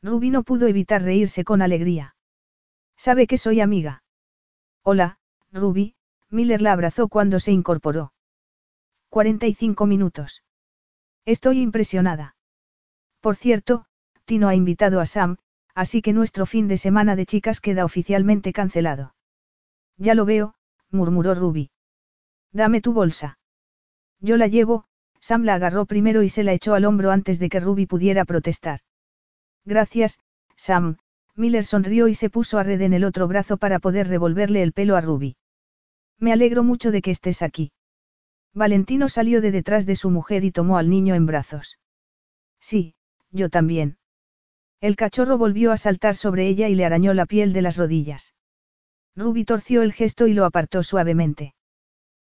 Ruby 0.02 0.30
no 0.30 0.44
pudo 0.44 0.66
evitar 0.66 1.02
reírse 1.02 1.44
con 1.44 1.60
alegría. 1.60 2.16
¿Sabe 2.96 3.26
que 3.26 3.36
soy 3.36 3.60
amiga? 3.60 4.02
Hola, 4.82 5.18
Ruby, 5.52 5.94
Miller 6.30 6.62
la 6.62 6.72
abrazó 6.72 7.08
cuando 7.08 7.38
se 7.38 7.52
incorporó. 7.52 8.12
45 9.10 9.86
minutos. 9.86 10.42
Estoy 11.26 11.60
impresionada. 11.60 12.36
Por 13.20 13.36
cierto, 13.36 13.84
Tino 14.24 14.48
ha 14.48 14.54
invitado 14.54 15.00
a 15.00 15.06
Sam, 15.06 15.36
así 15.74 16.00
que 16.00 16.12
nuestro 16.12 16.46
fin 16.46 16.68
de 16.68 16.78
semana 16.78 17.16
de 17.16 17.26
chicas 17.26 17.60
queda 17.60 17.84
oficialmente 17.84 18.52
cancelado. 18.52 19.14
Ya 19.98 20.14
lo 20.14 20.24
veo, 20.24 20.54
murmuró 20.90 21.34
Ruby. 21.34 21.70
Dame 22.50 22.80
tu 22.80 22.92
bolsa. 22.92 23.38
Yo 24.20 24.36
la 24.36 24.46
llevo, 24.46 24.86
Sam 25.20 25.44
la 25.44 25.54
agarró 25.54 25.86
primero 25.86 26.22
y 26.22 26.28
se 26.28 26.42
la 26.42 26.52
echó 26.52 26.74
al 26.74 26.84
hombro 26.84 27.10
antes 27.10 27.38
de 27.38 27.48
que 27.48 27.60
Ruby 27.60 27.86
pudiera 27.86 28.24
protestar. 28.24 28.80
Gracias, 29.64 30.18
Sam, 30.56 30.96
Miller 31.34 31.64
sonrió 31.64 32.08
y 32.08 32.14
se 32.14 32.30
puso 32.30 32.58
a 32.58 32.62
red 32.62 32.80
en 32.80 32.92
el 32.92 33.04
otro 33.04 33.28
brazo 33.28 33.56
para 33.56 33.78
poder 33.78 34.08
revolverle 34.08 34.62
el 34.62 34.72
pelo 34.72 34.96
a 34.96 35.00
Ruby. 35.00 35.36
Me 36.22 36.32
alegro 36.32 36.62
mucho 36.62 36.92
de 36.92 37.02
que 37.02 37.10
estés 37.10 37.42
aquí. 37.42 37.72
Valentino 38.54 39.08
salió 39.08 39.40
de 39.40 39.50
detrás 39.50 39.86
de 39.86 39.96
su 39.96 40.08
mujer 40.08 40.44
y 40.44 40.52
tomó 40.52 40.78
al 40.78 40.88
niño 40.88 41.16
en 41.16 41.26
brazos. 41.26 41.80
Sí, 42.60 42.94
yo 43.32 43.50
también. 43.50 43.98
El 44.80 44.94
cachorro 44.94 45.36
volvió 45.36 45.72
a 45.72 45.76
saltar 45.76 46.14
sobre 46.14 46.46
ella 46.46 46.68
y 46.68 46.76
le 46.76 46.84
arañó 46.84 47.12
la 47.12 47.26
piel 47.26 47.52
de 47.52 47.62
las 47.62 47.76
rodillas. 47.76 48.36
Ruby 49.16 49.44
torció 49.44 49.82
el 49.82 49.92
gesto 49.92 50.28
y 50.28 50.32
lo 50.32 50.44
apartó 50.44 50.84
suavemente. 50.84 51.56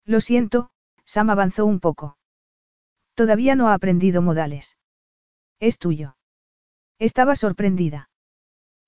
Lo 0.07 0.23
siento, 0.23 0.71
Sam 1.05 1.29
avanzó 1.29 1.67
un 1.67 1.79
poco. 1.79 2.17
Todavía 3.13 3.57
no 3.57 3.69
ha 3.69 3.75
aprendido 3.75 4.23
modales. 4.23 4.79
Es 5.61 5.77
tuyo. 5.77 6.17
Estaba 6.99 7.37
sorprendida. 7.37 8.09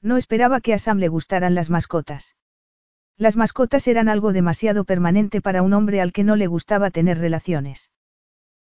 No 0.01 0.16
esperaba 0.16 0.62
que 0.62 0.72
a 0.72 0.78
Sam 0.78 0.97
le 0.97 1.09
gustaran 1.09 1.55
las 1.55 1.68
mascotas. 1.68 2.36
Las 3.16 3.36
mascotas 3.36 3.86
eran 3.86 4.09
algo 4.09 4.32
demasiado 4.32 4.85
permanente 4.85 5.41
para 5.41 5.62
un 5.62 5.73
hombre 5.73 6.01
al 6.01 6.12
que 6.12 6.24
no 6.24 6.35
le 6.35 6.47
gustaba 6.49 6.91
tener 6.91 7.19
relaciones. 7.19 7.91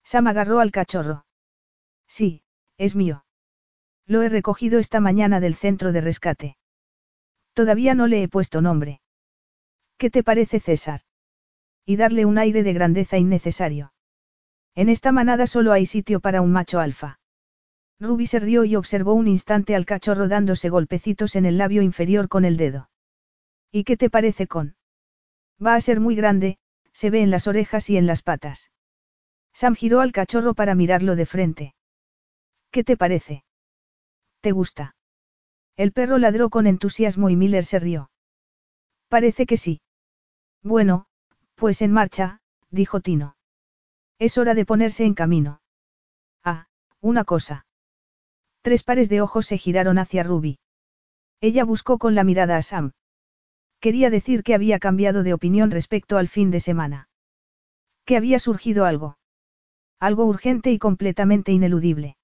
Sam 0.03 0.27
agarró 0.27 0.59
al 0.59 0.71
cachorro. 0.71 1.25
Sí, 2.07 2.43
es 2.77 2.95
mío. 2.95 3.25
Lo 4.05 4.21
he 4.21 4.29
recogido 4.29 4.77
esta 4.77 4.99
mañana 4.99 5.39
del 5.39 5.55
centro 5.55 5.91
de 5.91 6.01
rescate. 6.01 6.57
Todavía 7.53 7.95
no 7.95 8.05
le 8.05 8.21
he 8.21 8.27
puesto 8.27 8.61
nombre. 8.61 9.01
¿Qué 9.97 10.11
te 10.11 10.23
parece 10.23 10.59
César? 10.59 11.01
Y 11.85 11.95
darle 11.95 12.25
un 12.25 12.37
aire 12.37 12.61
de 12.61 12.73
grandeza 12.73 13.17
innecesario. 13.17 13.93
En 14.75 14.89
esta 14.89 15.11
manada 15.11 15.47
solo 15.47 15.71
hay 15.71 15.85
sitio 15.85 16.19
para 16.19 16.41
un 16.41 16.51
macho 16.51 16.79
alfa. 16.79 17.19
Ruby 17.99 18.27
se 18.27 18.39
rió 18.39 18.65
y 18.65 18.75
observó 18.75 19.13
un 19.13 19.27
instante 19.27 19.73
al 19.73 19.85
cachorro 19.85 20.27
dándose 20.27 20.69
golpecitos 20.69 21.35
en 21.35 21.45
el 21.45 21.57
labio 21.57 21.81
inferior 21.81 22.27
con 22.27 22.43
el 22.45 22.57
dedo. 22.57 22.89
¿Y 23.71 23.83
qué 23.83 23.97
te 23.97 24.09
parece 24.09 24.47
con? 24.47 24.75
Va 25.63 25.75
a 25.75 25.81
ser 25.81 25.99
muy 25.99 26.15
grande, 26.15 26.57
se 26.91 27.09
ve 27.09 27.21
en 27.21 27.31
las 27.31 27.47
orejas 27.47 27.89
y 27.89 27.97
en 27.97 28.07
las 28.07 28.21
patas. 28.21 28.71
Sam 29.53 29.75
giró 29.75 30.01
al 30.01 30.11
cachorro 30.11 30.53
para 30.53 30.75
mirarlo 30.75 31.15
de 31.15 31.25
frente. 31.25 31.75
¿Qué 32.71 32.83
te 32.83 32.97
parece? 32.97 33.45
¿Te 34.41 34.51
gusta? 34.51 34.95
El 35.77 35.91
perro 35.91 36.17
ladró 36.17 36.49
con 36.49 36.67
entusiasmo 36.67 37.29
y 37.29 37.35
Miller 37.35 37.65
se 37.65 37.79
rió. 37.79 38.09
Parece 39.07 39.45
que 39.45 39.57
sí. 39.57 39.81
Bueno, 40.61 41.07
pues 41.55 41.81
en 41.81 41.91
marcha, 41.91 42.41
dijo 42.69 42.99
Tino. 42.99 43.37
Es 44.19 44.37
hora 44.37 44.53
de 44.53 44.65
ponerse 44.65 45.05
en 45.05 45.13
camino. 45.13 45.61
Ah, 46.43 46.67
una 47.01 47.23
cosa. 47.23 47.65
Tres 48.61 48.83
pares 48.83 49.09
de 49.09 49.21
ojos 49.21 49.45
se 49.45 49.57
giraron 49.57 49.99
hacia 49.99 50.23
Ruby. 50.23 50.59
Ella 51.41 51.63
buscó 51.63 51.97
con 51.97 52.15
la 52.15 52.23
mirada 52.23 52.57
a 52.57 52.61
Sam. 52.61 52.93
Quería 53.85 54.09
decir 54.09 54.41
que 54.41 54.55
había 54.55 54.79
cambiado 54.79 55.21
de 55.21 55.35
opinión 55.35 55.69
respecto 55.69 56.17
al 56.17 56.27
fin 56.27 56.49
de 56.49 56.59
semana. 56.59 57.07
Que 58.03 58.17
había 58.17 58.39
surgido 58.39 58.83
algo. 58.83 59.19
Algo 59.99 60.25
urgente 60.25 60.71
y 60.71 60.79
completamente 60.79 61.51
ineludible. 61.51 62.17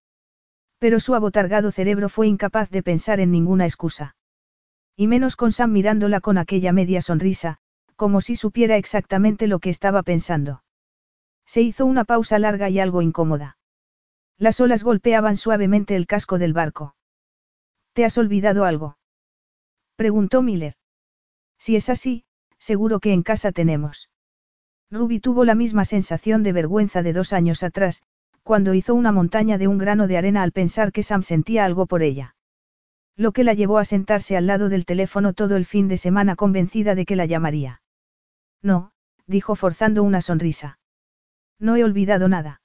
Pero 0.80 1.00
su 1.00 1.14
abotargado 1.14 1.70
cerebro 1.70 2.10
fue 2.10 2.26
incapaz 2.26 2.72
de 2.72 2.82
pensar 2.82 3.20
en 3.20 3.30
ninguna 3.30 3.66
excusa. 3.66 4.16
Y 4.96 5.06
menos 5.06 5.36
con 5.36 5.52
Sam 5.52 5.72
mirándola 5.72 6.20
con 6.20 6.40
aquella 6.40 6.74
media 6.74 7.00
sonrisa, 7.00 7.60
como 7.96 8.22
si 8.22 8.36
supiera 8.36 8.78
exactamente 8.78 9.46
lo 9.46 9.60
que 9.60 9.70
estaba 9.70 10.02
pensando. 10.02 10.64
Se 11.46 11.62
hizo 11.62 11.86
una 11.86 12.06
pausa 12.06 12.40
larga 12.40 12.72
y 12.72 12.80
algo 12.80 13.04
incómoda. 13.04 13.60
Las 14.40 14.60
olas 14.62 14.84
golpeaban 14.84 15.38
suavemente 15.38 15.96
el 15.96 16.08
casco 16.08 16.40
del 16.40 16.54
barco. 16.54 16.96
¿Te 17.94 18.04
has 18.04 18.18
olvidado 18.18 18.66
algo? 18.66 18.98
preguntó 19.96 20.42
Miller. 20.42 20.74
Si 21.62 21.76
es 21.76 21.92
así, 21.92 22.24
seguro 22.58 23.00
que 23.00 23.14
en 23.14 23.22
casa 23.22 23.52
tenemos. 23.52 24.10
Ruby 24.90 25.20
tuvo 25.20 25.46
la 25.46 25.54
misma 25.54 25.86
sensación 25.86 26.42
de 26.42 26.54
vergüenza 26.54 27.04
de 27.04 27.14
dos 27.14 27.34
años 27.34 27.62
atrás, 27.62 28.02
cuando 28.42 28.74
hizo 28.74 28.96
una 28.96 29.12
montaña 29.12 29.60
de 29.60 29.68
un 29.68 29.78
grano 29.78 30.08
de 30.08 30.18
arena 30.18 30.42
al 30.42 30.54
pensar 30.54 30.92
que 30.92 31.04
Sam 31.04 31.22
sentía 31.22 31.64
algo 31.64 31.86
por 31.86 32.02
ella. 32.02 32.36
Lo 33.16 33.32
que 33.32 33.44
la 33.44 33.54
llevó 33.54 33.78
a 33.78 33.86
sentarse 33.86 34.36
al 34.36 34.48
lado 34.48 34.70
del 34.70 34.88
teléfono 34.88 35.34
todo 35.34 35.56
el 35.56 35.66
fin 35.66 35.88
de 35.88 35.98
semana 35.98 36.36
convencida 36.36 36.96
de 36.96 37.06
que 37.06 37.16
la 37.16 37.28
llamaría. 37.28 37.84
No, 38.64 38.92
dijo 39.28 39.56
forzando 39.56 40.02
una 40.02 40.22
sonrisa. 40.22 40.80
No 41.60 41.76
he 41.76 41.84
olvidado 41.84 42.28
nada. 42.28 42.64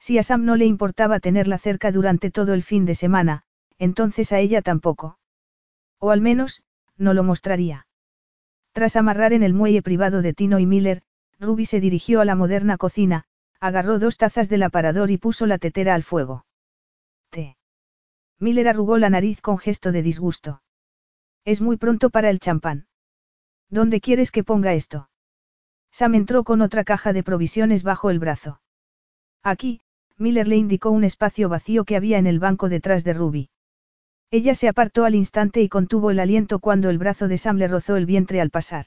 Si 0.00 0.18
a 0.18 0.24
Sam 0.24 0.44
no 0.44 0.56
le 0.56 0.66
importaba 0.66 1.20
tenerla 1.20 1.58
cerca 1.58 1.92
durante 1.92 2.32
todo 2.32 2.52
el 2.52 2.64
fin 2.64 2.84
de 2.84 2.96
semana, 2.96 3.44
entonces 3.78 4.32
a 4.32 4.40
ella 4.40 4.60
tampoco. 4.60 5.20
O 6.00 6.10
al 6.10 6.20
menos, 6.20 6.64
no 6.96 7.14
lo 7.14 7.22
mostraría. 7.22 7.86
Tras 8.78 8.94
amarrar 8.94 9.32
en 9.32 9.42
el 9.42 9.54
muelle 9.54 9.82
privado 9.82 10.22
de 10.22 10.32
Tino 10.32 10.60
y 10.60 10.64
Miller, 10.64 11.02
Ruby 11.40 11.66
se 11.66 11.80
dirigió 11.80 12.20
a 12.20 12.24
la 12.24 12.36
moderna 12.36 12.76
cocina, 12.76 13.24
agarró 13.58 13.98
dos 13.98 14.18
tazas 14.18 14.48
del 14.48 14.62
aparador 14.62 15.10
y 15.10 15.18
puso 15.18 15.46
la 15.46 15.58
tetera 15.58 15.96
al 15.96 16.04
fuego. 16.04 16.46
Té. 17.30 17.56
Miller 18.38 18.68
arrugó 18.68 18.96
la 18.96 19.10
nariz 19.10 19.40
con 19.40 19.58
gesto 19.58 19.90
de 19.90 20.02
disgusto. 20.02 20.62
Es 21.44 21.60
muy 21.60 21.76
pronto 21.76 22.10
para 22.10 22.30
el 22.30 22.38
champán. 22.38 22.86
¿Dónde 23.68 24.00
quieres 24.00 24.30
que 24.30 24.44
ponga 24.44 24.74
esto? 24.74 25.10
Sam 25.90 26.14
entró 26.14 26.44
con 26.44 26.60
otra 26.60 26.84
caja 26.84 27.12
de 27.12 27.24
provisiones 27.24 27.82
bajo 27.82 28.10
el 28.10 28.20
brazo. 28.20 28.60
Aquí, 29.42 29.80
Miller 30.18 30.46
le 30.46 30.54
indicó 30.54 30.92
un 30.92 31.02
espacio 31.02 31.48
vacío 31.48 31.84
que 31.84 31.96
había 31.96 32.18
en 32.18 32.28
el 32.28 32.38
banco 32.38 32.68
detrás 32.68 33.02
de 33.02 33.14
Ruby. 33.14 33.50
Ella 34.30 34.54
se 34.54 34.68
apartó 34.68 35.04
al 35.04 35.14
instante 35.14 35.62
y 35.62 35.68
contuvo 35.68 36.10
el 36.10 36.20
aliento 36.20 36.58
cuando 36.58 36.90
el 36.90 36.98
brazo 36.98 37.28
de 37.28 37.38
Sam 37.38 37.56
le 37.56 37.68
rozó 37.68 37.96
el 37.96 38.04
vientre 38.04 38.40
al 38.40 38.50
pasar. 38.50 38.86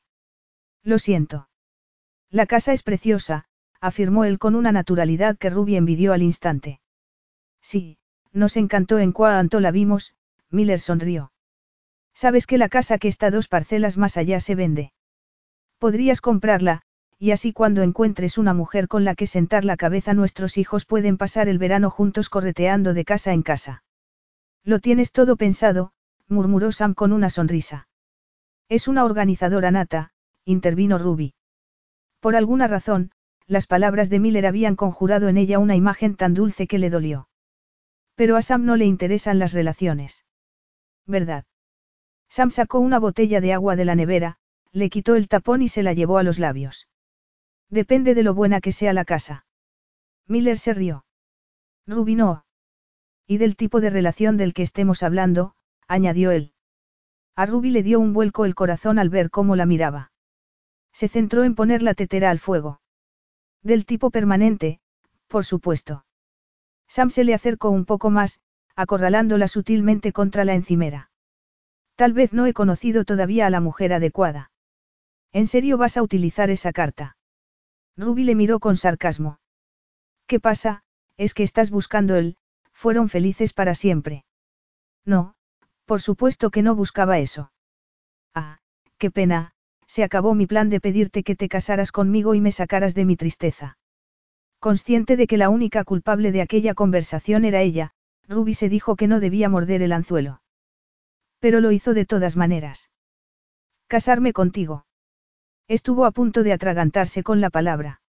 Lo 0.83 0.99
siento. 0.99 1.49
La 2.29 2.45
casa 2.45 2.73
es 2.73 2.83
preciosa, 2.83 3.45
afirmó 3.79 4.23
él 4.23 4.37
con 4.37 4.55
una 4.55 4.71
naturalidad 4.71 5.37
que 5.37 5.49
Ruby 5.49 5.75
envidió 5.75 6.13
al 6.13 6.21
instante. 6.21 6.79
Sí, 7.59 7.97
nos 8.31 8.55
encantó 8.55 8.99
en 8.99 9.11
cuanto 9.11 9.59
la 9.59 9.71
vimos, 9.71 10.13
Miller 10.51 10.79
sonrió. 10.79 11.31
Sabes 12.13 12.45
que 12.45 12.57
la 12.59 12.69
casa 12.69 12.99
que 12.99 13.07
está 13.07 13.31
dos 13.31 13.47
parcelas 13.47 13.97
más 13.97 14.17
allá 14.17 14.39
se 14.39 14.53
vende. 14.53 14.93
Podrías 15.79 16.21
comprarla, 16.21 16.83
y 17.17 17.31
así 17.31 17.51
cuando 17.51 17.81
encuentres 17.81 18.37
una 18.37 18.53
mujer 18.53 18.87
con 18.87 19.05
la 19.05 19.15
que 19.15 19.25
sentar 19.25 19.65
la 19.65 19.77
cabeza 19.77 20.13
nuestros 20.13 20.57
hijos 20.57 20.85
pueden 20.85 21.17
pasar 21.17 21.47
el 21.47 21.57
verano 21.57 21.89
juntos 21.89 22.29
correteando 22.29 22.93
de 22.93 23.05
casa 23.05 23.33
en 23.33 23.41
casa. 23.41 23.83
Lo 24.63 24.79
tienes 24.79 25.11
todo 25.11 25.35
pensado, 25.35 25.91
murmuró 26.27 26.71
Sam 26.71 26.93
con 26.93 27.11
una 27.11 27.29
sonrisa. 27.29 27.87
Es 28.69 28.87
una 28.87 29.03
organizadora 29.05 29.71
nata, 29.71 30.11
intervino 30.45 30.97
Ruby. 30.97 31.33
Por 32.19 32.35
alguna 32.35 32.67
razón, 32.67 33.11
las 33.47 33.67
palabras 33.67 34.09
de 34.09 34.19
Miller 34.19 34.45
habían 34.45 34.75
conjurado 34.75 35.27
en 35.27 35.37
ella 35.37 35.59
una 35.59 35.75
imagen 35.75 36.15
tan 36.15 36.33
dulce 36.33 36.67
que 36.67 36.79
le 36.79 36.89
dolió. 36.89 37.27
Pero 38.15 38.37
a 38.37 38.41
Sam 38.41 38.65
no 38.65 38.75
le 38.75 38.85
interesan 38.85 39.39
las 39.39 39.53
relaciones. 39.53 40.25
¿Verdad? 41.05 41.45
Sam 42.29 42.51
sacó 42.51 42.79
una 42.79 42.99
botella 42.99 43.41
de 43.41 43.53
agua 43.53 43.75
de 43.75 43.85
la 43.85 43.95
nevera, 43.95 44.37
le 44.71 44.89
quitó 44.89 45.15
el 45.15 45.27
tapón 45.27 45.61
y 45.61 45.67
se 45.67 45.83
la 45.83 45.93
llevó 45.93 46.17
a 46.17 46.23
los 46.23 46.39
labios. 46.39 46.87
Depende 47.69 48.15
de 48.15 48.23
lo 48.23 48.33
buena 48.33 48.61
que 48.61 48.71
sea 48.71 48.93
la 48.93 49.05
casa. 49.05 49.45
Miller 50.27 50.57
se 50.57 50.73
rió. 50.73 51.05
Ruby 51.87 52.15
no. 52.15 52.45
Y 53.31 53.37
del 53.37 53.55
tipo 53.55 53.79
de 53.79 53.89
relación 53.89 54.35
del 54.35 54.53
que 54.53 54.61
estemos 54.61 55.03
hablando, 55.03 55.53
añadió 55.87 56.31
él. 56.31 56.51
A 57.37 57.45
Ruby 57.45 57.71
le 57.71 57.81
dio 57.81 57.97
un 57.97 58.11
vuelco 58.11 58.43
el 58.43 58.55
corazón 58.55 58.99
al 58.99 59.07
ver 59.07 59.29
cómo 59.29 59.55
la 59.55 59.65
miraba. 59.65 60.11
Se 60.91 61.07
centró 61.07 61.45
en 61.45 61.55
poner 61.55 61.81
la 61.81 61.93
tetera 61.93 62.29
al 62.29 62.39
fuego. 62.39 62.81
Del 63.63 63.85
tipo 63.85 64.09
permanente, 64.11 64.81
por 65.29 65.45
supuesto. 65.45 66.05
Sam 66.89 67.09
se 67.09 67.23
le 67.23 67.33
acercó 67.33 67.69
un 67.69 67.85
poco 67.85 68.09
más, 68.09 68.41
acorralándola 68.75 69.47
sutilmente 69.47 70.11
contra 70.11 70.43
la 70.43 70.53
encimera. 70.53 71.09
Tal 71.95 72.11
vez 72.11 72.33
no 72.33 72.47
he 72.47 72.53
conocido 72.53 73.05
todavía 73.05 73.47
a 73.47 73.49
la 73.49 73.61
mujer 73.61 73.93
adecuada. 73.93 74.51
¿En 75.31 75.47
serio 75.47 75.77
vas 75.77 75.95
a 75.95 76.03
utilizar 76.03 76.49
esa 76.49 76.73
carta? 76.73 77.15
Ruby 77.95 78.25
le 78.25 78.35
miró 78.35 78.59
con 78.59 78.75
sarcasmo. 78.75 79.39
¿Qué 80.27 80.41
pasa? 80.41 80.83
Es 81.15 81.33
que 81.33 81.43
estás 81.43 81.71
buscando 81.71 82.17
él, 82.17 82.35
fueron 82.81 83.09
felices 83.09 83.53
para 83.53 83.75
siempre. 83.75 84.25
No, 85.05 85.35
por 85.85 86.01
supuesto 86.01 86.49
que 86.49 86.63
no 86.63 86.73
buscaba 86.73 87.19
eso. 87.19 87.51
Ah, 88.33 88.57
qué 88.97 89.11
pena, 89.11 89.51
se 89.85 90.03
acabó 90.03 90.33
mi 90.33 90.47
plan 90.47 90.71
de 90.71 90.79
pedirte 90.79 91.21
que 91.21 91.35
te 91.35 91.47
casaras 91.47 91.91
conmigo 91.91 92.33
y 92.33 92.41
me 92.41 92.51
sacaras 92.51 92.95
de 92.95 93.05
mi 93.05 93.15
tristeza. 93.17 93.77
Consciente 94.59 95.15
de 95.15 95.27
que 95.27 95.37
la 95.37 95.49
única 95.49 95.83
culpable 95.83 96.31
de 96.31 96.41
aquella 96.41 96.73
conversación 96.73 97.45
era 97.45 97.61
ella, 97.61 97.91
Ruby 98.27 98.55
se 98.55 98.67
dijo 98.67 98.95
que 98.95 99.07
no 99.07 99.19
debía 99.19 99.47
morder 99.47 99.83
el 99.83 99.93
anzuelo. 99.93 100.41
Pero 101.39 101.61
lo 101.61 101.71
hizo 101.71 101.93
de 101.93 102.07
todas 102.07 102.35
maneras. 102.35 102.89
Casarme 103.85 104.33
contigo. 104.33 104.85
Estuvo 105.67 106.05
a 106.05 106.11
punto 106.11 106.41
de 106.41 106.53
atragantarse 106.53 107.21
con 107.21 107.41
la 107.41 107.51
palabra. 107.51 108.00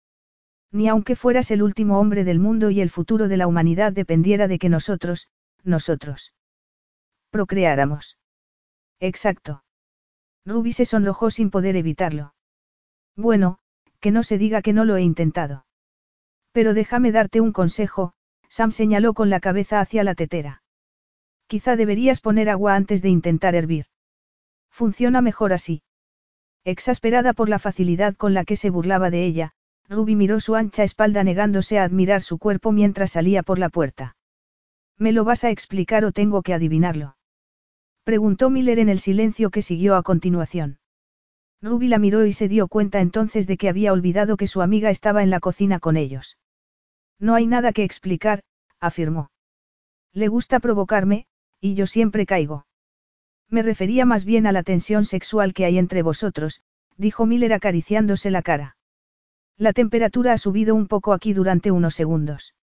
Ni 0.71 0.87
aunque 0.87 1.15
fueras 1.15 1.51
el 1.51 1.63
último 1.63 1.99
hombre 1.99 2.23
del 2.23 2.39
mundo 2.39 2.69
y 2.69 2.81
el 2.81 2.89
futuro 2.89 3.27
de 3.27 3.37
la 3.37 3.47
humanidad 3.47 3.91
dependiera 3.91 4.47
de 4.47 4.57
que 4.57 4.69
nosotros, 4.69 5.27
nosotros, 5.63 6.33
procreáramos. 7.29 8.17
Exacto. 8.99 9.63
Ruby 10.45 10.71
se 10.73 10.85
sonrojó 10.85 11.29
sin 11.29 11.49
poder 11.49 11.75
evitarlo. 11.75 12.33
Bueno, 13.15 13.59
que 13.99 14.11
no 14.11 14.23
se 14.23 14.37
diga 14.37 14.61
que 14.61 14.73
no 14.73 14.85
lo 14.85 14.95
he 14.95 15.01
intentado. 15.01 15.65
Pero 16.51 16.73
déjame 16.73 17.11
darte 17.11 17.41
un 17.41 17.51
consejo, 17.51 18.13
Sam 18.49 18.71
señaló 18.71 19.13
con 19.13 19.29
la 19.29 19.39
cabeza 19.39 19.79
hacia 19.79 20.03
la 20.03 20.15
tetera. 20.15 20.63
Quizá 21.47 21.75
deberías 21.75 22.21
poner 22.21 22.49
agua 22.49 22.75
antes 22.75 23.01
de 23.01 23.09
intentar 23.09 23.55
hervir. 23.55 23.85
Funciona 24.69 25.21
mejor 25.21 25.53
así. 25.53 25.83
Exasperada 26.63 27.33
por 27.33 27.49
la 27.49 27.59
facilidad 27.59 28.15
con 28.15 28.33
la 28.33 28.45
que 28.45 28.55
se 28.55 28.69
burlaba 28.69 29.09
de 29.09 29.25
ella, 29.25 29.53
Ruby 29.91 30.15
miró 30.15 30.39
su 30.39 30.55
ancha 30.55 30.83
espalda 30.83 31.21
negándose 31.25 31.77
a 31.77 31.83
admirar 31.83 32.21
su 32.21 32.37
cuerpo 32.37 32.71
mientras 32.71 33.11
salía 33.11 33.43
por 33.43 33.59
la 33.59 33.67
puerta. 33.67 34.15
¿Me 34.97 35.11
lo 35.11 35.25
vas 35.25 35.43
a 35.43 35.49
explicar 35.49 36.05
o 36.05 36.13
tengo 36.13 36.43
que 36.43 36.53
adivinarlo? 36.53 37.17
Preguntó 38.05 38.49
Miller 38.49 38.79
en 38.79 38.87
el 38.87 38.99
silencio 38.99 39.49
que 39.49 39.61
siguió 39.61 39.97
a 39.97 40.03
continuación. 40.03 40.79
Ruby 41.61 41.89
la 41.89 41.99
miró 41.99 42.25
y 42.25 42.31
se 42.31 42.47
dio 42.47 42.69
cuenta 42.69 43.01
entonces 43.01 43.47
de 43.47 43.57
que 43.57 43.67
había 43.67 43.91
olvidado 43.91 44.37
que 44.37 44.47
su 44.47 44.61
amiga 44.61 44.89
estaba 44.89 45.23
en 45.23 45.29
la 45.29 45.41
cocina 45.41 45.81
con 45.81 45.97
ellos. 45.97 46.37
No 47.19 47.35
hay 47.35 47.45
nada 47.45 47.73
que 47.73 47.83
explicar, 47.83 48.43
afirmó. 48.79 49.29
Le 50.13 50.29
gusta 50.29 50.61
provocarme, 50.61 51.25
y 51.59 51.73
yo 51.73 51.85
siempre 51.85 52.25
caigo. 52.25 52.65
Me 53.49 53.61
refería 53.61 54.05
más 54.05 54.23
bien 54.23 54.47
a 54.47 54.53
la 54.53 54.63
tensión 54.63 55.03
sexual 55.03 55.53
que 55.53 55.65
hay 55.65 55.77
entre 55.77 56.01
vosotros, 56.01 56.61
dijo 56.95 57.25
Miller 57.25 57.51
acariciándose 57.51 58.31
la 58.31 58.41
cara. 58.41 58.77
La 59.61 59.73
temperatura 59.73 60.33
ha 60.33 60.39
subido 60.39 60.73
un 60.73 60.87
poco 60.87 61.13
aquí 61.13 61.33
durante 61.33 61.69
unos 61.69 61.93
segundos. 61.93 62.55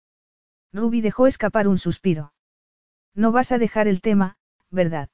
Ruby 0.72 1.00
dejó 1.00 1.28
escapar 1.28 1.68
un 1.68 1.78
suspiro. 1.78 2.32
No 3.14 3.30
vas 3.30 3.52
a 3.52 3.58
dejar 3.58 3.86
el 3.86 4.00
tema, 4.00 4.36
¿verdad? 4.68 5.08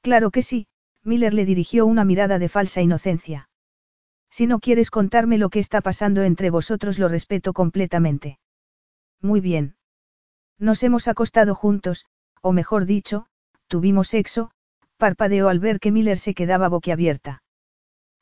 Claro 0.00 0.30
que 0.30 0.42
sí, 0.42 0.68
Miller 1.02 1.34
le 1.34 1.44
dirigió 1.44 1.86
una 1.86 2.04
mirada 2.04 2.38
de 2.38 2.48
falsa 2.48 2.82
inocencia. 2.82 3.48
Si 4.30 4.46
no 4.46 4.60
quieres 4.60 4.92
contarme 4.92 5.38
lo 5.38 5.50
que 5.50 5.58
está 5.58 5.80
pasando 5.80 6.22
entre 6.22 6.50
vosotros 6.50 7.00
lo 7.00 7.08
respeto 7.08 7.52
completamente. 7.52 8.38
Muy 9.20 9.40
bien. 9.40 9.74
Nos 10.56 10.84
hemos 10.84 11.08
acostado 11.08 11.56
juntos, 11.56 12.06
o 12.42 12.52
mejor 12.52 12.86
dicho, 12.86 13.26
tuvimos 13.66 14.06
sexo, 14.06 14.52
parpadeó 14.98 15.48
al 15.48 15.58
ver 15.58 15.80
que 15.80 15.90
Miller 15.90 16.18
se 16.20 16.32
quedaba 16.32 16.68
boquiabierta. 16.68 17.42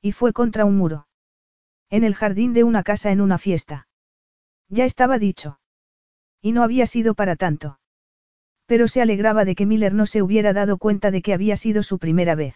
Y 0.00 0.12
fue 0.12 0.32
contra 0.32 0.64
un 0.64 0.78
muro. 0.78 1.08
En 1.90 2.04
el 2.04 2.14
jardín 2.14 2.52
de 2.52 2.62
una 2.64 2.84
casa 2.84 3.10
en 3.10 3.20
una 3.20 3.36
fiesta. 3.36 3.88
Ya 4.68 4.84
estaba 4.84 5.18
dicho. 5.18 5.58
Y 6.40 6.52
no 6.52 6.62
había 6.62 6.86
sido 6.86 7.14
para 7.14 7.34
tanto. 7.34 7.80
Pero 8.66 8.86
se 8.86 9.02
alegraba 9.02 9.44
de 9.44 9.56
que 9.56 9.66
Miller 9.66 9.92
no 9.92 10.06
se 10.06 10.22
hubiera 10.22 10.52
dado 10.52 10.78
cuenta 10.78 11.10
de 11.10 11.22
que 11.22 11.34
había 11.34 11.56
sido 11.56 11.82
su 11.82 11.98
primera 11.98 12.36
vez. 12.36 12.54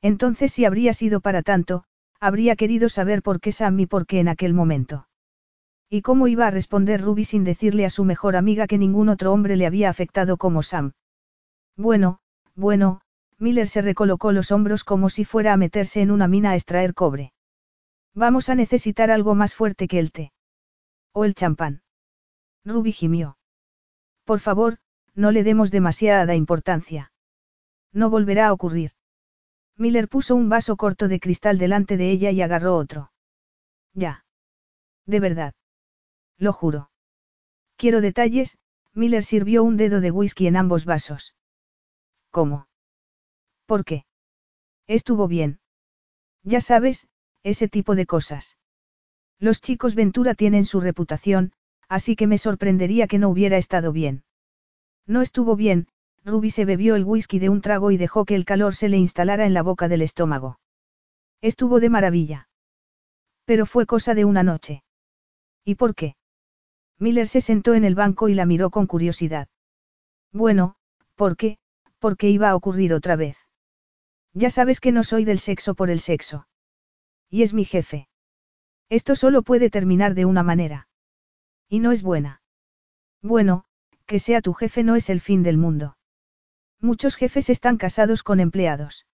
Entonces 0.00 0.52
si 0.52 0.64
habría 0.64 0.94
sido 0.94 1.20
para 1.20 1.42
tanto, 1.42 1.84
habría 2.18 2.56
querido 2.56 2.88
saber 2.88 3.22
por 3.22 3.40
qué 3.40 3.52
Sam 3.52 3.78
y 3.80 3.86
por 3.86 4.06
qué 4.06 4.20
en 4.20 4.28
aquel 4.28 4.54
momento. 4.54 5.06
¿Y 5.90 6.00
cómo 6.00 6.26
iba 6.26 6.46
a 6.46 6.50
responder 6.50 7.02
Ruby 7.02 7.24
sin 7.24 7.44
decirle 7.44 7.84
a 7.84 7.90
su 7.90 8.04
mejor 8.04 8.36
amiga 8.36 8.66
que 8.66 8.78
ningún 8.78 9.10
otro 9.10 9.32
hombre 9.32 9.56
le 9.56 9.66
había 9.66 9.90
afectado 9.90 10.38
como 10.38 10.62
Sam? 10.62 10.92
Bueno, 11.76 12.20
bueno, 12.54 13.02
Miller 13.38 13.68
se 13.68 13.82
recolocó 13.82 14.32
los 14.32 14.52
hombros 14.52 14.84
como 14.84 15.10
si 15.10 15.24
fuera 15.24 15.52
a 15.52 15.56
meterse 15.58 16.00
en 16.00 16.10
una 16.10 16.28
mina 16.28 16.52
a 16.52 16.54
extraer 16.54 16.94
cobre. 16.94 17.32
Vamos 18.14 18.48
a 18.48 18.54
necesitar 18.54 19.10
algo 19.10 19.34
más 19.34 19.54
fuerte 19.54 19.88
que 19.88 19.98
el 19.98 20.12
té. 20.12 20.32
O 21.12 21.24
el 21.24 21.34
champán. 21.34 21.82
Ruby 22.64 22.92
gimió. 22.92 23.38
Por 24.24 24.40
favor, 24.40 24.78
no 25.14 25.30
le 25.30 25.42
demos 25.42 25.70
demasiada 25.70 26.34
importancia. 26.34 27.12
No 27.92 28.10
volverá 28.10 28.48
a 28.48 28.52
ocurrir. 28.52 28.92
Miller 29.76 30.08
puso 30.08 30.36
un 30.36 30.48
vaso 30.48 30.76
corto 30.76 31.08
de 31.08 31.20
cristal 31.20 31.58
delante 31.58 31.96
de 31.96 32.10
ella 32.10 32.30
y 32.30 32.42
agarró 32.42 32.76
otro. 32.76 33.12
Ya. 33.94 34.24
De 35.06 35.20
verdad. 35.20 35.54
Lo 36.36 36.52
juro. 36.52 36.90
Quiero 37.76 38.00
detalles, 38.00 38.58
Miller 38.92 39.24
sirvió 39.24 39.64
un 39.64 39.76
dedo 39.76 40.00
de 40.00 40.10
whisky 40.10 40.46
en 40.46 40.56
ambos 40.56 40.84
vasos. 40.84 41.34
¿Cómo? 42.30 42.68
¿Por 43.66 43.84
qué? 43.84 44.04
Estuvo 44.86 45.28
bien. 45.28 45.60
Ya 46.42 46.60
sabes, 46.60 47.08
ese 47.42 47.68
tipo 47.68 47.94
de 47.94 48.06
cosas. 48.06 48.56
Los 49.38 49.60
chicos 49.60 49.94
Ventura 49.94 50.34
tienen 50.34 50.64
su 50.64 50.80
reputación, 50.80 51.52
así 51.88 52.16
que 52.16 52.26
me 52.26 52.38
sorprendería 52.38 53.06
que 53.06 53.18
no 53.18 53.28
hubiera 53.28 53.56
estado 53.56 53.92
bien. 53.92 54.22
No 55.06 55.22
estuvo 55.22 55.56
bien, 55.56 55.88
Ruby 56.24 56.50
se 56.50 56.64
bebió 56.64 56.94
el 56.96 57.04
whisky 57.04 57.38
de 57.38 57.48
un 57.48 57.62
trago 57.62 57.90
y 57.90 57.96
dejó 57.96 58.24
que 58.24 58.34
el 58.34 58.44
calor 58.44 58.74
se 58.74 58.88
le 58.88 58.98
instalara 58.98 59.46
en 59.46 59.54
la 59.54 59.62
boca 59.62 59.88
del 59.88 60.02
estómago. 60.02 60.60
Estuvo 61.40 61.80
de 61.80 61.88
maravilla. 61.88 62.48
Pero 63.46 63.64
fue 63.64 63.86
cosa 63.86 64.14
de 64.14 64.24
una 64.24 64.42
noche. 64.42 64.84
¿Y 65.64 65.76
por 65.76 65.94
qué? 65.94 66.16
Miller 66.98 67.28
se 67.28 67.40
sentó 67.40 67.74
en 67.74 67.84
el 67.84 67.94
banco 67.94 68.28
y 68.28 68.34
la 68.34 68.44
miró 68.44 68.68
con 68.70 68.86
curiosidad. 68.86 69.48
Bueno, 70.32 70.76
¿por 71.14 71.36
qué? 71.36 71.58
Porque 71.98 72.28
iba 72.28 72.50
a 72.50 72.56
ocurrir 72.56 72.92
otra 72.92 73.16
vez. 73.16 73.36
Ya 74.34 74.50
sabes 74.50 74.80
que 74.80 74.92
no 74.92 75.02
soy 75.02 75.24
del 75.24 75.38
sexo 75.38 75.74
por 75.74 75.90
el 75.90 76.00
sexo. 76.00 76.46
Y 77.30 77.42
es 77.42 77.54
mi 77.54 77.64
jefe. 77.64 78.08
Esto 78.88 79.14
solo 79.14 79.42
puede 79.42 79.70
terminar 79.70 80.14
de 80.14 80.24
una 80.24 80.42
manera. 80.42 80.88
Y 81.68 81.78
no 81.78 81.92
es 81.92 82.02
buena. 82.02 82.42
Bueno, 83.22 83.64
que 84.06 84.18
sea 84.18 84.40
tu 84.40 84.52
jefe 84.52 84.82
no 84.82 84.96
es 84.96 85.08
el 85.08 85.20
fin 85.20 85.44
del 85.44 85.56
mundo. 85.56 85.96
Muchos 86.80 87.14
jefes 87.14 87.48
están 87.48 87.76
casados 87.76 88.24
con 88.24 88.40
empleados. 88.40 89.06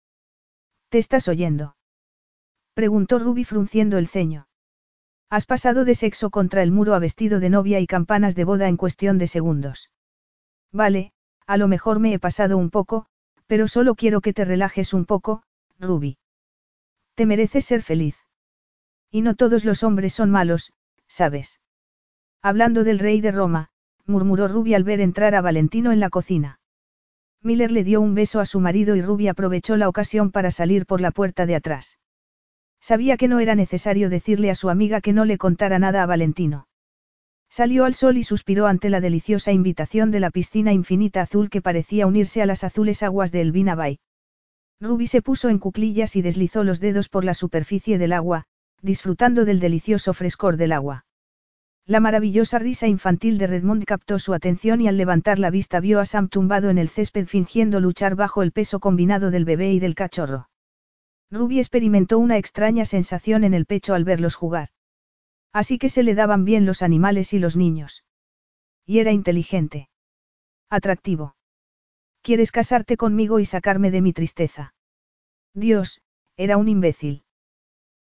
¿Te 0.89 0.99
estás 0.99 1.29
oyendo? 1.29 1.77
Preguntó 2.73 3.19
Ruby 3.19 3.45
frunciendo 3.45 3.99
el 3.99 4.09
ceño. 4.09 4.49
Has 5.29 5.45
pasado 5.45 5.85
de 5.85 5.95
sexo 5.95 6.31
contra 6.31 6.63
el 6.63 6.71
muro 6.71 6.95
a 6.95 6.99
vestido 6.99 7.41
de 7.41 7.51
novia 7.51 7.81
y 7.81 7.87
campanas 7.87 8.35
de 8.37 8.45
boda 8.45 8.69
en 8.69 8.77
cuestión 8.77 9.19
de 9.19 9.27
segundos. 9.27 9.91
Vale, 10.73 11.13
a 11.47 11.57
lo 11.57 11.69
mejor 11.69 11.99
me 11.99 12.13
he 12.13 12.19
pasado 12.19 12.57
un 12.57 12.71
poco, 12.71 13.07
pero 13.47 13.69
solo 13.69 13.95
quiero 13.95 14.21
que 14.21 14.33
te 14.33 14.45
relajes 14.45 14.95
un 14.95 15.05
poco, 15.05 15.43
Ruby. 15.79 16.19
Te 17.17 17.25
mereces 17.25 17.65
ser 17.65 17.83
feliz. 17.83 18.15
Y 19.11 19.23
no 19.23 19.35
todos 19.35 19.65
los 19.65 19.83
hombres 19.83 20.13
son 20.13 20.31
malos, 20.31 20.75
¿sabes? 21.09 21.61
Hablando 22.43 22.85
del 22.85 22.99
rey 22.99 23.23
de 23.23 23.33
Roma, 23.33 23.71
murmuró 24.05 24.49
Ruby 24.49 24.75
al 24.75 24.85
ver 24.85 25.01
entrar 25.01 25.35
a 25.35 25.41
Valentino 25.41 25.93
en 25.93 26.01
la 26.01 26.11
cocina. 26.11 26.61
Miller 27.43 27.73
le 27.73 27.85
dio 27.85 28.03
un 28.03 28.15
beso 28.15 28.39
a 28.39 28.45
su 28.45 28.61
marido 28.61 28.97
y 28.97 29.01
Ruby 29.01 29.29
aprovechó 29.29 29.79
la 29.79 29.89
ocasión 29.89 30.31
para 30.31 30.51
salir 30.51 30.85
por 30.85 31.01
la 31.01 31.11
puerta 31.11 31.47
de 31.47 31.55
atrás. 31.55 31.99
Sabía 32.83 33.17
que 33.17 33.29
no 33.29 33.41
era 33.41 33.55
necesario 33.55 34.11
decirle 34.11 34.51
a 34.51 34.55
su 34.55 34.69
amiga 34.69 35.01
que 35.01 35.15
no 35.15 35.25
le 35.25 35.39
contara 35.39 35.79
nada 35.79 36.03
a 36.03 36.07
Valentino. 36.07 36.69
Salió 37.49 37.87
al 37.87 37.95
sol 37.95 38.19
y 38.19 38.25
suspiró 38.25 38.67
ante 38.67 38.91
la 38.91 39.01
deliciosa 39.01 39.53
invitación 39.53 40.11
de 40.11 40.21
la 40.21 40.31
piscina 40.31 40.75
infinita 40.75 41.23
azul 41.23 41.49
que 41.49 41.63
parecía 41.63 42.07
unirse 42.07 42.43
a 42.43 42.47
las 42.47 42.63
azules 42.63 43.03
aguas 43.03 43.33
de 43.33 43.41
Elvina 43.41 43.75
Bay. 43.75 44.01
Ruby 44.81 45.07
se 45.07 45.23
puso 45.23 45.49
en 45.49 45.59
cuclillas 45.59 46.17
y 46.17 46.23
deslizó 46.23 46.63
los 46.63 46.81
dedos 46.81 47.09
por 47.09 47.25
la 47.25 47.35
superficie 47.35 47.99
del 47.99 48.13
agua, 48.13 48.45
disfrutando 48.83 49.45
del 49.45 49.59
delicioso 49.59 50.13
frescor 50.13 50.57
del 50.57 50.73
agua. 50.73 51.07
La 51.87 52.01
maravillosa 52.01 52.59
risa 52.59 52.89
infantil 52.89 53.39
de 53.39 53.47
Redmond 53.47 53.85
captó 53.85 54.19
su 54.19 54.35
atención 54.35 54.81
y 54.81 54.89
al 54.89 54.97
levantar 54.97 55.39
la 55.39 55.51
vista 55.51 55.79
vio 55.79 56.01
a 56.01 56.05
Sam 56.05 56.29
tumbado 56.29 56.69
en 56.69 56.79
el 56.79 56.89
césped 56.89 57.27
fingiendo 57.27 57.79
luchar 57.79 58.17
bajo 58.17 58.43
el 58.43 58.51
peso 58.51 58.81
combinado 58.81 59.31
del 59.31 59.45
bebé 59.45 59.73
y 59.73 59.79
del 59.79 59.95
cachorro. 59.95 60.51
Ruby 61.31 61.61
experimentó 61.61 62.19
una 62.19 62.39
extraña 62.39 62.85
sensación 62.85 63.45
en 63.45 63.55
el 63.55 63.67
pecho 63.67 63.95
al 63.95 64.05
verlos 64.05 64.35
jugar. 64.35 64.71
Así 65.53 65.79
que 65.79 65.89
se 65.89 66.03
le 66.03 66.15
daban 66.15 66.45
bien 66.45 66.67
los 66.67 66.83
animales 66.83 67.33
y 67.33 67.39
los 67.39 67.57
niños. 67.57 68.05
Y 68.85 68.99
era 68.99 69.13
inteligente. 69.13 69.89
Atractivo. 70.69 71.36
¿Quieres 72.27 72.51
casarte 72.51 72.97
conmigo 72.97 73.39
y 73.39 73.45
sacarme 73.45 73.93
de 73.93 74.03
mi 74.03 74.13
tristeza? 74.13 74.75
Dios, 75.55 76.03
era 76.37 76.57
un 76.57 76.69
imbécil. 76.69 77.23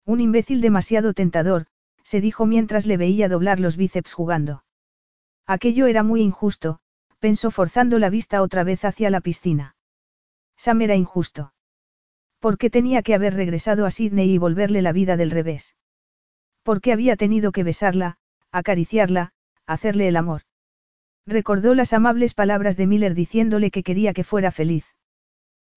Un 0.06 0.22
imbécil 0.22 0.62
demasiado 0.62 1.12
tentador, 1.12 1.66
se 2.02 2.22
dijo 2.22 2.46
mientras 2.46 2.86
le 2.86 2.96
veía 2.96 3.28
doblar 3.28 3.60
los 3.60 3.76
bíceps 3.76 4.14
jugando. 4.14 4.64
Aquello 5.46 5.88
era 5.88 6.02
muy 6.02 6.22
injusto, 6.22 6.78
pensó 7.18 7.50
forzando 7.50 7.98
la 7.98 8.08
vista 8.08 8.40
otra 8.40 8.64
vez 8.64 8.86
hacia 8.86 9.10
la 9.10 9.20
piscina. 9.20 9.76
Sam 10.56 10.80
era 10.80 10.96
injusto. 10.96 11.52
¿Por 12.38 12.56
qué 12.56 12.70
tenía 12.70 13.02
que 13.02 13.14
haber 13.14 13.34
regresado 13.34 13.84
a 13.84 13.90
Sydney 13.90 14.30
y 14.30 14.38
volverle 14.38 14.80
la 14.80 14.92
vida 14.92 15.18
del 15.18 15.32
revés? 15.32 15.76
¿Por 16.62 16.80
qué 16.80 16.94
había 16.94 17.16
tenido 17.16 17.52
que 17.52 17.62
besarla, 17.62 18.16
acariciarla, 18.50 19.34
hacerle 19.66 20.08
el 20.08 20.16
amor? 20.16 20.44
Recordó 21.26 21.74
las 21.74 21.92
amables 21.92 22.34
palabras 22.34 22.76
de 22.76 22.86
Miller 22.86 23.14
diciéndole 23.14 23.70
que 23.70 23.82
quería 23.82 24.12
que 24.12 24.24
fuera 24.24 24.50
feliz. 24.50 24.84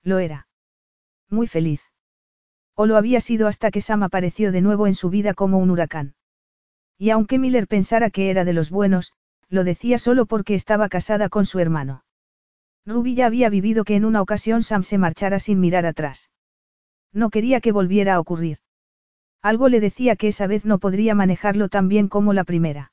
Lo 0.03 0.19
era. 0.19 0.48
Muy 1.30 1.48
feliz. 1.48 1.82
O 2.76 2.85
lo 2.85 2.98
había 2.98 3.22
sido 3.22 3.48
hasta 3.48 3.72
que 3.72 3.82
Sam 3.82 4.03
apareció 4.03 4.51
de 4.51 4.61
nuevo 4.61 4.88
en 4.88 4.95
su 4.95 5.09
vida 5.09 5.34
como 5.34 5.58
un 5.58 5.72
huracán. 5.72 6.16
Y 6.98 7.11
aunque 7.11 7.40
Miller 7.40 7.67
pensara 7.67 8.09
que 8.09 8.30
era 8.30 8.43
de 8.43 8.53
los 8.53 8.69
buenos, 8.69 9.14
lo 9.50 9.64
decía 9.64 10.00
solo 10.00 10.26
porque 10.26 10.53
estaba 10.56 10.90
casada 10.90 11.30
con 11.30 11.45
su 11.45 11.59
hermano. 11.59 12.03
Ruby 12.85 13.16
ya 13.16 13.26
había 13.26 13.50
vivido 13.50 13.84
que 13.84 13.95
en 13.95 14.06
una 14.06 14.22
ocasión 14.22 14.64
Sam 14.64 14.84
se 14.84 14.98
marchara 14.98 15.40
sin 15.40 15.59
mirar 15.59 15.85
atrás. 15.85 16.30
No 17.14 17.30
quería 17.30 17.61
que 17.61 17.72
volviera 17.72 18.16
a 18.16 18.19
ocurrir. 18.19 18.59
Algo 19.42 19.69
le 19.69 19.80
decía 19.80 20.16
que 20.16 20.30
esa 20.30 20.48
vez 20.48 20.66
no 20.66 20.80
podría 20.80 21.16
manejarlo 21.16 21.69
tan 21.69 21.88
bien 21.88 22.08
como 22.09 22.34
la 22.34 22.43
primera. 22.43 22.92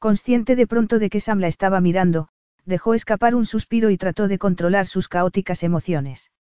Consciente 0.00 0.56
de 0.56 0.66
pronto 0.66 0.98
de 0.98 1.10
que 1.10 1.20
Sam 1.20 1.40
la 1.40 1.46
estaba 1.46 1.78
mirando, 1.82 2.28
dejó 2.64 2.94
escapar 2.94 3.34
un 3.34 3.44
suspiro 3.44 3.90
y 3.90 3.98
trató 3.98 4.28
de 4.28 4.38
controlar 4.38 4.86
sus 4.86 5.08
caóticas 5.08 5.62
emociones. 5.62 6.32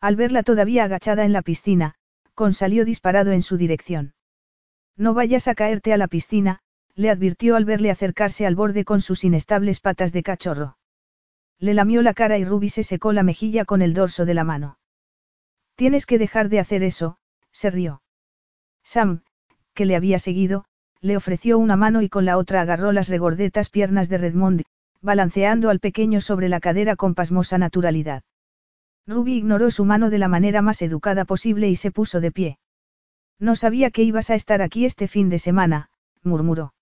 Al 0.00 0.16
verla 0.16 0.42
todavía 0.42 0.84
agachada 0.84 1.26
en 1.26 1.34
la 1.34 1.42
piscina, 1.42 1.96
Con 2.32 2.54
salió 2.54 2.86
disparado 2.86 3.32
en 3.32 3.42
su 3.42 3.58
dirección. 3.58 4.14
No 4.96 5.12
vayas 5.12 5.48
a 5.48 5.54
caerte 5.54 5.92
a 5.92 5.98
la 5.98 6.08
piscina, 6.08 6.60
le 6.94 7.10
advirtió 7.10 7.56
al 7.56 7.66
verle 7.66 7.90
acercarse 7.90 8.46
al 8.46 8.54
borde 8.54 8.86
con 8.86 9.02
sus 9.02 9.22
inestables 9.22 9.80
patas 9.80 10.12
de 10.12 10.22
cachorro. 10.22 10.78
Le 11.58 11.74
lamió 11.74 12.00
la 12.00 12.14
cara 12.14 12.38
y 12.38 12.44
Ruby 12.44 12.70
se 12.70 12.84
secó 12.84 13.12
la 13.12 13.22
mejilla 13.22 13.66
con 13.66 13.82
el 13.82 13.92
dorso 13.92 14.24
de 14.24 14.32
la 14.32 14.44
mano. 14.44 14.78
Tienes 15.74 16.06
que 16.06 16.16
dejar 16.16 16.48
de 16.48 16.60
hacer 16.60 16.82
eso, 16.82 17.18
se 17.52 17.68
rió. 17.68 18.02
Sam, 18.82 19.24
que 19.74 19.84
le 19.84 19.94
había 19.94 20.18
seguido, 20.18 20.64
le 21.00 21.16
ofreció 21.16 21.58
una 21.58 21.76
mano 21.76 22.02
y 22.02 22.08
con 22.08 22.24
la 22.24 22.36
otra 22.36 22.60
agarró 22.60 22.92
las 22.92 23.08
regordetas 23.08 23.68
piernas 23.68 24.08
de 24.08 24.18
Redmond, 24.18 24.62
balanceando 25.00 25.70
al 25.70 25.80
pequeño 25.80 26.20
sobre 26.20 26.48
la 26.48 26.60
cadera 26.60 26.96
con 26.96 27.14
pasmosa 27.14 27.58
naturalidad. 27.58 28.22
Ruby 29.06 29.34
ignoró 29.34 29.70
su 29.70 29.84
mano 29.84 30.10
de 30.10 30.18
la 30.18 30.28
manera 30.28 30.60
más 30.60 30.82
educada 30.82 31.24
posible 31.24 31.68
y 31.68 31.76
se 31.76 31.90
puso 31.90 32.20
de 32.20 32.32
pie. 32.32 32.58
No 33.38 33.56
sabía 33.56 33.90
que 33.90 34.02
ibas 34.02 34.30
a 34.30 34.34
estar 34.34 34.60
aquí 34.60 34.84
este 34.84 35.08
fin 35.08 35.30
de 35.30 35.38
semana, 35.38 35.90
murmuró. 36.22 36.74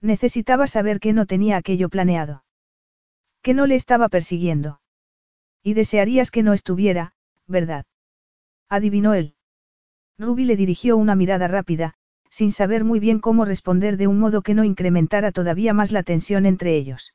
Necesitaba 0.00 0.66
saber 0.66 0.98
que 0.98 1.12
no 1.12 1.26
tenía 1.26 1.56
aquello 1.56 1.88
planeado. 1.88 2.44
Que 3.42 3.54
no 3.54 3.66
le 3.66 3.74
estaba 3.74 4.08
persiguiendo. 4.08 4.80
Y 5.62 5.74
desearías 5.74 6.30
que 6.30 6.42
no 6.42 6.54
estuviera, 6.54 7.12
¿verdad? 7.46 7.86
Adivinó 8.68 9.14
él. 9.14 9.34
Ruby 10.18 10.44
le 10.44 10.56
dirigió 10.56 10.96
una 10.96 11.14
mirada 11.14 11.48
rápida, 11.48 11.94
sin 12.34 12.50
saber 12.50 12.82
muy 12.82 12.98
bien 12.98 13.20
cómo 13.20 13.44
responder 13.44 13.96
de 13.96 14.08
un 14.08 14.18
modo 14.18 14.42
que 14.42 14.54
no 14.54 14.64
incrementara 14.64 15.30
todavía 15.30 15.72
más 15.72 15.92
la 15.92 16.02
tensión 16.02 16.46
entre 16.46 16.74
ellos. 16.76 17.14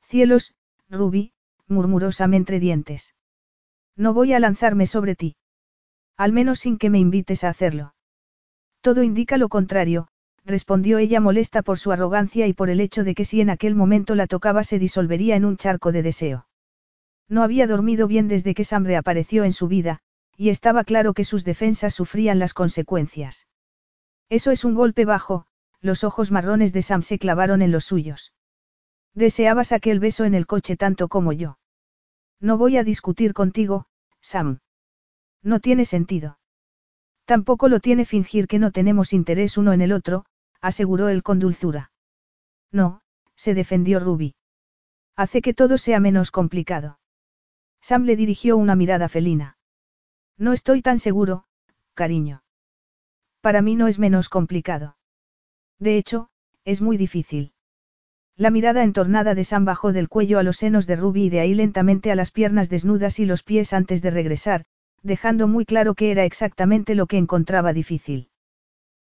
Cielos, 0.00 0.54
Ruby, 0.88 1.34
murmuró 1.68 2.08
entre 2.18 2.58
dientes. 2.58 3.14
No 3.96 4.14
voy 4.14 4.32
a 4.32 4.40
lanzarme 4.40 4.86
sobre 4.86 5.14
ti. 5.14 5.36
Al 6.16 6.32
menos 6.32 6.60
sin 6.60 6.78
que 6.78 6.88
me 6.88 6.98
invites 6.98 7.44
a 7.44 7.50
hacerlo. 7.50 7.92
Todo 8.80 9.02
indica 9.02 9.36
lo 9.36 9.50
contrario, 9.50 10.08
respondió 10.46 10.96
ella 10.96 11.20
molesta 11.20 11.60
por 11.60 11.78
su 11.78 11.92
arrogancia 11.92 12.46
y 12.46 12.54
por 12.54 12.70
el 12.70 12.80
hecho 12.80 13.04
de 13.04 13.14
que 13.14 13.26
si 13.26 13.42
en 13.42 13.50
aquel 13.50 13.74
momento 13.74 14.14
la 14.14 14.26
tocaba 14.26 14.64
se 14.64 14.78
disolvería 14.78 15.36
en 15.36 15.44
un 15.44 15.58
charco 15.58 15.92
de 15.92 16.02
deseo. 16.02 16.46
No 17.28 17.42
había 17.42 17.66
dormido 17.66 18.06
bien 18.06 18.26
desde 18.26 18.54
que 18.54 18.64
Sam 18.64 18.86
reapareció 18.86 19.44
en 19.44 19.52
su 19.52 19.68
vida, 19.68 19.98
y 20.34 20.48
estaba 20.48 20.84
claro 20.84 21.12
que 21.12 21.24
sus 21.24 21.44
defensas 21.44 21.92
sufrían 21.92 22.38
las 22.38 22.54
consecuencias. 22.54 23.46
Eso 24.30 24.52
es 24.52 24.64
un 24.64 24.74
golpe 24.74 25.04
bajo, 25.04 25.46
los 25.80 26.04
ojos 26.04 26.30
marrones 26.30 26.72
de 26.72 26.82
Sam 26.82 27.02
se 27.02 27.18
clavaron 27.18 27.62
en 27.62 27.72
los 27.72 27.84
suyos. 27.84 28.32
Deseabas 29.12 29.72
aquel 29.72 29.98
beso 29.98 30.24
en 30.24 30.34
el 30.34 30.46
coche 30.46 30.76
tanto 30.76 31.08
como 31.08 31.32
yo. 31.32 31.58
No 32.38 32.56
voy 32.56 32.76
a 32.76 32.84
discutir 32.84 33.34
contigo, 33.34 33.86
Sam. 34.20 34.60
No 35.42 35.58
tiene 35.58 35.84
sentido. 35.84 36.38
Tampoco 37.24 37.68
lo 37.68 37.80
tiene 37.80 38.04
fingir 38.04 38.46
que 38.46 38.58
no 38.58 38.70
tenemos 38.70 39.12
interés 39.12 39.58
uno 39.58 39.72
en 39.72 39.80
el 39.80 39.92
otro, 39.92 40.24
aseguró 40.60 41.08
él 41.08 41.22
con 41.22 41.40
dulzura. 41.40 41.90
No, 42.70 43.02
se 43.34 43.54
defendió 43.54 43.98
Ruby. 43.98 44.36
Hace 45.16 45.42
que 45.42 45.54
todo 45.54 45.76
sea 45.76 45.98
menos 45.98 46.30
complicado. 46.30 47.00
Sam 47.80 48.04
le 48.04 48.14
dirigió 48.14 48.56
una 48.56 48.76
mirada 48.76 49.08
felina. 49.08 49.58
No 50.38 50.52
estoy 50.52 50.82
tan 50.82 50.98
seguro, 50.98 51.44
cariño. 51.94 52.42
Para 53.40 53.62
mí 53.62 53.76
no 53.76 53.88
es 53.88 53.98
menos 53.98 54.28
complicado. 54.28 54.96
De 55.78 55.96
hecho, 55.96 56.28
es 56.64 56.80
muy 56.80 56.96
difícil. 56.96 57.52
La 58.36 58.50
mirada 58.50 58.84
entornada 58.84 59.34
de 59.34 59.44
Sam 59.44 59.64
bajó 59.64 59.92
del 59.92 60.08
cuello 60.08 60.38
a 60.38 60.42
los 60.42 60.58
senos 60.58 60.86
de 60.86 60.96
Ruby 60.96 61.24
y 61.24 61.30
de 61.30 61.40
ahí 61.40 61.54
lentamente 61.54 62.10
a 62.10 62.14
las 62.14 62.30
piernas 62.30 62.70
desnudas 62.70 63.18
y 63.18 63.26
los 63.26 63.42
pies 63.42 63.72
antes 63.72 64.02
de 64.02 64.10
regresar, 64.10 64.64
dejando 65.02 65.48
muy 65.48 65.64
claro 65.64 65.94
que 65.94 66.10
era 66.10 66.24
exactamente 66.24 66.94
lo 66.94 67.06
que 67.06 67.18
encontraba 67.18 67.72
difícil. 67.72 68.30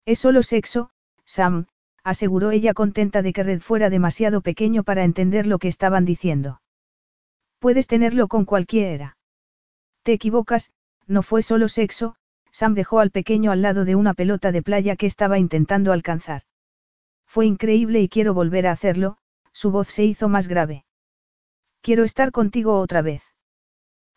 Es 0.06 0.20
solo 0.20 0.44
sexo, 0.44 0.90
Sam, 1.26 1.68
aseguró 2.03 2.52
ella 2.52 2.74
contenta 2.74 3.22
de 3.22 3.34
que 3.34 3.44
Red 3.44 3.62
fuera 3.62 3.90
demasiado 3.90 4.42
pequeño 4.42 4.84
para 4.84 5.03
entender 5.03 5.48
lo 5.48 5.60
que 5.60 5.68
estaban 5.68 6.06
diciendo. 6.06 6.62
Puedes 7.60 7.88
tenerlo 7.88 8.28
con 8.28 8.45
cualquiera. 8.45 9.18
Te 10.03 10.14
equivocas, 10.14 10.74
no 11.08 11.24
fue 11.24 11.42
solo 11.42 11.70
sexo, 11.70 12.16
Sam 12.53 12.75
dejó 12.75 12.99
al 12.99 13.09
pequeño 13.09 13.51
al 13.51 13.64
lado 13.64 13.83
de 13.83 13.95
una 13.95 14.14
pelota 14.14 14.51
de 14.51 14.61
playa 14.61 14.95
que 14.95 15.07
estaba 15.07 15.40
intentando 15.40 15.91
alcanzar. 15.91 16.43
Fue 17.25 17.48
increíble 17.48 17.99
y 17.99 18.09
quiero 18.09 18.35
volver 18.35 18.67
a 18.67 18.72
hacerlo, 18.72 19.17
su 19.51 19.72
voz 19.72 19.88
se 19.88 20.06
hizo 20.06 20.30
más 20.30 20.48
grave. 20.48 20.85
Quiero 21.82 22.03
estar 22.03 22.32
contigo 22.32 22.80
otra 22.80 23.01
vez. 23.01 23.23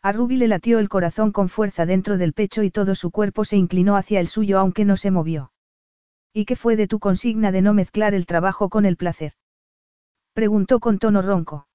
A 0.03 0.11
Ruby 0.11 0.37
le 0.37 0.47
latió 0.47 0.77
el 0.77 0.87
corazón 0.87 1.31
con 1.31 1.49
fuerza 1.49 1.87
dentro 1.87 2.19
del 2.19 2.33
pecho 2.33 2.61
y 2.61 2.69
todo 2.69 2.93
su 2.93 3.09
cuerpo 3.09 3.43
se 3.43 3.57
inclinó 3.57 3.97
hacia 3.97 4.19
el 4.19 4.27
suyo 4.27 4.59
aunque 4.59 4.85
no 4.85 4.97
se 4.97 5.09
movió. 5.09 5.51
¿Y 6.31 6.45
qué 6.45 6.55
fue 6.55 6.75
de 6.75 6.87
tu 6.87 6.99
consigna 6.99 7.51
de 7.51 7.63
no 7.63 7.73
mezclar 7.73 8.13
el 8.13 8.27
trabajo 8.27 8.69
con 8.69 8.85
el 8.85 8.97
placer? 8.97 9.33
Preguntó 10.33 10.79
con 10.79 10.99
tono 10.99 11.23
ronco. 11.23 11.67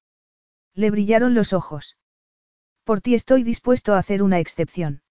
Le 0.74 0.92
brillaron 0.92 1.34
los 1.34 1.52
ojos. 1.52 1.99
Por 2.84 3.00
ti 3.00 3.16
estoy 3.16 3.42
dispuesto 3.42 3.94
a 3.94 3.99
hacer 3.99 4.23
una 4.23 4.39
excepción. 4.39 5.01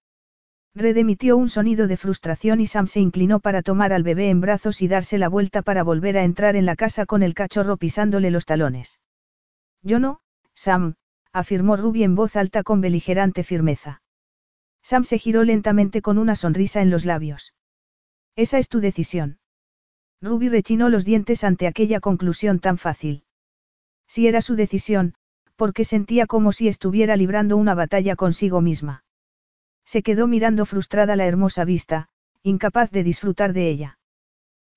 Red 0.74 0.96
emitió 0.96 1.36
un 1.36 1.50
sonido 1.50 1.86
de 1.86 1.98
frustración 1.98 2.60
y 2.60 2.66
Sam 2.66 2.86
se 2.86 3.00
inclinó 3.00 3.40
para 3.40 3.62
tomar 3.62 3.92
al 3.92 4.02
bebé 4.02 4.30
en 4.30 4.40
brazos 4.40 4.80
y 4.80 4.88
darse 4.88 5.18
la 5.18 5.28
vuelta 5.28 5.60
para 5.60 5.82
volver 5.82 6.16
a 6.16 6.24
entrar 6.24 6.56
en 6.56 6.64
la 6.64 6.76
casa 6.76 7.04
con 7.04 7.22
el 7.22 7.34
cachorro 7.34 7.76
pisándole 7.76 8.30
los 8.30 8.46
talones. 8.46 8.98
Yo 9.82 9.98
no, 9.98 10.20
Sam, 10.54 10.94
afirmó 11.32 11.76
Ruby 11.76 12.04
en 12.04 12.14
voz 12.14 12.36
alta 12.36 12.62
con 12.62 12.80
beligerante 12.80 13.44
firmeza. 13.44 14.02
Sam 14.82 15.04
se 15.04 15.18
giró 15.18 15.44
lentamente 15.44 16.00
con 16.00 16.16
una 16.16 16.36
sonrisa 16.36 16.80
en 16.80 16.90
los 16.90 17.04
labios. 17.04 17.54
Esa 18.34 18.58
es 18.58 18.68
tu 18.68 18.80
decisión. 18.80 19.38
Ruby 20.22 20.48
rechinó 20.48 20.88
los 20.88 21.04
dientes 21.04 21.44
ante 21.44 21.66
aquella 21.66 22.00
conclusión 22.00 22.60
tan 22.60 22.78
fácil. 22.78 23.24
Si 24.06 24.26
era 24.26 24.40
su 24.40 24.56
decisión, 24.56 25.14
porque 25.56 25.84
sentía 25.84 26.26
como 26.26 26.52
si 26.52 26.68
estuviera 26.68 27.16
librando 27.16 27.56
una 27.56 27.74
batalla 27.74 28.16
consigo 28.16 28.60
misma. 28.60 29.04
Se 29.84 30.02
quedó 30.02 30.26
mirando 30.26 30.66
frustrada 30.66 31.16
la 31.16 31.26
hermosa 31.26 31.64
vista, 31.64 32.08
incapaz 32.42 32.90
de 32.90 33.02
disfrutar 33.02 33.52
de 33.52 33.68
ella. 33.68 33.98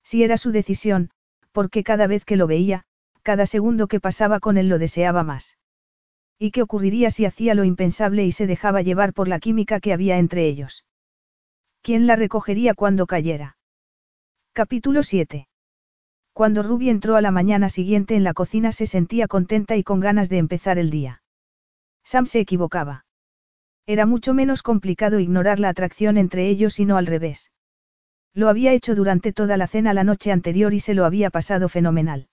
Si 0.02 0.22
era 0.22 0.36
su 0.36 0.52
decisión, 0.52 1.10
porque 1.52 1.82
cada 1.82 2.06
vez 2.06 2.24
que 2.24 2.36
lo 2.36 2.46
veía, 2.46 2.84
cada 3.22 3.46
segundo 3.46 3.88
que 3.88 3.98
pasaba 3.98 4.40
con 4.40 4.56
él 4.58 4.68
lo 4.68 4.78
deseaba 4.78 5.24
más. 5.24 5.56
¿Y 6.38 6.50
qué 6.50 6.62
ocurriría 6.62 7.10
si 7.10 7.24
hacía 7.24 7.54
lo 7.54 7.64
impensable 7.64 8.24
y 8.24 8.32
se 8.32 8.46
dejaba 8.46 8.82
llevar 8.82 9.14
por 9.14 9.26
la 9.26 9.40
química 9.40 9.80
que 9.80 9.92
había 9.92 10.18
entre 10.18 10.46
ellos? 10.46 10.84
¿Quién 11.82 12.06
la 12.06 12.16
recogería 12.16 12.74
cuando 12.74 13.06
cayera? 13.06 13.56
Capítulo 14.52 15.02
7. 15.02 15.48
Cuando 16.32 16.62
Ruby 16.62 16.90
entró 16.90 17.16
a 17.16 17.22
la 17.22 17.30
mañana 17.30 17.70
siguiente 17.70 18.14
en 18.16 18.24
la 18.24 18.34
cocina 18.34 18.70
se 18.72 18.86
sentía 18.86 19.26
contenta 19.26 19.76
y 19.76 19.82
con 19.82 20.00
ganas 20.00 20.28
de 20.28 20.36
empezar 20.36 20.78
el 20.78 20.90
día. 20.90 21.22
Sam 22.04 22.26
se 22.26 22.40
equivocaba. 22.40 23.05
Era 23.88 24.04
mucho 24.04 24.34
menos 24.34 24.62
complicado 24.62 25.20
ignorar 25.20 25.60
la 25.60 25.68
atracción 25.68 26.18
entre 26.18 26.48
ellos 26.48 26.80
y 26.80 26.84
no 26.84 26.96
al 26.96 27.06
revés. 27.06 27.52
Lo 28.34 28.48
había 28.48 28.72
hecho 28.72 28.96
durante 28.96 29.32
toda 29.32 29.56
la 29.56 29.68
cena 29.68 29.94
la 29.94 30.02
noche 30.02 30.32
anterior 30.32 30.74
y 30.74 30.80
se 30.80 30.92
lo 30.92 31.04
había 31.04 31.30
pasado 31.30 31.68
fenomenal. 31.68 32.26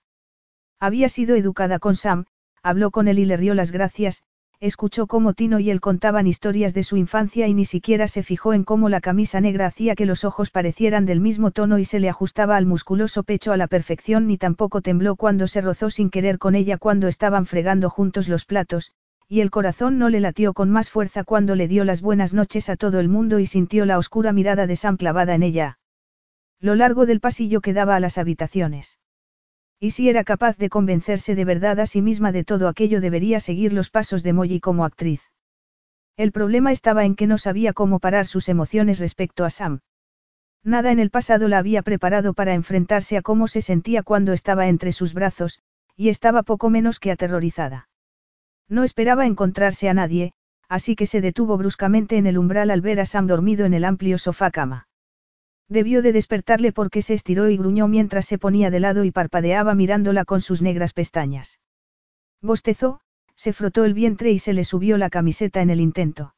Había 0.80 1.08
sido 1.08 1.36
educada 1.36 1.78
con 1.78 1.94
Sam, 1.94 2.26
habló 2.62 2.90
con 2.90 3.06
él 3.06 3.20
y 3.20 3.24
le 3.24 3.36
rió 3.36 3.54
las 3.54 3.70
gracias, 3.70 4.24
escuchó 4.58 5.06
cómo 5.06 5.32
Tino 5.32 5.60
y 5.60 5.70
él 5.70 5.80
contaban 5.80 6.26
historias 6.26 6.74
de 6.74 6.82
su 6.82 6.96
infancia 6.96 7.46
y 7.46 7.54
ni 7.54 7.64
siquiera 7.64 8.08
se 8.08 8.22
fijó 8.22 8.52
en 8.52 8.64
cómo 8.64 8.88
la 8.88 9.00
camisa 9.00 9.40
negra 9.40 9.66
hacía 9.66 9.94
que 9.94 10.06
los 10.06 10.24
ojos 10.24 10.50
parecieran 10.50 11.06
del 11.06 11.20
mismo 11.20 11.52
tono 11.52 11.78
y 11.78 11.84
se 11.84 12.00
le 12.00 12.08
ajustaba 12.08 12.56
al 12.56 12.66
musculoso 12.66 13.22
pecho 13.22 13.52
a 13.52 13.56
la 13.56 13.68
perfección 13.68 14.26
ni 14.26 14.38
tampoco 14.38 14.80
tembló 14.80 15.14
cuando 15.14 15.46
se 15.46 15.60
rozó 15.60 15.88
sin 15.90 16.10
querer 16.10 16.38
con 16.38 16.54
ella 16.54 16.78
cuando 16.78 17.06
estaban 17.06 17.46
fregando 17.46 17.90
juntos 17.90 18.28
los 18.28 18.44
platos, 18.44 18.90
y 19.28 19.40
el 19.40 19.50
corazón 19.50 19.98
no 19.98 20.08
le 20.08 20.20
latió 20.20 20.52
con 20.52 20.70
más 20.70 20.90
fuerza 20.90 21.24
cuando 21.24 21.54
le 21.54 21.68
dio 21.68 21.84
las 21.84 22.02
buenas 22.02 22.34
noches 22.34 22.68
a 22.68 22.76
todo 22.76 23.00
el 23.00 23.08
mundo 23.08 23.38
y 23.38 23.46
sintió 23.46 23.86
la 23.86 23.98
oscura 23.98 24.32
mirada 24.32 24.66
de 24.66 24.76
Sam 24.76 24.96
clavada 24.96 25.34
en 25.34 25.42
ella. 25.42 25.78
Lo 26.60 26.74
largo 26.74 27.06
del 27.06 27.20
pasillo 27.20 27.60
que 27.60 27.72
daba 27.72 27.96
a 27.96 28.00
las 28.00 28.18
habitaciones. 28.18 28.98
Y 29.80 29.90
si 29.90 30.08
era 30.08 30.24
capaz 30.24 30.56
de 30.56 30.68
convencerse 30.68 31.34
de 31.34 31.44
verdad 31.44 31.80
a 31.80 31.86
sí 31.86 32.00
misma 32.00 32.32
de 32.32 32.44
todo 32.44 32.68
aquello 32.68 33.00
debería 33.00 33.40
seguir 33.40 33.72
los 33.72 33.90
pasos 33.90 34.22
de 34.22 34.32
Molly 34.32 34.60
como 34.60 34.84
actriz. 34.84 35.20
El 36.16 36.30
problema 36.30 36.70
estaba 36.70 37.04
en 37.04 37.16
que 37.16 37.26
no 37.26 37.38
sabía 37.38 37.72
cómo 37.72 37.98
parar 37.98 38.26
sus 38.26 38.48
emociones 38.48 39.00
respecto 39.00 39.44
a 39.44 39.50
Sam. 39.50 39.80
Nada 40.62 40.92
en 40.92 40.98
el 40.98 41.10
pasado 41.10 41.48
la 41.48 41.58
había 41.58 41.82
preparado 41.82 42.34
para 42.34 42.54
enfrentarse 42.54 43.16
a 43.16 43.22
cómo 43.22 43.48
se 43.48 43.60
sentía 43.60 44.02
cuando 44.02 44.32
estaba 44.32 44.68
entre 44.68 44.92
sus 44.92 45.12
brazos, 45.12 45.60
y 45.96 46.08
estaba 46.08 46.42
poco 46.42 46.70
menos 46.70 47.00
que 47.00 47.10
aterrorizada. 47.10 47.88
No 48.68 48.84
esperaba 48.84 49.26
encontrarse 49.26 49.88
a 49.88 49.94
nadie, 49.94 50.32
así 50.68 50.96
que 50.96 51.06
se 51.06 51.20
detuvo 51.20 51.56
bruscamente 51.56 52.16
en 52.16 52.26
el 52.26 52.38
umbral 52.38 52.70
al 52.70 52.80
ver 52.80 53.00
a 53.00 53.06
Sam 53.06 53.26
dormido 53.26 53.66
en 53.66 53.74
el 53.74 53.84
amplio 53.84 54.18
sofá 54.18 54.50
cama. 54.50 54.88
Debió 55.68 56.02
de 56.02 56.12
despertarle 56.12 56.72
porque 56.72 57.02
se 57.02 57.14
estiró 57.14 57.48
y 57.48 57.56
gruñó 57.56 57.88
mientras 57.88 58.26
se 58.26 58.38
ponía 58.38 58.70
de 58.70 58.80
lado 58.80 59.04
y 59.04 59.10
parpadeaba 59.10 59.74
mirándola 59.74 60.24
con 60.24 60.40
sus 60.40 60.62
negras 60.62 60.92
pestañas. 60.92 61.60
Bostezó, 62.42 63.00
se 63.34 63.52
frotó 63.52 63.84
el 63.84 63.94
vientre 63.94 64.30
y 64.30 64.38
se 64.38 64.52
le 64.52 64.64
subió 64.64 64.98
la 64.98 65.10
camiseta 65.10 65.62
en 65.62 65.70
el 65.70 65.80
intento. 65.80 66.34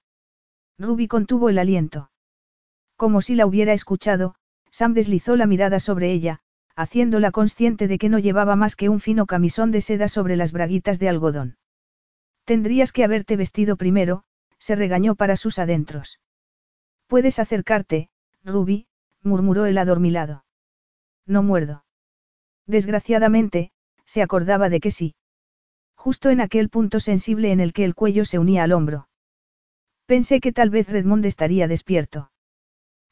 Ruby 0.78 1.08
contuvo 1.08 1.48
el 1.48 1.58
aliento. 1.58 2.10
Como 2.96 3.20
si 3.20 3.34
la 3.34 3.46
hubiera 3.46 3.72
escuchado, 3.72 4.34
Sam 4.70 4.94
deslizó 4.94 5.36
la 5.36 5.46
mirada 5.46 5.80
sobre 5.80 6.12
ella, 6.12 6.40
haciéndola 6.76 7.30
consciente 7.30 7.88
de 7.88 7.98
que 7.98 8.08
no 8.08 8.18
llevaba 8.18 8.56
más 8.56 8.76
que 8.76 8.88
un 8.88 9.00
fino 9.00 9.26
camisón 9.26 9.70
de 9.70 9.80
seda 9.80 10.08
sobre 10.08 10.36
las 10.36 10.52
braguitas 10.52 10.98
de 10.98 11.08
algodón. 11.08 11.56
Tendrías 12.46 12.92
que 12.92 13.02
haberte 13.02 13.36
vestido 13.36 13.76
primero, 13.76 14.22
se 14.58 14.76
regañó 14.76 15.16
para 15.16 15.36
sus 15.36 15.58
adentros. 15.58 16.20
Puedes 17.08 17.40
acercarte, 17.40 18.08
Ruby, 18.44 18.86
murmuró 19.20 19.66
el 19.66 19.76
adormilado. 19.78 20.44
No 21.26 21.42
muerdo. 21.42 21.84
Desgraciadamente, 22.66 23.72
se 24.04 24.22
acordaba 24.22 24.68
de 24.68 24.78
que 24.78 24.92
sí. 24.92 25.16
Justo 25.96 26.30
en 26.30 26.40
aquel 26.40 26.68
punto 26.68 27.00
sensible 27.00 27.50
en 27.50 27.58
el 27.58 27.72
que 27.72 27.84
el 27.84 27.96
cuello 27.96 28.24
se 28.24 28.38
unía 28.38 28.62
al 28.62 28.72
hombro. 28.72 29.08
Pensé 30.06 30.40
que 30.40 30.52
tal 30.52 30.70
vez 30.70 30.88
Redmond 30.88 31.26
estaría 31.26 31.66
despierto. 31.66 32.30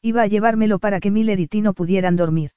Iba 0.01 0.21
a 0.21 0.27
llevármelo 0.27 0.79
para 0.79 1.01
que 1.01 1.11
Miller 1.11 1.41
y 1.41 1.47
Tino 1.47 1.73
pudieran 1.73 2.15
dormir. 2.15 2.51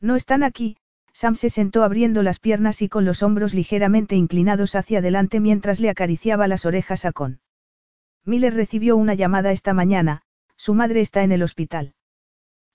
No 0.00 0.16
están 0.16 0.42
aquí, 0.44 0.78
Sam 1.12 1.34
se 1.34 1.50
sentó 1.50 1.82
abriendo 1.82 2.22
las 2.22 2.38
piernas 2.38 2.82
y 2.82 2.88
con 2.88 3.04
los 3.04 3.22
hombros 3.22 3.54
ligeramente 3.54 4.16
inclinados 4.16 4.74
hacia 4.74 4.98
adelante 4.98 5.40
mientras 5.40 5.80
le 5.80 5.90
acariciaba 5.90 6.48
las 6.48 6.64
orejas 6.66 7.04
a 7.04 7.12
Con. 7.12 7.40
Miller 8.24 8.54
recibió 8.54 8.96
una 8.96 9.14
llamada 9.14 9.52
esta 9.52 9.74
mañana, 9.74 10.22
su 10.56 10.74
madre 10.74 11.00
está 11.00 11.22
en 11.22 11.32
el 11.32 11.42
hospital. 11.42 11.94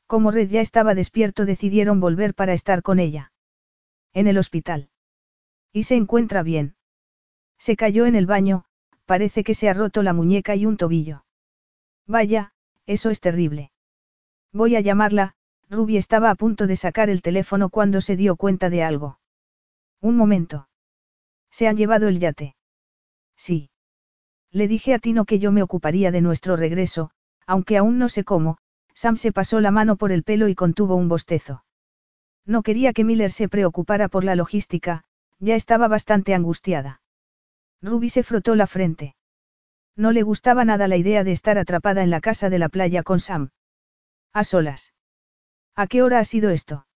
Como 0.08 0.32
Red 0.32 0.50
ya 0.50 0.62
estaba 0.62 0.96
despierto 0.96 1.46
decidieron 1.46 2.00
volver 2.00 2.34
para 2.34 2.54
estar 2.54 2.82
con 2.82 3.00
ella. 3.00 3.32
En 4.14 4.28
el 4.28 4.38
hospital. 4.38 4.90
Y 5.72 5.84
se 5.84 5.96
encuentra 5.96 6.44
bien. 6.44 6.76
Se 7.58 7.76
cayó 7.76 8.06
en 8.06 8.16
el 8.16 8.26
baño, 8.26 8.66
parece 9.06 9.44
que 9.44 9.54
se 9.54 9.70
ha 9.70 9.74
roto 9.74 10.04
la 10.04 10.14
muñeca 10.14 10.56
y 10.56 10.66
un 10.66 10.78
tobillo. 10.78 11.26
Vaya, 12.08 12.54
eso 12.86 13.10
es 13.10 13.20
terrible. 13.20 13.72
Voy 14.52 14.76
a 14.76 14.82
llamarla, 14.82 15.36
Ruby 15.70 15.98
estaba 15.98 16.30
a 16.30 16.36
punto 16.36 16.68
de 16.68 16.76
sacar 16.76 17.10
el 17.10 17.22
teléfono 17.22 17.70
cuando 17.70 18.02
se 18.02 18.16
dio 18.16 18.36
cuenta 18.36 18.70
de 18.70 18.84
algo. 18.84 19.20
Un 20.02 20.16
momento. 20.16 20.68
¿Se 21.50 21.68
han 21.68 21.78
llevado 21.78 22.08
el 22.08 22.20
yate? 22.20 22.56
Sí. 23.36 23.70
Le 24.52 24.68
dije 24.68 24.94
a 24.94 25.00
Tino 25.00 25.26
que 25.26 25.40
yo 25.40 25.52
me 25.52 25.64
ocuparía 25.64 26.12
de 26.12 26.22
nuestro 26.22 26.56
regreso, 26.56 27.12
aunque 27.46 27.78
aún 27.78 27.98
no 27.98 28.10
sé 28.10 28.24
cómo, 28.24 28.58
Sam 28.94 29.18
se 29.18 29.32
pasó 29.32 29.60
la 29.60 29.72
mano 29.72 29.98
por 29.98 30.12
el 30.12 30.24
pelo 30.24 30.48
y 30.48 30.56
contuvo 30.56 30.96
un 30.96 31.10
bostezo. 31.10 31.66
No 32.46 32.62
quería 32.62 32.94
que 32.94 33.04
Miller 33.04 33.32
se 33.32 33.50
preocupara 33.50 34.08
por 34.08 34.24
la 34.24 34.36
logística, 34.36 35.04
ya 35.40 35.56
estaba 35.56 35.88
bastante 35.88 36.34
angustiada. 36.34 37.02
Ruby 37.82 38.10
se 38.10 38.24
frotó 38.24 38.56
la 38.56 38.68
frente. 38.68 39.16
No 39.96 40.12
le 40.12 40.24
gustaba 40.24 40.66
nada 40.66 40.88
la 40.88 40.98
idea 40.98 41.24
de 41.24 41.32
estar 41.32 41.58
atrapada 41.58 42.04
en 42.04 42.10
la 42.10 42.22
casa 42.22 42.50
de 42.50 42.60
la 42.60 42.70
playa 42.70 43.04
con 43.04 43.20
Sam. 43.20 43.50
A 44.34 44.44
solas. 44.44 44.95
¿A 45.76 45.88
qué 45.88 46.02
hora 46.02 46.20
ha 46.20 46.26
sido 46.26 46.50
esto? 46.52 46.88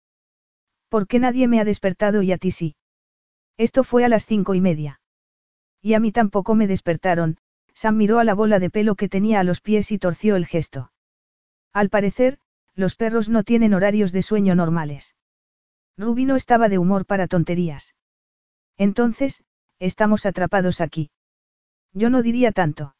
¿Por 0.87 1.07
qué 1.07 1.19
nadie 1.19 1.47
me 1.47 1.59
ha 1.59 1.65
despertado 1.65 2.21
y 2.21 2.31
a 2.31 2.37
ti 2.37 2.51
sí? 2.51 2.75
Esto 3.57 3.83
fue 3.83 4.05
a 4.05 4.09
las 4.09 4.25
cinco 4.25 4.53
y 4.55 4.61
media. 4.61 5.01
Y 5.81 5.93
a 5.93 5.99
mí 5.99 6.11
tampoco 6.11 6.55
me 6.55 6.67
despertaron, 6.67 7.37
Sam 7.73 7.97
miró 7.97 8.19
a 8.19 8.23
la 8.23 8.33
bola 8.33 8.59
de 8.59 8.69
pelo 8.69 8.95
que 8.95 9.09
tenía 9.09 9.39
a 9.39 9.43
los 9.43 9.61
pies 9.61 9.91
y 9.91 9.99
torció 9.99 10.35
el 10.35 10.45
gesto. 10.45 10.91
Al 11.73 11.89
parecer, 11.89 12.39
los 12.73 12.95
perros 12.95 13.29
no 13.29 13.43
tienen 13.43 13.73
horarios 13.73 14.11
de 14.11 14.21
sueño 14.21 14.55
normales. 14.55 15.15
Ruby 15.97 16.25
no 16.25 16.37
estaba 16.37 16.69
de 16.69 16.77
humor 16.77 17.05
para 17.05 17.27
tonterías. 17.27 17.95
Entonces, 18.77 19.43
estamos 19.79 20.25
atrapados 20.25 20.79
aquí. 20.79 21.11
Yo 21.93 22.09
no 22.09 22.21
diría 22.21 22.53
tanto. 22.53 22.95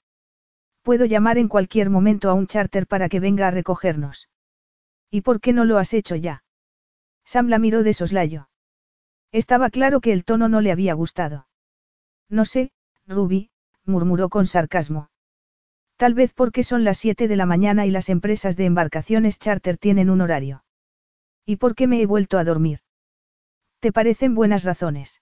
Puedo 0.82 1.06
llamar 1.06 1.38
en 1.38 1.48
cualquier 1.48 1.90
momento 1.90 2.30
a 2.30 2.34
un 2.34 2.48
charter 2.48 2.88
para 2.88 3.08
que 3.08 3.20
venga 3.20 3.48
a 3.48 3.52
recogernos. 3.52 4.28
¿Y 5.12 5.22
por 5.22 5.42
qué 5.42 5.54
no 5.54 5.66
lo 5.66 5.78
has 5.78 5.94
hecho 5.94 6.16
ya? 6.16 6.44
Sam 7.26 7.48
la 7.48 7.60
miró 7.60 7.84
de 7.84 7.94
soslayo. 7.94 8.50
Estaba 9.32 9.70
claro 9.70 10.02
que 10.02 10.14
el 10.14 10.26
tono 10.26 10.50
no 10.50 10.62
le 10.62 10.72
había 10.72 10.94
gustado. 10.94 11.48
No 12.30 12.46
sé, 12.46 12.72
Ruby, 13.08 13.52
murmuró 13.86 14.30
con 14.30 14.48
sarcasmo. 14.48 15.10
Tal 15.98 16.14
vez 16.14 16.34
porque 16.34 16.64
son 16.64 16.84
las 16.84 16.98
7 16.98 17.28
de 17.28 17.36
la 17.36 17.46
mañana 17.46 17.86
y 17.86 17.92
las 17.92 18.10
empresas 18.10 18.56
de 18.56 18.66
embarcaciones 18.66 19.38
charter 19.38 19.78
tienen 19.78 20.10
un 20.10 20.22
horario. 20.22 20.64
¿Y 21.46 21.58
por 21.58 21.76
qué 21.76 21.88
me 21.88 22.02
he 22.02 22.06
vuelto 22.06 22.38
a 22.38 22.44
dormir? 22.44 22.80
¿Te 23.80 23.92
parecen 23.92 24.36
buenas 24.36 24.64
razones? 24.64 25.22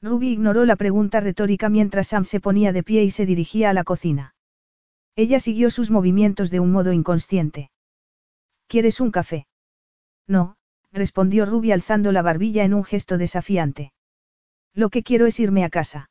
Ruby 0.00 0.28
ignoró 0.28 0.64
la 0.64 0.76
pregunta 0.76 1.20
retórica 1.20 1.68
mientras 1.68 2.08
Sam 2.08 2.24
se 2.24 2.40
ponía 2.40 2.72
de 2.72 2.82
pie 2.82 3.02
y 3.04 3.10
se 3.10 3.26
dirigía 3.26 3.70
a 3.70 3.72
la 3.72 3.84
cocina. 3.84 4.34
Ella 5.16 5.40
siguió 5.40 5.70
sus 5.70 5.90
movimientos 5.90 6.50
de 6.50 6.60
un 6.60 6.70
modo 6.70 6.92
inconsciente. 6.92 7.70
¿Quieres 8.68 9.00
un 9.00 9.10
café? 9.10 9.46
No, 10.26 10.56
respondió 10.92 11.46
Ruby 11.46 11.72
alzando 11.72 12.12
la 12.12 12.20
barbilla 12.20 12.64
en 12.64 12.74
un 12.74 12.84
gesto 12.84 13.16
desafiante. 13.16 13.92
Lo 14.74 14.90
que 14.90 15.02
quiero 15.02 15.26
es 15.26 15.40
irme 15.40 15.64
a 15.64 15.70
casa. 15.70 16.10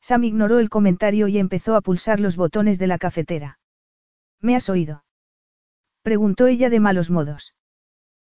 Sam 0.00 0.24
ignoró 0.24 0.58
el 0.58 0.70
comentario 0.70 1.28
y 1.28 1.38
empezó 1.38 1.76
a 1.76 1.80
pulsar 1.80 2.18
los 2.18 2.36
botones 2.36 2.80
de 2.80 2.88
la 2.88 2.98
cafetera. 2.98 3.60
¿Me 4.40 4.56
has 4.56 4.68
oído? 4.68 5.04
Preguntó 6.02 6.48
ella 6.48 6.68
de 6.68 6.80
malos 6.80 7.10
modos. 7.10 7.54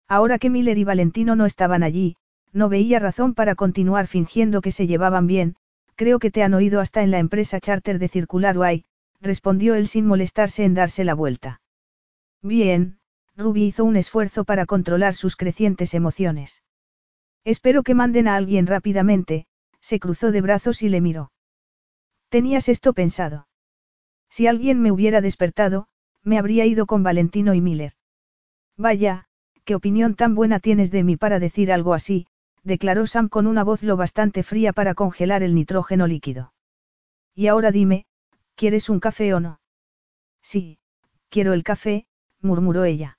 Ahora 0.06 0.38
que 0.38 0.50
Miller 0.50 0.78
y 0.78 0.84
Valentino 0.84 1.34
no 1.34 1.44
estaban 1.44 1.82
allí, 1.82 2.16
no 2.52 2.68
veía 2.68 3.00
razón 3.00 3.34
para 3.34 3.56
continuar 3.56 4.06
fingiendo 4.06 4.60
que 4.60 4.72
se 4.72 4.86
llevaban 4.86 5.26
bien, 5.26 5.56
creo 5.96 6.20
que 6.20 6.30
te 6.30 6.44
han 6.44 6.54
oído 6.54 6.80
hasta 6.80 7.02
en 7.02 7.10
la 7.10 7.18
empresa 7.18 7.58
charter 7.60 7.98
de 7.98 8.08
Circular 8.08 8.56
Way, 8.56 8.84
respondió 9.20 9.74
él 9.74 9.88
sin 9.88 10.06
molestarse 10.06 10.64
en 10.64 10.74
darse 10.74 11.04
la 11.04 11.14
vuelta. 11.14 11.60
Bien, 12.42 12.99
Ruby 13.40 13.64
hizo 13.64 13.84
un 13.84 13.96
esfuerzo 13.96 14.44
para 14.44 14.66
controlar 14.66 15.14
sus 15.14 15.36
crecientes 15.36 15.94
emociones. 15.94 16.62
Espero 17.44 17.82
que 17.82 17.94
manden 17.94 18.28
a 18.28 18.36
alguien 18.36 18.66
rápidamente, 18.66 19.46
se 19.80 19.98
cruzó 19.98 20.30
de 20.30 20.40
brazos 20.40 20.82
y 20.82 20.88
le 20.88 21.00
miró. 21.00 21.32
Tenías 22.28 22.68
esto 22.68 22.92
pensado. 22.92 23.48
Si 24.28 24.46
alguien 24.46 24.80
me 24.80 24.92
hubiera 24.92 25.20
despertado, 25.20 25.88
me 26.22 26.38
habría 26.38 26.66
ido 26.66 26.86
con 26.86 27.02
Valentino 27.02 27.54
y 27.54 27.60
Miller. 27.60 27.94
Vaya, 28.76 29.26
qué 29.64 29.74
opinión 29.74 30.14
tan 30.14 30.34
buena 30.34 30.60
tienes 30.60 30.90
de 30.90 31.02
mí 31.02 31.16
para 31.16 31.40
decir 31.40 31.72
algo 31.72 31.94
así, 31.94 32.26
declaró 32.62 33.06
Sam 33.06 33.28
con 33.28 33.46
una 33.46 33.64
voz 33.64 33.82
lo 33.82 33.96
bastante 33.96 34.42
fría 34.42 34.72
para 34.72 34.94
congelar 34.94 35.42
el 35.42 35.54
nitrógeno 35.54 36.06
líquido. 36.06 36.52
Y 37.34 37.46
ahora 37.48 37.72
dime, 37.72 38.06
¿Quieres 38.60 38.90
un 38.90 39.00
café 39.00 39.32
o 39.32 39.40
no? 39.40 39.58
Sí, 40.42 40.78
quiero 41.30 41.54
el 41.54 41.62
café, 41.62 42.06
murmuró 42.42 42.84
ella. 42.84 43.16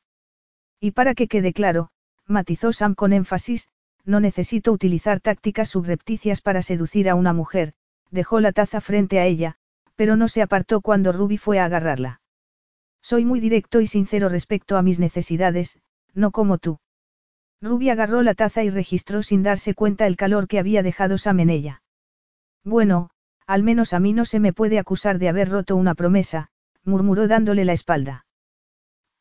Y 0.82 0.92
para 0.92 1.14
que 1.14 1.28
quede 1.28 1.54
claro, 1.54 1.90
matizó 2.26 2.74
Sam 2.74 2.96
con 2.96 3.14
énfasis, 3.14 3.70
no 4.04 4.20
necesito 4.20 4.72
utilizar 4.72 5.20
tácticas 5.20 5.70
subrepticias 5.70 6.42
para 6.42 6.64
seducir 6.64 7.08
a 7.08 7.14
una 7.14 7.34
mujer, 7.34 7.74
dejó 8.10 8.40
la 8.40 8.52
taza 8.52 8.82
frente 8.82 9.20
a 9.20 9.26
ella, 9.28 9.58
pero 9.96 10.16
no 10.16 10.28
se 10.28 10.42
apartó 10.42 10.82
cuando 10.82 11.12
Ruby 11.12 11.38
fue 11.38 11.60
a 11.60 11.66
agarrarla. 11.66 12.22
Soy 13.02 13.26
muy 13.26 13.40
directo 13.40 13.80
y 13.80 13.86
sincero 13.86 14.28
respecto 14.28 14.76
a 14.76 14.82
mis 14.82 15.00
necesidades, 15.00 15.80
no 16.16 16.32
como 16.32 16.58
tú. 16.58 16.80
Ruby 17.62 17.92
agarró 17.92 18.24
la 18.24 18.34
taza 18.34 18.64
y 18.64 18.72
registró 18.72 19.22
sin 19.22 19.44
darse 19.44 19.76
cuenta 19.76 20.08
el 20.08 20.16
calor 20.16 20.48
que 20.48 20.58
había 20.58 20.82
dejado 20.82 21.20
Sam 21.20 21.42
en 21.42 21.52
ella. 21.52 21.84
Bueno, 22.64 23.12
al 23.46 23.62
menos 23.62 23.94
a 23.94 24.00
mí 24.00 24.14
no 24.14 24.26
se 24.26 24.40
me 24.40 24.52
puede 24.52 24.80
acusar 24.80 25.20
de 25.20 25.30
haber 25.30 25.50
roto 25.50 25.76
una 25.76 25.94
promesa, 25.94 26.50
murmuró 26.84 27.28
dándole 27.28 27.66
la 27.66 27.74
espalda. 27.74 28.26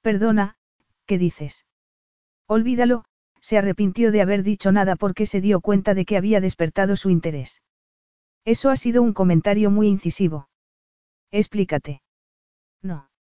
Perdona, 0.01 0.57
¿qué 1.11 1.19
dices? 1.19 1.67
Olvídalo, 2.47 3.05
se 3.41 3.59
arrepintió 3.59 4.13
de 4.13 4.23
haber 4.23 4.45
dicho 4.45 4.71
nada 4.71 4.95
porque 4.95 5.27
se 5.27 5.41
dio 5.41 5.61
cuenta 5.61 5.93
de 5.93 6.05
que 6.05 6.17
había 6.17 6.41
despertado 6.41 6.95
su 6.95 7.11
interés. 7.11 7.63
Eso 8.45 8.71
ha 8.71 8.77
sido 8.77 9.03
un 9.03 9.13
comentario 9.13 9.73
muy 9.73 9.89
incisivo. 9.89 10.49
Explícate. 11.33 12.03
No. 12.81 13.11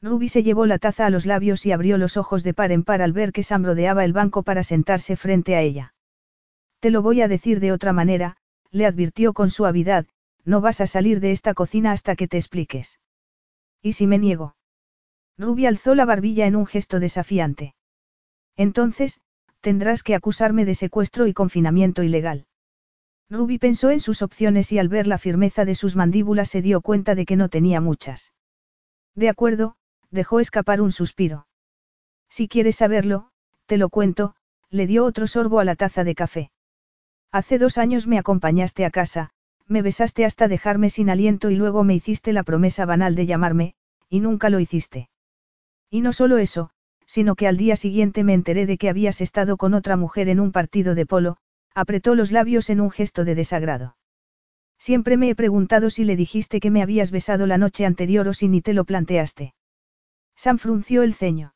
Ruby 0.00 0.28
se 0.28 0.42
llevó 0.42 0.64
la 0.64 0.78
taza 0.78 1.04
a 1.04 1.10
los 1.10 1.26
labios 1.26 1.66
y 1.66 1.72
abrió 1.72 1.98
los 1.98 2.16
ojos 2.16 2.42
de 2.42 2.54
par 2.54 2.72
en 2.72 2.84
par 2.84 3.02
al 3.02 3.12
ver 3.12 3.32
que 3.32 3.42
Sam 3.42 3.66
rodeaba 3.66 4.06
el 4.06 4.14
banco 4.14 4.42
para 4.42 4.62
sentarse 4.62 5.14
frente 5.14 5.56
a 5.56 5.60
ella. 5.60 5.92
Te 6.78 6.88
lo 6.88 7.02
voy 7.02 7.20
a 7.20 7.28
decir 7.28 7.60
de 7.60 7.72
otra 7.72 7.92
manera, 7.92 8.38
le 8.70 8.86
advirtió 8.86 9.34
con 9.34 9.50
suavidad, 9.50 10.06
no 10.46 10.62
vas 10.62 10.80
a 10.80 10.86
salir 10.86 11.20
de 11.20 11.32
esta 11.32 11.52
cocina 11.52 11.92
hasta 11.92 12.16
que 12.16 12.28
te 12.28 12.38
expliques. 12.38 12.98
¿Y 13.82 13.92
si 13.92 14.06
me 14.06 14.16
niego? 14.16 14.54
Ruby 15.38 15.66
alzó 15.66 15.94
la 15.94 16.04
barbilla 16.04 16.46
en 16.46 16.56
un 16.56 16.66
gesto 16.66 17.00
desafiante. 17.00 17.74
Entonces, 18.56 19.20
tendrás 19.60 20.02
que 20.02 20.14
acusarme 20.14 20.64
de 20.64 20.74
secuestro 20.74 21.26
y 21.26 21.32
confinamiento 21.32 22.02
ilegal. 22.02 22.46
Ruby 23.28 23.58
pensó 23.58 23.90
en 23.90 24.00
sus 24.00 24.22
opciones 24.22 24.72
y 24.72 24.78
al 24.78 24.88
ver 24.88 25.06
la 25.06 25.18
firmeza 25.18 25.64
de 25.64 25.74
sus 25.74 25.94
mandíbulas 25.94 26.50
se 26.50 26.62
dio 26.62 26.80
cuenta 26.80 27.14
de 27.14 27.26
que 27.26 27.36
no 27.36 27.48
tenía 27.48 27.80
muchas. 27.80 28.32
De 29.14 29.28
acuerdo, 29.28 29.76
dejó 30.10 30.40
escapar 30.40 30.80
un 30.80 30.90
suspiro. 30.90 31.46
Si 32.28 32.48
quieres 32.48 32.76
saberlo, 32.76 33.30
te 33.66 33.76
lo 33.76 33.88
cuento, 33.88 34.34
le 34.70 34.86
dio 34.86 35.04
otro 35.04 35.26
sorbo 35.26 35.60
a 35.60 35.64
la 35.64 35.76
taza 35.76 36.04
de 36.04 36.14
café. 36.14 36.50
Hace 37.30 37.58
dos 37.58 37.78
años 37.78 38.06
me 38.08 38.18
acompañaste 38.18 38.84
a 38.84 38.90
casa, 38.90 39.30
me 39.66 39.82
besaste 39.82 40.24
hasta 40.24 40.48
dejarme 40.48 40.90
sin 40.90 41.10
aliento 41.10 41.50
y 41.50 41.56
luego 41.56 41.84
me 41.84 41.94
hiciste 41.94 42.32
la 42.32 42.42
promesa 42.42 42.86
banal 42.86 43.14
de 43.14 43.26
llamarme, 43.26 43.74
y 44.08 44.18
nunca 44.18 44.50
lo 44.50 44.58
hiciste. 44.58 45.09
Y 45.90 46.00
no 46.00 46.12
solo 46.12 46.38
eso, 46.38 46.70
sino 47.06 47.34
que 47.34 47.48
al 47.48 47.56
día 47.56 47.74
siguiente 47.74 48.22
me 48.22 48.34
enteré 48.34 48.64
de 48.64 48.78
que 48.78 48.88
habías 48.88 49.20
estado 49.20 49.56
con 49.56 49.74
otra 49.74 49.96
mujer 49.96 50.28
en 50.28 50.38
un 50.38 50.52
partido 50.52 50.94
de 50.94 51.06
polo, 51.06 51.36
apretó 51.74 52.14
los 52.14 52.30
labios 52.30 52.70
en 52.70 52.80
un 52.80 52.90
gesto 52.90 53.24
de 53.24 53.34
desagrado. 53.34 53.96
Siempre 54.78 55.16
me 55.16 55.28
he 55.28 55.34
preguntado 55.34 55.90
si 55.90 56.04
le 56.04 56.14
dijiste 56.14 56.60
que 56.60 56.70
me 56.70 56.82
habías 56.82 57.10
besado 57.10 57.46
la 57.46 57.58
noche 57.58 57.84
anterior 57.84 58.28
o 58.28 58.32
si 58.32 58.48
ni 58.48 58.62
te 58.62 58.72
lo 58.72 58.84
planteaste. 58.84 59.54
Sam 60.36 60.58
frunció 60.58 61.02
el 61.02 61.14
ceño. 61.14 61.54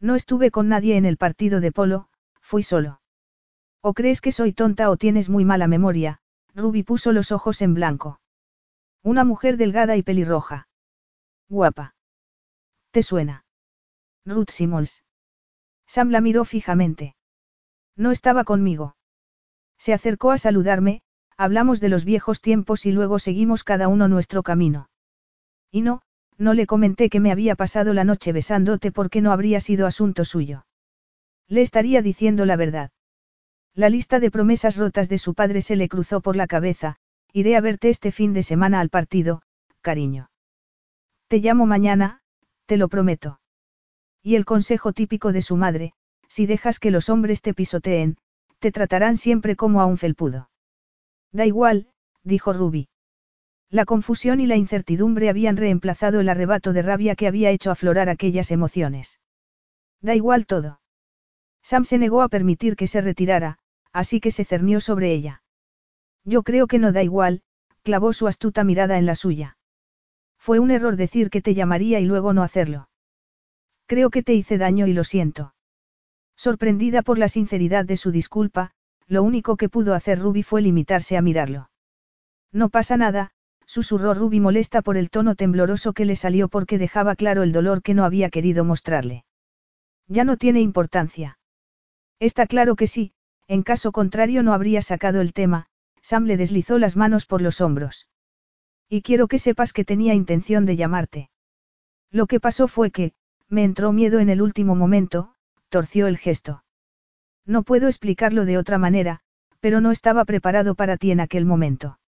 No 0.00 0.16
estuve 0.16 0.50
con 0.50 0.68
nadie 0.68 0.96
en 0.96 1.04
el 1.04 1.16
partido 1.16 1.60
de 1.60 1.72
polo, 1.72 2.08
fui 2.40 2.62
solo. 2.62 3.00
¿O 3.80 3.94
crees 3.94 4.20
que 4.20 4.32
soy 4.32 4.52
tonta 4.52 4.90
o 4.90 4.96
tienes 4.96 5.28
muy 5.30 5.44
mala 5.44 5.68
memoria? 5.68 6.20
Ruby 6.54 6.82
puso 6.82 7.12
los 7.12 7.32
ojos 7.32 7.62
en 7.62 7.74
blanco. 7.74 8.20
Una 9.02 9.24
mujer 9.24 9.56
delgada 9.56 9.96
y 9.96 10.02
pelirroja. 10.02 10.68
Guapa. 11.48 11.94
¿Te 12.90 13.02
suena? 13.02 13.43
Ruth 14.26 14.50
Simmons. 14.50 15.02
Sam 15.86 16.10
la 16.10 16.20
miró 16.20 16.44
fijamente. 16.44 17.14
No 17.96 18.10
estaba 18.10 18.44
conmigo. 18.44 18.96
Se 19.78 19.92
acercó 19.92 20.30
a 20.30 20.38
saludarme, 20.38 21.02
hablamos 21.36 21.80
de 21.80 21.90
los 21.90 22.04
viejos 22.04 22.40
tiempos 22.40 22.86
y 22.86 22.92
luego 22.92 23.18
seguimos 23.18 23.64
cada 23.64 23.88
uno 23.88 24.08
nuestro 24.08 24.42
camino. 24.42 24.88
Y 25.70 25.82
no, 25.82 26.02
no 26.38 26.54
le 26.54 26.66
comenté 26.66 27.10
que 27.10 27.20
me 27.20 27.32
había 27.32 27.54
pasado 27.54 27.92
la 27.92 28.04
noche 28.04 28.32
besándote 28.32 28.92
porque 28.92 29.20
no 29.20 29.30
habría 29.30 29.60
sido 29.60 29.86
asunto 29.86 30.24
suyo. 30.24 30.64
Le 31.46 31.60
estaría 31.60 32.00
diciendo 32.00 32.46
la 32.46 32.56
verdad. 32.56 32.90
La 33.74 33.90
lista 33.90 34.20
de 34.20 34.30
promesas 34.30 34.76
rotas 34.76 35.08
de 35.08 35.18
su 35.18 35.34
padre 35.34 35.60
se 35.60 35.76
le 35.76 35.88
cruzó 35.88 36.20
por 36.20 36.36
la 36.36 36.46
cabeza, 36.46 36.96
iré 37.32 37.56
a 37.56 37.60
verte 37.60 37.90
este 37.90 38.12
fin 38.12 38.32
de 38.32 38.42
semana 38.42 38.80
al 38.80 38.88
partido, 38.88 39.42
cariño. 39.80 40.30
Te 41.28 41.38
llamo 41.38 41.66
mañana, 41.66 42.22
te 42.66 42.76
lo 42.76 42.88
prometo. 42.88 43.40
Y 44.26 44.36
el 44.36 44.46
consejo 44.46 44.94
típico 44.94 45.32
de 45.32 45.42
su 45.42 45.54
madre, 45.56 45.92
si 46.28 46.46
dejas 46.46 46.80
que 46.80 46.90
los 46.90 47.10
hombres 47.10 47.42
te 47.42 47.52
pisoteen, 47.52 48.16
te 48.58 48.72
tratarán 48.72 49.18
siempre 49.18 49.54
como 49.54 49.82
a 49.82 49.86
un 49.86 49.98
felpudo. 49.98 50.48
Da 51.30 51.44
igual, 51.44 51.88
dijo 52.22 52.54
Ruby. 52.54 52.88
La 53.68 53.84
confusión 53.84 54.40
y 54.40 54.46
la 54.46 54.56
incertidumbre 54.56 55.28
habían 55.28 55.58
reemplazado 55.58 56.20
el 56.20 56.30
arrebato 56.30 56.72
de 56.72 56.80
rabia 56.80 57.16
que 57.16 57.26
había 57.26 57.50
hecho 57.50 57.70
aflorar 57.70 58.08
aquellas 58.08 58.50
emociones. 58.50 59.20
Da 60.00 60.14
igual 60.14 60.46
todo. 60.46 60.80
Sam 61.62 61.84
se 61.84 61.98
negó 61.98 62.22
a 62.22 62.30
permitir 62.30 62.76
que 62.76 62.86
se 62.86 63.02
retirara, 63.02 63.58
así 63.92 64.20
que 64.20 64.30
se 64.30 64.46
cernió 64.46 64.80
sobre 64.80 65.12
ella. 65.12 65.42
Yo 66.24 66.44
creo 66.44 66.66
que 66.66 66.78
no 66.78 66.92
da 66.92 67.02
igual, 67.02 67.42
clavó 67.82 68.14
su 68.14 68.26
astuta 68.26 68.64
mirada 68.64 68.96
en 68.96 69.04
la 69.04 69.16
suya. 69.16 69.58
Fue 70.38 70.60
un 70.60 70.70
error 70.70 70.96
decir 70.96 71.28
que 71.28 71.42
te 71.42 71.52
llamaría 71.52 72.00
y 72.00 72.06
luego 72.06 72.32
no 72.32 72.42
hacerlo. 72.42 72.88
Creo 73.86 74.10
que 74.10 74.22
te 74.22 74.34
hice 74.34 74.58
daño 74.58 74.86
y 74.86 74.92
lo 74.92 75.04
siento. 75.04 75.54
Sorprendida 76.36 77.02
por 77.02 77.18
la 77.18 77.28
sinceridad 77.28 77.84
de 77.84 77.96
su 77.96 78.10
disculpa, 78.10 78.72
lo 79.06 79.22
único 79.22 79.56
que 79.56 79.68
pudo 79.68 79.94
hacer 79.94 80.18
Ruby 80.18 80.42
fue 80.42 80.62
limitarse 80.62 81.16
a 81.16 81.22
mirarlo. 81.22 81.70
No 82.52 82.70
pasa 82.70 82.96
nada, 82.96 83.32
susurró 83.66 84.14
Ruby 84.14 84.40
molesta 84.40 84.82
por 84.82 84.96
el 84.96 85.10
tono 85.10 85.34
tembloroso 85.34 85.92
que 85.92 86.04
le 86.04 86.16
salió 86.16 86.48
porque 86.48 86.78
dejaba 86.78 87.16
claro 87.16 87.42
el 87.42 87.52
dolor 87.52 87.82
que 87.82 87.94
no 87.94 88.04
había 88.04 88.30
querido 88.30 88.64
mostrarle. 88.64 89.24
Ya 90.06 90.24
no 90.24 90.36
tiene 90.36 90.60
importancia. 90.60 91.38
Está 92.20 92.46
claro 92.46 92.76
que 92.76 92.86
sí, 92.86 93.12
en 93.48 93.62
caso 93.62 93.92
contrario 93.92 94.42
no 94.42 94.54
habría 94.54 94.82
sacado 94.82 95.20
el 95.20 95.32
tema, 95.32 95.66
Sam 96.00 96.24
le 96.24 96.36
deslizó 96.36 96.78
las 96.78 96.96
manos 96.96 97.26
por 97.26 97.42
los 97.42 97.60
hombros. 97.60 98.08
Y 98.88 99.02
quiero 99.02 99.28
que 99.28 99.38
sepas 99.38 99.72
que 99.72 99.84
tenía 99.84 100.14
intención 100.14 100.66
de 100.66 100.76
llamarte. 100.76 101.30
Lo 102.10 102.26
que 102.26 102.40
pasó 102.40 102.68
fue 102.68 102.90
que, 102.90 103.14
me 103.48 103.64
entró 103.64 103.92
miedo 103.92 104.18
en 104.18 104.28
el 104.28 104.42
último 104.42 104.74
momento, 104.74 105.34
torció 105.68 106.06
el 106.06 106.18
gesto. 106.18 106.64
No 107.46 107.62
puedo 107.62 107.88
explicarlo 107.88 108.44
de 108.44 108.58
otra 108.58 108.78
manera, 108.78 109.20
pero 109.60 109.80
no 109.80 109.90
estaba 109.90 110.24
preparado 110.24 110.74
para 110.74 110.96
ti 110.96 111.10
en 111.10 111.20
aquel 111.20 111.44
momento. 111.44 111.98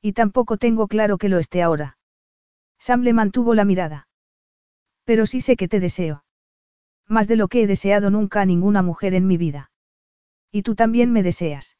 Y 0.00 0.12
tampoco 0.12 0.56
tengo 0.56 0.86
claro 0.88 1.18
que 1.18 1.28
lo 1.28 1.38
esté 1.38 1.62
ahora. 1.62 1.98
Sam 2.78 3.02
le 3.02 3.12
mantuvo 3.12 3.54
la 3.54 3.64
mirada. 3.64 4.08
Pero 5.04 5.26
sí 5.26 5.40
sé 5.40 5.56
que 5.56 5.68
te 5.68 5.80
deseo. 5.80 6.24
Más 7.08 7.28
de 7.28 7.36
lo 7.36 7.48
que 7.48 7.62
he 7.62 7.66
deseado 7.66 8.10
nunca 8.10 8.40
a 8.40 8.46
ninguna 8.46 8.82
mujer 8.82 9.14
en 9.14 9.26
mi 9.26 9.36
vida. 9.36 9.70
Y 10.50 10.62
tú 10.62 10.74
también 10.74 11.12
me 11.12 11.22
deseas. 11.22 11.76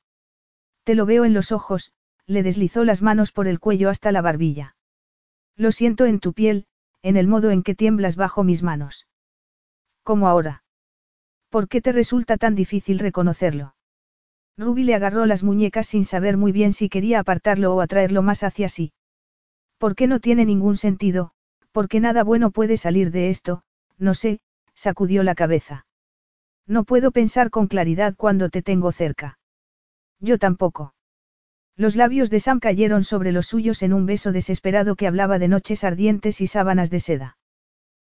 Te 0.84 0.94
lo 0.94 1.06
veo 1.06 1.24
en 1.24 1.32
los 1.32 1.52
ojos, 1.52 1.92
le 2.26 2.42
deslizó 2.42 2.84
las 2.84 3.02
manos 3.02 3.32
por 3.32 3.48
el 3.48 3.60
cuello 3.60 3.88
hasta 3.88 4.12
la 4.12 4.22
barbilla. 4.22 4.76
Lo 5.56 5.72
siento 5.72 6.06
en 6.06 6.20
tu 6.20 6.32
piel, 6.32 6.66
en 7.04 7.18
el 7.18 7.28
modo 7.28 7.50
en 7.50 7.62
que 7.62 7.74
tiemblas 7.74 8.16
bajo 8.16 8.44
mis 8.44 8.62
manos. 8.62 9.06
¿Cómo 10.02 10.26
ahora? 10.26 10.64
¿Por 11.50 11.68
qué 11.68 11.82
te 11.82 11.92
resulta 11.92 12.38
tan 12.38 12.54
difícil 12.54 12.98
reconocerlo? 12.98 13.74
Ruby 14.56 14.84
le 14.84 14.94
agarró 14.94 15.26
las 15.26 15.42
muñecas 15.42 15.86
sin 15.86 16.06
saber 16.06 16.38
muy 16.38 16.50
bien 16.50 16.72
si 16.72 16.88
quería 16.88 17.20
apartarlo 17.20 17.74
o 17.74 17.82
atraerlo 17.82 18.22
más 18.22 18.42
hacia 18.42 18.70
sí. 18.70 18.94
¿Por 19.76 19.94
qué 19.94 20.06
no 20.06 20.18
tiene 20.18 20.46
ningún 20.46 20.78
sentido? 20.78 21.32
Porque 21.72 22.00
nada 22.00 22.24
bueno 22.24 22.50
puede 22.50 22.78
salir 22.78 23.10
de 23.10 23.28
esto, 23.28 23.64
no 23.98 24.14
sé, 24.14 24.40
sacudió 24.74 25.22
la 25.24 25.34
cabeza. 25.34 25.86
No 26.66 26.84
puedo 26.84 27.10
pensar 27.10 27.50
con 27.50 27.66
claridad 27.66 28.14
cuando 28.16 28.48
te 28.48 28.62
tengo 28.62 28.92
cerca. 28.92 29.38
Yo 30.20 30.38
tampoco. 30.38 30.93
Los 31.76 31.96
labios 31.96 32.30
de 32.30 32.38
Sam 32.38 32.60
cayeron 32.60 33.02
sobre 33.02 33.32
los 33.32 33.46
suyos 33.46 33.82
en 33.82 33.92
un 33.92 34.06
beso 34.06 34.30
desesperado 34.30 34.94
que 34.94 35.08
hablaba 35.08 35.40
de 35.40 35.48
noches 35.48 35.82
ardientes 35.82 36.40
y 36.40 36.46
sábanas 36.46 36.88
de 36.88 37.00
seda. 37.00 37.36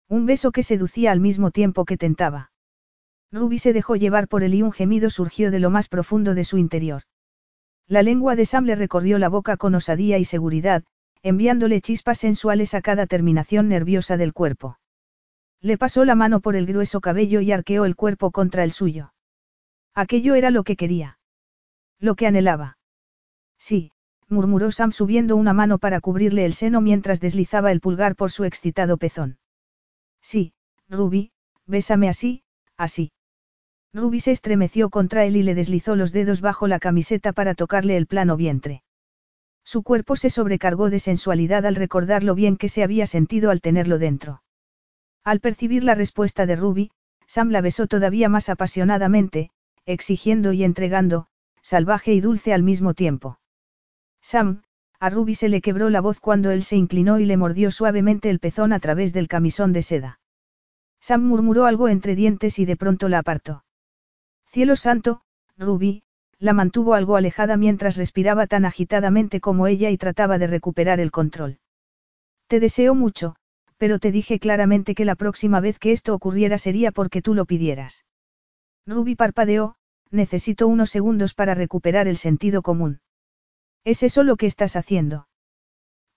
Un 0.09 0.27
beso 0.27 0.53
que 0.53 0.63
seducía 0.63 1.13
al 1.13 1.21
mismo 1.21 1.51
tiempo 1.51 1.87
que 1.87 1.97
tentaba. 1.97 2.53
Ruby 3.33 3.59
se 3.59 3.73
dejó 3.73 3.97
llevar 3.97 4.29
por 4.29 4.45
él 4.45 4.55
y 4.55 4.63
un 4.63 4.71
gemido 4.71 5.09
surgió 5.09 5.51
de 5.51 5.61
lo 5.61 5.71
más 5.71 5.89
profundo 5.89 6.35
de 6.35 6.45
su 6.45 6.59
interior. 6.59 7.03
La 7.87 8.03
lengua 8.03 8.37
de 8.37 8.45
Sam 8.45 8.65
le 8.67 8.75
recorrió 8.75 9.19
la 9.19 9.29
boca 9.29 9.57
con 9.57 9.75
osadía 9.75 10.19
y 10.19 10.25
seguridad, 10.25 10.85
enviándole 11.23 11.81
chispas 11.81 12.19
sensuales 12.19 12.75
a 12.75 12.83
cada 12.83 13.07
terminación 13.07 13.69
nerviosa 13.69 14.19
del 14.19 14.35
cuerpo. 14.35 14.79
Le 15.61 15.79
pasó 15.79 16.05
la 16.05 16.15
mano 16.15 16.41
por 16.41 16.55
el 16.55 16.67
grueso 16.67 17.01
cabello 17.01 17.41
y 17.41 17.51
arqueó 17.51 17.87
el 17.87 17.97
cuerpo 17.97 18.31
contra 18.31 18.63
el 18.63 18.73
suyo. 18.73 19.15
Aquello 19.95 20.35
era 20.35 20.51
lo 20.51 20.65
que 20.65 20.77
quería. 20.77 21.19
Lo 21.99 22.15
que 22.15 22.27
anhelaba. 22.27 22.77
Sí, 23.67 23.93
murmuró 24.29 24.71
Sam 24.71 24.93
subiendo 24.93 25.37
una 25.37 25.55
mano 25.55 25.79
para 25.79 26.03
cubrirle 26.03 26.45
el 26.45 26.53
seno 26.53 26.83
mientras 26.83 27.19
deslizaba 27.19 27.73
el 27.73 27.81
pulgar 27.81 28.15
por 28.15 28.31
su 28.31 28.45
excitado 28.45 28.99
pezón. 28.99 29.39
Sí, 30.21 30.53
Ruby, 30.91 31.33
bésame 31.65 32.11
así, 32.11 32.43
así. 32.77 33.13
Ruby 33.95 34.21
se 34.21 34.33
estremeció 34.33 34.91
contra 34.91 35.25
él 35.25 35.37
y 35.37 35.43
le 35.43 35.55
deslizó 35.55 35.97
los 35.97 36.13
dedos 36.13 36.43
bajo 36.43 36.67
la 36.67 36.79
camiseta 36.79 37.33
para 37.33 37.55
tocarle 37.55 37.97
el 37.97 38.07
plano 38.07 38.37
vientre. 38.37 38.83
Su 39.65 39.83
cuerpo 39.83 40.15
se 40.15 40.29
sobrecargó 40.29 40.91
de 40.91 40.99
sensualidad 40.99 41.65
al 41.65 41.75
recordar 41.75 42.23
lo 42.23 42.35
bien 42.35 42.59
que 42.59 42.69
se 42.69 42.83
había 42.83 43.07
sentido 43.07 43.51
al 43.51 43.63
tenerlo 43.63 43.99
dentro. 43.99 44.43
Al 45.25 45.41
percibir 45.41 45.85
la 45.85 45.95
respuesta 45.95 46.45
de 46.45 46.57
Ruby, 46.57 46.91
Sam 47.27 47.49
la 47.49 47.63
besó 47.63 47.87
todavía 47.87 48.29
más 48.29 48.51
apasionadamente, 48.51 49.49
exigiendo 49.87 50.53
y 50.53 50.65
entregando, 50.65 51.29
salvaje 51.63 52.13
y 52.13 52.21
dulce 52.21 52.53
al 52.53 52.63
mismo 52.63 52.93
tiempo. 52.93 53.39
Sam, 54.25 54.63
a 55.01 55.11
Ruby 55.11 55.35
se 55.35 55.51
le 55.51 55.61
quebró 55.61 55.91
la 55.91 56.01
voz 56.01 56.19
cuando 56.19 56.51
él 56.51 56.65
se 56.65 56.77
inclinó 56.77 57.19
y 57.19 57.27
le 57.27 57.37
mordió 57.37 57.71
suavemente 57.71 58.31
el 58.31 58.41
pezón 58.41 58.73
a 58.73 58.81
través 58.81 59.13
del 59.13 59.29
camisón 59.29 59.75
de 59.75 59.83
seda. 59.83 60.19
Sam 60.99 61.25
murmuró 61.25 61.67
algo 61.67 61.89
entre 61.89 62.17
dientes 62.17 62.59
y 62.59 62.65
de 62.65 62.75
pronto 62.75 63.11
la 63.11 63.19
apartó. 63.19 63.65
Cielo 64.47 64.77
santo, 64.77 65.21
Ruby, 65.59 66.05
la 66.39 66.55
mantuvo 66.55 66.95
algo 66.95 67.17
alejada 67.17 67.59
mientras 67.59 67.99
respiraba 67.99 68.47
tan 68.47 68.65
agitadamente 68.65 69.43
como 69.43 69.67
ella 69.67 69.91
y 69.91 69.99
trataba 69.99 70.39
de 70.39 70.47
recuperar 70.47 71.01
el 71.01 71.11
control. 71.11 71.59
Te 72.47 72.61
deseo 72.61 72.95
mucho, 72.95 73.37
pero 73.77 73.99
te 73.99 74.11
dije 74.11 74.39
claramente 74.39 74.95
que 74.95 75.05
la 75.05 75.17
próxima 75.17 75.61
vez 75.61 75.79
que 75.79 75.93
esto 75.93 76.15
ocurriera 76.15 76.57
sería 76.57 76.93
porque 76.93 77.21
tú 77.21 77.35
lo 77.35 77.45
pidieras. 77.45 78.07
Ruby 78.87 79.17
parpadeó, 79.17 79.77
necesito 80.11 80.67
unos 80.67 80.89
segundos 80.89 81.35
para 81.35 81.55
recuperar 81.55 82.09
el 82.09 82.17
sentido 82.17 82.63
común. 82.63 83.01
¿Es 83.85 84.03
eso 84.03 84.23
lo 84.23 84.37
que 84.37 84.47
estás 84.47 84.77
haciendo? 84.77 85.29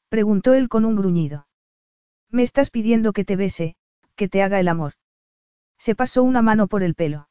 Preguntó 0.09 0.53
él 0.53 0.69
con 0.69 0.85
un 0.85 0.95
gruñido. 0.95 1.47
Me 2.31 2.43
estás 2.43 2.69
pidiendo 2.69 3.13
que 3.13 3.25
te 3.25 3.35
bese, 3.35 3.75
que 4.15 4.29
te 4.29 4.41
haga 4.41 4.59
el 4.59 4.69
amor. 4.69 4.93
Se 5.77 5.95
pasó 5.95 6.23
una 6.23 6.41
mano 6.41 6.67
por 6.67 6.81
el 6.81 6.95
pelo. 6.95 7.29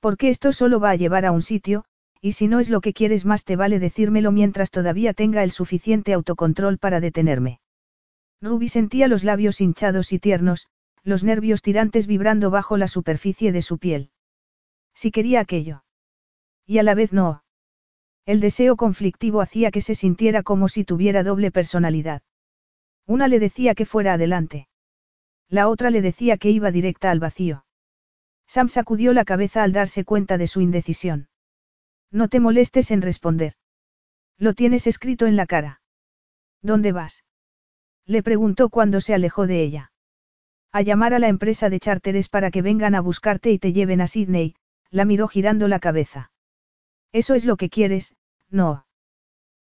Porque 0.00 0.30
esto 0.30 0.52
solo 0.52 0.80
va 0.80 0.90
a 0.90 0.96
llevar 0.96 1.26
a 1.26 1.32
un 1.32 1.42
sitio, 1.42 1.84
y 2.20 2.32
si 2.32 2.48
no 2.48 2.60
es 2.60 2.70
lo 2.70 2.80
que 2.80 2.92
quieres 2.92 3.24
más 3.24 3.44
te 3.44 3.56
vale 3.56 3.78
decírmelo 3.78 4.32
mientras 4.32 4.70
todavía 4.70 5.12
tenga 5.12 5.42
el 5.42 5.50
suficiente 5.50 6.12
autocontrol 6.12 6.78
para 6.78 7.00
detenerme. 7.00 7.60
Ruby 8.40 8.68
sentía 8.68 9.06
los 9.06 9.22
labios 9.22 9.60
hinchados 9.60 10.12
y 10.12 10.18
tiernos, 10.18 10.66
los 11.04 11.24
nervios 11.24 11.62
tirantes 11.62 12.06
vibrando 12.06 12.50
bajo 12.50 12.76
la 12.76 12.88
superficie 12.88 13.52
de 13.52 13.62
su 13.62 13.78
piel. 13.78 14.10
Si 14.94 15.10
quería 15.10 15.40
aquello. 15.40 15.84
Y 16.66 16.78
a 16.78 16.82
la 16.82 16.94
vez 16.94 17.12
no. 17.12 17.41
El 18.24 18.40
deseo 18.40 18.76
conflictivo 18.76 19.40
hacía 19.40 19.70
que 19.70 19.80
se 19.80 19.94
sintiera 19.94 20.42
como 20.42 20.68
si 20.68 20.84
tuviera 20.84 21.22
doble 21.22 21.50
personalidad. 21.50 22.22
Una 23.06 23.26
le 23.26 23.40
decía 23.40 23.74
que 23.74 23.84
fuera 23.84 24.14
adelante. 24.14 24.68
La 25.48 25.68
otra 25.68 25.90
le 25.90 26.02
decía 26.02 26.36
que 26.36 26.50
iba 26.50 26.70
directa 26.70 27.10
al 27.10 27.18
vacío. 27.18 27.64
Sam 28.46 28.68
sacudió 28.68 29.12
la 29.12 29.24
cabeza 29.24 29.62
al 29.62 29.72
darse 29.72 30.04
cuenta 30.04 30.38
de 30.38 30.46
su 30.46 30.60
indecisión. 30.60 31.28
No 32.10 32.28
te 32.28 32.40
molestes 32.40 32.90
en 32.90 33.02
responder. 33.02 33.54
Lo 34.38 34.54
tienes 34.54 34.86
escrito 34.86 35.26
en 35.26 35.36
la 35.36 35.46
cara. 35.46 35.80
¿Dónde 36.62 36.92
vas? 36.92 37.24
Le 38.06 38.22
preguntó 38.22 38.68
cuando 38.68 39.00
se 39.00 39.14
alejó 39.14 39.46
de 39.46 39.62
ella. 39.62 39.92
A 40.70 40.82
llamar 40.82 41.12
a 41.14 41.18
la 41.18 41.28
empresa 41.28 41.70
de 41.70 41.80
charteres 41.80 42.28
para 42.28 42.50
que 42.50 42.62
vengan 42.62 42.94
a 42.94 43.00
buscarte 43.00 43.50
y 43.50 43.58
te 43.58 43.72
lleven 43.72 44.00
a 44.00 44.06
Sydney, 44.06 44.54
la 44.90 45.04
miró 45.04 45.28
girando 45.28 45.68
la 45.68 45.78
cabeza. 45.78 46.31
Eso 47.12 47.34
es 47.34 47.44
lo 47.44 47.56
que 47.56 47.68
quieres, 47.68 48.16
no. 48.50 48.86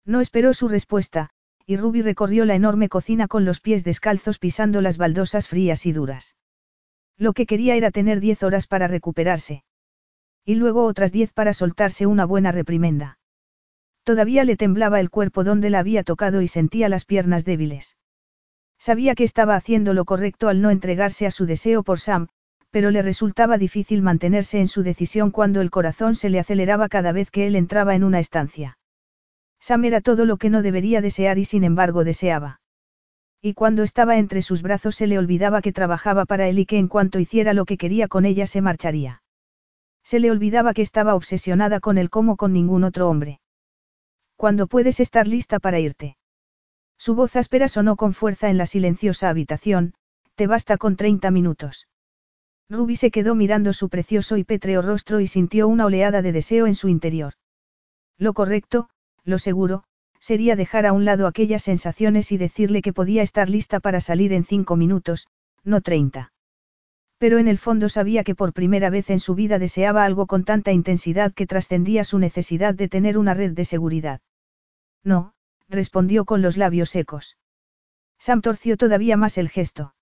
No 0.05 0.21
esperó 0.21 0.53
su 0.53 0.67
respuesta, 0.67 1.31
y 1.65 1.77
Ruby 1.77 2.01
recorrió 2.01 2.45
la 2.45 2.55
enorme 2.55 2.89
cocina 2.89 3.27
con 3.27 3.45
los 3.45 3.59
pies 3.59 3.83
descalzos 3.83 4.39
pisando 4.39 4.81
las 4.81 4.97
baldosas 4.97 5.47
frías 5.47 5.85
y 5.85 5.91
duras. 5.91 6.35
Lo 7.17 7.33
que 7.33 7.45
quería 7.45 7.75
era 7.75 7.91
tener 7.91 8.19
diez 8.19 8.43
horas 8.43 8.65
para 8.65 8.87
recuperarse. 8.87 9.63
Y 10.45 10.55
luego 10.55 10.85
otras 10.85 11.11
diez 11.11 11.31
para 11.33 11.53
soltarse 11.53 12.05
una 12.05 12.25
buena 12.25 12.51
reprimenda. 12.51 13.19
Todavía 14.03 14.43
le 14.45 14.57
temblaba 14.57 14.99
el 14.99 15.09
cuerpo 15.09 15.43
donde 15.43 15.69
la 15.69 15.79
había 15.79 16.03
tocado 16.03 16.41
y 16.41 16.47
sentía 16.47 16.89
las 16.89 17.05
piernas 17.05 17.45
débiles. 17.45 17.97
Sabía 18.79 19.13
que 19.13 19.25
estaba 19.25 19.55
haciendo 19.55 19.93
lo 19.93 20.05
correcto 20.05 20.47
al 20.47 20.61
no 20.61 20.69
entregarse 20.71 21.27
a 21.27 21.31
su 21.31 21.45
deseo 21.45 21.83
por 21.83 21.99
Sam, 21.99 22.29
pero 22.71 22.91
le 22.91 23.01
resultaba 23.01 23.57
difícil 23.57 24.01
mantenerse 24.01 24.59
en 24.59 24.67
su 24.67 24.83
decisión 24.83 25.31
cuando 25.31 25.61
el 25.61 25.71
corazón 25.71 26.15
se 26.15 26.29
le 26.29 26.39
aceleraba 26.39 26.87
cada 26.87 27.11
vez 27.11 27.31
que 27.31 27.47
él 27.47 27.55
entraba 27.55 27.95
en 27.95 28.03
una 28.03 28.19
estancia. 28.19 28.77
Sam 29.59 29.85
era 29.85 30.01
todo 30.01 30.25
lo 30.25 30.37
que 30.37 30.49
no 30.49 30.61
debería 30.61 31.01
desear 31.01 31.37
y 31.37 31.45
sin 31.45 31.63
embargo 31.63 32.03
deseaba. 32.03 32.61
Y 33.41 33.53
cuando 33.53 33.83
estaba 33.83 34.17
entre 34.17 34.41
sus 34.41 34.61
brazos 34.61 34.95
se 34.95 35.07
le 35.07 35.17
olvidaba 35.17 35.61
que 35.61 35.73
trabajaba 35.73 36.25
para 36.25 36.47
él 36.47 36.59
y 36.59 36.65
que 36.65 36.77
en 36.77 36.87
cuanto 36.87 37.19
hiciera 37.19 37.53
lo 37.53 37.65
que 37.65 37.77
quería 37.77 38.07
con 38.07 38.25
ella 38.25 38.47
se 38.47 38.61
marcharía. 38.61 39.23
Se 40.03 40.19
le 40.19 40.31
olvidaba 40.31 40.73
que 40.73 40.81
estaba 40.81 41.15
obsesionada 41.15 41.79
con 41.79 41.97
él 41.97 42.09
como 42.09 42.35
con 42.35 42.53
ningún 42.53 42.83
otro 42.83 43.09
hombre. 43.09 43.41
¿Cuándo 44.35 44.67
puedes 44.67 44.99
estar 44.99 45.27
lista 45.27 45.59
para 45.59 45.79
irte? 45.79 46.17
Su 46.97 47.15
voz 47.15 47.35
áspera 47.35 47.67
sonó 47.67 47.95
con 47.95 48.13
fuerza 48.13 48.49
en 48.49 48.57
la 48.57 48.65
silenciosa 48.65 49.29
habitación, 49.29 49.93
te 50.35 50.47
basta 50.47 50.77
con 50.77 50.95
30 50.95 51.31
minutos. 51.31 51.88
Ruby 52.69 52.95
se 52.95 53.09
quedó 53.09 53.33
mirando 53.33 53.73
su 53.73 53.89
precioso 53.89 54.37
y 54.37 54.43
pétreo 54.43 54.83
rostro 54.83 55.19
y 55.19 55.27
sintió 55.27 55.67
una 55.67 55.85
oleada 55.85 56.21
de 56.21 56.31
deseo 56.31 56.67
en 56.67 56.75
su 56.75 56.87
interior. 56.87 57.33
Lo 58.17 58.33
correcto, 58.33 58.89
lo 59.23 59.39
seguro, 59.39 59.83
sería 60.19 60.55
dejar 60.55 60.85
a 60.85 60.93
un 60.93 61.03
lado 61.03 61.25
aquellas 61.25 61.63
sensaciones 61.63 62.31
y 62.31 62.37
decirle 62.37 62.81
que 62.83 62.93
podía 62.93 63.23
estar 63.23 63.49
lista 63.49 63.79
para 63.79 64.01
salir 64.01 64.33
en 64.33 64.43
cinco 64.43 64.75
minutos, 64.75 65.27
no 65.63 65.81
treinta. 65.81 66.31
Pero 67.17 67.39
en 67.39 67.47
el 67.47 67.57
fondo 67.57 67.89
sabía 67.89 68.23
que 68.23 68.35
por 68.35 68.53
primera 68.53 68.89
vez 68.89 69.09
en 69.09 69.19
su 69.19 69.33
vida 69.33 69.57
deseaba 69.57 70.05
algo 70.05 70.27
con 70.27 70.43
tanta 70.43 70.71
intensidad 70.71 71.33
que 71.33 71.47
trascendía 71.47 72.03
su 72.03 72.19
necesidad 72.19 72.75
de 72.75 72.87
tener 72.87 73.17
una 73.17 73.33
red 73.33 73.53
de 73.53 73.65
seguridad. 73.65 74.21
No, 75.03 75.33
respondió 75.67 76.23
con 76.25 76.41
los 76.41 76.55
labios 76.55 76.91
secos. 76.91 77.37
Sam 78.19 78.41
torció 78.41 78.77
todavía 78.77 79.17
más 79.17 79.37
el 79.37 79.49
gesto. 79.49 79.95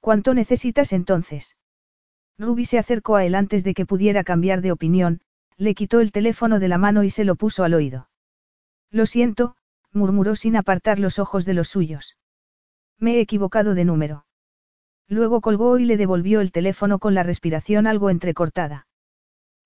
¿Cuánto 0.00 0.34
necesitas 0.34 0.92
entonces? 0.92 1.56
Ruby 2.38 2.64
se 2.64 2.78
acercó 2.78 3.16
a 3.16 3.24
él 3.24 3.34
antes 3.34 3.64
de 3.64 3.74
que 3.74 3.84
pudiera 3.84 4.22
cambiar 4.22 4.60
de 4.60 4.72
opinión, 4.72 5.20
le 5.56 5.74
quitó 5.74 6.00
el 6.00 6.12
teléfono 6.12 6.60
de 6.60 6.68
la 6.68 6.78
mano 6.78 7.02
y 7.02 7.10
se 7.10 7.24
lo 7.24 7.34
puso 7.34 7.64
al 7.64 7.74
oído. 7.74 8.08
Lo 8.90 9.06
siento, 9.06 9.56
murmuró 9.92 10.36
sin 10.36 10.56
apartar 10.56 10.98
los 11.00 11.18
ojos 11.18 11.44
de 11.44 11.54
los 11.54 11.68
suyos. 11.68 12.16
Me 12.98 13.16
he 13.16 13.20
equivocado 13.20 13.74
de 13.74 13.84
número. 13.84 14.24
Luego 15.08 15.40
colgó 15.40 15.78
y 15.78 15.84
le 15.84 15.96
devolvió 15.96 16.40
el 16.40 16.52
teléfono 16.52 16.98
con 16.98 17.14
la 17.14 17.22
respiración 17.22 17.86
algo 17.86 18.10
entrecortada. 18.10 18.86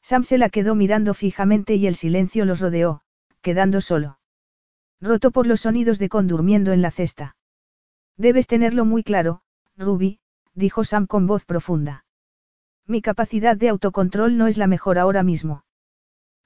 Sam 0.01 0.25
se 0.25 0.39
la 0.39 0.49
quedó 0.49 0.75
mirando 0.75 1.15
fijamente 1.15 1.75
y 1.75 1.86
el 1.86 1.94
silencio 1.94 2.44
los 2.44 2.60
rodeó, 2.60 3.02
quedando 3.41 3.81
solo. 3.81 4.18
Roto 5.01 5.31
por 5.31 5.47
los 5.47 5.60
sonidos 5.60 5.99
de 5.99 6.09
Con 6.09 6.26
durmiendo 6.26 6.73
en 6.73 6.81
la 6.81 6.91
cesta. 6.91 7.36
Debes 8.17 8.47
tenerlo 8.47 8.84
muy 8.84 9.02
claro, 9.02 9.42
Ruby, 9.76 10.20
dijo 10.55 10.84
Sam 10.84 11.07
con 11.07 11.26
voz 11.26 11.44
profunda. 11.44 12.02
Mi 12.93 13.01
capacidad 13.01 13.57
de 13.57 13.71
autocontrol 13.71 14.37
no 14.37 14.49
es 14.49 14.59
la 14.59 14.67
mejor 14.67 14.99
ahora 14.99 15.23
mismo. 15.23 15.65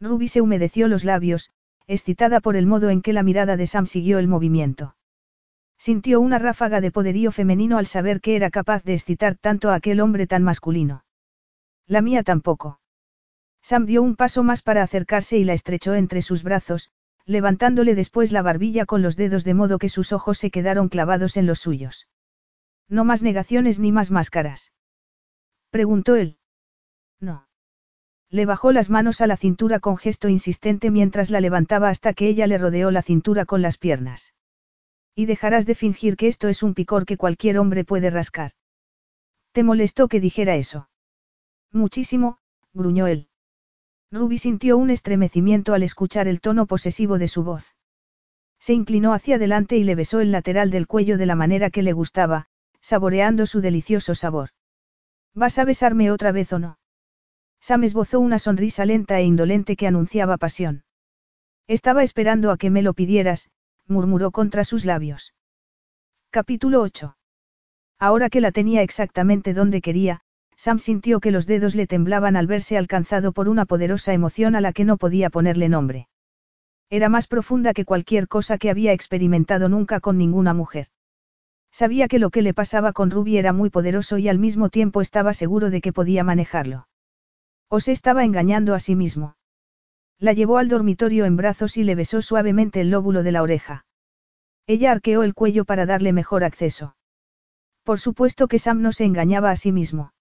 Ruby 0.01 0.29
se 0.29 0.41
humedeció 0.41 0.87
los 0.87 1.03
labios, 1.03 1.51
excitada 1.89 2.39
por 2.39 2.55
el 2.55 2.67
modo 2.67 2.89
en 2.89 3.03
que 3.03 3.13
la 3.13 3.25
mirada 3.25 3.57
de 3.57 3.67
Sam 3.67 3.89
siguió 3.89 4.21
el 4.21 4.29
movimiento. 4.29 4.95
Sintió 5.77 6.21
una 6.21 6.39
ráfaga 6.39 6.81
de 6.81 6.93
poderío 6.93 7.33
femenino 7.33 7.79
al 7.79 7.89
saber 7.89 8.21
que 8.21 8.37
era 8.37 8.51
capaz 8.51 8.85
de 8.85 8.95
excitar 8.95 9.35
tanto 9.35 9.71
a 9.71 9.75
aquel 9.75 9.99
hombre 9.99 10.29
tan 10.29 10.45
masculino. 10.45 11.05
La 11.89 12.01
mía 12.01 12.23
tampoco. 12.23 12.79
Sam 13.61 13.85
dio 13.85 14.01
un 14.01 14.15
paso 14.15 14.45
más 14.45 14.63
para 14.63 14.85
acercarse 14.85 15.39
y 15.39 15.43
la 15.43 15.53
estrechó 15.53 15.97
entre 15.97 16.23
sus 16.23 16.45
brazos, 16.45 16.91
levantándole 17.25 17.97
después 17.97 18.31
la 18.31 18.43
barbilla 18.43 18.87
con 18.87 19.03
los 19.03 19.17
dedos 19.17 19.43
de 19.43 19.55
modo 19.55 19.81
que 19.81 19.89
sus 19.89 20.13
ojos 20.13 20.39
se 20.39 20.53
quedaron 20.53 20.91
clavados 20.91 21.37
en 21.37 21.47
los 21.47 21.59
suyos. 21.59 22.07
No 22.89 23.05
más 23.05 23.25
negaciones 23.25 23.81
ni 23.81 23.91
más 23.91 24.13
máscaras. 24.13 24.71
Preguntó 25.77 26.17
él. 26.17 26.39
No. 27.21 27.49
Le 28.31 28.47
bajó 28.47 28.73
las 28.73 28.89
manos 28.89 29.21
a 29.21 29.27
la 29.27 29.37
cintura 29.37 29.79
con 29.79 29.99
gesto 29.99 30.27
insistente 30.31 30.91
mientras 30.91 31.29
la 31.29 31.43
levantaba 31.43 31.91
hasta 31.91 32.15
que 32.15 32.29
ella 32.29 32.47
le 32.47 32.57
rodeó 32.57 32.91
la 32.91 33.03
cintura 33.03 33.45
con 33.45 33.61
las 33.61 33.77
piernas. 33.77 34.33
Y 35.15 35.27
dejarás 35.27 35.67
de 35.67 35.75
fingir 35.75 36.17
que 36.17 36.29
esto 36.29 36.49
es 36.49 36.63
un 36.63 36.73
picor 36.73 37.05
que 37.05 37.19
cualquier 37.19 37.59
hombre 37.59 37.85
puede 37.85 38.09
rascar. 38.09 38.53
¿Te 39.53 39.65
molestó 39.65 40.09
que 40.09 40.19
dijera 40.19 40.57
eso? 40.57 40.89
Muchísimo, 41.73 42.39
gruñó 42.73 43.07
él. 43.07 43.29
Ruby 44.11 44.39
sintió 44.39 44.79
un 44.79 44.89
estremecimiento 44.89 45.75
al 45.75 45.83
escuchar 45.83 46.27
el 46.27 46.41
tono 46.41 46.65
posesivo 46.65 47.19
de 47.19 47.29
su 47.29 47.45
voz. 47.45 47.75
Se 48.59 48.73
inclinó 48.73 49.13
hacia 49.13 49.37
adelante 49.37 49.77
y 49.77 49.85
le 49.85 49.95
besó 49.95 50.21
el 50.21 50.33
lateral 50.33 50.71
del 50.71 50.87
cuello 50.87 51.19
de 51.19 51.27
la 51.27 51.35
manera 51.35 51.69
que 51.69 51.83
le 51.83 51.93
gustaba, 51.93 52.47
saboreando 52.81 53.45
su 53.45 53.61
delicioso 53.61 54.15
sabor. 54.15 54.53
¿Vas 55.37 55.59
a 55.59 55.67
besarme 55.67 56.11
otra 56.11 56.33
vez 56.33 56.51
o 56.55 56.59
no? 56.59 56.79
Sam 57.61 57.85
esbozó 57.85 58.21
una 58.21 58.39
sonrisa 58.39 58.87
lenta 58.87 59.21
e 59.21 59.25
indolente 59.25 59.77
que 59.77 59.87
anunciaba 59.87 60.39
pasión. 60.39 60.85
Estaba 61.69 62.03
esperando 62.03 62.51
a 62.51 62.57
que 62.57 62.71
me 62.71 62.81
lo 62.81 62.95
pidieras, 62.95 63.51
murmuró 63.87 64.31
contra 64.31 64.65
sus 64.65 64.87
labios. 64.87 65.35
Capítulo 66.31 66.81
8. 66.81 67.19
Ahora 67.99 68.31
que 68.31 68.41
la 68.41 68.51
tenía 68.51 68.81
exactamente 68.81 69.53
donde 69.53 69.83
quería, 69.83 70.23
Sam 70.57 70.79
sintió 70.79 71.21
que 71.21 71.33
los 71.33 71.47
dedos 71.47 71.75
le 71.75 71.87
temblaban 71.87 72.35
al 72.35 72.47
verse 72.47 72.79
alcanzado 72.79 73.33
por 73.33 73.51
una 73.51 73.67
poderosa 73.67 74.15
emoción 74.15 74.57
a 74.57 74.63
la 74.63 74.73
que 74.73 74.87
no 74.87 74.97
podía 74.97 75.29
ponerle 75.29 75.69
nombre. 75.69 76.09
Era 76.89 77.11
más 77.11 77.27
profunda 77.27 77.75
que 77.75 77.85
cualquier 77.85 78.27
cosa 78.27 78.57
que 78.57 78.71
había 78.71 78.93
experimentado 78.93 79.69
nunca 79.69 80.01
con 80.01 80.17
ninguna 80.17 80.55
mujer. 80.55 80.89
Sabía 81.77 82.09
que 82.09 82.19
lo 82.19 82.31
que 82.31 82.41
le 82.41 82.55
pasaba 82.55 82.95
con 82.95 83.11
Ruby 83.11 83.37
era 83.37 83.53
muy 83.53 83.69
poderoso 83.69 84.17
y 84.17 84.31
al 84.31 84.39
mismo 84.39 84.71
tiempo 84.71 85.03
estaba 85.03 85.35
seguro 85.35 85.69
de 85.69 85.83
que 85.83 85.93
podía 85.93 86.25
manejarlo. 86.25 86.89
O 87.69 87.81
se 87.81 87.93
estaba 87.93 88.25
engañando 88.25 88.75
a 88.75 88.81
sí 88.81 88.95
mismo. 88.97 89.37
La 90.19 90.33
llevó 90.33 90.57
al 90.57 90.71
dormitorio 90.71 91.27
en 91.27 91.37
brazos 91.37 91.77
y 91.77 91.85
le 91.85 91.95
besó 91.95 92.23
suavemente 92.23 92.81
el 92.81 92.91
lóbulo 92.91 93.23
de 93.23 93.33
la 93.33 93.43
oreja. 93.43 93.85
Ella 94.67 94.91
arqueó 94.91 95.23
el 95.23 95.35
cuello 95.35 95.67
para 95.67 95.85
darle 95.85 96.15
mejor 96.15 96.45
acceso. 96.45 96.97
Por 97.83 98.01
supuesto 98.01 98.49
que 98.49 98.59
Sam 98.59 98.81
no 98.81 98.91
se 98.91 99.05
engañaba 99.05 99.51
a 99.51 99.57
sí 99.57 99.71
mismo. 99.71 100.15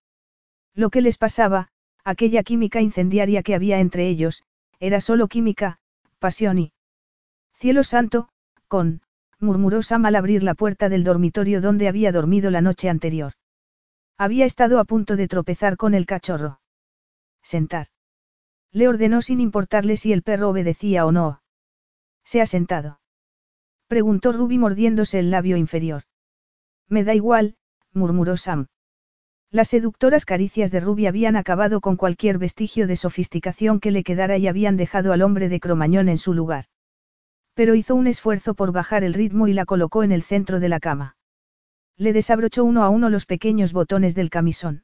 Lo 0.73 0.89
que 0.89 0.99
les 0.99 1.17
pasaba, 1.17 1.69
aquella 2.03 2.43
química 2.43 2.81
incendiaria 2.81 3.43
que 3.43 3.55
había 3.55 3.79
entre 3.79 4.09
ellos, 4.09 4.43
era 4.81 4.99
solo 4.99 5.29
química, 5.29 5.79
pasión 6.19 6.59
y... 6.59 6.73
Cielo 7.53 7.85
santo, 7.85 8.27
con, 8.67 8.99
murmuró 9.39 9.81
Sam 9.81 10.05
al 10.05 10.15
abrir 10.15 10.43
la 10.43 10.53
puerta 10.53 10.89
del 10.89 11.03
dormitorio 11.03 11.61
donde 11.61 11.87
había 11.87 12.11
dormido 12.11 12.51
la 12.51 12.61
noche 12.61 12.89
anterior. 12.89 13.33
Había 14.17 14.45
estado 14.45 14.79
a 14.79 14.85
punto 14.85 15.15
de 15.15 15.27
tropezar 15.27 15.77
con 15.77 15.93
el 15.93 16.05
cachorro. 16.05 16.61
Sentar. 17.41 17.87
Le 18.71 18.87
ordenó 18.87 19.21
sin 19.21 19.39
importarle 19.41 19.97
si 19.97 20.13
el 20.13 20.23
perro 20.23 20.49
obedecía 20.49 21.05
o 21.05 21.11
no. 21.11 21.41
¿Se 22.23 22.41
ha 22.41 22.45
sentado? 22.45 22.99
Preguntó 23.87 24.31
Ruby 24.31 24.57
mordiéndose 24.57 25.19
el 25.19 25.31
labio 25.31 25.57
inferior. 25.57 26.03
Me 26.87 27.03
da 27.03 27.13
igual, 27.13 27.55
murmuró 27.93 28.37
Sam. 28.37 28.67
Las 29.51 29.69
seductoras 29.69 30.25
caricias 30.25 30.71
de 30.71 30.79
Ruby 30.79 31.07
habían 31.07 31.35
acabado 31.35 31.81
con 31.81 31.95
cualquier 31.95 32.37
vestigio 32.37 32.87
de 32.87 32.95
sofisticación 32.95 33.79
que 33.79 33.91
le 33.91 34.03
quedara 34.03 34.37
y 34.37 34.47
habían 34.47 34.75
dejado 34.75 35.13
al 35.13 35.21
hombre 35.21 35.49
de 35.49 35.59
Cromañón 35.59 36.09
en 36.09 36.17
su 36.17 36.33
lugar. 36.33 36.65
Pero 37.55 37.73
hizo 37.73 37.95
un 37.95 38.05
esfuerzo 38.05 38.53
por 38.53 38.71
bajar 38.71 39.03
el 39.03 39.13
ritmo 39.13 39.47
y 39.47 39.53
la 39.53 39.65
colocó 39.65 40.03
en 40.03 40.11
el 40.11 40.21
centro 40.21 40.59
de 40.59 40.69
la 40.69 40.79
cama. 40.79 41.15
Le 41.97 42.13
desabrochó 42.13 42.63
uno 42.63 42.83
a 42.83 42.89
uno 42.89 43.09
los 43.09 43.25
pequeños 43.25 43.73
botones 43.73 44.13
del 44.13 44.29
camisón. 44.29 44.83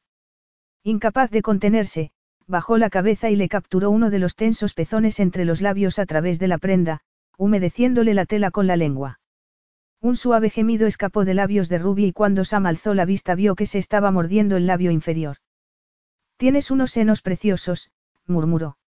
Incapaz 0.82 1.30
de 1.30 1.42
contenerse, 1.42 2.10
bajó 2.46 2.78
la 2.78 2.90
cabeza 2.90 3.30
y 3.30 3.36
le 3.36 3.48
capturó 3.48 3.90
uno 3.90 4.10
de 4.10 4.18
los 4.18 4.34
tensos 4.34 4.74
pezones 4.74 5.20
entre 5.20 5.44
los 5.44 5.60
labios 5.60 5.98
a 5.98 6.06
través 6.06 6.38
de 6.38 6.48
la 6.48 6.58
prenda, 6.58 7.00
humedeciéndole 7.36 8.14
la 8.14 8.24
tela 8.24 8.50
con 8.50 8.66
la 8.66 8.76
lengua. 8.76 9.20
Un 10.00 10.16
suave 10.16 10.50
gemido 10.50 10.86
escapó 10.86 11.24
de 11.24 11.34
labios 11.34 11.68
de 11.68 11.78
Ruby 11.78 12.06
y 12.06 12.12
cuando 12.12 12.44
Sam 12.44 12.66
alzó 12.66 12.94
la 12.94 13.04
vista 13.04 13.34
vio 13.34 13.54
que 13.54 13.66
se 13.66 13.78
estaba 13.78 14.10
mordiendo 14.10 14.56
el 14.56 14.66
labio 14.66 14.90
inferior. 14.90 15.36
Tienes 16.38 16.70
unos 16.70 16.90
senos 16.90 17.22
preciosos, 17.22 17.92
murmuró. 18.26 18.78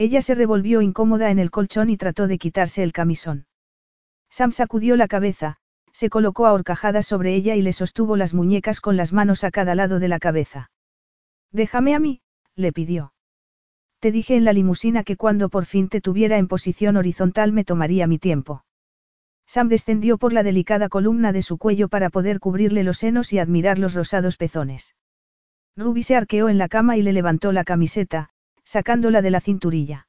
Ella 0.00 0.22
se 0.22 0.34
revolvió 0.34 0.80
incómoda 0.80 1.30
en 1.30 1.38
el 1.38 1.50
colchón 1.50 1.90
y 1.90 1.98
trató 1.98 2.26
de 2.26 2.38
quitarse 2.38 2.82
el 2.82 2.90
camisón. 2.90 3.44
Sam 4.30 4.50
sacudió 4.50 4.96
la 4.96 5.08
cabeza, 5.08 5.58
se 5.92 6.08
colocó 6.08 6.46
a 6.46 6.54
horcajadas 6.54 7.04
sobre 7.04 7.34
ella 7.34 7.54
y 7.54 7.60
le 7.60 7.74
sostuvo 7.74 8.16
las 8.16 8.32
muñecas 8.32 8.80
con 8.80 8.96
las 8.96 9.12
manos 9.12 9.44
a 9.44 9.50
cada 9.50 9.74
lado 9.74 10.00
de 10.00 10.08
la 10.08 10.18
cabeza. 10.18 10.70
Déjame 11.52 11.94
a 11.94 11.98
mí, 11.98 12.22
le 12.56 12.72
pidió. 12.72 13.12
Te 13.98 14.10
dije 14.10 14.36
en 14.36 14.46
la 14.46 14.54
limusina 14.54 15.04
que 15.04 15.18
cuando 15.18 15.50
por 15.50 15.66
fin 15.66 15.90
te 15.90 16.00
tuviera 16.00 16.38
en 16.38 16.48
posición 16.48 16.96
horizontal 16.96 17.52
me 17.52 17.66
tomaría 17.66 18.06
mi 18.06 18.18
tiempo. 18.18 18.64
Sam 19.44 19.68
descendió 19.68 20.16
por 20.16 20.32
la 20.32 20.42
delicada 20.42 20.88
columna 20.88 21.34
de 21.34 21.42
su 21.42 21.58
cuello 21.58 21.88
para 21.88 22.08
poder 22.08 22.40
cubrirle 22.40 22.84
los 22.84 22.96
senos 22.96 23.34
y 23.34 23.38
admirar 23.38 23.78
los 23.78 23.92
rosados 23.92 24.38
pezones. 24.38 24.96
Ruby 25.76 26.04
se 26.04 26.16
arqueó 26.16 26.48
en 26.48 26.56
la 26.56 26.68
cama 26.68 26.96
y 26.96 27.02
le 27.02 27.12
levantó 27.12 27.52
la 27.52 27.64
camiseta, 27.64 28.30
sacándola 28.64 29.22
de 29.22 29.30
la 29.30 29.40
cinturilla. 29.40 30.06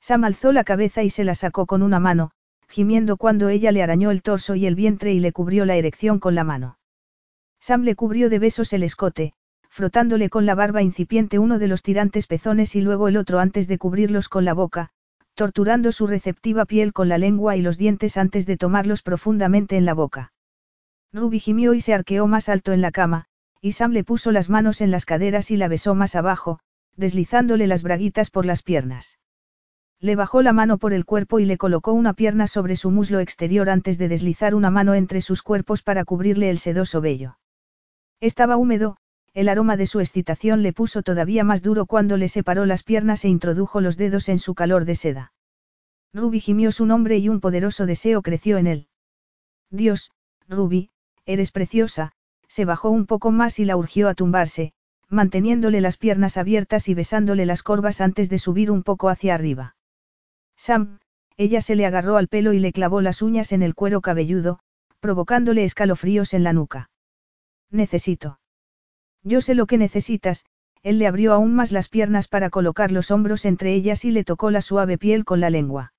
Sam 0.00 0.24
alzó 0.24 0.52
la 0.52 0.64
cabeza 0.64 1.02
y 1.02 1.10
se 1.10 1.24
la 1.24 1.34
sacó 1.34 1.66
con 1.66 1.82
una 1.82 2.00
mano, 2.00 2.32
gimiendo 2.68 3.16
cuando 3.16 3.48
ella 3.48 3.70
le 3.70 3.82
arañó 3.82 4.10
el 4.10 4.22
torso 4.22 4.54
y 4.54 4.66
el 4.66 4.74
vientre 4.74 5.12
y 5.12 5.20
le 5.20 5.32
cubrió 5.32 5.64
la 5.64 5.76
erección 5.76 6.18
con 6.18 6.34
la 6.34 6.44
mano. 6.44 6.78
Sam 7.60 7.82
le 7.82 7.94
cubrió 7.94 8.28
de 8.28 8.38
besos 8.38 8.72
el 8.72 8.82
escote, 8.82 9.34
frotándole 9.68 10.28
con 10.28 10.44
la 10.44 10.54
barba 10.54 10.82
incipiente 10.82 11.38
uno 11.38 11.58
de 11.58 11.68
los 11.68 11.82
tirantes 11.82 12.26
pezones 12.26 12.74
y 12.74 12.80
luego 12.80 13.08
el 13.08 13.16
otro 13.16 13.38
antes 13.38 13.68
de 13.68 13.78
cubrirlos 13.78 14.28
con 14.28 14.44
la 14.44 14.54
boca, 14.54 14.90
torturando 15.34 15.92
su 15.92 16.06
receptiva 16.06 16.64
piel 16.64 16.92
con 16.92 17.08
la 17.08 17.18
lengua 17.18 17.56
y 17.56 17.62
los 17.62 17.78
dientes 17.78 18.16
antes 18.16 18.44
de 18.46 18.56
tomarlos 18.56 19.02
profundamente 19.02 19.76
en 19.76 19.84
la 19.84 19.94
boca. 19.94 20.32
Ruby 21.12 21.38
gimió 21.38 21.74
y 21.74 21.80
se 21.80 21.94
arqueó 21.94 22.26
más 22.26 22.48
alto 22.48 22.72
en 22.72 22.80
la 22.80 22.90
cama, 22.90 23.26
y 23.60 23.72
Sam 23.72 23.92
le 23.92 24.02
puso 24.02 24.32
las 24.32 24.50
manos 24.50 24.80
en 24.80 24.90
las 24.90 25.06
caderas 25.06 25.50
y 25.50 25.56
la 25.56 25.68
besó 25.68 25.94
más 25.94 26.16
abajo, 26.16 26.58
deslizándole 26.96 27.66
las 27.66 27.82
braguitas 27.82 28.30
por 28.30 28.46
las 28.46 28.62
piernas. 28.62 29.18
Le 30.00 30.16
bajó 30.16 30.42
la 30.42 30.52
mano 30.52 30.78
por 30.78 30.92
el 30.92 31.04
cuerpo 31.04 31.38
y 31.38 31.44
le 31.44 31.58
colocó 31.58 31.92
una 31.92 32.12
pierna 32.12 32.46
sobre 32.46 32.76
su 32.76 32.90
muslo 32.90 33.20
exterior 33.20 33.70
antes 33.70 33.98
de 33.98 34.08
deslizar 34.08 34.54
una 34.54 34.70
mano 34.70 34.94
entre 34.94 35.20
sus 35.20 35.42
cuerpos 35.42 35.82
para 35.82 36.04
cubrirle 36.04 36.50
el 36.50 36.58
sedoso 36.58 37.00
vello. 37.00 37.38
Estaba 38.20 38.56
húmedo, 38.56 38.96
el 39.34 39.48
aroma 39.48 39.76
de 39.76 39.86
su 39.86 40.00
excitación 40.00 40.62
le 40.62 40.72
puso 40.72 41.02
todavía 41.02 41.44
más 41.44 41.62
duro 41.62 41.86
cuando 41.86 42.16
le 42.16 42.28
separó 42.28 42.66
las 42.66 42.82
piernas 42.82 43.24
e 43.24 43.28
introdujo 43.28 43.80
los 43.80 43.96
dedos 43.96 44.28
en 44.28 44.38
su 44.38 44.54
calor 44.54 44.84
de 44.84 44.94
seda. 44.94 45.32
Ruby 46.12 46.40
gimió 46.40 46.72
su 46.72 46.84
nombre 46.84 47.18
y 47.18 47.28
un 47.28 47.40
poderoso 47.40 47.86
deseo 47.86 48.22
creció 48.22 48.58
en 48.58 48.66
él. 48.66 48.88
Dios, 49.70 50.10
Ruby, 50.48 50.90
eres 51.24 51.50
preciosa, 51.50 52.12
se 52.48 52.66
bajó 52.66 52.90
un 52.90 53.06
poco 53.06 53.30
más 53.30 53.58
y 53.58 53.64
la 53.64 53.76
urgió 53.76 54.08
a 54.08 54.14
tumbarse, 54.14 54.74
manteniéndole 55.12 55.80
las 55.80 55.98
piernas 55.98 56.36
abiertas 56.36 56.88
y 56.88 56.94
besándole 56.94 57.46
las 57.46 57.62
corvas 57.62 58.00
antes 58.00 58.30
de 58.30 58.38
subir 58.38 58.70
un 58.70 58.82
poco 58.82 59.10
hacia 59.10 59.34
arriba. 59.34 59.76
Sam, 60.56 60.98
ella 61.36 61.60
se 61.60 61.76
le 61.76 61.86
agarró 61.86 62.16
al 62.16 62.28
pelo 62.28 62.52
y 62.52 62.58
le 62.58 62.72
clavó 62.72 63.00
las 63.02 63.20
uñas 63.20 63.52
en 63.52 63.62
el 63.62 63.74
cuero 63.74 64.00
cabelludo, 64.00 64.58
provocándole 65.00 65.64
escalofríos 65.64 66.32
en 66.32 66.44
la 66.44 66.52
nuca. 66.52 66.90
Necesito. 67.70 68.40
Yo 69.22 69.40
sé 69.40 69.54
lo 69.54 69.66
que 69.66 69.78
necesitas, 69.78 70.46
él 70.82 70.98
le 70.98 71.06
abrió 71.06 71.32
aún 71.32 71.54
más 71.54 71.72
las 71.72 71.88
piernas 71.88 72.26
para 72.26 72.50
colocar 72.50 72.90
los 72.90 73.10
hombros 73.10 73.44
entre 73.44 73.74
ellas 73.74 74.04
y 74.04 74.10
le 74.10 74.24
tocó 74.24 74.50
la 74.50 74.62
suave 74.62 74.98
piel 74.98 75.24
con 75.24 75.40
la 75.40 75.50
lengua. 75.50 75.92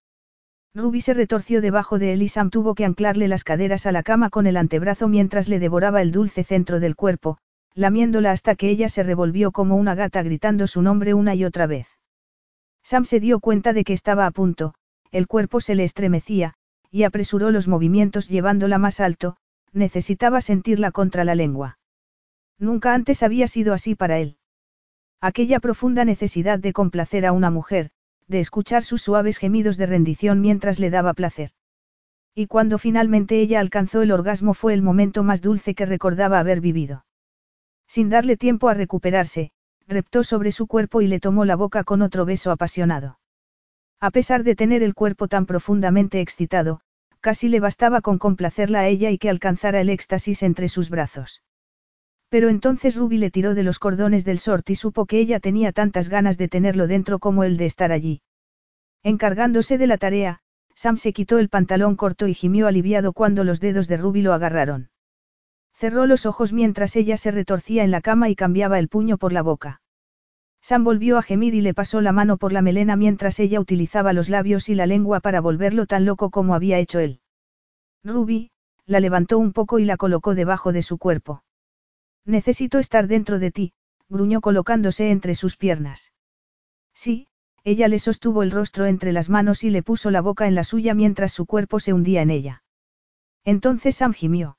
Ruby 0.73 1.01
se 1.01 1.13
retorció 1.13 1.61
debajo 1.61 1.99
de 1.99 2.13
él 2.13 2.23
y 2.23 2.29
Sam 2.29 2.49
tuvo 2.49 2.73
que 2.73 2.83
anclarle 2.83 3.27
las 3.27 3.43
caderas 3.43 3.85
a 3.85 3.91
la 3.91 4.01
cama 4.01 4.31
con 4.31 4.47
el 4.47 4.57
antebrazo 4.57 5.07
mientras 5.07 5.47
le 5.47 5.59
devoraba 5.59 6.01
el 6.01 6.11
dulce 6.11 6.43
centro 6.43 6.79
del 6.79 6.95
cuerpo, 6.95 7.37
lamiéndola 7.75 8.31
hasta 8.31 8.55
que 8.55 8.69
ella 8.69 8.89
se 8.89 9.03
revolvió 9.03 9.51
como 9.51 9.75
una 9.75 9.95
gata 9.95 10.21
gritando 10.23 10.67
su 10.67 10.81
nombre 10.81 11.13
una 11.13 11.35
y 11.35 11.45
otra 11.45 11.67
vez. 11.67 11.87
Sam 12.83 13.05
se 13.05 13.19
dio 13.19 13.39
cuenta 13.39 13.73
de 13.73 13.83
que 13.83 13.93
estaba 13.93 14.25
a 14.25 14.31
punto, 14.31 14.75
el 15.11 15.27
cuerpo 15.27 15.61
se 15.61 15.75
le 15.75 15.83
estremecía, 15.83 16.53
y 16.91 17.03
apresuró 17.03 17.49
los 17.49 17.67
movimientos 17.67 18.27
llevándola 18.27 18.77
más 18.77 18.99
alto, 18.99 19.37
necesitaba 19.71 20.41
sentirla 20.41 20.91
contra 20.91 21.23
la 21.23 21.35
lengua. 21.35 21.79
Nunca 22.59 22.93
antes 22.93 23.23
había 23.23 23.47
sido 23.47 23.73
así 23.73 23.95
para 23.95 24.19
él. 24.19 24.37
Aquella 25.19 25.59
profunda 25.59 26.05
necesidad 26.05 26.59
de 26.59 26.73
complacer 26.73 27.25
a 27.25 27.31
una 27.31 27.49
mujer, 27.49 27.89
de 28.27 28.39
escuchar 28.39 28.83
sus 28.83 29.01
suaves 29.01 29.37
gemidos 29.37 29.77
de 29.77 29.85
rendición 29.85 30.41
mientras 30.41 30.79
le 30.79 30.89
daba 30.89 31.13
placer. 31.13 31.51
Y 32.35 32.47
cuando 32.47 32.77
finalmente 32.77 33.39
ella 33.39 33.59
alcanzó 33.59 34.01
el 34.01 34.11
orgasmo 34.11 34.53
fue 34.53 34.73
el 34.73 34.81
momento 34.81 35.23
más 35.23 35.41
dulce 35.41 35.75
que 35.75 35.85
recordaba 35.85 36.39
haber 36.39 36.61
vivido. 36.61 37.05
Sin 37.87 38.09
darle 38.09 38.37
tiempo 38.37 38.69
a 38.69 38.73
recuperarse, 38.73 39.51
reptó 39.87 40.23
sobre 40.23 40.51
su 40.51 40.67
cuerpo 40.67 41.01
y 41.01 41.07
le 41.07 41.19
tomó 41.19 41.45
la 41.45 41.55
boca 41.55 41.83
con 41.83 42.01
otro 42.01 42.25
beso 42.25 42.51
apasionado. 42.51 43.19
A 43.99 44.11
pesar 44.11 44.43
de 44.43 44.55
tener 44.55 44.83
el 44.83 44.93
cuerpo 44.93 45.27
tan 45.27 45.45
profundamente 45.45 46.19
excitado, 46.21 46.81
casi 47.21 47.47
le 47.47 47.59
bastaba 47.59 48.01
con 48.01 48.17
complacerla 48.17 48.81
a 48.81 48.87
ella 48.87 49.09
y 49.11 49.17
que 49.17 49.29
alcanzara 49.29 49.79
el 49.79 49.89
éxtasis 49.89 50.43
entre 50.43 50.67
sus 50.67 50.89
brazos. 50.89 51.41
Pero 52.29 52.49
entonces 52.49 52.95
Ruby 52.95 53.17
le 53.17 53.31
tiró 53.31 53.53
de 53.53 53.63
los 53.63 53.79
cordones 53.79 54.25
del 54.25 54.39
sort 54.39 54.69
y 54.69 54.75
supo 54.75 55.05
que 55.05 55.19
ella 55.19 55.39
tenía 55.39 55.71
tantas 55.71 56.09
ganas 56.09 56.37
de 56.37 56.47
tenerlo 56.47 56.87
dentro 56.87 57.19
como 57.19 57.43
él 57.43 57.57
de 57.57 57.65
estar 57.65 57.91
allí. 57.91 58.21
Encargándose 59.03 59.77
de 59.77 59.87
la 59.87 59.97
tarea, 59.97 60.39
Sam 60.75 60.97
se 60.97 61.13
quitó 61.13 61.37
el 61.37 61.49
pantalón 61.49 61.95
corto 61.95 62.27
y 62.27 62.33
gimió 62.33 62.67
aliviado 62.67 63.13
cuando 63.13 63.43
los 63.43 63.59
dedos 63.59 63.87
de 63.87 63.97
Ruby 63.97 64.21
lo 64.21 64.33
agarraron. 64.33 64.89
Cerró 65.73 66.05
los 66.05 66.25
ojos 66.25 66.53
mientras 66.53 66.95
ella 66.95 67.17
se 67.17 67.31
retorcía 67.31 67.83
en 67.83 67.91
la 67.91 68.01
cama 68.01 68.29
y 68.29 68.35
cambiaba 68.35 68.79
el 68.79 68.87
puño 68.87 69.17
por 69.17 69.33
la 69.33 69.41
boca. 69.41 69.81
Sam 70.61 70.85
volvió 70.85 71.17
a 71.17 71.21
gemir 71.21 71.55
y 71.55 71.61
le 71.61 71.73
pasó 71.73 71.99
la 71.99 72.13
mano 72.13 72.37
por 72.37 72.53
la 72.53 72.61
melena 72.61 72.95
mientras 72.95 73.39
ella 73.39 73.59
utilizaba 73.59 74.13
los 74.13 74.29
labios 74.29 74.69
y 74.69 74.75
la 74.75 74.85
lengua 74.85 75.19
para 75.19 75.41
volverlo 75.41 75.85
tan 75.85 76.05
loco 76.05 76.29
como 76.29 76.55
había 76.55 76.79
hecho 76.79 76.99
él. 76.99 77.19
Ruby, 78.03 78.51
la 78.85 79.01
levantó 79.01 79.37
un 79.37 79.51
poco 79.51 79.79
y 79.79 79.85
la 79.85 79.97
colocó 79.97 80.35
debajo 80.35 80.71
de 80.71 80.81
su 80.81 80.97
cuerpo. 80.97 81.43
Necesito 82.25 82.79
estar 82.79 83.07
dentro 83.07 83.39
de 83.39 83.51
ti, 83.51 83.73
gruñó 84.07 84.39
colocándose 84.39 85.11
entre 85.11 85.35
sus 85.35 85.57
piernas. 85.57 86.13
Sí, 86.93 87.27
ella 87.65 87.87
le 87.87 87.99
sostuvo 87.99 88.43
el 88.43 88.51
rostro 88.51 88.85
entre 88.85 89.11
las 89.11 89.29
manos 89.29 89.63
y 89.63 89.69
le 89.69 89.83
puso 89.83 90.11
la 90.11 90.21
boca 90.21 90.47
en 90.47 90.55
la 90.55 90.63
suya 90.63 90.93
mientras 90.93 91.33
su 91.33 91.45
cuerpo 91.45 91.79
se 91.79 91.91
hundía 91.91 92.21
en 92.21 92.29
ella. 92.29 92.63
Entonces 93.43 93.95
Sam 93.95 94.13
gimió. 94.13 94.57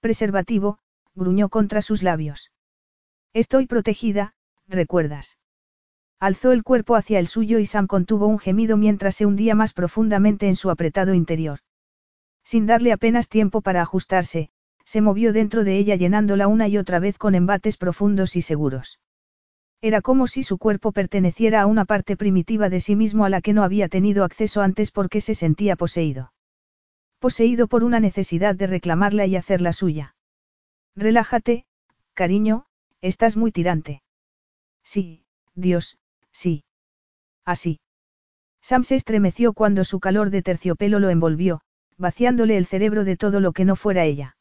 Preservativo, 0.00 0.78
gruñó 1.14 1.48
contra 1.48 1.82
sus 1.82 2.02
labios. 2.02 2.52
Estoy 3.32 3.66
protegida, 3.66 4.34
recuerdas. 4.68 5.38
Alzó 6.20 6.52
el 6.52 6.62
cuerpo 6.62 6.96
hacia 6.96 7.18
el 7.18 7.26
suyo 7.26 7.58
y 7.58 7.66
Sam 7.66 7.86
contuvo 7.86 8.26
un 8.26 8.38
gemido 8.38 8.76
mientras 8.76 9.16
se 9.16 9.26
hundía 9.26 9.54
más 9.54 9.72
profundamente 9.72 10.48
en 10.48 10.56
su 10.56 10.70
apretado 10.70 11.14
interior. 11.14 11.60
Sin 12.44 12.66
darle 12.66 12.92
apenas 12.92 13.28
tiempo 13.28 13.60
para 13.60 13.82
ajustarse, 13.82 14.50
se 14.84 15.00
movió 15.00 15.32
dentro 15.32 15.64
de 15.64 15.76
ella 15.76 15.96
llenándola 15.96 16.48
una 16.48 16.66
y 16.68 16.78
otra 16.78 16.98
vez 16.98 17.18
con 17.18 17.34
embates 17.34 17.76
profundos 17.76 18.36
y 18.36 18.42
seguros. 18.42 19.00
Era 19.80 20.00
como 20.00 20.26
si 20.26 20.42
su 20.42 20.58
cuerpo 20.58 20.92
perteneciera 20.92 21.60
a 21.60 21.66
una 21.66 21.84
parte 21.84 22.16
primitiva 22.16 22.68
de 22.68 22.80
sí 22.80 22.96
mismo 22.96 23.24
a 23.24 23.28
la 23.28 23.40
que 23.40 23.52
no 23.52 23.62
había 23.62 23.88
tenido 23.88 24.24
acceso 24.24 24.62
antes 24.62 24.90
porque 24.90 25.20
se 25.20 25.34
sentía 25.34 25.76
poseído. 25.76 26.32
Poseído 27.18 27.66
por 27.66 27.82
una 27.84 28.00
necesidad 28.00 28.54
de 28.54 28.66
reclamarla 28.66 29.26
y 29.26 29.36
hacerla 29.36 29.72
suya. 29.72 30.14
Relájate, 30.94 31.66
cariño, 32.14 32.66
estás 33.00 33.36
muy 33.36 33.52
tirante. 33.52 34.02
Sí, 34.84 35.24
Dios, 35.54 35.98
sí. 36.32 36.64
Así. 37.44 37.80
Sam 38.60 38.84
se 38.84 38.94
estremeció 38.94 39.52
cuando 39.52 39.84
su 39.84 40.00
calor 40.00 40.30
de 40.30 40.42
terciopelo 40.42 40.98
lo 40.98 41.10
envolvió, 41.10 41.60
vaciándole 41.96 42.56
el 42.56 42.66
cerebro 42.66 43.04
de 43.04 43.16
todo 43.16 43.40
lo 43.40 43.52
que 43.52 43.64
no 43.64 43.76
fuera 43.76 44.04
ella. 44.04 44.36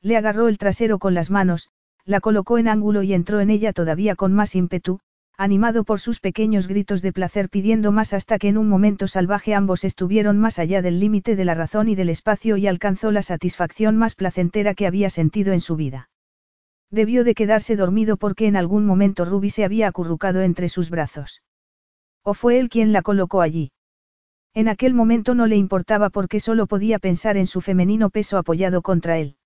Le 0.00 0.16
agarró 0.16 0.48
el 0.48 0.58
trasero 0.58 0.98
con 0.98 1.14
las 1.14 1.30
manos, 1.30 1.70
la 2.04 2.20
colocó 2.20 2.58
en 2.58 2.68
ángulo 2.68 3.02
y 3.02 3.14
entró 3.14 3.40
en 3.40 3.50
ella 3.50 3.72
todavía 3.72 4.16
con 4.16 4.32
más 4.32 4.54
ímpetu, 4.54 5.00
animado 5.36 5.84
por 5.84 5.98
sus 5.98 6.20
pequeños 6.20 6.68
gritos 6.68 7.02
de 7.02 7.12
placer 7.12 7.48
pidiendo 7.48 7.92
más 7.92 8.12
hasta 8.12 8.38
que 8.38 8.48
en 8.48 8.58
un 8.58 8.68
momento 8.68 9.08
salvaje 9.08 9.54
ambos 9.54 9.84
estuvieron 9.84 10.38
más 10.38 10.58
allá 10.58 10.82
del 10.82 11.00
límite 11.00 11.36
de 11.36 11.44
la 11.44 11.54
razón 11.54 11.88
y 11.88 11.94
del 11.94 12.10
espacio 12.10 12.56
y 12.56 12.66
alcanzó 12.66 13.10
la 13.10 13.22
satisfacción 13.22 13.96
más 13.96 14.14
placentera 14.14 14.74
que 14.74 14.86
había 14.86 15.10
sentido 15.10 15.52
en 15.52 15.60
su 15.60 15.76
vida. 15.76 16.10
Debió 16.90 17.24
de 17.24 17.34
quedarse 17.34 17.74
dormido 17.74 18.16
porque 18.16 18.46
en 18.46 18.56
algún 18.56 18.84
momento 18.84 19.24
Ruby 19.24 19.50
se 19.50 19.64
había 19.64 19.88
acurrucado 19.88 20.42
entre 20.42 20.68
sus 20.68 20.90
brazos. 20.90 21.42
¿O 22.22 22.34
fue 22.34 22.58
él 22.58 22.68
quien 22.68 22.92
la 22.92 23.02
colocó 23.02 23.40
allí? 23.40 23.72
En 24.54 24.68
aquel 24.68 24.92
momento 24.92 25.34
no 25.34 25.46
le 25.46 25.56
importaba 25.56 26.10
porque 26.10 26.38
solo 26.38 26.66
podía 26.66 26.98
pensar 26.98 27.38
en 27.38 27.46
su 27.46 27.62
femenino 27.62 28.10
peso 28.10 28.36
apoyado 28.36 28.82
contra 28.82 29.18
él. 29.18 29.36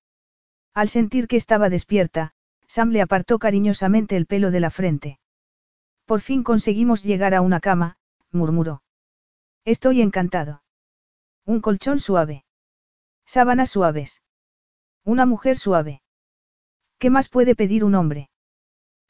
Al 0.74 0.89
sentir 0.89 1.28
que 1.28 1.36
estaba 1.36 1.70
despierta, 1.70 2.32
Sam 2.66 2.90
le 2.90 3.00
apartó 3.00 3.39
cariñosamente 3.39 4.16
el 4.16 4.26
pelo 4.26 4.50
de 4.50 4.60
la 4.60 4.70
frente. 4.70 5.20
Por 6.06 6.20
fin 6.20 6.44
conseguimos 6.44 7.02
llegar 7.02 7.34
a 7.34 7.40
una 7.40 7.60
cama, 7.60 7.98
murmuró. 8.30 8.82
Estoy 9.64 10.00
encantado. 10.00 10.62
Un 11.44 11.60
colchón 11.60 11.98
suave. 11.98 12.44
Sábanas 13.26 13.70
suaves. 13.70 14.22
Una 15.04 15.26
mujer 15.26 15.58
suave. 15.58 16.02
¿Qué 16.98 17.10
más 17.10 17.28
puede 17.28 17.56
pedir 17.56 17.84
un 17.84 17.96
hombre? 17.96 18.30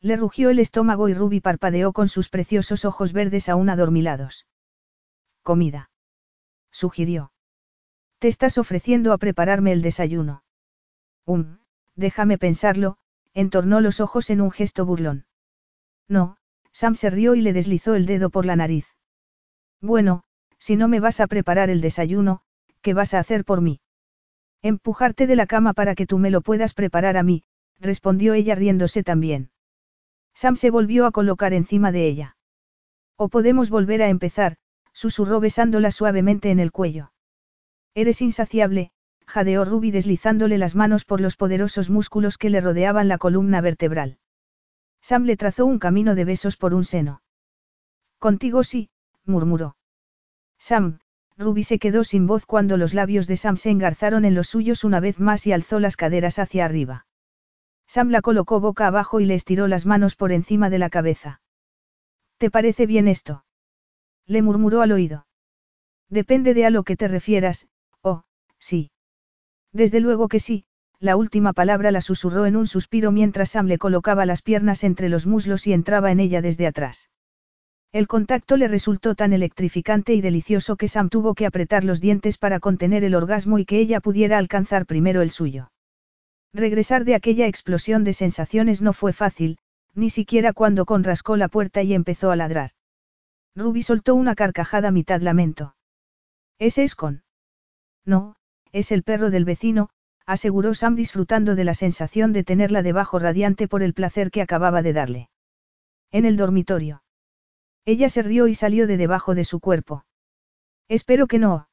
Le 0.00 0.16
rugió 0.16 0.48
el 0.50 0.58
estómago 0.58 1.08
y 1.08 1.14
Ruby 1.14 1.40
parpadeó 1.40 1.92
con 1.92 2.08
sus 2.08 2.30
preciosos 2.30 2.84
ojos 2.86 3.12
verdes 3.12 3.48
aún 3.50 3.68
adormilados. 3.68 4.46
Comida. 5.42 5.90
Sugirió. 6.70 7.32
Te 8.18 8.28
estás 8.28 8.56
ofreciendo 8.56 9.12
a 9.12 9.18
prepararme 9.18 9.72
el 9.72 9.82
desayuno. 9.82 10.42
Um, 11.26 11.58
déjame 11.94 12.38
pensarlo, 12.38 12.96
entornó 13.34 13.80
los 13.80 14.00
ojos 14.00 14.30
en 14.30 14.40
un 14.40 14.50
gesto 14.50 14.86
burlón. 14.86 15.26
No, 16.08 16.38
Sam 16.78 16.94
se 16.94 17.08
rió 17.08 17.34
y 17.34 17.40
le 17.40 17.54
deslizó 17.54 17.94
el 17.94 18.04
dedo 18.04 18.28
por 18.28 18.44
la 18.44 18.54
nariz. 18.54 18.84
Bueno, 19.80 20.24
si 20.58 20.76
no 20.76 20.88
me 20.88 21.00
vas 21.00 21.20
a 21.20 21.26
preparar 21.26 21.70
el 21.70 21.80
desayuno, 21.80 22.42
¿qué 22.82 22.92
vas 22.92 23.14
a 23.14 23.18
hacer 23.18 23.46
por 23.46 23.62
mí? 23.62 23.80
Empujarte 24.60 25.26
de 25.26 25.36
la 25.36 25.46
cama 25.46 25.72
para 25.72 25.94
que 25.94 26.06
tú 26.06 26.18
me 26.18 26.30
lo 26.30 26.42
puedas 26.42 26.74
preparar 26.74 27.16
a 27.16 27.22
mí, 27.22 27.44
respondió 27.80 28.34
ella 28.34 28.54
riéndose 28.54 29.02
también. 29.02 29.48
Sam 30.34 30.56
se 30.56 30.68
volvió 30.68 31.06
a 31.06 31.12
colocar 31.12 31.54
encima 31.54 31.92
de 31.92 32.08
ella. 32.08 32.36
O 33.16 33.30
podemos 33.30 33.70
volver 33.70 34.02
a 34.02 34.10
empezar, 34.10 34.58
susurró 34.92 35.40
besándola 35.40 35.90
suavemente 35.90 36.50
en 36.50 36.60
el 36.60 36.72
cuello. 36.72 37.10
Eres 37.94 38.20
insaciable, 38.20 38.90
jadeó 39.26 39.64
Ruby 39.64 39.92
deslizándole 39.92 40.58
las 40.58 40.74
manos 40.74 41.06
por 41.06 41.22
los 41.22 41.36
poderosos 41.36 41.88
músculos 41.88 42.36
que 42.36 42.50
le 42.50 42.60
rodeaban 42.60 43.08
la 43.08 43.16
columna 43.16 43.62
vertebral. 43.62 44.18
Sam 45.08 45.22
le 45.22 45.36
trazó 45.36 45.66
un 45.66 45.78
camino 45.78 46.16
de 46.16 46.24
besos 46.24 46.56
por 46.56 46.74
un 46.74 46.84
seno. 46.84 47.22
Contigo 48.18 48.64
sí, 48.64 48.90
murmuró. 49.24 49.76
Sam, 50.58 50.98
Ruby 51.36 51.62
se 51.62 51.78
quedó 51.78 52.02
sin 52.02 52.26
voz 52.26 52.44
cuando 52.44 52.76
los 52.76 52.92
labios 52.92 53.28
de 53.28 53.36
Sam 53.36 53.56
se 53.56 53.70
engarzaron 53.70 54.24
en 54.24 54.34
los 54.34 54.48
suyos 54.48 54.82
una 54.82 54.98
vez 54.98 55.20
más 55.20 55.46
y 55.46 55.52
alzó 55.52 55.78
las 55.78 55.96
caderas 55.96 56.40
hacia 56.40 56.64
arriba. 56.64 57.06
Sam 57.86 58.10
la 58.10 58.20
colocó 58.20 58.58
boca 58.58 58.88
abajo 58.88 59.20
y 59.20 59.26
le 59.26 59.34
estiró 59.34 59.68
las 59.68 59.86
manos 59.86 60.16
por 60.16 60.32
encima 60.32 60.70
de 60.70 60.78
la 60.80 60.90
cabeza. 60.90 61.40
¿Te 62.38 62.50
parece 62.50 62.86
bien 62.86 63.06
esto? 63.06 63.44
Le 64.26 64.42
murmuró 64.42 64.82
al 64.82 64.90
oído. 64.90 65.28
Depende 66.08 66.52
de 66.52 66.66
a 66.66 66.70
lo 66.70 66.82
que 66.82 66.96
te 66.96 67.06
refieras, 67.06 67.68
oh, 68.02 68.24
sí. 68.58 68.90
Desde 69.70 70.00
luego 70.00 70.26
que 70.26 70.40
sí, 70.40 70.65
la 70.98 71.16
última 71.16 71.52
palabra 71.52 71.90
la 71.90 72.00
susurró 72.00 72.46
en 72.46 72.56
un 72.56 72.66
suspiro 72.66 73.12
mientras 73.12 73.50
Sam 73.50 73.66
le 73.66 73.78
colocaba 73.78 74.24
las 74.24 74.42
piernas 74.42 74.82
entre 74.84 75.08
los 75.08 75.26
muslos 75.26 75.66
y 75.66 75.72
entraba 75.72 76.10
en 76.10 76.20
ella 76.20 76.40
desde 76.40 76.66
atrás. 76.66 77.10
El 77.92 78.06
contacto 78.06 78.56
le 78.56 78.68
resultó 78.68 79.14
tan 79.14 79.32
electrificante 79.32 80.14
y 80.14 80.20
delicioso 80.20 80.76
que 80.76 80.88
Sam 80.88 81.08
tuvo 81.08 81.34
que 81.34 81.46
apretar 81.46 81.84
los 81.84 82.00
dientes 82.00 82.38
para 82.38 82.60
contener 82.60 83.04
el 83.04 83.14
orgasmo 83.14 83.58
y 83.58 83.64
que 83.64 83.78
ella 83.78 84.00
pudiera 84.00 84.38
alcanzar 84.38 84.86
primero 84.86 85.22
el 85.22 85.30
suyo. 85.30 85.70
Regresar 86.52 87.04
de 87.04 87.14
aquella 87.14 87.46
explosión 87.46 88.04
de 88.04 88.12
sensaciones 88.12 88.82
no 88.82 88.92
fue 88.92 89.12
fácil, 89.12 89.58
ni 89.94 90.10
siquiera 90.10 90.52
cuando 90.52 90.84
Con 90.84 91.04
rascó 91.04 91.36
la 91.36 91.48
puerta 91.48 91.82
y 91.82 91.94
empezó 91.94 92.30
a 92.30 92.36
ladrar. 92.36 92.72
Ruby 93.54 93.82
soltó 93.82 94.14
una 94.14 94.34
carcajada 94.34 94.90
mitad 94.90 95.20
lamento. 95.20 95.74
¿Ese 96.58 96.84
es 96.84 96.94
Con? 96.94 97.22
No, 98.04 98.36
es 98.72 98.92
el 98.92 99.02
perro 99.02 99.30
del 99.30 99.44
vecino, 99.44 99.88
aseguró 100.26 100.74
Sam 100.74 100.96
disfrutando 100.96 101.54
de 101.54 101.64
la 101.64 101.74
sensación 101.74 102.32
de 102.32 102.44
tenerla 102.44 102.82
debajo 102.82 103.18
radiante 103.18 103.68
por 103.68 103.82
el 103.82 103.94
placer 103.94 104.30
que 104.30 104.42
acababa 104.42 104.82
de 104.82 104.92
darle. 104.92 105.30
En 106.10 106.24
el 106.24 106.36
dormitorio. 106.36 107.02
Ella 107.84 108.08
se 108.08 108.22
rió 108.22 108.48
y 108.48 108.54
salió 108.54 108.88
de 108.88 108.96
debajo 108.96 109.36
de 109.36 109.44
su 109.44 109.60
cuerpo. 109.60 110.04
Espero 110.88 111.28
que 111.28 111.38
no. 111.38 111.68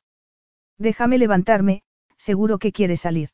Déjame 0.78 1.18
levantarme, 1.18 1.82
seguro 2.18 2.60
que 2.60 2.72
quiere 2.72 2.98
salir. 2.98 3.30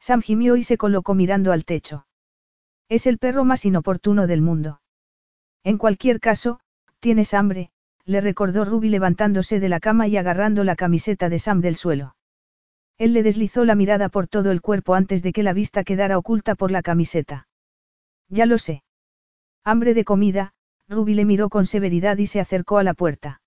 Sam 0.00 0.22
gimió 0.22 0.56
y 0.56 0.62
se 0.62 0.78
colocó 0.78 1.14
mirando 1.14 1.52
al 1.52 1.64
techo. 1.64 2.06
Es 2.88 3.06
el 3.06 3.18
perro 3.18 3.44
más 3.44 3.64
inoportuno 3.64 4.28
del 4.28 4.42
mundo. 4.42 4.80
En 5.64 5.76
cualquier 5.76 6.20
caso, 6.20 6.60
tienes 7.00 7.34
hambre, 7.34 7.70
le 8.04 8.20
recordó 8.20 8.64
Ruby 8.64 8.88
levantándose 8.88 9.60
de 9.60 9.68
la 9.68 9.80
cama 9.80 10.06
y 10.06 10.16
agarrando 10.16 10.62
la 10.62 10.76
camiseta 10.76 11.28
de 11.28 11.38
Sam 11.38 11.60
del 11.60 11.76
suelo. 11.76 12.14
Él 12.98 13.12
le 13.12 13.22
deslizó 13.22 13.64
la 13.64 13.76
mirada 13.76 14.08
por 14.08 14.26
todo 14.26 14.50
el 14.50 14.60
cuerpo 14.60 14.94
antes 14.94 15.22
de 15.22 15.32
que 15.32 15.44
la 15.44 15.52
vista 15.52 15.84
quedara 15.84 16.18
oculta 16.18 16.56
por 16.56 16.70
la 16.70 16.82
camiseta. 16.82 17.48
Ya 18.28 18.44
lo 18.44 18.58
sé. 18.58 18.82
Hambre 19.64 19.94
de 19.94 20.04
comida, 20.04 20.52
Ruby 20.88 21.14
le 21.14 21.24
miró 21.24 21.48
con 21.48 21.66
severidad 21.66 22.18
y 22.18 22.26
se 22.26 22.40
acercó 22.40 22.78
a 22.78 22.82
la 22.82 22.94
puerta. 22.94 23.40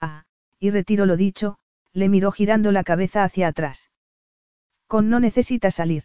Ah, 0.00 0.24
y 0.58 0.70
retiro 0.70 1.06
lo 1.06 1.16
dicho, 1.16 1.58
le 1.92 2.08
miró 2.08 2.32
girando 2.32 2.70
la 2.70 2.84
cabeza 2.84 3.24
hacia 3.24 3.48
atrás. 3.48 3.90
Con 4.86 5.08
no 5.08 5.20
necesita 5.20 5.70
salir. 5.70 6.04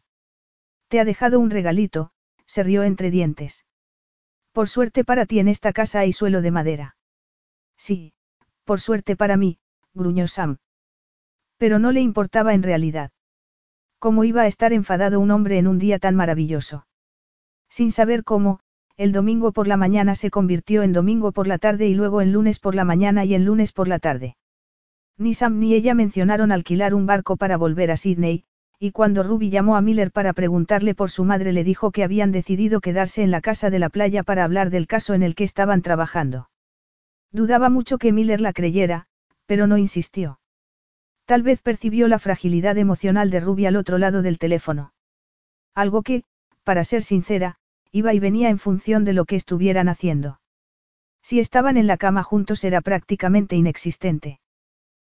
Te 0.87 0.99
ha 0.99 1.05
dejado 1.05 1.39
un 1.39 1.49
regalito, 1.49 2.11
se 2.45 2.63
rió 2.63 2.83
entre 2.83 3.11
dientes. 3.11 3.65
Por 4.53 4.69
suerte 4.69 5.03
para 5.03 5.25
ti 5.25 5.39
en 5.39 5.47
esta 5.47 5.73
casa 5.73 5.99
hay 5.99 6.13
suelo 6.13 6.41
de 6.41 6.51
madera. 6.51 6.95
Sí, 7.77 8.13
por 8.63 8.79
suerte 8.79 9.15
para 9.15 9.37
mí, 9.37 9.59
gruñó 9.93 10.27
Sam. 10.27 10.57
Pero 11.61 11.77
no 11.77 11.91
le 11.91 12.01
importaba 12.01 12.55
en 12.55 12.63
realidad. 12.63 13.11
¿Cómo 13.99 14.23
iba 14.23 14.41
a 14.41 14.47
estar 14.47 14.73
enfadado 14.73 15.19
un 15.19 15.29
hombre 15.29 15.59
en 15.59 15.67
un 15.67 15.77
día 15.77 15.99
tan 15.99 16.15
maravilloso? 16.15 16.87
Sin 17.69 17.91
saber 17.91 18.23
cómo, 18.23 18.61
el 18.97 19.11
domingo 19.11 19.51
por 19.51 19.67
la 19.67 19.77
mañana 19.77 20.15
se 20.15 20.31
convirtió 20.31 20.81
en 20.81 20.91
domingo 20.91 21.33
por 21.33 21.45
la 21.45 21.59
tarde 21.59 21.85
y 21.85 21.93
luego 21.93 22.23
en 22.23 22.31
lunes 22.31 22.57
por 22.57 22.73
la 22.73 22.83
mañana 22.83 23.25
y 23.25 23.35
en 23.35 23.45
lunes 23.45 23.73
por 23.73 23.87
la 23.87 23.99
tarde. 23.99 24.37
Ni 25.19 25.35
Sam 25.35 25.59
ni 25.59 25.75
ella 25.75 25.93
mencionaron 25.93 26.51
alquilar 26.51 26.95
un 26.95 27.05
barco 27.05 27.37
para 27.37 27.57
volver 27.57 27.91
a 27.91 27.95
Sydney, 27.95 28.43
y 28.79 28.89
cuando 28.89 29.21
Ruby 29.21 29.51
llamó 29.51 29.75
a 29.75 29.81
Miller 29.81 30.11
para 30.11 30.33
preguntarle 30.33 30.95
por 30.95 31.11
su 31.11 31.25
madre 31.25 31.53
le 31.53 31.63
dijo 31.63 31.91
que 31.91 32.03
habían 32.03 32.31
decidido 32.31 32.81
quedarse 32.81 33.21
en 33.21 33.29
la 33.29 33.39
casa 33.39 33.69
de 33.69 33.77
la 33.77 33.89
playa 33.89 34.23
para 34.23 34.45
hablar 34.45 34.71
del 34.71 34.87
caso 34.87 35.13
en 35.13 35.21
el 35.21 35.35
que 35.35 35.43
estaban 35.43 35.83
trabajando. 35.83 36.49
Dudaba 37.31 37.69
mucho 37.69 37.99
que 37.99 38.11
Miller 38.11 38.41
la 38.41 38.51
creyera, 38.51 39.05
pero 39.45 39.67
no 39.67 39.77
insistió. 39.77 40.40
Tal 41.31 41.43
vez 41.43 41.61
percibió 41.61 42.09
la 42.09 42.19
fragilidad 42.19 42.77
emocional 42.77 43.29
de 43.29 43.39
Ruby 43.39 43.65
al 43.65 43.77
otro 43.77 43.97
lado 43.97 44.21
del 44.21 44.37
teléfono. 44.37 44.91
Algo 45.73 46.01
que, 46.01 46.25
para 46.65 46.83
ser 46.83 47.03
sincera, 47.03 47.55
iba 47.89 48.13
y 48.13 48.19
venía 48.19 48.49
en 48.49 48.59
función 48.59 49.05
de 49.05 49.13
lo 49.13 49.23
que 49.23 49.37
estuvieran 49.37 49.87
haciendo. 49.87 50.41
Si 51.21 51.39
estaban 51.39 51.77
en 51.77 51.87
la 51.87 51.95
cama 51.95 52.21
juntos 52.21 52.65
era 52.65 52.81
prácticamente 52.81 53.55
inexistente. 53.55 54.41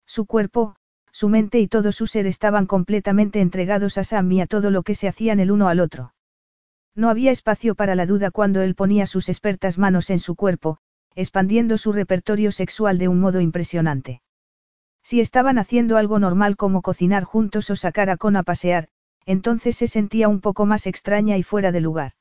Su 0.06 0.24
cuerpo, 0.24 0.76
su 1.12 1.28
mente 1.28 1.60
y 1.60 1.68
todo 1.68 1.92
su 1.92 2.06
ser 2.06 2.26
estaban 2.26 2.64
completamente 2.64 3.42
entregados 3.42 3.98
a 3.98 4.04
Sam 4.04 4.32
y 4.32 4.40
a 4.40 4.46
todo 4.46 4.70
lo 4.70 4.84
que 4.84 4.94
se 4.94 5.08
hacían 5.08 5.38
el 5.38 5.50
uno 5.50 5.68
al 5.68 5.80
otro. 5.80 6.14
No 6.94 7.10
había 7.10 7.30
espacio 7.30 7.74
para 7.74 7.94
la 7.94 8.06
duda 8.06 8.30
cuando 8.30 8.62
él 8.62 8.74
ponía 8.74 9.04
sus 9.04 9.28
expertas 9.28 9.76
manos 9.76 10.08
en 10.08 10.20
su 10.20 10.34
cuerpo, 10.34 10.78
expandiendo 11.14 11.76
su 11.76 11.92
repertorio 11.92 12.52
sexual 12.52 12.96
de 12.96 13.08
un 13.08 13.20
modo 13.20 13.42
impresionante. 13.42 14.22
Si 15.08 15.20
estaban 15.20 15.56
haciendo 15.56 15.98
algo 15.98 16.18
normal 16.18 16.56
como 16.56 16.82
cocinar 16.82 17.22
juntos 17.22 17.70
o 17.70 17.76
sacar 17.76 18.10
a 18.10 18.16
Con 18.16 18.34
a 18.34 18.42
pasear, 18.42 18.88
entonces 19.24 19.76
se 19.76 19.86
sentía 19.86 20.26
un 20.26 20.40
poco 20.40 20.66
más 20.66 20.88
extraña 20.88 21.36
y 21.36 21.44
fuera 21.44 21.70
de 21.70 21.80
lugar. 21.80 22.14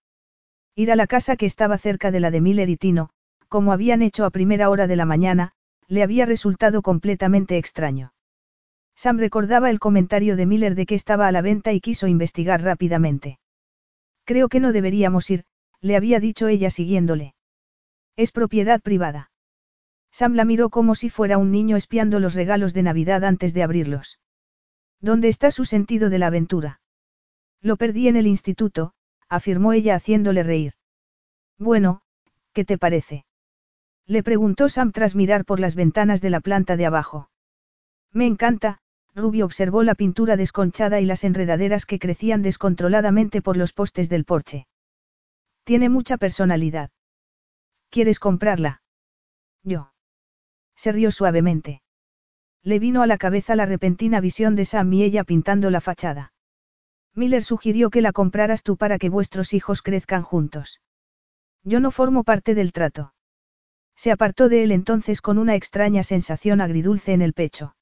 Ir 0.76 0.92
a 0.92 0.96
la 0.96 1.08
casa 1.08 1.36
que 1.36 1.48
estaba 1.48 1.80
cerca 1.80 2.12
de 2.12 2.20
la 2.20 2.30
de 2.30 2.42
Miller 2.42 2.70
y 2.70 2.78
Tino, 2.78 3.10
como 3.50 3.74
habían 3.74 4.04
hecho 4.04 4.24
a 4.24 4.30
primera 4.30 4.70
hora 4.70 4.86
de 4.86 4.98
la 4.98 5.06
mañana, 5.06 5.54
le 5.88 6.04
había 6.04 6.28
resultado 6.28 6.84
completamente 6.84 7.58
extraño. 7.58 8.14
Sam 8.94 9.18
recordaba 9.18 9.72
el 9.72 9.80
comentario 9.80 10.36
de 10.36 10.46
Miller 10.46 10.76
de 10.76 10.86
que 10.86 10.94
estaba 10.94 11.28
a 11.28 11.32
la 11.32 11.42
venta 11.42 11.74
y 11.74 11.82
quiso 11.82 12.06
investigar 12.06 12.62
rápidamente. 12.62 13.40
Creo 14.26 14.48
que 14.48 14.60
no 14.60 14.72
deberíamos 14.72 15.32
ir, 15.32 15.46
le 15.82 15.96
había 15.96 16.20
dicho 16.20 16.48
ella 16.50 16.70
siguiéndole. 16.70 17.34
Es 18.16 18.32
propiedad 18.32 18.80
privada. 18.80 19.32
Sam 20.18 20.34
la 20.34 20.46
miró 20.46 20.70
como 20.70 20.96
si 20.96 21.10
fuera 21.10 21.38
un 21.38 21.52
niño 21.52 21.76
espiando 21.76 22.22
los 22.22 22.36
regalos 22.36 22.74
de 22.74 22.84
Navidad 22.84 23.26
antes 23.26 23.54
de 23.54 23.64
abrirlos. 23.64 24.18
¿Dónde 25.02 25.28
está 25.28 25.52
su 25.52 25.66
sentido 25.66 26.10
de 26.10 26.20
la 26.20 26.28
aventura? 26.28 26.80
Lo 27.62 27.76
perdí 27.76 28.08
en 28.08 28.16
el 28.16 28.26
instituto, 28.26 28.94
afirmó 29.28 29.74
ella 29.74 29.94
haciéndole 29.94 30.42
reír. 30.42 30.76
Bueno, 31.60 32.02
¿qué 32.54 32.64
te 32.64 32.78
parece? 32.78 33.26
Le 34.08 34.24
preguntó 34.24 34.70
Sam 34.70 34.94
tras 34.94 35.16
mirar 35.16 35.44
por 35.44 35.60
las 35.60 35.76
ventanas 35.76 36.22
de 36.22 36.30
la 36.30 36.40
planta 36.40 36.78
de 36.78 36.86
abajo. 36.86 37.30
Me 38.14 38.26
encanta, 38.26 38.80
Ruby 39.16 39.42
observó 39.42 39.84
la 39.84 39.96
pintura 39.96 40.38
desconchada 40.38 41.02
y 41.02 41.06
las 41.06 41.26
enredaderas 41.26 41.86
que 41.86 42.00
crecían 42.00 42.42
descontroladamente 42.42 43.42
por 43.42 43.58
los 43.58 43.74
postes 43.74 44.08
del 44.08 44.24
porche. 44.24 44.66
Tiene 45.66 45.90
mucha 45.90 46.16
personalidad. 46.16 46.90
¿Quieres 47.90 48.20
comprarla? 48.20 48.82
Yo. 49.62 49.92
Se 50.76 50.92
rió 50.92 51.12
suavemente. 51.12 51.82
Le 52.64 52.80
vino 52.80 53.02
a 53.02 53.08
la 53.08 53.18
cabeza 53.18 53.56
la 53.56 53.66
repentina 53.66 54.20
visión 54.20 54.56
de 54.56 54.66
Sam 54.66 54.92
y 54.94 55.04
ella 55.04 55.24
pintando 55.24 55.70
la 55.70 55.82
fachada. 55.82 56.34
Miller 57.14 57.44
sugirió 57.44 57.90
que 57.90 58.02
la 58.02 58.12
compraras 58.12 58.64
tú 58.64 58.76
para 58.76 58.98
que 58.98 59.10
vuestros 59.10 59.54
hijos 59.54 59.82
crezcan 59.82 60.24
juntos. 60.24 60.82
Yo 61.64 61.80
no 61.80 61.92
formo 61.92 62.24
parte 62.24 62.56
del 62.56 62.74
trato. 62.74 63.14
Se 63.96 64.12
apartó 64.12 64.50
de 64.50 64.64
él 64.64 64.72
entonces 64.72 65.22
con 65.22 65.38
una 65.38 65.56
extraña 65.56 66.04
sensación 66.04 66.60
agridulce 66.60 67.14
en 67.14 67.22
el 67.22 67.34
pecho. 67.34 67.76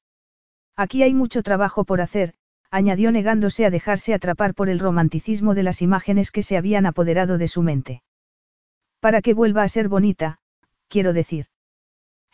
Aquí 0.76 1.02
hay 1.02 1.14
mucho 1.14 1.42
trabajo 1.42 1.84
por 1.84 2.00
hacer, 2.00 2.34
añadió 2.70 3.10
negándose 3.10 3.64
a 3.64 3.70
dejarse 3.70 4.14
atrapar 4.14 4.54
por 4.54 4.68
el 4.68 4.78
romanticismo 4.78 5.54
de 5.54 5.62
las 5.62 5.82
imágenes 5.82 6.30
que 6.30 6.42
se 6.42 6.56
habían 6.56 6.86
apoderado 6.86 7.38
de 7.38 7.48
su 7.48 7.62
mente. 7.62 8.02
Para 9.00 9.22
que 9.22 9.34
vuelva 9.34 9.62
a 9.62 9.68
ser 9.68 9.88
bonita, 9.88 10.38
quiero 10.88 11.12
decir. 11.12 11.46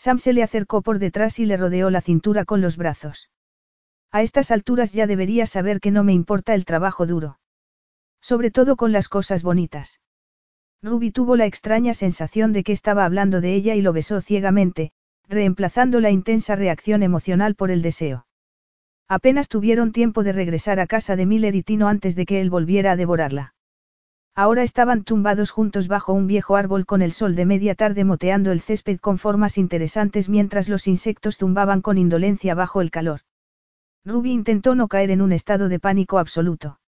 Sam 0.01 0.19
se 0.19 0.33
le 0.33 0.43
acercó 0.43 0.81
por 0.81 0.99
detrás 0.99 1.39
y 1.41 1.45
le 1.45 1.59
rodeó 1.59 1.91
la 1.91 2.01
cintura 2.01 2.47
con 2.47 2.63
los 2.63 2.79
brazos. 2.79 3.29
A 4.11 4.23
estas 4.23 4.51
alturas 4.51 4.95
ya 4.95 5.07
deberías 5.07 5.51
saber 5.51 5.79
que 5.79 5.91
no 5.91 6.05
me 6.05 6.15
importa 6.15 6.55
el 6.55 6.65
trabajo 6.65 7.05
duro. 7.05 7.39
Sobre 8.23 8.51
todo 8.51 8.77
con 8.77 8.93
las 8.93 9.09
cosas 9.09 9.43
bonitas. 9.43 10.01
Ruby 10.81 11.11
tuvo 11.11 11.37
la 11.37 11.45
extraña 11.45 11.93
sensación 11.93 12.55
de 12.55 12.65
que 12.65 12.73
estaba 12.73 13.05
hablando 13.05 13.43
de 13.43 13.53
ella 13.53 13.75
y 13.75 13.83
lo 13.83 13.93
besó 13.93 14.23
ciegamente, 14.23 14.93
reemplazando 15.29 16.01
la 16.01 16.11
intensa 16.11 16.57
reacción 16.57 17.03
emocional 17.03 17.55
por 17.55 17.71
el 17.71 17.83
deseo. 17.83 18.27
Apenas 19.07 19.51
tuvieron 19.51 19.93
tiempo 19.93 20.23
de 20.23 20.33
regresar 20.33 20.81
a 20.81 20.87
casa 20.87 21.15
de 21.15 21.27
Miller 21.27 21.55
y 21.55 21.63
Tino 21.63 21.89
antes 21.89 22.17
de 22.17 22.25
que 22.25 22.41
él 22.41 22.49
volviera 22.49 22.93
a 22.93 22.97
devorarla. 22.97 23.53
Ahora 24.35 24.63
estaban 24.63 25.05
tumbados 25.05 25.51
juntos 25.51 25.89
bajo 25.89 26.13
un 26.13 26.27
viejo 26.27 26.57
árbol 26.57 26.87
con 26.87 27.03
el 27.03 27.13
sol 27.13 27.35
de 27.35 27.47
media 27.47 27.75
tarde 27.75 28.05
moteando 28.05 28.53
el 28.53 28.61
césped 28.61 28.99
con 28.99 29.19
formas 29.19 29.59
interesantes 29.59 30.29
mientras 30.29 30.69
los 30.69 30.87
insectos 30.87 31.37
zumbaban 31.37 31.83
con 31.83 31.99
indolencia 31.99 32.55
bajo 32.55 32.81
el 32.81 32.91
calor. 32.91 33.21
Ruby 34.05 34.33
intentó 34.33 34.75
no 34.75 34.89
caer 34.89 35.11
en 35.11 35.21
un 35.21 35.33
estado 35.33 35.69
de 35.69 35.79
pánico 35.79 36.19
absoluto. 36.19 36.81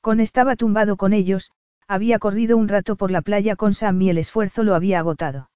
Con 0.00 0.20
estaba 0.20 0.56
tumbado 0.56 0.96
con 0.96 1.12
ellos, 1.12 1.50
había 1.88 2.18
corrido 2.18 2.56
un 2.56 2.68
rato 2.68 2.96
por 2.96 3.10
la 3.10 3.22
playa 3.22 3.56
con 3.56 3.72
Sam 3.72 4.02
y 4.02 4.10
el 4.10 4.18
esfuerzo 4.18 4.62
lo 4.62 4.74
había 4.74 4.98
agotado. 4.98 5.50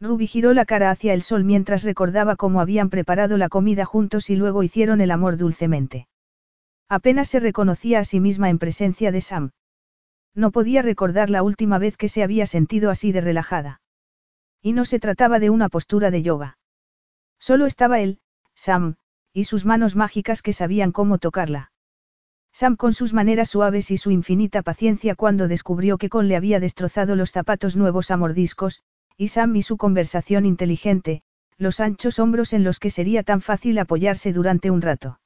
Ruby 0.00 0.26
giró 0.26 0.52
la 0.52 0.64
cara 0.64 0.90
hacia 0.90 1.14
el 1.14 1.22
sol 1.22 1.44
mientras 1.44 1.84
recordaba 1.84 2.36
cómo 2.36 2.60
habían 2.60 2.90
preparado 2.90 3.38
la 3.38 3.48
comida 3.48 3.84
juntos 3.84 4.28
y 4.28 4.36
luego 4.36 4.62
hicieron 4.62 5.00
el 5.00 5.10
amor 5.10 5.36
dulcemente. 5.36 6.08
Apenas 6.88 7.28
se 7.28 7.40
reconocía 7.40 8.00
a 8.00 8.04
sí 8.04 8.20
misma 8.20 8.50
en 8.50 8.58
presencia 8.58 9.12
de 9.12 9.20
Sam. 9.20 9.50
No 10.34 10.50
podía 10.50 10.82
recordar 10.82 11.30
la 11.30 11.42
última 11.42 11.78
vez 11.78 11.96
que 11.96 12.08
se 12.08 12.22
había 12.22 12.46
sentido 12.46 12.90
así 12.90 13.12
de 13.12 13.20
relajada. 13.20 13.80
Y 14.60 14.72
no 14.72 14.84
se 14.84 14.98
trataba 14.98 15.38
de 15.38 15.50
una 15.50 15.68
postura 15.68 16.10
de 16.10 16.22
yoga. 16.22 16.58
Solo 17.38 17.66
estaba 17.66 18.00
él, 18.00 18.18
Sam, 18.54 18.96
y 19.32 19.44
sus 19.44 19.64
manos 19.64 19.96
mágicas 19.96 20.42
que 20.42 20.52
sabían 20.52 20.92
cómo 20.92 21.18
tocarla. 21.18 21.72
Sam 22.52 22.76
con 22.76 22.94
sus 22.94 23.12
maneras 23.12 23.50
suaves 23.50 23.90
y 23.90 23.96
su 23.96 24.12
infinita 24.12 24.62
paciencia 24.62 25.16
cuando 25.16 25.48
descubrió 25.48 25.98
que 25.98 26.08
Con 26.08 26.28
le 26.28 26.36
había 26.36 26.60
destrozado 26.60 27.16
los 27.16 27.32
zapatos 27.32 27.76
nuevos 27.76 28.10
a 28.12 28.16
mordiscos, 28.16 28.82
y 29.16 29.28
Sam 29.28 29.56
y 29.56 29.62
su 29.62 29.76
conversación 29.76 30.46
inteligente, 30.46 31.22
los 31.58 31.80
anchos 31.80 32.18
hombros 32.18 32.52
en 32.52 32.64
los 32.64 32.78
que 32.78 32.90
sería 32.90 33.22
tan 33.22 33.40
fácil 33.40 33.78
apoyarse 33.78 34.32
durante 34.32 34.70
un 34.70 34.82
rato. 34.82 35.18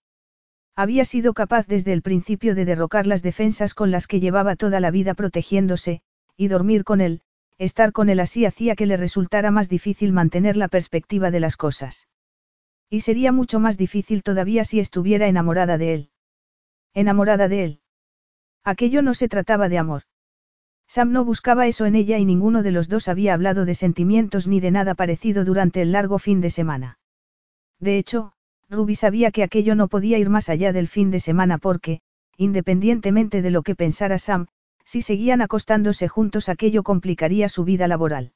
Había 0.78 1.04
sido 1.04 1.34
capaz 1.34 1.66
desde 1.66 1.92
el 1.92 2.02
principio 2.02 2.54
de 2.54 2.64
derrocar 2.64 3.08
las 3.08 3.20
defensas 3.20 3.74
con 3.74 3.90
las 3.90 4.06
que 4.06 4.20
llevaba 4.20 4.54
toda 4.54 4.78
la 4.78 4.92
vida 4.92 5.14
protegiéndose, 5.14 6.02
y 6.36 6.46
dormir 6.46 6.84
con 6.84 7.00
él, 7.00 7.22
estar 7.58 7.90
con 7.90 8.08
él 8.08 8.20
así 8.20 8.44
hacía 8.44 8.76
que 8.76 8.86
le 8.86 8.96
resultara 8.96 9.50
más 9.50 9.68
difícil 9.68 10.12
mantener 10.12 10.56
la 10.56 10.68
perspectiva 10.68 11.32
de 11.32 11.40
las 11.40 11.56
cosas. 11.56 12.06
Y 12.88 13.00
sería 13.00 13.32
mucho 13.32 13.58
más 13.58 13.76
difícil 13.76 14.22
todavía 14.22 14.64
si 14.64 14.78
estuviera 14.78 15.26
enamorada 15.26 15.78
de 15.78 15.94
él. 15.94 16.10
Enamorada 16.94 17.48
de 17.48 17.64
él. 17.64 17.80
Aquello 18.62 19.02
no 19.02 19.14
se 19.14 19.26
trataba 19.26 19.68
de 19.68 19.78
amor. 19.78 20.02
Sam 20.86 21.10
no 21.10 21.24
buscaba 21.24 21.66
eso 21.66 21.86
en 21.86 21.96
ella 21.96 22.18
y 22.18 22.24
ninguno 22.24 22.62
de 22.62 22.70
los 22.70 22.88
dos 22.88 23.08
había 23.08 23.34
hablado 23.34 23.64
de 23.64 23.74
sentimientos 23.74 24.46
ni 24.46 24.60
de 24.60 24.70
nada 24.70 24.94
parecido 24.94 25.44
durante 25.44 25.82
el 25.82 25.90
largo 25.90 26.20
fin 26.20 26.40
de 26.40 26.50
semana. 26.50 27.00
De 27.80 27.98
hecho, 27.98 28.34
Ruby 28.70 28.94
sabía 28.94 29.30
que 29.30 29.42
aquello 29.42 29.74
no 29.74 29.88
podía 29.88 30.18
ir 30.18 30.28
más 30.28 30.48
allá 30.48 30.72
del 30.72 30.88
fin 30.88 31.10
de 31.10 31.20
semana 31.20 31.58
porque, 31.58 32.00
independientemente 32.36 33.40
de 33.42 33.50
lo 33.50 33.62
que 33.62 33.74
pensara 33.74 34.18
Sam, 34.18 34.46
si 34.84 35.02
seguían 35.02 35.42
acostándose 35.42 36.08
juntos 36.08 36.48
aquello 36.48 36.82
complicaría 36.82 37.48
su 37.48 37.64
vida 37.64 37.88
laboral. 37.88 38.32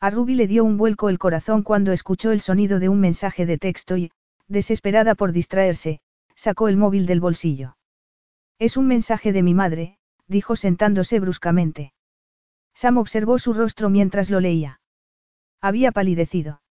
A 0.00 0.10
Ruby 0.10 0.34
le 0.34 0.46
dio 0.46 0.64
un 0.64 0.76
vuelco 0.76 1.08
el 1.08 1.18
corazón 1.18 1.62
cuando 1.62 1.92
escuchó 1.92 2.32
el 2.32 2.40
sonido 2.40 2.78
de 2.78 2.88
un 2.88 3.00
mensaje 3.00 3.46
de 3.46 3.58
texto 3.58 3.96
y, 3.96 4.10
desesperada 4.48 5.14
por 5.14 5.32
distraerse, 5.32 6.00
sacó 6.34 6.68
el 6.68 6.76
móvil 6.76 7.06
del 7.06 7.20
bolsillo. 7.20 7.76
Es 8.58 8.76
un 8.76 8.86
mensaje 8.86 9.32
de 9.32 9.42
mi 9.42 9.54
madre, 9.54 9.98
dijo 10.26 10.56
sentándose 10.56 11.20
bruscamente. 11.20 11.92
Sam 12.74 12.96
observó 12.96 13.38
su 13.38 13.52
rostro 13.52 13.90
mientras 13.90 14.30
lo 14.30 14.40
leía. 14.40 14.80
Había 15.60 15.92
palidecido. 15.92 16.62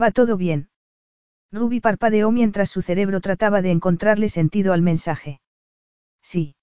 Va 0.00 0.10
todo 0.10 0.36
bien. 0.36 0.68
Ruby 1.52 1.80
parpadeó 1.80 2.30
mientras 2.30 2.70
su 2.70 2.80
cerebro 2.80 3.20
trataba 3.20 3.60
de 3.60 3.70
encontrarle 3.70 4.30
sentido 4.30 4.72
al 4.72 4.80
mensaje. 4.80 5.40
Sí. 6.22 6.56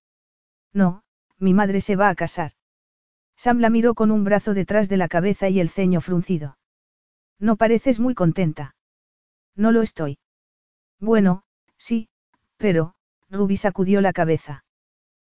No, 0.74 1.04
mi 1.38 1.54
madre 1.54 1.80
se 1.80 1.96
va 1.96 2.10
a 2.10 2.16
casar. 2.16 2.54
Sam 3.38 3.60
la 3.60 3.70
miró 3.70 3.94
con 3.94 4.12
un 4.12 4.24
brazo 4.24 4.54
detrás 4.54 4.90
de 4.90 4.98
la 4.98 5.08
cabeza 5.08 5.48
y 5.48 5.60
el 5.60 5.70
ceño 5.70 6.02
fruncido. 6.02 6.58
No 7.40 7.56
pareces 7.56 8.00
muy 8.00 8.16
contenta. 8.16 8.76
No 9.56 9.72
lo 9.72 9.82
estoy. 9.82 10.18
Bueno, 11.00 11.44
sí, 11.78 12.10
pero, 12.58 12.96
Ruby 13.30 13.58
sacudió 13.58 14.02
la 14.02 14.12
cabeza. 14.12 14.66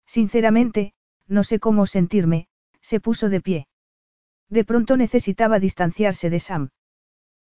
Sinceramente, 0.06 0.94
no 1.26 1.44
sé 1.44 1.58
cómo 1.58 1.86
sentirme, 1.86 2.48
se 2.80 3.00
puso 3.00 3.28
de 3.28 3.40
pie. 3.40 3.68
De 4.48 4.64
pronto 4.64 4.96
necesitaba 4.96 5.58
distanciarse 5.58 6.30
de 6.30 6.40
Sam. 6.40 6.70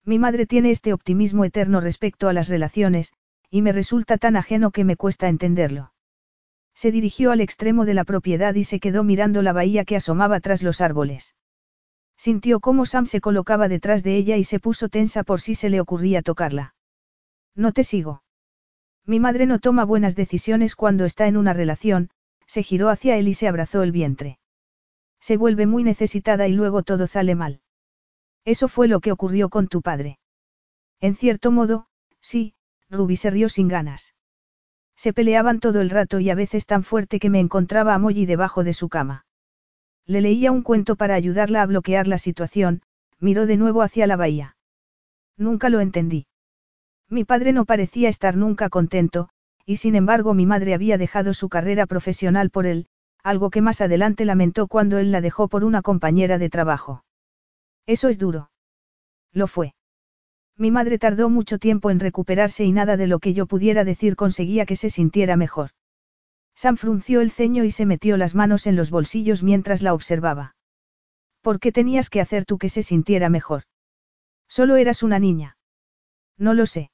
Mi 0.05 0.19
madre 0.19 0.47
tiene 0.47 0.71
este 0.71 0.93
optimismo 0.93 1.45
eterno 1.45 1.81
respecto 1.81 2.29
a 2.29 2.33
las 2.33 2.49
relaciones, 2.49 3.13
y 3.51 3.63
me 3.63 3.73
resulta 3.73 4.19
tan 4.19 4.37
ajeno 4.37 4.71
que 4.71 4.85
me 4.85 4.97
cuesta 4.97 5.29
entenderlo. 5.29 5.93
Se 6.75 6.93
dirigió 6.93 7.33
al 7.33 7.41
extremo 7.41 7.85
de 7.85 7.95
la 7.95 8.05
propiedad 8.05 8.55
y 8.55 8.65
se 8.65 8.81
quedó 8.81 9.05
mirando 9.05 9.43
la 9.43 9.53
bahía 9.53 9.85
que 9.85 9.97
asomaba 9.97 10.41
tras 10.41 10.63
los 10.63 10.81
árboles. 10.81 11.35
Sintió 12.17 12.61
cómo 12.61 12.87
Sam 12.87 13.07
se 13.07 13.21
colocaba 13.21 13.69
detrás 13.69 14.03
de 14.03 14.17
ella 14.17 14.37
y 14.37 14.45
se 14.45 14.61
puso 14.61 14.89
tensa 14.89 15.25
por 15.25 15.41
si 15.41 15.55
se 15.55 15.69
le 15.69 15.81
ocurría 15.81 16.23
tocarla. 16.23 16.75
No 17.55 17.73
te 17.73 17.85
sigo. 17.85 18.23
Mi 19.07 19.21
madre 19.21 19.47
no 19.47 19.59
toma 19.59 19.85
buenas 19.85 20.17
decisiones 20.17 20.77
cuando 20.77 21.05
está 21.05 21.27
en 21.27 21.37
una 21.37 21.53
relación, 21.53 22.11
se 22.47 22.63
giró 22.63 22.89
hacia 22.89 23.17
él 23.17 23.29
y 23.29 23.35
se 23.35 23.49
abrazó 23.49 23.83
el 23.83 23.93
vientre. 23.93 24.39
Se 25.21 25.37
vuelve 25.37 25.67
muy 25.67 25.85
necesitada 25.85 26.49
y 26.49 26.53
luego 26.53 26.83
todo 26.83 27.07
sale 27.07 27.35
mal. 27.35 27.61
Eso 28.45 28.69
fue 28.69 28.89
lo 28.89 29.01
que 29.01 29.13
ocurrió 29.13 29.49
con 29.49 29.69
tu 29.69 29.83
padre. 29.83 30.19
En 31.01 31.15
cierto 31.15 31.51
modo, 31.51 31.87
sí, 32.21 32.55
Ruby 32.89 33.17
se 33.17 33.31
rió 33.31 33.49
sin 33.49 33.69
ganas. 33.69 34.15
Se 34.97 35.13
peleaban 35.13 35.61
todo 35.61 35.81
el 35.81 35.91
rato 35.91 36.21
y 36.21 36.29
a 36.31 36.35
veces 36.35 36.67
tan 36.67 36.83
fuerte 36.83 37.19
que 37.21 37.31
me 37.31 37.41
encontraba 37.41 37.95
a 37.95 37.99
Molly 37.99 38.27
debajo 38.27 38.65
de 38.65 38.73
su 38.73 38.89
cama. 38.89 39.25
Le 40.07 40.21
leía 40.21 40.53
un 40.53 40.63
cuento 40.63 40.97
para 40.97 41.15
ayudarla 41.15 41.63
a 41.63 41.67
bloquear 41.67 42.07
la 42.07 42.19
situación, 42.19 42.83
miró 43.19 43.47
de 43.47 43.57
nuevo 43.57 43.83
hacia 43.83 44.07
la 44.07 44.17
bahía. 44.17 44.57
Nunca 45.37 45.69
lo 45.69 45.81
entendí. 45.81 46.27
Mi 47.09 47.25
padre 47.25 47.53
no 47.53 47.65
parecía 47.65 48.09
estar 48.09 48.37
nunca 48.37 48.69
contento, 48.69 49.31
y 49.65 49.77
sin 49.77 49.95
embargo 49.95 50.35
mi 50.35 50.47
madre 50.47 50.75
había 50.75 50.99
dejado 50.99 51.33
su 51.33 51.49
carrera 51.49 51.87
profesional 51.87 52.51
por 52.51 52.67
él, 52.67 52.87
algo 53.23 53.51
que 53.51 53.63
más 53.63 53.81
adelante 53.81 54.25
lamentó 54.25 54.67
cuando 54.67 54.99
él 54.99 55.13
la 55.13 55.21
dejó 55.21 55.49
por 55.49 55.65
una 55.65 55.83
compañera 55.83 56.39
de 56.39 56.51
trabajo. 56.51 57.05
Eso 57.87 58.09
es 58.09 58.19
duro. 58.19 58.51
Lo 59.33 59.47
fue. 59.47 59.75
Mi 60.57 60.71
madre 60.71 60.99
tardó 60.99 61.31
mucho 61.31 61.59
tiempo 61.59 61.91
en 61.91 62.01
recuperarse 62.01 62.65
y 62.65 62.73
nada 62.73 62.97
de 62.97 63.07
lo 63.07 63.19
que 63.19 63.33
yo 63.33 63.47
pudiera 63.47 63.85
decir 63.85 64.15
conseguía 64.17 64.67
que 64.67 64.77
se 64.77 64.91
sintiera 64.91 65.37
mejor. 65.37 65.71
Sam 66.55 66.77
frunció 66.77 67.23
el 67.23 67.31
ceño 67.31 67.65
y 67.65 67.71
se 67.71 67.87
metió 67.87 68.19
las 68.19 68.35
manos 68.35 68.67
en 68.67 68.77
los 68.77 68.91
bolsillos 68.91 69.43
mientras 69.43 69.81
la 69.81 69.95
observaba. 69.95 70.55
¿Por 71.41 71.59
qué 71.61 71.73
tenías 71.73 72.11
que 72.11 72.21
hacer 72.21 72.45
tú 72.45 72.59
que 72.59 72.69
se 72.69 72.83
sintiera 72.83 73.31
mejor? 73.31 73.63
Solo 74.49 74.77
eras 74.77 75.03
una 75.03 75.19
niña. 75.19 75.57
No 76.37 76.53
lo 76.53 76.67
sé. 76.67 76.91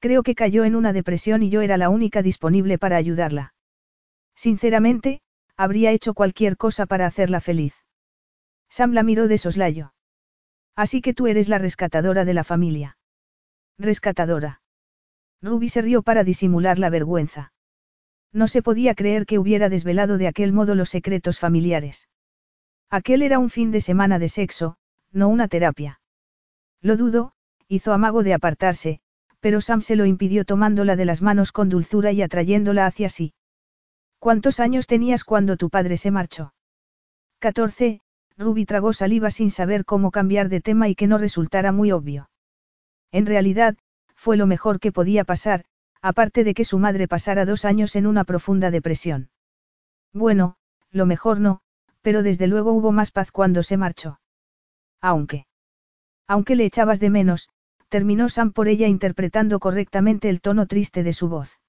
Creo 0.00 0.22
que 0.22 0.34
cayó 0.34 0.64
en 0.64 0.76
una 0.76 0.92
depresión 0.92 1.42
y 1.42 1.48
yo 1.48 1.62
era 1.62 1.78
la 1.78 1.88
única 1.88 2.20
disponible 2.20 2.76
para 2.76 2.98
ayudarla. 2.98 3.54
Sinceramente, 4.34 5.22
habría 5.56 5.92
hecho 5.92 6.12
cualquier 6.12 6.58
cosa 6.58 6.84
para 6.84 7.06
hacerla 7.06 7.40
feliz. 7.40 7.74
Sam 8.68 8.92
la 8.92 9.02
miró 9.02 9.28
de 9.28 9.38
soslayo. 9.38 9.93
Así 10.76 11.00
que 11.00 11.14
tú 11.14 11.26
eres 11.26 11.48
la 11.48 11.58
rescatadora 11.58 12.24
de 12.24 12.34
la 12.34 12.44
familia. 12.44 12.96
Rescatadora. 13.78 14.60
Ruby 15.42 15.68
se 15.68 15.82
rió 15.82 16.02
para 16.02 16.24
disimular 16.24 16.78
la 16.78 16.90
vergüenza. 16.90 17.52
No 18.32 18.48
se 18.48 18.62
podía 18.62 18.94
creer 18.94 19.26
que 19.26 19.38
hubiera 19.38 19.68
desvelado 19.68 20.18
de 20.18 20.26
aquel 20.26 20.52
modo 20.52 20.74
los 20.74 20.90
secretos 20.90 21.38
familiares. 21.38 22.08
Aquel 22.90 23.22
era 23.22 23.38
un 23.38 23.50
fin 23.50 23.70
de 23.70 23.80
semana 23.80 24.18
de 24.18 24.28
sexo, 24.28 24.76
no 25.12 25.28
una 25.28 25.48
terapia. 25.48 26.00
Lo 26.80 26.96
dudo, 26.96 27.32
hizo 27.68 27.92
amago 27.92 28.22
de 28.22 28.34
apartarse, 28.34 29.00
pero 29.40 29.60
Sam 29.60 29.82
se 29.82 29.96
lo 29.96 30.06
impidió 30.06 30.44
tomándola 30.44 30.96
de 30.96 31.04
las 31.04 31.22
manos 31.22 31.52
con 31.52 31.68
dulzura 31.68 32.12
y 32.12 32.22
atrayéndola 32.22 32.86
hacia 32.86 33.08
sí. 33.08 33.34
¿Cuántos 34.18 34.58
años 34.58 34.86
tenías 34.86 35.22
cuando 35.22 35.56
tu 35.56 35.70
padre 35.70 35.96
se 35.96 36.10
marchó? 36.10 36.54
Catorce, 37.38 38.00
Ruby 38.36 38.66
tragó 38.66 38.92
saliva 38.92 39.30
sin 39.30 39.50
saber 39.50 39.84
cómo 39.84 40.10
cambiar 40.10 40.48
de 40.48 40.60
tema 40.60 40.88
y 40.88 40.94
que 40.94 41.06
no 41.06 41.18
resultara 41.18 41.72
muy 41.72 41.92
obvio. 41.92 42.28
En 43.12 43.26
realidad, 43.26 43.76
fue 44.16 44.36
lo 44.36 44.46
mejor 44.46 44.80
que 44.80 44.92
podía 44.92 45.24
pasar, 45.24 45.64
aparte 46.02 46.44
de 46.44 46.54
que 46.54 46.64
su 46.64 46.78
madre 46.78 47.06
pasara 47.08 47.44
dos 47.44 47.64
años 47.64 47.96
en 47.96 48.06
una 48.06 48.24
profunda 48.24 48.70
depresión. 48.70 49.30
Bueno, 50.12 50.56
lo 50.90 51.06
mejor 51.06 51.40
no, 51.40 51.60
pero 52.02 52.22
desde 52.22 52.46
luego 52.46 52.72
hubo 52.72 52.92
más 52.92 53.10
paz 53.10 53.30
cuando 53.30 53.62
se 53.62 53.76
marchó. 53.76 54.20
Aunque. 55.00 55.46
Aunque 56.26 56.56
le 56.56 56.64
echabas 56.64 57.00
de 57.00 57.10
menos, 57.10 57.50
terminó 57.88 58.28
Sam 58.28 58.52
por 58.52 58.68
ella 58.68 58.88
interpretando 58.88 59.60
correctamente 59.60 60.28
el 60.28 60.40
tono 60.40 60.66
triste 60.66 61.02
de 61.02 61.12
su 61.12 61.28
voz. 61.28 61.60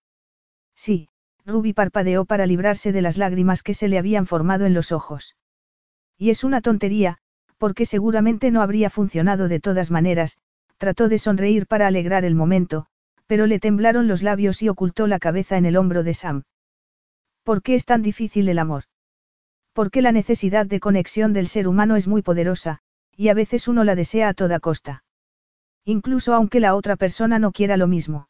Sí, 0.75 1.09
Ruby 1.45 1.73
parpadeó 1.73 2.25
para 2.25 2.45
librarse 2.45 2.91
de 2.91 3.01
las 3.01 3.17
lágrimas 3.17 3.61
que 3.61 3.73
se 3.73 3.87
le 3.87 3.97
habían 3.97 4.25
formado 4.25 4.65
en 4.65 4.73
los 4.73 4.91
ojos. 4.91 5.35
Y 6.17 6.29
es 6.29 6.43
una 6.43 6.61
tontería, 6.61 7.17
porque 7.57 7.85
seguramente 7.85 8.51
no 8.51 8.61
habría 8.61 8.89
funcionado 8.89 9.47
de 9.47 9.59
todas 9.59 9.91
maneras, 9.91 10.37
trató 10.77 11.09
de 11.09 11.19
sonreír 11.19 11.67
para 11.67 11.87
alegrar 11.87 12.25
el 12.25 12.35
momento, 12.35 12.87
pero 13.27 13.47
le 13.47 13.59
temblaron 13.59 14.07
los 14.07 14.23
labios 14.23 14.61
y 14.61 14.69
ocultó 14.69 15.07
la 15.07 15.19
cabeza 15.19 15.57
en 15.57 15.65
el 15.65 15.77
hombro 15.77 16.03
de 16.03 16.13
Sam. 16.13 16.43
¿Por 17.43 17.61
qué 17.61 17.75
es 17.75 17.85
tan 17.85 18.01
difícil 18.01 18.49
el 18.49 18.59
amor? 18.59 18.83
Porque 19.73 20.01
la 20.01 20.11
necesidad 20.11 20.65
de 20.65 20.79
conexión 20.79 21.33
del 21.33 21.47
ser 21.47 21.67
humano 21.67 21.95
es 21.95 22.07
muy 22.07 22.21
poderosa, 22.21 22.79
y 23.15 23.29
a 23.29 23.33
veces 23.33 23.67
uno 23.67 23.83
la 23.83 23.95
desea 23.95 24.29
a 24.29 24.33
toda 24.33 24.59
costa. 24.59 25.03
Incluso 25.83 26.33
aunque 26.33 26.59
la 26.59 26.75
otra 26.75 26.95
persona 26.95 27.39
no 27.39 27.51
quiera 27.51 27.77
lo 27.77 27.87
mismo. 27.87 28.27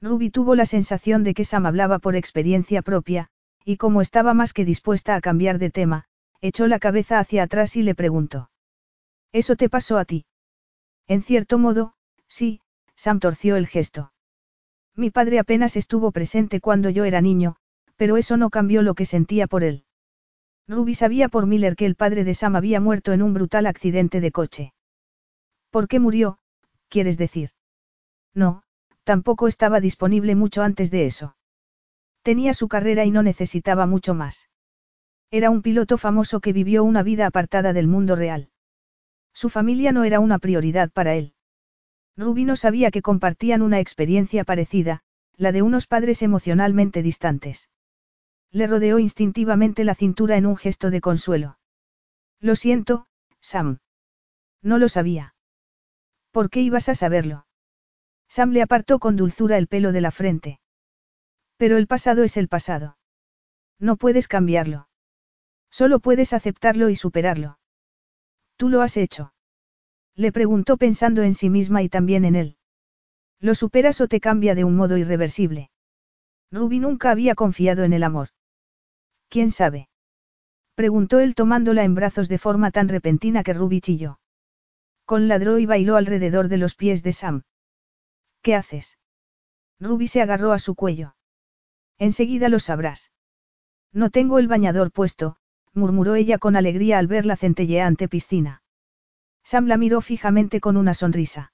Ruby 0.00 0.30
tuvo 0.30 0.54
la 0.54 0.66
sensación 0.66 1.24
de 1.24 1.34
que 1.34 1.44
Sam 1.44 1.66
hablaba 1.66 1.98
por 1.98 2.16
experiencia 2.16 2.82
propia, 2.82 3.28
y 3.64 3.76
como 3.78 4.02
estaba 4.02 4.34
más 4.34 4.52
que 4.52 4.64
dispuesta 4.64 5.14
a 5.14 5.20
cambiar 5.20 5.58
de 5.58 5.70
tema, 5.70 6.04
echó 6.40 6.66
la 6.66 6.78
cabeza 6.78 7.18
hacia 7.18 7.44
atrás 7.44 7.76
y 7.76 7.82
le 7.82 7.94
preguntó. 7.94 8.50
¿Eso 9.32 9.56
te 9.56 9.68
pasó 9.68 9.98
a 9.98 10.04
ti? 10.04 10.26
En 11.06 11.22
cierto 11.22 11.58
modo, 11.58 11.94
sí, 12.28 12.60
Sam 12.94 13.20
torció 13.20 13.56
el 13.56 13.66
gesto. 13.66 14.12
Mi 14.94 15.10
padre 15.10 15.38
apenas 15.38 15.76
estuvo 15.76 16.10
presente 16.10 16.60
cuando 16.60 16.90
yo 16.90 17.04
era 17.04 17.20
niño, 17.20 17.56
pero 17.96 18.16
eso 18.16 18.36
no 18.36 18.50
cambió 18.50 18.82
lo 18.82 18.94
que 18.94 19.04
sentía 19.04 19.46
por 19.46 19.62
él. 19.62 19.84
Ruby 20.68 20.94
sabía 20.94 21.28
por 21.28 21.46
Miller 21.46 21.76
que 21.76 21.86
el 21.86 21.94
padre 21.94 22.24
de 22.24 22.34
Sam 22.34 22.56
había 22.56 22.80
muerto 22.80 23.12
en 23.12 23.22
un 23.22 23.34
brutal 23.34 23.66
accidente 23.66 24.20
de 24.20 24.32
coche. 24.32 24.72
¿Por 25.70 25.86
qué 25.86 26.00
murió? 26.00 26.38
¿Quieres 26.88 27.18
decir? 27.18 27.50
No, 28.34 28.62
tampoco 29.04 29.48
estaba 29.48 29.80
disponible 29.80 30.34
mucho 30.34 30.62
antes 30.62 30.90
de 30.90 31.06
eso. 31.06 31.36
Tenía 32.22 32.54
su 32.54 32.66
carrera 32.66 33.04
y 33.04 33.10
no 33.10 33.22
necesitaba 33.22 33.86
mucho 33.86 34.14
más. 34.14 34.48
Era 35.30 35.50
un 35.50 35.62
piloto 35.62 35.98
famoso 35.98 36.40
que 36.40 36.52
vivió 36.52 36.84
una 36.84 37.02
vida 37.02 37.26
apartada 37.26 37.72
del 37.72 37.88
mundo 37.88 38.16
real. 38.16 38.50
Su 39.32 39.50
familia 39.50 39.92
no 39.92 40.04
era 40.04 40.20
una 40.20 40.38
prioridad 40.38 40.90
para 40.90 41.14
él. 41.14 41.34
Ruby 42.16 42.44
no 42.44 42.56
sabía 42.56 42.90
que 42.90 43.02
compartían 43.02 43.60
una 43.60 43.80
experiencia 43.80 44.44
parecida, 44.44 45.02
la 45.36 45.52
de 45.52 45.62
unos 45.62 45.86
padres 45.86 46.22
emocionalmente 46.22 47.02
distantes. 47.02 47.68
Le 48.50 48.66
rodeó 48.66 48.98
instintivamente 48.98 49.84
la 49.84 49.94
cintura 49.94 50.36
en 50.36 50.46
un 50.46 50.56
gesto 50.56 50.90
de 50.90 51.00
consuelo. 51.00 51.58
Lo 52.40 52.56
siento, 52.56 53.06
Sam. 53.40 53.78
No 54.62 54.78
lo 54.78 54.88
sabía. 54.88 55.34
¿Por 56.30 56.48
qué 56.48 56.60
ibas 56.60 56.88
a 56.88 56.94
saberlo? 56.94 57.46
Sam 58.28 58.50
le 58.50 58.62
apartó 58.62 58.98
con 58.98 59.16
dulzura 59.16 59.58
el 59.58 59.68
pelo 59.68 59.92
de 59.92 60.00
la 60.00 60.10
frente. 60.10 60.60
Pero 61.56 61.76
el 61.76 61.86
pasado 61.86 62.22
es 62.24 62.36
el 62.36 62.48
pasado. 62.48 62.96
No 63.78 63.96
puedes 63.96 64.28
cambiarlo. 64.28 64.88
Solo 65.78 66.00
puedes 66.00 66.32
aceptarlo 66.32 66.88
y 66.88 66.96
superarlo. 66.96 67.58
Tú 68.56 68.70
lo 68.70 68.80
has 68.80 68.96
hecho. 68.96 69.34
Le 70.14 70.32
preguntó 70.32 70.78
pensando 70.78 71.20
en 71.20 71.34
sí 71.34 71.50
misma 71.50 71.82
y 71.82 71.90
también 71.90 72.24
en 72.24 72.34
él. 72.34 72.56
¿Lo 73.40 73.54
superas 73.54 74.00
o 74.00 74.08
te 74.08 74.18
cambia 74.18 74.54
de 74.54 74.64
un 74.64 74.74
modo 74.74 74.96
irreversible? 74.96 75.70
Ruby 76.50 76.78
nunca 76.78 77.10
había 77.10 77.34
confiado 77.34 77.84
en 77.84 77.92
el 77.92 78.04
amor. 78.04 78.28
¿Quién 79.28 79.50
sabe? 79.50 79.90
Preguntó 80.76 81.18
él 81.18 81.34
tomándola 81.34 81.84
en 81.84 81.94
brazos 81.94 82.30
de 82.30 82.38
forma 82.38 82.70
tan 82.70 82.88
repentina 82.88 83.42
que 83.42 83.52
Ruby 83.52 83.82
chilló. 83.82 84.18
Con 85.04 85.28
ladró 85.28 85.58
y 85.58 85.66
bailó 85.66 85.96
alrededor 85.96 86.48
de 86.48 86.56
los 86.56 86.74
pies 86.74 87.02
de 87.02 87.12
Sam. 87.12 87.42
¿Qué 88.40 88.54
haces? 88.54 88.98
Ruby 89.78 90.08
se 90.08 90.22
agarró 90.22 90.52
a 90.52 90.58
su 90.58 90.74
cuello. 90.74 91.16
Enseguida 91.98 92.48
lo 92.48 92.60
sabrás. 92.60 93.12
No 93.92 94.08
tengo 94.08 94.38
el 94.38 94.48
bañador 94.48 94.90
puesto, 94.90 95.36
murmuró 95.76 96.14
ella 96.14 96.38
con 96.38 96.56
alegría 96.56 96.98
al 96.98 97.06
ver 97.06 97.26
la 97.26 97.36
centelleante 97.36 98.08
piscina. 98.08 98.62
Sam 99.44 99.66
la 99.66 99.76
miró 99.76 100.00
fijamente 100.00 100.60
con 100.60 100.76
una 100.76 100.94
sonrisa. 100.94 101.52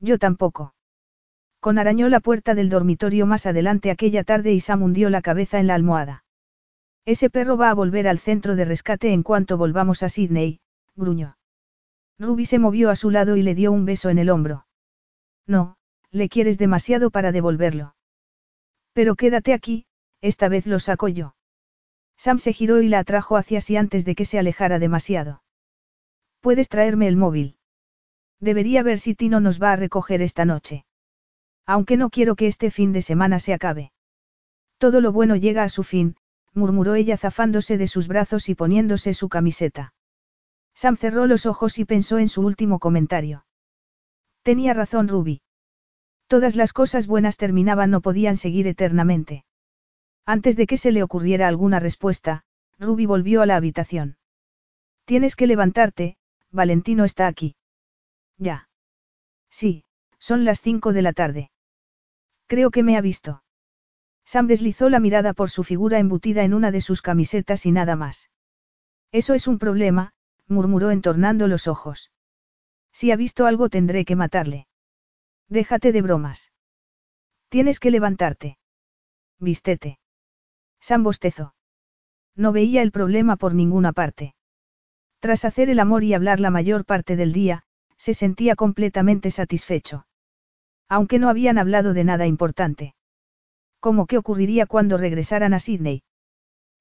Yo 0.00 0.18
tampoco. 0.18 0.74
Con 1.60 1.78
arañó 1.78 2.08
la 2.08 2.20
puerta 2.20 2.54
del 2.54 2.70
dormitorio 2.70 3.26
más 3.26 3.46
adelante 3.46 3.90
aquella 3.90 4.24
tarde 4.24 4.52
y 4.52 4.60
Sam 4.60 4.82
hundió 4.82 5.10
la 5.10 5.22
cabeza 5.22 5.60
en 5.60 5.66
la 5.66 5.74
almohada. 5.74 6.24
Ese 7.04 7.30
perro 7.30 7.56
va 7.56 7.70
a 7.70 7.74
volver 7.74 8.08
al 8.08 8.18
centro 8.18 8.56
de 8.56 8.64
rescate 8.64 9.12
en 9.12 9.22
cuanto 9.22 9.58
volvamos 9.58 10.02
a 10.02 10.08
Sydney, 10.08 10.60
gruñó. 10.94 11.36
Ruby 12.18 12.46
se 12.46 12.58
movió 12.58 12.90
a 12.90 12.96
su 12.96 13.10
lado 13.10 13.36
y 13.36 13.42
le 13.42 13.54
dio 13.54 13.72
un 13.72 13.84
beso 13.84 14.08
en 14.08 14.18
el 14.18 14.30
hombro. 14.30 14.66
No, 15.46 15.76
le 16.10 16.28
quieres 16.28 16.58
demasiado 16.58 17.10
para 17.10 17.32
devolverlo. 17.32 17.94
Pero 18.92 19.16
quédate 19.16 19.52
aquí, 19.52 19.86
esta 20.20 20.48
vez 20.48 20.66
lo 20.66 20.78
saco 20.78 21.08
yo. 21.08 21.34
Sam 22.16 22.38
se 22.38 22.52
giró 22.52 22.80
y 22.82 22.88
la 22.88 23.00
atrajo 23.00 23.36
hacia 23.36 23.60
sí 23.60 23.76
antes 23.76 24.04
de 24.04 24.14
que 24.14 24.24
se 24.24 24.38
alejara 24.38 24.78
demasiado. 24.78 25.42
Puedes 26.40 26.68
traerme 26.68 27.08
el 27.08 27.16
móvil. 27.16 27.56
Debería 28.40 28.82
ver 28.82 28.98
si 28.98 29.14
Tino 29.14 29.40
nos 29.40 29.62
va 29.62 29.72
a 29.72 29.76
recoger 29.76 30.22
esta 30.22 30.44
noche. 30.44 30.84
Aunque 31.66 31.96
no 31.96 32.10
quiero 32.10 32.34
que 32.34 32.48
este 32.48 32.70
fin 32.70 32.92
de 32.92 33.02
semana 33.02 33.38
se 33.38 33.54
acabe. 33.54 33.92
Todo 34.78 35.00
lo 35.00 35.12
bueno 35.12 35.36
llega 35.36 35.62
a 35.62 35.68
su 35.68 35.84
fin, 35.84 36.16
murmuró 36.52 36.94
ella 36.94 37.16
zafándose 37.16 37.78
de 37.78 37.86
sus 37.86 38.08
brazos 38.08 38.48
y 38.48 38.54
poniéndose 38.54 39.14
su 39.14 39.28
camiseta. 39.28 39.94
Sam 40.74 40.96
cerró 40.96 41.26
los 41.26 41.46
ojos 41.46 41.78
y 41.78 41.84
pensó 41.84 42.18
en 42.18 42.28
su 42.28 42.42
último 42.42 42.78
comentario. 42.78 43.46
Tenía 44.42 44.74
razón 44.74 45.06
Ruby. 45.06 45.42
Todas 46.26 46.56
las 46.56 46.72
cosas 46.72 47.06
buenas 47.06 47.36
terminaban 47.36 47.90
no 47.90 48.00
podían 48.00 48.36
seguir 48.36 48.66
eternamente. 48.66 49.44
Antes 50.24 50.56
de 50.56 50.66
que 50.66 50.76
se 50.76 50.92
le 50.92 51.02
ocurriera 51.02 51.48
alguna 51.48 51.80
respuesta, 51.80 52.44
Ruby 52.78 53.06
volvió 53.06 53.42
a 53.42 53.46
la 53.46 53.56
habitación. 53.56 54.16
Tienes 55.04 55.36
que 55.36 55.46
levantarte, 55.46 56.16
Valentino 56.50 57.04
está 57.04 57.26
aquí. 57.26 57.56
Ya. 58.38 58.68
Sí, 59.50 59.84
son 60.18 60.44
las 60.44 60.60
cinco 60.60 60.92
de 60.92 61.02
la 61.02 61.12
tarde. 61.12 61.50
Creo 62.46 62.70
que 62.70 62.82
me 62.82 62.96
ha 62.96 63.00
visto. 63.00 63.42
Sam 64.24 64.46
deslizó 64.46 64.88
la 64.88 65.00
mirada 65.00 65.32
por 65.32 65.50
su 65.50 65.64
figura 65.64 65.98
embutida 65.98 66.44
en 66.44 66.54
una 66.54 66.70
de 66.70 66.80
sus 66.80 67.02
camisetas 67.02 67.66
y 67.66 67.72
nada 67.72 67.96
más. 67.96 68.30
Eso 69.10 69.34
es 69.34 69.48
un 69.48 69.58
problema, 69.58 70.12
murmuró 70.46 70.90
entornando 70.90 71.48
los 71.48 71.66
ojos. 71.66 72.12
Si 72.92 73.10
ha 73.10 73.16
visto 73.16 73.46
algo 73.46 73.68
tendré 73.68 74.04
que 74.04 74.16
matarle. 74.16 74.66
Déjate 75.48 75.92
de 75.92 76.02
bromas. 76.02 76.52
Tienes 77.48 77.80
que 77.80 77.90
levantarte. 77.90 78.58
Vístete. 79.38 79.98
Sam 80.82 81.04
bostezó. 81.04 81.54
No 82.34 82.52
veía 82.52 82.82
el 82.82 82.90
problema 82.90 83.36
por 83.36 83.54
ninguna 83.54 83.92
parte. 83.92 84.34
Tras 85.20 85.44
hacer 85.44 85.70
el 85.70 85.78
amor 85.78 86.02
y 86.02 86.12
hablar 86.12 86.40
la 86.40 86.50
mayor 86.50 86.84
parte 86.84 87.14
del 87.14 87.32
día, 87.32 87.62
se 87.96 88.14
sentía 88.14 88.56
completamente 88.56 89.30
satisfecho. 89.30 90.06
Aunque 90.88 91.20
no 91.20 91.28
habían 91.28 91.56
hablado 91.56 91.94
de 91.94 92.02
nada 92.02 92.26
importante. 92.26 92.96
¿Cómo 93.78 94.06
qué 94.06 94.18
ocurriría 94.18 94.66
cuando 94.66 94.98
regresaran 94.98 95.54
a 95.54 95.60
Sydney? 95.60 96.02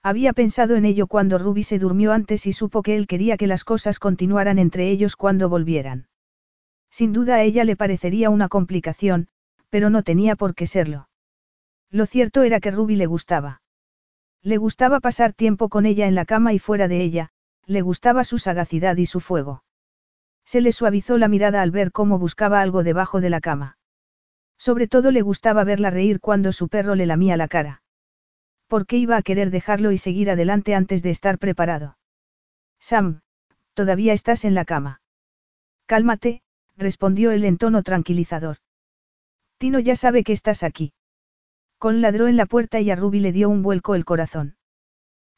Había 0.01 0.33
pensado 0.33 0.75
en 0.75 0.85
ello 0.85 1.05
cuando 1.05 1.37
Ruby 1.37 1.61
se 1.61 1.77
durmió 1.77 2.11
antes 2.11 2.47
y 2.47 2.53
supo 2.53 2.81
que 2.81 2.95
él 2.95 3.05
quería 3.05 3.37
que 3.37 3.45
las 3.45 3.63
cosas 3.63 3.99
continuaran 3.99 4.57
entre 4.57 4.89
ellos 4.89 5.15
cuando 5.15 5.47
volvieran. 5.47 6.07
Sin 6.89 7.13
duda 7.13 7.35
a 7.35 7.43
ella 7.43 7.65
le 7.65 7.75
parecería 7.75 8.31
una 8.31 8.49
complicación, 8.49 9.27
pero 9.69 9.91
no 9.91 10.01
tenía 10.01 10.35
por 10.35 10.55
qué 10.55 10.65
serlo. 10.65 11.07
Lo 11.91 12.07
cierto 12.07 12.41
era 12.41 12.59
que 12.59 12.71
Ruby 12.71 12.95
le 12.95 13.05
gustaba. 13.05 13.61
Le 14.43 14.57
gustaba 14.57 14.99
pasar 14.99 15.33
tiempo 15.33 15.69
con 15.69 15.85
ella 15.85 16.07
en 16.07 16.15
la 16.15 16.25
cama 16.25 16.53
y 16.53 16.59
fuera 16.59 16.87
de 16.87 17.01
ella, 17.01 17.29
le 17.65 17.81
gustaba 17.81 18.23
su 18.23 18.39
sagacidad 18.39 18.97
y 18.97 19.05
su 19.05 19.19
fuego. 19.19 19.63
Se 20.45 20.61
le 20.61 20.71
suavizó 20.71 21.17
la 21.17 21.27
mirada 21.27 21.61
al 21.61 21.71
ver 21.71 21.91
cómo 21.91 22.17
buscaba 22.17 22.61
algo 22.61 22.83
debajo 22.83 23.21
de 23.21 23.29
la 23.29 23.39
cama. 23.39 23.77
Sobre 24.57 24.87
todo 24.87 25.11
le 25.11 25.21
gustaba 25.21 25.63
verla 25.63 25.91
reír 25.91 26.19
cuando 26.19 26.51
su 26.53 26.69
perro 26.69 26.95
le 26.95 27.05
lamía 27.05 27.37
la 27.37 27.47
cara. 27.47 27.83
¿Por 28.67 28.87
qué 28.87 28.97
iba 28.97 29.17
a 29.17 29.21
querer 29.21 29.51
dejarlo 29.51 29.91
y 29.91 29.97
seguir 29.97 30.29
adelante 30.29 30.75
antes 30.75 31.03
de 31.03 31.11
estar 31.11 31.37
preparado? 31.37 31.97
Sam, 32.79 33.21
todavía 33.73 34.13
estás 34.13 34.43
en 34.43 34.55
la 34.55 34.65
cama. 34.65 35.01
Cálmate, 35.85 36.41
respondió 36.77 37.31
él 37.31 37.45
en 37.45 37.57
tono 37.57 37.83
tranquilizador. 37.83 38.57
Tino 39.57 39.79
ya 39.79 39.95
sabe 39.95 40.23
que 40.23 40.33
estás 40.33 40.63
aquí. 40.63 40.93
Con 41.81 41.99
ladró 41.99 42.27
en 42.27 42.37
la 42.37 42.45
puerta 42.45 42.79
y 42.79 42.91
a 42.91 42.95
Ruby 42.95 43.21
le 43.21 43.31
dio 43.31 43.49
un 43.49 43.63
vuelco 43.63 43.95
el 43.95 44.05
corazón. 44.05 44.55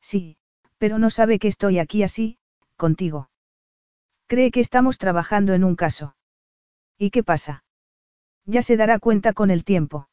Sí, 0.02 0.36
pero 0.78 1.00
no 1.00 1.10
sabe 1.10 1.40
que 1.40 1.48
estoy 1.48 1.80
aquí 1.80 2.04
así, 2.04 2.38
contigo. 2.76 3.30
Cree 4.28 4.52
que 4.52 4.60
estamos 4.60 4.98
trabajando 4.98 5.54
en 5.54 5.64
un 5.64 5.78
caso. 5.78 6.18
¿Y 6.98 7.12
qué 7.12 7.24
pasa? 7.24 7.64
Ya 8.46 8.62
se 8.62 8.76
dará 8.76 9.00
cuenta 9.00 9.32
con 9.32 9.52
el 9.52 9.64
tiempo. 9.64 10.10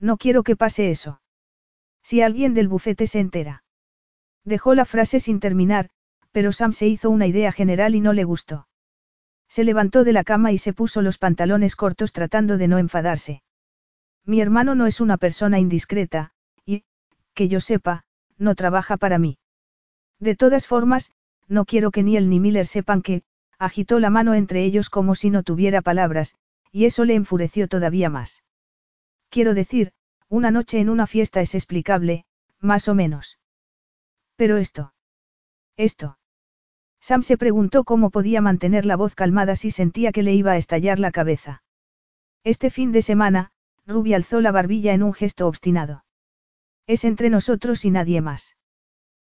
No 0.00 0.16
quiero 0.16 0.42
que 0.42 0.56
pase 0.56 0.90
eso. 0.90 1.20
Si 2.02 2.22
alguien 2.22 2.54
del 2.54 2.68
bufete 2.68 3.06
se 3.06 3.20
entera. 3.20 3.62
Dejó 4.44 4.74
la 4.74 4.86
frase 4.86 5.20
sin 5.20 5.38
terminar, 5.38 5.90
pero 6.30 6.52
Sam 6.52 6.72
se 6.72 6.86
hizo 6.86 7.10
una 7.10 7.26
idea 7.26 7.52
general 7.52 7.94
y 7.94 8.00
no 8.00 8.14
le 8.14 8.24
gustó. 8.24 8.68
Se 9.48 9.64
levantó 9.64 10.02
de 10.02 10.14
la 10.14 10.24
cama 10.24 10.50
y 10.50 10.56
se 10.56 10.72
puso 10.72 11.02
los 11.02 11.18
pantalones 11.18 11.76
cortos 11.76 12.14
tratando 12.14 12.56
de 12.56 12.68
no 12.68 12.78
enfadarse. 12.78 13.42
Mi 14.24 14.40
hermano 14.40 14.74
no 14.74 14.86
es 14.86 15.00
una 15.00 15.16
persona 15.16 15.58
indiscreta, 15.58 16.32
y, 16.64 16.84
que 17.34 17.48
yo 17.48 17.60
sepa, 17.60 18.04
no 18.38 18.54
trabaja 18.54 18.96
para 18.96 19.18
mí. 19.18 19.38
De 20.18 20.36
todas 20.36 20.66
formas, 20.66 21.10
no 21.48 21.64
quiero 21.64 21.90
que 21.90 22.02
ni 22.02 22.16
él 22.16 22.28
ni 22.28 22.40
Miller 22.40 22.66
sepan 22.66 23.02
que, 23.02 23.22
agitó 23.58 24.00
la 24.00 24.10
mano 24.10 24.34
entre 24.34 24.64
ellos 24.64 24.90
como 24.90 25.14
si 25.14 25.30
no 25.30 25.42
tuviera 25.42 25.82
palabras, 25.82 26.34
y 26.70 26.84
eso 26.86 27.04
le 27.04 27.14
enfureció 27.14 27.68
todavía 27.68 28.10
más. 28.10 28.42
Quiero 29.28 29.54
decir, 29.54 29.92
una 30.28 30.50
noche 30.50 30.80
en 30.80 30.88
una 30.88 31.06
fiesta 31.06 31.40
es 31.40 31.54
explicable, 31.54 32.24
más 32.60 32.88
o 32.88 32.94
menos. 32.94 33.38
Pero 34.36 34.56
esto. 34.56 34.94
Esto. 35.76 36.18
Sam 37.00 37.22
se 37.22 37.36
preguntó 37.36 37.84
cómo 37.84 38.10
podía 38.10 38.40
mantener 38.40 38.86
la 38.86 38.96
voz 38.96 39.14
calmada 39.14 39.56
si 39.56 39.70
sentía 39.70 40.12
que 40.12 40.22
le 40.22 40.34
iba 40.34 40.52
a 40.52 40.56
estallar 40.56 40.98
la 40.98 41.10
cabeza. 41.10 41.62
Este 42.44 42.70
fin 42.70 42.92
de 42.92 43.02
semana, 43.02 43.51
Ruby 43.86 44.14
alzó 44.14 44.40
la 44.40 44.52
barbilla 44.52 44.94
en 44.94 45.02
un 45.02 45.12
gesto 45.12 45.46
obstinado. 45.46 46.04
Es 46.86 47.04
entre 47.04 47.30
nosotros 47.30 47.84
y 47.84 47.90
nadie 47.90 48.20
más. 48.20 48.56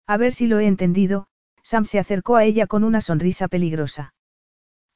A 0.07 0.17
ver 0.17 0.33
si 0.33 0.47
lo 0.47 0.59
he 0.59 0.67
entendido, 0.67 1.27
Sam 1.63 1.85
se 1.85 1.99
acercó 1.99 2.35
a 2.35 2.43
ella 2.43 2.67
con 2.67 2.83
una 2.83 3.01
sonrisa 3.01 3.47
peligrosa. 3.47 4.13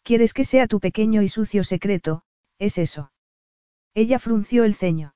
¿Quieres 0.03 0.33
que 0.33 0.43
sea 0.43 0.67
tu 0.67 0.79
pequeño 0.79 1.21
y 1.21 1.27
sucio 1.27 1.63
secreto, 1.63 2.23
es 2.59 2.77
eso? 2.77 3.11
Ella 3.93 4.19
frunció 4.19 4.63
el 4.63 4.75
ceño. 4.75 5.15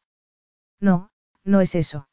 No, 0.79 1.11
no 1.43 1.61
es 1.61 1.75
eso. 1.75 2.07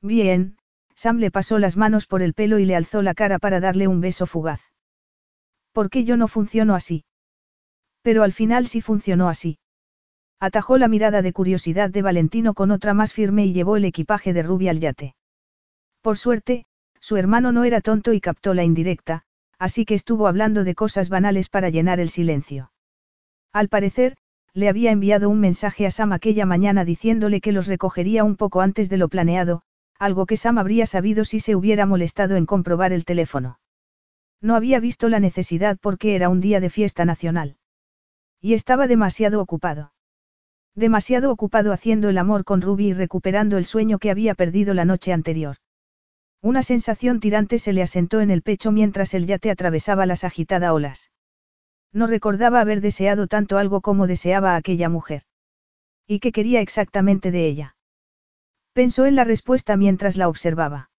Bien, 0.00 0.56
Sam 0.94 1.18
le 1.18 1.30
pasó 1.30 1.58
las 1.58 1.76
manos 1.76 2.06
por 2.06 2.22
el 2.22 2.34
pelo 2.34 2.58
y 2.58 2.64
le 2.64 2.76
alzó 2.76 3.02
la 3.02 3.14
cara 3.14 3.38
para 3.38 3.60
darle 3.60 3.88
un 3.88 4.00
beso 4.00 4.26
fugaz. 4.26 4.60
¿Por 5.72 5.90
qué 5.90 6.04
yo 6.04 6.16
no 6.16 6.28
funciono 6.28 6.74
así? 6.74 7.04
Pero 8.02 8.22
al 8.22 8.32
final 8.32 8.66
sí 8.66 8.80
funcionó 8.80 9.28
así. 9.28 9.58
Atajó 10.40 10.78
la 10.78 10.88
mirada 10.88 11.20
de 11.20 11.34
curiosidad 11.34 11.90
de 11.90 12.00
Valentino 12.00 12.54
con 12.54 12.70
otra 12.70 12.94
más 12.94 13.12
firme 13.12 13.44
y 13.44 13.52
llevó 13.52 13.76
el 13.76 13.84
equipaje 13.84 14.32
de 14.32 14.42
Ruby 14.42 14.68
al 14.68 14.80
yate. 14.80 15.14
Por 16.00 16.16
suerte, 16.16 16.64
su 16.98 17.18
hermano 17.18 17.52
no 17.52 17.64
era 17.64 17.82
tonto 17.82 18.14
y 18.14 18.22
captó 18.22 18.54
la 18.54 18.64
indirecta, 18.64 19.24
así 19.58 19.84
que 19.84 19.94
estuvo 19.94 20.26
hablando 20.26 20.64
de 20.64 20.74
cosas 20.74 21.10
banales 21.10 21.50
para 21.50 21.68
llenar 21.68 22.00
el 22.00 22.08
silencio. 22.08 22.72
Al 23.52 23.68
parecer, 23.68 24.16
le 24.54 24.70
había 24.70 24.92
enviado 24.92 25.28
un 25.28 25.40
mensaje 25.40 25.86
a 25.86 25.90
Sam 25.90 26.12
aquella 26.12 26.46
mañana 26.46 26.86
diciéndole 26.86 27.42
que 27.42 27.52
los 27.52 27.66
recogería 27.66 28.24
un 28.24 28.36
poco 28.36 28.62
antes 28.62 28.88
de 28.88 28.96
lo 28.96 29.08
planeado, 29.10 29.60
algo 29.98 30.24
que 30.24 30.38
Sam 30.38 30.56
habría 30.56 30.86
sabido 30.86 31.26
si 31.26 31.40
se 31.40 31.54
hubiera 31.54 31.84
molestado 31.84 32.36
en 32.36 32.46
comprobar 32.46 32.94
el 32.94 33.04
teléfono. 33.04 33.60
No 34.40 34.56
había 34.56 34.80
visto 34.80 35.10
la 35.10 35.20
necesidad 35.20 35.76
porque 35.78 36.14
era 36.14 36.30
un 36.30 36.40
día 36.40 36.60
de 36.60 36.70
fiesta 36.70 37.04
nacional. 37.04 37.58
Y 38.40 38.54
estaba 38.54 38.86
demasiado 38.86 39.42
ocupado. 39.42 39.92
Demasiado 40.74 41.32
ocupado 41.32 41.72
haciendo 41.72 42.08
el 42.08 42.18
amor 42.18 42.44
con 42.44 42.62
Ruby 42.62 42.88
y 42.88 42.92
recuperando 42.92 43.58
el 43.58 43.64
sueño 43.64 43.98
que 43.98 44.10
había 44.10 44.34
perdido 44.34 44.72
la 44.74 44.84
noche 44.84 45.12
anterior. 45.12 45.56
Una 46.42 46.62
sensación 46.62 47.20
tirante 47.20 47.58
se 47.58 47.72
le 47.72 47.82
asentó 47.82 48.20
en 48.20 48.30
el 48.30 48.42
pecho 48.42 48.72
mientras 48.72 49.12
el 49.14 49.26
yate 49.26 49.50
atravesaba 49.50 50.06
las 50.06 50.24
agitadas 50.24 50.70
olas. 50.70 51.10
No 51.92 52.06
recordaba 52.06 52.60
haber 52.60 52.80
deseado 52.80 53.26
tanto 53.26 53.58
algo 53.58 53.80
como 53.80 54.06
deseaba 54.06 54.56
aquella 54.56 54.88
mujer. 54.88 55.22
¿Y 56.06 56.20
qué 56.20 56.32
quería 56.32 56.60
exactamente 56.60 57.30
de 57.30 57.46
ella? 57.46 57.76
Pensó 58.72 59.06
en 59.06 59.16
la 59.16 59.24
respuesta 59.24 59.76
mientras 59.76 60.16
la 60.16 60.28
observaba. 60.28 60.90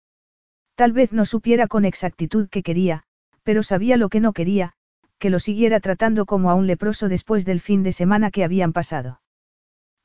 Tal 0.74 0.92
vez 0.92 1.12
no 1.12 1.24
supiera 1.24 1.68
con 1.68 1.84
exactitud 1.84 2.49
qué 2.50 2.62
quería, 2.62 3.05
pero 3.42 3.62
sabía 3.62 3.97
lo 3.97 4.08
que 4.08 4.20
no 4.20 4.32
quería, 4.32 4.74
que 5.18 5.31
lo 5.31 5.39
siguiera 5.39 5.81
tratando 5.81 6.26
como 6.26 6.50
a 6.50 6.55
un 6.55 6.66
leproso 6.66 7.08
después 7.08 7.44
del 7.44 7.60
fin 7.60 7.82
de 7.82 7.92
semana 7.92 8.31
que 8.31 8.44
habían 8.44 8.73
pasado. 8.73 9.20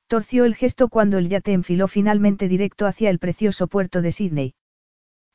Torció 0.07 0.45
el 0.45 0.55
gesto 0.55 0.89
cuando 0.89 1.17
el 1.17 1.29
yate 1.29 1.53
enfiló 1.53 1.87
finalmente 1.87 2.47
directo 2.47 2.85
hacia 2.85 3.09
el 3.09 3.19
precioso 3.19 3.67
puerto 3.67 4.01
de 4.01 4.11
Sydney. 4.11 4.53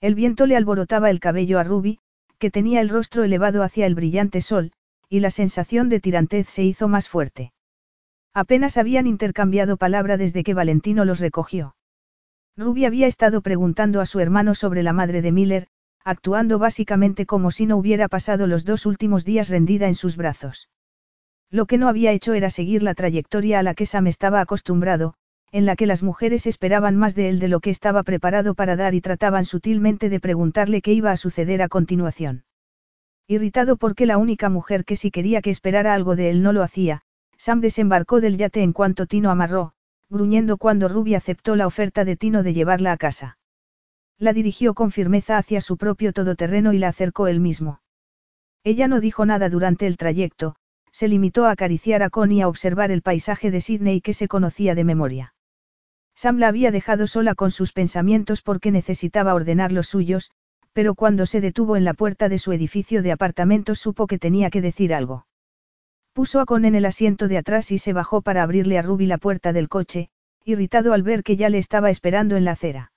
El 0.01 0.15
viento 0.15 0.47
le 0.47 0.57
alborotaba 0.57 1.11
el 1.11 1.19
cabello 1.19 1.59
a 1.59 1.65
Ruby, 1.65 1.99
que 2.39 2.51
tenía 2.51 2.81
el 2.81 2.89
rostro 2.89 3.25
elevado 3.25 3.63
hacia 3.63 3.87
el 3.87 3.95
brillante 3.95 4.41
sol, 4.41 4.73
y 5.09 5.21
la 5.21 5.31
sensación 5.31 5.89
de 5.89 6.01
tirantez 6.01 6.49
se 6.49 6.63
hizo 6.63 6.89
más 6.89 7.09
fuerte. 7.09 7.53
Apenas 8.33 8.77
habían 8.77 9.09
intercambiado 9.09 9.77
palabra 9.77 10.17
desde 10.17 10.45
que 10.45 10.55
Valentino 10.55 11.05
los 11.05 11.19
recogió. 11.19 11.75
Ruby 12.57 12.85
había 12.85 13.09
estado 13.09 13.41
preguntando 13.41 14.01
a 14.01 14.07
su 14.07 14.21
hermano 14.21 14.55
sobre 14.55 14.83
la 14.85 14.93
madre 14.93 15.21
de 15.21 15.33
Miller, 15.33 15.67
actuando 16.05 16.59
básicamente 16.59 17.27
como 17.27 17.51
si 17.51 17.67
no 17.67 17.77
hubiera 17.77 18.09
pasado 18.09 18.47
los 18.47 18.65
dos 18.65 18.87
últimos 18.87 19.25
días 19.25 19.49
rendida 19.49 19.89
en 19.89 19.97
sus 19.97 20.17
brazos. 20.17 20.69
Lo 21.51 21.67
que 21.67 21.79
no 21.79 21.89
había 21.89 22.13
hecho 22.13 22.35
era 22.35 22.49
seguir 22.49 22.83
la 22.83 22.95
trayectoria 22.95 23.59
a 23.59 23.63
la 23.63 23.75
que 23.75 23.87
Sam 23.87 24.07
estaba 24.07 24.41
acostumbrado, 24.41 25.15
en 25.51 25.67
la 25.67 25.75
que 25.75 25.87
las 25.87 26.03
mujeres 26.03 26.47
esperaban 26.47 26.97
más 26.97 27.17
de 27.17 27.29
él 27.29 27.41
de 27.41 27.49
lo 27.49 27.59
que 27.59 27.71
estaba 27.71 28.05
preparado 28.05 28.55
para 28.55 28.77
dar 28.77 28.95
y 28.95 29.01
trataban 29.01 29.45
sutilmente 29.45 30.09
de 30.09 30.21
preguntarle 30.21 30.81
qué 30.81 30.93
iba 30.93 31.11
a 31.11 31.17
suceder 31.17 31.61
a 31.61 31.69
continuación. 31.69 32.45
Irritado 33.27 33.77
porque 33.77 34.07
la 34.07 34.19
única 34.19 34.49
mujer 34.49 34.85
que 34.85 34.97
sí 34.97 35.11
quería 35.11 35.43
que 35.43 35.51
esperara 35.51 35.95
algo 35.95 36.15
de 36.15 36.31
él 36.31 36.43
no 36.43 36.53
lo 36.53 36.63
hacía, 36.63 37.03
Sam 37.37 37.61
desembarcó 37.61 38.21
del 38.21 38.37
yate 38.37 38.63
en 38.63 38.73
cuanto 38.73 39.07
Tino 39.07 39.31
amarró, 39.31 39.73
gruñendo 40.09 40.57
cuando 40.57 40.89
Ruby 40.89 41.15
aceptó 41.15 41.57
la 41.57 41.67
oferta 41.67 42.05
de 42.05 42.17
Tino 42.17 42.43
de 42.43 42.53
llevarla 42.53 42.93
a 42.93 42.97
casa. 42.97 43.39
La 44.19 44.33
dirigió 44.33 44.75
con 44.75 44.91
firmeza 44.91 45.39
hacia 45.39 45.61
su 45.61 45.77
propio 45.79 46.13
todoterreno 46.13 46.73
y 46.73 46.79
la 46.79 46.89
acercó 46.89 47.27
él 47.27 47.41
mismo. 47.41 47.81
Ella 48.63 48.87
no 48.87 49.01
dijo 49.01 49.25
nada 49.25 49.49
durante 49.49 49.87
el 49.87 49.97
trayecto, 49.97 50.57
se 51.01 51.09
limitó 51.09 51.47
a 51.47 51.53
acariciar 51.53 52.03
a 52.03 52.11
Connie 52.11 52.37
y 52.37 52.41
a 52.43 52.49
observar 52.49 52.91
el 52.91 53.01
paisaje 53.01 53.51
de 53.51 53.63
Sydney 53.63 54.03
que 54.03 54.13
se 54.13 54.29
conocía 54.29 54.75
de 54.75 54.85
memoria. 54.85 55.35
Sam 56.15 56.37
la 56.37 56.49
había 56.49 56.71
dejado 56.71 57.07
sola 57.07 57.35
con 57.35 57.51
sus 57.51 57.73
pensamientos 57.73 58.43
porque 58.43 58.71
necesitaba 58.71 59.33
ordenar 59.33 59.73
los 59.73 59.89
suyos, 59.89 60.31
pero 60.75 60.95
cuando 60.95 61.25
se 61.25 61.41
detuvo 61.41 61.79
en 61.79 61.87
la 61.87 61.95
puerta 61.95 62.29
de 62.29 62.37
su 62.37 62.53
edificio 62.53 63.03
de 63.03 63.13
apartamentos 63.13 63.79
supo 63.79 64.07
que 64.07 64.19
tenía 64.19 64.51
que 64.51 64.61
decir 64.61 64.93
algo. 64.93 65.27
Puso 66.13 66.39
a 66.39 66.45
Con 66.45 66.67
en 66.67 66.75
el 66.75 66.85
asiento 66.85 67.29
de 67.29 67.39
atrás 67.39 67.73
y 67.73 67.79
se 67.79 67.95
bajó 67.95 68.21
para 68.21 68.43
abrirle 68.43 68.77
a 68.77 68.83
Ruby 68.83 69.07
la 69.07 69.17
puerta 69.17 69.55
del 69.55 69.71
coche, 69.71 70.11
irritado 70.45 70.93
al 70.93 71.03
ver 71.03 71.23
que 71.23 71.37
ya 71.37 71.49
le 71.49 71.57
estaba 71.57 71.89
esperando 71.89 72.37
en 72.37 72.45
la 72.45 72.51
acera. 72.51 72.93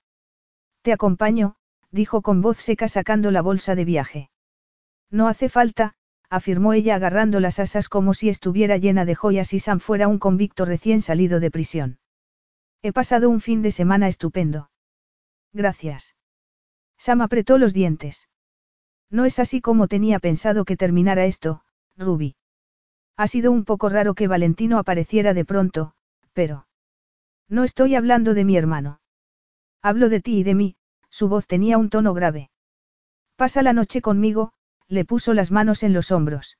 Te 0.82 0.92
acompaño, 0.92 1.56
dijo 1.90 2.20
con 2.20 2.42
voz 2.42 2.58
seca 2.58 2.86
sacando 2.86 3.30
la 3.30 3.40
bolsa 3.40 3.74
de 3.74 3.86
viaje. 3.86 4.30
No 5.10 5.26
hace 5.26 5.48
falta, 5.48 5.94
afirmó 6.30 6.72
ella 6.72 6.96
agarrando 6.96 7.40
las 7.40 7.58
asas 7.58 7.88
como 7.88 8.14
si 8.14 8.28
estuviera 8.28 8.76
llena 8.76 9.04
de 9.04 9.14
joyas 9.14 9.52
y 9.52 9.58
Sam 9.58 9.80
fuera 9.80 10.08
un 10.08 10.18
convicto 10.18 10.64
recién 10.64 11.00
salido 11.00 11.40
de 11.40 11.50
prisión. 11.50 11.98
He 12.82 12.92
pasado 12.92 13.30
un 13.30 13.40
fin 13.40 13.62
de 13.62 13.70
semana 13.70 14.08
estupendo. 14.08 14.70
Gracias. 15.52 16.14
Sam 16.98 17.22
apretó 17.22 17.58
los 17.58 17.72
dientes. 17.72 18.28
No 19.10 19.24
es 19.24 19.38
así 19.38 19.60
como 19.60 19.88
tenía 19.88 20.18
pensado 20.18 20.64
que 20.64 20.76
terminara 20.76 21.24
esto, 21.24 21.62
Ruby. 21.96 22.36
Ha 23.16 23.26
sido 23.26 23.52
un 23.52 23.64
poco 23.64 23.88
raro 23.88 24.14
que 24.14 24.26
Valentino 24.26 24.78
apareciera 24.78 25.34
de 25.34 25.44
pronto, 25.44 25.94
pero... 26.32 26.66
No 27.48 27.62
estoy 27.62 27.94
hablando 27.94 28.34
de 28.34 28.44
mi 28.44 28.56
hermano. 28.56 29.00
Hablo 29.82 30.08
de 30.08 30.20
ti 30.20 30.38
y 30.38 30.42
de 30.42 30.54
mí, 30.54 30.76
su 31.10 31.28
voz 31.28 31.46
tenía 31.46 31.78
un 31.78 31.90
tono 31.90 32.14
grave. 32.14 32.50
Pasa 33.36 33.62
la 33.62 33.72
noche 33.72 34.00
conmigo, 34.00 34.52
le 34.94 35.04
puso 35.04 35.34
las 35.34 35.50
manos 35.50 35.82
en 35.82 35.92
los 35.92 36.10
hombros. 36.10 36.56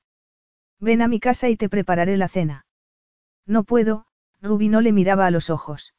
Ven 0.81 1.01
a 1.01 1.09
mi 1.09 1.21
casa 1.21 1.49
y 1.49 1.57
te 1.57 1.71
prepararé 1.71 2.17
la 2.19 2.29
cena. 2.29 2.67
No 3.47 3.65
puedo, 3.65 4.07
Ruby 4.43 4.69
no 4.69 4.83
le 4.83 4.93
miraba 4.93 5.27
a 5.27 5.31
los 5.31 5.49
ojos. 5.49 5.95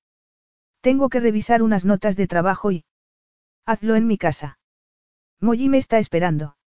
Tengo 0.82 1.10
que 1.10 1.20
revisar 1.20 1.64
unas 1.64 1.86
notas 1.86 2.16
de 2.16 2.28
trabajo 2.28 2.72
y... 2.72 2.86
Hazlo 3.66 3.96
en 3.96 4.06
mi 4.06 4.20
casa. 4.20 4.60
Molly 5.42 5.70
me 5.70 5.80
está 5.80 5.98
esperando. 5.98 6.58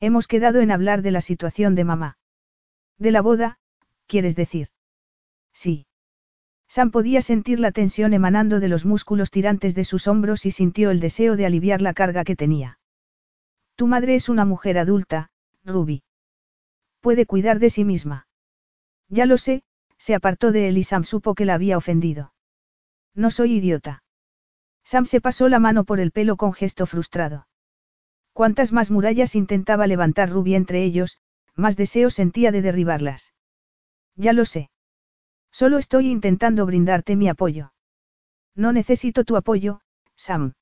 Hemos 0.00 0.26
quedado 0.26 0.60
en 0.60 0.72
hablar 0.72 1.02
de 1.02 1.12
la 1.12 1.20
situación 1.20 1.74
de 1.74 1.84
mamá. 1.84 2.18
De 2.98 3.12
la 3.12 3.22
boda, 3.22 3.58
quieres 4.06 4.34
decir. 4.34 4.68
Sí. 5.52 5.86
Sam 6.68 6.90
podía 6.90 7.22
sentir 7.22 7.60
la 7.60 7.70
tensión 7.70 8.12
emanando 8.12 8.58
de 8.58 8.68
los 8.68 8.84
músculos 8.84 9.30
tirantes 9.30 9.74
de 9.74 9.84
sus 9.84 10.08
hombros 10.08 10.46
y 10.46 10.50
sintió 10.50 10.90
el 10.90 11.00
deseo 11.00 11.36
de 11.36 11.46
aliviar 11.46 11.80
la 11.80 11.94
carga 11.94 12.24
que 12.24 12.34
tenía. 12.34 12.78
Tu 13.76 13.86
madre 13.86 14.14
es 14.14 14.28
una 14.28 14.44
mujer 14.44 14.78
adulta, 14.78 15.30
Ruby. 15.64 16.02
Puede 17.00 17.26
cuidar 17.26 17.58
de 17.58 17.70
sí 17.70 17.84
misma. 17.84 18.26
Ya 19.08 19.26
lo 19.26 19.36
sé, 19.36 19.62
se 19.98 20.14
apartó 20.14 20.50
de 20.50 20.68
él 20.68 20.78
y 20.78 20.82
Sam 20.82 21.04
supo 21.04 21.34
que 21.34 21.44
la 21.44 21.54
había 21.54 21.76
ofendido. 21.76 22.32
No 23.14 23.30
soy 23.30 23.56
idiota. 23.56 24.02
Sam 24.82 25.04
se 25.04 25.20
pasó 25.20 25.48
la 25.48 25.58
mano 25.58 25.84
por 25.84 26.00
el 26.00 26.10
pelo 26.10 26.36
con 26.36 26.52
gesto 26.52 26.86
frustrado. 26.86 27.48
Cuantas 28.32 28.72
más 28.72 28.90
murallas 28.90 29.34
intentaba 29.34 29.86
levantar 29.86 30.30
Ruby 30.30 30.54
entre 30.54 30.82
ellos, 30.84 31.18
más 31.54 31.76
deseo 31.76 32.10
sentía 32.10 32.52
de 32.52 32.62
derribarlas. 32.62 33.34
Ya 34.14 34.32
lo 34.32 34.44
sé. 34.44 34.70
Solo 35.50 35.78
estoy 35.78 36.10
intentando 36.10 36.66
brindarte 36.66 37.16
mi 37.16 37.28
apoyo. 37.28 37.72
No 38.54 38.72
necesito 38.72 39.24
tu 39.24 39.36
apoyo, 39.36 39.80
Sam. 40.14 40.54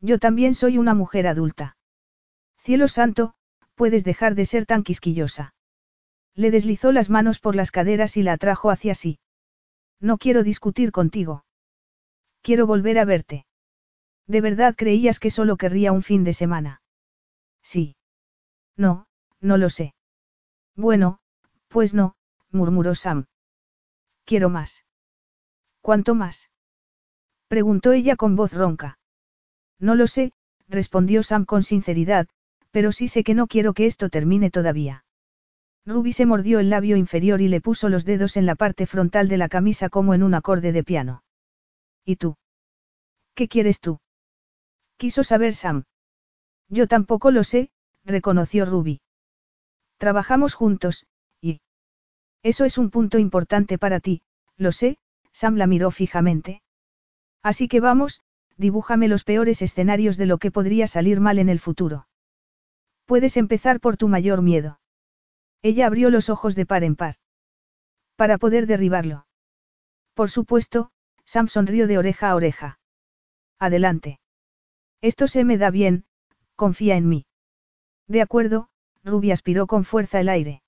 Yo 0.00 0.18
también 0.18 0.54
soy 0.54 0.78
una 0.78 0.94
mujer 0.94 1.26
adulta. 1.26 1.77
Cielo 2.68 2.86
santo, 2.86 3.32
puedes 3.76 4.04
dejar 4.04 4.34
de 4.34 4.44
ser 4.44 4.66
tan 4.66 4.82
quisquillosa. 4.82 5.54
Le 6.34 6.50
deslizó 6.50 6.92
las 6.92 7.08
manos 7.08 7.38
por 7.38 7.56
las 7.56 7.70
caderas 7.70 8.18
y 8.18 8.22
la 8.22 8.34
atrajo 8.34 8.68
hacia 8.68 8.94
sí. 8.94 9.20
No 10.00 10.18
quiero 10.18 10.42
discutir 10.42 10.92
contigo. 10.92 11.46
Quiero 12.42 12.66
volver 12.66 12.98
a 12.98 13.06
verte. 13.06 13.46
¿De 14.26 14.42
verdad 14.42 14.74
creías 14.76 15.18
que 15.18 15.30
solo 15.30 15.56
querría 15.56 15.92
un 15.92 16.02
fin 16.02 16.24
de 16.24 16.34
semana? 16.34 16.82
Sí. 17.62 17.96
No, 18.76 19.06
no 19.40 19.56
lo 19.56 19.70
sé. 19.70 19.94
Bueno, 20.76 21.20
pues 21.68 21.94
no, 21.94 22.16
murmuró 22.50 22.94
Sam. 22.94 23.28
Quiero 24.26 24.50
más. 24.50 24.84
¿Cuánto 25.80 26.14
más? 26.14 26.50
preguntó 27.46 27.92
ella 27.92 28.16
con 28.16 28.36
voz 28.36 28.52
ronca. 28.52 28.98
No 29.78 29.94
lo 29.94 30.06
sé, 30.06 30.34
respondió 30.68 31.22
Sam 31.22 31.46
con 31.46 31.62
sinceridad, 31.62 32.28
pero 32.70 32.92
sí 32.92 33.08
sé 33.08 33.24
que 33.24 33.34
no 33.34 33.46
quiero 33.46 33.72
que 33.72 33.86
esto 33.86 34.08
termine 34.08 34.50
todavía. 34.50 35.04
Ruby 35.86 36.12
se 36.12 36.26
mordió 36.26 36.58
el 36.58 36.68
labio 36.68 36.96
inferior 36.96 37.40
y 37.40 37.48
le 37.48 37.60
puso 37.60 37.88
los 37.88 38.04
dedos 38.04 38.36
en 38.36 38.44
la 38.44 38.54
parte 38.54 38.86
frontal 38.86 39.28
de 39.28 39.38
la 39.38 39.48
camisa 39.48 39.88
como 39.88 40.12
en 40.12 40.22
un 40.22 40.34
acorde 40.34 40.72
de 40.72 40.84
piano. 40.84 41.22
¿Y 42.04 42.16
tú? 42.16 42.36
¿Qué 43.34 43.48
quieres 43.48 43.80
tú? 43.80 44.00
Quiso 44.98 45.24
saber 45.24 45.54
Sam. 45.54 45.84
Yo 46.68 46.88
tampoco 46.88 47.30
lo 47.30 47.44
sé, 47.44 47.70
reconoció 48.04 48.66
Ruby. 48.66 49.00
Trabajamos 49.96 50.54
juntos, 50.54 51.06
y... 51.40 51.60
Eso 52.42 52.64
es 52.64 52.76
un 52.78 52.90
punto 52.90 53.18
importante 53.18 53.78
para 53.78 54.00
ti, 54.00 54.22
lo 54.56 54.72
sé, 54.72 54.98
Sam 55.32 55.56
la 55.56 55.66
miró 55.66 55.90
fijamente. 55.90 56.62
Así 57.42 57.68
que 57.68 57.80
vamos, 57.80 58.22
dibújame 58.56 59.08
los 59.08 59.24
peores 59.24 59.62
escenarios 59.62 60.16
de 60.16 60.26
lo 60.26 60.38
que 60.38 60.50
podría 60.50 60.86
salir 60.86 61.20
mal 61.20 61.38
en 61.38 61.48
el 61.48 61.60
futuro. 61.60 62.07
Puedes 63.08 63.38
empezar 63.38 63.80
por 63.80 63.96
tu 63.96 64.06
mayor 64.06 64.42
miedo. 64.42 64.80
Ella 65.62 65.86
abrió 65.86 66.10
los 66.10 66.28
ojos 66.28 66.54
de 66.54 66.66
par 66.66 66.84
en 66.84 66.94
par. 66.94 67.14
Para 68.16 68.36
poder 68.36 68.66
derribarlo. 68.66 69.26
Por 70.12 70.28
supuesto, 70.28 70.90
Sam 71.24 71.48
sonrió 71.48 71.86
de 71.86 71.96
oreja 71.96 72.28
a 72.28 72.34
oreja. 72.34 72.80
Adelante. 73.58 74.20
Esto 75.00 75.26
se 75.26 75.44
me 75.44 75.56
da 75.56 75.70
bien, 75.70 76.04
confía 76.54 76.96
en 76.96 77.08
mí. 77.08 77.24
De 78.08 78.20
acuerdo, 78.20 78.68
Ruby 79.02 79.30
aspiró 79.30 79.66
con 79.66 79.84
fuerza 79.84 80.20
el 80.20 80.28
aire. 80.28 80.62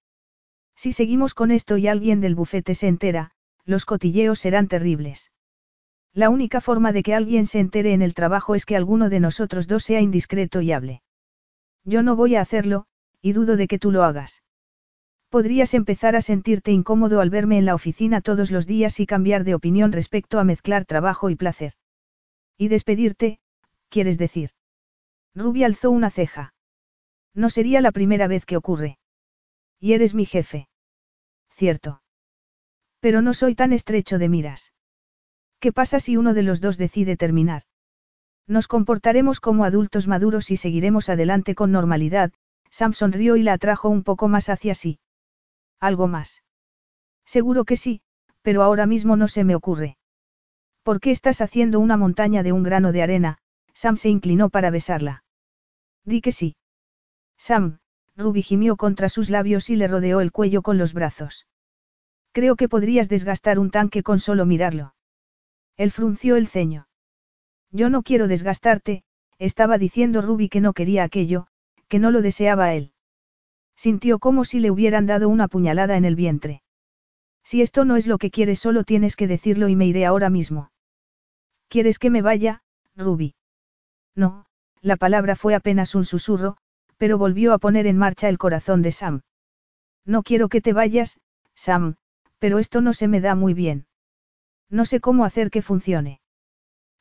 Si 0.75 0.93
seguimos 0.93 1.35
con 1.35 1.51
esto 1.51 1.77
y 1.77 1.89
alguien 1.89 2.23
del 2.23 2.37
bufete 2.37 2.75
se 2.75 2.89
entera, 2.89 3.33
los 3.67 3.85
cotilleos 3.85 4.39
serán 4.39 4.67
terribles. 4.67 5.31
La 6.15 6.31
única 6.31 6.63
forma 6.63 6.93
de 6.93 7.03
que 7.03 7.15
alguien 7.15 7.45
se 7.45 7.61
entere 7.61 7.93
en 7.93 8.01
el 8.01 8.15
trabajo 8.15 8.55
es 8.55 8.65
que 8.65 8.77
alguno 8.77 9.11
de 9.11 9.21
nosotros 9.21 9.67
dos 9.69 9.85
sea 9.85 10.01
indiscreto 10.01 10.63
y 10.63 10.73
hable. 10.73 11.03
Yo 11.85 12.03
no 12.03 12.17
voy 12.17 12.37
a 12.37 12.41
hacerlo, 12.41 12.87
y 13.23 13.33
dudo 13.33 13.57
de 13.57 13.69
que 13.69 13.79
tú 13.79 13.91
lo 13.91 14.05
hagas. 14.05 14.43
Podrías 15.29 15.75
empezar 15.75 16.17
a 16.17 16.23
sentirte 16.23 16.73
incómodo 16.73 17.21
al 17.21 17.31
verme 17.31 17.57
en 17.59 17.65
la 17.65 17.75
oficina 17.75 18.21
todos 18.21 18.51
los 18.51 18.67
días 18.67 18.99
y 18.99 19.07
cambiar 19.07 19.45
de 19.45 19.55
opinión 19.55 19.93
respecto 19.93 20.39
a 20.39 20.45
mezclar 20.45 20.85
trabajo 20.85 21.31
y 21.31 21.37
placer. 21.37 21.75
Y 22.59 22.69
despedirte, 22.69 23.41
quieres 23.89 24.19
decir. 24.19 24.51
Ruby 25.35 25.65
alzó 25.65 25.91
una 25.91 26.11
ceja. 26.11 26.53
No 27.33 27.49
sería 27.49 27.81
la 27.81 27.93
primera 27.93 28.27
vez 28.27 28.45
que 28.45 28.57
ocurre. 28.57 28.99
Y 29.79 29.93
eres 29.93 30.15
mi 30.15 30.27
jefe. 30.27 30.69
Cierto. 31.51 32.03
Pero 32.99 33.23
no 33.23 33.33
soy 33.33 33.55
tan 33.55 33.73
estrecho 33.73 34.19
de 34.19 34.29
miras. 34.29 34.73
¿Qué 35.61 35.73
pasa 35.73 36.01
si 36.01 36.17
uno 36.17 36.35
de 36.35 36.43
los 36.43 36.61
dos 36.61 36.77
decide 36.77 37.17
terminar? 37.17 37.63
Nos 38.51 38.67
comportaremos 38.67 39.39
como 39.39 39.65
adultos 39.65 40.09
maduros 40.09 40.51
y 40.51 40.57
seguiremos 40.57 41.09
adelante 41.09 41.55
con 41.55 41.71
normalidad, 41.71 42.33
Sam 42.69 42.93
sonrió 42.95 43.37
y 43.37 43.45
la 43.45 43.53
atrajo 43.53 43.89
un 43.89 44.03
poco 44.03 44.27
más 44.27 44.49
hacia 44.49 44.75
sí. 44.75 44.99
¿Algo 45.79 46.09
más? 46.09 46.43
Seguro 47.25 47.65
que 47.65 47.77
sí, 47.77 48.03
pero 48.43 48.65
ahora 48.65 48.87
mismo 48.87 49.15
no 49.15 49.29
se 49.29 49.45
me 49.45 49.55
ocurre. 49.55 49.99
¿Por 50.83 50.99
qué 50.99 51.13
estás 51.13 51.41
haciendo 51.43 51.79
una 51.79 51.97
montaña 51.97 52.43
de 52.43 52.51
un 52.51 52.65
grano 52.65 52.91
de 52.91 53.03
arena? 53.03 53.39
Sam 53.73 53.97
se 53.97 54.09
inclinó 54.09 54.51
para 54.51 54.71
besarla. 54.71 55.23
Di 56.05 56.21
que 56.21 56.33
sí. 56.33 56.57
Sam, 57.39 57.79
Ruby 58.17 58.43
gimió 58.43 58.77
contra 58.77 59.09
sus 59.09 59.31
labios 59.31 59.71
y 59.71 59.77
le 59.77 59.87
rodeó 59.87 60.21
el 60.21 60.33
cuello 60.33 60.63
con 60.63 60.77
los 60.77 60.93
brazos. 60.93 61.47
Creo 62.33 62.57
que 62.57 62.69
podrías 62.69 63.09
desgastar 63.09 63.61
un 63.61 63.71
tanque 63.71 64.03
con 64.03 64.19
solo 64.19 64.45
mirarlo. 64.45 64.97
Él 65.77 65.93
frunció 65.93 66.35
el 66.35 66.49
ceño. 66.49 66.89
Yo 67.73 67.91
no 67.91 68.03
quiero 68.03 68.29
desgastarte, 68.29 69.05
estaba 69.39 69.79
diciendo 69.79 70.23
Ruby 70.23 70.49
que 70.49 70.61
no 70.61 70.73
quería 70.73 71.05
aquello, 71.05 71.47
que 71.89 71.99
no 71.99 72.11
lo 72.11 72.23
deseaba 72.23 72.75
él. 72.75 72.93
Sintió 73.77 74.19
como 74.19 74.45
si 74.45 74.61
le 74.61 74.71
hubieran 74.71 75.07
dado 75.07 75.29
una 75.29 75.49
puñalada 75.49 75.97
en 75.97 76.05
el 76.05 76.17
vientre. 76.17 76.63
Si 77.43 77.63
esto 77.63 77.85
no 77.85 77.97
es 77.97 78.07
lo 78.07 78.19
que 78.19 78.31
quieres, 78.31 78.61
solo 78.61 78.85
tienes 78.85 79.17
que 79.17 79.27
decirlo 79.27 79.69
y 79.69 79.77
me 79.77 79.87
iré 79.87 80.05
ahora 80.05 80.31
mismo. 80.31 80.71
¿Quieres 81.69 81.99
que 81.99 82.11
me 82.11 82.23
vaya, 82.23 82.63
Ruby? 82.97 83.35
No, 84.15 84.47
la 84.83 84.97
palabra 84.97 85.37
fue 85.37 85.55
apenas 85.55 85.95
un 85.95 86.05
susurro, 86.05 86.57
pero 86.99 87.17
volvió 87.17 87.55
a 87.55 87.59
poner 87.59 87.87
en 87.87 87.97
marcha 87.97 88.29
el 88.29 88.39
corazón 88.39 88.83
de 88.83 88.93
Sam. 88.93 89.23
No 90.05 90.23
quiero 90.23 90.49
que 90.49 90.61
te 90.61 90.73
vayas, 90.73 91.21
Sam, 91.55 91.97
pero 92.39 92.59
esto 92.59 92.81
no 92.81 92.93
se 92.93 93.09
me 93.09 93.21
da 93.21 93.35
muy 93.35 93.55
bien. 93.55 93.87
No 94.69 94.85
sé 94.85 95.01
cómo 95.01 95.25
hacer 95.25 95.51
que 95.51 95.63
funcione. 95.63 96.21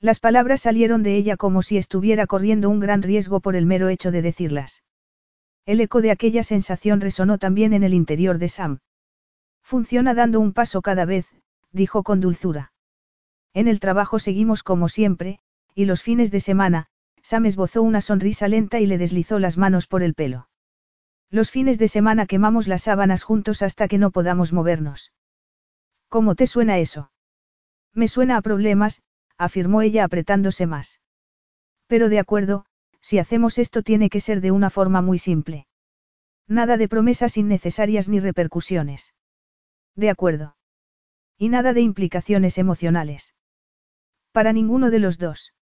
Las 0.01 0.19
palabras 0.19 0.61
salieron 0.61 1.03
de 1.03 1.15
ella 1.15 1.35
como 1.35 1.61
si 1.61 1.77
estuviera 1.77 2.25
corriendo 2.25 2.69
un 2.69 2.79
gran 2.79 3.01
riesgo 3.01 3.41
por 3.41 3.55
el 3.55 3.65
mero 3.65 3.89
hecho 3.89 4.11
de 4.11 4.21
decirlas. 4.21 4.83
El 5.65 5.81
eco 5.81 6.01
de 6.01 6.11
aquella 6.11 6.43
sensación 6.43 7.01
resonó 7.01 7.37
también 7.37 7.73
en 7.73 7.83
el 7.83 7.93
interior 7.93 8.37
de 8.37 8.47
Sam. 8.47 8.79
Funciona 9.61 10.13
dando 10.13 10.39
un 10.39 10.53
paso 10.53 10.81
cada 10.81 11.05
vez, 11.05 11.27
dijo 11.71 12.03
con 12.03 12.21
dulzura. 12.21 12.71
En 13.53 13.67
el 13.67 13.79
trabajo 13.79 14.19
seguimos 14.19 14.63
como 14.63 14.87
siempre, 14.87 15.39
y 15.75 15.85
los 15.85 16.01
fines 16.01 16.31
de 16.31 16.39
semana, 16.39 16.87
Sam 17.21 17.45
esbozó 17.45 17.81
una 17.81 17.99
sonrisa 17.99 18.47
lenta 18.47 18.79
y 18.79 18.85
le 18.85 18.97
deslizó 18.97 19.37
las 19.37 19.57
manos 19.57 19.85
por 19.85 20.01
el 20.01 20.13
pelo. 20.13 20.47
Los 21.29 21.51
fines 21.51 21.77
de 21.77 21.89
semana 21.89 22.25
quemamos 22.25 22.67
las 22.67 22.83
sábanas 22.83 23.23
juntos 23.23 23.61
hasta 23.61 23.87
que 23.87 23.97
no 23.97 24.11
podamos 24.11 24.53
movernos. 24.53 25.11
¿Cómo 26.07 26.35
te 26.35 26.47
suena 26.47 26.79
eso? 26.79 27.11
Me 27.93 28.07
suena 28.07 28.37
a 28.37 28.41
problemas, 28.41 29.03
afirmó 29.39 29.81
ella 29.81 30.03
apretándose 30.03 30.67
más. 30.67 30.99
Pero 31.87 32.09
de 32.09 32.19
acuerdo, 32.19 32.65
si 33.01 33.17
hacemos 33.17 33.57
esto 33.57 33.81
tiene 33.81 34.09
que 34.09 34.19
ser 34.19 34.41
de 34.41 34.51
una 34.51 34.69
forma 34.69 35.01
muy 35.01 35.17
simple. 35.17 35.65
Nada 36.47 36.77
de 36.77 36.89
promesas 36.89 37.37
innecesarias 37.37 38.09
ni 38.09 38.19
repercusiones. 38.19 39.15
De 39.95 40.09
acuerdo. 40.09 40.57
Y 41.37 41.49
nada 41.49 41.73
de 41.73 41.81
implicaciones 41.81 42.57
emocionales. 42.57 43.33
Para 44.33 44.51
ninguno 44.51 44.91
de 44.91 44.99
los 44.99 45.17
dos. 45.17 45.53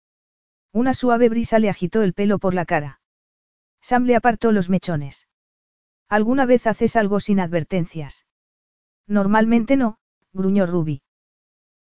Una 0.72 0.94
suave 0.94 1.28
brisa 1.28 1.58
le 1.58 1.68
agitó 1.68 2.02
el 2.02 2.14
pelo 2.14 2.38
por 2.38 2.55
la 2.55 2.64
cara. 2.64 3.00
Sam 3.80 4.05
le 4.05 4.16
apartó 4.16 4.52
los 4.52 4.70
mechones. 4.70 5.28
¿Alguna 6.08 6.46
vez 6.46 6.66
haces 6.66 6.96
algo 6.96 7.20
sin 7.20 7.40
advertencias? 7.40 8.26
Normalmente 9.06 9.76
no, 9.76 9.98
gruñó 10.32 10.66
Ruby. 10.66 11.02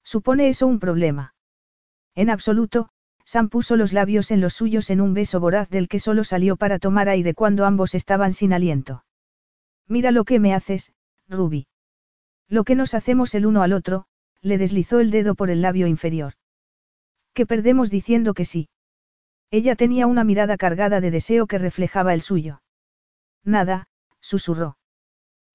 ¿Supone 0.02 0.48
eso 0.48 0.66
un 0.66 0.78
problema? 0.78 1.35
En 2.16 2.30
absoluto, 2.30 2.88
Sam 3.24 3.50
puso 3.50 3.76
los 3.76 3.92
labios 3.92 4.30
en 4.30 4.40
los 4.40 4.54
suyos 4.54 4.88
en 4.90 5.00
un 5.00 5.12
beso 5.12 5.38
voraz 5.38 5.68
del 5.68 5.86
que 5.86 6.00
solo 6.00 6.24
salió 6.24 6.56
para 6.56 6.78
tomar 6.78 7.08
aire 7.08 7.34
cuando 7.34 7.66
ambos 7.66 7.94
estaban 7.94 8.32
sin 8.32 8.52
aliento. 8.52 9.04
Mira 9.86 10.10
lo 10.10 10.24
que 10.24 10.40
me 10.40 10.54
haces, 10.54 10.92
Ruby. 11.28 11.66
Lo 12.48 12.64
que 12.64 12.74
nos 12.74 12.94
hacemos 12.94 13.34
el 13.34 13.44
uno 13.44 13.62
al 13.62 13.72
otro, 13.72 14.06
le 14.40 14.58
deslizó 14.58 15.00
el 15.00 15.10
dedo 15.10 15.34
por 15.34 15.50
el 15.50 15.60
labio 15.60 15.86
inferior. 15.86 16.34
Que 17.34 17.46
perdemos 17.46 17.90
diciendo 17.90 18.32
que 18.32 18.44
sí. 18.44 18.68
Ella 19.50 19.76
tenía 19.76 20.06
una 20.06 20.24
mirada 20.24 20.56
cargada 20.56 21.00
de 21.00 21.10
deseo 21.10 21.46
que 21.46 21.58
reflejaba 21.58 22.14
el 22.14 22.22
suyo. 22.22 22.62
Nada, 23.44 23.88
susurró. 24.20 24.78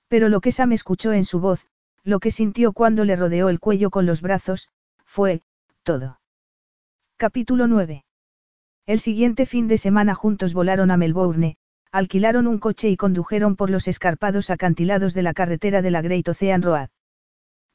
Pero 0.08 0.30
lo 0.30 0.42
que 0.42 0.52
Sam 0.52 0.74
escuchó 0.74 1.12
en 1.14 1.26
su 1.26 1.40
voz, 1.40 1.66
lo 2.04 2.20
que 2.20 2.32
sintió 2.32 2.74
cuando 2.74 3.04
le 3.04 3.16
rodeó 3.16 3.50
el 3.50 3.60
cuello 3.60 3.90
con 3.90 4.06
los 4.06 4.22
brazos, 4.22 4.70
fue, 5.06 5.42
todo. 5.84 6.20
Capítulo 7.22 7.67
9. 7.67 8.03
El 8.88 9.00
siguiente 9.00 9.45
fin 9.45 9.67
de 9.67 9.77
semana 9.77 10.16
juntos 10.16 10.56
volaron 10.56 10.90
a 10.90 10.98
Melbourne, 10.98 11.56
alquilaron 11.91 12.48
un 12.48 12.58
coche 12.58 12.90
y 12.90 12.98
condujeron 12.98 13.56
por 13.56 13.69
los 13.69 13.88
escarpados 13.88 14.50
acantilados 14.50 15.14
de 15.14 15.22
la 15.22 15.35
carretera 15.35 15.83
de 15.83 15.91
la 15.91 16.01
Great 16.01 16.27
Ocean 16.27 16.64
Road. 16.64 16.90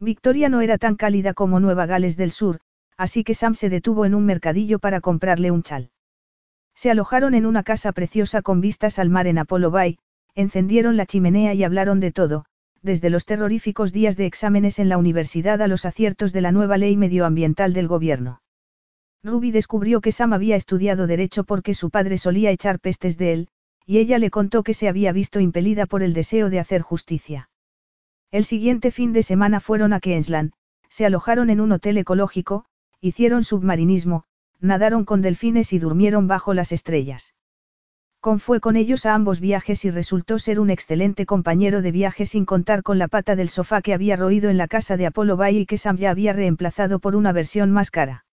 Victoria 0.01 0.49
no 0.49 0.63
era 0.63 0.79
tan 0.79 0.97
cálida 0.97 1.33
como 1.33 1.61
Nueva 1.61 1.87
Gales 1.87 2.17
del 2.17 2.33
Sur, 2.33 2.59
así 2.97 3.23
que 3.23 3.35
Sam 3.35 3.55
se 3.55 3.69
detuvo 3.69 4.05
en 4.05 4.17
un 4.17 4.27
mercadillo 4.27 4.81
para 4.81 5.01
comprarle 5.01 5.53
un 5.53 5.63
chal. 5.63 5.91
Se 6.75 6.91
alojaron 6.91 7.33
en 7.35 7.47
una 7.47 7.63
casa 7.63 7.93
preciosa 7.93 8.43
con 8.43 8.61
vistas 8.61 8.99
al 8.99 9.11
mar 9.11 9.29
en 9.29 9.39
Apollo 9.39 9.71
Bay, 9.71 10.01
encendieron 10.35 10.97
la 10.97 11.07
chimenea 11.07 11.55
y 11.55 11.63
hablaron 11.63 12.01
de 12.01 12.11
todo, 12.11 12.47
desde 12.83 13.11
los 13.11 13.27
terroríficos 13.27 13.93
días 13.93 14.17
de 14.17 14.27
exámenes 14.27 14.81
en 14.81 14.89
la 14.89 14.99
universidad 14.99 15.63
a 15.63 15.69
los 15.69 15.85
aciertos 15.85 16.33
de 16.33 16.41
la 16.41 16.51
nueva 16.51 16.79
ley 16.79 16.97
medioambiental 16.97 17.75
del 17.75 17.87
gobierno. 17.87 18.41
Ruby 19.27 19.51
descubrió 19.51 20.01
que 20.01 20.13
Sam 20.13 20.33
había 20.33 20.55
estudiado 20.55 21.09
derecho 21.09 21.43
porque 21.43 21.75
su 21.75 21.91
padre 21.91 22.17
solía 22.17 22.53
echar 22.53 22.79
pestes 22.79 23.19
de 23.19 23.33
él, 23.33 23.49
y 23.85 23.99
ella 23.99 24.19
le 24.19 24.31
contó 24.31 24.63
que 24.63 24.73
se 24.73 24.89
había 24.89 25.11
visto 25.11 25.41
impelida 25.41 25.87
por 25.87 26.05
el 26.05 26.15
deseo 26.15 26.49
de 26.49 26.61
hacer 26.61 26.81
justicia. 26.81 27.51
El 28.31 28.45
siguiente 28.45 28.93
fin 28.93 29.13
de 29.13 29.25
semana 29.25 29.59
fueron 29.59 29.93
a 29.93 29.99
Queensland, 29.99 30.53
se 30.89 31.07
alojaron 31.07 31.51
en 31.51 31.61
un 31.61 31.73
hotel 31.73 31.99
ecológico, 31.99 32.67
hicieron 33.01 33.43
submarinismo, 33.43 34.25
nadaron 34.61 35.05
con 35.05 35.23
delfines 35.23 35.73
y 35.73 35.81
durmieron 35.81 36.29
bajo 36.29 36.55
las 36.55 36.71
estrellas. 36.71 37.35
Con 38.21 38.39
fue 38.39 38.61
con 38.61 38.77
ellos 38.77 39.07
a 39.07 39.15
ambos 39.15 39.41
viajes 39.41 39.85
y 39.85 39.91
resultó 39.91 40.39
ser 40.39 40.61
un 40.61 40.71
excelente 40.71 41.27
compañero 41.27 41.83
de 41.83 41.91
viaje 41.91 42.27
sin 42.27 42.45
contar 42.45 42.85
con 42.85 42.99
la 42.99 43.09
pata 43.09 43.35
del 43.35 43.49
sofá 43.49 43.83
que 43.83 43.93
había 43.93 44.15
roído 44.15 44.51
en 44.51 44.57
la 44.57 44.69
casa 44.69 44.97
de 44.97 45.07
Apollo 45.07 45.37
Bay 45.37 45.59
y 45.59 45.67
que 45.67 45.79
Sam 45.79 45.97
ya 45.97 46.11
había 46.11 46.33
reemplazado 46.33 47.01
por 47.01 47.17
una 47.17 47.33
versión 47.33 47.73
más 47.73 47.91
cara. 47.91 48.26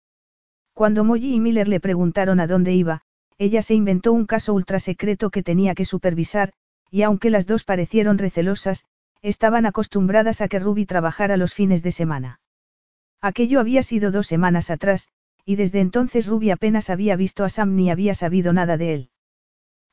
Cuando 0.82 1.04
Molly 1.04 1.36
y 1.36 1.40
Miller 1.40 1.68
le 1.68 1.80
preguntaron 1.80 2.40
a 2.40 2.48
dónde 2.48 2.74
iba, 2.74 3.04
ella 3.38 3.62
se 3.62 3.76
inventó 3.76 4.14
un 4.14 4.26
caso 4.26 4.52
ultra 4.56 4.80
secreto 4.80 5.30
que 5.30 5.44
tenía 5.44 5.76
que 5.76 5.86
supervisar, 5.86 6.54
y 6.90 7.04
aunque 7.04 7.30
las 7.30 7.46
dos 7.46 7.64
parecieron 7.64 8.18
recelosas, 8.18 8.86
estaban 9.22 9.68
acostumbradas 9.68 10.42
a 10.42 10.48
que 10.48 10.58
Ruby 10.58 10.88
trabajara 10.88 11.38
los 11.38 11.54
fines 11.54 11.84
de 11.84 11.92
semana. 11.92 12.40
Aquello 13.22 13.60
había 13.60 13.84
sido 13.84 14.10
dos 14.10 14.26
semanas 14.26 14.72
atrás, 14.72 15.08
y 15.46 15.56
desde 15.56 15.82
entonces 15.82 16.26
Ruby 16.26 16.50
apenas 16.50 16.90
había 16.90 17.16
visto 17.16 17.44
a 17.44 17.50
Sam 17.50 17.76
ni 17.76 17.92
había 17.92 18.16
sabido 18.16 18.52
nada 18.52 18.76
de 18.76 18.96
él. 18.96 19.10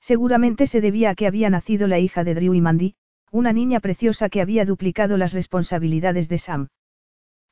Seguramente 0.00 0.66
se 0.66 0.80
debía 0.80 1.10
a 1.10 1.14
que 1.14 1.26
había 1.26 1.50
nacido 1.50 1.86
la 1.86 1.98
hija 1.98 2.24
de 2.24 2.34
Drew 2.34 2.54
y 2.54 2.62
Mandy, 2.62 2.94
una 3.30 3.52
niña 3.52 3.80
preciosa 3.80 4.30
que 4.30 4.40
había 4.40 4.64
duplicado 4.64 5.18
las 5.18 5.34
responsabilidades 5.34 6.30
de 6.30 6.38
Sam. 6.38 6.68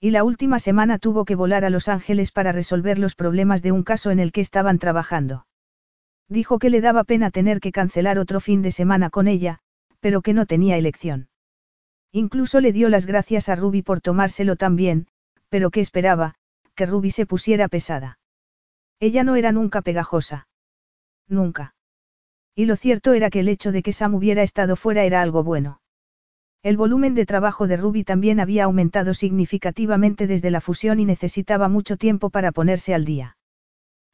Y 0.01 0.11
la 0.11 0.25
última 0.25 0.59
semana 0.59 0.99
tuvo 0.99 1.25
que 1.25 1.35
volar 1.35 1.65
a 1.65 1.71
Los 1.71 1.89
Ángeles 1.89 2.31
para 2.33 2.53
resolver 2.53 2.99
los 2.99 3.15
problemas 3.15 3.63
de 3.63 3.73
un 3.73 3.83
caso 3.83 4.11
en 4.11 4.21
el 4.21 4.33
que 4.33 4.43
estaban 4.43 4.79
trabajando. 4.79 5.47
Dijo 6.29 6.59
que 6.59 6.71
le 6.71 6.81
daba 6.81 7.05
pena 7.05 7.31
tener 7.31 7.61
que 7.61 7.73
cancelar 7.73 8.19
otro 8.19 8.41
fin 8.41 8.61
de 8.63 8.73
semana 8.73 9.11
con 9.11 9.29
ella, 9.29 9.61
pero 10.01 10.23
que 10.23 10.35
no 10.35 10.45
tenía 10.47 10.77
elección. 10.77 11.29
Incluso 12.13 12.61
le 12.61 12.73
dio 12.73 12.89
las 12.89 13.07
gracias 13.07 13.49
a 13.49 13.57
Ruby 13.57 13.83
por 13.83 14.01
tomárselo 14.01 14.57
tan 14.57 14.77
bien, 14.77 15.07
pero 15.49 15.71
que 15.71 15.81
esperaba, 15.81 16.35
que 16.75 16.87
Ruby 16.87 17.11
se 17.11 17.27
pusiera 17.27 17.69
pesada. 17.69 18.19
Ella 19.01 19.23
no 19.25 19.37
era 19.37 19.53
nunca 19.53 19.83
pegajosa. 19.83 20.49
Nunca. 21.29 21.75
Y 22.55 22.65
lo 22.65 22.77
cierto 22.77 23.13
era 23.13 23.31
que 23.31 23.41
el 23.41 23.49
hecho 23.49 23.73
de 23.73 23.83
que 23.83 23.93
Sam 23.93 24.15
hubiera 24.15 24.43
estado 24.43 24.77
fuera 24.77 25.05
era 25.05 25.23
algo 25.23 25.43
bueno. 25.43 25.81
El 26.67 26.77
volumen 26.77 27.15
de 27.15 27.27
trabajo 27.27 27.69
de 27.69 27.77
Ruby 27.77 28.03
también 28.03 28.41
había 28.41 28.65
aumentado 28.65 29.15
significativamente 29.15 30.27
desde 30.27 30.51
la 30.51 30.61
fusión 30.61 30.99
y 30.99 31.05
necesitaba 31.05 31.69
mucho 31.69 31.97
tiempo 31.97 32.29
para 32.29 32.51
ponerse 32.51 32.93
al 32.93 33.05
día. 33.05 33.37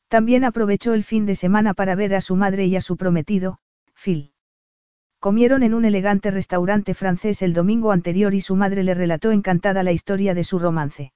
También 0.08 0.44
aprovechó 0.44 0.92
el 0.92 1.02
fin 1.02 1.24
de 1.24 1.34
semana 1.34 1.72
para 1.72 1.94
ver 1.94 2.14
a 2.14 2.20
su 2.20 2.36
madre 2.36 2.66
y 2.66 2.76
a 2.76 2.82
su 2.82 2.98
prometido, 2.98 3.58
Phil. 3.94 4.34
Comieron 5.18 5.62
en 5.62 5.72
un 5.72 5.86
elegante 5.86 6.30
restaurante 6.30 6.92
francés 6.92 7.40
el 7.40 7.54
domingo 7.54 7.90
anterior 7.90 8.34
y 8.34 8.42
su 8.42 8.54
madre 8.54 8.84
le 8.84 8.92
relató 8.92 9.32
encantada 9.32 9.82
la 9.82 9.92
historia 9.92 10.34
de 10.34 10.44
su 10.44 10.58
romance. 10.58 11.14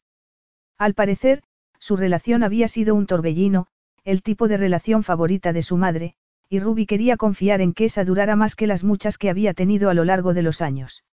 Al 0.79 0.95
parecer, 0.95 1.43
su 1.79 1.99
relación 1.99 2.45
había 2.45 2.67
sido 2.67 2.95
un 2.95 3.05
torbellino, 3.05 3.67
el 4.05 4.23
tipo 4.23 4.49
de 4.49 4.57
relación 4.57 5.03
favorita 5.03 5.53
de 5.53 5.61
su 5.61 5.77
madre, 5.77 6.15
y 6.49 6.61
Ruby 6.61 6.87
quería 6.87 7.19
confiar 7.19 7.61
en 7.61 7.75
que 7.75 7.85
esa 7.85 8.07
durara 8.07 8.37
más 8.37 8.55
que 8.55 8.67
las 8.67 8.85
muchas 8.85 9.19
que 9.19 9.29
había 9.29 9.53
tenido 9.53 9.91
a 9.91 9.95
lo 9.95 10.07
largo 10.07 10.33
de 10.33 10.41
los 10.41 10.63
años. 10.63 11.05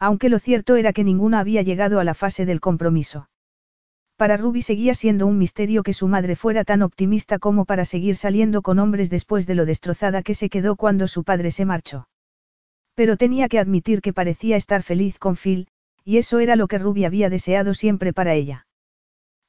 Aunque 0.00 0.30
lo 0.30 0.38
cierto 0.38 0.76
era 0.76 0.94
que 0.94 1.04
ninguna 1.04 1.40
había 1.40 1.60
llegado 1.60 2.00
a 2.00 2.04
la 2.04 2.14
fase 2.14 2.46
del 2.46 2.60
compromiso. 2.60 3.28
Para 4.16 4.38
Ruby 4.38 4.62
seguía 4.62 4.94
siendo 4.94 5.26
un 5.26 5.38
misterio 5.38 5.82
que 5.82 5.92
su 5.92 6.08
madre 6.08 6.36
fuera 6.36 6.64
tan 6.64 6.82
optimista 6.82 7.38
como 7.38 7.66
para 7.66 7.84
seguir 7.84 8.16
saliendo 8.16 8.62
con 8.62 8.78
hombres 8.78 9.10
después 9.10 9.46
de 9.46 9.54
lo 9.54 9.66
destrozada 9.66 10.22
que 10.22 10.34
se 10.34 10.48
quedó 10.48 10.76
cuando 10.76 11.06
su 11.06 11.22
padre 11.22 11.50
se 11.50 11.66
marchó. 11.66 12.08
Pero 12.94 13.16
tenía 13.16 13.48
que 13.48 13.58
admitir 13.58 14.00
que 14.00 14.12
parecía 14.12 14.56
estar 14.56 14.82
feliz 14.82 15.18
con 15.18 15.36
Phil, 15.36 15.68
y 16.04 16.16
eso 16.16 16.38
era 16.38 16.56
lo 16.56 16.66
que 16.66 16.78
Ruby 16.78 17.04
había 17.04 17.30
deseado 17.30 17.74
siempre 17.74 18.12
para 18.12 18.34
ella. 18.34 18.66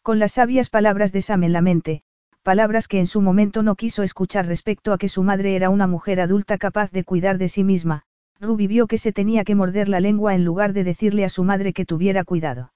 Con 0.04 0.20
las 0.20 0.34
sabias 0.34 0.70
palabras 0.70 1.12
de 1.12 1.22
Sam 1.22 1.44
en 1.44 1.54
la 1.54 1.62
mente, 1.62 2.04
palabras 2.44 2.88
que 2.88 3.00
en 3.00 3.08
su 3.08 3.22
momento 3.22 3.64
no 3.64 3.76
quiso 3.76 4.04
escuchar 4.04 4.48
respecto 4.48 4.94
a 4.94 4.98
que 4.98 5.10
su 5.10 5.24
madre 5.24 5.56
era 5.56 5.70
una 5.70 5.88
mujer 5.88 6.20
adulta 6.20 6.58
capaz 6.58 6.92
de 6.92 7.04
cuidar 7.04 7.38
de 7.38 7.50
sí 7.50 7.64
misma, 7.64 8.04
Ruby 8.42 8.66
vio 8.66 8.88
que 8.88 8.98
se 8.98 9.14
tenía 9.14 9.44
que 9.44 9.54
morder 9.54 9.88
la 9.88 10.00
lengua 10.00 10.34
en 10.34 10.44
lugar 10.44 10.74
de 10.74 10.84
decirle 10.84 11.24
a 11.26 11.30
su 11.30 11.44
madre 11.44 11.74
que 11.74 11.86
tuviera 11.86 12.24
cuidado. 12.24 12.74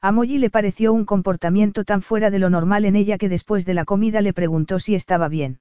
A 0.00 0.12
Molly 0.12 0.38
le 0.38 0.48
pareció 0.48 0.94
un 0.94 1.04
comportamiento 1.04 1.84
tan 1.84 2.00
fuera 2.00 2.30
de 2.30 2.38
lo 2.38 2.48
normal 2.48 2.86
en 2.86 2.96
ella 2.96 3.18
que 3.18 3.28
después 3.28 3.66
de 3.66 3.74
la 3.74 3.84
comida 3.84 4.22
le 4.22 4.32
preguntó 4.32 4.78
si 4.78 4.94
estaba 4.94 5.28
bien. 5.28 5.60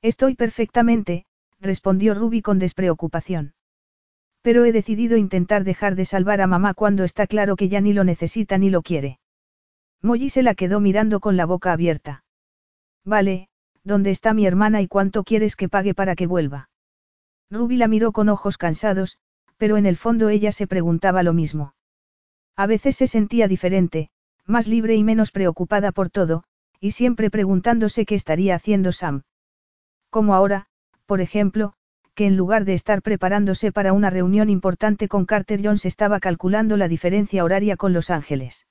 Estoy 0.00 0.36
perfectamente, 0.36 1.24
respondió 1.58 2.14
Ruby 2.14 2.40
con 2.40 2.60
despreocupación. 2.60 3.54
Pero 4.42 4.64
he 4.64 4.70
decidido 4.70 5.16
intentar 5.16 5.64
dejar 5.64 5.96
de 5.96 6.04
salvar 6.04 6.40
a 6.40 6.46
mamá 6.46 6.74
cuando 6.74 7.02
está 7.02 7.26
claro 7.26 7.56
que 7.56 7.68
ya 7.68 7.80
ni 7.80 7.92
lo 7.92 8.04
necesita 8.04 8.58
ni 8.58 8.70
lo 8.70 8.82
quiere. 8.82 9.18
Molly 10.02 10.28
se 10.28 10.44
la 10.44 10.54
quedó 10.54 10.78
mirando 10.78 11.18
con 11.18 11.36
la 11.36 11.46
boca 11.46 11.72
abierta. 11.72 12.22
Vale, 13.04 13.48
¿dónde 13.82 14.10
está 14.10 14.34
mi 14.34 14.46
hermana 14.46 14.82
y 14.82 14.86
cuánto 14.86 15.24
quieres 15.24 15.56
que 15.56 15.68
pague 15.68 15.94
para 15.94 16.14
que 16.14 16.28
vuelva? 16.28 16.68
Ruby 17.50 17.76
la 17.76 17.88
miró 17.88 18.12
con 18.12 18.28
ojos 18.28 18.58
cansados, 18.58 19.18
pero 19.56 19.76
en 19.76 19.86
el 19.86 19.96
fondo 19.96 20.28
ella 20.28 20.52
se 20.52 20.66
preguntaba 20.66 21.22
lo 21.22 21.32
mismo. 21.32 21.74
A 22.56 22.66
veces 22.66 22.96
se 22.96 23.06
sentía 23.06 23.48
diferente, 23.48 24.10
más 24.44 24.66
libre 24.66 24.94
y 24.96 25.04
menos 25.04 25.30
preocupada 25.30 25.92
por 25.92 26.10
todo, 26.10 26.44
y 26.80 26.92
siempre 26.92 27.30
preguntándose 27.30 28.04
qué 28.04 28.14
estaría 28.14 28.54
haciendo 28.54 28.92
Sam. 28.92 29.22
Como 30.10 30.34
ahora, 30.34 30.66
por 31.06 31.20
ejemplo, 31.20 31.74
que 32.14 32.26
en 32.26 32.36
lugar 32.36 32.64
de 32.64 32.74
estar 32.74 33.02
preparándose 33.02 33.72
para 33.72 33.92
una 33.92 34.10
reunión 34.10 34.48
importante 34.48 35.06
con 35.06 35.26
Carter 35.26 35.60
Jones 35.62 35.84
estaba 35.84 36.18
calculando 36.18 36.76
la 36.76 36.88
diferencia 36.88 37.44
horaria 37.44 37.76
con 37.76 37.92
Los 37.92 38.10
Ángeles. 38.10 38.66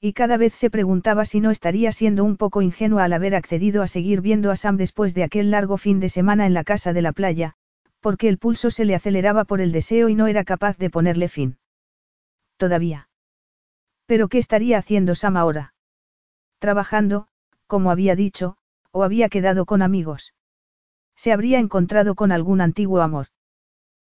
Y 0.00 0.12
cada 0.12 0.36
vez 0.36 0.52
se 0.54 0.70
preguntaba 0.70 1.24
si 1.24 1.40
no 1.40 1.50
estaría 1.50 1.90
siendo 1.90 2.24
un 2.24 2.36
poco 2.36 2.62
ingenua 2.62 3.04
al 3.04 3.12
haber 3.14 3.34
accedido 3.34 3.82
a 3.82 3.88
seguir 3.88 4.20
viendo 4.20 4.50
a 4.50 4.56
Sam 4.56 4.76
después 4.76 5.14
de 5.14 5.24
aquel 5.24 5.50
largo 5.50 5.76
fin 5.76 5.98
de 5.98 6.08
semana 6.08 6.46
en 6.46 6.54
la 6.54 6.62
casa 6.62 6.92
de 6.92 7.02
la 7.02 7.12
playa, 7.12 7.56
porque 8.00 8.28
el 8.28 8.38
pulso 8.38 8.70
se 8.70 8.84
le 8.84 8.94
aceleraba 8.94 9.44
por 9.44 9.60
el 9.60 9.72
deseo 9.72 10.08
y 10.08 10.14
no 10.14 10.26
era 10.26 10.44
capaz 10.44 10.78
de 10.78 10.90
ponerle 10.90 11.28
fin. 11.28 11.58
Todavía. 12.56 13.08
¿Pero 14.06 14.28
qué 14.28 14.38
estaría 14.38 14.78
haciendo 14.78 15.14
Sam 15.14 15.36
ahora? 15.36 15.74
Trabajando, 16.58 17.28
como 17.66 17.90
había 17.90 18.16
dicho, 18.16 18.56
o 18.90 19.02
había 19.02 19.28
quedado 19.28 19.66
con 19.66 19.82
amigos. 19.82 20.34
Se 21.14 21.32
habría 21.32 21.58
encontrado 21.58 22.14
con 22.14 22.32
algún 22.32 22.60
antiguo 22.60 23.00
amor. 23.00 23.26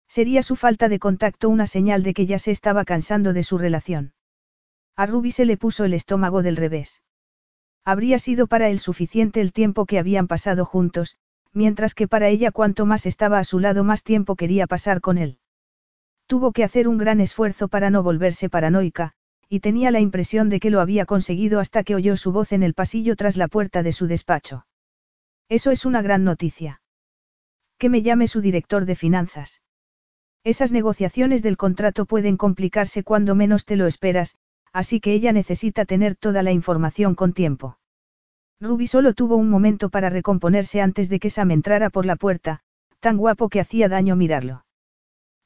Sería 0.09 0.43
su 0.43 0.57
falta 0.57 0.89
de 0.89 0.99
contacto 0.99 1.49
una 1.49 1.67
señal 1.67 2.03
de 2.03 2.15
que 2.15 2.27
ya 2.27 2.39
se 2.39 2.51
estaba 2.51 2.85
cansando 2.85 3.33
de 3.33 3.43
su 3.43 3.59
relación. 3.59 4.13
A 4.97 5.07
Ruby 5.07 5.33
se 5.33 5.45
le 5.45 5.57
puso 5.57 5.85
el 5.85 5.95
estómago 5.95 6.43
del 6.43 6.57
revés. 6.57 7.03
Habría 7.85 8.19
sido 8.19 8.47
para 8.47 8.69
él 8.69 8.79
suficiente 8.79 9.41
el 9.41 9.53
tiempo 9.53 9.87
que 9.87 9.99
habían 9.99 10.29
pasado 10.29 10.65
juntos, 10.65 11.19
mientras 11.55 11.94
que 11.94 12.08
para 12.08 12.28
ella 12.28 12.50
cuanto 12.50 12.84
más 12.84 13.07
estaba 13.07 13.39
a 13.39 13.44
su 13.44 13.60
lado 13.60 13.84
más 13.84 14.02
tiempo 14.02 14.36
quería 14.36 14.66
pasar 14.66 15.00
con 15.00 15.16
él. 15.16 15.39
Tuvo 16.26 16.52
que 16.52 16.65
hacer 16.65 16.89
un 16.89 16.99
gran 16.99 17.20
esfuerzo 17.20 17.68
para 17.68 17.91
no 17.91 18.02
volverse 18.02 18.49
paranoica, 18.49 19.12
y 19.49 19.60
tenía 19.60 19.91
la 19.91 20.00
impresión 20.00 20.49
de 20.49 20.58
que 20.60 20.70
lo 20.70 20.81
había 20.81 21.07
conseguido 21.07 21.60
hasta 21.60 21.84
que 21.84 21.94
oyó 21.94 22.16
su 22.16 22.33
voz 22.33 22.52
en 22.52 22.62
el 22.62 22.74
pasillo 22.74 23.15
tras 23.15 23.36
la 23.36 23.49
puerta 23.49 23.83
de 23.83 23.92
su 23.92 24.07
despacho. 24.07 24.66
Eso 25.49 25.70
es 25.70 25.84
una 25.84 26.02
gran 26.02 26.24
noticia. 26.24 26.81
Que 27.78 27.89
me 27.89 28.02
llame 28.02 28.26
su 28.26 28.41
director 28.41 28.84
de 28.84 28.97
finanzas. 28.97 29.60
Esas 30.42 30.73
negociaciones 30.73 31.42
del 31.42 31.57
contrato 31.57 32.05
pueden 32.05 32.36
complicarse 32.36 33.02
cuando 33.02 33.34
menos 33.34 33.65
te 33.65 33.76
lo 33.76 33.86
esperas, 33.86 34.36
así 34.73 35.00
que 35.00 35.12
ella 35.12 35.33
necesita 35.33 35.84
tener 35.84 36.16
toda 36.16 36.42
la 36.42 36.52
información 36.52 37.15
con 37.15 37.33
tiempo. 37.33 37.78
Ruby 38.65 38.86
solo 38.86 39.12
tuvo 39.12 39.36
un 39.36 39.51
momento 39.51 39.91
para 39.91 40.09
recomponerse 40.09 40.81
antes 40.81 41.10
de 41.10 41.20
que 41.20 41.28
Sam 41.28 41.51
entrara 41.51 41.91
por 41.91 42.07
la 42.07 42.17
puerta, 42.17 42.60
tan 42.99 43.18
guapo 43.18 43.51
que 43.51 43.60
hacía 43.60 43.91
daño 43.91 44.17
mirarlo. 44.17 44.65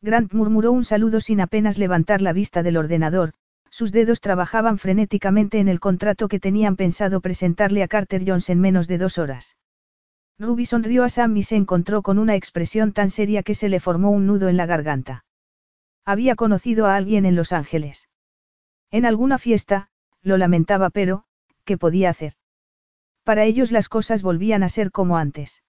Grant 0.01 0.33
murmuró 0.33 0.71
un 0.71 0.85
saludo 0.85 1.21
sin 1.21 1.41
apenas 1.41 1.79
levantar 1.79 2.23
la 2.23 2.33
vista 2.33 2.63
del 2.63 2.77
ordenador, 2.77 3.33
sus 3.71 3.91
dedos 3.91 4.21
trabajaban 4.21 4.79
frenéticamente 4.79 5.59
en 5.59 5.67
el 5.67 5.81
contrato 5.81 6.29
que 6.29 6.39
tenían 6.39 6.77
pensado 6.77 7.21
presentarle 7.21 7.83
a 7.83 7.89
Carter 7.89 8.23
Jones 8.25 8.51
en 8.51 8.61
menos 8.61 8.87
de 8.87 8.99
dos 8.99 9.19
horas. 9.19 9.57
Ruby 10.39 10.65
sonrió 10.65 11.03
a 11.03 11.09
Sam 11.09 11.37
y 11.37 11.43
se 11.43 11.57
encontró 11.57 12.03
con 12.03 12.21
una 12.21 12.37
expresión 12.37 12.93
tan 12.93 13.11
seria 13.11 13.43
que 13.43 13.57
se 13.57 13.69
le 13.69 13.81
formó 13.81 14.13
un 14.13 14.29
nudo 14.29 14.49
en 14.49 14.57
la 14.57 14.67
garganta. 14.67 15.25
Había 16.05 16.37
conocido 16.37 16.87
a 16.87 16.95
alguien 16.95 17.27
en 17.27 17.35
Los 17.35 17.53
Ángeles. 17.53 18.09
En 18.93 19.05
alguna 19.05 19.39
fiesta, 19.39 19.91
lo 20.23 20.37
lamentaba 20.37 20.91
pero, 20.91 21.25
¿qué 21.65 21.77
podía 21.77 22.11
hacer? 22.11 22.38
Para 23.29 23.45
ellos 23.45 23.73
las 23.73 23.91
cosas 23.91 24.23
volvían 24.23 24.63
a 24.63 24.71
ser 24.71 24.91
como 24.91 25.19
antes. 25.19 25.63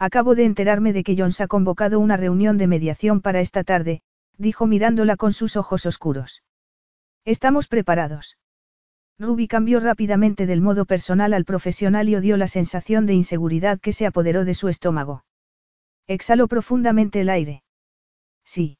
Acabo 0.00 0.34
de 0.34 0.46
enterarme 0.46 0.92
de 0.92 1.04
que 1.04 1.14
Jones 1.16 1.40
ha 1.40 1.46
convocado 1.46 2.00
una 2.00 2.16
reunión 2.16 2.58
de 2.58 2.66
mediación 2.66 3.20
para 3.20 3.40
esta 3.40 3.62
tarde, 3.62 4.02
dijo 4.36 4.66
mirándola 4.66 5.16
con 5.16 5.32
sus 5.32 5.56
ojos 5.56 5.86
oscuros. 5.86 6.42
Estamos 7.24 7.68
preparados. 7.68 8.36
Ruby 9.16 9.46
cambió 9.46 9.78
rápidamente 9.78 10.44
del 10.44 10.60
modo 10.60 10.84
personal 10.84 11.34
al 11.34 11.44
profesional 11.44 12.08
y 12.08 12.16
odió 12.16 12.36
la 12.36 12.48
sensación 12.48 13.06
de 13.06 13.14
inseguridad 13.14 13.78
que 13.78 13.92
se 13.92 14.04
apoderó 14.04 14.44
de 14.44 14.54
su 14.54 14.68
estómago. 14.68 15.22
Exhaló 16.08 16.48
profundamente 16.48 17.20
el 17.20 17.30
aire. 17.30 17.62
Sí. 18.44 18.76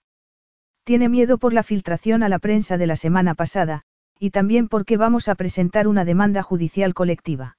Tiene 0.82 1.08
miedo 1.08 1.38
por 1.38 1.52
la 1.52 1.62
filtración 1.62 2.24
a 2.24 2.28
la 2.28 2.40
prensa 2.40 2.78
de 2.78 2.88
la 2.88 2.96
semana 2.96 3.36
pasada, 3.36 3.82
y 4.18 4.30
también 4.30 4.66
porque 4.66 4.96
vamos 4.96 5.28
a 5.28 5.36
presentar 5.36 5.86
una 5.86 6.04
demanda 6.04 6.42
judicial 6.42 6.94
colectiva. 6.94 7.58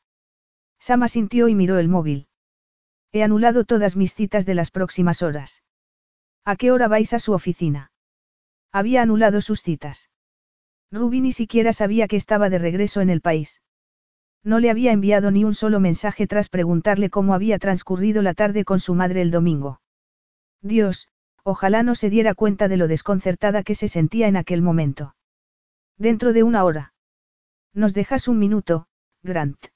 Sama 0.84 1.08
sintió 1.08 1.48
y 1.48 1.56
miró 1.56 1.78
el 1.78 1.88
móvil. 1.88 2.28
He 3.14 3.24
anulado 3.24 3.64
todas 3.64 3.96
mis 3.96 4.14
citas 4.14 4.46
de 4.46 4.54
las 4.54 4.70
próximas 4.70 5.22
horas. 5.22 5.64
¿A 6.44 6.58
qué 6.58 6.72
hora 6.72 6.90
vais 6.90 7.14
a 7.14 7.20
su 7.20 7.32
oficina? 7.32 7.94
Había 8.70 9.02
anulado 9.02 9.40
sus 9.40 9.62
citas. 9.62 10.10
Ruby 10.92 11.22
ni 11.22 11.32
siquiera 11.32 11.72
sabía 11.72 12.10
que 12.10 12.18
estaba 12.18 12.50
de 12.50 12.58
regreso 12.58 13.00
en 13.00 13.10
el 13.10 13.22
país. 13.22 13.62
No 14.44 14.60
le 14.60 14.70
había 14.70 14.92
enviado 14.92 15.32
ni 15.32 15.46
un 15.46 15.54
solo 15.54 15.80
mensaje 15.80 16.28
tras 16.28 16.50
preguntarle 16.50 17.10
cómo 17.10 17.34
había 17.34 17.60
transcurrido 17.60 18.22
la 18.22 18.34
tarde 18.34 18.66
con 18.66 18.82
su 18.82 18.94
madre 18.94 19.22
el 19.22 19.32
domingo. 19.32 19.80
Dios, 20.62 21.08
ojalá 21.44 21.84
no 21.84 21.96
se 21.96 22.10
diera 22.10 22.36
cuenta 22.36 22.68
de 22.68 22.76
lo 22.76 22.90
desconcertada 22.90 23.64
que 23.64 23.76
se 23.76 23.88
sentía 23.88 24.28
en 24.28 24.36
aquel 24.36 24.62
momento. 24.62 25.16
Dentro 25.98 26.34
de 26.34 26.44
una 26.44 26.66
hora. 26.66 26.94
¿Nos 27.74 27.94
dejas 27.94 28.28
un 28.28 28.38
minuto, 28.38 28.88
Grant? 29.22 29.73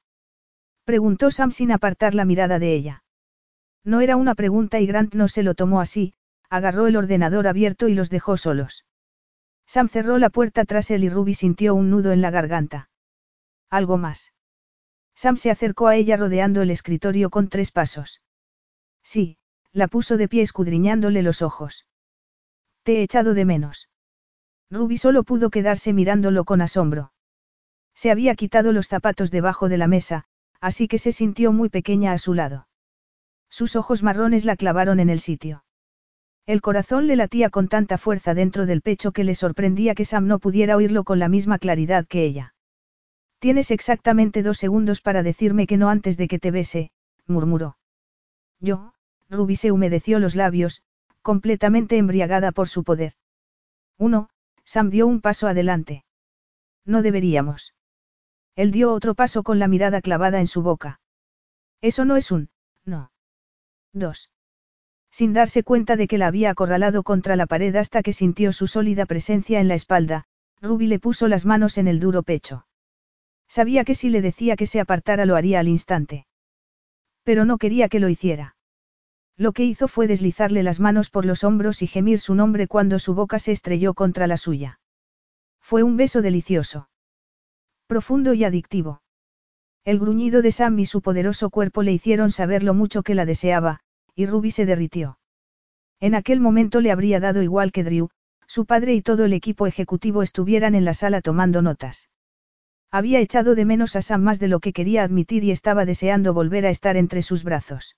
Preguntó 0.88 1.32
Sam 1.32 1.52
sin 1.52 1.74
apartar 1.74 2.16
la 2.16 2.24
mirada 2.24 2.60
de 2.60 2.74
ella. 2.74 3.04
No 3.84 4.00
era 4.00 4.16
una 4.16 4.36
pregunta 4.36 4.80
y 4.80 4.88
Grant 4.88 5.16
no 5.16 5.28
se 5.28 5.44
lo 5.44 5.54
tomó 5.54 5.82
así, 5.82 6.14
agarró 6.50 6.88
el 6.88 6.96
ordenador 6.96 7.46
abierto 7.46 7.90
y 7.90 7.94
los 7.94 8.10
dejó 8.10 8.38
solos. 8.38 8.86
Sam 9.66 9.90
cerró 9.90 10.18
la 10.18 10.30
puerta 10.30 10.64
tras 10.64 10.90
él 10.90 11.04
y 11.04 11.10
Ruby 11.10 11.34
sintió 11.34 11.76
un 11.76 11.90
nudo 11.90 12.14
en 12.14 12.22
la 12.22 12.32
garganta. 12.32 12.90
Algo 13.70 13.98
más. 13.98 14.32
Sam 15.14 15.36
se 15.36 15.52
acercó 15.52 15.88
a 15.88 15.98
ella 15.98 16.16
rodeando 16.16 16.62
el 16.62 16.72
escritorio 16.72 17.30
con 17.30 17.50
tres 17.50 17.72
pasos. 17.72 18.22
Sí, 19.04 19.40
la 19.74 19.90
puso 19.90 20.16
de 20.16 20.30
pie 20.30 20.42
escudriñándole 20.42 21.22
los 21.22 21.42
ojos. 21.42 21.86
Te 22.84 23.00
he 23.00 23.04
echado 23.04 23.34
de 23.34 23.44
menos. 23.44 23.90
Ruby 24.72 24.98
solo 24.98 25.24
pudo 25.24 25.50
quedarse 25.50 25.92
mirándolo 25.92 26.46
con 26.46 26.62
asombro. 26.62 27.12
Se 27.94 28.10
había 28.10 28.36
quitado 28.36 28.72
los 28.72 28.88
zapatos 28.88 29.32
debajo 29.32 29.68
de 29.68 29.78
la 29.78 29.88
mesa, 29.88 30.24
así 30.62 30.88
que 30.88 30.98
se 30.98 31.12
sintió 31.12 31.52
muy 31.52 31.70
pequeña 31.70 32.12
a 32.12 32.18
su 32.18 32.34
lado. 32.34 32.68
Sus 33.50 33.76
ojos 33.76 34.04
marrones 34.04 34.46
la 34.46 34.56
clavaron 34.56 35.00
en 35.00 35.10
el 35.10 35.20
sitio. 35.20 35.64
El 36.46 36.62
corazón 36.62 37.08
le 37.08 37.16
latía 37.16 37.50
con 37.50 37.68
tanta 37.68 37.98
fuerza 37.98 38.34
dentro 38.34 38.66
del 38.66 38.82
pecho 38.82 39.12
que 39.12 39.24
le 39.24 39.36
sorprendía 39.36 39.96
que 39.96 40.06
Sam 40.06 40.28
no 40.28 40.40
pudiera 40.40 40.78
oírlo 40.78 41.04
con 41.04 41.20
la 41.20 41.28
misma 41.28 41.60
claridad 41.60 42.06
que 42.08 42.24
ella. 42.24 42.56
Tienes 43.40 43.70
exactamente 43.70 44.44
dos 44.44 44.58
segundos 44.58 45.02
para 45.02 45.24
decirme 45.24 45.68
que 45.68 45.78
no 45.78 45.90
antes 45.90 46.18
de 46.18 46.28
que 46.28 46.40
te 46.40 46.52
bese, 46.52 46.92
murmuró. 47.28 47.78
Yo, 48.60 48.94
Ruby 49.30 49.56
se 49.56 49.72
humedeció 49.72 50.20
los 50.20 50.36
labios, 50.36 50.84
completamente 51.22 51.98
embriagada 51.98 52.52
por 52.52 52.70
su 52.70 52.84
poder. 52.84 53.14
Uno, 53.98 54.30
Sam 54.64 54.90
dio 54.90 55.06
un 55.06 55.22
paso 55.22 55.48
adelante. 55.48 56.06
No 56.86 57.02
deberíamos. 57.02 57.74
Él 58.58 58.72
dio 58.72 58.92
otro 58.92 59.14
paso 59.14 59.44
con 59.44 59.60
la 59.60 59.68
mirada 59.68 60.02
clavada 60.02 60.40
en 60.40 60.48
su 60.48 60.64
boca. 60.64 61.00
Eso 61.80 62.06
no 62.06 62.18
es 62.18 62.32
un, 62.32 62.50
no. 62.86 63.12
Dos. 63.94 64.32
Sin 65.12 65.32
darse 65.32 65.64
cuenta 65.64 65.96
de 65.96 66.08
que 66.08 66.18
la 66.18 66.26
había 66.26 66.50
acorralado 66.50 67.04
contra 67.04 67.36
la 67.36 67.46
pared 67.46 67.76
hasta 67.76 68.02
que 68.02 68.14
sintió 68.14 68.52
su 68.52 68.66
sólida 68.66 69.06
presencia 69.06 69.60
en 69.60 69.68
la 69.68 69.76
espalda, 69.76 70.26
Ruby 70.60 70.88
le 70.88 70.98
puso 70.98 71.28
las 71.28 71.46
manos 71.46 71.78
en 71.78 71.88
el 71.88 72.00
duro 72.00 72.24
pecho. 72.24 72.66
Sabía 73.48 73.86
que 73.86 73.94
si 73.94 74.10
le 74.10 74.24
decía 74.24 74.56
que 74.56 74.66
se 74.66 74.80
apartara 74.80 75.28
lo 75.28 75.36
haría 75.36 75.60
al 75.60 75.68
instante. 75.68 76.26
Pero 77.24 77.46
no 77.46 77.60
quería 77.60 77.90
que 77.90 78.00
lo 78.00 78.10
hiciera. 78.10 78.56
Lo 79.38 79.52
que 79.52 79.66
hizo 79.66 79.88
fue 79.88 80.08
deslizarle 80.08 80.64
las 80.64 80.80
manos 80.80 81.12
por 81.12 81.26
los 81.26 81.44
hombros 81.44 81.84
y 81.84 81.88
gemir 81.88 82.20
su 82.20 82.34
nombre 82.34 82.68
cuando 82.68 82.98
su 82.98 83.14
boca 83.14 83.38
se 83.38 83.52
estrelló 83.52 83.94
contra 83.94 84.26
la 84.26 84.38
suya. 84.38 84.80
Fue 85.62 85.84
un 85.84 85.96
beso 85.96 86.24
delicioso. 86.24 86.90
Profundo 87.88 88.34
y 88.34 88.44
adictivo. 88.44 89.02
El 89.86 89.98
gruñido 89.98 90.42
de 90.42 90.52
Sam 90.52 90.78
y 90.80 90.86
su 90.86 91.02
poderoso 91.02 91.50
cuerpo 91.50 91.84
le 91.84 91.94
hicieron 91.94 92.32
saber 92.32 92.62
lo 92.62 92.74
mucho 92.74 93.02
que 93.02 93.16
la 93.16 93.26
deseaba, 93.26 93.80
y 94.14 94.26
Ruby 94.26 94.52
se 94.52 94.66
derritió. 94.66 95.20
En 96.02 96.14
aquel 96.14 96.42
momento 96.42 96.82
le 96.82 96.92
habría 96.92 97.22
dado 97.22 97.42
igual 97.42 97.72
que 97.72 97.86
Drew, 97.86 98.10
su 98.46 98.66
padre 98.66 98.94
y 98.94 99.02
todo 99.02 99.24
el 99.24 99.32
equipo 99.32 99.68
ejecutivo 99.68 100.22
estuvieran 100.22 100.76
en 100.76 100.84
la 100.84 100.94
sala 100.94 101.22
tomando 101.22 101.62
notas. 101.62 102.10
Había 102.92 103.22
echado 103.22 103.56
de 103.56 103.64
menos 103.64 103.96
a 103.96 104.02
Sam 104.02 104.22
más 104.22 104.40
de 104.40 104.50
lo 104.50 104.60
que 104.60 104.74
quería 104.74 105.04
admitir 105.04 105.46
y 105.46 105.52
estaba 105.52 105.86
deseando 105.86 106.34
volver 106.34 106.66
a 106.66 106.70
estar 106.70 106.98
entre 106.98 107.22
sus 107.22 107.46
brazos. 107.46 107.96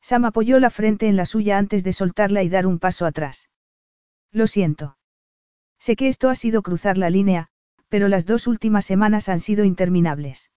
Sam 0.00 0.24
apoyó 0.24 0.60
la 0.60 0.70
frente 0.70 1.08
en 1.08 1.16
la 1.16 1.26
suya 1.26 1.58
antes 1.58 1.82
de 1.82 1.92
soltarla 1.92 2.44
y 2.44 2.48
dar 2.48 2.64
un 2.64 2.78
paso 2.78 3.06
atrás. 3.06 3.50
Lo 4.30 4.46
siento. 4.46 4.98
Sé 5.80 5.96
que 5.96 6.06
esto 6.06 6.28
ha 6.28 6.36
sido 6.36 6.62
cruzar 6.62 6.96
la 6.96 7.10
línea, 7.10 7.49
pero 7.90 8.08
las 8.08 8.24
dos 8.24 8.46
últimas 8.46 8.86
semanas 8.86 9.28
han 9.28 9.40
sido 9.40 9.64
interminables. 9.64 10.50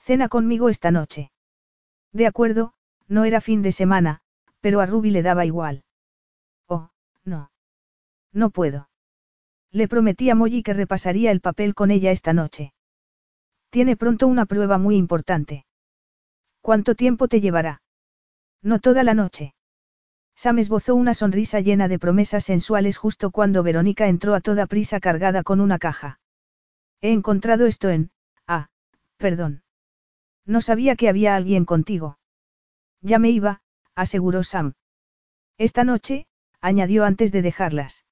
Cena 0.00 0.28
conmigo 0.28 0.68
esta 0.68 0.90
noche. 0.90 1.30
De 2.12 2.26
acuerdo, 2.26 2.72
no 3.06 3.24
era 3.24 3.40
fin 3.40 3.62
de 3.62 3.72
semana, 3.72 4.22
pero 4.60 4.80
a 4.80 4.86
Ruby 4.86 5.10
le 5.10 5.22
daba 5.22 5.44
igual. 5.44 5.84
Oh, 6.66 6.90
no. 7.24 7.50
No 8.32 8.50
puedo. 8.50 8.88
Le 9.70 9.86
prometí 9.86 10.30
a 10.30 10.34
Molly 10.34 10.62
que 10.62 10.72
repasaría 10.72 11.30
el 11.30 11.40
papel 11.40 11.74
con 11.74 11.90
ella 11.90 12.10
esta 12.10 12.32
noche. 12.32 12.72
Tiene 13.70 13.96
pronto 13.96 14.26
una 14.26 14.46
prueba 14.46 14.78
muy 14.78 14.96
importante. 14.96 15.66
¿Cuánto 16.62 16.94
tiempo 16.94 17.28
te 17.28 17.40
llevará? 17.40 17.82
No 18.62 18.80
toda 18.80 19.02
la 19.04 19.12
noche. 19.12 19.54
Sam 20.34 20.58
esbozó 20.58 20.94
una 20.94 21.14
sonrisa 21.14 21.60
llena 21.60 21.88
de 21.88 21.98
promesas 21.98 22.44
sensuales 22.44 22.96
justo 22.96 23.30
cuando 23.30 23.62
Verónica 23.62 24.08
entró 24.08 24.34
a 24.34 24.40
toda 24.40 24.66
prisa 24.66 25.00
cargada 25.00 25.42
con 25.42 25.60
una 25.60 25.78
caja. 25.78 26.18
He 27.00 27.12
encontrado 27.12 27.66
esto 27.66 27.90
en... 27.90 28.10
Ah, 28.46 28.68
perdón. 29.16 29.62
No 30.44 30.60
sabía 30.60 30.96
que 30.96 31.08
había 31.08 31.36
alguien 31.36 31.64
contigo. 31.64 32.18
Ya 33.00 33.18
me 33.18 33.30
iba, 33.30 33.60
aseguró 33.94 34.42
Sam. 34.42 34.74
Esta 35.58 35.84
noche, 35.84 36.26
añadió 36.60 37.04
antes 37.04 37.32
de 37.32 37.42
dejarlas. 37.42 38.04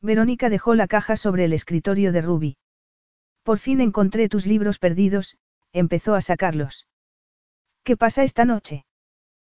Verónica 0.00 0.48
dejó 0.48 0.74
la 0.74 0.86
caja 0.86 1.16
sobre 1.16 1.44
el 1.44 1.52
escritorio 1.52 2.12
de 2.12 2.22
Ruby. 2.22 2.56
Por 3.42 3.58
fin 3.58 3.80
encontré 3.80 4.28
tus 4.28 4.46
libros 4.46 4.78
perdidos, 4.78 5.36
empezó 5.72 6.14
a 6.14 6.20
sacarlos. 6.20 6.86
¿Qué 7.82 7.96
pasa 7.96 8.22
esta 8.22 8.44
noche? 8.44 8.84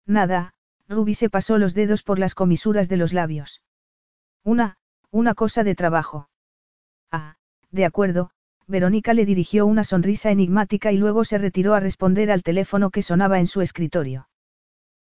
Nada, 0.07 0.55
Ruby 0.89 1.15
se 1.15 1.31
pasó 1.31 1.59
los 1.59 1.75
dedos 1.75 2.03
por 2.03 2.19
las 2.19 2.35
comisuras 2.35 2.89
de 2.89 2.97
los 2.97 3.13
labios. 3.13 3.63
Una, 4.43 4.79
una 5.11 5.35
cosa 5.35 5.65
de 5.65 5.75
trabajo. 5.75 6.29
Ah, 7.11 7.37
de 7.71 7.85
acuerdo, 7.85 8.33
Verónica 8.71 9.15
le 9.15 9.27
dirigió 9.27 9.67
una 9.67 9.83
sonrisa 9.83 10.31
enigmática 10.31 10.93
y 10.93 10.97
luego 10.97 11.25
se 11.25 11.39
retiró 11.39 11.75
a 11.75 11.81
responder 11.81 12.31
al 12.31 12.45
teléfono 12.45 12.91
que 12.91 13.03
sonaba 13.03 13.41
en 13.41 13.49
su 13.49 13.61
escritorio. 13.61 14.29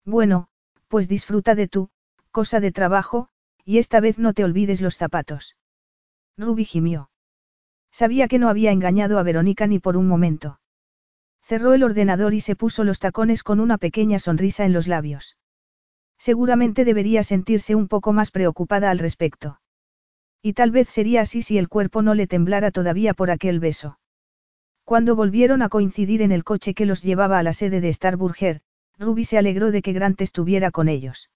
Bueno, 0.06 0.48
pues 0.88 1.08
disfruta 1.08 1.56
de 1.56 1.68
tu, 1.68 1.90
cosa 2.30 2.60
de 2.60 2.72
trabajo, 2.72 3.28
y 3.66 3.80
esta 3.80 4.00
vez 4.00 4.20
no 4.20 4.34
te 4.34 4.44
olvides 4.44 4.82
los 4.82 4.98
zapatos. 4.98 5.58
Ruby 6.38 6.64
gimió. 6.64 7.10
Sabía 7.92 8.28
que 8.28 8.38
no 8.38 8.50
había 8.50 8.72
engañado 8.72 9.18
a 9.18 9.24
Verónica 9.24 9.66
ni 9.66 9.80
por 9.80 9.98
un 9.98 10.08
momento. 10.08 10.60
Cerró 11.42 11.74
el 11.74 11.84
ordenador 11.84 12.36
y 12.36 12.42
se 12.42 12.56
puso 12.56 12.84
los 12.84 13.00
tacones 13.00 13.42
con 13.42 13.60
una 13.60 13.80
pequeña 13.80 14.20
sonrisa 14.20 14.66
en 14.66 14.74
los 14.74 14.88
labios. 14.88 15.38
Seguramente 16.20 16.86
debería 16.86 17.24
sentirse 17.24 17.74
un 17.74 17.88
poco 17.88 18.14
más 18.14 18.30
preocupada 18.30 18.92
al 18.92 19.00
respecto. 19.00 19.60
Y 20.46 20.54
tal 20.54 20.70
vez 20.70 20.90
sería 20.90 21.22
así 21.22 21.42
si 21.42 21.58
el 21.58 21.70
cuerpo 21.70 22.04
no 22.04 22.14
le 22.14 22.28
temblara 22.28 22.70
todavía 22.70 23.16
por 23.16 23.32
aquel 23.32 23.60
beso. 23.60 23.98
Cuando 24.84 25.16
volvieron 25.16 25.64
a 25.64 25.70
coincidir 25.70 26.22
en 26.22 26.32
el 26.32 26.44
coche 26.44 26.76
que 26.76 26.86
los 26.86 27.02
llevaba 27.02 27.40
a 27.40 27.42
la 27.42 27.52
sede 27.52 27.82
de 27.82 27.92
Starburger, 27.92 28.62
Ruby 29.00 29.26
se 29.26 29.40
alegró 29.40 29.72
de 29.72 29.82
que 29.82 29.92
Grant 29.92 30.22
estuviera 30.22 30.70
con 30.70 30.88
ellos. 30.88 31.32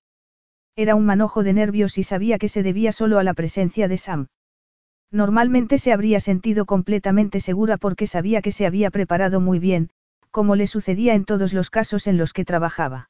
Era 0.76 0.94
un 0.94 1.08
manojo 1.08 1.42
de 1.42 1.54
nervios 1.54 1.98
y 1.98 2.04
sabía 2.04 2.38
que 2.38 2.50
se 2.50 2.62
debía 2.62 2.92
solo 2.92 3.18
a 3.18 3.24
la 3.24 3.34
presencia 3.34 3.88
de 3.88 3.98
Sam. 3.98 4.28
Normalmente 5.10 5.80
se 5.80 5.92
habría 5.92 6.20
sentido 6.20 6.68
completamente 6.68 7.40
segura 7.40 7.78
porque 7.78 8.06
sabía 8.06 8.44
que 8.44 8.52
se 8.52 8.68
había 8.68 8.92
preparado 8.92 9.40
muy 9.42 9.58
bien, 9.58 9.90
como 10.30 10.56
le 10.56 10.68
sucedía 10.68 11.16
en 11.16 11.26
todos 11.26 11.52
los 11.52 11.72
casos 11.72 12.06
en 12.06 12.20
los 12.20 12.32
que 12.32 12.46
trabajaba. 12.46 13.10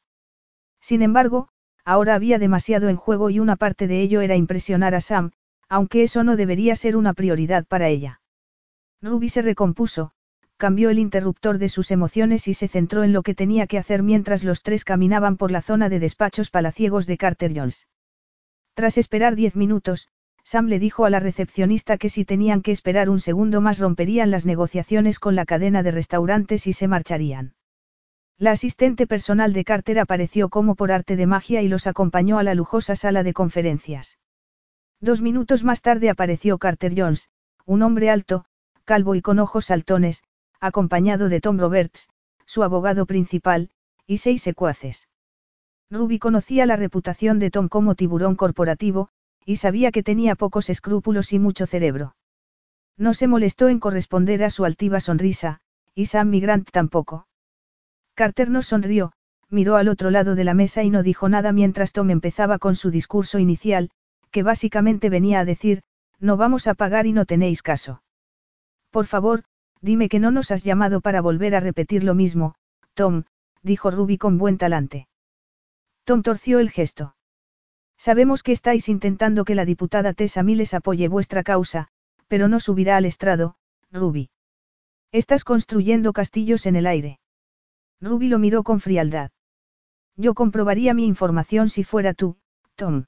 Sin 0.79 1.01
embargo, 1.01 1.49
ahora 1.83 2.15
había 2.15 2.39
demasiado 2.39 2.87
en 2.87 2.95
juego 2.95 3.29
y 3.29 3.39
una 3.39 3.57
parte 3.57 3.87
de 3.87 3.99
ello 3.99 4.21
era 4.21 4.37
impresionar 4.37 4.95
a 4.95 5.01
Sam, 5.01 5.33
aunque 5.69 6.03
eso 6.03 6.23
no 6.23 6.35
debería 6.35 6.75
ser 6.75 6.97
una 6.97 7.13
prioridad 7.13 7.65
para 7.65 7.87
ella. 7.87 8.21
Ruby 9.01 9.29
se 9.29 9.41
recompuso, 9.41 10.11
cambió 10.57 10.89
el 10.89 10.99
interruptor 10.99 11.57
de 11.57 11.69
sus 11.69 11.91
emociones 11.91 12.47
y 12.49 12.53
se 12.53 12.67
centró 12.67 13.03
en 13.03 13.13
lo 13.13 13.23
que 13.23 13.33
tenía 13.33 13.65
que 13.65 13.77
hacer 13.77 14.03
mientras 14.03 14.43
los 14.43 14.61
tres 14.61 14.83
caminaban 14.83 15.37
por 15.37 15.51
la 15.51 15.61
zona 15.61 15.87
de 15.87 15.99
despachos 15.99 16.49
palaciegos 16.49 17.05
de 17.05 17.17
Carter 17.17 17.53
Jones. 17.55 17.87
Tras 18.73 18.97
esperar 18.97 19.35
diez 19.35 19.55
minutos, 19.55 20.09
Sam 20.43 20.67
le 20.67 20.79
dijo 20.79 21.05
a 21.05 21.09
la 21.09 21.19
recepcionista 21.19 21.97
que 21.97 22.09
si 22.09 22.25
tenían 22.25 22.61
que 22.61 22.71
esperar 22.71 23.09
un 23.09 23.19
segundo 23.19 23.61
más 23.61 23.79
romperían 23.79 24.31
las 24.31 24.45
negociaciones 24.45 25.19
con 25.19 25.35
la 25.35 25.45
cadena 25.45 25.83
de 25.83 25.91
restaurantes 25.91 26.65
y 26.67 26.73
se 26.73 26.87
marcharían. 26.87 27.53
La 28.37 28.51
asistente 28.51 29.05
personal 29.05 29.53
de 29.53 29.63
Carter 29.63 29.99
apareció 29.99 30.49
como 30.49 30.75
por 30.75 30.91
arte 30.91 31.15
de 31.15 31.27
magia 31.27 31.61
y 31.61 31.67
los 31.67 31.87
acompañó 31.87 32.39
a 32.39 32.43
la 32.43 32.55
lujosa 32.55 32.95
sala 32.95 33.21
de 33.21 33.33
conferencias. 33.33 34.17
Dos 35.01 35.21
minutos 35.21 35.63
más 35.63 35.81
tarde 35.81 36.09
apareció 36.09 36.57
Carter 36.57 36.93
Jones, 36.95 37.29
un 37.65 37.83
hombre 37.83 38.09
alto, 38.09 38.45
calvo 38.83 39.15
y 39.15 39.21
con 39.21 39.39
ojos 39.39 39.65
saltones, 39.65 40.23
acompañado 40.59 41.29
de 41.29 41.39
Tom 41.39 41.57
Roberts, 41.57 42.09
su 42.45 42.63
abogado 42.63 43.05
principal, 43.05 43.69
y 44.05 44.17
seis 44.17 44.41
secuaces. 44.41 45.07
Ruby 45.89 46.19
conocía 46.19 46.65
la 46.65 46.75
reputación 46.75 47.39
de 47.39 47.49
Tom 47.49 47.69
como 47.69 47.95
tiburón 47.95 48.35
corporativo, 48.35 49.09
y 49.45 49.55
sabía 49.55 49.91
que 49.91 50.03
tenía 50.03 50.35
pocos 50.35 50.69
escrúpulos 50.69 51.31
y 51.31 51.39
mucho 51.39 51.65
cerebro. 51.65 52.15
No 52.97 53.13
se 53.13 53.27
molestó 53.27 53.69
en 53.69 53.79
corresponder 53.79 54.43
a 54.43 54.49
su 54.49 54.65
altiva 54.65 54.99
sonrisa, 54.99 55.61
y 55.95 56.07
Sam 56.07 56.29
Migrant 56.29 56.69
tampoco. 56.71 57.27
Carter 58.15 58.49
no 58.49 58.61
sonrió, 58.61 59.13
miró 59.49 59.77
al 59.77 59.87
otro 59.87 60.11
lado 60.11 60.35
de 60.35 60.43
la 60.43 60.53
mesa 60.53 60.83
y 60.83 60.89
no 60.89 61.03
dijo 61.03 61.29
nada 61.29 61.53
mientras 61.53 61.93
Tom 61.93 62.09
empezaba 62.09 62.59
con 62.59 62.75
su 62.75 62.91
discurso 62.91 63.39
inicial, 63.39 63.89
que 64.31 64.43
básicamente 64.43 65.09
venía 65.09 65.39
a 65.39 65.45
decir, 65.45 65.81
no 66.19 66.37
vamos 66.37 66.67
a 66.67 66.73
pagar 66.73 67.07
y 67.07 67.13
no 67.13 67.25
tenéis 67.25 67.61
caso. 67.61 68.03
Por 68.91 69.05
favor, 69.05 69.43
dime 69.81 70.09
que 70.09 70.19
no 70.19 70.31
nos 70.31 70.51
has 70.51 70.63
llamado 70.63 71.01
para 71.01 71.21
volver 71.21 71.55
a 71.55 71.59
repetir 71.59 72.03
lo 72.03 72.13
mismo, 72.13 72.55
Tom, 72.93 73.23
dijo 73.63 73.91
Ruby 73.91 74.17
con 74.17 74.37
buen 74.37 74.57
talante. 74.57 75.07
Tom 76.03 76.21
torció 76.21 76.59
el 76.59 76.69
gesto. 76.69 77.15
Sabemos 77.97 78.43
que 78.43 78.51
estáis 78.51 78.89
intentando 78.89 79.45
que 79.45 79.55
la 79.55 79.65
diputada 79.65 80.13
Tessa 80.13 80.41
Miles 80.41 80.73
apoye 80.73 81.07
vuestra 81.07 81.43
causa, 81.43 81.89
pero 82.27 82.47
no 82.47 82.59
subirá 82.59 82.97
al 82.97 83.05
estrado, 83.05 83.55
Ruby. 83.91 84.29
Estás 85.11 85.43
construyendo 85.43 86.13
castillos 86.13 86.65
en 86.65 86.75
el 86.75 86.87
aire. 86.87 87.19
Ruby 87.99 88.29
lo 88.29 88.39
miró 88.39 88.63
con 88.63 88.79
frialdad. 88.79 89.31
Yo 90.15 90.33
comprobaría 90.33 90.93
mi 90.93 91.05
información 91.05 91.69
si 91.69 91.83
fuera 91.83 92.13
tú, 92.13 92.37
Tom. 92.75 93.05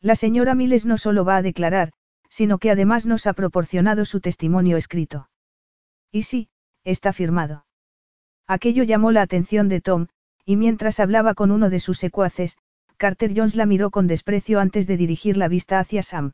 La 0.00 0.14
señora 0.14 0.54
Miles 0.54 0.86
no 0.86 0.96
solo 0.96 1.24
va 1.24 1.36
a 1.36 1.42
declarar, 1.42 1.92
sino 2.30 2.58
que 2.58 2.70
además 2.70 3.06
nos 3.06 3.26
ha 3.26 3.34
proporcionado 3.34 4.04
su 4.04 4.20
testimonio 4.20 4.76
escrito. 4.76 5.28
Y 6.10 6.22
sí, 6.22 6.48
está 6.84 7.12
firmado. 7.12 7.66
Aquello 8.46 8.82
llamó 8.82 9.12
la 9.12 9.22
atención 9.22 9.68
de 9.68 9.80
Tom, 9.80 10.08
y 10.44 10.56
mientras 10.56 11.00
hablaba 11.00 11.34
con 11.34 11.50
uno 11.50 11.70
de 11.70 11.80
sus 11.80 11.98
secuaces, 11.98 12.58
Carter 12.96 13.32
Jones 13.36 13.56
la 13.56 13.66
miró 13.66 13.90
con 13.90 14.06
desprecio 14.06 14.58
antes 14.58 14.86
de 14.86 14.96
dirigir 14.96 15.36
la 15.36 15.48
vista 15.48 15.78
hacia 15.78 16.02
Sam. 16.02 16.32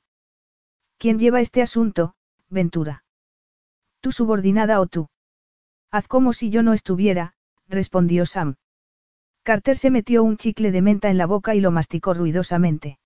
¿Quién 0.99 1.19
lleva 1.19 1.41
este 1.41 1.61
asunto, 1.61 2.15
Ventura? 2.49 3.05
¿Tu 4.01 4.13
subordinada 4.13 4.81
o 4.81 4.87
tú? 4.87 5.09
Haz 5.91 6.09
como 6.09 6.33
si 6.33 6.51
yo 6.51 6.63
no 6.63 6.73
estuviera, 6.73 7.35
respondió 7.69 8.27
Sam. 8.27 8.57
Carter 9.43 9.77
se 9.77 9.91
metió 9.91 10.23
un 10.23 10.37
chicle 10.37 10.73
de 10.73 10.83
menta 10.83 11.11
en 11.11 11.19
la 11.19 11.27
boca 11.27 11.55
y 11.55 11.61
lo 11.61 11.71
masticó 11.71 12.15
ruidosamente. 12.15 12.99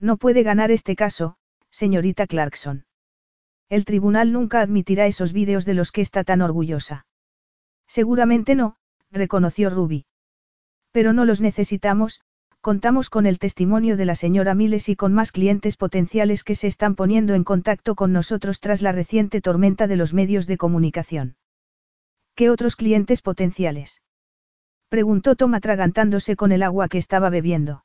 No 0.00 0.16
puede 0.16 0.42
ganar 0.42 0.70
este 0.70 0.96
caso, 0.96 1.36
señorita 1.70 2.26
Clarkson. 2.26 2.84
El 3.68 3.84
tribunal 3.84 4.32
nunca 4.32 4.60
admitirá 4.60 5.06
esos 5.06 5.32
vídeos 5.32 5.64
de 5.64 5.74
los 5.74 5.92
que 5.92 6.00
está 6.00 6.24
tan 6.24 6.42
orgullosa. 6.42 7.06
Seguramente 7.86 8.54
no, 8.54 8.76
reconoció 9.10 9.70
Ruby. 9.70 10.06
Pero 10.92 11.12
no 11.12 11.24
los 11.24 11.40
necesitamos, 11.40 12.20
Contamos 12.66 13.10
con 13.10 13.26
el 13.26 13.38
testimonio 13.38 13.96
de 13.96 14.06
la 14.06 14.16
señora 14.16 14.52
Miles 14.56 14.88
y 14.88 14.96
con 14.96 15.12
más 15.12 15.30
clientes 15.30 15.76
potenciales 15.76 16.42
que 16.42 16.56
se 16.56 16.66
están 16.66 16.96
poniendo 16.96 17.34
en 17.34 17.44
contacto 17.44 17.94
con 17.94 18.12
nosotros 18.12 18.58
tras 18.58 18.82
la 18.82 18.90
reciente 18.90 19.40
tormenta 19.40 19.86
de 19.86 19.94
los 19.94 20.12
medios 20.12 20.48
de 20.48 20.56
comunicación. 20.56 21.36
¿Qué 22.34 22.50
otros 22.50 22.74
clientes 22.74 23.22
potenciales? 23.22 24.02
Preguntó 24.88 25.36
Tom 25.36 25.54
atragantándose 25.54 26.34
con 26.34 26.50
el 26.50 26.64
agua 26.64 26.88
que 26.88 26.98
estaba 26.98 27.30
bebiendo. 27.30 27.84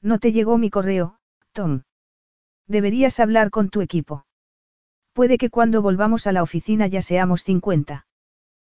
No 0.00 0.18
te 0.18 0.32
llegó 0.32 0.58
mi 0.58 0.68
correo, 0.68 1.20
Tom. 1.52 1.82
Deberías 2.66 3.20
hablar 3.20 3.50
con 3.50 3.68
tu 3.68 3.82
equipo. 3.82 4.24
Puede 5.12 5.36
que 5.36 5.50
cuando 5.50 5.82
volvamos 5.82 6.26
a 6.26 6.32
la 6.32 6.42
oficina 6.42 6.86
ya 6.86 7.02
seamos 7.02 7.44
50. 7.44 8.06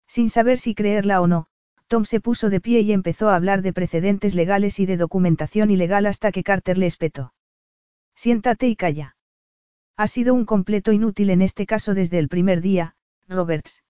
Sin 0.07 0.31
saber 0.31 0.59
si 0.59 0.75
creerla 0.75 1.21
o 1.21 1.27
no, 1.27 1.47
Tom 1.87 2.07
se 2.07 2.21
puso 2.21 2.49
de 2.49 2.61
pie 2.61 2.81
y 2.81 2.93
empezó 2.93 3.29
a 3.29 3.37
hablar 3.37 3.61
de 3.61 3.75
precedentes 3.75 4.35
legales 4.35 4.81
y 4.81 4.87
de 4.87 4.97
documentación 4.97 5.71
ilegal 5.71 6.07
hasta 6.07 6.33
que 6.33 6.43
Carter 6.43 6.79
le 6.79 6.87
espetó. 6.87 7.35
Siéntate 8.15 8.69
y 8.69 8.77
calla. 8.77 9.17
Ha 9.99 10.07
sido 10.07 10.33
un 10.33 10.47
completo 10.47 10.93
inútil 10.93 11.29
en 11.29 11.43
este 11.43 11.67
caso 11.67 11.93
desde 11.93 12.19
el 12.19 12.29
primer 12.29 12.63
día, 12.63 12.97
Roberts. 13.29 13.83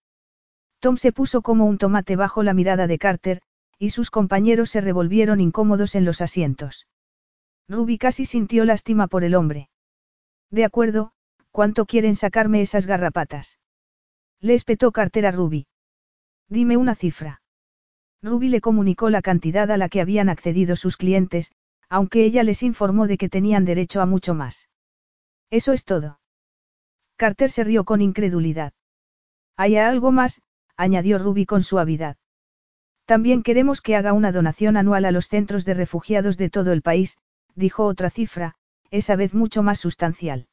Tom 0.81 0.97
se 0.97 1.13
puso 1.13 1.43
como 1.43 1.67
un 1.67 1.79
tomate 1.79 2.17
bajo 2.17 2.43
la 2.43 2.55
mirada 2.55 2.89
de 2.89 2.99
Carter, 2.99 3.43
y 3.79 3.91
sus 3.91 4.11
compañeros 4.11 4.71
se 4.71 4.81
revolvieron 4.81 5.41
incómodos 5.41 5.95
en 5.95 6.05
los 6.05 6.21
asientos. 6.21 6.89
Ruby 7.69 7.99
casi 7.99 8.27
sintió 8.27 8.65
lástima 8.65 9.07
por 9.07 9.25
el 9.25 9.35
hombre. 9.35 9.71
De 10.51 10.65
acuerdo, 10.65 11.13
¿cuánto 11.51 11.87
quieren 11.87 12.15
sacarme 12.15 12.61
esas 12.61 12.87
garrapatas? 12.87 13.59
Le 14.41 14.55
espetó 14.55 14.93
Carter 14.93 15.27
a 15.27 15.31
Ruby. 15.31 15.67
Dime 16.49 16.77
una 16.77 16.95
cifra. 16.95 17.43
Ruby 18.23 18.49
le 18.49 18.61
comunicó 18.61 19.11
la 19.11 19.23
cantidad 19.23 19.71
a 19.71 19.77
la 19.77 19.89
que 19.89 20.01
habían 20.01 20.29
accedido 20.29 20.77
sus 20.77 20.97
clientes, 20.97 21.53
aunque 21.89 22.25
ella 22.25 22.43
les 22.43 22.63
informó 22.63 23.07
de 23.07 23.19
que 23.19 23.29
tenían 23.29 23.65
derecho 23.65 24.01
a 24.01 24.07
mucho 24.07 24.35
más. 24.35 24.69
Eso 25.51 25.73
es 25.73 25.85
todo. 25.85 26.21
Carter 27.17 27.51
se 27.51 27.65
rió 27.65 27.85
con 27.85 28.01
incredulidad. 28.01 28.73
Hay 29.57 29.77
algo 29.77 30.13
más, 30.13 30.41
añadió 30.77 31.19
Ruby 31.19 31.47
con 31.47 31.63
suavidad. 31.63 32.17
También 33.05 33.43
queremos 33.43 33.81
que 33.81 33.97
haga 33.97 34.13
una 34.13 34.33
donación 34.33 34.77
anual 34.77 35.05
a 35.05 35.13
los 35.13 35.29
centros 35.29 35.65
de 35.65 35.75
refugiados 35.75 36.37
de 36.37 36.51
todo 36.51 36.73
el 36.73 36.83
país, 36.83 37.19
dijo 37.55 37.85
otra 37.85 38.11
cifra, 38.11 38.57
esa 38.91 39.17
vez 39.17 39.35
mucho 39.35 39.63
más 39.63 39.79
sustancial. 39.81 40.49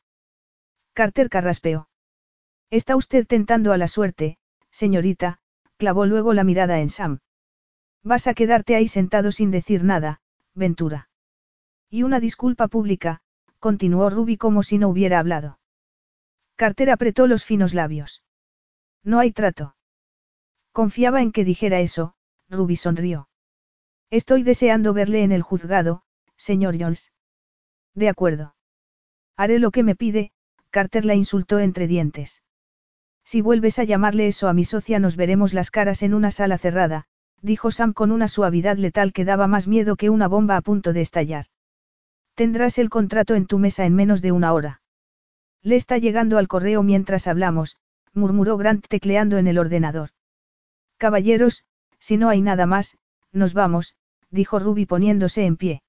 Carter 0.93 1.29
carraspeó. 1.29 1.89
Está 2.69 2.95
usted 2.95 3.25
tentando 3.25 3.73
a 3.73 3.77
la 3.77 3.87
suerte, 3.87 4.37
señorita, 4.71 5.39
clavó 5.77 6.05
luego 6.05 6.33
la 6.33 6.43
mirada 6.43 6.79
en 6.79 6.89
Sam. 6.89 7.19
Vas 8.03 8.27
a 8.27 8.33
quedarte 8.33 8.75
ahí 8.75 8.87
sentado 8.87 9.31
sin 9.31 9.51
decir 9.51 9.83
nada, 9.83 10.21
Ventura. 10.53 11.09
Y 11.89 12.03
una 12.03 12.19
disculpa 12.19 12.67
pública, 12.67 13.21
continuó 13.59 14.09
Ruby 14.09 14.37
como 14.37 14.63
si 14.63 14.77
no 14.77 14.89
hubiera 14.89 15.19
hablado. 15.19 15.59
Carter 16.55 16.91
apretó 16.91 17.27
los 17.27 17.43
finos 17.43 17.73
labios. 17.73 18.23
No 19.03 19.19
hay 19.19 19.31
trato. 19.31 19.75
Confiaba 20.71 21.21
en 21.21 21.31
que 21.31 21.45
dijera 21.45 21.79
eso, 21.79 22.15
Ruby 22.49 22.75
sonrió. 22.75 23.29
Estoy 24.09 24.43
deseando 24.43 24.93
verle 24.93 25.23
en 25.23 25.31
el 25.31 25.41
juzgado, 25.41 26.03
señor 26.40 26.77
Jones. 26.80 27.11
De 27.93 28.09
acuerdo. 28.09 28.56
Haré 29.35 29.59
lo 29.59 29.72
que 29.72 29.84
me 29.84 29.95
pide, 29.95 30.32
Carter 30.72 31.06
la 31.06 31.16
insultó 31.16 31.59
entre 31.59 31.88
dientes. 31.88 32.42
Si 33.24 33.42
vuelves 33.42 33.77
a 33.77 33.84
llamarle 33.84 34.27
eso 34.27 34.48
a 34.48 34.53
mi 34.53 34.66
socia 34.66 35.00
nos 35.00 35.16
veremos 35.16 35.53
las 35.53 35.69
caras 35.69 36.01
en 36.01 36.14
una 36.14 36.32
sala 36.32 36.58
cerrada, 36.58 37.06
dijo 37.42 37.72
Sam 37.72 37.93
con 37.93 38.11
una 38.11 38.27
suavidad 38.27 38.77
letal 38.77 39.14
que 39.14 39.26
daba 39.26 39.48
más 39.48 39.68
miedo 39.68 39.95
que 39.95 40.09
una 40.09 40.27
bomba 40.27 40.56
a 40.56 40.61
punto 40.61 40.93
de 40.93 41.01
estallar. 41.01 41.45
Tendrás 42.35 42.77
el 42.80 42.90
contrato 42.90 43.35
en 43.35 43.45
tu 43.45 43.59
mesa 43.59 43.85
en 43.85 43.93
menos 43.93 44.22
de 44.22 44.32
una 44.32 44.53
hora. 44.53 44.82
Le 45.61 45.76
está 45.76 45.98
llegando 45.98 46.38
al 46.38 46.48
correo 46.48 46.84
mientras 46.84 47.27
hablamos, 47.27 47.77
murmuró 48.14 48.58
Grant 48.58 48.88
tecleando 48.88 49.38
en 49.38 49.48
el 49.48 49.58
ordenador. 49.58 50.09
Caballeros, 50.98 51.66
si 52.00 52.18
no 52.18 52.30
hay 52.30 52.42
nada 52.42 52.66
más, 52.66 52.98
nos 53.32 53.53
vamos, 53.53 53.95
dijo 54.32 54.59
Ruby 54.59 54.85
poniéndose 54.85 55.45
en 55.45 55.58
pie. 55.58 55.82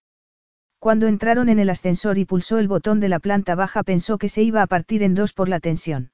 Cuando 0.81 1.09
entraron 1.09 1.51
en 1.51 1.59
el 1.59 1.69
ascensor 1.69 2.17
y 2.17 2.25
pulsó 2.25 2.59
el 2.59 2.67
botón 2.67 3.01
de 3.01 3.11
la 3.11 3.19
planta 3.21 3.55
baja 3.55 3.83
pensó 3.83 4.17
que 4.17 4.31
se 4.31 4.43
iba 4.43 4.63
a 4.63 4.67
partir 4.67 5.03
en 5.03 5.15
dos 5.15 5.35
por 5.35 5.51
la 5.51 5.61
tensión. 5.61 6.11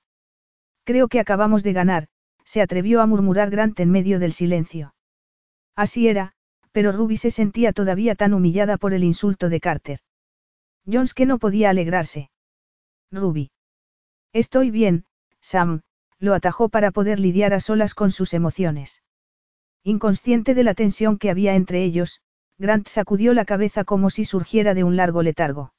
Creo 0.82 1.06
que 1.06 1.20
acabamos 1.20 1.62
de 1.62 1.72
ganar, 1.72 2.08
se 2.44 2.60
atrevió 2.60 3.00
a 3.00 3.06
murmurar 3.06 3.48
Grant 3.48 3.78
en 3.78 3.92
medio 3.92 4.18
del 4.18 4.32
silencio. 4.32 4.92
Así 5.76 6.08
era, 6.08 6.32
pero 6.72 6.90
Ruby 6.90 7.16
se 7.16 7.30
sentía 7.30 7.72
todavía 7.72 8.16
tan 8.16 8.34
humillada 8.34 8.76
por 8.76 8.92
el 8.92 9.04
insulto 9.04 9.48
de 9.48 9.60
Carter. 9.60 10.00
Jones 10.84 11.14
que 11.14 11.26
no 11.26 11.38
podía 11.38 11.70
alegrarse. 11.70 12.30
Ruby. 13.12 13.52
Estoy 14.32 14.72
bien, 14.72 15.04
Sam, 15.40 15.82
lo 16.18 16.34
atajó 16.34 16.68
para 16.68 16.90
poder 16.90 17.20
lidiar 17.20 17.54
a 17.54 17.60
solas 17.60 17.94
con 17.94 18.10
sus 18.10 18.34
emociones. 18.34 19.04
Inconsciente 19.84 20.54
de 20.54 20.64
la 20.64 20.74
tensión 20.74 21.18
que 21.18 21.30
había 21.30 21.54
entre 21.54 21.84
ellos, 21.84 22.20
Grant 22.58 22.88
sacudió 22.88 23.34
la 23.34 23.44
cabeza 23.44 23.84
como 23.84 24.10
si 24.10 24.24
surgiera 24.24 24.74
de 24.74 24.84
un 24.84 24.96
largo 24.96 25.22
letargo. 25.22 25.72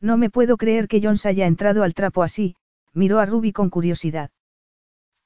No 0.00 0.16
me 0.16 0.30
puedo 0.30 0.56
creer 0.56 0.88
que 0.88 1.00
Jones 1.02 1.26
haya 1.26 1.46
entrado 1.46 1.84
al 1.84 1.94
trapo 1.94 2.22
así, 2.22 2.56
miró 2.92 3.20
a 3.20 3.26
Ruby 3.26 3.52
con 3.52 3.70
curiosidad. 3.70 4.30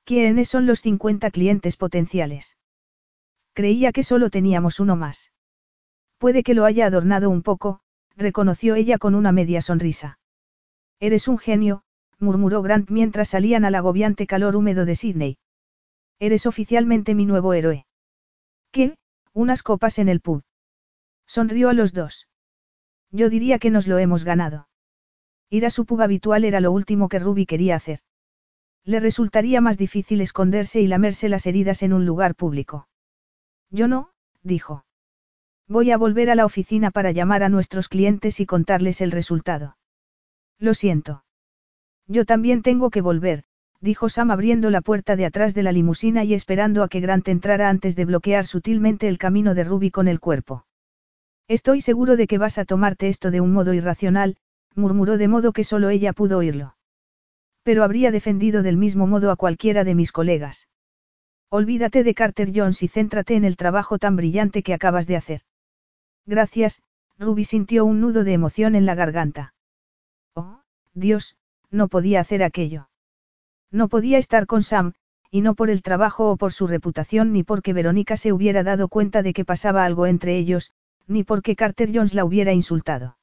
¿Quiénes 0.04 0.48
son 0.48 0.66
los 0.66 0.82
50 0.82 1.30
clientes 1.30 1.76
potenciales? 1.76 2.56
Creía 3.54 3.90
que 3.90 4.02
solo 4.02 4.28
teníamos 4.28 4.78
uno 4.78 4.96
más. 4.96 5.32
Puede 6.18 6.42
que 6.42 6.54
lo 6.54 6.66
haya 6.66 6.86
adornado 6.86 7.30
un 7.30 7.42
poco, 7.42 7.80
reconoció 8.14 8.74
ella 8.74 8.98
con 8.98 9.14
una 9.14 9.32
media 9.32 9.62
sonrisa. 9.62 10.18
Eres 11.00 11.26
un 11.26 11.38
genio, 11.38 11.82
murmuró 12.18 12.62
Grant 12.62 12.90
mientras 12.90 13.30
salían 13.30 13.64
al 13.64 13.74
agobiante 13.74 14.26
calor 14.26 14.56
húmedo 14.56 14.84
de 14.84 14.94
Sydney. 14.94 15.38
Eres 16.18 16.46
oficialmente 16.46 17.14
mi 17.14 17.26
nuevo 17.26 17.54
héroe. 17.54 17.86
¿Qué? 18.70 18.96
Unas 19.32 19.62
copas 19.62 19.98
en 19.98 20.08
el 20.08 20.20
pub. 20.20 20.42
Sonrió 21.26 21.68
a 21.68 21.72
los 21.72 21.92
dos. 21.92 22.28
Yo 23.10 23.30
diría 23.30 23.58
que 23.58 23.70
nos 23.70 23.86
lo 23.86 23.98
hemos 23.98 24.24
ganado. 24.24 24.68
Ir 25.50 25.66
a 25.66 25.70
su 25.70 25.86
pub 25.86 26.02
habitual 26.02 26.44
era 26.44 26.60
lo 26.60 26.72
último 26.72 27.08
que 27.08 27.18
Ruby 27.18 27.46
quería 27.46 27.76
hacer. 27.76 28.00
Le 28.84 29.00
resultaría 29.00 29.60
más 29.60 29.78
difícil 29.78 30.20
esconderse 30.20 30.80
y 30.80 30.86
lamerse 30.86 31.28
las 31.28 31.46
heridas 31.46 31.82
en 31.82 31.92
un 31.92 32.06
lugar 32.06 32.34
público. 32.34 32.88
Yo 33.70 33.88
no, 33.88 34.10
dijo. 34.42 34.84
Voy 35.68 35.90
a 35.90 35.96
volver 35.96 36.30
a 36.30 36.36
la 36.36 36.44
oficina 36.44 36.92
para 36.92 37.10
llamar 37.10 37.42
a 37.42 37.48
nuestros 37.48 37.88
clientes 37.88 38.38
y 38.38 38.46
contarles 38.46 39.00
el 39.00 39.10
resultado. 39.10 39.76
Lo 40.58 40.74
siento. 40.74 41.24
Yo 42.06 42.24
también 42.24 42.62
tengo 42.62 42.90
que 42.90 43.00
volver, 43.00 43.42
dijo 43.80 44.08
Sam 44.08 44.30
abriendo 44.30 44.70
la 44.70 44.80
puerta 44.80 45.16
de 45.16 45.26
atrás 45.26 45.54
de 45.54 45.64
la 45.64 45.72
limusina 45.72 46.22
y 46.22 46.34
esperando 46.34 46.84
a 46.84 46.88
que 46.88 47.00
Grant 47.00 47.26
entrara 47.26 47.68
antes 47.68 47.96
de 47.96 48.04
bloquear 48.04 48.46
sutilmente 48.46 49.08
el 49.08 49.18
camino 49.18 49.54
de 49.54 49.64
Ruby 49.64 49.90
con 49.90 50.06
el 50.06 50.20
cuerpo. 50.20 50.65
Estoy 51.48 51.80
seguro 51.80 52.16
de 52.16 52.26
que 52.26 52.38
vas 52.38 52.58
a 52.58 52.64
tomarte 52.64 53.08
esto 53.08 53.30
de 53.30 53.40
un 53.40 53.52
modo 53.52 53.72
irracional, 53.72 54.36
murmuró 54.74 55.16
de 55.16 55.28
modo 55.28 55.52
que 55.52 55.64
solo 55.64 55.90
ella 55.90 56.12
pudo 56.12 56.38
oírlo. 56.38 56.76
Pero 57.62 57.84
habría 57.84 58.10
defendido 58.10 58.62
del 58.62 58.76
mismo 58.76 59.06
modo 59.06 59.30
a 59.30 59.36
cualquiera 59.36 59.84
de 59.84 59.94
mis 59.94 60.12
colegas. 60.12 60.68
Olvídate 61.48 62.02
de 62.02 62.14
Carter 62.14 62.50
Jones 62.54 62.82
y 62.82 62.88
céntrate 62.88 63.36
en 63.36 63.44
el 63.44 63.56
trabajo 63.56 63.98
tan 63.98 64.16
brillante 64.16 64.62
que 64.62 64.74
acabas 64.74 65.06
de 65.06 65.16
hacer. 65.16 65.42
Gracias, 66.26 66.82
Ruby 67.18 67.44
sintió 67.44 67.84
un 67.84 68.00
nudo 68.00 68.24
de 68.24 68.32
emoción 68.32 68.74
en 68.74 68.84
la 68.84 68.96
garganta. 68.96 69.54
Oh, 70.34 70.60
Dios, 70.94 71.36
no 71.70 71.86
podía 71.86 72.20
hacer 72.20 72.42
aquello. 72.42 72.88
No 73.70 73.88
podía 73.88 74.18
estar 74.18 74.46
con 74.46 74.64
Sam, 74.64 74.94
y 75.30 75.40
no 75.40 75.54
por 75.54 75.70
el 75.70 75.82
trabajo 75.82 76.30
o 76.30 76.36
por 76.36 76.52
su 76.52 76.66
reputación 76.66 77.32
ni 77.32 77.44
porque 77.44 77.72
Verónica 77.72 78.16
se 78.16 78.32
hubiera 78.32 78.64
dado 78.64 78.88
cuenta 78.88 79.22
de 79.22 79.32
que 79.32 79.44
pasaba 79.44 79.84
algo 79.84 80.06
entre 80.06 80.36
ellos, 80.36 80.72
ni 81.06 81.24
porque 81.24 81.56
Carter 81.56 81.90
Jones 81.94 82.14
la 82.14 82.24
hubiera 82.24 82.52
insultado. 82.52 83.18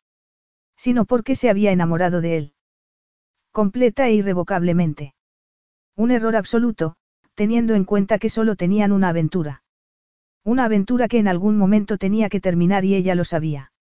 Sino 0.75 1.05
porque 1.05 1.35
se 1.35 1.49
había 1.49 1.71
enamorado 1.71 2.21
de 2.21 2.37
él 2.37 2.53
completa 3.53 4.07
e 4.07 4.13
irrevocablemente. 4.15 5.13
Un 5.95 6.09
error 6.09 6.35
absoluto, 6.35 6.95
teniendo 7.35 7.75
en 7.75 7.85
cuenta 7.85 8.17
que 8.17 8.29
solo 8.29 8.55
tenían 8.55 8.91
una 8.91 9.09
aventura. 9.09 9.63
Una 10.43 10.65
aventura 10.65 11.07
que 11.07 11.19
en 11.19 11.27
algún 11.27 11.55
momento 11.55 11.99
tenía 11.99 12.29
que 12.29 12.41
terminar 12.41 12.83
y 12.83 12.95
ella 12.95 13.13
lo 13.13 13.23
sabía. 13.23 13.71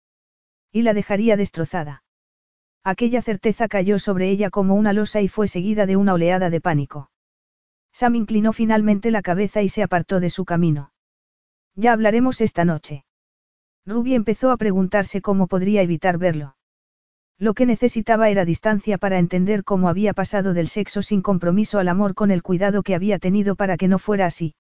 Y 0.71 0.83
la 0.83 0.93
dejaría 0.93 1.39
destrozada. 1.39 2.05
Aquella 2.85 3.23
certeza 3.23 3.67
cayó 3.67 3.99
sobre 3.99 4.29
ella 4.29 4.51
como 4.51 4.75
una 4.75 4.93
losa 4.93 5.23
y 5.23 5.29
fue 5.29 5.49
seguida 5.49 5.87
de 5.87 5.97
una 5.97 6.13
oleada 6.13 6.51
de 6.51 6.61
pánico. 6.61 7.11
Sam 7.93 8.15
inclinó 8.17 8.53
finalmente 8.53 9.11
la 9.11 9.23
cabeza 9.23 9.63
y 9.63 9.71
se 9.71 9.83
apartó 9.83 10.21
de 10.21 10.29
su 10.29 10.45
camino. 10.45 10.93
Ya 11.77 11.93
hablaremos 11.93 12.43
esta 12.43 12.67
noche. 12.67 13.07
Ruby 13.85 14.15
empezó 14.15 14.51
a 14.51 14.57
preguntarse 14.57 15.21
cómo 15.21 15.47
podría 15.47 15.83
evitar 15.83 16.19
verlo. 16.19 16.57
Lo 17.39 17.55
que 17.55 17.67
necesitaba 17.67 18.29
era 18.29 18.45
distancia 18.45 18.99
para 18.99 19.19
entender 19.19 19.65
cómo 19.65 19.89
había 19.89 20.15
pasado 20.15 20.55
del 20.55 20.69
sexo 20.69 21.03
sin 21.03 21.23
compromiso 21.23 21.79
al 21.79 21.89
amor 21.89 22.15
con 22.15 22.31
el 22.31 22.43
cuidado 22.43 22.83
que 22.83 22.95
había 22.95 23.19
tenido 23.19 23.57
para 23.57 23.77
que 23.77 23.89
no 23.89 23.99
fuera 23.99 24.27
así. 24.27 24.55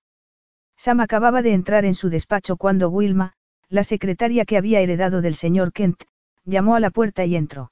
Sam 0.76 1.00
acababa 1.00 1.42
de 1.42 1.52
entrar 1.52 1.84
en 1.84 1.94
su 1.94 2.10
despacho 2.10 2.56
cuando 2.56 2.90
Wilma, 2.90 3.34
la 3.68 3.84
secretaria 3.84 4.44
que 4.44 4.56
había 4.56 4.80
heredado 4.80 5.22
del 5.22 5.36
señor 5.36 5.72
Kent, 5.72 6.02
llamó 6.44 6.74
a 6.74 6.80
la 6.80 6.90
puerta 6.90 7.24
y 7.24 7.36
entró. 7.36 7.70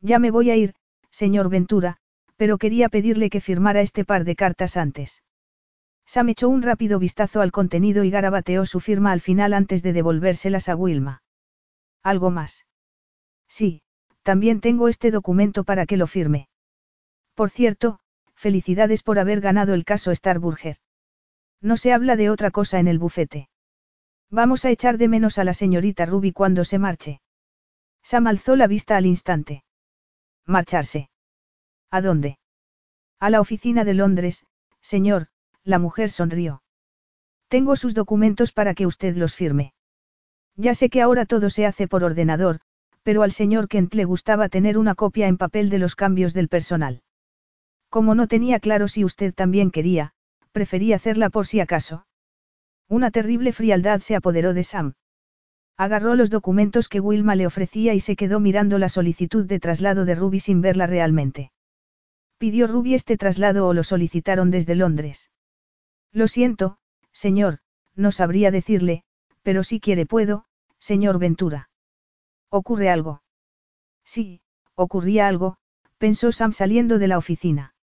Ya 0.00 0.18
me 0.18 0.30
voy 0.30 0.50
a 0.50 0.56
ir, 0.56 0.74
señor 1.10 1.48
Ventura, 1.48 1.96
pero 2.36 2.58
quería 2.58 2.90
pedirle 2.90 3.30
que 3.30 3.40
firmara 3.40 3.80
este 3.80 4.04
par 4.04 4.24
de 4.24 4.36
cartas 4.36 4.76
antes. 4.76 5.22
Sam 6.08 6.30
echó 6.30 6.48
un 6.48 6.62
rápido 6.62 6.98
vistazo 6.98 7.42
al 7.42 7.52
contenido 7.52 8.02
y 8.02 8.08
garabateó 8.08 8.64
su 8.64 8.80
firma 8.80 9.12
al 9.12 9.20
final 9.20 9.52
antes 9.52 9.82
de 9.82 9.92
devolvérselas 9.92 10.70
a 10.70 10.74
Wilma. 10.74 11.22
¿Algo 12.02 12.30
más? 12.30 12.64
Sí, 13.46 13.82
también 14.22 14.62
tengo 14.62 14.88
este 14.88 15.10
documento 15.10 15.64
para 15.64 15.84
que 15.84 15.98
lo 15.98 16.06
firme. 16.06 16.48
Por 17.34 17.50
cierto, 17.50 18.00
felicidades 18.34 19.02
por 19.02 19.18
haber 19.18 19.42
ganado 19.42 19.74
el 19.74 19.84
caso 19.84 20.14
Starburger. 20.14 20.78
No 21.60 21.76
se 21.76 21.92
habla 21.92 22.16
de 22.16 22.30
otra 22.30 22.50
cosa 22.50 22.78
en 22.78 22.88
el 22.88 22.98
bufete. 22.98 23.50
Vamos 24.30 24.64
a 24.64 24.70
echar 24.70 24.96
de 24.96 25.08
menos 25.08 25.36
a 25.36 25.44
la 25.44 25.52
señorita 25.52 26.06
Ruby 26.06 26.32
cuando 26.32 26.64
se 26.64 26.78
marche. 26.78 27.20
Sam 28.02 28.28
alzó 28.28 28.56
la 28.56 28.66
vista 28.66 28.96
al 28.96 29.04
instante. 29.04 29.62
Marcharse. 30.46 31.10
¿A 31.90 32.00
dónde? 32.00 32.38
A 33.20 33.28
la 33.28 33.42
oficina 33.42 33.84
de 33.84 33.92
Londres, 33.92 34.46
señor, 34.80 35.28
la 35.64 35.78
mujer 35.78 36.10
sonrió. 36.10 36.62
Tengo 37.48 37.76
sus 37.76 37.94
documentos 37.94 38.52
para 38.52 38.74
que 38.74 38.86
usted 38.86 39.16
los 39.16 39.34
firme. 39.34 39.72
Ya 40.56 40.74
sé 40.74 40.90
que 40.90 41.02
ahora 41.02 41.24
todo 41.24 41.50
se 41.50 41.66
hace 41.66 41.88
por 41.88 42.04
ordenador, 42.04 42.60
pero 43.02 43.22
al 43.22 43.32
señor 43.32 43.68
Kent 43.68 43.94
le 43.94 44.04
gustaba 44.04 44.48
tener 44.48 44.76
una 44.76 44.94
copia 44.94 45.28
en 45.28 45.38
papel 45.38 45.70
de 45.70 45.78
los 45.78 45.94
cambios 45.94 46.34
del 46.34 46.48
personal. 46.48 47.02
Como 47.88 48.14
no 48.14 48.26
tenía 48.26 48.60
claro 48.60 48.88
si 48.88 49.04
usted 49.04 49.32
también 49.32 49.70
quería, 49.70 50.12
preferí 50.52 50.92
hacerla 50.92 51.30
por 51.30 51.46
si 51.46 51.60
acaso. 51.60 52.06
Una 52.88 53.10
terrible 53.10 53.52
frialdad 53.52 54.00
se 54.00 54.16
apoderó 54.16 54.52
de 54.52 54.64
Sam. 54.64 54.94
Agarró 55.76 56.16
los 56.16 56.28
documentos 56.28 56.88
que 56.88 57.00
Wilma 57.00 57.36
le 57.36 57.46
ofrecía 57.46 57.94
y 57.94 58.00
se 58.00 58.16
quedó 58.16 58.40
mirando 58.40 58.78
la 58.78 58.88
solicitud 58.88 59.46
de 59.46 59.60
traslado 59.60 60.04
de 60.04 60.14
Ruby 60.14 60.40
sin 60.40 60.60
verla 60.60 60.86
realmente. 60.86 61.52
¿Pidió 62.36 62.66
Ruby 62.66 62.94
este 62.94 63.16
traslado 63.16 63.66
o 63.68 63.74
lo 63.74 63.84
solicitaron 63.84 64.50
desde 64.50 64.74
Londres? 64.74 65.30
Lo 66.12 66.28
siento, 66.28 66.78
señor, 67.12 67.58
no 67.94 68.12
sabría 68.12 68.50
decirle, 68.50 69.04
pero 69.42 69.64
si 69.64 69.80
quiere 69.80 70.06
puedo, 70.06 70.44
señor 70.78 71.18
Ventura. 71.18 71.70
¿Ocurre 72.50 72.88
algo? 72.90 73.22
Sí, 74.04 74.40
ocurría 74.74 75.28
algo, 75.28 75.58
pensó 75.98 76.32
Sam 76.32 76.52
saliendo 76.52 76.98
de 76.98 77.08
la 77.08 77.18
oficina. 77.18 77.74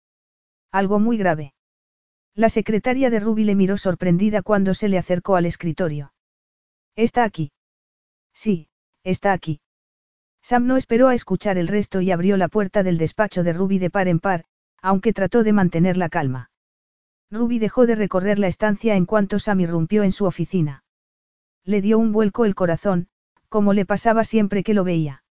Algo 0.72 1.00
muy 1.00 1.18
grave. 1.18 1.54
La 2.34 2.50
secretaria 2.50 3.10
de 3.10 3.20
Ruby 3.20 3.44
le 3.44 3.56
miró 3.56 3.78
sorprendida 3.78 4.42
cuando 4.42 4.74
se 4.74 4.90
le 4.90 4.98
acercó 4.98 5.36
al 5.36 5.46
escritorio. 5.46 6.14
¿Está 6.96 7.24
aquí? 7.24 7.52
Sí, 8.34 8.70
está 9.04 9.34
aquí. 9.34 9.62
Sam 10.42 10.68
no 10.68 10.78
esperó 10.78 11.08
a 11.08 11.16
escuchar 11.16 11.58
el 11.58 11.68
resto 11.68 12.02
y 12.02 12.12
abrió 12.12 12.38
la 12.38 12.48
puerta 12.48 12.84
del 12.84 12.98
despacho 12.98 13.44
de 13.44 13.54
Ruby 13.54 13.80
de 13.80 13.90
par 13.90 14.08
en 14.08 14.20
par, 14.20 14.46
aunque 14.82 15.14
trató 15.14 15.44
de 15.44 15.54
mantener 15.54 15.98
la 15.98 16.10
calma. 16.10 16.52
Ruby 17.32 17.60
dejó 17.60 17.86
de 17.86 17.96
recorrer 17.96 18.40
la 18.40 18.48
estancia 18.48 18.96
en 18.96 19.06
cuanto 19.06 19.40
Sam 19.40 19.60
irrumpió 19.62 20.04
en 20.04 20.12
su 20.12 20.26
oficina. 20.26 20.84
Le 21.64 21.82
dio 21.82 21.98
un 21.98 22.12
vuelco 22.12 22.46
el 22.46 22.56
corazón, 22.56 23.08
como 23.50 23.74
le 23.74 23.86
pasaba 23.86 24.24
siempre 24.24 24.64
que 24.64 24.74
lo 24.74 24.84
veía. 24.84 25.24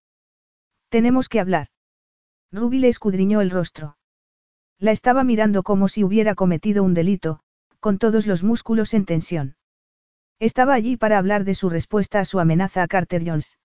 Tenemos 0.89 1.29
que 1.29 1.41
hablar. 1.41 1.69
Ruby 2.51 2.79
le 2.79 2.89
escudriñó 2.89 3.41
el 3.41 3.51
rostro. 3.51 3.97
La 4.79 4.91
estaba 4.91 5.25
mirando 5.25 5.63
como 5.63 5.89
si 5.89 6.05
hubiera 6.05 6.35
cometido 6.35 6.83
un 6.83 6.95
delito, 6.95 7.41
con 7.81 7.99
todos 7.99 8.27
los 8.27 8.43
músculos 8.43 8.95
en 8.95 9.05
tensión. 9.05 9.57
Estaba 10.41 10.75
allí 10.75 10.97
para 10.97 11.19
hablar 11.19 11.45
de 11.45 11.55
su 11.55 11.71
respuesta 11.71 12.21
a 12.21 12.25
su 12.25 12.41
amenaza 12.41 12.83
a 12.83 12.89
Carter 12.89 13.23
Jones. 13.25 13.59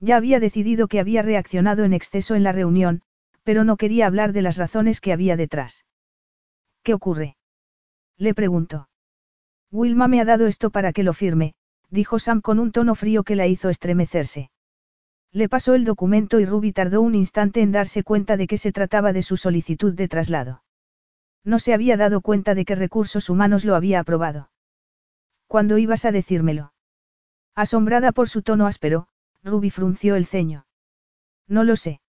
Ya 0.00 0.16
había 0.16 0.40
decidido 0.40 0.88
que 0.88 1.00
había 1.00 1.22
reaccionado 1.22 1.84
en 1.84 1.92
exceso 1.92 2.34
en 2.34 2.42
la 2.42 2.52
reunión, 2.52 3.02
pero 3.44 3.62
no 3.64 3.76
quería 3.76 4.06
hablar 4.06 4.32
de 4.32 4.42
las 4.42 4.56
razones 4.56 5.00
que 5.00 5.12
había 5.12 5.36
detrás. 5.36 5.84
¿Qué 6.82 6.94
ocurre? 6.94 7.36
Le 8.22 8.34
preguntó. 8.34 8.88
Wilma 9.72 10.06
me 10.06 10.20
ha 10.20 10.24
dado 10.24 10.46
esto 10.46 10.70
para 10.70 10.92
que 10.92 11.02
lo 11.02 11.12
firme, 11.12 11.54
dijo 11.90 12.20
Sam 12.20 12.40
con 12.40 12.60
un 12.60 12.70
tono 12.70 12.94
frío 12.94 13.24
que 13.24 13.34
la 13.34 13.48
hizo 13.48 13.68
estremecerse. 13.68 14.52
Le 15.32 15.48
pasó 15.48 15.74
el 15.74 15.84
documento 15.84 16.38
y 16.38 16.46
Ruby 16.46 16.72
tardó 16.72 17.00
un 17.00 17.16
instante 17.16 17.62
en 17.62 17.72
darse 17.72 18.04
cuenta 18.04 18.36
de 18.36 18.46
que 18.46 18.58
se 18.58 18.70
trataba 18.70 19.12
de 19.12 19.22
su 19.22 19.36
solicitud 19.36 19.92
de 19.94 20.06
traslado. 20.06 20.62
No 21.42 21.58
se 21.58 21.74
había 21.74 21.96
dado 21.96 22.20
cuenta 22.20 22.54
de 22.54 22.64
que 22.64 22.76
recursos 22.76 23.28
humanos 23.28 23.64
lo 23.64 23.74
había 23.74 23.98
aprobado. 23.98 24.52
¿Cuándo 25.48 25.76
ibas 25.78 26.04
a 26.04 26.12
decírmelo? 26.12 26.74
Asombrada 27.56 28.12
por 28.12 28.28
su 28.28 28.42
tono 28.42 28.68
áspero, 28.68 29.08
Ruby 29.42 29.70
frunció 29.70 30.14
el 30.14 30.26
ceño. 30.26 30.64
No 31.48 31.64
lo 31.64 31.74
sé. 31.74 32.00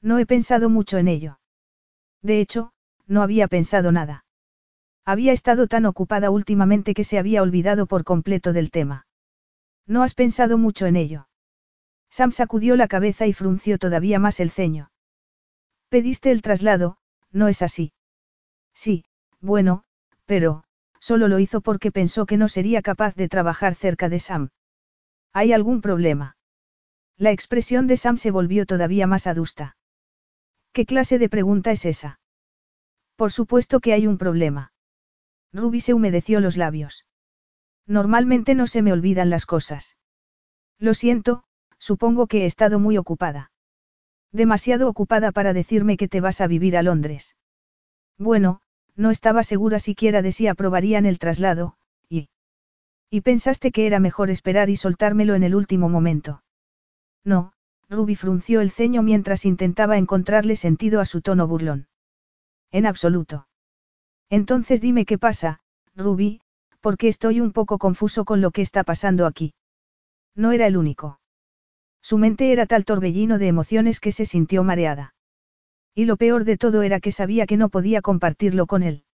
No 0.00 0.20
he 0.20 0.24
pensado 0.24 0.68
mucho 0.68 0.98
en 0.98 1.08
ello. 1.08 1.40
De 2.22 2.38
hecho, 2.38 2.72
no 3.08 3.22
había 3.22 3.48
pensado 3.48 3.90
nada. 3.90 4.24
Había 5.04 5.32
estado 5.32 5.66
tan 5.66 5.84
ocupada 5.86 6.30
últimamente 6.30 6.94
que 6.94 7.04
se 7.04 7.18
había 7.18 7.42
olvidado 7.42 7.86
por 7.86 8.04
completo 8.04 8.52
del 8.52 8.70
tema. 8.70 9.06
¿No 9.86 10.02
has 10.02 10.14
pensado 10.14 10.58
mucho 10.58 10.86
en 10.86 10.96
ello? 10.96 11.28
Sam 12.10 12.30
sacudió 12.30 12.76
la 12.76 12.88
cabeza 12.88 13.26
y 13.26 13.32
frunció 13.32 13.78
todavía 13.78 14.18
más 14.18 14.38
el 14.38 14.50
ceño. 14.50 14.90
Pediste 15.88 16.30
el 16.30 16.42
traslado, 16.42 16.98
¿no 17.32 17.48
es 17.48 17.62
así? 17.62 17.92
Sí, 18.74 19.04
bueno, 19.40 19.84
pero, 20.26 20.64
solo 21.00 21.26
lo 21.26 21.38
hizo 21.38 21.60
porque 21.60 21.90
pensó 21.90 22.26
que 22.26 22.36
no 22.36 22.48
sería 22.48 22.80
capaz 22.80 23.14
de 23.16 23.28
trabajar 23.28 23.74
cerca 23.74 24.08
de 24.08 24.20
Sam. 24.20 24.50
¿Hay 25.32 25.52
algún 25.52 25.80
problema? 25.80 26.36
La 27.16 27.30
expresión 27.30 27.86
de 27.86 27.96
Sam 27.96 28.16
se 28.16 28.30
volvió 28.30 28.66
todavía 28.66 29.06
más 29.06 29.26
adusta. 29.26 29.76
¿Qué 30.72 30.86
clase 30.86 31.18
de 31.18 31.28
pregunta 31.28 31.72
es 31.72 31.84
esa? 31.84 32.20
Por 33.16 33.32
supuesto 33.32 33.80
que 33.80 33.92
hay 33.92 34.06
un 34.06 34.18
problema. 34.18 34.71
Ruby 35.52 35.80
se 35.80 35.94
humedeció 35.94 36.40
los 36.40 36.56
labios. 36.56 37.04
Normalmente 37.86 38.54
no 38.54 38.66
se 38.66 38.82
me 38.82 38.92
olvidan 38.92 39.30
las 39.30 39.46
cosas. 39.46 39.96
Lo 40.78 40.94
siento, 40.94 41.44
supongo 41.78 42.26
que 42.26 42.42
he 42.42 42.46
estado 42.46 42.78
muy 42.78 42.96
ocupada. 42.96 43.50
Demasiado 44.32 44.88
ocupada 44.88 45.30
para 45.30 45.52
decirme 45.52 45.96
que 45.96 46.08
te 46.08 46.20
vas 46.20 46.40
a 46.40 46.46
vivir 46.46 46.76
a 46.76 46.82
Londres. 46.82 47.36
Bueno, 48.18 48.60
no 48.96 49.10
estaba 49.10 49.42
segura 49.42 49.78
siquiera 49.78 50.22
de 50.22 50.32
si 50.32 50.46
aprobarían 50.46 51.06
el 51.06 51.18
traslado, 51.18 51.76
y... 52.08 52.28
Y 53.10 53.20
pensaste 53.20 53.72
que 53.72 53.86
era 53.86 54.00
mejor 54.00 54.30
esperar 54.30 54.70
y 54.70 54.76
soltármelo 54.76 55.34
en 55.34 55.42
el 55.42 55.54
último 55.54 55.88
momento. 55.88 56.42
No, 57.24 57.52
Ruby 57.90 58.16
frunció 58.16 58.62
el 58.62 58.70
ceño 58.70 59.02
mientras 59.02 59.44
intentaba 59.44 59.98
encontrarle 59.98 60.56
sentido 60.56 61.00
a 61.00 61.04
su 61.04 61.20
tono 61.20 61.46
burlón. 61.46 61.88
En 62.70 62.86
absoluto. 62.86 63.48
Entonces 64.32 64.80
dime 64.80 65.04
qué 65.04 65.18
pasa, 65.18 65.60
Ruby, 65.94 66.40
porque 66.80 67.06
estoy 67.06 67.42
un 67.42 67.52
poco 67.52 67.76
confuso 67.76 68.24
con 68.24 68.40
lo 68.40 68.50
que 68.50 68.62
está 68.62 68.82
pasando 68.82 69.26
aquí. 69.26 69.52
No 70.34 70.52
era 70.52 70.66
el 70.66 70.78
único. 70.78 71.20
Su 72.00 72.16
mente 72.16 72.50
era 72.50 72.64
tal 72.64 72.86
torbellino 72.86 73.36
de 73.36 73.48
emociones 73.48 74.00
que 74.00 74.10
se 74.10 74.24
sintió 74.24 74.64
mareada. 74.64 75.14
Y 75.94 76.06
lo 76.06 76.16
peor 76.16 76.44
de 76.44 76.56
todo 76.56 76.80
era 76.80 76.98
que 76.98 77.12
sabía 77.12 77.46
que 77.46 77.58
no 77.58 77.68
podía 77.68 78.00
compartirlo 78.00 78.66
con 78.66 78.82
él. 78.82 79.04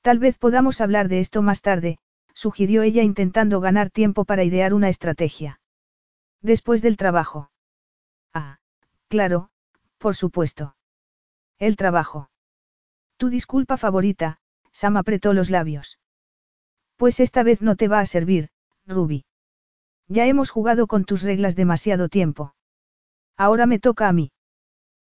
Tal 0.00 0.18
vez 0.18 0.38
podamos 0.38 0.80
hablar 0.80 1.06
de 1.06 1.20
esto 1.20 1.40
más 1.42 1.62
tarde, 1.62 1.98
sugirió 2.34 2.82
ella 2.82 3.04
intentando 3.04 3.60
ganar 3.60 3.90
tiempo 3.90 4.24
para 4.24 4.42
idear 4.42 4.74
una 4.74 4.88
estrategia. 4.88 5.60
Después 6.40 6.82
del 6.82 6.96
trabajo. 6.96 7.52
Ah, 8.34 8.58
claro, 9.06 9.50
por 9.98 10.16
supuesto. 10.16 10.74
El 11.60 11.76
trabajo. 11.76 12.31
Tu 13.22 13.30
disculpa 13.30 13.76
favorita, 13.76 14.38
Sam 14.72 14.96
apretó 14.96 15.32
los 15.32 15.48
labios. 15.48 16.00
Pues 16.96 17.20
esta 17.20 17.44
vez 17.44 17.62
no 17.62 17.76
te 17.76 17.86
va 17.86 18.00
a 18.00 18.06
servir, 18.06 18.48
Ruby. 18.84 19.26
Ya 20.08 20.26
hemos 20.26 20.50
jugado 20.50 20.88
con 20.88 21.04
tus 21.04 21.22
reglas 21.22 21.54
demasiado 21.54 22.08
tiempo. 22.08 22.56
Ahora 23.36 23.66
me 23.66 23.78
toca 23.78 24.08
a 24.08 24.12
mí. 24.12 24.32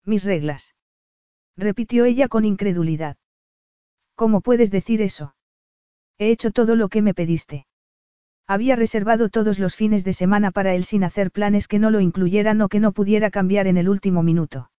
Mis 0.05 0.25
reglas 0.25 0.75
repitió 1.57 2.05
ella 2.05 2.29
con 2.29 2.45
incredulidad. 2.45 3.17
¿Cómo 4.15 4.43
puedes 4.43 4.71
decir 4.71 5.01
eso? 5.01 5.35
He 6.19 6.31
hecho 6.31 6.51
todo 6.51 6.77
lo 6.77 6.91
que 6.91 7.01
me 7.01 7.15
pediste. 7.15 7.67
Había 8.47 8.77
reservado 8.77 9.31
todos 9.31 9.59
los 9.59 9.75
fines 9.75 10.05
de 10.05 10.13
semana 10.13 10.51
para 10.51 10.75
él 10.75 10.85
sin 10.85 11.03
hacer 11.03 11.31
planes 11.31 11.67
que 11.67 11.79
no 11.79 11.91
lo 11.91 12.01
incluyeran 12.01 12.61
o 12.61 12.69
que 12.69 12.79
no 12.79 12.93
pudiera 12.93 13.31
cambiar 13.31 13.69
en 13.69 13.79
el 13.79 13.89
último 13.89 14.23
minuto. 14.23 14.71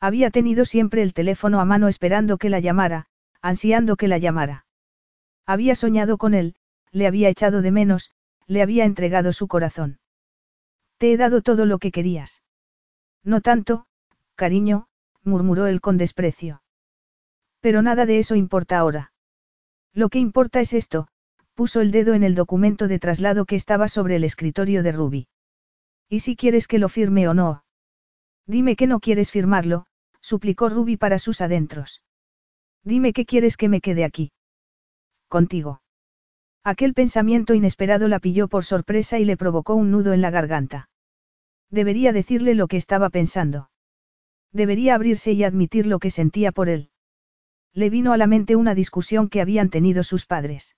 Había 0.00 0.30
tenido 0.30 0.64
siempre 0.64 1.02
el 1.02 1.12
teléfono 1.12 1.60
a 1.60 1.66
mano 1.66 1.86
esperando 1.86 2.38
que 2.38 2.48
la 2.48 2.60
llamara, 2.60 3.06
ansiando 3.42 3.96
que 3.96 4.08
la 4.08 4.16
llamara. 4.16 4.64
Había 5.46 5.74
soñado 5.74 6.16
con 6.16 6.32
él, 6.32 6.54
le 6.90 7.06
había 7.06 7.28
echado 7.28 7.60
de 7.60 7.70
menos, 7.70 8.12
le 8.46 8.62
había 8.62 8.84
entregado 8.86 9.32
su 9.32 9.46
corazón. 9.46 9.98
Te 10.96 11.12
he 11.12 11.16
dado 11.16 11.42
todo 11.42 11.66
lo 11.66 11.78
que 11.78 11.92
querías. 11.92 12.42
No 13.22 13.42
tanto, 13.42 13.86
cariño, 14.36 14.88
murmuró 15.22 15.66
él 15.66 15.80
con 15.80 15.98
desprecio. 15.98 16.62
Pero 17.60 17.82
nada 17.82 18.06
de 18.06 18.18
eso 18.18 18.34
importa 18.34 18.78
ahora. 18.78 19.12
Lo 19.92 20.08
que 20.08 20.18
importa 20.18 20.60
es 20.60 20.72
esto, 20.72 21.08
puso 21.54 21.82
el 21.82 21.90
dedo 21.90 22.14
en 22.14 22.22
el 22.22 22.34
documento 22.34 22.88
de 22.88 22.98
traslado 22.98 23.44
que 23.44 23.56
estaba 23.56 23.88
sobre 23.88 24.16
el 24.16 24.24
escritorio 24.24 24.82
de 24.82 24.92
Ruby. 24.92 25.28
¿Y 26.08 26.20
si 26.20 26.36
quieres 26.36 26.66
que 26.66 26.78
lo 26.78 26.88
firme 26.88 27.28
o 27.28 27.34
no? 27.34 27.64
Dime 28.46 28.76
que 28.76 28.86
no 28.86 29.00
quieres 29.00 29.30
firmarlo, 29.30 29.86
suplicó 30.30 30.68
Ruby 30.68 30.96
para 30.96 31.18
sus 31.18 31.40
adentros. 31.40 32.02
Dime 32.84 33.12
que 33.12 33.26
quieres 33.26 33.56
que 33.56 33.68
me 33.68 33.80
quede 33.80 34.04
aquí. 34.04 34.30
Contigo. 35.28 35.82
Aquel 36.62 36.94
pensamiento 36.94 37.52
inesperado 37.52 38.06
la 38.06 38.20
pilló 38.20 38.46
por 38.46 38.64
sorpresa 38.64 39.18
y 39.18 39.24
le 39.24 39.36
provocó 39.36 39.74
un 39.74 39.90
nudo 39.90 40.12
en 40.12 40.20
la 40.20 40.30
garganta. 40.30 40.88
Debería 41.68 42.12
decirle 42.12 42.54
lo 42.54 42.68
que 42.68 42.76
estaba 42.76 43.10
pensando. 43.10 43.70
Debería 44.52 44.94
abrirse 44.94 45.32
y 45.32 45.42
admitir 45.42 45.88
lo 45.88 45.98
que 45.98 46.10
sentía 46.10 46.52
por 46.52 46.68
él. 46.68 46.90
Le 47.72 47.90
vino 47.90 48.12
a 48.12 48.16
la 48.16 48.28
mente 48.28 48.54
una 48.54 48.76
discusión 48.76 49.28
que 49.28 49.40
habían 49.40 49.68
tenido 49.68 50.04
sus 50.04 50.26
padres. 50.26 50.76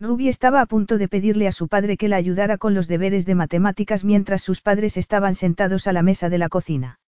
Ruby 0.00 0.28
estaba 0.28 0.62
a 0.62 0.66
punto 0.66 0.96
de 0.96 1.08
pedirle 1.08 1.46
a 1.46 1.52
su 1.52 1.68
padre 1.68 1.98
que 1.98 2.08
la 2.08 2.16
ayudara 2.16 2.56
con 2.56 2.72
los 2.72 2.88
deberes 2.88 3.26
de 3.26 3.34
matemáticas 3.34 4.02
mientras 4.02 4.40
sus 4.40 4.62
padres 4.62 4.96
estaban 4.96 5.34
sentados 5.34 5.86
a 5.86 5.92
la 5.92 6.02
mesa 6.02 6.30
de 6.30 6.38
la 6.38 6.48
cocina. 6.48 7.00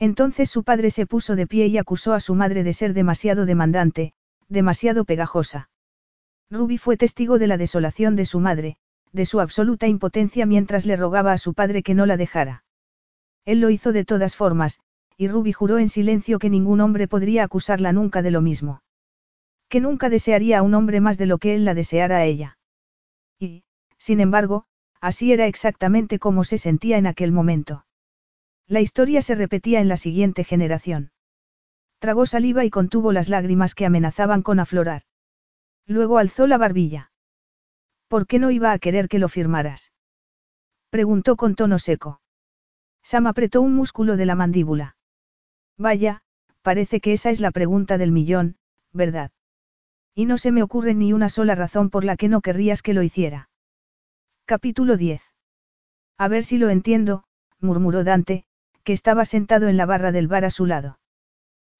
Entonces 0.00 0.48
su 0.48 0.64
padre 0.64 0.90
se 0.90 1.06
puso 1.06 1.36
de 1.36 1.46
pie 1.46 1.66
y 1.66 1.76
acusó 1.76 2.14
a 2.14 2.20
su 2.20 2.34
madre 2.34 2.64
de 2.64 2.72
ser 2.72 2.94
demasiado 2.94 3.44
demandante, 3.44 4.14
demasiado 4.48 5.04
pegajosa. 5.04 5.68
Ruby 6.50 6.78
fue 6.78 6.96
testigo 6.96 7.38
de 7.38 7.46
la 7.46 7.58
desolación 7.58 8.16
de 8.16 8.24
su 8.24 8.40
madre, 8.40 8.78
de 9.12 9.26
su 9.26 9.40
absoluta 9.40 9.86
impotencia 9.86 10.46
mientras 10.46 10.86
le 10.86 10.96
rogaba 10.96 11.32
a 11.32 11.38
su 11.38 11.52
padre 11.52 11.82
que 11.82 11.94
no 11.94 12.06
la 12.06 12.16
dejara. 12.16 12.64
Él 13.44 13.60
lo 13.60 13.68
hizo 13.68 13.92
de 13.92 14.06
todas 14.06 14.36
formas, 14.36 14.80
y 15.18 15.28
Ruby 15.28 15.52
juró 15.52 15.78
en 15.78 15.90
silencio 15.90 16.38
que 16.38 16.48
ningún 16.48 16.80
hombre 16.80 17.06
podría 17.06 17.44
acusarla 17.44 17.92
nunca 17.92 18.22
de 18.22 18.30
lo 18.30 18.40
mismo. 18.40 18.82
Que 19.68 19.80
nunca 19.80 20.08
desearía 20.08 20.60
a 20.60 20.62
un 20.62 20.72
hombre 20.72 21.02
más 21.02 21.18
de 21.18 21.26
lo 21.26 21.36
que 21.36 21.54
él 21.54 21.66
la 21.66 21.74
deseara 21.74 22.16
a 22.16 22.24
ella. 22.24 22.58
Y, 23.38 23.64
sin 23.98 24.20
embargo, 24.20 24.64
así 25.00 25.30
era 25.32 25.46
exactamente 25.46 26.18
como 26.18 26.42
se 26.44 26.56
sentía 26.56 26.96
en 26.96 27.06
aquel 27.06 27.32
momento. 27.32 27.84
La 28.70 28.80
historia 28.80 29.20
se 29.20 29.34
repetía 29.34 29.80
en 29.80 29.88
la 29.88 29.96
siguiente 29.96 30.44
generación. 30.44 31.10
Tragó 31.98 32.24
saliva 32.24 32.64
y 32.64 32.70
contuvo 32.70 33.10
las 33.10 33.28
lágrimas 33.28 33.74
que 33.74 33.84
amenazaban 33.84 34.42
con 34.42 34.60
aflorar. 34.60 35.02
Luego 35.88 36.18
alzó 36.18 36.46
la 36.46 36.56
barbilla. 36.56 37.10
¿Por 38.06 38.28
qué 38.28 38.38
no 38.38 38.52
iba 38.52 38.70
a 38.70 38.78
querer 38.78 39.08
que 39.08 39.18
lo 39.18 39.28
firmaras? 39.28 39.92
Preguntó 40.88 41.34
con 41.34 41.56
tono 41.56 41.80
seco. 41.80 42.20
Sam 43.02 43.26
apretó 43.26 43.60
un 43.60 43.74
músculo 43.74 44.16
de 44.16 44.26
la 44.26 44.36
mandíbula. 44.36 44.96
Vaya, 45.76 46.22
parece 46.62 47.00
que 47.00 47.12
esa 47.12 47.30
es 47.30 47.40
la 47.40 47.50
pregunta 47.50 47.98
del 47.98 48.12
millón, 48.12 48.56
¿verdad? 48.92 49.32
Y 50.14 50.26
no 50.26 50.38
se 50.38 50.52
me 50.52 50.62
ocurre 50.62 50.94
ni 50.94 51.12
una 51.12 51.28
sola 51.28 51.56
razón 51.56 51.90
por 51.90 52.04
la 52.04 52.16
que 52.16 52.28
no 52.28 52.40
querrías 52.40 52.82
que 52.82 52.94
lo 52.94 53.02
hiciera. 53.02 53.50
Capítulo 54.44 54.96
10. 54.96 55.22
A 56.18 56.28
ver 56.28 56.44
si 56.44 56.56
lo 56.56 56.70
entiendo, 56.70 57.24
murmuró 57.58 58.04
Dante, 58.04 58.44
estaba 58.92 59.24
sentado 59.24 59.68
en 59.68 59.76
la 59.76 59.86
barra 59.86 60.12
del 60.12 60.28
bar 60.28 60.44
a 60.44 60.50
su 60.50 60.66
lado. 60.66 60.98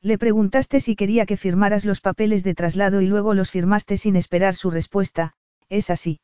Le 0.02 0.16
preguntaste 0.16 0.80
si 0.80 0.96
quería 0.96 1.26
que 1.26 1.36
firmaras 1.36 1.84
los 1.84 2.00
papeles 2.00 2.42
de 2.42 2.54
traslado 2.54 3.02
y 3.02 3.06
luego 3.06 3.34
los 3.34 3.50
firmaste 3.50 3.96
sin 3.96 4.16
esperar 4.16 4.54
su 4.54 4.70
respuesta, 4.70 5.34
es 5.68 5.90
así. 5.90 6.20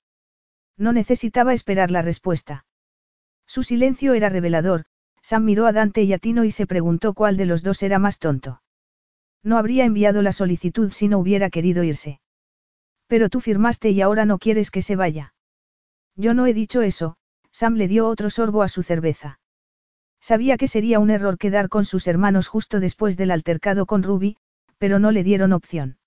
No 0.78 0.92
necesitaba 0.92 1.52
esperar 1.52 1.90
la 1.90 2.02
respuesta. 2.02 2.64
Su 3.46 3.62
silencio 3.62 4.14
era 4.14 4.28
revelador, 4.28 4.84
Sam 5.22 5.44
miró 5.44 5.66
a 5.66 5.72
Dante 5.72 6.02
y 6.02 6.12
a 6.12 6.18
Tino 6.18 6.44
y 6.44 6.50
se 6.50 6.66
preguntó 6.66 7.12
cuál 7.12 7.36
de 7.36 7.46
los 7.46 7.62
dos 7.62 7.82
era 7.82 7.98
más 7.98 8.18
tonto. 8.18 8.62
No 9.42 9.58
habría 9.58 9.84
enviado 9.84 10.22
la 10.22 10.32
solicitud 10.32 10.90
si 10.90 11.08
no 11.08 11.18
hubiera 11.18 11.50
querido 11.50 11.84
irse. 11.84 12.20
Pero 13.06 13.28
tú 13.28 13.40
firmaste 13.40 13.90
y 13.90 14.00
ahora 14.00 14.24
no 14.24 14.38
quieres 14.38 14.70
que 14.70 14.82
se 14.82 14.96
vaya. 14.96 15.34
Yo 16.16 16.34
no 16.34 16.46
he 16.46 16.54
dicho 16.54 16.82
eso, 16.82 17.16
Sam 17.52 17.74
le 17.74 17.88
dio 17.88 18.08
otro 18.08 18.30
sorbo 18.30 18.62
a 18.62 18.68
su 18.68 18.82
cerveza. 18.82 19.38
Sabía 20.28 20.56
que 20.56 20.66
sería 20.66 20.98
un 20.98 21.10
error 21.10 21.38
quedar 21.38 21.68
con 21.68 21.84
sus 21.84 22.08
hermanos 22.08 22.48
justo 22.48 22.80
después 22.80 23.16
del 23.16 23.30
altercado 23.30 23.86
con 23.86 24.02
Ruby, 24.02 24.36
pero 24.76 24.98
no 24.98 25.12
le 25.12 25.22
dieron 25.22 25.52
opción. 25.52 25.98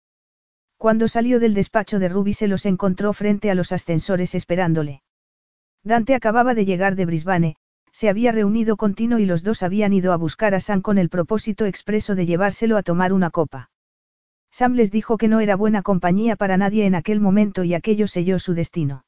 Cuando 0.75 1.07
salió 1.07 1.39
del 1.39 1.53
despacho 1.53 1.99
de 1.99 2.09
Ruby 2.09 2.33
se 2.33 2.49
los 2.49 2.65
encontró 2.65 3.13
frente 3.13 3.49
a 3.49 3.55
los 3.55 3.71
ascensores 3.71 4.35
esperándole. 4.35 5.03
Dante 5.85 6.15
acababa 6.15 6.53
de 6.53 6.65
llegar 6.65 6.97
de 6.97 7.05
Brisbane, 7.05 7.55
se 7.93 8.09
había 8.09 8.33
reunido 8.33 8.75
con 8.75 8.93
Tino 8.93 9.19
y 9.19 9.25
los 9.25 9.41
dos 9.41 9.63
habían 9.63 9.93
ido 9.93 10.11
a 10.11 10.17
buscar 10.17 10.53
a 10.53 10.59
Sam 10.59 10.81
con 10.81 10.97
el 10.97 11.07
propósito 11.07 11.65
expreso 11.65 12.13
de 12.13 12.25
llevárselo 12.25 12.75
a 12.75 12.83
tomar 12.83 13.13
una 13.13 13.29
copa. 13.29 13.71
Sam 14.51 14.73
les 14.73 14.91
dijo 14.91 15.17
que 15.17 15.29
no 15.29 15.39
era 15.39 15.55
buena 15.55 15.81
compañía 15.81 16.35
para 16.35 16.57
nadie 16.57 16.85
en 16.85 16.95
aquel 16.95 17.21
momento 17.21 17.63
y 17.63 17.73
aquello 17.73 18.05
selló 18.05 18.37
su 18.37 18.53
destino. 18.53 19.05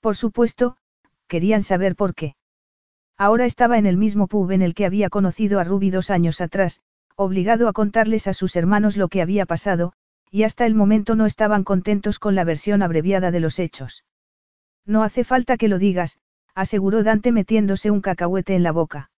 Por 0.00 0.16
supuesto, 0.16 0.78
querían 1.26 1.62
saber 1.62 1.96
por 1.96 2.14
qué. 2.14 2.34
Ahora 3.18 3.46
estaba 3.46 3.78
en 3.78 3.86
el 3.86 3.96
mismo 3.96 4.26
pub 4.26 4.50
en 4.50 4.62
el 4.62 4.74
que 4.74 4.84
había 4.84 5.08
conocido 5.08 5.58
a 5.58 5.64
Ruby 5.64 5.90
dos 5.90 6.10
años 6.10 6.40
atrás, 6.40 6.82
obligado 7.14 7.68
a 7.68 7.72
contarles 7.72 8.26
a 8.26 8.34
sus 8.34 8.56
hermanos 8.56 8.96
lo 8.96 9.08
que 9.08 9.22
había 9.22 9.46
pasado, 9.46 9.94
y 10.30 10.42
hasta 10.42 10.66
el 10.66 10.74
momento 10.74 11.14
no 11.14 11.24
estaban 11.24 11.64
contentos 11.64 12.18
con 12.18 12.34
la 12.34 12.44
versión 12.44 12.82
abreviada 12.82 13.30
de 13.30 13.40
los 13.40 13.58
hechos. 13.58 14.04
No 14.84 15.02
hace 15.02 15.24
falta 15.24 15.56
que 15.56 15.68
lo 15.68 15.78
digas, 15.78 16.18
aseguró 16.54 17.02
Dante 17.02 17.32
metiéndose 17.32 17.90
un 17.90 18.02
cacahuete 18.02 18.54
en 18.54 18.62
la 18.62 18.72
boca. 18.72 19.10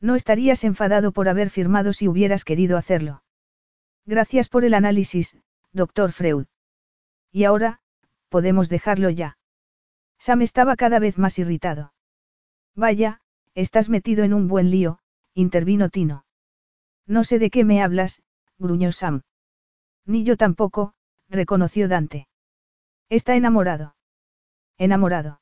No 0.00 0.14
estarías 0.14 0.62
enfadado 0.62 1.10
por 1.10 1.28
haber 1.28 1.50
firmado 1.50 1.92
si 1.92 2.06
hubieras 2.06 2.44
querido 2.44 2.76
hacerlo. 2.76 3.22
Gracias 4.04 4.48
por 4.48 4.64
el 4.64 4.74
análisis, 4.74 5.36
doctor 5.72 6.12
Freud. 6.12 6.46
Y 7.32 7.42
ahora, 7.44 7.80
podemos 8.28 8.68
dejarlo 8.68 9.10
ya. 9.10 9.36
Sam 10.18 10.42
estaba 10.42 10.76
cada 10.76 11.00
vez 11.00 11.18
más 11.18 11.38
irritado. 11.38 11.92
Vaya, 12.76 13.22
estás 13.54 13.88
metido 13.88 14.22
en 14.22 14.34
un 14.34 14.48
buen 14.48 14.70
lío, 14.70 14.98
intervino 15.32 15.88
Tino. 15.88 16.26
No 17.06 17.24
sé 17.24 17.38
de 17.38 17.48
qué 17.48 17.64
me 17.64 17.82
hablas, 17.82 18.22
gruñó 18.58 18.92
Sam. 18.92 19.22
Ni 20.04 20.24
yo 20.24 20.36
tampoco, 20.36 20.92
reconoció 21.28 21.88
Dante. 21.88 22.28
Está 23.08 23.34
enamorado. 23.34 23.96
Enamorado. 24.76 25.40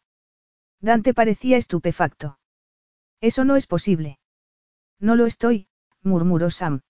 Dante 0.81 1.13
parecía 1.13 1.57
estupefacto. 1.57 2.39
Eso 3.21 3.45
no 3.45 3.57
es 3.57 3.67
posible. 3.67 4.21
No 5.01 5.17
lo 5.17 5.27
estoy, 5.27 5.67
murmuró 6.03 6.51
Sam. 6.51 6.83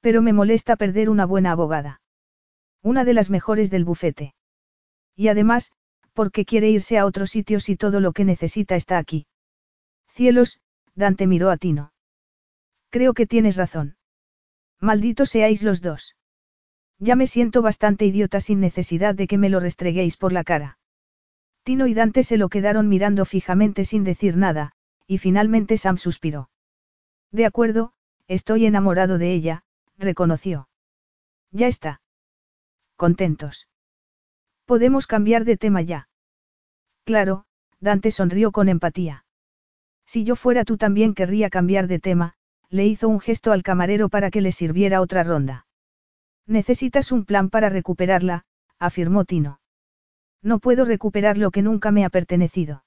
Pero 0.00 0.20
me 0.20 0.34
molesta 0.34 0.76
perder 0.76 1.08
una 1.08 1.24
buena 1.24 1.52
abogada. 1.52 2.02
Una 2.82 3.04
de 3.04 3.14
las 3.14 3.30
mejores 3.30 3.70
del 3.70 3.86
bufete. 3.86 4.34
Y 5.16 5.28
además, 5.28 5.72
porque 6.12 6.44
quiere 6.44 6.68
irse 6.68 6.98
a 6.98 7.06
otro 7.06 7.26
sitio 7.26 7.60
si 7.60 7.76
todo 7.76 8.00
lo 8.00 8.12
que 8.12 8.24
necesita 8.24 8.76
está 8.76 8.98
aquí. 8.98 9.26
Cielos, 10.14 10.60
Dante 10.94 11.26
miró 11.26 11.50
a 11.50 11.56
Tino. 11.56 11.92
Creo 12.90 13.14
que 13.14 13.26
tienes 13.26 13.56
razón. 13.56 13.96
Malditos 14.80 15.30
seáis 15.30 15.64
los 15.64 15.82
dos. 15.82 16.14
Ya 17.00 17.16
me 17.16 17.26
siento 17.26 17.62
bastante 17.62 18.06
idiota 18.06 18.40
sin 18.40 18.60
necesidad 18.60 19.16
de 19.16 19.26
que 19.26 19.38
me 19.38 19.48
lo 19.48 19.58
restreguéis 19.58 20.16
por 20.16 20.32
la 20.32 20.44
cara. 20.44 20.78
Tino 21.64 21.88
y 21.88 21.94
Dante 21.94 22.22
se 22.22 22.36
lo 22.36 22.48
quedaron 22.48 22.88
mirando 22.88 23.24
fijamente 23.24 23.84
sin 23.84 24.04
decir 24.04 24.36
nada, 24.36 24.72
y 25.08 25.18
finalmente 25.18 25.76
Sam 25.78 25.96
suspiró. 25.96 26.48
De 27.32 27.46
acuerdo, 27.46 27.92
estoy 28.28 28.66
enamorado 28.66 29.18
de 29.18 29.34
ella, 29.34 29.64
reconoció. 29.98 30.68
Ya 31.50 31.66
está. 31.66 32.02
Contentos. 32.96 33.68
Podemos 34.64 35.08
cambiar 35.08 35.44
de 35.44 35.56
tema 35.56 35.82
ya. 35.82 36.08
Claro, 37.04 37.46
Dante 37.80 38.12
sonrió 38.12 38.52
con 38.52 38.68
empatía. 38.68 39.23
Si 40.06 40.24
yo 40.24 40.36
fuera 40.36 40.64
tú 40.64 40.76
también 40.76 41.14
querría 41.14 41.50
cambiar 41.50 41.86
de 41.86 41.98
tema, 41.98 42.34
le 42.70 42.86
hizo 42.86 43.08
un 43.08 43.20
gesto 43.20 43.52
al 43.52 43.62
camarero 43.62 44.08
para 44.08 44.30
que 44.30 44.40
le 44.40 44.52
sirviera 44.52 45.00
otra 45.00 45.22
ronda. 45.22 45.66
Necesitas 46.46 47.12
un 47.12 47.24
plan 47.24 47.48
para 47.50 47.68
recuperarla, 47.68 48.44
afirmó 48.78 49.24
Tino. 49.24 49.60
No 50.42 50.58
puedo 50.58 50.84
recuperar 50.84 51.38
lo 51.38 51.50
que 51.50 51.62
nunca 51.62 51.90
me 51.90 52.04
ha 52.04 52.10
pertenecido. 52.10 52.84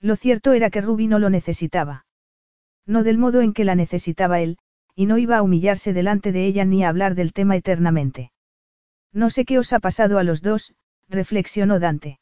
Lo 0.00 0.14
cierto 0.14 0.52
era 0.52 0.70
que 0.70 0.80
Ruby 0.80 1.08
no 1.08 1.18
lo 1.18 1.28
necesitaba. 1.28 2.06
No 2.86 3.02
del 3.02 3.18
modo 3.18 3.40
en 3.40 3.52
que 3.52 3.64
la 3.64 3.74
necesitaba 3.74 4.40
él, 4.40 4.58
y 4.94 5.06
no 5.06 5.18
iba 5.18 5.38
a 5.38 5.42
humillarse 5.42 5.92
delante 5.92 6.32
de 6.32 6.46
ella 6.46 6.64
ni 6.64 6.84
a 6.84 6.88
hablar 6.88 7.14
del 7.14 7.32
tema 7.32 7.56
eternamente. 7.56 8.32
No 9.12 9.30
sé 9.30 9.44
qué 9.44 9.58
os 9.58 9.72
ha 9.72 9.80
pasado 9.80 10.18
a 10.18 10.22
los 10.22 10.42
dos, 10.42 10.74
reflexionó 11.08 11.80
Dante. 11.80 12.20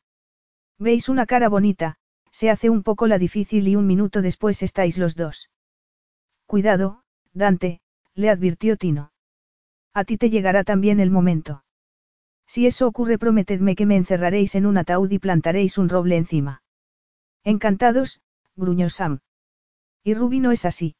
Veis 0.78 1.08
una 1.08 1.26
cara 1.26 1.48
bonita, 1.48 1.96
se 2.36 2.50
hace 2.50 2.68
un 2.68 2.82
poco 2.82 3.06
la 3.06 3.16
difícil 3.16 3.66
y 3.66 3.76
un 3.76 3.86
minuto 3.86 4.20
después 4.20 4.62
estáis 4.62 4.98
los 4.98 5.16
dos. 5.16 5.48
Cuidado, 6.44 7.02
Dante, 7.32 7.80
le 8.14 8.28
advirtió 8.28 8.76
Tino. 8.76 9.10
A 9.94 10.04
ti 10.04 10.18
te 10.18 10.28
llegará 10.28 10.62
también 10.62 11.00
el 11.00 11.10
momento. 11.10 11.64
Si 12.46 12.66
eso 12.66 12.86
ocurre, 12.86 13.16
prometedme 13.16 13.74
que 13.74 13.86
me 13.86 13.96
encerraréis 13.96 14.54
en 14.54 14.66
un 14.66 14.76
ataúd 14.76 15.10
y 15.12 15.18
plantaréis 15.18 15.78
un 15.78 15.88
roble 15.88 16.18
encima. 16.18 16.62
Encantados, 17.42 18.20
gruñó 18.54 18.90
Sam. 18.90 19.20
Y 20.04 20.12
Ruby 20.12 20.40
no 20.40 20.52
es 20.52 20.66
así. 20.66 20.94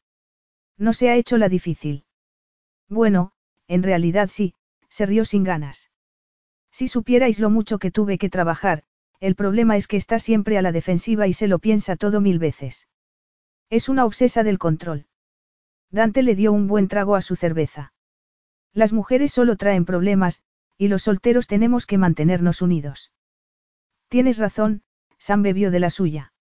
No 0.75 0.91
se 0.91 1.11
ha 1.11 1.15
hecho 1.17 1.37
la 1.37 1.49
difícil. 1.49 2.03
Bueno, 2.89 3.31
en 3.67 3.83
realidad 3.83 4.29
sí, 4.31 4.55
se 4.89 5.05
rió 5.05 5.23
sin 5.23 5.43
ganas. 5.43 5.91
Si 6.71 6.87
supierais 6.87 7.37
lo 7.37 7.51
mucho 7.51 7.77
que 7.77 7.91
tuve 7.91 8.17
que 8.17 8.31
trabajar, 8.31 8.85
el 9.19 9.35
problema 9.35 9.77
es 9.77 9.87
que 9.87 9.97
está 9.97 10.19
siempre 10.19 10.57
a 10.57 10.61
la 10.61 10.71
defensiva 10.71 11.27
y 11.27 11.33
se 11.33 11.47
lo 11.47 11.59
piensa 11.59 11.95
todo 11.95 12.21
mil 12.21 12.39
veces. 12.39 12.87
Es 13.69 13.89
una 13.89 14.05
obsesa 14.05 14.43
del 14.43 14.59
control. 14.59 15.07
Dante 15.89 16.21
le 16.21 16.35
dio 16.35 16.53
un 16.53 16.67
buen 16.67 16.87
trago 16.87 17.15
a 17.15 17.21
su 17.21 17.35
cerveza. 17.35 17.93
Las 18.73 18.93
mujeres 18.93 19.31
solo 19.31 19.55
traen 19.55 19.85
problemas, 19.85 20.41
y 20.77 20.87
los 20.87 21.03
solteros 21.03 21.47
tenemos 21.47 21.85
que 21.85 21.97
mantenernos 21.97 22.61
unidos. 22.61 23.11
Tienes 24.09 24.37
razón, 24.37 24.83
Sam 25.17 25.41
bebió 25.41 25.71
de 25.71 25.79
la 25.79 25.89
suya. 25.89 26.33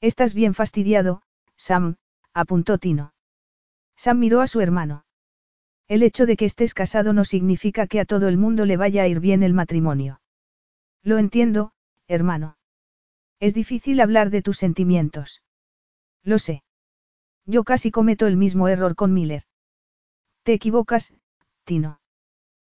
Estás 0.00 0.34
bien 0.34 0.54
fastidiado, 0.54 1.22
Sam, 1.56 1.96
apuntó 2.34 2.78
Tino. 2.78 3.14
Sam 3.96 4.18
miró 4.18 4.40
a 4.42 4.46
su 4.46 4.60
hermano. 4.60 5.06
El 5.88 6.02
hecho 6.02 6.26
de 6.26 6.36
que 6.36 6.44
estés 6.44 6.74
casado 6.74 7.12
no 7.12 7.24
significa 7.24 7.86
que 7.86 8.00
a 8.00 8.04
todo 8.04 8.28
el 8.28 8.36
mundo 8.36 8.64
le 8.66 8.76
vaya 8.76 9.02
a 9.02 9.08
ir 9.08 9.20
bien 9.20 9.42
el 9.42 9.54
matrimonio. 9.54 10.20
Lo 11.02 11.18
entiendo, 11.18 11.72
hermano. 12.14 12.56
Es 13.40 13.54
difícil 13.54 14.00
hablar 14.00 14.30
de 14.30 14.42
tus 14.42 14.58
sentimientos. 14.58 15.42
Lo 16.22 16.38
sé. 16.38 16.62
Yo 17.46 17.64
casi 17.64 17.90
cometo 17.90 18.26
el 18.26 18.36
mismo 18.36 18.68
error 18.68 18.94
con 18.94 19.12
Miller. 19.12 19.44
Te 20.44 20.54
equivocas, 20.54 21.12
Tino. 21.64 22.00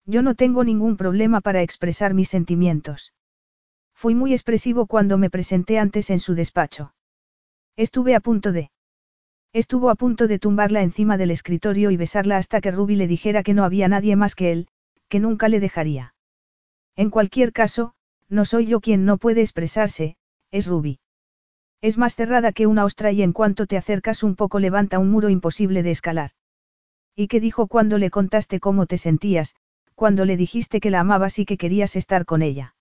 Yo 0.05 0.23
no 0.23 0.35
tengo 0.35 0.65
ningún 0.65 0.97
problema 0.97 1.41
para 1.41 1.63
expresar 1.63 2.15
mis 2.15 2.29
sentimientos. 2.29 3.13
Fui 3.95 4.15
muy 4.15 4.33
expresivo 4.33 4.87
cuando 4.87 5.19
me 5.19 5.31
presenté 5.31 5.79
antes 5.79 6.11
en 6.11 6.21
su 6.21 6.35
despacho. 6.35 6.95
Estuve 7.77 8.15
a 8.15 8.21
punto 8.21 8.53
de... 8.53 8.71
Estuvo 9.53 9.91
a 9.91 9.95
punto 9.95 10.29
de 10.29 10.39
tumbarla 10.39 10.83
encima 10.83 11.17
del 11.17 11.31
escritorio 11.31 11.91
y 11.91 11.97
besarla 11.97 12.37
hasta 12.37 12.61
que 12.61 12.71
Ruby 12.71 12.95
le 12.95 13.09
dijera 13.09 13.43
que 13.43 13.55
no 13.55 13.65
había 13.65 13.89
nadie 13.89 14.15
más 14.15 14.35
que 14.35 14.53
él, 14.53 14.69
que 15.09 15.19
nunca 15.19 15.49
le 15.49 15.61
dejaría. 15.61 16.15
En 16.95 17.11
cualquier 17.11 17.53
caso, 17.53 17.95
no 18.29 18.45
soy 18.45 18.67
yo 18.67 18.81
quien 18.81 19.05
no 19.05 19.19
puede 19.19 19.41
expresarse, 19.41 20.17
es 20.51 20.67
Ruby. 20.67 21.01
Es 21.81 21.99
más 21.99 22.15
cerrada 22.15 22.53
que 22.53 22.67
una 22.67 22.85
ostra 22.85 23.13
y 23.13 23.23
en 23.23 23.33
cuanto 23.33 23.67
te 23.67 23.77
acercas 23.77 24.23
un 24.23 24.35
poco 24.35 24.59
levanta 24.59 24.99
un 24.99 25.11
muro 25.11 25.29
imposible 25.29 25.83
de 25.83 25.91
escalar. 25.91 26.31
¿Y 27.15 27.29
qué 27.29 27.41
dijo 27.41 27.67
cuando 27.67 27.99
le 27.99 28.11
contaste 28.11 28.61
cómo 28.61 28.87
te 28.87 28.99
sentías, 28.99 29.55
cuando 29.95 30.25
le 30.25 30.37
dijiste 30.37 30.81
que 30.81 30.91
la 30.91 31.01
amabas 31.01 31.39
y 31.39 31.45
que 31.45 31.57
querías 31.57 31.97
estar 31.97 32.25
con 32.25 32.43
ella? 32.43 32.75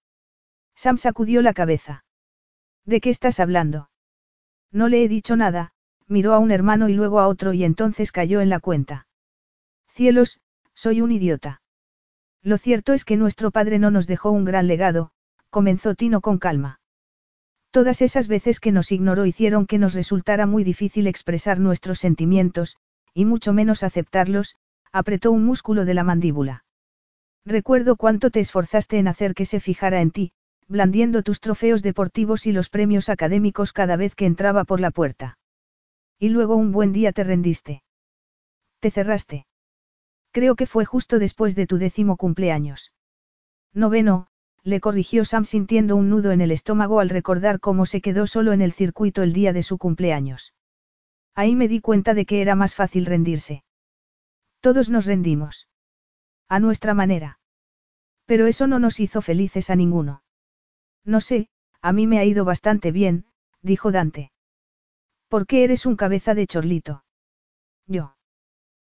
Sam 0.75 0.97
sacudió 0.97 1.41
la 1.41 1.53
cabeza. 1.53 2.03
¿De 2.85 2.99
qué 2.99 3.09
estás 3.09 3.39
hablando? 3.39 3.89
No 4.71 4.89
le 4.89 5.03
he 5.03 5.07
dicho 5.07 5.35
nada, 5.35 5.71
miró 6.07 6.33
a 6.33 6.39
un 6.39 6.51
hermano 6.51 6.89
y 6.89 6.93
luego 6.93 7.19
a 7.19 7.27
otro 7.27 7.53
y 7.53 7.63
entonces 7.63 8.11
cayó 8.11 8.41
en 8.41 8.49
la 8.49 8.59
cuenta. 8.59 9.07
Cielos, 9.87 10.41
soy 10.73 11.01
un 11.01 11.11
idiota. 11.11 11.61
Lo 12.41 12.57
cierto 12.57 12.93
es 12.93 13.05
que 13.05 13.17
nuestro 13.17 13.51
padre 13.51 13.79
no 13.79 13.89
nos 13.89 14.05
dejó 14.05 14.31
un 14.31 14.45
gran 14.45 14.67
legado, 14.67 15.11
comenzó 15.55 15.95
Tino 15.95 16.19
con 16.19 16.37
calma. 16.37 16.81
Todas 17.71 18.01
esas 18.01 18.27
veces 18.27 18.59
que 18.59 18.73
nos 18.73 18.91
ignoró 18.91 19.25
hicieron 19.25 19.67
que 19.67 19.77
nos 19.77 19.93
resultara 19.93 20.47
muy 20.47 20.65
difícil 20.65 21.07
expresar 21.07 21.61
nuestros 21.61 21.97
sentimientos, 21.97 22.75
y 23.13 23.23
mucho 23.23 23.53
menos 23.53 23.81
aceptarlos, 23.81 24.57
apretó 24.91 25.31
un 25.31 25.45
músculo 25.45 25.85
de 25.85 25.93
la 25.93 26.03
mandíbula. 26.03 26.65
Recuerdo 27.45 27.95
cuánto 27.95 28.31
te 28.31 28.41
esforzaste 28.41 28.97
en 28.97 29.07
hacer 29.07 29.33
que 29.33 29.45
se 29.45 29.61
fijara 29.61 30.01
en 30.01 30.11
ti, 30.11 30.33
blandiendo 30.67 31.23
tus 31.23 31.39
trofeos 31.39 31.81
deportivos 31.81 32.47
y 32.47 32.51
los 32.51 32.67
premios 32.67 33.07
académicos 33.07 33.71
cada 33.71 33.95
vez 33.95 34.13
que 34.13 34.25
entraba 34.25 34.65
por 34.65 34.81
la 34.81 34.91
puerta. 34.91 35.37
Y 36.19 36.27
luego 36.27 36.57
un 36.57 36.73
buen 36.73 36.91
día 36.91 37.13
te 37.13 37.23
rendiste. 37.23 37.81
Te 38.81 38.91
cerraste. 38.91 39.45
Creo 40.33 40.57
que 40.57 40.67
fue 40.67 40.83
justo 40.83 41.17
después 41.17 41.55
de 41.55 41.65
tu 41.65 41.77
décimo 41.77 42.17
cumpleaños. 42.17 42.91
Noveno, 43.73 44.27
le 44.65 44.81
corrigió 44.81 45.23
Sam 45.25 45.45
sintiendo 45.45 45.95
un 45.95 46.09
nudo 46.09 46.31
en 46.31 46.41
el 46.41 46.49
estómago 46.49 46.99
al 46.99 47.09
recordar 47.09 47.59
cómo 47.59 47.85
se 47.85 48.01
quedó 48.01 48.25
solo 48.25 48.51
en 48.51 48.63
el 48.63 48.73
circuito 48.73 49.21
el 49.21 49.31
día 49.31 49.53
de 49.53 49.61
su 49.61 49.77
cumpleaños. 49.77 50.55
Ahí 51.35 51.55
me 51.55 51.67
di 51.67 51.81
cuenta 51.81 52.15
de 52.15 52.25
que 52.25 52.41
era 52.41 52.55
más 52.55 52.73
fácil 52.73 53.05
rendirse. 53.05 53.63
Todos 54.61 54.89
nos 54.89 55.05
rendimos. 55.05 55.69
A 56.49 56.59
nuestra 56.59 56.95
manera. 56.95 57.39
Pero 58.25 58.47
eso 58.47 58.65
no 58.65 58.79
nos 58.79 58.99
hizo 58.99 59.21
felices 59.21 59.69
a 59.69 59.75
ninguno. 59.75 60.23
No 61.03 61.21
sé, 61.21 61.47
a 61.81 61.93
mí 61.93 62.07
me 62.07 62.17
ha 62.17 62.25
ido 62.25 62.43
bastante 62.43 62.91
bien, 62.91 63.25
dijo 63.61 63.91
Dante. 63.91 64.31
¿Por 65.27 65.45
qué 65.45 65.63
eres 65.63 65.85
un 65.85 65.95
cabeza 65.95 66.33
de 66.33 66.47
chorlito? 66.47 67.05
Yo. 67.85 68.15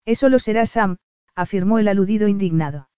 Eso 0.04 0.28
lo 0.28 0.38
será 0.38 0.66
Sam, 0.66 0.98
afirmó 1.34 1.80
el 1.80 1.88
aludido 1.88 2.28
indignado. 2.28 2.90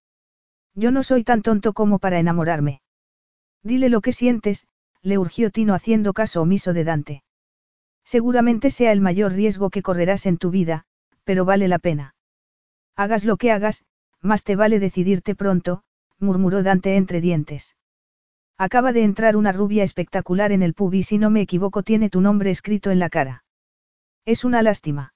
Yo 0.76 0.92
no 0.92 1.04
soy 1.04 1.24
tan 1.24 1.42
tonto 1.42 1.74
como 1.74 2.00
para 2.00 2.20
enamorarme. 2.20 2.82
Dile 3.64 3.90
lo 3.90 4.02
que 4.02 4.12
sientes, 4.12 4.68
le 5.02 5.18
urgió 5.18 5.52
Tino 5.52 5.74
haciendo 5.74 6.14
caso 6.14 6.42
omiso 6.42 6.74
de 6.74 6.84
Dante. 6.84 7.24
Seguramente 8.04 8.72
sea 8.72 8.92
el 8.92 9.02
mayor 9.02 9.34
riesgo 9.34 9.70
que 9.70 9.82
correrás 9.82 10.26
en 10.26 10.38
tu 10.38 10.50
vida, 10.50 10.86
pero 11.24 11.46
vale 11.46 11.68
la 11.68 11.80
pena. 11.80 12.16
Hagas 12.96 13.24
lo 13.24 13.38
que 13.38 13.52
hagas, 13.52 13.84
Más 14.22 14.46
te 14.46 14.56
vale 14.56 14.80
decidirte 14.80 15.36
pronto, 15.36 15.84
murmuró 16.18 16.64
Dante 16.64 16.96
entre 16.96 17.20
dientes. 17.20 17.76
Acaba 18.58 18.94
de 18.94 19.04
entrar 19.04 19.36
una 19.36 19.52
rubia 19.52 19.84
espectacular 19.84 20.54
en 20.54 20.64
el 20.64 20.74
pub 20.74 20.94
y 20.94 21.04
si 21.04 21.18
no 21.18 21.30
me 21.30 21.42
equivoco 21.42 21.84
tiene 21.84 22.10
tu 22.10 22.22
nombre 22.22 22.50
escrito 22.50 22.92
en 22.92 23.00
la 23.00 23.10
cara. 23.10 23.44
Es 24.26 24.46
una 24.46 24.62
lástima. 24.62 25.14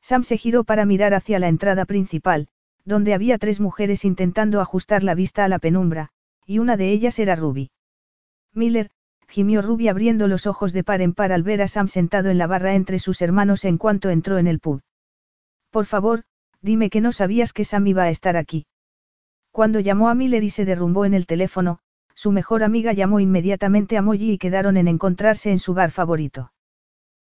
Sam 0.00 0.22
se 0.22 0.36
giró 0.36 0.62
para 0.62 0.86
mirar 0.86 1.14
hacia 1.14 1.40
la 1.40 1.48
entrada 1.48 1.84
principal, 1.84 2.48
donde 2.84 3.14
había 3.14 3.38
tres 3.38 3.60
mujeres 3.60 4.04
intentando 4.04 4.60
ajustar 4.60 5.02
la 5.02 5.14
vista 5.14 5.44
a 5.44 5.48
la 5.48 5.58
penumbra, 5.58 6.10
y 6.46 6.58
una 6.58 6.76
de 6.76 6.90
ellas 6.90 7.18
era 7.18 7.36
Ruby. 7.36 7.70
Miller, 8.52 8.90
gimió 9.28 9.62
Ruby 9.62 9.88
abriendo 9.88 10.26
los 10.26 10.46
ojos 10.46 10.72
de 10.72 10.82
par 10.82 11.00
en 11.00 11.14
par 11.14 11.32
al 11.32 11.42
ver 11.42 11.62
a 11.62 11.68
Sam 11.68 11.88
sentado 11.88 12.30
en 12.30 12.38
la 12.38 12.46
barra 12.46 12.74
entre 12.74 12.98
sus 12.98 13.22
hermanos 13.22 13.64
en 13.64 13.78
cuanto 13.78 14.10
entró 14.10 14.38
en 14.38 14.46
el 14.46 14.58
pub. 14.58 14.82
Por 15.70 15.86
favor, 15.86 16.24
dime 16.60 16.90
que 16.90 17.00
no 17.00 17.12
sabías 17.12 17.52
que 17.52 17.64
Sam 17.64 17.86
iba 17.86 18.02
a 18.02 18.10
estar 18.10 18.36
aquí. 18.36 18.66
Cuando 19.52 19.80
llamó 19.80 20.08
a 20.08 20.14
Miller 20.14 20.42
y 20.42 20.50
se 20.50 20.64
derrumbó 20.64 21.04
en 21.04 21.14
el 21.14 21.26
teléfono, 21.26 21.78
su 22.14 22.32
mejor 22.32 22.62
amiga 22.62 22.92
llamó 22.92 23.20
inmediatamente 23.20 23.96
a 23.96 24.02
Molly 24.02 24.32
y 24.32 24.38
quedaron 24.38 24.76
en 24.76 24.88
encontrarse 24.88 25.50
en 25.50 25.58
su 25.58 25.74
bar 25.74 25.90
favorito. 25.90 26.52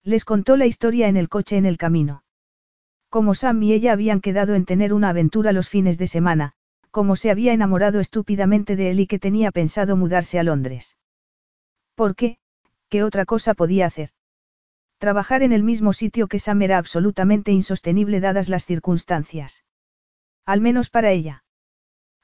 Les 0.03 0.25
contó 0.25 0.57
la 0.57 0.65
historia 0.65 1.09
en 1.09 1.17
el 1.17 1.29
coche 1.29 1.57
en 1.57 1.65
el 1.65 1.77
camino. 1.77 2.23
Como 3.09 3.33
Sam 3.33 3.63
y 3.63 3.73
ella 3.73 3.93
habían 3.93 4.21
quedado 4.21 4.53
en 4.53 4.65
tener 4.65 4.93
una 4.93 5.09
aventura 5.09 5.51
los 5.51 5.67
fines 5.67 5.97
de 5.97 6.07
semana, 6.07 6.53
como 6.91 7.15
se 7.15 7.31
había 7.31 7.53
enamorado 7.53 7.99
estúpidamente 7.99 8.75
de 8.75 8.91
él 8.91 8.99
y 8.99 9.07
que 9.07 9.19
tenía 9.19 9.51
pensado 9.51 9.97
mudarse 9.97 10.39
a 10.39 10.43
Londres. 10.43 10.95
¿Por 11.95 12.15
qué? 12.15 12.37
¿Qué 12.89 13.03
otra 13.03 13.25
cosa 13.25 13.53
podía 13.53 13.85
hacer? 13.85 14.11
Trabajar 14.99 15.43
en 15.43 15.53
el 15.53 15.63
mismo 15.63 15.93
sitio 15.93 16.27
que 16.27 16.39
Sam 16.39 16.61
era 16.61 16.77
absolutamente 16.77 17.51
insostenible 17.51 18.19
dadas 18.19 18.49
las 18.49 18.65
circunstancias. 18.65 19.63
Al 20.45 20.61
menos 20.61 20.89
para 20.89 21.11
ella. 21.11 21.43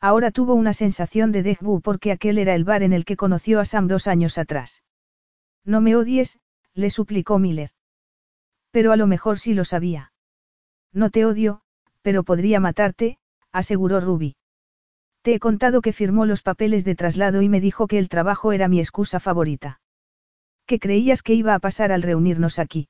Ahora 0.02 0.32
tuvo 0.32 0.56
una 0.56 0.74
sensación 0.74 1.32
de 1.32 1.44
déjà 1.44 1.82
porque 1.82 2.12
aquel 2.12 2.38
era 2.38 2.54
el 2.54 2.64
bar 2.64 2.84
en 2.84 2.94
el 2.94 3.06
que 3.06 3.16
conoció 3.16 3.60
a 3.60 3.66
Sam 3.66 3.88
dos 3.88 4.08
años 4.08 4.38
atrás. 4.38 4.84
No 5.64 5.82
me 5.82 5.96
odies, 5.96 6.38
le 6.74 6.90
suplicó 6.90 7.40
Miller. 7.40 7.72
Pero 8.72 8.92
a 8.92 8.98
lo 8.98 9.08
mejor 9.08 9.40
sí 9.40 9.54
lo 9.54 9.66
sabía. 9.66 10.12
No 10.96 11.10
te 11.10 11.26
odio, 11.26 11.60
pero 12.02 12.24
podría 12.24 12.62
matarte, 12.62 13.20
aseguró 13.52 14.00
Ruby. 14.00 14.38
Te 15.24 15.34
he 15.34 15.40
contado 15.40 15.82
que 15.82 15.92
firmó 15.92 16.26
los 16.26 16.42
papeles 16.42 16.86
de 16.86 16.96
traslado 16.96 17.42
y 17.42 17.50
me 17.50 17.60
dijo 17.60 17.88
que 17.88 18.00
el 18.00 18.08
trabajo 18.08 18.54
era 18.54 18.70
mi 18.70 18.80
excusa 18.80 19.20
favorita. 19.20 19.82
¿Qué 20.66 20.80
creías 20.80 21.22
que 21.22 21.34
iba 21.34 21.54
a 21.54 21.60
pasar 21.60 21.92
al 21.92 22.02
reunirnos 22.02 22.60
aquí? 22.60 22.88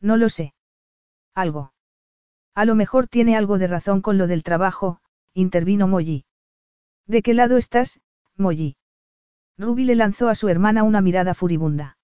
No 0.00 0.16
lo 0.16 0.28
sé. 0.28 0.54
Algo. 1.34 1.72
A 2.54 2.64
lo 2.64 2.76
mejor 2.76 3.08
tiene 3.08 3.36
algo 3.36 3.58
de 3.58 3.66
razón 3.66 4.02
con 4.02 4.18
lo 4.18 4.28
del 4.28 4.44
trabajo, 4.44 5.00
intervino 5.34 5.88
Molly. 5.88 6.26
¿De 7.06 7.22
qué 7.22 7.34
lado 7.34 7.56
estás, 7.56 8.00
Molly? 8.36 8.76
Ruby 9.58 9.84
le 9.84 9.96
lanzó 9.96 10.28
a 10.28 10.36
su 10.36 10.48
hermana 10.48 10.84
una 10.84 11.00
mirada 11.00 11.34
furibunda. 11.34 11.98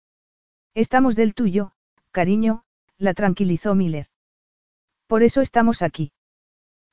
Estamos 0.74 1.14
del 1.14 1.34
tuyo, 1.34 1.72
cariño, 2.10 2.64
la 2.98 3.14
tranquilizó 3.14 3.74
Miller. 3.74 4.11
Por 5.12 5.22
eso 5.22 5.42
estamos 5.42 5.82
aquí. 5.82 6.10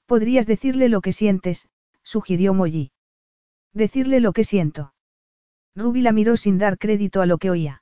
Podrías 0.05 0.45
decirle 0.45 0.89
lo 0.89 0.99
que 0.99 1.13
sientes, 1.13 1.69
sugirió 2.03 2.53
Molly. 2.53 2.91
Decirle 3.73 4.19
lo 4.19 4.33
que 4.33 4.43
siento. 4.43 4.93
Ruby 5.73 6.01
la 6.01 6.11
miró 6.11 6.35
sin 6.35 6.57
dar 6.57 6.77
crédito 6.77 7.21
a 7.21 7.25
lo 7.25 7.37
que 7.37 7.49
oía. 7.49 7.81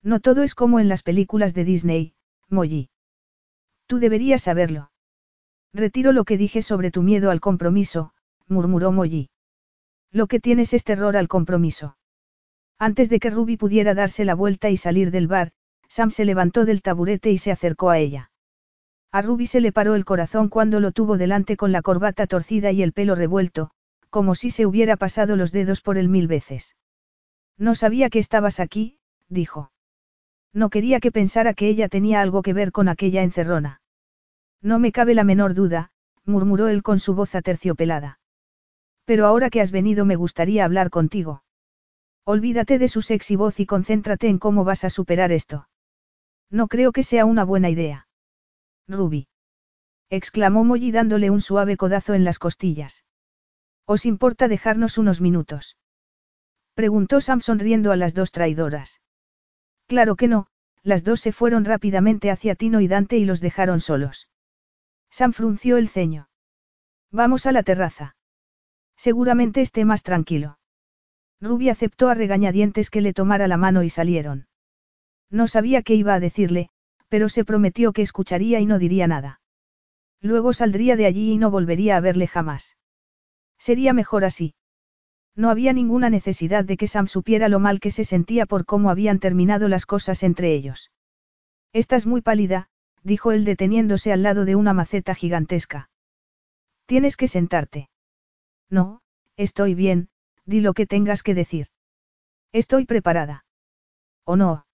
No 0.00 0.20
todo 0.20 0.44
es 0.44 0.54
como 0.54 0.78
en 0.78 0.88
las 0.88 1.02
películas 1.02 1.54
de 1.54 1.64
Disney, 1.64 2.14
Molly. 2.48 2.90
Tú 3.88 3.98
deberías 3.98 4.42
saberlo. 4.42 4.92
Retiro 5.74 6.12
lo 6.12 6.22
que 6.22 6.38
dije 6.38 6.62
sobre 6.62 6.92
tu 6.92 7.02
miedo 7.02 7.32
al 7.32 7.40
compromiso, 7.40 8.12
murmuró 8.46 8.92
Molly. 8.92 9.28
Lo 10.12 10.28
que 10.28 10.38
tienes 10.38 10.72
es 10.72 10.84
terror 10.84 11.16
al 11.16 11.26
compromiso. 11.26 11.96
Antes 12.78 13.08
de 13.08 13.18
que 13.18 13.30
Ruby 13.30 13.56
pudiera 13.56 13.94
darse 13.94 14.24
la 14.24 14.36
vuelta 14.36 14.70
y 14.70 14.76
salir 14.76 15.10
del 15.10 15.26
bar, 15.26 15.50
Sam 15.88 16.12
se 16.12 16.24
levantó 16.24 16.64
del 16.64 16.80
taburete 16.80 17.32
y 17.32 17.38
se 17.38 17.50
acercó 17.50 17.90
a 17.90 17.98
ella. 17.98 18.30
A 19.10 19.22
Ruby 19.22 19.46
se 19.46 19.60
le 19.60 19.72
paró 19.72 19.94
el 19.94 20.04
corazón 20.04 20.48
cuando 20.48 20.80
lo 20.80 20.92
tuvo 20.92 21.16
delante 21.16 21.56
con 21.56 21.72
la 21.72 21.82
corbata 21.82 22.26
torcida 22.26 22.72
y 22.72 22.82
el 22.82 22.92
pelo 22.92 23.14
revuelto, 23.14 23.70
como 24.10 24.34
si 24.34 24.50
se 24.50 24.66
hubiera 24.66 24.96
pasado 24.96 25.36
los 25.36 25.52
dedos 25.52 25.80
por 25.80 25.96
él 25.96 26.08
mil 26.08 26.26
veces. 26.26 26.76
No 27.56 27.74
sabía 27.74 28.10
que 28.10 28.18
estabas 28.18 28.60
aquí, 28.60 28.98
dijo. 29.28 29.72
No 30.52 30.70
quería 30.70 31.00
que 31.00 31.12
pensara 31.12 31.54
que 31.54 31.68
ella 31.68 31.88
tenía 31.88 32.20
algo 32.20 32.42
que 32.42 32.52
ver 32.52 32.72
con 32.72 32.88
aquella 32.88 33.22
encerrona. 33.22 33.80
No 34.60 34.78
me 34.78 34.92
cabe 34.92 35.14
la 35.14 35.24
menor 35.24 35.54
duda, 35.54 35.90
murmuró 36.24 36.68
él 36.68 36.82
con 36.82 36.98
su 36.98 37.14
voz 37.14 37.34
aterciopelada. 37.34 38.18
Pero 39.04 39.26
ahora 39.26 39.50
que 39.50 39.60
has 39.60 39.70
venido 39.70 40.04
me 40.04 40.16
gustaría 40.16 40.64
hablar 40.64 40.90
contigo. 40.90 41.42
Olvídate 42.24 42.78
de 42.78 42.88
su 42.88 43.00
sexy 43.00 43.36
voz 43.36 43.58
y 43.58 43.64
concéntrate 43.64 44.28
en 44.28 44.38
cómo 44.38 44.64
vas 44.64 44.84
a 44.84 44.90
superar 44.90 45.32
esto. 45.32 45.68
No 46.50 46.68
creo 46.68 46.92
que 46.92 47.02
sea 47.02 47.24
una 47.24 47.44
buena 47.44 47.70
idea. 47.70 48.07
Ruby. 48.88 49.28
Exclamó 50.10 50.64
Molly 50.64 50.90
dándole 50.90 51.30
un 51.30 51.40
suave 51.40 51.76
codazo 51.76 52.14
en 52.14 52.24
las 52.24 52.38
costillas. 52.38 53.04
¿Os 53.84 54.06
importa 54.06 54.48
dejarnos 54.48 54.98
unos 54.98 55.20
minutos? 55.20 55.76
Preguntó 56.74 57.20
Sam 57.20 57.40
sonriendo 57.40 57.92
a 57.92 57.96
las 57.96 58.14
dos 58.14 58.32
traidoras. 58.32 59.00
Claro 59.86 60.16
que 60.16 60.28
no, 60.28 60.46
las 60.82 61.04
dos 61.04 61.20
se 61.20 61.32
fueron 61.32 61.64
rápidamente 61.64 62.30
hacia 62.30 62.54
Tino 62.54 62.80
y 62.80 62.88
Dante 62.88 63.18
y 63.18 63.24
los 63.24 63.40
dejaron 63.40 63.80
solos. 63.80 64.28
Sam 65.10 65.32
frunció 65.32 65.76
el 65.76 65.88
ceño. 65.88 66.28
Vamos 67.10 67.46
a 67.46 67.52
la 67.52 67.62
terraza. 67.62 68.16
Seguramente 68.96 69.60
esté 69.60 69.84
más 69.84 70.02
tranquilo. 70.02 70.58
Ruby 71.40 71.68
aceptó 71.68 72.08
a 72.08 72.14
regañadientes 72.14 72.90
que 72.90 73.00
le 73.00 73.12
tomara 73.12 73.48
la 73.48 73.56
mano 73.56 73.82
y 73.82 73.90
salieron. 73.90 74.48
No 75.30 75.46
sabía 75.46 75.82
qué 75.82 75.94
iba 75.94 76.14
a 76.14 76.20
decirle, 76.20 76.70
pero 77.08 77.28
se 77.28 77.44
prometió 77.44 77.92
que 77.92 78.02
escucharía 78.02 78.60
y 78.60 78.66
no 78.66 78.78
diría 78.78 79.06
nada. 79.06 79.40
Luego 80.20 80.52
saldría 80.52 80.96
de 80.96 81.06
allí 81.06 81.32
y 81.32 81.38
no 81.38 81.50
volvería 81.50 81.96
a 81.96 82.00
verle 82.00 82.26
jamás. 82.26 82.76
Sería 83.58 83.92
mejor 83.92 84.24
así. 84.24 84.54
No 85.34 85.50
había 85.50 85.72
ninguna 85.72 86.10
necesidad 86.10 86.64
de 86.64 86.76
que 86.76 86.88
Sam 86.88 87.06
supiera 87.06 87.48
lo 87.48 87.60
mal 87.60 87.78
que 87.78 87.90
se 87.90 88.04
sentía 88.04 88.46
por 88.46 88.64
cómo 88.64 88.90
habían 88.90 89.20
terminado 89.20 89.68
las 89.68 89.86
cosas 89.86 90.22
entre 90.22 90.52
ellos. 90.52 90.90
Estás 91.72 92.06
muy 92.06 92.22
pálida, 92.22 92.68
dijo 93.04 93.30
él 93.30 93.44
deteniéndose 93.44 94.12
al 94.12 94.22
lado 94.22 94.44
de 94.44 94.56
una 94.56 94.72
maceta 94.72 95.14
gigantesca. 95.14 95.90
Tienes 96.86 97.16
que 97.16 97.28
sentarte. 97.28 97.88
No, 98.68 99.02
estoy 99.36 99.74
bien, 99.74 100.08
di 100.44 100.60
lo 100.60 100.74
que 100.74 100.86
tengas 100.86 101.22
que 101.22 101.34
decir. 101.34 101.68
Estoy 102.52 102.86
preparada. 102.86 103.44
¿O 104.24 104.36
no? 104.36 104.66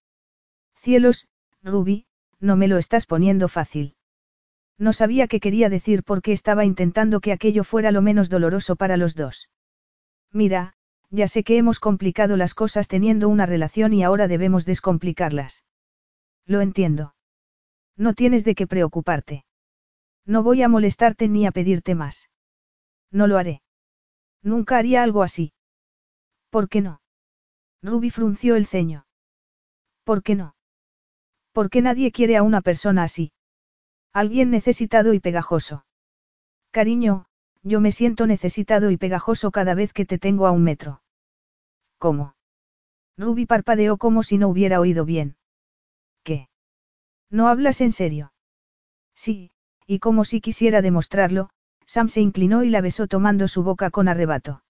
Cielos, 0.75 1.27
Ruby, 1.61 2.07
no 2.45 2.55
me 2.55 2.67
lo 2.67 2.77
estás 2.77 3.05
poniendo 3.05 3.47
fácil. 3.47 3.95
No 4.77 4.93
sabía 4.93 5.27
qué 5.27 5.39
quería 5.39 5.69
decir 5.69 6.03
porque 6.03 6.31
estaba 6.31 6.63
intentando 6.63 7.19
que 7.19 7.31
aquello 7.31 7.63
fuera 7.63 7.91
lo 7.91 8.01
menos 8.01 8.29
doloroso 8.29 8.75
para 8.75 8.97
los 8.97 9.15
dos. 9.15 9.49
Mira, 10.31 10.73
ya 11.09 11.27
sé 11.27 11.43
que 11.43 11.57
hemos 11.57 11.79
complicado 11.79 12.37
las 12.37 12.53
cosas 12.53 12.87
teniendo 12.87 13.29
una 13.29 13.45
relación 13.45 13.93
y 13.93 14.03
ahora 14.03 14.27
debemos 14.27 14.65
descomplicarlas. 14.65 15.63
Lo 16.45 16.61
entiendo. 16.61 17.15
No 17.97 18.13
tienes 18.13 18.43
de 18.43 18.55
qué 18.55 18.67
preocuparte. 18.67 19.45
No 20.25 20.43
voy 20.43 20.61
a 20.61 20.69
molestarte 20.69 21.29
ni 21.29 21.45
a 21.45 21.51
pedirte 21.51 21.95
más. 21.95 22.29
No 23.11 23.27
lo 23.27 23.37
haré. 23.37 23.61
Nunca 24.43 24.77
haría 24.77 25.03
algo 25.03 25.23
así. 25.23 25.53
¿Por 26.49 26.69
qué 26.69 26.81
no? 26.81 27.01
Ruby 27.81 28.09
frunció 28.09 28.55
el 28.55 28.65
ceño. 28.65 29.07
¿Por 30.03 30.21
qué 30.21 30.35
no? 30.35 30.55
Porque 31.55 31.81
nadie 31.81 32.11
quiere 32.11 32.35
a 32.35 32.43
una 32.43 32.59
persona 32.59 33.03
así. 33.03 33.31
Alguien 34.11 34.51
necesitado 34.51 35.13
y 35.13 35.21
pegajoso. 35.21 35.85
Cariño, 36.71 37.27
yo 37.63 37.79
me 37.79 37.93
siento 37.93 38.27
necesitado 38.27 38.91
y 38.91 38.97
pegajoso 38.97 39.51
cada 39.51 39.73
vez 39.73 39.93
que 39.93 40.05
te 40.05 40.17
tengo 40.17 40.47
a 40.47 40.51
un 40.51 40.63
metro. 40.63 41.01
¿Cómo? 41.97 42.35
Ruby 43.17 43.45
parpadeó 43.45 43.95
como 43.95 44.21
si 44.21 44.37
no 44.37 44.49
hubiera 44.49 44.81
oído 44.81 45.05
bien. 45.05 45.37
¿Qué? 46.23 46.49
¿No 47.29 47.47
hablas 47.47 47.79
en 47.79 47.93
serio? 47.93 48.33
Sí, 49.15 49.51
y 49.87 49.99
como 49.99 50.25
si 50.25 50.41
quisiera 50.41 50.81
demostrarlo, 50.81 51.51
Sam 51.85 52.09
se 52.09 52.19
inclinó 52.19 52.65
y 52.65 52.69
la 52.69 52.81
besó 52.81 53.07
tomando 53.07 53.47
su 53.47 53.63
boca 53.63 53.91
con 53.91 54.09
arrebato. 54.09 54.61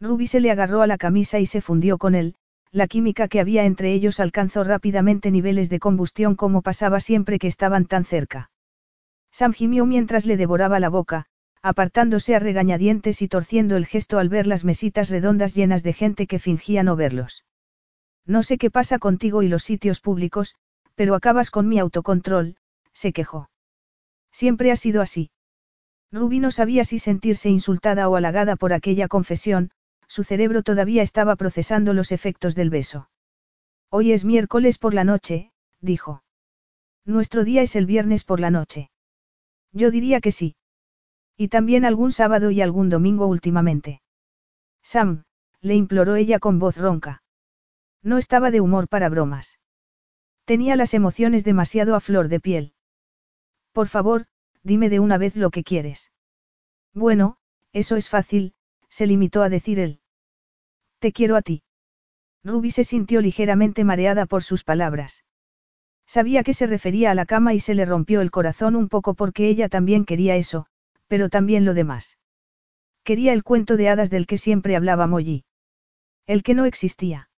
Ruby 0.00 0.26
se 0.26 0.40
le 0.40 0.50
agarró 0.50 0.82
a 0.82 0.88
la 0.88 0.98
camisa 0.98 1.38
y 1.38 1.46
se 1.46 1.60
fundió 1.60 1.98
con 1.98 2.16
él, 2.16 2.34
la 2.72 2.86
química 2.86 3.26
que 3.28 3.40
había 3.40 3.64
entre 3.64 3.92
ellos 3.92 4.20
alcanzó 4.20 4.62
rápidamente 4.62 5.30
niveles 5.30 5.68
de 5.70 5.80
combustión 5.80 6.36
como 6.36 6.62
pasaba 6.62 7.00
siempre 7.00 7.38
que 7.38 7.48
estaban 7.48 7.86
tan 7.86 8.04
cerca. 8.04 8.50
Sam 9.32 9.52
gimió 9.52 9.86
mientras 9.86 10.26
le 10.26 10.36
devoraba 10.36 10.80
la 10.80 10.88
boca, 10.88 11.26
apartándose 11.62 12.34
a 12.34 12.38
regañadientes 12.38 13.22
y 13.22 13.28
torciendo 13.28 13.76
el 13.76 13.86
gesto 13.86 14.18
al 14.18 14.28
ver 14.28 14.46
las 14.46 14.64
mesitas 14.64 15.10
redondas 15.10 15.54
llenas 15.54 15.82
de 15.82 15.92
gente 15.92 16.26
que 16.26 16.38
fingía 16.38 16.82
no 16.82 16.96
verlos. 16.96 17.44
No 18.26 18.42
sé 18.42 18.58
qué 18.58 18.70
pasa 18.70 18.98
contigo 18.98 19.42
y 19.42 19.48
los 19.48 19.64
sitios 19.64 20.00
públicos, 20.00 20.54
pero 20.94 21.14
acabas 21.14 21.50
con 21.50 21.68
mi 21.68 21.78
autocontrol, 21.78 22.56
se 22.92 23.12
quejó. 23.12 23.50
Siempre 24.32 24.70
ha 24.70 24.76
sido 24.76 25.02
así. 25.02 25.30
Ruby 26.12 26.38
no 26.40 26.50
sabía 26.50 26.84
si 26.84 26.98
sentirse 26.98 27.50
insultada 27.50 28.08
o 28.08 28.16
halagada 28.16 28.56
por 28.56 28.72
aquella 28.72 29.08
confesión, 29.08 29.70
su 30.10 30.24
cerebro 30.24 30.64
todavía 30.64 31.02
estaba 31.02 31.36
procesando 31.36 31.94
los 31.94 32.10
efectos 32.10 32.56
del 32.56 32.68
beso. 32.68 33.08
Hoy 33.90 34.10
es 34.10 34.24
miércoles 34.24 34.76
por 34.76 34.92
la 34.92 35.04
noche, 35.04 35.52
dijo. 35.80 36.24
Nuestro 37.04 37.44
día 37.44 37.62
es 37.62 37.76
el 37.76 37.86
viernes 37.86 38.24
por 38.24 38.40
la 38.40 38.50
noche. 38.50 38.90
Yo 39.72 39.92
diría 39.92 40.20
que 40.20 40.32
sí. 40.32 40.56
Y 41.36 41.46
también 41.46 41.84
algún 41.84 42.10
sábado 42.10 42.50
y 42.50 42.60
algún 42.60 42.90
domingo 42.90 43.28
últimamente. 43.28 44.02
Sam, 44.82 45.22
le 45.60 45.76
imploró 45.76 46.16
ella 46.16 46.40
con 46.40 46.58
voz 46.58 46.76
ronca. 46.76 47.22
No 48.02 48.18
estaba 48.18 48.50
de 48.50 48.60
humor 48.60 48.88
para 48.88 49.08
bromas. 49.08 49.60
Tenía 50.44 50.74
las 50.74 50.92
emociones 50.92 51.44
demasiado 51.44 51.94
a 51.94 52.00
flor 52.00 52.26
de 52.26 52.40
piel. 52.40 52.74
Por 53.70 53.86
favor, 53.86 54.26
dime 54.64 54.88
de 54.88 54.98
una 54.98 55.18
vez 55.18 55.36
lo 55.36 55.50
que 55.50 55.62
quieres. 55.62 56.10
Bueno, 56.92 57.36
eso 57.72 57.94
es 57.94 58.08
fácil, 58.08 58.54
se 58.88 59.06
limitó 59.06 59.42
a 59.42 59.48
decir 59.48 59.78
él. 59.78 59.99
Te 61.00 61.12
quiero 61.12 61.36
a 61.36 61.42
ti. 61.42 61.62
Ruby 62.44 62.70
se 62.70 62.84
sintió 62.84 63.20
ligeramente 63.22 63.84
mareada 63.84 64.26
por 64.26 64.42
sus 64.42 64.64
palabras. 64.64 65.24
Sabía 66.06 66.42
que 66.42 66.54
se 66.54 66.66
refería 66.66 67.10
a 67.10 67.14
la 67.14 67.24
cama 67.24 67.54
y 67.54 67.60
se 67.60 67.74
le 67.74 67.86
rompió 67.86 68.20
el 68.20 68.30
corazón 68.30 68.76
un 68.76 68.88
poco 68.88 69.14
porque 69.14 69.48
ella 69.48 69.68
también 69.68 70.04
quería 70.04 70.36
eso, 70.36 70.66
pero 71.08 71.30
también 71.30 71.64
lo 71.64 71.72
demás. 71.72 72.18
Quería 73.02 73.32
el 73.32 73.44
cuento 73.44 73.76
de 73.76 73.88
hadas 73.88 74.10
del 74.10 74.26
que 74.26 74.36
siempre 74.36 74.76
hablaba 74.76 75.06
Molly. 75.06 75.44
El 76.26 76.42
que 76.42 76.54
no 76.54 76.66
existía. 76.66 77.30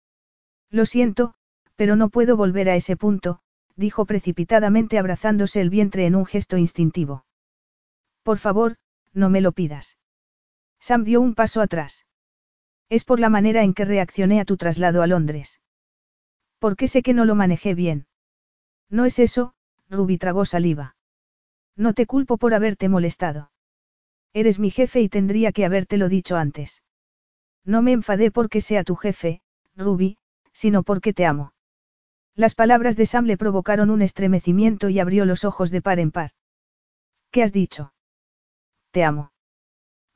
Lo 0.70 0.86
siento, 0.86 1.34
pero 1.76 1.96
no 1.96 2.08
puedo 2.08 2.36
volver 2.36 2.70
a 2.70 2.76
ese 2.76 2.96
punto, 2.96 3.40
dijo 3.76 4.06
precipitadamente 4.06 4.98
abrazándose 4.98 5.60
el 5.60 5.68
vientre 5.68 6.06
en 6.06 6.14
un 6.14 6.24
gesto 6.24 6.56
instintivo. 6.56 7.26
Por 8.22 8.38
favor, 8.38 8.76
no 9.12 9.28
me 9.28 9.40
lo 9.40 9.52
pidas. 9.52 9.98
Sam 10.78 11.04
dio 11.04 11.20
un 11.20 11.34
paso 11.34 11.60
atrás. 11.60 12.06
Es 12.90 13.04
por 13.04 13.20
la 13.20 13.28
manera 13.28 13.62
en 13.62 13.72
que 13.72 13.84
reaccioné 13.84 14.40
a 14.40 14.44
tu 14.44 14.56
traslado 14.56 15.00
a 15.02 15.06
Londres. 15.06 15.60
Porque 16.58 16.88
sé 16.88 17.02
que 17.02 17.14
no 17.14 17.24
lo 17.24 17.36
manejé 17.36 17.74
bien. 17.74 18.06
No 18.90 19.04
es 19.04 19.20
eso, 19.20 19.54
Ruby 19.88 20.18
tragó 20.18 20.44
saliva. 20.44 20.96
No 21.76 21.94
te 21.94 22.04
culpo 22.04 22.36
por 22.36 22.52
haberte 22.52 22.88
molestado. 22.88 23.52
Eres 24.32 24.58
mi 24.58 24.70
jefe 24.70 25.00
y 25.00 25.08
tendría 25.08 25.52
que 25.52 25.64
habértelo 25.64 26.08
dicho 26.08 26.36
antes. 26.36 26.82
No 27.64 27.80
me 27.80 27.92
enfadé 27.92 28.30
porque 28.32 28.60
sea 28.60 28.84
tu 28.84 28.96
jefe, 28.96 29.40
Ruby, 29.76 30.18
sino 30.52 30.82
porque 30.82 31.12
te 31.12 31.26
amo. 31.26 31.52
Las 32.34 32.54
palabras 32.54 32.96
de 32.96 33.06
Sam 33.06 33.26
le 33.26 33.36
provocaron 33.36 33.90
un 33.90 34.02
estremecimiento 34.02 34.88
y 34.88 34.98
abrió 34.98 35.24
los 35.24 35.44
ojos 35.44 35.70
de 35.70 35.80
par 35.80 36.00
en 36.00 36.10
par. 36.10 36.32
¿Qué 37.30 37.42
has 37.42 37.52
dicho? 37.52 37.92
Te 38.90 39.04
amo. 39.04 39.32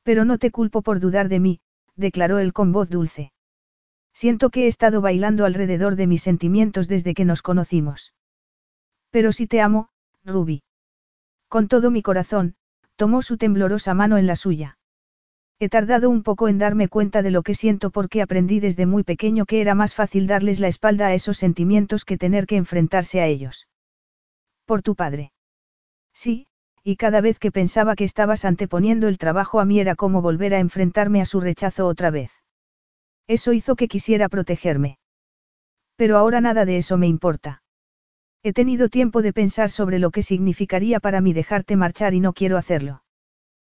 Pero 0.03 0.25
no 0.25 0.39
te 0.39 0.51
culpo 0.51 0.83
por 0.83 1.01
dudar 1.01 1.29
de 1.29 1.41
mí, 1.41 1.61
declaró 1.97 2.39
él 2.39 2.53
con 2.53 2.73
voz 2.73 2.89
dulce. 2.89 3.33
Siento 4.13 4.51
que 4.51 4.65
he 4.65 4.67
estado 4.69 5.01
bailando 5.01 5.45
alrededor 5.45 5.97
de 5.97 6.07
mis 6.07 6.23
sentimientos 6.23 6.89
desde 6.89 7.15
que 7.15 7.25
nos 7.25 7.43
conocimos. 7.43 8.15
Pero 9.11 9.33
si 9.33 9.47
te 9.47 9.61
amo, 9.61 9.89
Ruby. 10.25 10.63
Con 11.49 11.69
todo 11.69 11.91
mi 11.91 12.03
corazón, 12.03 12.55
tomó 12.97 13.23
su 13.23 13.37
temblorosa 13.37 13.95
mano 13.95 14.19
en 14.19 14.27
la 14.27 14.37
suya. 14.37 14.79
He 15.61 15.69
tardado 15.69 16.11
un 16.11 16.23
poco 16.23 16.49
en 16.49 16.59
darme 16.59 16.89
cuenta 16.89 17.23
de 17.23 17.31
lo 17.31 17.43
que 17.43 17.55
siento 17.55 17.91
porque 17.91 18.23
aprendí 18.23 18.61
desde 18.61 18.87
muy 18.87 19.05
pequeño 19.05 19.47
que 19.47 19.61
era 19.61 19.75
más 19.75 19.95
fácil 19.95 20.27
darles 20.27 20.61
la 20.61 20.69
espalda 20.69 21.07
a 21.07 21.15
esos 21.15 21.39
sentimientos 21.39 22.05
que 22.05 22.19
tener 22.19 22.47
que 22.47 22.57
enfrentarse 22.57 23.21
a 23.21 23.27
ellos. 23.27 23.69
Por 24.65 24.83
tu 24.83 24.95
padre. 24.95 25.33
Sí, 26.13 26.47
y 26.85 26.97
cada 26.97 27.23
vez 27.23 27.39
que 27.39 27.51
pensaba 27.51 27.97
que 27.97 28.05
estabas 28.05 28.45
anteponiendo 28.45 29.09
el 29.09 29.17
trabajo 29.17 29.59
a 29.59 29.65
mí 29.65 29.81
era 29.81 29.97
como 29.97 30.21
volver 30.21 30.53
a 30.55 30.59
enfrentarme 30.59 31.23
a 31.23 31.25
su 31.27 31.41
rechazo 31.41 31.87
otra 31.87 32.11
vez. 32.11 32.31
Eso 33.27 33.55
hizo 33.55 33.75
que 33.75 33.89
quisiera 33.89 34.29
protegerme. 34.29 34.99
Pero 35.97 36.19
ahora 36.19 36.43
nada 36.43 36.67
de 36.67 36.77
eso 36.77 36.99
me 36.99 37.07
importa. 37.07 37.63
He 38.43 38.53
tenido 38.53 38.91
tiempo 38.91 39.23
de 39.23 39.33
pensar 39.33 39.71
sobre 39.71 39.99
lo 39.99 40.11
que 40.11 40.23
significaría 40.23 41.01
para 41.01 41.23
mí 41.23 41.33
dejarte 41.33 41.77
marchar 41.77 42.13
y 42.13 42.21
no 42.21 42.35
quiero 42.35 42.59
hacerlo. 42.59 43.03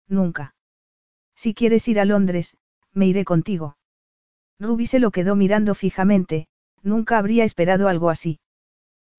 Nunca. 0.09 0.55
Si 1.33 1.53
quieres 1.53 1.87
ir 1.87 2.01
a 2.01 2.05
Londres, 2.05 2.57
me 2.91 3.07
iré 3.07 3.23
contigo. 3.23 3.77
Ruby 4.59 4.85
se 4.85 4.99
lo 4.99 5.11
quedó 5.11 5.37
mirando 5.37 5.75
fijamente, 5.75 6.47
nunca 6.81 7.17
habría 7.17 7.45
esperado 7.45 7.87
algo 7.87 8.09
así. 8.09 8.41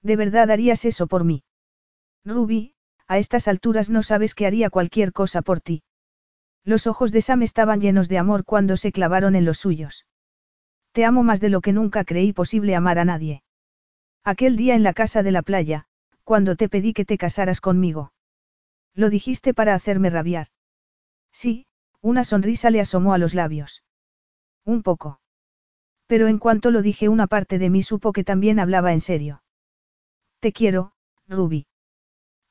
¿De 0.02 0.17
verdad 0.17 0.50
harías 0.50 0.84
eso 0.84 1.07
por 1.07 1.25
mí? 1.25 1.44
Ruby, 2.25 2.75
a 3.08 3.18
estas 3.18 3.48
alturas 3.48 3.90
no 3.90 4.02
sabes 4.02 4.34
que 4.34 4.46
haría 4.46 4.70
cualquier 4.70 5.12
cosa 5.12 5.42
por 5.42 5.60
ti. 5.60 5.82
Los 6.64 6.86
ojos 6.86 7.10
de 7.10 7.22
Sam 7.22 7.42
estaban 7.42 7.80
llenos 7.80 8.08
de 8.08 8.18
amor 8.18 8.44
cuando 8.44 8.76
se 8.76 8.92
clavaron 8.92 9.34
en 9.34 9.46
los 9.46 9.58
suyos. 9.58 10.06
Te 10.92 11.04
amo 11.04 11.22
más 11.22 11.40
de 11.40 11.48
lo 11.48 11.62
que 11.62 11.72
nunca 11.72 12.04
creí 12.04 12.32
posible 12.32 12.74
amar 12.74 12.98
a 12.98 13.06
nadie. 13.06 13.42
Aquel 14.24 14.56
día 14.56 14.74
en 14.74 14.82
la 14.82 14.92
casa 14.92 15.22
de 15.22 15.32
la 15.32 15.42
playa, 15.42 15.86
cuando 16.24 16.56
te 16.56 16.68
pedí 16.68 16.92
que 16.92 17.06
te 17.06 17.16
casaras 17.16 17.62
conmigo. 17.62 18.12
Lo 18.94 19.08
dijiste 19.08 19.54
para 19.54 19.74
hacerme 19.74 20.10
rabiar. 20.10 20.48
Sí, 21.32 21.66
una 22.02 22.24
sonrisa 22.24 22.70
le 22.70 22.80
asomó 22.80 23.14
a 23.14 23.18
los 23.18 23.32
labios. 23.32 23.82
Un 24.64 24.82
poco. 24.82 25.20
Pero 26.06 26.26
en 26.26 26.38
cuanto 26.38 26.70
lo 26.70 26.82
dije 26.82 27.08
una 27.08 27.26
parte 27.26 27.58
de 27.58 27.70
mí 27.70 27.82
supo 27.82 28.12
que 28.12 28.24
también 28.24 28.58
hablaba 28.60 28.92
en 28.92 29.00
serio. 29.00 29.42
Te 30.40 30.52
quiero, 30.52 30.92
Ruby. 31.26 31.66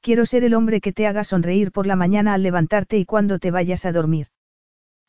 Quiero 0.07 0.25
ser 0.25 0.45
el 0.45 0.53
hombre 0.53 0.79
que 0.79 0.93
te 0.93 1.05
haga 1.05 1.25
sonreír 1.25 1.73
por 1.73 1.85
la 1.85 1.97
mañana 1.97 2.33
al 2.33 2.41
levantarte 2.41 2.97
y 2.97 3.03
cuando 3.03 3.39
te 3.39 3.51
vayas 3.51 3.83
a 3.83 3.91
dormir. 3.91 4.27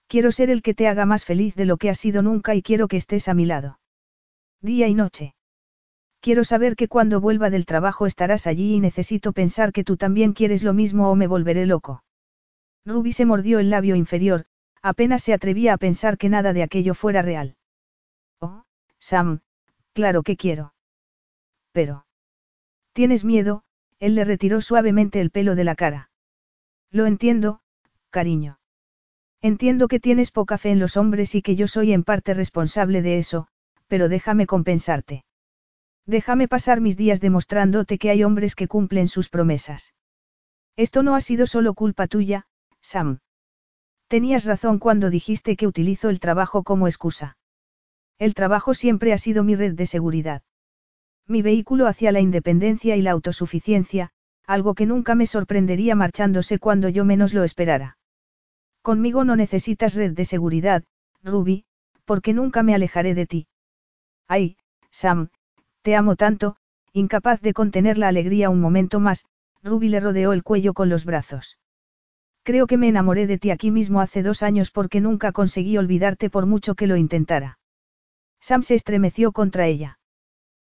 Quiero 0.09 0.33
ser 0.33 0.51
el 0.51 0.61
que 0.61 0.75
te 0.75 0.89
haga 0.89 1.07
más 1.07 1.25
feliz 1.25 1.55
de 1.55 1.67
lo 1.67 1.77
que 1.77 1.89
has 1.89 2.01
sido 2.01 2.21
nunca 2.21 2.57
y 2.57 2.63
quiero 2.63 2.89
que 2.89 2.97
estés 2.97 3.29
a 3.29 3.35
mi 3.35 3.47
lado. 3.47 3.79
Día 4.61 4.89
y 4.89 4.95
noche. 4.95 5.37
Quiero 6.21 6.43
saber 6.43 6.75
que 6.75 6.89
cuando 6.89 7.21
vuelva 7.21 7.49
del 7.49 7.65
trabajo 7.65 8.07
estarás 8.07 8.49
allí 8.49 8.75
y 8.75 8.81
necesito 8.81 9.33
pensar 9.33 9.73
que 9.73 9.85
tú 9.85 9.97
también 9.97 10.33
quieres 10.33 10.65
lo 10.65 10.75
mismo 10.75 11.13
o 11.13 11.15
me 11.15 11.29
volveré 11.29 11.65
loco. 11.65 12.03
Ruby 12.85 13.13
se 13.13 13.25
mordió 13.25 13.61
el 13.61 13.71
labio 13.71 13.95
inferior, 13.95 14.47
apenas 14.83 15.23
se 15.23 15.33
atrevía 15.33 15.75
a 15.75 15.79
pensar 15.79 16.19
que 16.19 16.29
nada 16.29 16.53
de 16.53 16.65
aquello 16.65 16.95
fuera 16.95 17.23
real. 17.23 17.55
Oh, 18.41 18.65
Sam, 18.99 19.43
claro 19.93 20.25
que 20.25 20.37
quiero. 20.37 20.75
Pero. 21.71 22.05
¿Tienes 22.95 23.25
miedo? 23.25 23.63
Él 24.01 24.15
le 24.15 24.25
retiró 24.25 24.61
suavemente 24.61 25.21
el 25.21 25.31
pelo 25.31 25.55
de 25.55 25.65
la 25.65 25.75
cara. 25.75 26.11
Lo 26.91 27.07
entiendo, 27.07 27.61
cariño. 28.11 28.59
Entiendo 29.41 29.89
que 29.89 30.01
tienes 30.01 30.31
poca 30.31 30.59
fe 30.59 30.71
en 30.71 30.79
los 30.79 30.97
hombres 30.97 31.35
y 31.35 31.43
que 31.43 31.57
yo 31.57 31.69
soy 31.69 31.93
en 31.93 32.05
parte 32.05 32.35
responsable 32.35 33.03
de 33.03 33.19
eso, 33.19 33.49
pero 33.87 34.09
déjame 34.09 34.47
compensarte. 34.47 35.25
Déjame 36.07 36.49
pasar 36.49 36.81
mis 36.81 36.97
días 36.97 37.21
demostrándote 37.21 37.99
que 37.99 38.11
hay 38.11 38.25
hombres 38.25 38.55
que 38.55 38.67
cumplen 38.67 39.09
sus 39.09 39.29
promesas. 39.29 39.95
Esto 40.77 41.03
no 41.03 41.15
ha 41.15 41.21
sido 41.21 41.47
solo 41.47 41.75
culpa 41.75 42.07
tuya, 42.07 42.47
Sam. 42.81 43.21
Tenías 44.09 44.45
razón 44.45 44.79
cuando 44.79 45.11
dijiste 45.11 45.57
que 45.57 45.67
utilizo 45.67 46.09
el 46.09 46.19
trabajo 46.19 46.63
como 46.63 46.87
excusa. 46.87 47.37
El 48.19 48.35
trabajo 48.35 48.75
siempre 48.75 49.13
ha 49.13 49.19
sido 49.19 49.45
mi 49.45 49.55
red 49.55 49.75
de 49.75 49.87
seguridad. 49.87 50.43
Mi 51.29 51.43
vehículo 51.43 51.87
hacia 51.87 52.11
la 52.11 52.21
independencia 52.21 52.97
y 52.97 53.03
la 53.03 53.11
autosuficiencia, 53.11 54.11
algo 54.47 54.75
que 54.75 54.87
nunca 54.87 55.15
me 55.15 55.27
sorprendería 55.27 55.95
marchándose 55.95 56.59
cuando 56.59 56.89
yo 56.89 57.05
menos 57.05 57.35
lo 57.35 57.45
esperara. 57.45 57.99
Conmigo 58.81 59.25
no 59.25 59.37
necesitas 59.37 59.95
red 59.95 60.13
de 60.13 60.25
seguridad, 60.25 60.85
Ruby, 61.23 61.67
porque 62.07 62.33
nunca 62.33 62.63
me 62.63 62.75
alejaré 62.75 63.15
de 63.15 63.27
ti. 63.27 63.47
Ay, 64.27 64.57
Sam, 64.91 65.29
te 65.83 65.95
amo 65.95 66.17
tanto, 66.17 66.57
incapaz 66.95 67.43
de 67.43 67.53
contener 67.53 67.99
la 67.99 68.09
alegría 68.09 68.49
un 68.49 68.61
momento 68.63 68.99
más, 68.99 69.27
Ruby 69.63 69.91
le 69.91 70.01
rodeó 70.01 70.33
el 70.33 70.43
cuello 70.43 70.73
con 70.73 70.89
los 70.89 71.05
brazos. 71.05 71.59
Creo 72.43 72.67
que 72.67 72.79
me 72.79 72.89
enamoré 72.89 73.27
de 73.27 73.37
ti 73.37 73.51
aquí 73.51 73.71
mismo 73.71 74.01
hace 74.01 74.23
dos 74.23 74.43
años 74.43 74.71
porque 74.71 75.03
nunca 75.03 75.33
conseguí 75.33 75.77
olvidarte 75.77 76.31
por 76.31 76.47
mucho 76.47 76.75
que 76.75 76.87
lo 76.87 76.97
intentara. 76.97 77.59
Sam 78.41 78.63
se 78.63 78.75
estremeció 78.75 79.33
contra 79.33 79.67
ella. 79.67 79.98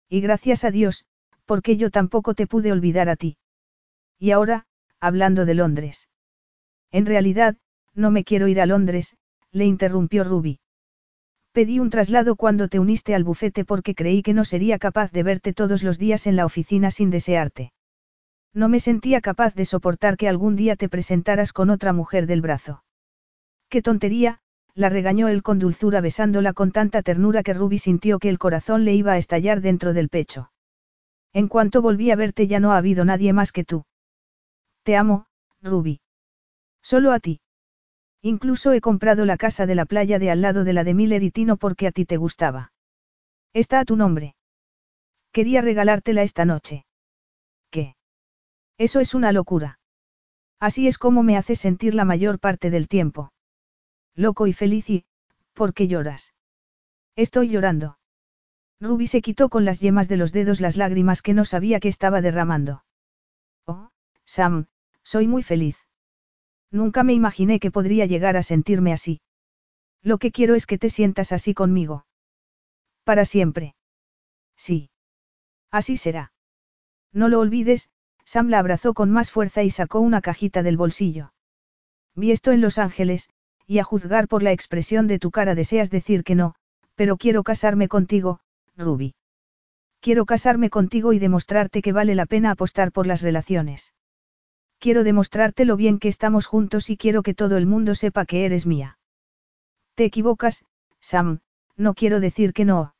Y 0.09 0.21
gracias 0.21 0.63
a 0.63 0.71
Dios, 0.71 1.05
porque 1.45 1.77
yo 1.77 1.91
tampoco 1.91 2.33
te 2.33 2.47
pude 2.47 2.71
olvidar 2.71 3.09
a 3.09 3.15
ti. 3.15 3.37
Y 4.19 4.31
ahora, 4.31 4.65
hablando 4.99 5.45
de 5.45 5.53
Londres. 5.53 6.07
En 6.91 7.05
realidad, 7.05 7.57
no 7.93 8.11
me 8.11 8.23
quiero 8.23 8.47
ir 8.47 8.61
a 8.61 8.65
Londres, 8.65 9.17
le 9.51 9.65
interrumpió 9.65 10.23
Ruby. 10.23 10.59
Pedí 11.51 11.79
un 11.79 11.89
traslado 11.89 12.35
cuando 12.35 12.67
te 12.67 12.79
uniste 12.79 13.15
al 13.15 13.23
bufete 13.23 13.65
porque 13.65 13.95
creí 13.95 14.21
que 14.21 14.33
no 14.33 14.45
sería 14.45 14.77
capaz 14.77 15.11
de 15.11 15.23
verte 15.23 15.53
todos 15.53 15.83
los 15.83 15.97
días 15.97 16.27
en 16.27 16.35
la 16.35 16.45
oficina 16.45 16.91
sin 16.91 17.09
desearte. 17.09 17.73
No 18.53 18.69
me 18.69 18.79
sentía 18.79 19.21
capaz 19.21 19.55
de 19.55 19.65
soportar 19.65 20.17
que 20.17 20.27
algún 20.27 20.55
día 20.55 20.75
te 20.75 20.89
presentaras 20.89 21.53
con 21.53 21.69
otra 21.69 21.93
mujer 21.93 22.27
del 22.27 22.41
brazo. 22.41 22.83
¡Qué 23.69 23.81
tontería! 23.81 24.41
La 24.77 24.89
regañó 24.89 25.27
él 25.27 25.41
con 25.41 25.57
dulzura 25.57 26.01
besándola 26.01 26.53
con 26.53 26.71
tanta 26.71 27.01
ternura 27.01 27.41
que 27.41 27.53
Ruby 27.53 27.79
sintió 27.79 28.19
que 28.19 28.29
el 28.29 28.37
corazón 28.37 28.85
le 28.85 28.93
iba 28.93 29.13
a 29.13 29.17
estallar 29.17 29.59
dentro 29.59 29.93
del 29.93 30.07
pecho. 30.07 30.51
En 31.33 31.47
cuanto 31.47 31.81
volví 31.81 32.11
a 32.11 32.15
verte 32.15 32.45
ya 32.45 32.59
no 32.59 32.71
ha 32.71 32.77
habido 32.77 33.03
nadie 33.03 33.33
más 33.33 33.51
que 33.51 33.63
tú. 33.63 33.85
Te 34.83 34.95
amo, 34.95 35.25
Ruby. 35.63 35.99
Solo 36.83 37.11
a 37.11 37.19
ti. 37.19 37.41
Incluso 38.21 38.71
he 38.71 38.79
comprado 38.79 39.25
la 39.25 39.35
casa 39.35 39.65
de 39.65 39.73
la 39.73 39.85
playa 39.85 40.19
de 40.19 40.29
al 40.29 40.41
lado 40.41 40.63
de 40.63 40.73
la 40.73 40.83
de 40.83 40.93
Miller 40.93 41.23
y 41.23 41.31
Tino 41.31 41.57
porque 41.57 41.87
a 41.87 41.91
ti 41.91 42.05
te 42.05 42.17
gustaba. 42.17 42.71
Está 43.53 43.79
a 43.79 43.85
tu 43.85 43.95
nombre. 43.95 44.35
Quería 45.31 45.61
regalártela 45.61 46.21
esta 46.21 46.45
noche. 46.45 46.85
¿Qué? 47.71 47.95
Eso 48.77 48.99
es 48.99 49.15
una 49.15 49.31
locura. 49.31 49.79
Así 50.59 50.87
es 50.87 50.99
como 50.99 51.23
me 51.23 51.35
hace 51.35 51.55
sentir 51.55 51.95
la 51.95 52.05
mayor 52.05 52.39
parte 52.39 52.69
del 52.69 52.87
tiempo. 52.87 53.31
Loco 54.17 54.47
y 54.47 54.53
feliz 54.53 54.89
y, 54.89 55.05
¿por 55.53 55.75
qué 55.75 55.87
lloras? 55.87 56.33
Estoy 57.15 57.49
llorando. 57.49 57.99
Ruby 58.79 59.05
se 59.05 59.21
quitó 59.21 59.47
con 59.49 59.63
las 59.63 59.79
yemas 59.79 60.09
de 60.09 60.17
los 60.17 60.31
dedos 60.31 60.59
las 60.59 60.75
lágrimas 60.75 61.21
que 61.21 61.35
no 61.35 61.45
sabía 61.45 61.79
que 61.79 61.87
estaba 61.87 62.19
derramando. 62.21 62.83
Oh, 63.67 63.91
Sam, 64.25 64.65
soy 65.03 65.27
muy 65.27 65.43
feliz. 65.43 65.77
Nunca 66.71 67.03
me 67.03 67.13
imaginé 67.13 67.59
que 67.59 67.69
podría 67.69 68.07
llegar 68.07 68.37
a 68.37 68.43
sentirme 68.43 68.91
así. 68.91 69.21
Lo 70.01 70.17
que 70.17 70.31
quiero 70.31 70.55
es 70.55 70.65
que 70.65 70.79
te 70.79 70.89
sientas 70.89 71.31
así 71.31 71.53
conmigo. 71.53 72.07
Para 73.03 73.23
siempre. 73.23 73.75
Sí. 74.55 74.89
Así 75.69 75.95
será. 75.95 76.33
No 77.13 77.29
lo 77.29 77.39
olvides, 77.39 77.91
Sam 78.25 78.49
la 78.49 78.59
abrazó 78.59 78.95
con 78.95 79.11
más 79.11 79.29
fuerza 79.29 79.61
y 79.61 79.69
sacó 79.69 79.99
una 79.99 80.21
cajita 80.21 80.63
del 80.63 80.75
bolsillo. 80.75 81.33
Vi 82.15 82.31
esto 82.31 82.51
en 82.51 82.61
Los 82.61 82.79
Ángeles, 82.79 83.29
y 83.67 83.79
a 83.79 83.83
juzgar 83.83 84.27
por 84.27 84.43
la 84.43 84.53
expresión 84.53 85.07
de 85.07 85.19
tu 85.19 85.29
cara 85.29 85.53
deseas 85.53 85.91
decir 85.91 86.23
que 86.23 86.35
no, 86.35 86.55
pero 86.95 87.17
quiero 87.17 87.43
casarme 87.43 87.87
contigo, 87.87 88.39
Ruby. 88.77 89.13
Quiero 89.99 90.25
casarme 90.25 90.69
contigo 90.69 91.11
y 91.11 91.19
demostrarte 91.19 91.81
que 91.81 91.91
vale 91.91 92.15
la 92.15 92.25
pena 92.25 92.51
apostar 92.51 92.91
por 92.91 93.07
las 93.07 93.21
relaciones. 93.21 93.93
Quiero 94.79 95.03
demostrarte 95.03 95.65
lo 95.65 95.75
bien 95.75 95.99
que 95.99 96.07
estamos 96.07 96.45
juntos 96.45 96.89
y 96.89 96.97
quiero 96.97 97.23
que 97.23 97.33
todo 97.33 97.57
el 97.57 97.65
mundo 97.65 97.93
sepa 97.93 98.25
que 98.25 98.45
eres 98.45 98.65
mía. 98.65 98.99
Te 99.95 100.05
equivocas, 100.05 100.63
Sam, 100.99 101.39
no 101.75 101.93
quiero 101.93 102.19
decir 102.19 102.53
que 102.53 102.63
no. 102.63 102.93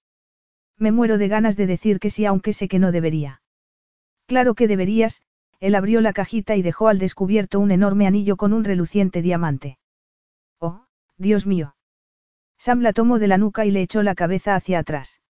Me 0.78 0.92
muero 0.92 1.18
de 1.18 1.28
ganas 1.28 1.56
de 1.56 1.68
decir 1.68 2.00
que 2.00 2.10
sí 2.10 2.26
aunque 2.26 2.54
sé 2.54 2.68
que 2.68 2.80
no 2.80 2.92
debería. 2.92 3.42
Claro 4.26 4.54
que 4.54 4.68
deberías, 4.68 5.22
él 5.60 5.76
abrió 5.76 6.02
la 6.02 6.14
cajita 6.14 6.56
y 6.56 6.62
dejó 6.62 6.88
al 6.88 7.00
descubierto 7.00 7.60
un 7.60 7.72
enorme 7.72 8.06
anillo 8.06 8.38
con 8.38 8.54
un 8.54 8.64
reluciente 8.64 9.22
diamante. 9.22 9.78
Dios 11.18 11.46
mío. 11.46 11.76
Sam 12.58 12.82
la 12.82 12.94
tomó 12.94 13.20
de 13.20 13.28
la 13.28 13.38
nuca 13.38 13.66
y 13.66 13.72
le 13.72 13.82
echó 13.82 14.04
la 14.04 14.16
cabeza 14.16 14.56
hacia 14.56 14.80
atrás. 14.80 15.22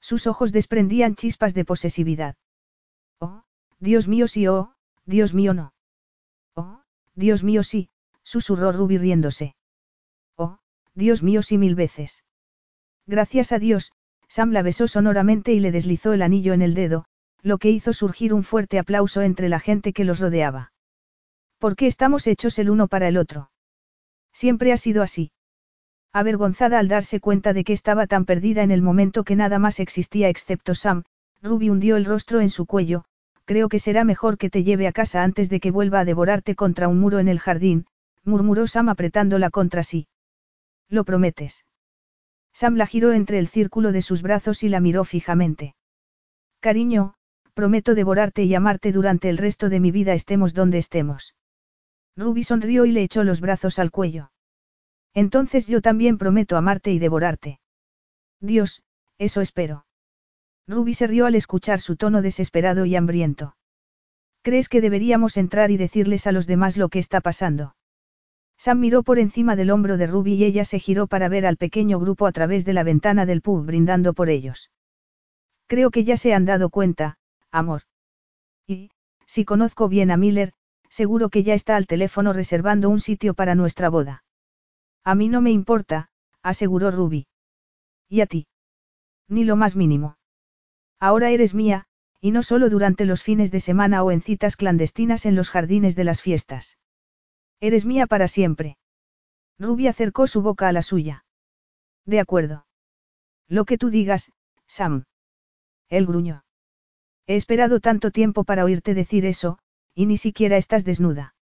Sus 0.00 0.26
ojos 0.26 0.52
desprendían 0.52 1.14
chispas 1.14 1.54
de 1.54 1.64
posesividad. 1.64 2.36
Oh, 3.20 3.44
Dios 3.78 4.08
mío 4.08 4.28
sí, 4.28 4.46
oh, 4.46 4.74
Dios 5.06 5.34
mío 5.34 5.54
no. 5.54 5.72
Oh, 6.54 6.82
Dios 7.14 7.42
mío 7.42 7.62
sí, 7.62 7.88
susurró 8.22 8.72
Ruby 8.72 8.98
riéndose. 8.98 9.56
Oh, 10.36 10.58
Dios 10.94 11.22
mío 11.22 11.42
sí 11.42 11.58
mil 11.58 11.74
veces. 11.74 12.24
Gracias 13.06 13.52
a 13.52 13.58
Dios, 13.58 13.92
Sam 14.28 14.50
la 14.50 14.62
besó 14.62 14.88
sonoramente 14.88 15.52
y 15.52 15.60
le 15.60 15.72
deslizó 15.72 16.12
el 16.12 16.22
anillo 16.22 16.54
en 16.54 16.62
el 16.62 16.74
dedo, 16.74 17.04
lo 17.42 17.58
que 17.58 17.70
hizo 17.70 17.92
surgir 17.92 18.32
un 18.32 18.42
fuerte 18.42 18.78
aplauso 18.78 19.22
entre 19.22 19.48
la 19.48 19.60
gente 19.60 19.92
que 19.92 20.04
los 20.04 20.20
rodeaba. 20.20 20.72
¿Por 21.58 21.76
qué 21.76 21.86
estamos 21.86 22.26
hechos 22.26 22.58
el 22.58 22.70
uno 22.70 22.88
para 22.88 23.08
el 23.08 23.16
otro? 23.16 23.50
Siempre 24.34 24.72
ha 24.72 24.76
sido 24.76 25.02
así. 25.02 25.30
Avergonzada 26.12 26.78
al 26.78 26.88
darse 26.88 27.20
cuenta 27.20 27.52
de 27.52 27.64
que 27.64 27.72
estaba 27.72 28.06
tan 28.06 28.24
perdida 28.24 28.62
en 28.62 28.72
el 28.72 28.82
momento 28.82 29.24
que 29.24 29.36
nada 29.36 29.58
más 29.58 29.80
existía 29.80 30.28
excepto 30.28 30.74
Sam, 30.74 31.04
Ruby 31.40 31.70
hundió 31.70 31.96
el 31.96 32.04
rostro 32.04 32.40
en 32.40 32.50
su 32.50 32.66
cuello, 32.66 33.04
creo 33.44 33.68
que 33.68 33.78
será 33.78 34.04
mejor 34.04 34.36
que 34.36 34.50
te 34.50 34.64
lleve 34.64 34.86
a 34.86 34.92
casa 34.92 35.22
antes 35.22 35.48
de 35.48 35.60
que 35.60 35.70
vuelva 35.70 36.00
a 36.00 36.04
devorarte 36.04 36.54
contra 36.54 36.88
un 36.88 36.98
muro 37.00 37.20
en 37.20 37.28
el 37.28 37.38
jardín, 37.38 37.86
murmuró 38.24 38.66
Sam 38.66 38.88
apretándola 38.88 39.50
contra 39.50 39.82
sí. 39.82 40.08
¿Lo 40.88 41.04
prometes? 41.04 41.64
Sam 42.52 42.76
la 42.76 42.86
giró 42.86 43.12
entre 43.12 43.38
el 43.38 43.48
círculo 43.48 43.92
de 43.92 44.02
sus 44.02 44.22
brazos 44.22 44.62
y 44.62 44.68
la 44.68 44.80
miró 44.80 45.04
fijamente. 45.04 45.74
Cariño, 46.60 47.14
prometo 47.54 47.94
devorarte 47.94 48.44
y 48.44 48.54
amarte 48.54 48.90
durante 48.90 49.28
el 49.28 49.38
resto 49.38 49.68
de 49.68 49.80
mi 49.80 49.90
vida 49.90 50.14
estemos 50.14 50.54
donde 50.54 50.78
estemos. 50.78 51.33
Ruby 52.16 52.44
sonrió 52.44 52.84
y 52.86 52.92
le 52.92 53.02
echó 53.02 53.24
los 53.24 53.40
brazos 53.40 53.78
al 53.78 53.90
cuello. 53.90 54.30
Entonces 55.14 55.66
yo 55.66 55.80
también 55.80 56.18
prometo 56.18 56.56
amarte 56.56 56.92
y 56.92 56.98
devorarte. 56.98 57.60
Dios, 58.40 58.82
eso 59.18 59.40
espero. 59.40 59.86
Ruby 60.66 60.94
se 60.94 61.06
rió 61.06 61.26
al 61.26 61.34
escuchar 61.34 61.80
su 61.80 61.96
tono 61.96 62.22
desesperado 62.22 62.84
y 62.86 62.96
hambriento. 62.96 63.56
¿Crees 64.42 64.68
que 64.68 64.80
deberíamos 64.80 65.36
entrar 65.36 65.70
y 65.70 65.76
decirles 65.76 66.26
a 66.26 66.32
los 66.32 66.46
demás 66.46 66.76
lo 66.76 66.88
que 66.88 66.98
está 66.98 67.20
pasando? 67.20 67.74
Sam 68.56 68.78
miró 68.80 69.02
por 69.02 69.18
encima 69.18 69.56
del 69.56 69.70
hombro 69.70 69.96
de 69.96 70.06
Ruby 70.06 70.34
y 70.34 70.44
ella 70.44 70.64
se 70.64 70.78
giró 70.78 71.06
para 71.06 71.28
ver 71.28 71.46
al 71.46 71.56
pequeño 71.56 71.98
grupo 71.98 72.26
a 72.26 72.32
través 72.32 72.64
de 72.64 72.72
la 72.72 72.84
ventana 72.84 73.26
del 73.26 73.42
pub 73.42 73.64
brindando 73.64 74.14
por 74.14 74.28
ellos. 74.28 74.70
Creo 75.66 75.90
que 75.90 76.04
ya 76.04 76.16
se 76.16 76.34
han 76.34 76.44
dado 76.44 76.70
cuenta, 76.70 77.18
amor. 77.50 77.82
Y, 78.66 78.90
si 79.26 79.44
conozco 79.44 79.88
bien 79.88 80.10
a 80.10 80.16
Miller, 80.16 80.52
seguro 80.94 81.28
que 81.28 81.42
ya 81.42 81.54
está 81.54 81.74
al 81.74 81.88
teléfono 81.88 82.32
reservando 82.32 82.88
un 82.88 83.00
sitio 83.00 83.34
para 83.34 83.56
nuestra 83.56 83.88
boda. 83.88 84.22
A 85.02 85.16
mí 85.16 85.28
no 85.28 85.40
me 85.40 85.50
importa, 85.50 86.08
aseguró 86.40 86.92
Ruby. 86.92 87.26
¿Y 88.08 88.20
a 88.20 88.26
ti? 88.26 88.46
Ni 89.28 89.42
lo 89.42 89.56
más 89.56 89.74
mínimo. 89.74 90.18
Ahora 91.00 91.30
eres 91.30 91.52
mía, 91.52 91.86
y 92.20 92.30
no 92.30 92.44
solo 92.44 92.70
durante 92.70 93.06
los 93.06 93.24
fines 93.24 93.50
de 93.50 93.58
semana 93.58 94.04
o 94.04 94.12
en 94.12 94.20
citas 94.20 94.54
clandestinas 94.54 95.26
en 95.26 95.34
los 95.34 95.50
jardines 95.50 95.96
de 95.96 96.04
las 96.04 96.22
fiestas. 96.22 96.78
Eres 97.58 97.84
mía 97.84 98.06
para 98.06 98.28
siempre. 98.28 98.78
Ruby 99.58 99.88
acercó 99.88 100.28
su 100.28 100.42
boca 100.42 100.68
a 100.68 100.72
la 100.72 100.82
suya. 100.82 101.24
De 102.06 102.20
acuerdo. 102.20 102.66
Lo 103.48 103.64
que 103.64 103.78
tú 103.78 103.90
digas, 103.90 104.30
Sam. 104.68 105.06
Él 105.88 106.06
gruñó. 106.06 106.44
He 107.26 107.34
esperado 107.34 107.80
tanto 107.80 108.12
tiempo 108.12 108.44
para 108.44 108.64
oírte 108.64 108.94
decir 108.94 109.26
eso, 109.26 109.58
y 109.94 110.06
ni 110.06 110.16
siquiera 110.16 110.56
estás 110.56 110.84
desnuda. 110.84 111.34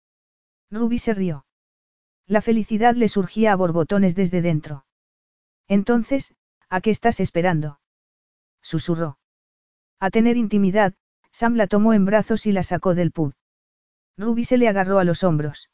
Ruby 0.70 0.99
se 0.99 1.15
rió. 1.15 1.47
La 2.27 2.41
felicidad 2.41 2.95
le 2.95 3.09
surgía 3.09 3.53
a 3.53 3.57
borbotones 3.57 4.15
desde 4.15 4.43
dentro. 4.43 4.85
Entonces, 5.69 6.35
¿a 6.69 6.81
qué 6.81 6.91
estás 6.91 7.20
esperando? 7.20 7.81
Susurró. 8.62 9.19
A 9.99 10.11
tener 10.11 10.37
intimidad, 10.37 10.95
Sam 11.33 11.55
la 11.55 11.67
tomó 11.67 11.93
en 11.93 12.05
brazos 12.05 12.47
y 12.47 12.53
la 12.53 12.62
sacó 12.62 12.95
del 12.95 13.12
pub. 13.12 13.35
Ruby 14.17 14.45
se 14.45 14.59
le 14.59 14.69
agarró 14.69 14.99
a 14.99 15.05
los 15.05 15.23
hombros. 15.23 15.70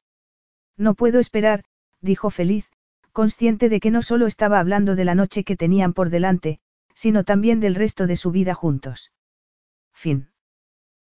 No 0.76 0.94
puedo 0.94 1.18
esperar, 1.18 1.64
dijo 2.00 2.30
feliz, 2.30 2.70
consciente 3.12 3.68
de 3.68 3.80
que 3.80 3.90
no 3.90 4.02
solo 4.02 4.26
estaba 4.26 4.60
hablando 4.60 4.94
de 4.94 5.04
la 5.04 5.14
noche 5.14 5.44
que 5.44 5.56
tenían 5.56 5.94
por 5.94 6.10
delante, 6.10 6.60
sino 6.94 7.24
también 7.24 7.60
del 7.60 7.74
resto 7.74 8.06
de 8.06 8.16
su 8.16 8.30
vida 8.30 8.54
juntos. 8.54 9.12
Fin. 9.92 10.30